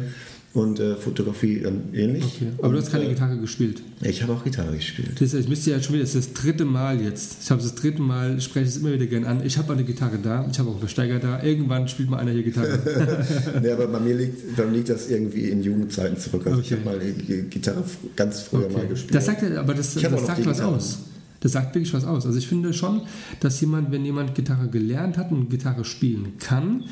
Und 0.53 0.79
äh, 0.79 0.95
Fotografie 0.95 1.59
dann 1.61 1.89
ähnlich. 1.93 2.23
Okay. 2.23 2.47
Aber 2.59 2.73
du 2.73 2.79
hast 2.79 2.89
keine 2.89 3.03
Und, 3.03 3.11
äh, 3.11 3.13
Gitarre 3.13 3.37
gespielt. 3.37 3.81
Ich 4.01 4.23
habe 4.23 4.33
auch 4.33 4.43
Gitarre 4.43 4.75
gespielt. 4.75 5.11
Das 5.19 5.33
ich 5.35 5.47
müsste 5.47 5.69
ja 5.71 5.81
schon 5.83 5.93
wieder, 5.95 6.03
das 6.05 6.15
ist 6.15 6.31
das 6.35 6.41
dritte 6.41 6.65
Mal 6.65 6.99
jetzt. 7.01 7.37
Ich 7.43 7.51
habe 7.51 7.61
das 7.61 7.75
dritte 7.75 8.01
Mal, 8.01 8.37
ich 8.37 8.45
spreche 8.45 8.65
es 8.65 8.77
immer 8.77 8.91
wieder 8.91 9.05
gerne 9.05 9.27
an. 9.27 9.45
Ich 9.45 9.57
habe 9.59 9.73
eine 9.73 9.83
Gitarre 9.83 10.17
da, 10.17 10.47
ich 10.49 10.57
habe 10.57 10.69
auch 10.69 10.73
einen 10.73 10.79
Versteiger 10.79 11.19
da. 11.19 11.43
Irgendwann 11.43 11.87
spielt 11.89 12.09
mal 12.09 12.17
einer 12.17 12.31
hier 12.31 12.41
Gitarre. 12.43 12.79
nee, 13.61 13.69
aber 13.69 13.87
bei 13.87 13.99
mir 13.99 14.15
liegt, 14.15 14.55
bei 14.55 14.65
mir 14.65 14.77
liegt 14.77 14.89
das 14.89 15.09
irgendwie 15.09 15.49
in 15.49 15.61
Jugendzeiten 15.61 16.17
zurück. 16.17 16.47
Also 16.47 16.61
ich 16.61 16.73
Okay. 16.73 16.81
habe 16.85 16.97
mal 16.97 17.05
Gitarre 17.49 17.83
ganz 18.15 18.39
früher 18.41 18.61
mal 18.69 18.77
Okay. 18.77 18.87
gespielt. 18.87 19.15
Das 19.15 19.25
sagt 19.25 19.43
ja, 19.43 19.59
aber 19.59 19.73
das, 19.75 19.95
Ich 19.95 20.01
das 20.01 20.25
sagt 20.25 20.43
was 20.45 20.61
aus. 20.61 20.99
Das 21.39 21.51
sagt 21.51 21.75
wirklich 21.75 21.93
was 21.93 22.05
aus. 22.05 22.25
Also 22.25 22.37
ich 22.37 22.47
finde 22.47 22.73
schon, 22.73 23.01
dass 23.39 23.61
jemand, 23.61 23.91
wenn 23.91 24.05
jemand 24.05 24.35
Gitarre 24.35 24.67
gelernt 24.69 25.17
hat 25.17 25.31
und 25.31 25.49
Gitarre 25.49 25.85
spielen 25.85 26.37
kann, 26.39 26.85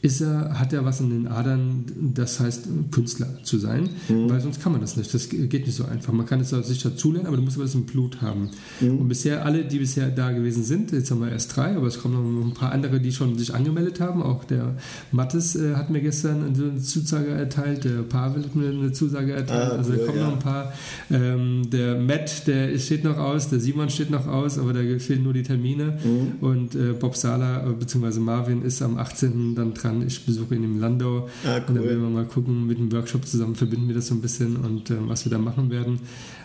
ist 0.00 0.20
er, 0.20 0.58
hat 0.58 0.72
er 0.72 0.84
was 0.84 1.00
in 1.00 1.10
den 1.10 1.26
Adern, 1.26 1.84
das 2.14 2.38
heißt 2.38 2.68
Künstler 2.92 3.26
zu 3.42 3.58
sein, 3.58 3.88
Mhm. 4.08 4.30
weil 4.30 4.40
sonst 4.40 4.62
kann 4.62 4.70
man 4.72 4.80
das 4.80 4.96
nicht. 4.96 5.12
Das 5.12 5.28
geht 5.28 5.52
nicht 5.52 5.74
so 5.74 5.84
einfach. 5.84 6.12
Man 6.12 6.24
kann 6.24 6.40
es 6.40 6.50
sich 6.50 6.82
dazu 6.82 7.10
lernen, 7.12 7.26
aber 7.26 7.36
du 7.36 7.42
musst 7.42 7.56
aber 7.56 7.64
das 7.64 7.74
im 7.74 7.84
Blut 7.84 8.22
haben. 8.22 8.50
Mhm. 8.80 8.98
Und 8.98 9.08
bisher 9.08 9.44
alle, 9.44 9.64
die 9.64 9.78
bisher 9.78 10.08
da 10.10 10.30
gewesen 10.30 10.62
sind, 10.62 10.92
jetzt 10.92 11.10
haben 11.10 11.20
wir 11.20 11.32
erst 11.32 11.56
drei, 11.56 11.76
aber 11.76 11.88
es 11.88 11.98
kommen 12.00 12.38
noch 12.40 12.46
ein 12.46 12.54
paar 12.54 12.70
andere, 12.70 13.00
die 13.00 13.10
schon 13.12 13.36
sich 13.38 13.52
angemeldet 13.54 14.00
haben. 14.00 14.22
Auch 14.22 14.44
der 14.44 14.76
Mattes 15.10 15.56
äh, 15.56 15.74
hat 15.74 15.90
mir 15.90 16.00
gestern 16.00 16.44
eine 16.44 16.78
Zusage 16.78 17.30
erteilt, 17.30 17.82
der 17.84 18.02
Pavel 18.02 18.44
hat 18.44 18.54
mir 18.54 18.68
eine 18.68 18.92
Zusage 18.92 19.32
erteilt. 19.32 19.72
Ah, 19.72 19.76
also 19.78 19.92
da 19.92 19.98
cool, 19.98 20.06
kommen 20.06 20.18
ja. 20.18 20.26
noch 20.26 20.32
ein 20.34 20.38
paar. 20.38 20.72
Ähm, 21.10 21.70
der 21.70 21.98
Matt, 22.00 22.46
der 22.46 22.78
steht 22.78 23.02
noch 23.02 23.16
aus, 23.18 23.48
der 23.48 23.58
Simon 23.58 23.90
steht 23.90 24.10
noch 24.10 24.28
aus, 24.28 24.58
aber 24.58 24.72
da 24.72 24.80
fehlen 25.00 25.24
nur 25.24 25.32
die 25.32 25.42
Termine. 25.42 25.98
Mhm. 26.04 26.32
Und 26.40 26.74
äh, 26.76 26.92
Bob 26.92 27.16
Sala 27.16 27.66
äh, 27.68 27.72
bzw. 27.72 28.20
Marvin 28.20 28.62
ist 28.62 28.80
am 28.80 28.96
18. 28.96 29.54
dann 29.56 29.74
dran. 29.74 29.87
Ich 30.06 30.24
besuche 30.26 30.54
ihn 30.54 30.64
in 30.64 30.80
Landau. 30.80 31.28
Ah, 31.44 31.56
Und 31.56 31.68
dann 31.68 31.78
cool. 31.78 31.84
werden 31.88 32.02
wir 32.02 32.10
mal 32.10 32.24
gucken, 32.24 32.66
mit 32.66 32.78
dem 32.78 32.90
Workshop 32.92 33.26
zusammen 33.26 33.54
verbinden 33.54 33.88
wir 33.88 33.94
das 33.94 34.06
so 34.08 34.14
ein 34.14 34.20
bisschen 34.20 34.56
und 34.56 34.90
ähm, 34.90 35.08
was 35.08 35.24
wir 35.24 35.30
da 35.30 35.38
machen 35.38 35.70
werden. 35.70 36.00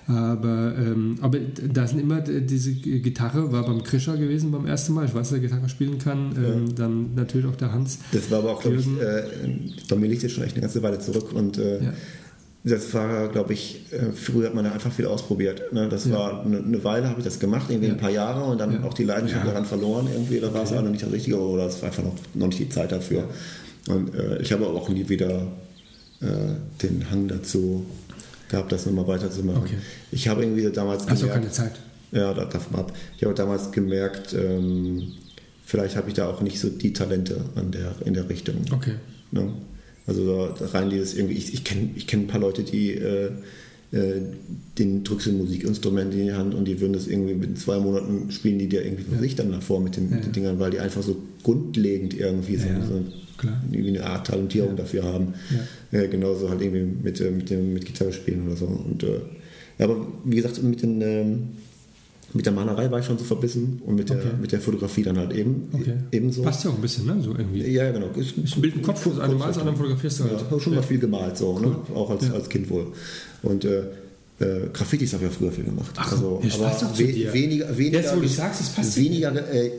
Aber, 0.07 0.73
ähm, 0.77 1.15
aber 1.21 1.39
da 1.39 1.87
sind 1.87 1.99
immer 1.99 2.19
diese 2.21 2.73
Gitarre, 2.73 3.51
war 3.53 3.65
beim 3.65 3.83
Krischer 3.83 4.17
gewesen 4.17 4.51
beim 4.51 4.65
ersten 4.65 4.93
Mal. 4.93 5.05
Ich 5.05 5.13
weiß, 5.13 5.29
dass 5.29 5.37
er 5.37 5.39
Gitarre 5.39 5.69
spielen 5.69 5.97
kann. 5.97 6.35
Ähm, 6.35 6.75
Dann 6.75 7.15
natürlich 7.15 7.45
auch 7.47 7.55
der 7.55 7.71
Hans. 7.71 7.99
Das 8.11 8.29
war 8.29 8.39
aber 8.39 8.51
auch, 8.51 8.61
glaube 8.61 8.77
ich, 8.77 8.87
äh, 8.87 9.23
bei 9.89 9.95
mir 9.95 10.07
liegt 10.07 10.23
jetzt 10.23 10.33
schon 10.35 10.43
echt 10.43 10.55
eine 10.55 10.61
ganze 10.61 10.83
Weile 10.83 10.99
zurück 10.99 11.31
und 11.33 11.57
äh, 11.57 11.83
Ja. 11.85 11.93
Das 12.63 12.93
war, 12.93 13.27
glaube 13.27 13.53
ich, 13.53 13.81
äh, 13.91 14.11
früher 14.13 14.47
hat 14.47 14.55
man 14.55 14.63
da 14.65 14.71
einfach 14.71 14.91
viel 14.91 15.05
ausprobiert. 15.05 15.73
Ne? 15.73 15.89
Das 15.89 16.09
war 16.09 16.45
eine, 16.45 16.59
eine 16.59 16.83
Weile, 16.83 17.09
habe 17.09 17.19
ich 17.19 17.25
das 17.25 17.39
gemacht, 17.39 17.65
irgendwie 17.69 17.87
Ja. 17.87 17.93
ein 17.93 17.99
paar 17.99 18.09
Jahre 18.09 18.43
und 18.45 18.57
dann 18.59 18.73
Ja. 18.75 18.83
auch 18.83 18.93
die 18.93 19.03
Leidenschaft 19.03 19.43
Ja. 19.45 19.51
daran 19.51 19.65
verloren 19.65 20.07
irgendwie. 20.11 20.39
Da 20.39 20.53
war 20.53 20.63
es 20.63 20.69
Okay. 20.69 20.79
auch 20.79 20.83
noch 20.83 20.91
nicht 20.91 21.03
das 21.03 21.11
Richtige 21.11 21.39
oder 21.39 21.65
es 21.67 21.81
war 21.81 21.89
einfach 21.89 22.03
noch, 22.03 22.15
noch 22.33 22.47
nicht 22.47 22.59
die 22.59 22.69
Zeit 22.69 22.91
dafür. 22.91 23.25
Und 23.89 24.15
äh, 24.15 24.41
ich 24.41 24.51
habe 24.53 24.65
auch 24.67 24.87
nie 24.89 25.07
wieder 25.09 25.47
äh, 26.21 26.25
den 26.81 27.09
Hang 27.11 27.27
dazu 27.27 27.85
gehabt, 28.47 28.71
das 28.71 28.85
nochmal 28.85 29.07
weiterzumachen. 29.07 29.63
Okay. 29.63 29.75
Ich 30.11 30.27
habe 30.29 30.43
irgendwie 30.43 30.69
damals 30.71 31.05
Hast 31.05 31.21
du 31.21 31.27
gemerkt, 31.27 31.33
keine 31.41 31.51
Zeit? 31.51 31.73
ja, 32.13 32.33
da- 32.33 32.45
davon 32.45 32.79
ab. 32.79 32.93
Ich 33.17 33.23
habe 33.25 33.33
damals 33.33 33.71
gemerkt, 33.73 34.33
ähm, 34.33 35.03
vielleicht 35.65 35.97
habe 35.97 36.07
ich 36.07 36.13
da 36.13 36.29
auch 36.29 36.39
nicht 36.39 36.59
so 36.61 36.69
die 36.69 36.93
Talente 36.93 37.41
an 37.55 37.71
der, 37.71 37.93
in 38.05 38.13
der 38.13 38.29
Richtung. 38.29 38.55
Okay. 38.71 38.93
Ne? 39.31 39.51
Also 40.05 40.47
da, 40.57 40.65
rein 40.67 40.89
dieses 40.89 41.13
irgendwie, 41.15 41.35
ich, 41.35 41.53
ich 41.53 41.63
kenne 41.63 41.89
ich 41.95 42.07
kenn 42.07 42.21
ein 42.21 42.27
paar 42.27 42.41
Leute, 42.41 42.63
die 42.63 42.91
äh, 42.91 43.29
äh, 43.91 44.21
den 44.79 45.03
drückst 45.03 45.27
du 45.27 45.31
ein 45.31 45.37
Musikinstrument 45.37 46.13
in 46.13 46.25
die 46.25 46.33
Hand 46.33 46.53
und 46.55 46.65
die 46.67 46.81
würden 46.81 46.93
das 46.93 47.07
irgendwie 47.07 47.35
mit 47.35 47.57
zwei 47.59 47.77
Monaten 47.79 48.31
spielen, 48.31 48.59
die 48.59 48.67
dir 48.67 48.83
irgendwie 48.83 49.03
für 49.03 49.15
Ja. 49.15 49.21
sich 49.21 49.35
dann 49.35 49.51
davor 49.51 49.79
mit 49.81 49.95
den, 49.97 50.09
Ja, 50.11 50.17
den. 50.17 50.31
Dingern, 50.31 50.59
weil 50.59 50.71
die 50.71 50.79
einfach 50.79 51.03
so 51.03 51.15
grundlegend 51.43 52.13
irgendwie 52.15 52.57
so, 52.57 52.67
Ja, 52.67 52.83
so 52.85 53.01
irgendwie 53.71 53.89
eine 53.97 54.05
Art 54.05 54.27
Talentierung 54.27 54.75
dafür 54.75 55.03
haben. 55.03 55.33
Äh, 55.91 56.07
genauso 56.07 56.49
halt 56.49 56.61
irgendwie 56.61 56.85
mit, 57.03 57.19
äh, 57.21 57.29
mit, 57.31 57.49
dem, 57.49 57.73
mit 57.73 57.85
Gitarre 57.85 58.11
spielen 58.13 58.47
oder 58.47 58.55
so. 58.55 58.65
Und, 58.65 59.03
äh, 59.03 59.19
aber 59.83 60.07
wie 60.25 60.35
gesagt, 60.37 60.61
mit, 60.63 60.81
den, 60.81 61.01
ähm, 61.01 61.39
mit 62.33 62.45
der 62.45 62.53
Malerei 62.53 62.89
war 62.89 62.99
ich 62.99 63.05
schon 63.05 63.17
so 63.17 63.23
verbissen 63.25 63.81
und 63.85 63.95
mit 63.95 64.09
der, 64.09 64.17
Okay. 64.17 64.27
mit 64.41 64.51
der 64.51 64.59
Fotografie 64.61 65.03
dann 65.03 65.17
halt 65.17 65.33
eben 65.33 65.69
Okay. 65.73 65.93
ebenso. 66.11 66.41
Passt 66.41 66.63
ja 66.63 66.71
auch 66.71 66.75
ein 66.75 66.81
bisschen, 66.81 67.05
ne? 67.05 67.17
So 67.21 67.31
irgendwie. 67.31 67.61
Ja, 67.71 67.91
genau. 67.91 68.07
Ist, 68.15 68.35
Ich 68.37 68.55
bild 68.55 68.73
einen 68.75 68.83
Kopf, 68.83 69.03
das 69.03 69.19
eine 69.19 69.35
Mal, 69.35 69.47
das 69.47 69.57
andere 69.59 69.75
fotografierst 69.75 70.19
du 70.19 70.23
ja, 70.23 70.29
halt. 70.31 70.49
habe 70.49 70.59
schon 70.59 70.73
mal 70.75 70.81
viel 70.83 70.99
gemalt, 70.99 71.37
so, 71.37 71.59
ne? 71.59 71.75
auch 71.93 72.09
als, 72.09 72.27
Ja. 72.27 72.33
als 72.33 72.49
Kind 72.49 72.69
wohl. 72.69 72.87
Und 73.43 73.65
äh, 73.65 73.83
äh, 74.39 74.67
Graffitis 74.73 75.13
habe 75.13 75.25
ich 75.25 75.31
ja 75.31 75.37
früher 75.37 75.51
viel 75.51 75.63
gemacht. 75.63 75.91
Ach, 75.95 76.11
also, 76.11 76.41
jetzt 76.43 76.55
aber 76.55 76.65
passt 76.65 76.81
doch 76.81 76.97
we 76.99 77.05
dir. 77.05 77.31
weniger, 77.33 77.77
weniger, 77.77 77.99
Jetzt, 77.99 78.15
wo 78.15 78.19
du 78.19 78.27
sagst, 78.27 78.61
es 78.61 78.69
passt 78.69 78.97
weniger, 78.97 79.31
äh, 79.53 79.69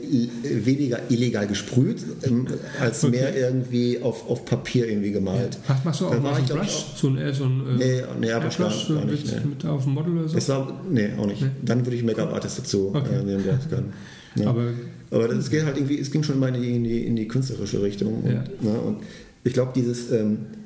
weniger 0.65 0.99
illegal 1.09 1.45
gesprüht, 1.47 1.97
ähm, 2.23 2.47
als 2.79 3.03
Okay. 3.03 3.11
mehr 3.17 3.35
irgendwie 3.35 3.99
auf, 4.01 4.27
auf 4.29 4.45
Papier 4.45 4.87
irgendwie 4.87 5.11
gemalt. 5.11 5.57
Mach- 5.67 5.83
Machst 5.83 6.01
du 6.01 6.07
auch 6.07 6.21
mal 6.21 6.33
einen 6.35 6.45
Brush? 6.47 6.85
So 6.95 7.07
ein, 7.09 7.17
eher 7.17 7.33
so 7.33 7.43
ein 7.45 7.61
äh, 7.67 7.77
Nee, 7.77 8.01
nee, 8.21 8.31
aber 8.31 8.45
Airbrush, 8.45 8.57
gar- 8.57 8.69
gar 8.69 8.77
so 8.77 8.93
nicht, 9.05 9.25
nee. 9.27 9.49
mit 9.49 9.65
auf 9.65 9.83
dem 9.83 9.93
Model 9.93 10.17
oder 10.19 10.29
so? 10.29 10.37
Es 10.37 10.49
war, 10.49 10.81
nee, 10.89 11.09
auch 11.17 11.27
nicht. 11.27 11.45
Dann 11.63 11.85
würde 11.85 11.97
ich 11.97 12.03
Make-up-Artist 12.03 12.59
dazu 12.59 12.91
Okay. 12.93 13.15
äh, 13.19 13.23
nehmen, 13.23 13.43
der 13.43 13.53
das 13.57 13.69
kann. 13.69 13.85
Ja. 14.37 14.47
Aber 14.49 14.65
Aber 15.11 15.29
das 15.29 15.49
geht 15.49 15.63
halt 15.63 15.77
irgendwie, 15.77 15.97
es 15.97 16.11
ging 16.11 16.21
schon 16.21 16.39
mal 16.39 16.53
in 16.53 16.61
die, 16.61 16.75
in 16.75 16.83
die, 16.83 17.05
in 17.07 17.15
die 17.15 17.25
künstlerische 17.25 17.81
Richtung. 17.81 18.21
Und, 18.21 18.31
Ja. 18.33 18.43
ne, 18.61 18.79
und 18.81 18.97
ich 19.45 19.53
glaube, 19.53 19.71
dieses, 19.73 20.11
ähm, 20.11 20.39
äh, 20.41 20.64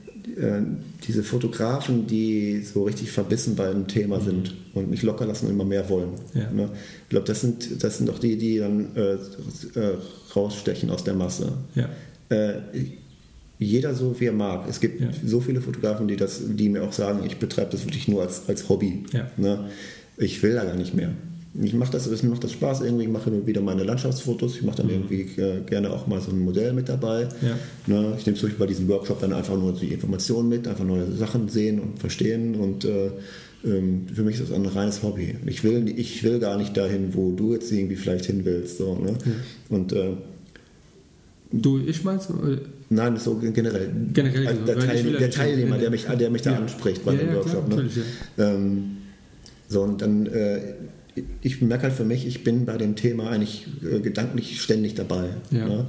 diese 1.08 1.24
Fotografen, 1.24 2.08
die 2.08 2.62
so 2.62 2.84
richtig 2.84 3.12
verbissen 3.12 3.56
bei 3.56 3.70
einem 3.70 3.88
Thema 3.88 4.20
sind 4.22 4.56
und 4.74 4.90
nicht 4.90 5.04
locker 5.04 5.26
lassen 5.26 5.48
und 5.48 5.54
immer 5.54 5.66
mehr 5.66 5.90
wollen. 5.90 6.10
Mhm. 6.34 6.40
Ja. 6.42 6.52
Ne? 6.52 6.70
Ich 7.04 7.10
glaube, 7.10 7.28
das 7.28 7.42
sind, 7.42 7.84
das 7.84 7.98
sind 7.98 8.10
auch 8.10 8.20
die, 8.20 8.38
die 8.38 8.60
dann 8.60 8.96
äh, 8.96 9.14
äh, 9.80 9.96
rausstechen 10.36 10.90
aus 10.90 11.04
der 11.04 11.14
Masse. 11.16 11.54
ja. 11.76 11.90
Äh, 12.30 12.62
jeder 13.62 13.94
so 13.94 14.18
wie 14.22 14.26
er 14.28 14.32
mag. 14.32 14.70
Es 14.70 14.80
gibt 14.80 15.02
Ja. 15.02 15.10
so 15.26 15.42
viele 15.42 15.60
Fotografen, 15.60 16.08
die, 16.08 16.16
das, 16.16 16.40
die 16.48 16.70
mir 16.70 16.82
auch 16.82 16.94
sagen, 16.94 17.26
ich 17.26 17.40
betreibe 17.40 17.72
das 17.72 17.84
wirklich 17.86 18.08
nur 18.08 18.22
als, 18.22 18.48
als 18.48 18.70
Hobby. 18.70 19.04
Ne? 19.36 19.66
Ich 20.16 20.42
will 20.42 20.54
da 20.54 20.64
gar 20.64 20.76
nicht 20.78 20.94
mehr. 20.94 21.10
Ich 21.62 21.74
mache 21.74 21.92
das, 21.92 22.06
es 22.06 22.22
macht 22.24 22.44
das 22.44 22.52
Spaß 22.52 22.82
irgendwie, 22.82 23.06
ich 23.06 23.10
mache 23.10 23.32
wieder 23.48 23.62
meine 23.62 23.84
Landschaftsfotos, 23.84 24.56
ich 24.58 24.62
mache 24.64 24.78
dann 24.78 24.90
irgendwie 24.90 25.22
äh, 25.42 25.62
gerne 25.66 25.90
auch 25.92 26.06
mal 26.06 26.22
so 26.22 26.30
ein 26.32 26.40
Modell 26.40 26.74
mit 26.74 26.88
dabei. 26.90 27.26
Mhm. 27.42 27.48
Ja. 27.48 28.02
Ne? 28.02 28.14
Ich 28.20 28.26
nehme 28.26 28.38
zum 28.38 28.50
Beispiel 28.50 28.60
bei 28.60 28.68
diesem 28.68 28.88
Workshop 28.88 29.20
dann 29.20 29.34
einfach 29.34 29.58
nur 29.58 29.74
die 29.74 29.88
Informationen 29.94 30.48
mit, 30.50 30.68
einfach 30.68 30.84
neue 30.86 31.12
Sachen 31.14 31.50
sehen 31.50 31.80
und 31.80 31.98
verstehen 32.00 32.56
und 32.56 32.86
äh, 32.86 33.10
ähm, 33.66 34.06
für 34.14 34.22
mich 34.24 34.36
ist 34.40 34.50
das 34.50 34.52
ein 34.56 34.66
reines 34.68 35.02
Hobby. 35.04 35.36
Ich 35.48 35.64
will, 35.64 35.90
ich 35.98 36.24
will 36.24 36.40
gar 36.40 36.56
nicht 36.58 36.78
dahin, 36.78 37.14
wo 37.14 37.32
du 37.32 37.54
jetzt 37.54 37.72
irgendwie 37.72 37.96
vielleicht 37.96 38.26
hin 38.28 38.42
willst. 38.46 38.78
So, 38.78 38.96
ne? 38.96 39.16
Und 39.70 39.92
äh, 39.92 40.12
Du, 41.52 41.80
ich 41.80 42.04
meinst? 42.04 42.30
Oder? 42.30 42.60
Nein, 42.92 43.18
so 43.18 43.36
generell. 43.36 43.90
Generell, 44.14 44.48
Also 44.48 44.62
der, 44.66 44.78
Teil, 44.80 45.04
der 45.14 45.32
Teilnehmer, 45.32 45.78
der 45.80 45.90
mich, 45.90 46.06
der 46.06 46.30
mich 46.30 46.42
da 46.44 46.52
Ja. 46.52 46.58
anspricht 46.60 47.04
bei 47.04 47.14
Ja, 47.14 47.20
dem 47.20 47.28
ja, 47.34 47.42
klar, 47.42 47.56
Workshop. 47.56 47.70
ne? 47.70 47.90
ähm, 48.38 48.84
so, 49.68 49.82
und 49.84 50.02
dann, 50.02 50.26
äh, 50.28 50.60
ich 51.42 51.62
merke 51.62 51.84
halt 51.84 51.94
für 51.94 52.06
mich, 52.06 52.26
ich 52.28 52.44
bin 52.44 52.66
bei 52.66 52.78
dem 52.78 52.96
Thema 52.96 53.30
eigentlich 53.30 53.68
äh, 53.84 54.00
gedanklich 54.00 54.62
ständig 54.62 54.96
dabei. 54.96 55.30
Ja. 55.52 55.68
Ne? 55.68 55.86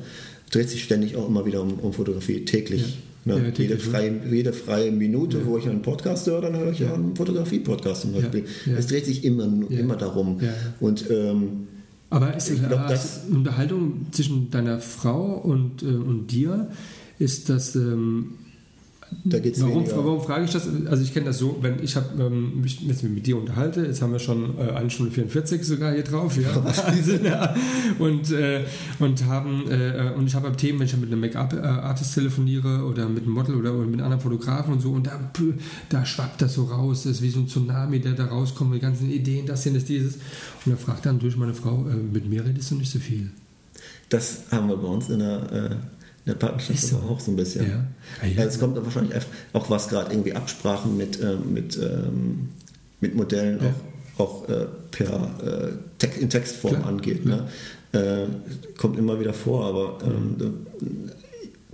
Dreht 0.50 0.68
sich 0.68 0.82
ständig 0.82 1.16
auch 1.16 1.28
immer 1.28 1.46
wieder 1.46 1.62
um, 1.62 1.74
um 1.80 1.92
Fotografie, 1.92 2.44
täglich. 2.44 2.98
Ja. 3.24 3.34
Ne? 3.36 3.44
Ja, 3.44 3.50
täglich, 3.50 3.68
jede, 3.68 3.78
freie, 3.78 4.20
jede 4.30 4.52
freie 4.52 4.90
Minute, 4.90 5.44
wo 5.46 5.58
ich 5.58 5.68
einen 5.68 5.82
Podcast 5.82 6.26
höre, 6.26 6.40
dann 6.40 6.56
höre 6.56 6.72
ich 6.72 6.80
ja. 6.80 6.94
einen 6.94 7.14
Fotografie-Podcast 7.14 8.02
zum 8.02 8.12
Beispiel. 8.12 8.44
Es 8.76 8.86
dreht 8.86 9.04
sich 9.04 9.24
immer, 9.24 9.44
immer 9.68 9.96
darum. 9.96 10.40
Und 10.80 11.10
ähm, 11.10 11.68
Aber 12.08 12.34
ist 12.36 12.50
Ich 12.50 12.66
glaub, 12.66 12.88
das- 12.88 13.26
eine 13.26 13.36
Unterhaltung 13.36 14.06
zwischen 14.10 14.50
deiner 14.50 14.80
Frau 14.80 15.34
und, 15.34 15.82
äh, 15.82 15.86
und 15.86 16.28
dir? 16.28 16.70
Ist 17.18 17.50
das. 17.50 17.76
Ähm, 17.76 18.32
da 19.24 19.38
geht 19.38 19.56
es 19.56 19.62
Warum, 19.62 19.84
weniger. 19.84 19.96
warum 19.96 20.20
frage 20.22 20.44
ich 20.44 20.50
das? 20.50 20.68
Also 20.86 21.02
ich 21.02 21.12
kenne 21.12 21.26
das 21.26 21.38
so, 21.38 21.58
wenn 21.60 21.82
ich 21.82 21.96
hab, 21.96 22.18
ähm, 22.18 22.60
mich 22.60 22.80
jetzt 22.80 23.02
mit 23.02 23.26
dir 23.26 23.36
unterhalte, 23.36 23.84
jetzt 23.84 24.00
haben 24.02 24.12
wir 24.12 24.18
schon 24.18 24.56
äh, 24.58 24.70
eine 24.70 24.88
Stunde 24.88 25.12
44 25.12 25.64
sogar 25.64 25.92
hier 25.92 26.04
drauf, 26.04 26.36
ja, 27.24 27.54
und 27.98 28.30
äh, 28.30 28.64
und 28.98 29.24
haben 29.26 29.70
äh, 29.70 30.12
und 30.16 30.26
ich 30.26 30.34
habe 30.34 30.50
Themen, 30.56 30.78
wenn 30.78 30.86
ich 30.86 30.96
mit 30.96 31.10
einem 31.10 31.20
Make-up-Artist 31.20 32.14
telefoniere 32.14 32.84
oder 32.84 33.08
mit 33.08 33.24
einem 33.24 33.32
Model 33.32 33.56
oder, 33.56 33.74
oder 33.74 33.86
mit 33.86 33.94
einem 33.94 34.04
anderen 34.04 34.20
Fotografen 34.20 34.74
und 34.74 34.80
so 34.80 34.92
und 34.92 35.06
da, 35.06 35.18
da 35.88 36.06
schwappt 36.06 36.42
das 36.42 36.54
so 36.54 36.64
raus, 36.64 37.02
das 37.02 37.12
ist 37.12 37.22
wie 37.22 37.30
so 37.30 37.40
ein 37.40 37.48
Tsunami, 37.48 38.00
der 38.00 38.12
da 38.12 38.26
rauskommt, 38.26 38.74
die 38.74 38.80
ganzen 38.80 39.10
Ideen, 39.10 39.46
das 39.46 39.64
hier, 39.64 39.72
das 39.72 39.84
dieses 39.84 40.14
und 40.64 40.72
da 40.72 40.76
fragt 40.76 41.06
dann 41.06 41.18
durch 41.18 41.36
meine 41.36 41.54
Frau, 41.54 41.86
äh, 41.88 41.94
mit 41.94 42.28
mir 42.28 42.44
redest 42.44 42.70
du 42.70 42.76
nicht 42.76 42.90
so 42.90 42.98
viel. 42.98 43.30
Das 44.08 44.44
haben 44.50 44.68
wir 44.68 44.76
bei 44.76 44.88
uns 44.88 45.08
in 45.08 45.20
der, 45.20 45.52
äh, 45.52 45.76
in 46.26 46.32
der 46.32 46.34
Partnerschaft 46.34 46.78
Ist 46.82 46.88
so. 46.90 46.96
aber 46.96 47.10
auch 47.10 47.20
so 47.20 47.30
ein 47.32 47.36
bisschen. 47.36 47.68
Ja. 47.68 47.84
Ah, 48.22 48.26
ja. 48.26 48.42
Ja, 48.42 48.44
Es 48.44 48.58
kommt 48.58 48.76
aber 48.76 48.86
wahrscheinlich 48.86 49.14
einfach 49.14 49.28
auch 49.54 49.70
was 49.70 49.88
gerade 49.88 50.12
irgendwie 50.12 50.32
Absprachen 50.34 50.96
mit, 50.96 51.20
ähm, 51.22 51.52
mit, 51.52 51.76
ähm, 51.78 52.48
mit 53.00 53.14
Modellen 53.14 53.58
Ja. 53.62 53.74
auch, 54.18 54.44
auch 54.44 54.48
äh, 54.48 54.66
per 54.90 55.70
äh, 56.02 56.20
in 56.20 56.28
Textform 56.30 56.74
Klar, 56.74 56.86
angeht. 56.86 57.24
Ne? 57.24 57.48
Äh, 57.92 58.26
kommt 58.78 58.98
immer 58.98 59.18
wieder 59.18 59.32
vor, 59.32 59.64
aber 59.66 59.98
ähm, 60.06 60.36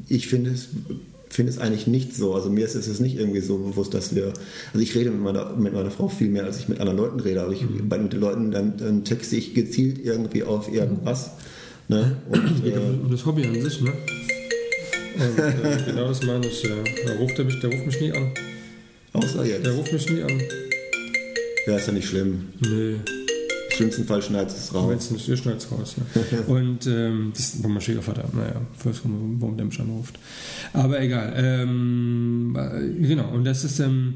ich 0.09 0.29
finde 0.29 0.51
es 0.51 0.69
finde 1.29 1.51
es 1.53 1.59
eigentlich 1.59 1.87
nicht 1.87 2.15
so. 2.15 2.35
Also 2.35 2.49
mir 2.49 2.65
ist 2.65 2.75
es 2.77 3.01
nicht 3.01 3.19
irgendwie 3.19 3.41
so 3.41 3.59
bewusst, 3.59 3.93
dass 3.93 4.15
wir. 4.15 4.27
Also 4.73 4.79
ich 4.79 4.95
rede 4.95 5.11
mit 5.11 5.21
meiner, 5.21 5.55
mit 5.55 5.75
meiner 5.75 5.91
Frau 5.91 6.09
viel 6.09 6.29
mehr, 6.31 6.45
als 6.45 6.59
ich 6.61 6.69
mit 6.69 6.81
anderen 6.81 6.97
Leuten 6.99 7.21
rede. 7.21 7.41
Also 7.41 7.53
ich, 7.53 7.63
Mhm. 7.63 7.89
bei 7.89 7.99
mit 7.99 8.13
den 8.13 8.21
Leuten 8.21 8.51
dann, 8.53 8.77
dann 8.79 9.05
texte 9.05 9.37
ich 9.37 9.53
gezielt 9.53 9.99
irgendwie 10.03 10.45
auf 10.45 10.73
irgendwas. 10.73 11.33
Ne? 11.89 12.17
Und, 12.31 12.65
äh, 12.65 12.79
um 13.03 13.11
das 13.11 13.27
Hobby 13.27 13.45
an 13.45 13.61
sich, 13.61 13.81
ne? 13.83 13.93
Und, 15.19 15.39
äh, 15.39 15.83
genau 15.87 16.09
das 16.09 16.23
meine 16.23 16.47
ich, 16.47 16.63
ja. 16.63 16.71
Da 17.07 17.13
ruft 17.15 17.39
er 17.39 17.45
mich, 17.45 17.61
der 17.61 17.71
ruft 17.71 17.87
mich 17.87 18.01
nie 18.01 18.13
an. 18.13 18.31
außer 19.13 19.45
Der 19.45 19.59
jetzt. 19.61 19.69
ruft 19.69 19.93
mich 19.93 20.11
nie 20.11 20.23
an. 20.23 20.41
Ja, 21.67 21.77
ist 21.77 21.87
ja 21.87 21.93
nicht 21.93 22.09
schlimm. 22.09 22.49
Nee, 22.61 22.93
Im 22.95 23.73
schlimmsten 23.77 24.05
Fall 24.05 24.23
schneidet 24.23 24.51
es 24.57 24.73
raus. 24.73 24.93
jetzt 24.93 25.11
nicht, 25.13 25.27
ihr 25.29 25.37
schneidet's 25.37 25.71
raus, 25.73 25.97
ja. 25.99 26.39
Und 26.47 26.87
ähm, 26.87 27.33
das 27.35 27.55
ist 27.55 27.67
mein 27.67 27.81
Schwiegervater, 27.81 28.25
naja, 28.33 28.61
warum, 28.85 29.37
warum 29.41 29.57
der 29.57 29.67
mich 29.67 29.81
anruft. 29.81 30.19
Aber 30.73 31.01
egal. 31.01 31.33
Ähm, 31.37 32.57
äh, 32.57 33.07
genau, 33.09 33.31
und 33.33 33.45
das 33.45 33.65
ist, 33.65 33.81
ähm, 33.81 34.15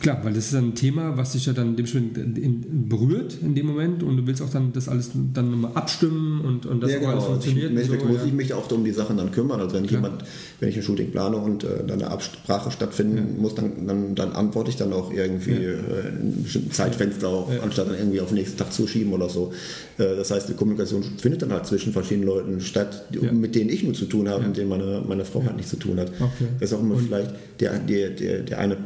klar, 0.00 0.20
weil 0.24 0.32
das 0.32 0.46
ist 0.46 0.54
ein 0.54 0.74
Thema, 0.74 1.16
was 1.16 1.32
dich 1.32 1.46
ja 1.46 1.52
dann 1.52 1.76
dementsprechend 1.76 2.16
in, 2.38 2.88
berührt 2.88 3.38
in 3.42 3.54
dem 3.54 3.66
Moment 3.66 4.02
und 4.02 4.16
du 4.16 4.26
willst 4.26 4.42
auch 4.42 4.50
dann 4.50 4.72
das 4.72 4.88
alles 4.88 5.10
dann 5.34 5.50
nochmal 5.50 5.72
abstimmen 5.74 6.40
und, 6.40 6.66
und 6.66 6.80
das 6.82 6.90
ja, 6.92 6.96
auch 6.98 7.00
genau. 7.00 7.12
alles 7.12 7.24
ich, 7.24 7.30
funktioniert. 7.30 7.70
Und 7.70 8.00
so, 8.00 8.06
muss 8.06 8.16
ja. 8.18 8.24
ich 8.26 8.32
mich 8.32 8.54
auch 8.54 8.70
um 8.70 8.84
die 8.84 8.90
Sachen 8.92 9.16
dann 9.16 9.30
kümmern. 9.32 9.60
Also 9.60 9.74
wenn 9.76 9.86
Klar. 9.86 10.02
jemand, 10.02 10.24
wenn 10.60 10.68
ich 10.68 10.76
ein 10.76 10.82
Shooting 10.82 11.10
plane 11.10 11.36
und 11.36 11.64
äh, 11.64 11.84
dann 11.86 12.00
eine 12.02 12.10
Absprache 12.10 12.70
stattfinden 12.70 13.40
muss, 13.40 13.54
dann, 13.54 13.86
dann, 13.86 14.14
dann 14.14 14.32
antworte 14.32 14.70
ich 14.70 14.76
dann 14.76 14.92
auch 14.92 15.12
irgendwie 15.12 15.52
äh, 15.52 15.74
in 15.74 16.16
einem 16.20 16.42
bestimmten 16.42 16.70
Zeitfenster 16.72 17.28
auch, 17.28 17.52
Ja. 17.52 17.60
anstatt 17.60 17.88
dann 17.88 17.96
irgendwie 17.98 18.20
auf 18.20 18.28
den 18.28 18.38
nächsten 18.38 18.58
Tag 18.58 18.72
zu 18.72 18.86
schieben 18.86 19.12
oder 19.12 19.28
so. 19.28 19.52
Äh, 19.98 20.16
das 20.16 20.30
heißt, 20.30 20.48
die 20.48 20.54
Kommunikation 20.54 21.02
findet 21.18 21.42
dann 21.42 21.52
halt 21.52 21.66
zwischen 21.66 21.92
verschiedenen 21.92 22.26
Leuten 22.28 22.60
statt, 22.60 23.06
die, 23.12 23.18
Ja. 23.24 23.32
mit 23.32 23.54
denen 23.54 23.70
ich 23.70 23.82
nur 23.82 23.94
zu 23.94 24.06
tun 24.06 24.28
habe, 24.28 24.42
Ja. 24.42 24.48
mit 24.48 24.56
denen 24.56 24.68
meine, 24.68 25.02
meine 25.06 25.24
Frau 25.24 25.42
halt 25.44 25.56
nichts 25.56 25.70
zu 25.70 25.76
tun 25.76 25.98
hat. 25.98 26.08
Okay. 26.18 26.46
Das 26.60 26.70
ist 26.70 26.76
auch 26.76 26.80
immer 26.82 26.94
Und- 26.94 27.06
vielleicht 27.06 27.30
der, 27.60 27.78
der, 27.78 28.10
der, 28.10 28.40
der 28.40 28.58
eine 28.58 28.76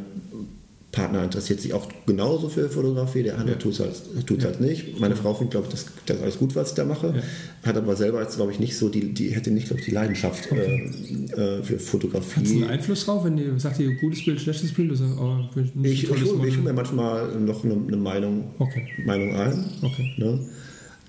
Partner 0.91 1.23
interessiert 1.23 1.59
sich 1.61 1.73
auch 1.73 1.87
genauso 2.05 2.47
für 2.49 2.69
Fotografie, 2.69 3.21
der 3.21 3.35
andere 3.37 3.55
Ja. 3.55 3.59
tut 3.61 3.73
es 3.73 3.79
halt, 3.81 3.93
tut's 4.25 4.45
halt 4.45 4.61
nicht. 4.61 4.99
Meine 4.99 5.15
Frau 5.15 5.33
findet, 5.33 5.51
glaube 5.51 5.67
ich, 5.67 5.73
das, 5.73 5.85
das 6.05 6.21
alles 6.21 6.37
gut, 6.39 6.55
was 6.55 6.69
ich 6.69 6.75
da 6.75 6.85
mache. 6.85 7.07
Ja. 7.15 7.67
Hat 7.69 7.75
aber 7.77 7.95
selber 7.95 8.21
jetzt, 8.21 8.37
glaube 8.37 8.53
ich, 8.53 8.59
nicht 8.59 8.75
so 8.77 8.87
die, 8.89 9.13
die 9.13 9.29
hätte 9.29 9.51
nicht, 9.51 9.67
glaube 9.67 9.81
ich, 9.81 9.85
die 9.85 9.91
Leidenschaft 9.91 10.49
äh, 10.51 10.55
äh, 10.55 11.61
für 11.61 11.73
Hat 11.73 11.81
es 11.81 11.89
Fotografie. 11.89 12.39
einen 12.39 12.63
Einfluss 12.63 13.05
drauf, 13.05 13.25
wenn 13.25 13.37
ihr 13.37 13.59
sagt, 13.59 13.79
ihr 13.79 13.93
gutes 13.95 14.23
Bild, 14.23 14.39
schlechtes 14.41 14.73
Bild? 14.73 14.89
Oder, 14.91 14.97
so, 14.97 15.05
oh, 15.19 15.59
Ich, 15.83 16.03
ich, 16.05 16.09
hole, 16.09 16.47
ich 16.47 16.55
hole 16.55 16.63
mir 16.63 16.73
manchmal 16.73 17.35
noch 17.39 17.63
eine, 17.65 17.73
eine 17.73 17.97
Meinung, 17.97 18.51
Okay. 18.57 18.87
Meinung 19.05 19.35
ein. 19.35 19.65
Okay. 19.83 20.13
Ne? 20.17 20.39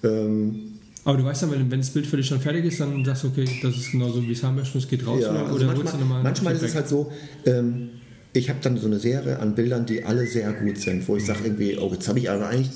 Ähm, 0.03 0.57
Aber 1.05 1.17
du 1.19 1.25
weißt 1.25 1.45
dann, 1.45 1.53
wenn, 1.53 1.71
wenn 1.71 1.81
das 1.81 1.91
Bild 1.91 2.07
für 2.07 2.17
dich 2.17 2.29
dann 2.29 2.41
fertig 2.41 2.65
ist, 2.65 2.81
dann 2.81 3.05
sagst 3.05 3.23
du, 3.25 3.29
okay, 3.29 3.49
das 3.63 3.77
ist 3.77 3.93
genauso, 3.93 4.23
wie 4.23 4.33
es 4.33 4.43
haben 4.43 4.57
möchte, 4.57 4.77
es 4.79 4.89
geht 4.89 5.07
raus. 5.07 5.21
Ja, 5.23 5.31
oder 5.31 5.41
also 5.45 5.55
oder 5.57 5.67
manchmal, 5.69 5.93
du 5.99 6.05
manchmal 6.05 6.55
ist 6.57 6.63
es 6.63 6.75
halt 6.75 6.89
so, 6.89 7.11
ähm, 7.47 7.91
ich 8.39 8.49
habe 8.49 8.61
dann 8.63 8.77
so 8.79 8.87
eine 8.87 8.99
Serie 8.99 9.39
an 9.39 9.55
Bildern, 9.55 9.87
die 9.87 10.05
alle 10.05 10.27
sehr 10.27 10.53
gut 10.53 10.79
sind, 10.79 11.07
wo 11.09 11.17
ich 11.17 11.27
sage 11.27 11.41
irgendwie, 11.45 11.77
oh, 11.79 11.91
jetzt 11.93 12.09
habe 12.09 12.19
ich 12.19 12.31
aber 12.31 12.49
eigentlich, 12.49 12.71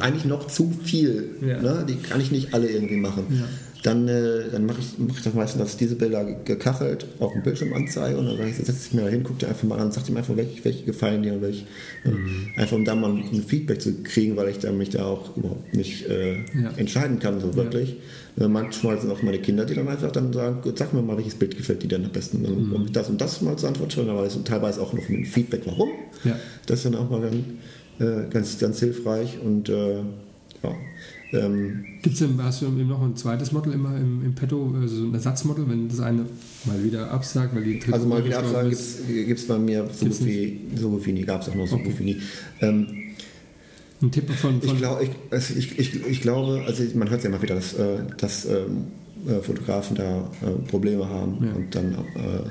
eigentlich 0.00 0.24
noch 0.24 0.46
zu 0.48 0.72
viel. 0.84 1.30
Ja. 1.40 1.60
Ne? 1.60 1.86
Die 1.88 1.96
kann 1.96 2.20
ich 2.20 2.30
nicht 2.30 2.52
alle 2.54 2.68
irgendwie 2.68 2.96
machen. 2.96 3.24
Ja. 3.30 3.44
Dann, 3.84 4.08
äh, 4.08 4.50
dann 4.50 4.64
mache 4.64 4.78
ich, 4.80 4.98
mach 4.98 5.14
ich 5.18 5.22
das 5.22 5.34
meistens, 5.34 5.60
dass 5.60 5.70
ich 5.72 5.76
diese 5.76 5.94
Bilder 5.96 6.24
gekachelt 6.24 7.06
auf 7.20 7.32
dem 7.34 7.42
Bildschirm 7.42 7.74
anzeige 7.74 8.16
und 8.16 8.24
dann 8.26 8.38
sage 8.38 8.48
ich, 8.48 8.56
setze 8.56 8.86
ich 8.88 8.94
mir 8.94 9.02
da 9.02 9.08
hin, 9.08 9.20
guck 9.22 9.38
dir 9.38 9.48
einfach 9.48 9.64
mal 9.64 9.78
an, 9.78 9.92
sag 9.92 10.04
dir 10.04 10.16
einfach, 10.16 10.34
welche, 10.36 10.64
welche 10.64 10.84
gefallen 10.84 11.22
dir 11.22 11.34
und 11.34 11.42
welche. 11.42 11.64
Mhm. 12.04 12.48
Äh, 12.56 12.60
einfach 12.62 12.76
um 12.76 12.84
da 12.86 12.94
mal 12.94 13.10
ein 13.10 13.44
Feedback 13.46 13.82
zu 13.82 14.02
kriegen, 14.02 14.36
weil 14.36 14.48
ich 14.48 14.58
da 14.58 14.72
mich 14.72 14.88
da 14.88 15.04
auch 15.04 15.36
überhaupt 15.36 15.74
nicht 15.74 16.08
äh, 16.08 16.32
Ja. 16.54 16.70
entscheiden 16.78 17.18
kann, 17.18 17.38
so 17.40 17.54
wirklich. 17.56 17.96
Äh, 18.40 18.48
manchmal 18.48 18.98
sind 18.98 19.10
auch 19.10 19.22
meine 19.22 19.38
Kinder, 19.38 19.66
die 19.66 19.74
dann 19.74 19.86
einfach 19.86 20.10
dann 20.12 20.32
sagen, 20.32 20.60
sag 20.76 20.94
mir 20.94 21.02
mal, 21.02 21.18
welches 21.18 21.34
Bild 21.34 21.54
gefällt 21.54 21.82
dir 21.82 21.88
denn 21.88 22.06
am 22.06 22.10
besten. 22.10 22.42
Dann 22.42 22.54
Mhm. 22.68 22.72
um 22.72 22.90
das 22.92 23.10
und 23.10 23.20
das 23.20 23.42
mal 23.42 23.54
zu 23.58 23.66
antworten, 23.66 24.08
aber 24.08 24.24
ist 24.24 24.42
teilweise 24.46 24.80
auch 24.80 24.94
noch 24.94 25.06
einem 25.10 25.26
Feedback, 25.26 25.60
warum. 25.66 25.90
Ja. 26.24 26.36
Das 26.64 26.78
ist 26.78 26.86
dann 26.86 26.94
auch 26.94 27.10
mal 27.10 27.20
dann, 27.20 27.44
äh, 28.00 28.30
ganz, 28.30 28.58
ganz 28.58 28.80
hilfreich 28.80 29.38
und 29.44 29.68
äh, 29.68 29.96
ja. 30.62 30.74
Ähm, 31.32 31.84
Gibt's 32.02 32.20
denn, 32.20 32.40
hast 32.42 32.62
du 32.62 32.66
eben 32.66 32.86
noch 32.88 33.02
ein 33.02 33.16
zweites 33.16 33.50
Model 33.52 33.72
immer 33.72 33.96
im, 33.96 34.24
im 34.24 34.34
Petto, 34.34 34.72
also 34.80 34.96
so 34.96 35.04
ein 35.04 35.14
Ersatzmodel, 35.14 35.68
wenn 35.68 35.88
das 35.88 36.00
eine 36.00 36.26
mal 36.64 36.82
wieder 36.84 37.10
absagt, 37.10 37.54
weil 37.54 37.64
die 37.64 37.78
dritte 37.78 37.94
also 37.94 38.06
mal 38.06 38.24
wieder 38.24 38.38
Absagen 38.38 38.70
gibt 38.70 39.38
es 39.40 39.46
bei 39.46 39.58
mir 39.58 39.88
so 39.92 40.06
gut, 40.06 40.24
wie, 40.24 40.60
so 40.76 40.90
gut 40.90 41.06
wie 41.06 41.12
nie, 41.12 41.22
gab 41.24 41.42
es 41.42 41.48
auch 41.48 41.54
noch 41.54 41.66
so 41.66 41.76
Okay. 41.76 41.84
gut 41.84 41.98
wie 41.98 42.04
nie. 42.04 42.20
Ähm, 42.60 42.86
Ein 44.02 44.10
Tipp 44.12 44.30
von, 44.30 44.60
von 44.60 44.70
Ich, 44.70 44.76
glaub, 44.76 45.00
ich, 45.02 45.10
also 45.30 45.54
ich, 45.56 45.78
ich, 45.78 46.06
ich 46.06 46.20
glaube, 46.20 46.62
also 46.66 46.84
man 46.94 47.10
hört 47.10 47.22
ja 47.24 47.30
immer 47.30 47.42
wieder, 47.42 47.54
dass, 47.56 47.74
äh, 47.74 47.98
dass 48.18 48.44
ähm, 48.44 48.88
äh, 49.26 49.40
Fotografen 49.40 49.96
da 49.96 50.30
äh, 50.42 50.50
Probleme 50.68 51.08
haben 51.08 51.38
Ja. 51.44 51.52
und 51.54 51.74
dann 51.74 51.92
äh, 51.94 52.48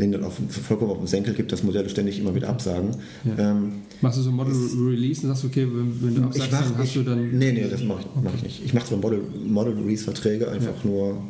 denen 0.00 0.12
dann 0.12 0.24
auf, 0.24 0.34
vollkommen 0.66 0.90
auf 0.90 0.98
den 0.98 1.06
Senkel 1.06 1.34
gibt, 1.34 1.52
dass 1.52 1.62
Modelle 1.62 1.88
ständig 1.88 2.18
immer 2.18 2.34
wieder 2.34 2.48
absagen. 2.48 2.90
Ja. 3.24 3.50
Ähm, 3.50 3.72
Machst 4.00 4.18
du 4.18 4.22
so 4.22 4.32
Model 4.32 4.54
Release 4.54 5.22
und 5.22 5.28
sagst, 5.28 5.44
okay, 5.44 5.66
wenn, 5.70 6.02
wenn 6.02 6.14
du 6.14 6.22
absagst, 6.24 6.52
mach, 6.52 6.62
dann 6.62 6.78
hast 6.78 6.86
ich, 6.86 6.94
du 6.94 7.02
dann. 7.02 7.38
Nee, 7.38 7.52
nee, 7.52 7.66
das 7.70 7.82
mache 7.82 8.00
ich, 8.00 8.06
okay. 8.06 8.20
mach 8.22 8.34
ich 8.34 8.42
nicht. 8.42 8.64
Ich 8.64 8.74
mache 8.74 8.86
zwar 8.86 8.98
Model, 8.98 9.22
Model 9.46 9.74
Release-Verträge, 9.74 10.50
einfach 10.50 10.84
ja. 10.84 10.90
nur, 10.90 11.22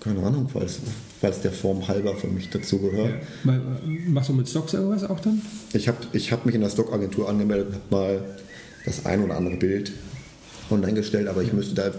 keine 0.00 0.22
Ahnung, 0.22 0.48
weil 0.52 0.64
es 0.64 1.40
der 1.40 1.52
Form 1.52 1.86
halber 1.86 2.14
für 2.16 2.28
mich 2.28 2.50
dazugehört. 2.50 3.14
Ja. 3.44 3.60
Machst 4.08 4.28
du 4.28 4.34
mit 4.34 4.48
Stocks 4.48 4.74
irgendwas 4.74 5.04
auch 5.04 5.20
dann? 5.20 5.40
Ich 5.72 5.88
habe 5.88 5.98
ich 6.12 6.32
hab 6.32 6.46
mich 6.46 6.54
in 6.54 6.60
der 6.60 6.70
Stockagentur 6.70 7.28
angemeldet 7.28 7.68
und 7.68 7.74
habe 7.74 7.84
mal 7.90 8.24
das 8.84 9.06
ein 9.06 9.22
oder 9.22 9.36
andere 9.36 9.56
Bild 9.56 9.92
online 10.70 10.94
gestellt, 10.94 11.28
aber 11.28 11.42
ich 11.42 11.52
müsste 11.52 11.74
da 11.74 11.90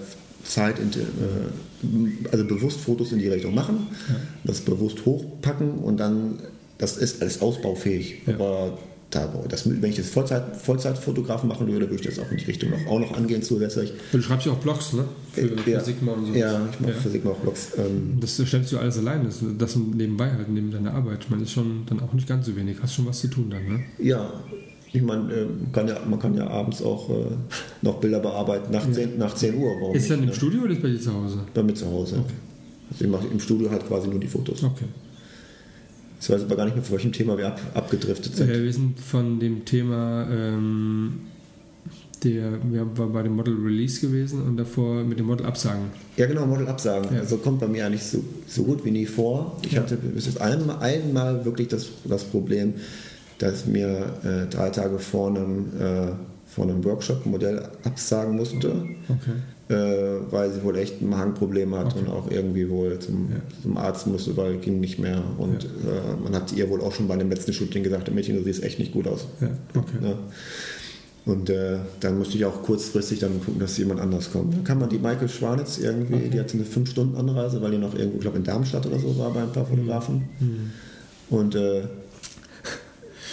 Zeit, 0.45 0.80
in, 0.80 0.89
äh, 0.91 2.27
also 2.31 2.45
bewusst 2.45 2.80
Fotos 2.80 3.11
in 3.11 3.19
die 3.19 3.27
Richtung 3.27 3.53
machen, 3.53 3.88
ja. 4.07 4.15
das 4.43 4.61
bewusst 4.61 5.05
hochpacken 5.05 5.72
und 5.80 5.97
dann, 5.97 6.39
das 6.77 6.97
ist 6.97 7.22
alles 7.22 7.41
ausbaufähig. 7.41 8.22
Ja. 8.26 8.35
Aber 8.35 8.77
da, 9.11 9.34
das, 9.47 9.69
wenn 9.69 9.89
ich 9.89 9.95
das 9.95 10.09
Vollzeit, 10.09 10.57
Vollzeitfotografen 10.57 11.47
machen 11.47 11.67
würde, 11.67 11.89
würde 11.89 11.95
ich 11.95 12.01
das 12.01 12.19
auch 12.19 12.30
in 12.31 12.38
die 12.38 12.45
Richtung 12.45 12.72
noch, 12.72 12.85
auch 12.88 12.99
noch 12.99 13.15
angehen 13.15 13.41
zusätzlich. 13.41 13.93
Du 14.11 14.22
schreibst 14.22 14.45
ja 14.45 14.51
auch 14.51 14.57
Blogs, 14.57 14.93
ne? 14.93 15.05
Für, 15.31 15.47
ja. 15.69 15.80
für 15.80 15.85
Sigma 15.85 16.13
und 16.13 16.26
so. 16.26 16.34
Ja, 16.34 16.67
ich 16.72 16.80
mache 16.80 16.91
ja. 16.91 16.97
für 16.97 17.09
Sigma 17.09 17.31
auch 17.31 17.38
Blogs. 17.38 17.69
Ähm. 17.77 18.17
Das 18.19 18.35
stellst 18.35 18.72
du 18.72 18.77
alles 18.77 18.97
allein, 18.97 19.23
das, 19.23 19.39
das 19.57 19.76
nebenbei 19.76 20.31
halt, 20.31 20.49
neben 20.49 20.72
deiner 20.72 20.93
Arbeit. 20.93 21.19
Ich 21.22 21.30
meine, 21.30 21.43
das 21.43 21.49
ist 21.49 21.53
schon 21.53 21.85
dann 21.85 21.99
auch 22.01 22.13
nicht 22.13 22.27
ganz 22.27 22.45
so 22.45 22.55
wenig. 22.55 22.77
Hast 22.81 22.95
schon 22.95 23.05
was 23.05 23.22
zu 23.22 23.27
tun 23.27 23.49
dann, 23.49 23.65
ne? 23.65 23.84
Ja, 23.99 24.34
ich 24.95 25.01
meine, 25.01 25.31
äh, 25.31 25.47
kann 25.73 25.88
ja, 25.88 25.97
man 26.09 26.19
kann 26.19 26.35
ja 26.35 26.47
abends 26.47 26.81
auch 26.81 27.09
äh, 27.09 27.13
noch 27.81 27.95
Bilder 27.95 28.19
bearbeiten 28.19 28.72
nach, 28.72 28.89
10, 28.89 29.17
nach 29.17 29.35
10 29.35 29.55
Uhr. 29.55 29.72
Warum 29.81 29.95
ist 29.95 30.09
dann 30.09 30.19
im 30.19 30.27
ne? 30.27 30.34
Studio 30.34 30.61
oder 30.61 30.72
ist 30.72 30.81
bei 30.81 30.89
dir 30.89 31.01
zu 31.01 31.13
Hause? 31.13 31.39
Bei 31.53 31.63
mir 31.63 31.73
zu 31.73 31.85
Hause. 31.85 32.17
Okay. 32.17 32.34
Also 32.91 33.05
ich 33.05 33.11
mache 33.11 33.27
im 33.27 33.39
Studio 33.39 33.69
halt 33.69 33.85
quasi 33.88 34.07
nur 34.07 34.19
die 34.19 34.27
Fotos. 34.27 34.63
Okay. 34.63 34.85
Ich 36.22 36.30
weiß 36.30 36.43
aber 36.43 36.55
gar 36.55 36.65
nicht 36.65 36.76
mehr, 36.76 36.84
von 36.84 36.93
welchem 36.93 37.11
Thema 37.11 37.38
wir 37.38 37.47
ab, 37.47 37.59
abgedriftet 37.73 38.35
sind. 38.35 38.49
Äh, 38.49 38.63
wir 38.63 38.73
sind 38.73 38.99
von 38.99 39.39
dem 39.39 39.65
Thema, 39.65 40.27
ähm, 40.31 41.19
der, 42.23 42.53
wir 42.72 42.97
waren 42.97 43.11
bei 43.11 43.23
dem 43.23 43.35
Model 43.35 43.55
Release 43.55 43.99
gewesen 43.99 44.41
und 44.43 44.57
davor 44.57 45.03
mit 45.03 45.19
dem 45.19 45.26
Model 45.26 45.45
Absagen. 45.45 45.85
Ja, 46.15 46.26
genau, 46.26 46.45
Model 46.45 46.67
Absagen. 46.67 47.13
Ja. 47.13 47.19
Also 47.19 47.38
kommt 47.38 47.59
bei 47.59 47.67
mir 47.67 47.85
eigentlich 47.85 48.03
so, 48.03 48.23
so 48.47 48.63
gut 48.63 48.85
wie 48.85 48.91
nie 48.91 49.05
vor. 49.05 49.57
Ich 49.63 49.73
ja. 49.73 49.81
hatte 49.81 49.97
bis 49.97 50.26
jetzt 50.26 50.39
einmal, 50.39 50.80
einmal 50.80 51.43
wirklich 51.43 51.67
das, 51.67 51.88
das 52.05 52.23
Problem, 52.23 52.76
dass 53.40 53.66
mir 53.66 54.14
äh, 54.24 54.49
drei 54.49 54.70
Tage 54.70 54.99
vor 54.99 55.30
einem, 55.30 55.68
äh, 55.80 56.12
vor 56.45 56.66
einem 56.66 56.84
Workshop 56.84 57.26
ein 57.26 57.32
Modell 57.32 57.62
absagen 57.84 58.36
musste, 58.36 58.86
okay. 59.10 59.74
äh, 59.74 60.32
weil 60.32 60.52
sie 60.52 60.64
wohl 60.64 60.78
echt 60.78 61.02
ein 61.02 61.10
Magenproblem 61.10 61.76
hat 61.76 61.88
okay. 61.88 61.99
und 61.99 62.10
auch 62.10 62.32
irgendwie 62.32 62.70
wohl 62.70 62.99
zum, 62.99 63.30
ja. 63.32 63.38
zum, 63.62 63.78
Arzt 63.78 64.07
musste, 64.07 64.38
weil 64.38 64.57
ging 64.57 64.80
nicht 64.80 64.99
mehr. 64.99 65.22
Und 65.38 65.64
ja. 65.64 65.70
Äh, 65.70 66.24
man 66.24 66.34
hat 66.36 66.53
ihr 66.53 66.70
wohl 66.70 66.82
auch 66.82 66.94
schon 66.94 67.07
bei 67.07 67.18
dem 67.18 67.30
letzten 67.30 67.53
Shooting 67.53 67.84
gesagt, 67.84 68.14
Mädchen, 68.14 68.38
du 68.38 68.44
siehst 68.44 68.64
echt 68.64 68.80
nicht 68.80 68.94
gut 68.94 69.07
aus. 69.07 69.26
Ja. 69.41 69.49
Okay. 69.74 69.98
Ja. 70.02 70.18
Und 71.26 71.49
äh, 71.49 71.78
dann 72.02 72.20
musste 72.20 72.38
ich 72.38 72.45
auch 72.45 72.62
kurzfristig 72.62 73.20
dann 73.20 73.40
gucken, 73.44 73.60
dass 73.60 73.78
jemand 73.78 73.99
anders 73.99 74.32
kommt. 74.32 74.53
Dann 74.53 74.64
kann 74.64 74.78
man 74.78 74.90
die 74.90 74.99
Michael 74.99 75.28
Schwanitz 75.28 75.80
irgendwie, 75.80 76.16
okay. 76.16 76.30
die 76.32 76.40
hatte 76.40 76.53
eine 76.53 76.66
5-Stunden-Anreise, 76.66 77.62
weil 77.64 77.72
die 77.72 77.80
noch 77.80 77.95
irgendwo, 77.95 78.18
ich 78.18 78.22
glaube 78.22 78.38
in 78.38 78.44
Darmstadt 78.44 78.86
oder 78.86 78.99
so 78.99 79.18
war 79.18 79.32
bei 79.32 79.41
ein 79.41 79.52
paar 79.52 79.66
Fotografen. 79.66 80.26
Mhm. 80.40 80.72
Und 81.32 81.56
äh, 81.56 81.82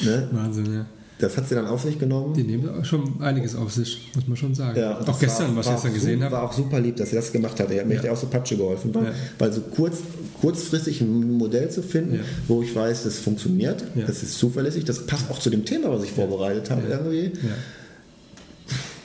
Ne? 0.03 0.29
Wahnsinn, 0.33 0.75
ja. 0.75 0.87
Das 1.19 1.37
hat 1.37 1.49
sie 1.49 1.55
dann 1.55 1.67
auf 1.67 1.83
sich 1.83 2.01
genommen. 2.01 2.35
Die 2.35 2.43
nehmen 2.43 2.85
schon 2.85 3.21
einiges 3.21 3.55
auf 3.55 3.73
sich, 3.73 4.11
muss 4.17 4.27
man 4.27 4.37
schon 4.37 4.55
sagen. 4.57 4.79
Ja, 4.79 4.99
auch 4.99 5.21
gestern, 5.21 5.51
war, 5.51 5.59
was 5.59 5.67
ich 5.67 5.73
gestern 5.73 5.95
gesehen 5.95 6.23
habe. 6.25 6.35
War 6.35 6.43
auch 6.43 6.53
super 6.53 6.81
lieb, 6.81 6.97
dass 6.97 7.11
sie 7.11 7.17
das 7.17 7.31
gemacht 7.31 7.61
hat. 7.61 7.71
Er 7.71 7.83
hat 7.83 7.87
mir 7.87 8.03
ja. 8.03 8.11
auch 8.11 8.17
so 8.17 8.27
Patsche 8.27 8.57
geholfen, 8.57 8.93
weil, 8.93 9.05
ja. 9.05 9.13
weil 9.39 9.53
so 9.53 9.61
kurz, 9.61 9.99
kurzfristig 10.41 11.01
ein 11.01 11.39
Modell 11.39 11.71
zu 11.71 11.83
finden, 11.83 12.17
ja. 12.17 12.21
wo 12.49 12.63
ich 12.63 12.75
weiß, 12.75 13.05
das 13.05 13.19
funktioniert, 13.21 13.85
das 13.95 14.25
ist 14.25 14.37
zuverlässig, 14.37 14.85
das 14.85 15.07
passt 15.07 15.31
auch 15.31 15.39
zu 15.39 15.51
dem 15.51 15.65
Thema, 15.65 15.93
was 15.93 16.03
ich 16.03 16.11
vorbereitet 16.11 16.71
habe 16.71 16.83
irgendwie. 16.89 17.33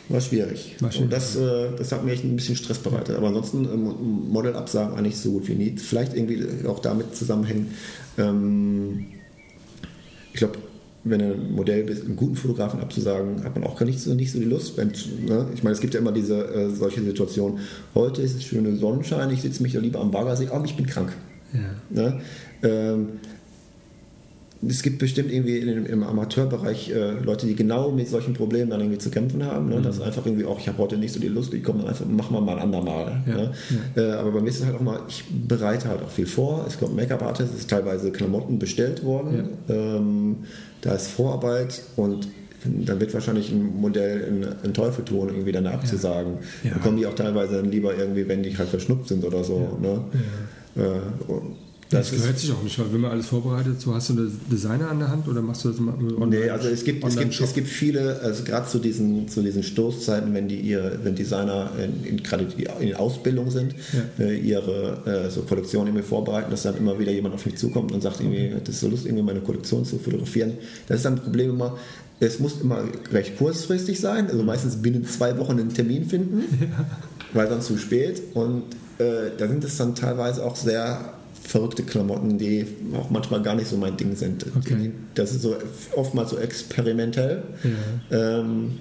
War 0.10 0.22
schwierig. 0.22 0.76
War 0.80 0.92
schwierig. 0.92 1.04
Und 1.04 1.14
das, 1.14 1.36
äh, 1.36 1.76
das 1.78 1.92
hat 1.92 2.06
mir 2.06 2.14
echt 2.14 2.24
ein 2.24 2.36
bisschen 2.36 2.56
Stress 2.56 2.80
bereitet. 2.80 3.18
Aber 3.18 3.28
ansonsten 3.28 3.66
äh, 3.66 3.76
Model-Absagen 3.76 4.98
eigentlich 4.98 5.18
so 5.18 5.32
gut 5.32 5.48
wie 5.50 5.56
nie. 5.56 5.78
Vielleicht 5.78 6.16
irgendwie 6.16 6.66
auch 6.66 6.80
damit 6.80 7.16
zusammenhängen. 7.16 7.74
Ähm, 8.18 9.08
ich 10.32 10.40
glaube, 10.40 10.60
wenn 11.10 11.22
ein 11.22 11.52
Modell 11.52 11.84
bist, 11.84 12.06
einen 12.06 12.16
guten 12.16 12.36
Fotografen 12.36 12.80
abzusagen, 12.80 13.44
hat 13.44 13.56
man 13.56 13.64
auch 13.64 13.78
gar 13.78 13.86
nicht 13.86 14.00
so, 14.00 14.14
nicht 14.14 14.32
so 14.32 14.40
die 14.40 14.46
Lust. 14.46 14.78
Wenn, 14.78 14.92
ne? 15.26 15.48
Ich 15.54 15.64
meine, 15.64 15.74
es 15.74 15.82
gibt 15.82 15.94
ja 15.94 16.00
immer 16.00 16.12
diese 16.12 16.46
äh, 16.48 16.70
solche 16.70 17.02
Situationen. 17.02 17.60
Heute 17.96 18.22
ist 18.22 18.36
es 18.36 18.44
schöne 18.44 18.76
Sonnenschein, 18.76 19.32
ich 19.32 19.42
sitze 19.42 19.64
mich 19.64 19.74
da 19.74 19.80
lieber 19.80 20.00
am 20.00 20.12
Baggersee, 20.12 20.48
aber 20.50 20.66
ich 20.66 20.76
bin 20.76 20.86
krank. 20.86 21.14
Ja. 21.54 21.60
Ne? 21.90 22.22
Ähm, 22.64 23.08
es 24.68 24.82
gibt 24.82 25.00
bestimmt 25.00 25.32
irgendwie 25.32 25.58
in, 25.58 25.86
im 25.86 26.04
Amateurbereich 26.04 26.90
äh, 26.90 27.12
Leute, 27.12 27.46
die 27.46 27.56
genau 27.56 27.92
mit 27.92 28.08
solchen 28.08 28.34
Problemen 28.34 28.70
dann 28.72 28.80
irgendwie 28.80 28.98
zu 28.98 29.10
kämpfen 29.10 29.44
haben. 29.44 29.70
Ne? 29.70 29.78
Mhm. 29.78 29.84
Das 29.84 29.98
ist 29.98 30.02
einfach 30.02 30.26
irgendwie 30.26 30.46
auch, 30.46 30.60
ich 30.60 30.68
habe 30.68 30.78
heute 30.80 30.98
nicht 30.98 31.14
so 31.14 31.20
die 31.20 31.28
Lust, 31.28 31.54
ich 31.54 31.64
komme 31.64 31.88
einfach, 31.88 32.06
machen 32.06 32.34
wir 32.34 32.42
mal 32.42 32.56
ein 32.56 32.64
andermal. 32.64 33.22
Ja. 33.28 33.36
Ne? 33.36 33.52
Ja. 33.96 34.02
Äh, 34.02 34.12
aber 34.14 34.32
bei 34.32 34.42
mir 34.42 34.50
ist 34.50 34.60
es 34.60 34.66
halt 34.66 34.76
auch 34.76 34.82
mal, 34.82 35.00
ich 35.08 35.24
bereite 35.48 35.90
halt 35.90 36.02
auch 36.02 36.10
viel 36.10 36.26
vor. 36.26 36.66
Es 36.68 36.80
kommt 36.80 36.96
Make-up-Artist, 36.96 37.54
es 37.54 37.60
ist 37.62 37.70
teilweise 37.70 38.12
Klamotten 38.12 38.58
bestellt 38.58 39.04
worden. 39.04 39.50
Ja. 39.68 39.76
Ähm, 39.76 40.38
da 40.82 40.94
ist 40.94 41.08
Vorarbeit 41.08 41.82
und 41.96 42.28
dann 42.64 43.00
wird 43.00 43.14
wahrscheinlich 43.14 43.52
ein 43.52 43.80
Modell 43.80 44.48
in, 44.64 44.74
Teufel 44.74 45.06
tun, 45.06 45.30
irgendwie 45.30 45.52
danach 45.52 45.84
zu 45.84 45.98
sagen. 45.98 46.40
Dann 46.64 46.82
kommen 46.82 46.98
die 46.98 47.06
auch 47.06 47.14
teilweise 47.14 47.58
dann 47.58 47.72
lieber 47.72 47.96
irgendwie, 47.96 48.28
wenn 48.28 48.44
die 48.44 48.58
halt 48.58 48.70
verschnupft 48.70 49.08
sind 49.08 49.24
oder 49.24 49.44
so. 49.44 49.78
Ne? 49.80 50.02
Äh, 50.76 51.00
das, 51.90 52.10
das 52.10 52.20
gehört 52.20 52.40
sich 52.40 52.52
auch 52.52 52.62
nicht, 52.64 52.78
weil 52.80 52.92
wenn 52.92 53.02
man 53.02 53.12
alles 53.12 53.28
vorbereitet, 53.28 53.80
so 53.80 53.96
hast 53.96 54.10
du 54.10 54.14
einen 54.14 54.40
Designer 54.52 54.90
an 54.90 55.00
der 55.00 55.10
Hand 55.10 55.28
oder 55.28 55.42
machst 55.42 55.64
du 55.64 55.70
das 55.70 55.80
mal 55.80 55.94
online? 55.94 56.28
Nee, 56.28 56.50
also 56.50 56.68
es 56.68 56.84
gibt, 56.84 57.06
es 57.06 57.16
gibt, 57.16 57.40
es 57.40 57.54
gibt 57.54 57.68
viele, 57.68 58.20
also 58.22 58.44
gerade 58.44 58.68
zu 58.68 58.80
diesen, 58.80 59.30
zu 59.30 59.42
diesen 59.42 59.64
Stoßzeiten, 59.64 60.34
wenn 60.34 60.50
die 60.50 60.60
ihr, 60.60 61.00
wenn 61.04 61.16
Designer 61.16 61.72
in, 61.82 62.04
in, 62.04 62.24
gerade 62.24 62.46
in 62.80 62.96
Ausbildung 62.96 63.52
sind, 63.52 63.74
ja. 63.94 64.26
äh, 64.26 64.38
ihre 64.38 65.28
äh, 65.28 65.30
so 65.30 65.42
Kollektion 65.42 65.88
irgendwie 65.88 66.04
vorbereiten, 66.04 66.52
dass 66.52 66.64
dann 66.64 66.76
immer 66.76 67.00
wieder 67.00 67.12
jemand 67.12 67.36
auf 67.36 67.46
mich 67.46 67.58
zukommt 67.58 67.92
und 67.94 68.02
sagt, 68.02 68.20
irgendwie, 68.20 68.54
das 68.60 68.76
ist 68.76 68.82
so 68.82 68.90
lustig, 68.90 69.10
irgendwie 69.10 69.24
meine 69.24 69.42
Kollektion 69.42 69.86
zu 69.86 69.98
fotografieren. 69.98 70.54
Das 70.88 70.98
ist 70.98 71.06
dann 71.06 71.16
ein 71.16 71.22
Problem 71.22 71.52
immer, 71.52 71.78
es 72.20 72.40
muss 72.40 72.60
immer 72.62 72.84
recht 73.12 73.38
kurzfristig 73.38 74.00
sein, 74.00 74.30
also 74.30 74.44
meistens 74.44 74.78
binnen 74.82 75.06
zwei 75.06 75.38
Wochen 75.38 75.60
einen 75.60 75.74
Termin 75.74 76.06
finden, 76.06 76.44
ja. 76.62 76.86
weil 77.34 77.48
dann 77.48 77.62
zu 77.62 77.78
spät 77.78 78.22
und 78.34 78.64
äh, 78.98 79.32
da 79.38 79.48
sind 79.48 79.64
es 79.64 79.78
dann 79.78 79.96
teilweise 79.96 80.44
auch 80.44 80.56
sehr 80.56 81.14
verrückte 81.48 81.84
Klamotten, 81.84 82.38
die 82.38 82.66
auch 82.94 83.10
manchmal 83.10 83.42
gar 83.42 83.56
nicht 83.56 83.68
so 83.68 83.78
mein 83.78 83.96
Ding 83.96 84.16
sind. 84.16 84.46
Okay. 84.58 84.92
Das 85.16 85.32
ist 85.32 85.44
so 85.44 85.56
oftmals 85.96 86.32
so 86.32 86.38
experimentell. 86.38 87.42
Ja. 88.12 88.40
Ähm, 88.40 88.72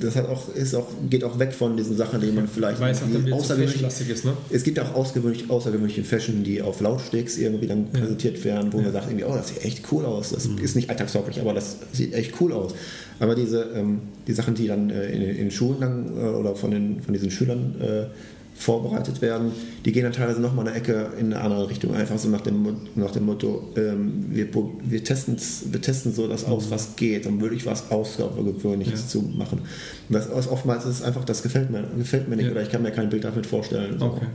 das 0.00 0.16
hat 0.16 0.28
auch, 0.28 0.54
ist 0.54 0.74
auch, 0.74 0.88
geht 1.08 1.24
auch 1.24 1.38
weg 1.38 1.54
von 1.54 1.76
diesen 1.76 1.96
Sachen, 1.96 2.20
die 2.20 2.30
man 2.30 2.48
vielleicht 2.48 2.80
Weiß 2.80 3.00
außergewöhnlich 3.30 3.82
ist. 3.82 4.24
Ne? 4.24 4.32
Es 4.50 4.62
gibt 4.62 4.78
auch 4.78 4.92
außergewöhnlich, 4.94 5.48
außergewöhnliche 5.48 6.04
Fashion, 6.04 6.42
die 6.42 6.60
auf 6.60 6.80
Lautsticks 6.80 7.38
irgendwie 7.38 7.66
dann 7.66 7.86
ja. 7.92 8.00
präsentiert 8.00 8.44
werden, 8.44 8.72
wo 8.72 8.78
ja. 8.78 8.84
man 8.84 8.92
sagt, 8.92 9.06
irgendwie, 9.06 9.24
oh, 9.24 9.34
das 9.34 9.48
sieht 9.48 9.64
echt 9.64 9.90
cool 9.92 10.04
aus. 10.04 10.30
Das 10.30 10.48
mhm. 10.48 10.58
ist 10.58 10.76
nicht 10.76 10.90
alltagstauglich, 10.90 11.40
aber 11.40 11.54
das 11.54 11.76
sieht 11.92 12.12
echt 12.12 12.38
cool 12.40 12.52
aus. 12.52 12.74
Aber 13.20 13.34
diese 13.34 13.62
ähm, 13.74 14.00
die 14.26 14.32
Sachen, 14.32 14.54
die 14.54 14.66
dann 14.66 14.90
äh, 14.90 15.06
in, 15.06 15.22
in 15.22 15.50
Schulen 15.50 15.80
dann 15.80 16.16
äh, 16.16 16.20
oder 16.20 16.56
von, 16.56 16.72
den, 16.72 17.00
von 17.00 17.14
diesen 17.14 17.30
Schülern 17.30 17.76
äh, 17.80 18.06
vorbereitet 18.56 19.20
werden, 19.20 19.52
die 19.84 19.92
gehen 19.92 20.04
dann 20.04 20.12
teilweise 20.12 20.40
nochmal 20.40 20.66
eine 20.66 20.76
Ecke 20.76 21.10
in 21.18 21.32
eine 21.32 21.42
andere 21.42 21.68
Richtung, 21.68 21.94
einfach 21.94 22.18
so 22.18 22.28
nach 22.28 22.40
dem, 22.40 22.66
nach 22.94 23.10
dem 23.10 23.26
Motto, 23.26 23.70
ähm, 23.76 24.26
wir, 24.30 24.48
wir, 24.84 25.04
testen, 25.04 25.36
wir 25.70 25.80
testen 25.80 26.12
so 26.12 26.26
das 26.26 26.44
aus, 26.44 26.70
was 26.70 26.96
geht, 26.96 27.26
um 27.26 27.40
wirklich 27.40 27.66
was 27.66 27.90
Außergewöhnliches 27.90 29.02
ja. 29.02 29.08
zu 29.08 29.22
machen. 29.22 29.60
Und 30.08 30.14
das, 30.14 30.30
oftmals 30.30 30.84
ist 30.86 31.00
es 31.00 31.02
einfach, 31.02 31.24
das 31.24 31.42
gefällt 31.42 31.70
mir, 31.70 31.84
gefällt 31.96 32.28
mir 32.28 32.36
nicht 32.36 32.46
ja. 32.46 32.52
oder 32.52 32.62
ich 32.62 32.70
kann 32.70 32.82
mir 32.82 32.92
kein 32.92 33.10
Bild 33.10 33.24
damit 33.24 33.46
vorstellen. 33.46 33.98
So. 33.98 34.06
Okay. 34.06 34.26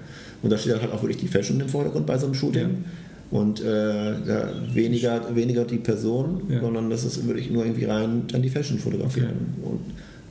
Und 0.44 0.52
da 0.52 0.58
steht 0.58 0.74
dann 0.74 0.82
halt 0.82 0.94
auch 0.94 1.02
wirklich 1.02 1.18
die 1.18 1.28
Fashion 1.28 1.60
im 1.60 1.70
Vordergrund 1.70 2.06
bei 2.06 2.18
so 2.18 2.28
einem 2.28 2.36
Shooting. 2.36 2.62
Ja. 2.62 3.38
Und 3.38 3.62
äh, 3.62 4.14
weniger, 4.74 5.34
weniger 5.34 5.64
die 5.64 5.78
Person, 5.78 6.42
sondern 6.60 6.90
das 6.90 7.06
ist 7.06 7.26
wirklich 7.26 7.50
nur 7.50 7.64
irgendwie 7.64 7.86
rein 7.86 8.24
dann 8.28 8.42
die 8.42 8.50
Fashion 8.50 8.78
fotografieren. 8.78 9.56
Okay. 9.64 9.78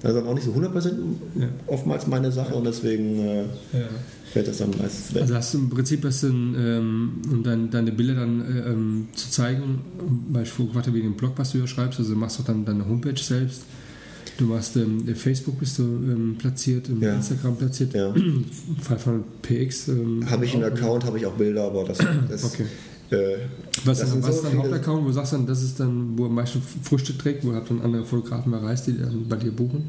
Das 0.03 0.13
ist 0.13 0.19
dann 0.19 0.27
auch 0.27 0.35
nicht 0.35 0.45
so 0.45 0.53
100% 0.53 0.93
ja. 1.39 1.49
oftmals 1.67 2.07
meine 2.07 2.33
Sache 2.33 2.55
und 2.55 2.65
deswegen 2.65 3.19
äh, 3.19 3.43
ja. 3.43 3.89
fällt 4.33 4.49
das 4.49 4.59
dann 4.59 4.71
meistens 4.71 5.15
weg. 5.15 5.23
Also 5.23 5.35
hast 5.35 5.55
du 5.55 5.59
im 5.59 5.71
Prinzip 5.71 6.03
das 6.03 6.23
dann, 6.23 6.55
ähm, 6.59 7.13
um 7.31 7.43
dann, 7.43 7.71
deine 7.71 7.93
Bilder 7.93 8.15
dann 8.15 8.41
äh, 8.41 8.71
ähm, 8.71 9.09
zu 9.15 9.31
zeigen, 9.31 9.81
beispielsweise 10.33 10.75
warte 10.75 10.95
wegen 10.95 11.09
dem 11.09 11.17
Blog, 11.17 11.33
was 11.37 11.53
du 11.53 11.59
hier 11.59 11.67
schreibst, 11.67 11.99
also 11.99 12.15
machst 12.15 12.39
du 12.39 12.43
dann 12.43 12.65
deine 12.65 12.89
Homepage 12.89 13.21
selbst. 13.21 13.63
Du 14.39 14.47
machst 14.47 14.75
ähm, 14.77 15.07
Facebook 15.17 15.59
bist 15.61 15.79
du 15.79 15.83
ähm, 15.83 16.37
platziert, 16.39 16.89
im 16.89 17.03
ja. 17.03 17.15
Instagram 17.15 17.57
platziert. 17.57 17.93
Ja. 17.93 18.15
Fall 18.81 18.99
von 18.99 19.25
PX. 19.43 19.89
Ähm, 19.89 20.31
habe 20.31 20.47
ich 20.47 20.55
einen 20.55 20.65
Account, 20.65 21.05
habe 21.05 21.19
ich 21.19 21.27
auch 21.27 21.35
Bilder, 21.35 21.65
aber 21.65 21.85
das, 21.85 21.99
das 22.29 22.45
okay. 22.45 22.65
Äh, 23.11 23.37
was, 23.85 24.01
was 24.01 24.11
so 24.11 24.29
ist 24.29 24.45
dein 24.45 24.59
Hauptaccount, 24.59 25.03
wo 25.03 25.09
du 25.09 25.13
sagst 25.13 25.33
dann, 25.33 25.47
das 25.47 25.63
ist 25.63 25.81
dann, 25.81 26.17
wo 26.17 26.27
am 26.27 26.35
meisten 26.35 26.63
Früchte 26.83 27.17
trägt, 27.17 27.45
wo 27.45 27.53
habt 27.55 27.71
dann 27.71 27.81
andere 27.83 28.05
Fotografen 28.05 28.53
erreicht, 28.53 28.87
die 28.87 28.99
dann 28.99 29.27
bei 29.29 29.37
dir 29.37 29.51
buchen? 29.51 29.89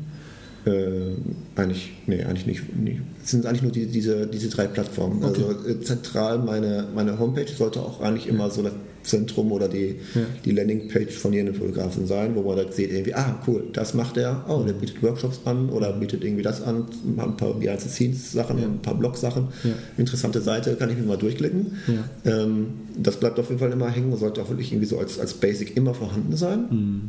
Äh, 0.66 1.16
eigentlich, 1.56 1.94
nee, 2.06 2.24
eigentlich 2.24 2.46
nicht. 2.46 2.76
nicht. 2.76 3.02
Es 3.24 3.32
sind 3.32 3.46
eigentlich 3.46 3.64
nur 3.64 3.72
die, 3.72 3.88
diese, 3.88 4.28
diese 4.28 4.50
drei 4.50 4.68
Plattformen. 4.68 5.24
Okay. 5.24 5.44
Also 5.44 5.68
äh, 5.68 5.82
zentral 5.82 6.40
meine, 6.40 6.88
meine 6.94 7.18
Homepage 7.18 7.48
sollte 7.48 7.82
auch 7.82 8.02
eigentlich 8.02 8.28
immer 8.28 8.50
so 8.52 8.62
das 8.62 8.74
Zentrum 9.04 9.52
oder 9.52 9.68
die, 9.68 9.96
Ja. 10.14 10.22
die 10.46 10.52
Landingpage 10.52 11.18
von 11.18 11.34
jedem 11.34 11.54
Fotografen 11.56 12.06
sein, 12.08 12.36
wo 12.36 12.42
man 12.42 12.58
dann 12.58 12.72
sieht, 12.72 12.92
irgendwie, 12.92 13.14
ah, 13.14 13.40
cool, 13.48 13.64
das 13.74 13.94
macht 13.94 14.18
er, 14.18 14.46
oh, 14.48 14.64
der 14.64 14.74
bietet 14.74 15.02
Workshops 15.04 15.42
an 15.46 15.70
oder 15.70 15.94
bietet 15.94 16.24
irgendwie 16.24 16.44
das 16.44 16.62
an, 16.62 16.86
ein 17.18 17.38
paar 17.38 17.54
Behind-the-Scenes-Sachen 17.54 18.58
Ja. 18.60 18.66
und 18.66 18.76
ein 18.76 18.82
paar 18.82 18.96
Blog-Sachen. 18.98 19.48
Ja. 19.64 19.72
Interessante 19.98 20.42
Seite, 20.42 20.76
kann 20.76 20.90
ich 20.90 20.98
mir 20.98 21.04
mal 21.04 21.18
durchklicken. 21.18 21.78
Ja. 21.88 22.32
Ähm, 22.44 22.68
das 22.98 23.18
bleibt 23.18 23.40
auf 23.40 23.48
jeden 23.50 23.60
Fall 23.60 23.72
immer 23.72 23.90
hängen 23.90 24.12
und 24.12 24.20
sollte 24.20 24.42
auch 24.42 24.50
wirklich 24.50 24.72
irgendwie 24.72 24.88
so 24.88 25.00
als, 25.00 25.20
als 25.20 25.34
Basic 25.34 25.76
immer 25.78 25.94
vorhanden 25.94 26.36
sein. 26.38 26.60
Mhm. 26.70 27.02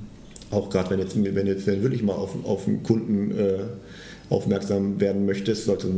Auch 0.51 0.69
gerade 0.69 0.91
wenn 0.91 0.99
jetzt, 0.99 1.17
wenn 1.17 1.47
jetzt 1.47 1.67
wenn 1.67 1.83
wirklich 1.83 2.03
mal 2.03 2.13
auf, 2.13 2.37
auf 2.45 2.69
einen 2.69 2.83
Kunden 2.83 3.31
äh, 3.31 3.59
aufmerksam 4.33 4.99
werden 5.01 5.27
möchtest, 5.27 5.67
sollte, 5.67 5.89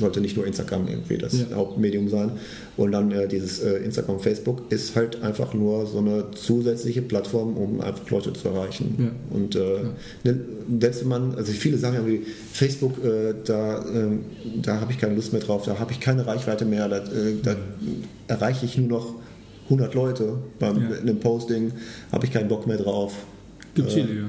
sollte 0.00 0.20
nicht 0.20 0.36
nur 0.36 0.46
Instagram 0.46 0.88
irgendwie 0.88 1.18
das 1.18 1.34
Ja. 1.38 1.56
Hauptmedium 1.56 2.08
sein. 2.08 2.32
Und 2.76 2.92
dann 2.92 3.12
äh, 3.12 3.28
dieses 3.28 3.60
äh, 3.62 3.76
Instagram, 3.84 4.18
Facebook 4.18 4.62
ist 4.70 4.96
halt 4.96 5.22
einfach 5.22 5.52
nur 5.54 5.86
so 5.86 5.98
eine 5.98 6.30
zusätzliche 6.34 7.02
Plattform, 7.02 7.56
um 7.56 7.80
einfach 7.80 8.08
Leute 8.10 8.32
zu 8.32 8.48
erreichen. 8.48 8.94
Ja. 8.98 9.36
Und 9.36 9.54
äh, 9.56 9.60
ne, 10.24 10.40
selbst 10.80 11.02
wenn 11.02 11.08
man, 11.08 11.34
also 11.34 11.52
viele 11.52 11.76
sagen 11.76 11.96
ja 11.96 12.06
wie 12.06 12.22
Facebook, 12.52 13.04
äh, 13.04 13.34
da, 13.44 13.84
ähm, 13.94 14.20
da 14.62 14.80
habe 14.80 14.90
ich 14.92 14.98
keine 14.98 15.14
Lust 15.14 15.32
mehr 15.32 15.42
drauf, 15.42 15.64
da 15.66 15.78
habe 15.78 15.92
ich 15.92 16.00
keine 16.00 16.26
Reichweite 16.26 16.64
mehr, 16.64 16.88
da, 16.88 16.96
äh, 16.98 17.34
da 17.42 17.56
erreiche 18.26 18.64
ich 18.64 18.78
nur 18.78 18.88
noch 18.88 19.14
100 19.68 19.94
Leute 19.94 20.38
beim 20.58 20.80
Ja. 20.90 20.98
einem 20.98 21.20
Posting, 21.20 21.72
habe 22.10 22.24
ich 22.26 22.32
keinen 22.32 22.48
Bock 22.48 22.66
mehr 22.66 22.78
drauf. 22.78 23.14
Gibt 23.74 23.88
Äh, 23.90 23.92
viele, 23.92 24.14
ja. 24.14 24.24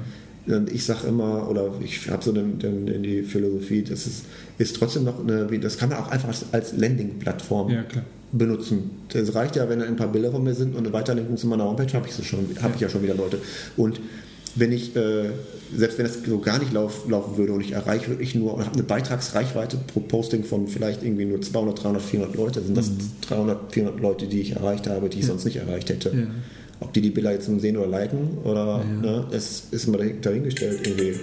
Und 0.47 0.71
ich 0.71 0.85
sage 0.85 1.07
immer, 1.07 1.49
oder 1.49 1.71
ich 1.83 2.09
habe 2.09 2.23
so 2.23 2.31
den, 2.31 2.59
den, 2.59 2.85
den 2.85 3.03
die 3.03 3.23
Philosophie, 3.23 3.81
das 3.83 4.05
ist, 4.07 4.25
ist 4.57 4.75
trotzdem 4.75 5.05
noch 5.05 5.19
eine, 5.19 5.45
das 5.59 5.77
kann 5.77 5.89
man 5.89 5.99
auch 5.99 6.09
einfach 6.09 6.33
als, 6.51 6.73
Landing-Plattform 6.77 7.69
Ja, 7.71 7.83
benutzen. 8.31 8.89
Das 9.09 9.33
reicht 9.35 9.55
ja, 9.55 9.69
wenn 9.69 9.81
ein 9.81 9.95
paar 9.95 10.11
Bilder 10.11 10.31
von 10.31 10.43
mir 10.43 10.53
sind 10.55 10.75
und 10.75 10.85
eine 10.85 10.93
Weiterlenkung 10.93 11.37
zu 11.37 11.47
meiner 11.47 11.65
Homepage, 11.65 11.91
habe 11.93 12.07
ich, 12.07 12.13
so 12.13 12.23
schon, 12.23 12.47
habe 12.61 12.73
ich 12.75 12.81
ja 12.81 12.89
schon 12.89 13.03
wieder 13.03 13.15
Leute. 13.15 13.37
Und 13.77 13.99
wenn 14.55 14.71
ich, 14.71 14.95
äh, 14.95 15.29
selbst 15.75 15.97
wenn 15.97 16.05
das 16.05 16.17
so 16.27 16.39
gar 16.39 16.59
nicht 16.59 16.73
lauf, 16.73 17.07
laufen 17.09 17.37
würde 17.37 17.53
und 17.53 17.61
ich 17.61 17.71
erreiche 17.71 18.09
wirklich 18.09 18.35
nur, 18.35 18.59
habe 18.59 18.73
eine 18.73 18.83
Beitragsreichweite 18.83 19.77
pro 19.91 19.99
Posting 20.01 20.43
von 20.43 20.67
vielleicht 20.67 21.03
irgendwie 21.03 21.25
nur 21.25 21.41
200, 21.41 21.83
300, 21.83 22.01
400 22.01 22.35
Leute, 22.35 22.61
sind 22.61 22.77
das 22.77 22.91
300, 23.27 23.71
400 23.71 23.99
Leute, 24.01 24.27
die 24.27 24.41
ich 24.41 24.51
erreicht 24.55 24.87
habe, 24.87 25.09
die 25.09 25.17
ich 25.19 25.23
Ja. 25.25 25.29
sonst 25.29 25.45
nicht 25.45 25.55
erreicht 25.57 25.89
hätte. 25.89 26.09
Ja. 26.09 26.27
Ob 26.79 26.91
die 26.93 27.01
die 27.01 27.09
Bilder 27.11 27.31
jetzt 27.31 27.47
nun 27.49 27.59
sehen 27.59 27.77
oder 27.77 27.87
liken 27.87 28.37
oder 28.43 28.83
Ja. 28.83 28.83
ne, 29.01 29.25
es 29.31 29.67
ist 29.71 29.87
immer 29.87 29.97
dahin- 29.99 30.21
dahingestellt 30.21 30.85
irgendwie. 30.85 31.13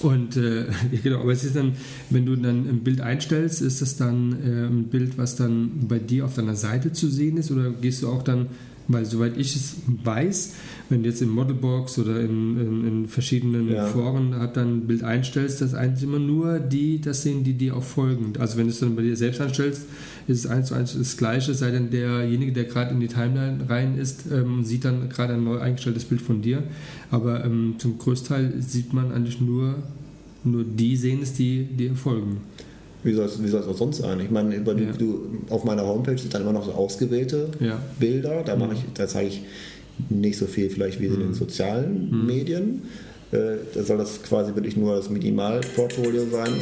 Und 0.00 0.36
äh, 0.36 0.64
genau, 1.02 1.20
aber 1.20 1.32
es 1.32 1.44
ist 1.44 1.56
dann, 1.56 1.72
wenn 2.08 2.24
du 2.24 2.34
dann 2.36 2.66
ein 2.68 2.80
Bild 2.80 3.00
einstellst, 3.00 3.60
ist 3.60 3.82
das 3.82 3.96
dann 3.96 4.32
äh, 4.44 4.66
ein 4.66 4.84
Bild, 4.84 5.18
was 5.18 5.36
dann 5.36 5.70
bei 5.88 5.98
dir 5.98 6.24
auf 6.24 6.34
deiner 6.34 6.56
Seite 6.56 6.92
zu 6.92 7.08
sehen 7.08 7.36
ist 7.36 7.50
oder 7.50 7.70
gehst 7.70 8.02
du 8.02 8.08
auch 8.08 8.22
dann, 8.22 8.46
weil 8.92 9.04
soweit 9.04 9.36
ich 9.36 9.54
es 9.56 9.76
weiß, 9.86 10.54
wenn 10.88 11.02
du 11.02 11.08
jetzt 11.08 11.22
in 11.22 11.28
Modelbox 11.28 11.98
oder 11.98 12.20
in, 12.20 12.58
in, 12.58 12.86
in 12.86 13.06
verschiedenen 13.06 13.70
Ja. 13.70 13.86
Foren 13.86 14.34
halt 14.34 14.56
dann 14.56 14.78
ein 14.78 14.86
Bild 14.86 15.04
einstellst, 15.04 15.60
dass 15.60 15.74
eigentlich 15.74 16.02
immer 16.02 16.18
nur 16.18 16.58
die 16.58 17.00
das 17.00 17.22
sehen, 17.22 17.44
die 17.44 17.54
dir 17.54 17.76
auch 17.76 17.82
folgen. 17.82 18.32
Also 18.38 18.58
wenn 18.58 18.64
du 18.64 18.70
es 18.70 18.80
dann 18.80 18.96
bei 18.96 19.02
dir 19.02 19.16
selbst 19.16 19.40
einstellst, 19.40 19.82
ist 20.26 20.44
es 20.44 20.46
eins 20.46 20.68
zu 20.68 20.74
eins 20.74 20.96
das 20.96 21.16
Gleiche, 21.16 21.54
sei 21.54 21.70
denn 21.70 21.90
derjenige, 21.90 22.52
der 22.52 22.64
gerade 22.64 22.92
in 22.92 23.00
die 23.00 23.08
Timeline 23.08 23.68
rein 23.68 23.96
ist, 23.96 24.24
ähm, 24.32 24.64
sieht 24.64 24.84
dann 24.84 25.08
gerade 25.08 25.34
ein 25.34 25.44
neu 25.44 25.58
eingestelltes 25.58 26.04
Bild 26.04 26.20
von 26.20 26.42
dir. 26.42 26.62
Aber 27.10 27.44
ähm, 27.44 27.76
zum 27.78 27.98
Großteil 27.98 28.54
sieht 28.60 28.92
man 28.92 29.12
eigentlich 29.12 29.40
nur, 29.40 29.76
nur 30.44 30.64
die 30.64 30.96
sehen 30.96 31.20
es, 31.22 31.32
die 31.32 31.64
dir 31.64 31.94
folgen. 31.94 32.38
Wie 33.02 33.12
soll 33.14 33.26
es 33.26 33.42
wie 33.42 33.48
soll 33.48 33.60
es 33.62 33.66
auch 33.66 33.76
sonst 33.76 33.98
sein? 33.98 34.20
Ich 34.20 34.30
meine, 34.30 34.54
über 34.56 34.74
Ja. 34.74 34.92
du, 34.92 35.26
auf 35.48 35.64
meiner 35.64 35.86
Homepage 35.86 36.18
sind 36.18 36.34
dann 36.34 36.42
immer 36.42 36.52
noch 36.52 36.64
so 36.66 36.72
ausgewählte 36.72 37.48
Ja. 37.60 37.78
Bilder. 37.98 38.42
Da, 38.44 38.56
mache 38.56 38.70
Mhm. 38.70 38.76
ich, 38.76 38.84
da 38.94 39.06
zeige 39.08 39.28
ich 39.28 39.42
nicht 40.08 40.38
so 40.38 40.46
viel 40.46 40.68
vielleicht 40.70 41.00
wie 41.00 41.06
in 41.06 41.18
den 41.18 41.34
sozialen 41.34 42.10
Mhm. 42.10 42.26
Medien. 42.26 42.82
Äh, 43.32 43.56
da 43.74 43.82
soll 43.82 43.98
das 43.98 44.22
quasi 44.22 44.54
wirklich 44.54 44.76
nur 44.76 44.96
das 44.96 45.08
Minimalportfolio 45.10 46.22
sein. 46.30 46.52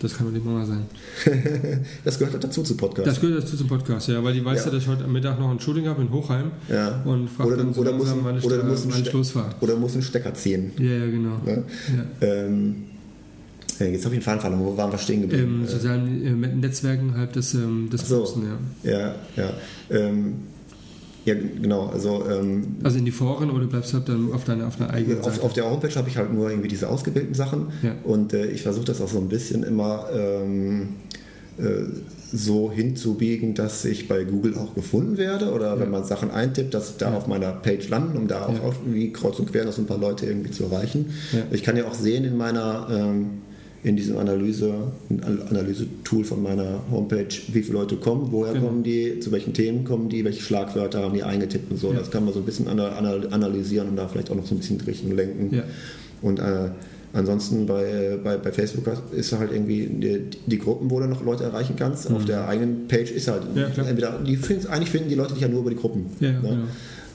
Das 0.00 0.16
kann 0.16 0.26
doch 0.26 0.32
nicht 0.32 0.44
mal 0.44 0.66
sein. 0.66 0.86
Das 2.04 2.18
gehört 2.18 2.32
halt 2.34 2.42
dazu 2.42 2.62
zu 2.64 2.76
Podcast. 2.76 3.06
Das 3.06 3.20
gehört 3.20 3.44
dazu 3.44 3.56
zum 3.56 3.68
Podcast, 3.68 4.08
ja, 4.08 4.22
weil 4.24 4.34
die 4.34 4.44
weiß 4.44 4.58
ja, 4.60 4.64
Ja. 4.66 4.70
dass 4.72 4.82
ich 4.82 4.88
heute 4.88 5.06
Mittag 5.06 5.38
noch 5.38 5.48
ein 5.50 5.60
Shooting 5.60 5.86
habe 5.86 6.02
in 6.02 6.10
Hochheim 6.10 6.50
ja. 6.68 7.00
und 7.04 7.28
fragt 7.30 7.46
Oder, 7.48 7.58
dann 7.58 7.72
so 7.72 7.82
oder, 7.82 7.92
muss, 7.92 8.06
langsam, 8.08 8.24
wann 8.24 8.38
ich, 8.38 8.44
oder, 8.44 8.56
da- 8.56 8.62
einen 8.64 8.76
wann 8.90 9.00
ich 9.02 9.12
losfahre. 9.12 9.54
oder 9.60 9.76
musst 9.76 9.94
einen 9.94 10.02
Stecker 10.02 10.34
ziehen. 10.34 10.72
Ja, 10.78 10.84
ja, 10.90 11.06
genau. 11.06 11.38
Ne? 11.44 11.64
Ja. 12.20 12.26
Ähm, 12.26 12.74
ja, 12.74 12.91
jetzt 13.86 14.04
habe 14.04 14.14
ich 14.14 14.20
den 14.20 14.24
Faden 14.24 14.40
verloren. 14.40 14.64
Wo 14.64 14.76
waren 14.76 14.90
wir 14.92 14.98
stehen 14.98 15.22
geblieben? 15.22 15.60
Im 15.62 15.66
sozialen 15.68 16.44
äh, 16.44 16.46
Netzwerken 16.56 17.14
halt 17.16 17.36
das, 17.36 17.54
ähm, 17.54 17.88
das 17.90 18.08
so. 18.08 18.20
Posten, 18.20 18.42
ja. 18.84 18.90
ja, 18.90 19.14
ja. 19.36 19.50
Ähm, 19.90 20.34
ja, 21.24 21.34
genau. 21.34 21.86
Also 21.86 22.24
ähm, 22.28 22.76
Also 22.82 22.98
in 22.98 23.04
die 23.04 23.12
Foren 23.12 23.50
oder 23.50 23.66
bleibst 23.66 23.92
du 23.92 23.98
halt 23.98 24.08
dann 24.08 24.32
auf 24.32 24.44
deiner 24.44 24.66
auf 24.66 24.76
deiner 24.76 24.92
eigenen 24.92 25.18
Auf, 25.20 25.26
Seite? 25.26 25.42
auf 25.42 25.52
der 25.52 25.70
Homepage 25.70 25.94
habe 25.94 26.08
ich 26.08 26.16
halt 26.16 26.32
nur 26.32 26.50
irgendwie 26.50 26.68
diese 26.68 26.88
ausgebildeten 26.88 27.34
Sachen 27.34 27.68
Ja. 27.82 27.94
und 28.04 28.32
äh, 28.32 28.46
ich 28.46 28.62
versuche 28.62 28.86
das 28.86 29.00
auch 29.00 29.08
so 29.08 29.18
ein 29.18 29.28
bisschen 29.28 29.62
immer 29.62 30.06
ähm, 30.12 30.88
äh, 31.58 31.84
so 32.34 32.72
hinzubiegen, 32.72 33.54
dass 33.54 33.84
ich 33.84 34.08
bei 34.08 34.24
Google 34.24 34.56
auch 34.56 34.74
gefunden 34.74 35.16
werde 35.18 35.52
oder 35.52 35.78
wenn 35.78 35.90
man 35.90 36.02
Sachen 36.02 36.30
eintippt, 36.30 36.72
dass 36.74 36.96
da 36.96 37.10
Ja. 37.10 37.16
auf 37.18 37.26
meiner 37.28 37.52
Page 37.52 37.88
landen, 37.88 38.16
um 38.16 38.26
da 38.26 38.46
auch, 38.46 38.54
Ja. 38.54 38.72
irgendwie 38.84 39.12
kreuz 39.12 39.38
und 39.38 39.52
quer 39.52 39.64
noch 39.64 39.72
so 39.72 39.82
ein 39.82 39.86
paar 39.86 39.98
Leute 39.98 40.26
irgendwie 40.26 40.50
zu 40.50 40.64
erreichen. 40.64 41.10
Ja. 41.32 41.40
Ich 41.52 41.62
kann 41.62 41.76
ja 41.76 41.86
auch 41.86 41.94
sehen 41.94 42.24
in 42.24 42.36
meiner 42.36 42.88
ähm, 42.90 43.26
in 43.84 43.96
diesem 43.96 44.16
Analyse, 44.16 44.72
Analyse-Tool 45.50 46.24
von 46.24 46.42
meiner 46.42 46.80
Homepage, 46.90 47.26
wie 47.52 47.62
viele 47.62 47.78
Leute 47.78 47.96
kommen, 47.96 48.28
woher 48.30 48.52
Genau. 48.52 48.66
kommen 48.66 48.82
die, 48.82 49.18
zu 49.20 49.32
welchen 49.32 49.52
Themen 49.54 49.84
kommen 49.84 50.08
die, 50.08 50.24
welche 50.24 50.42
Schlagwörter 50.42 51.02
haben 51.02 51.14
die 51.14 51.22
eingetippt 51.22 51.70
und 51.70 51.78
so. 51.78 51.88
Ja. 51.92 51.98
Das 51.98 52.10
kann 52.10 52.24
man 52.24 52.32
so 52.32 52.40
ein 52.40 52.44
bisschen 52.44 52.68
ana- 52.68 52.90
ana- 52.96 53.26
analysieren 53.30 53.88
und 53.88 53.96
da 53.96 54.06
vielleicht 54.08 54.30
auch 54.30 54.36
noch 54.36 54.46
so 54.46 54.54
ein 54.54 54.58
bisschen 54.58 54.80
Richtung 54.82 55.12
lenken. 55.16 55.54
Ja. 55.54 55.64
Und 56.22 56.38
äh, 56.38 56.70
ansonsten 57.12 57.66
bei, 57.66 58.18
bei, 58.22 58.36
bei 58.36 58.52
Facebook 58.52 58.84
ist 59.12 59.32
halt 59.32 59.50
irgendwie 59.52 59.86
die, 59.86 60.20
die 60.46 60.58
Gruppen, 60.58 60.90
wo 60.90 61.00
du 61.00 61.06
noch 61.06 61.24
Leute 61.24 61.42
erreichen 61.44 61.74
kannst. 61.76 62.10
Auf 62.10 62.24
der 62.24 62.46
eigenen 62.48 62.86
Page 62.88 63.10
ist 63.10 63.26
halt 63.28 63.42
Mhm. 63.52 63.60
Ja, 63.60 63.82
entweder 63.84 64.20
die 64.24 64.36
finden, 64.36 64.68
eigentlich 64.68 64.90
finden 64.90 65.08
die 65.08 65.16
Leute 65.16 65.32
dich 65.34 65.42
ja 65.42 65.48
nur 65.48 65.60
über 65.60 65.70
die 65.70 65.76
Gruppen. 65.76 66.06
Ja, 66.20 66.30
ne? 66.30 66.38
genau. 66.40 66.56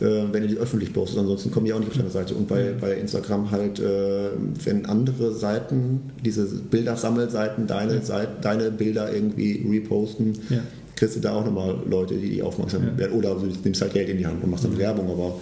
Äh, 0.02 0.06
wenn 0.32 0.44
du 0.44 0.48
die 0.48 0.57
öffentlich 0.57 0.94
postest, 0.94 1.19
ansonsten 1.19 1.52
kommen 1.52 1.65
die 1.65 1.74
auch 1.74 1.80
nicht 1.80 1.90
auf 1.91 1.98
deine 1.98 2.10
Seite. 2.10 2.34
Und 2.36 2.48
bei, 2.48 2.61
Ja. 2.65 2.72
bei 2.80 2.94
Instagram 2.95 3.52
halt, 3.52 3.80
äh, 3.80 4.30
wenn 4.64 4.86
andere 4.86 5.34
Seiten, 5.34 6.02
diese 6.24 6.45
Bildersammelseiten, 6.45 7.68
deine, 7.68 7.95
Ja. 7.95 8.02
Seite, 8.02 8.32
deine 8.41 8.72
Bilder 8.72 9.14
irgendwie 9.14 9.65
reposten, 9.69 10.34
Ja. 10.49 10.60
kriegst 10.95 11.15
du 11.15 11.19
da 11.19 11.34
auch 11.34 11.45
nochmal 11.45 11.76
Leute, 11.88 12.15
die 12.15 12.30
die 12.30 12.41
aufmerksam 12.41 12.84
Ja. 12.84 12.98
werden. 12.98 13.14
Oder 13.18 13.36
du 13.36 13.45
nimmst 13.64 13.82
halt 13.82 13.94
Geld 13.94 14.10
in 14.10 14.18
die 14.18 14.26
Hand 14.26 14.44
und 14.44 14.49
machst 14.49 14.64
dann 14.65 14.76
Werbung, 14.80 15.10
aber 15.11 15.40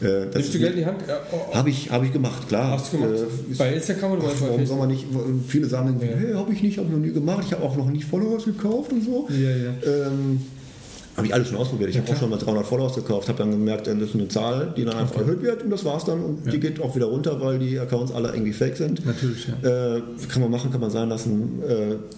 äh, 0.00 0.24
das 0.26 0.34
Nimmst 0.36 0.54
du 0.54 0.58
Geld 0.58 0.72
in 0.72 0.78
die 0.78 0.86
Hand? 0.86 0.98
Oh, 1.30 1.36
oh. 1.50 1.54
habe 1.54 1.68
ich, 1.70 1.90
hab 1.90 2.02
ich 2.04 2.12
gemacht, 2.12 2.48
klar. 2.48 2.70
Hast 2.72 2.92
du 2.92 2.98
gemacht? 2.98 3.12
Äh, 3.20 3.54
bei 3.58 3.74
Instagram 3.74 4.12
oder 4.12 4.22
Ach, 4.28 4.40
bei 4.40 4.48
warum 4.48 4.66
soll 4.66 4.78
man 4.78 4.88
nicht, 4.88 5.04
viele 5.46 5.66
sagen, 5.66 5.96
hey, 6.00 6.32
habe 6.34 6.52
ich 6.52 6.62
nicht, 6.62 6.78
habe 6.78 6.88
ich 6.88 6.94
noch 6.94 7.00
nie 7.04 7.12
gemacht, 7.12 7.44
ich 7.46 7.52
habe 7.52 7.62
auch 7.64 7.76
noch 7.76 7.90
nie 7.90 8.00
Followers 8.02 8.44
gekauft 8.46 8.92
und 8.92 9.04
so. 9.04 9.28
Ja, 9.30 9.50
ja. 9.50 10.06
Ähm, 10.06 10.40
habe 11.16 11.26
ich 11.26 11.34
alles 11.34 11.48
schon 11.48 11.56
ausprobiert. 11.58 11.90
Ich 11.90 11.96
Ja, 11.96 12.02
habe 12.02 12.12
auch 12.12 12.16
schon 12.18 12.30
mal 12.30 12.38
300 12.38 12.66
Followers 12.66 12.94
gekauft, 12.96 13.28
habe 13.28 13.38
dann 13.38 13.50
gemerkt, 13.52 13.86
das 13.86 13.94
ist 13.96 14.14
eine 14.14 14.26
Zahl, 14.28 14.74
die 14.76 14.84
dann 14.84 14.96
einfach 14.96 15.20
erhöht 15.20 15.42
wird 15.42 15.62
und 15.62 15.70
das 15.70 15.84
war's 15.84 16.04
dann. 16.04 16.20
Und 16.24 16.46
Ja. 16.46 16.52
die 16.52 16.60
geht 16.60 16.80
auch 16.80 16.94
wieder 16.96 17.06
runter, 17.06 17.40
weil 17.40 17.58
die 17.58 17.78
Accounts 17.78 18.12
alle 18.12 18.28
irgendwie 18.32 18.52
fake 18.52 18.76
sind. 18.76 19.04
Natürlich, 19.06 19.46
ja. 19.62 19.96
Äh, 19.96 20.02
kann 20.28 20.42
man 20.42 20.50
machen, 20.50 20.70
kann 20.72 20.80
man 20.80 20.90
sein 20.90 21.08
lassen. 21.08 21.60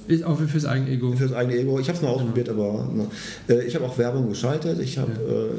Äh, 0.09 0.13
Ist 0.13 0.25
auch 0.25 0.39
fürs 0.41 0.65
eigene 0.65 0.91
Ego. 0.91 1.13
für 1.13 1.25
das 1.29 1.33
eigene 1.37 1.59
Ego. 1.59 1.79
Ich 1.79 1.89
habe 1.89 1.97
es 1.97 2.03
mal 2.03 2.09
ausprobiert, 2.11 2.49
aber 2.49 2.89
ne. 2.95 3.07
Äh, 3.55 3.65
ich 3.67 3.75
habe 3.75 3.85
auch 3.85 3.99
Werbung 3.99 4.29
geschaltet. 4.29 4.79
Ich 4.81 4.97
habe 4.99 5.13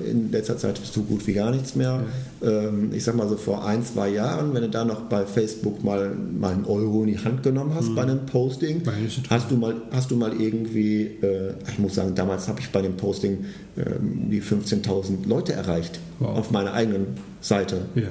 äh, 0.05 0.09
in 0.09 0.31
letzter 0.31 0.57
Zeit 0.57 0.80
so 0.84 1.01
gut 1.01 1.26
wie 1.27 1.34
gar 1.34 1.51
nichts 1.51 1.76
mehr. 1.76 2.03
Ähm, 2.43 2.91
ich 2.93 3.03
sag 3.03 3.15
mal 3.15 3.27
so 3.30 3.35
vor 3.38 3.65
ein, 3.65 3.84
zwei 3.84 4.09
Jahren, 4.09 4.53
wenn 4.53 4.61
du 4.64 4.69
da 4.69 4.84
noch 4.85 5.01
bei 5.01 5.26
Facebook 5.26 5.84
mal, 5.84 6.11
mal 6.39 6.53
einen 6.53 6.65
Euro 6.65 7.03
in 7.03 7.09
die 7.09 7.19
Hand 7.19 7.43
genommen 7.43 7.72
hast 7.76 7.93
bei 7.95 8.01
einem 8.03 8.26
Posting, 8.26 8.81
hast 9.30 9.51
du 9.51 9.57
mal, 9.57 9.76
hast 9.91 10.11
du 10.11 10.15
mal 10.15 10.31
irgendwie, 10.39 11.03
äh, 11.22 11.53
ich 11.72 11.80
muss 11.80 11.95
sagen, 11.95 12.14
damals 12.15 12.47
habe 12.47 12.59
ich 12.59 12.69
bei 12.72 12.81
dem 12.81 12.95
Posting 12.95 13.27
ähm, 13.78 14.30
die 14.32 14.41
15.000 14.41 15.28
Leute 15.28 15.54
erreicht 15.54 15.99
Wow. 16.20 16.38
auf 16.40 16.52
meiner 16.52 16.74
eigenen 16.74 17.08
Seite. 17.41 17.82
Ja. 17.95 18.08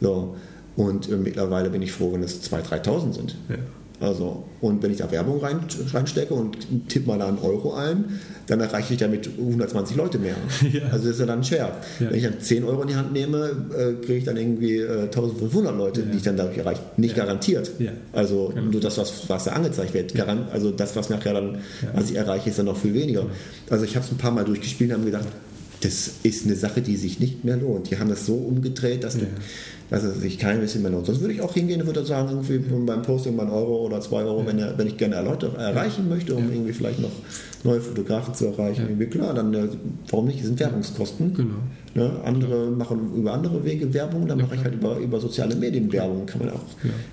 So. 0.00 0.36
Und 0.76 1.10
äh, 1.10 1.16
mittlerweile 1.16 1.70
bin 1.70 1.82
ich 1.82 1.90
froh, 1.92 2.12
wenn 2.12 2.22
es 2.22 2.40
2.000, 2.50 2.84
3.000 2.84 3.12
sind. 3.14 3.36
Ja. 3.48 3.56
Also, 4.00 4.44
und 4.60 4.80
wenn 4.82 4.92
ich 4.92 4.98
da 4.98 5.10
Werbung 5.10 5.40
rein, 5.40 5.58
reinstecke 5.92 6.32
und 6.32 6.56
tippe 6.88 7.08
mal 7.08 7.18
da 7.18 7.26
einen 7.26 7.38
Euro 7.38 7.74
ein, 7.74 8.20
dann 8.48 8.60
erreiche 8.60 8.94
ich 8.94 8.98
damit 8.98 9.28
120 9.38 9.96
Leute 9.96 10.18
mehr. 10.18 10.34
Ja. 10.72 10.82
Also 10.90 11.04
das 11.06 11.14
ist 11.14 11.20
ja 11.20 11.26
dann 11.26 11.38
ein 11.40 11.44
Share. 11.44 11.72
Ja. 12.00 12.10
Wenn 12.10 12.16
ich 12.16 12.24
dann 12.24 12.40
10 12.40 12.64
Euro 12.64 12.82
in 12.82 12.88
die 12.88 12.96
Hand 12.96 13.12
nehme, 13.12 13.50
äh, 13.76 13.92
kriege 14.04 14.18
ich 14.18 14.24
dann 14.24 14.36
irgendwie 14.36 14.78
äh, 14.78 15.02
1500 15.04 15.76
Leute, 15.76 16.00
Ja. 16.00 16.06
die 16.10 16.16
ich 16.16 16.22
dann 16.22 16.36
dadurch 16.36 16.58
erreiche. 16.58 16.80
Nicht 16.96 17.14
garantiert. 17.14 17.70
Also 18.12 18.52
Genau. 18.54 18.70
nur 18.72 18.80
das, 18.80 18.98
was, 18.98 19.28
was 19.28 19.44
da 19.44 19.52
angezeigt 19.52 19.94
wird. 19.94 20.14
Garan 20.14 20.46
also 20.52 20.70
das, 20.70 20.96
was 20.96 21.08
nachher 21.10 21.34
dann, 21.34 21.58
was 21.94 22.10
ich 22.10 22.16
erreiche, 22.16 22.50
ist 22.50 22.58
dann 22.58 22.66
noch 22.66 22.76
viel 22.76 22.94
weniger. 22.94 23.26
Also 23.70 23.84
ich 23.84 23.94
habe 23.96 24.04
es 24.04 24.10
ein 24.12 24.18
paar 24.18 24.30
Mal 24.32 24.44
durchgespielt 24.44 24.90
und 24.90 24.96
habe 24.98 25.06
gedacht, 25.06 25.26
das 25.80 26.16
ist 26.22 26.44
eine 26.44 26.56
Sache, 26.56 26.82
die 26.82 26.96
sich 26.96 27.20
nicht 27.20 27.44
mehr 27.44 27.56
lohnt. 27.56 27.90
Die 27.90 27.98
haben 27.98 28.08
das 28.08 28.26
so 28.26 28.34
umgedreht, 28.34 29.04
dass, 29.04 29.14
ja. 29.14 29.20
du, 29.20 29.26
dass 29.90 30.02
es 30.02 30.20
sich 30.20 30.38
kein 30.38 30.60
bisschen 30.60 30.82
mehr 30.82 30.90
lohnt. 30.90 31.06
Sonst 31.06 31.20
würde 31.20 31.34
ich 31.34 31.40
auch 31.40 31.54
hingehen 31.54 31.80
und 31.80 31.86
würde 31.86 32.04
sagen, 32.04 32.28
irgendwie 32.30 32.58
beim 32.58 33.02
Posting 33.02 33.36
mal 33.36 33.42
einen 33.42 33.52
Euro 33.52 33.86
oder 33.86 34.00
zwei 34.00 34.24
Euro, 34.24 34.40
ja. 34.40 34.46
wenn, 34.46 34.78
wenn 34.78 34.86
ich 34.86 34.96
gerne 34.96 35.22
Leute 35.22 35.52
erreichen 35.56 36.08
möchte, 36.08 36.34
um 36.34 36.50
irgendwie 36.50 36.72
vielleicht 36.72 37.00
noch 37.00 37.12
neue 37.64 37.80
Fotografen 37.80 38.34
zu 38.34 38.46
erreichen. 38.46 38.86
Irgendwie 38.88 39.06
klar, 39.06 39.34
dann 39.34 39.54
äh, 39.54 39.68
warum 40.10 40.26
nicht? 40.26 40.40
Das 40.40 40.46
sind 40.46 40.58
Werbungskosten. 40.58 41.34
Genau. 41.34 41.54
Ne? 41.94 42.20
Andere 42.24 42.70
machen 42.70 43.14
über 43.14 43.32
andere 43.32 43.64
Wege 43.64 43.92
Werbung, 43.94 44.26
dann 44.26 44.38
mache 44.38 44.56
ich 44.56 44.64
halt 44.64 44.74
über, 44.74 44.98
über 44.98 45.20
soziale 45.20 45.54
Medien 45.54 45.92
Werbung. 45.92 46.26
Kann 46.26 46.40
man 46.40 46.50
auch 46.50 46.64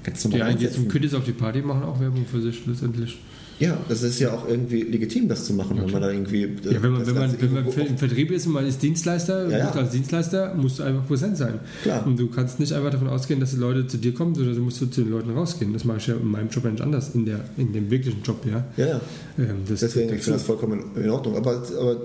ganz 0.03 0.23
normal 0.23 0.39
Die 0.39 0.43
einen 0.43 0.61
jetzt 0.61 0.75
zum 0.75 0.87
Kiddies 0.87 1.13
auf 1.13 1.23
die 1.23 1.31
Party 1.31 1.61
machen 1.61 1.83
auch 1.83 1.99
Werbung 1.99 2.25
für 2.25 2.41
sich 2.41 2.65
letztendlich. 2.65 3.19
Ja, 3.59 3.77
das 3.87 4.03
ist 4.03 4.19
ja 4.19 4.33
auch 4.33 4.47
irgendwie 4.47 4.81
legitim, 4.83 5.29
das 5.29 5.45
zu 5.45 5.53
machen, 5.53 5.77
okay. 5.77 5.85
wenn 5.85 5.91
man 5.93 6.01
da 6.01 6.11
irgendwie. 6.11 6.41
Ja, 6.41 6.83
wenn 6.83 6.91
man, 6.91 7.07
wenn 7.07 7.15
man, 7.15 7.41
wenn 7.41 7.53
man 7.53 7.65
im 7.65 7.97
Vertrieb 7.97 8.31
ist 8.31 8.47
und 8.47 8.53
man 8.53 8.65
ist 8.65 8.81
Dienstleister, 8.81 9.49
ja, 9.49 9.57
ja. 9.57 9.71
als 9.71 9.91
Dienstleister 9.91 10.53
musst 10.55 10.79
du 10.79 10.83
einfach 10.83 11.07
präsent 11.07 11.37
sein. 11.37 11.59
Klar. 11.83 12.05
Und 12.05 12.19
du 12.19 12.27
kannst 12.27 12.59
nicht 12.59 12.73
einfach 12.73 12.91
davon 12.91 13.07
ausgehen, 13.07 13.39
dass 13.39 13.51
die 13.51 13.57
Leute 13.57 13.87
zu 13.87 13.97
dir 13.97 14.13
kommen, 14.13 14.35
sondern 14.35 14.55
du 14.55 14.61
musst 14.61 14.77
zu 14.77 14.85
den 14.85 15.09
Leuten 15.09 15.31
rausgehen. 15.31 15.71
Das 15.71 15.85
mache 15.85 15.97
ich 15.99 16.07
ja 16.07 16.15
in 16.15 16.27
meinem 16.27 16.49
Job 16.49 16.65
nicht 16.65 16.81
anders, 16.81 17.15
in, 17.15 17.25
der, 17.25 17.39
in 17.57 17.71
dem 17.71 17.89
wirklichen 17.89 18.21
Job, 18.23 18.45
ja. 18.45 18.65
Ja, 18.75 18.85
ja. 18.85 19.01
Ähm, 19.37 19.63
Deswegen, 19.69 20.13
ich 20.13 20.21
finde 20.21 20.37
das 20.37 20.43
vollkommen 20.43 20.83
in 20.95 21.09
Ordnung. 21.09 21.37
Aber, 21.37 21.63
aber 21.79 21.97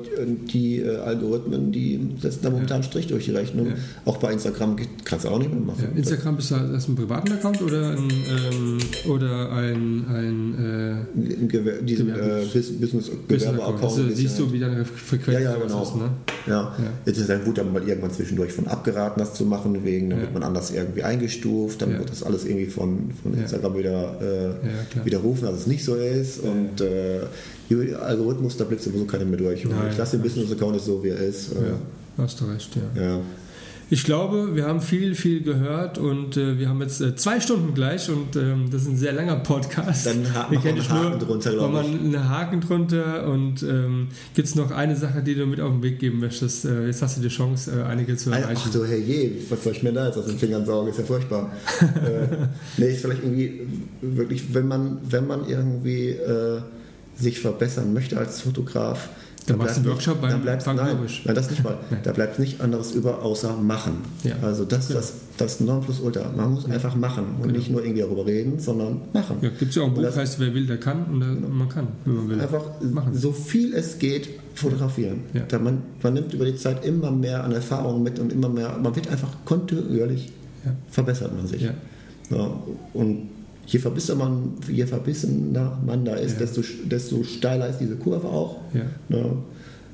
die 0.53 0.79
äh, 0.79 0.97
Algorithmen, 0.99 1.73
die 1.73 2.01
setzen 2.21 2.41
da 2.43 2.51
momentan 2.51 2.83
ja. 2.83 2.87
Strich 2.87 3.09
durch 3.09 3.25
die 3.25 3.33
Rechnung. 3.33 3.69
Ja. 3.69 3.75
Auch 4.05 4.19
bei 4.19 4.33
Instagram 4.33 4.77
kannst 5.05 5.25
du 5.25 5.31
auch 5.31 5.39
nicht 5.39 5.53
mehr 5.53 5.61
machen. 5.61 5.89
Ja, 5.93 5.99
Instagram 5.99 6.39
ist 6.39 6.51
das 6.51 6.89
ein 6.89 6.95
privaten 6.95 7.33
Account 7.33 7.63
oder 7.63 7.91
ein, 7.91 8.09
ähm, 8.09 8.79
oder 9.09 9.53
ein, 9.53 10.05
ein 10.09 10.55
äh, 11.19 11.40
im 11.41 11.49
Gewer 11.49 11.83
diesen 11.83 12.11
äh, 12.11 12.43
Business 12.81 13.11
Gewerbe-Account. 13.29 13.83
Also 13.83 14.09
siehst 14.11 14.39
du, 14.39 14.53
wie 14.53 14.59
deine 14.59 14.85
Frequenz 14.85 15.41
ja, 15.41 15.53
ja, 15.53 15.57
genau. 15.57 15.83
ist. 15.83 15.97
Ne? 15.97 16.11
Ja. 16.47 16.53
ja. 16.53 16.75
Jetzt 17.07 17.19
ist 17.19 17.29
dann 17.29 17.45
gut, 17.45 17.59
dann 17.59 17.73
mal 17.73 17.87
irgendwann 17.87 18.11
zwischendurch 18.11 18.53
von 18.53 18.67
abgeraten, 18.67 19.21
das 19.21 19.35
zu 19.35 19.45
machen, 19.45 19.85
wegen, 19.85 20.11
dann 20.11 20.21
wird 20.21 20.33
man 20.33 20.43
anders 20.43 20.71
irgendwie 20.71 21.03
eingestuft, 21.03 21.83
dann 21.83 21.99
wird 21.99 22.11
das 22.11 22.23
alles 22.23 22.45
irgendwie 22.45 22.67
von, 22.67 23.11
von 23.23 23.35
Instagram 23.35 23.79
wieder 23.79 24.21
äh, 24.21 25.05
widerrufen, 25.05 25.47
dass 25.47 25.61
es 25.61 25.67
nicht 25.67 25.85
so 25.85 25.95
ist. 25.95 26.41
Und 26.41 26.81
äh, 26.81 27.21
Algorithmus, 27.95 28.57
da 28.57 28.65
blickt 28.65 28.83
sowieso 28.83 29.05
keiner 29.05 29.25
mehr 29.25 29.39
durch. 29.39 29.65
Und 29.65 29.73
ich 29.91 29.99
lasse 29.99 30.17
den 30.17 30.23
Business-Account 30.23 30.81
so, 30.81 31.03
wie 31.03 31.09
er 31.09 31.19
ist. 31.19 31.53
Ja, 31.53 31.79
hast 32.23 32.41
du 32.41 32.45
recht, 32.47 32.77
ja. 32.97 33.21
Ich 33.93 34.05
glaube, 34.05 34.55
wir 34.55 34.67
haben 34.67 34.81
viel, 34.81 35.17
viel 35.17 35.43
gehört 35.43 35.99
und 35.99 36.37
äh, 36.37 36.61
wir 36.61 36.69
haben 36.69 36.81
jetzt 36.81 37.01
äh, 37.01 37.17
zwei 37.17 37.41
Stunden 37.41 37.75
gleich 37.75 38.09
und 38.09 38.37
ähm, 38.37 38.71
das 38.71 38.83
ist 38.83 38.89
ein 38.89 38.97
sehr 38.97 39.13
langer 39.13 39.35
Podcast. 39.37 40.07
Dann 40.07 40.33
ha 40.33 40.47
wir 40.49 40.61
einen 40.61 40.89
Haken 40.89 41.11
nur, 41.11 41.19
drunter, 41.19 41.51
glaube 41.51 41.81
ich. 41.81 42.01
einen 42.01 42.29
Haken 42.29 42.61
drunter 42.61 43.27
und 43.27 43.65
ähm, 43.65 44.07
gibt 44.35 44.47
es 44.47 44.55
noch 44.55 44.71
eine 44.71 44.95
Sache, 44.95 45.25
die 45.25 45.35
du 45.35 45.45
mit 45.45 45.61
auf 45.61 45.73
den 45.73 45.83
Weg 45.83 45.99
geben 45.99 46.21
möchtest? 46.21 46.67
Äh, 46.67 46.87
jetzt 46.87 47.03
hast 47.03 47.17
du 47.17 47.21
die 47.21 47.29
Chance, 47.31 47.73
äh, 47.73 47.83
einige 47.83 48.17
zu 48.17 48.31
erreichen. 48.31 48.63
Ach 48.65 48.73
so, 48.73 48.85
herrje, 48.85 49.33
was 49.49 49.65
soll 49.65 49.73
ich 49.73 49.83
mir 49.83 49.93
da 49.93 50.07
jetzt 50.07 50.19
aus 50.19 50.27
den 50.27 50.39
Fingern 50.39 50.65
saugen? 50.65 50.89
Ist 50.89 50.99
ja 51.01 51.05
furchtbar. 51.05 51.51
äh, 51.81 52.47
nee, 52.77 52.93
ist 52.93 53.01
vielleicht 53.01 53.25
irgendwie 53.25 53.67
wirklich, 54.03 54.55
wenn 54.55 54.69
man, 54.69 54.99
wenn 55.03 55.27
man 55.27 55.49
irgendwie 55.49 56.11
äh, 56.11 56.61
sich 57.17 57.41
verbessern 57.41 57.93
möchte 57.93 58.17
als 58.19 58.41
Fotograf, 58.41 59.09
dann 59.47 59.59
machst 59.59 59.77
du 59.77 59.81
einen 59.81 59.91
Workshop 59.91 60.21
beim 60.21 60.43
bleibt, 60.43 60.63
Frank 60.63 60.81
nein, 60.81 60.97
nein, 61.25 61.35
das 61.35 61.51
nicht 61.51 61.65
mal. 61.65 61.79
Da 62.03 62.13
bleibt 62.13 62.39
nicht 62.39 62.61
anderes 62.61 62.93
über, 62.93 63.23
außer 63.23 63.57
machen. 63.57 64.03
Ja. 64.23 64.35
Also 64.43 64.65
das 64.65 64.91
ist 64.91 64.95
das, 64.95 65.13
das 65.39 65.61
Nonplusultra. 65.61 66.33
Man 66.37 66.53
muss 66.53 66.67
ja. 66.67 66.75
einfach 66.75 66.95
machen 66.95 67.25
und 67.39 67.49
genau. 67.49 67.59
nicht 67.59 67.71
nur 67.71 67.83
irgendwie 67.83 68.03
darüber 68.03 68.27
reden, 68.27 68.59
sondern 68.59 69.01
machen. 69.13 69.39
Ja, 69.41 69.49
Gibt 69.51 69.71
es 69.71 69.77
ja 69.77 69.83
auch 69.83 69.87
ein 69.87 69.95
Buch, 69.95 70.03
das 70.03 70.17
heißt, 70.17 70.39
wer 70.39 70.55
will, 70.55 70.67
der 70.67 70.79
kann 70.79 71.05
und 71.05 71.21
der, 71.21 71.29
man 71.29 71.69
kann, 71.69 71.89
wenn 72.05 72.15
man 72.17 72.29
will. 72.29 72.41
Einfach 72.41 72.65
machen. 72.81 73.15
so 73.15 73.33
viel 73.33 73.75
es 73.75 73.99
geht 73.99 74.29
fotografieren. 74.55 75.21
Ja. 75.33 75.43
Da 75.49 75.59
man, 75.59 75.83
man 76.03 76.15
nimmt 76.15 76.35
über 76.35 76.45
die 76.45 76.57
Zeit 76.57 76.85
immer 76.85 77.11
mehr 77.11 77.45
an 77.45 77.53
Erfahrung 77.53 78.03
mit 78.03 78.19
und 78.19 78.33
immer 78.33 78.49
mehr, 78.49 78.79
man 78.83 78.95
wird 78.95 79.09
einfach 79.09 79.31
kontinuierlich, 79.45 80.33
verbessert 80.91 81.35
man 81.35 81.47
sich. 81.47 81.63
und 82.93 83.29
je 83.73 83.79
verbissener 83.79 84.17
man, 84.17 84.53
je 84.69 84.87
verbissener 84.87 85.79
man 85.87 86.05
da 86.05 86.15
ist, 86.15 86.33
ja. 86.33 86.39
desto, 86.39 86.63
desto 86.85 87.23
steiler 87.23 87.69
ist 87.69 87.79
diese 87.79 87.97
Kurve 87.97 88.27
auch. 88.27 88.57
Ja. 88.75 88.87
Ne? 89.09 89.37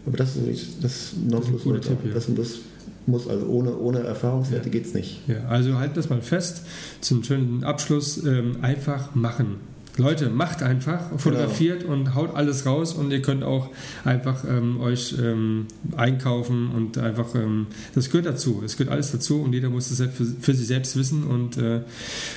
Aber 0.07 0.17
das 0.17 0.37
ist 0.37 0.83
das 0.83 1.13
Nonplusultra. 1.29 1.95
Das, 2.15 2.27
das, 2.27 2.35
das 2.35 2.59
muss, 3.07 3.29
also 3.29 3.47
ohne, 3.47 3.77
ohne 3.77 4.01
Erfahrungswerte 4.01 4.67
ja. 4.67 4.73
geht 4.73 4.87
es 4.87 4.95
nicht. 4.95 5.21
Ja, 5.29 5.47
also 5.49 5.79
halt 5.79 5.97
das 5.97 6.09
mal 6.09 6.23
fest, 6.23 6.63
zum 7.01 7.23
schönen 7.23 7.65
Abschluss, 7.65 8.25
ähm, 8.25 8.59
einfach 8.63 9.15
machen. 9.15 9.57
Leute, 9.99 10.29
macht 10.29 10.63
einfach, 10.63 11.01
fotografiert 11.19 11.81
genau. 11.81 11.93
und 11.95 12.15
haut 12.15 12.35
alles 12.35 12.67
raus 12.67 12.93
und 12.93 13.11
ihr 13.11 13.23
könnt 13.23 13.45
auch 13.45 13.71
einfach 14.05 14.45
ähm, 14.49 14.79
euch 14.81 15.15
ähm, 15.19 15.67
einkaufen 15.97 16.71
und 16.71 16.99
einfach, 16.99 17.35
ähm, 17.35 17.67
das 17.95 18.11
gehört 18.11 18.27
dazu. 18.27 18.63
Es 18.65 18.77
gehört 18.77 18.93
alles 18.93 19.13
dazu 19.13 19.41
und 19.41 19.55
jeder 19.55 19.71
muss 19.71 19.89
das 19.89 19.99
für, 20.15 20.25
für 20.25 20.55
sich 20.55 20.67
selbst 20.67 20.97
wissen. 20.97 21.25
Und 21.25 21.57
äh, 21.57 21.81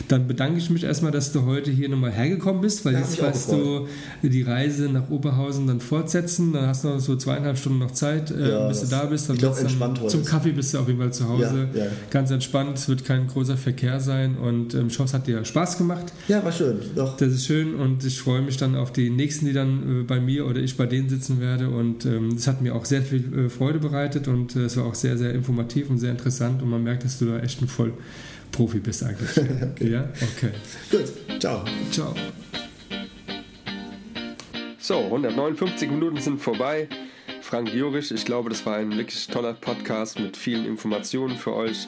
dann 0.07 0.27
bedanke 0.27 0.57
ich 0.57 0.69
mich 0.69 0.85
erstmal, 0.85 1.11
dass 1.11 1.33
du 1.33 1.45
heute 1.45 1.69
hier 1.69 1.89
nochmal 1.89 2.11
hergekommen 2.11 2.61
bist, 2.61 2.85
weil 2.85 2.93
ja, 2.93 2.99
jetzt 2.99 3.21
weißt 3.21 3.51
du 3.51 3.87
die 4.23 4.41
Reise 4.41 4.89
nach 4.89 5.09
Oberhausen 5.09 5.67
dann 5.67 5.81
fortsetzen. 5.81 6.53
Dann 6.53 6.67
hast 6.67 6.85
du 6.85 6.89
noch 6.89 6.99
so 6.99 7.17
zweieinhalb 7.17 7.57
Stunden 7.57 7.79
noch 7.79 7.91
Zeit, 7.91 8.31
äh, 8.31 8.51
ja, 8.51 8.67
bis 8.69 8.81
du 8.81 8.87
da 8.87 9.05
bist. 9.05 9.29
Dann 9.29 9.37
glaub, 9.37 9.57
dann 9.59 10.09
zum 10.09 10.23
Kaffee 10.23 10.51
bist 10.51 10.73
du 10.73 10.79
auf 10.79 10.87
jeden 10.87 10.99
Fall 10.99 11.11
zu 11.11 11.27
Hause. 11.27 11.67
Ja, 11.73 11.85
Ganz 12.09 12.31
entspannt, 12.31 12.77
es 12.77 12.87
wird 12.87 13.03
kein 13.03 13.27
großer 13.27 13.57
Verkehr 13.57 13.99
sein 13.99 14.37
und 14.37 14.73
ähm, 14.73 14.87
ich 14.87 14.97
hoffe, 14.97 15.07
es 15.07 15.13
hat 15.13 15.27
dir 15.27 15.43
Spaß 15.43 15.77
gemacht. 15.77 16.13
Ja, 16.29 16.43
war 16.43 16.51
schön. 16.51 16.79
Doch. 16.95 17.17
Das 17.17 17.29
ist 17.33 17.48
schön 17.49 17.73
und 17.73 18.05
ich 18.05 18.21
freue 18.21 18.43
mich 18.43 18.57
dann 18.57 18.75
auf 18.75 18.93
die 18.93 19.09
nächsten, 19.09 19.47
die 19.47 19.53
dann 19.53 20.01
äh, 20.01 20.03
bei 20.03 20.19
mir 20.19 20.45
oder 20.45 20.59
ich 20.59 20.77
bei 20.77 20.85
denen 20.85 21.09
sitzen 21.09 21.41
werde. 21.41 21.69
Und 21.69 22.05
ähm, 22.05 22.27
es 22.35 22.45
hat 22.45 22.61
mir 22.61 22.75
auch 22.75 22.85
sehr 22.85 23.01
viel 23.01 23.45
äh, 23.45 23.49
Freude 23.49 23.79
bereitet 23.79 24.27
und 24.27 24.55
äh, 24.55 24.65
es 24.65 24.77
war 24.77 24.85
auch 24.85 24.93
sehr, 24.93 25.17
sehr 25.17 25.33
informativ 25.33 25.89
und 25.89 25.97
sehr 25.97 26.11
interessant 26.11 26.61
und 26.61 26.69
man 26.69 26.83
merkt, 26.83 27.05
dass 27.05 27.17
du 27.17 27.25
da 27.25 27.39
echt 27.39 27.59
ein 27.63 27.67
Vollprofi 27.67 28.77
bist 28.77 29.03
eigentlich. 29.03 29.31
okay. 29.71 29.89
Ja? 29.89 30.09
Okay. 30.13 30.51
Gut. 30.91 31.41
Ciao. 31.41 31.65
Ciao. 31.89 32.13
So, 34.77 35.05
159 35.05 35.89
Minuten 35.89 36.21
sind 36.21 36.39
vorbei. 36.39 36.87
Frank 37.41 37.73
Jurisch, 37.73 38.11
ich 38.11 38.25
glaube, 38.25 38.49
das 38.49 38.63
war 38.67 38.75
ein 38.75 38.95
wirklich 38.95 39.25
toller 39.25 39.53
Podcast 39.53 40.19
mit 40.19 40.37
vielen 40.37 40.67
Informationen 40.67 41.35
für 41.35 41.55
euch. 41.55 41.87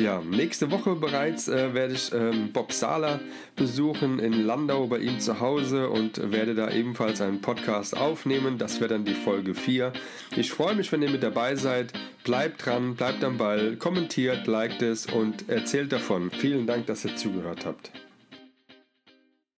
Ja, 0.00 0.22
nächste 0.22 0.70
Woche 0.70 0.94
bereits 0.94 1.46
äh, 1.48 1.74
werde 1.74 1.92
ich 1.92 2.10
ähm, 2.14 2.52
Bob 2.54 2.72
Sahler 2.72 3.20
besuchen 3.54 4.18
in 4.18 4.32
Landau 4.32 4.86
bei 4.86 4.96
ihm 4.96 5.20
zu 5.20 5.40
Hause 5.40 5.90
und 5.90 6.32
werde 6.32 6.54
da 6.54 6.70
ebenfalls 6.70 7.20
einen 7.20 7.42
Podcast 7.42 7.94
aufnehmen. 7.94 8.56
Das 8.56 8.80
wäre 8.80 8.88
dann 8.88 9.04
die 9.04 9.12
Folge 9.12 9.54
4. 9.54 9.92
Ich 10.36 10.52
freue 10.52 10.74
mich, 10.74 10.90
wenn 10.90 11.02
ihr 11.02 11.10
mit 11.10 11.22
dabei 11.22 11.54
seid. 11.54 11.92
Bleibt 12.24 12.64
dran, 12.64 12.94
bleibt 12.96 13.22
am 13.22 13.36
Ball, 13.36 13.76
kommentiert, 13.76 14.46
liked 14.46 14.80
es 14.80 15.04
und 15.04 15.50
erzählt 15.50 15.92
davon. 15.92 16.30
Vielen 16.30 16.66
Dank, 16.66 16.86
dass 16.86 17.04
ihr 17.04 17.14
zugehört 17.16 17.66
habt. 17.66 17.90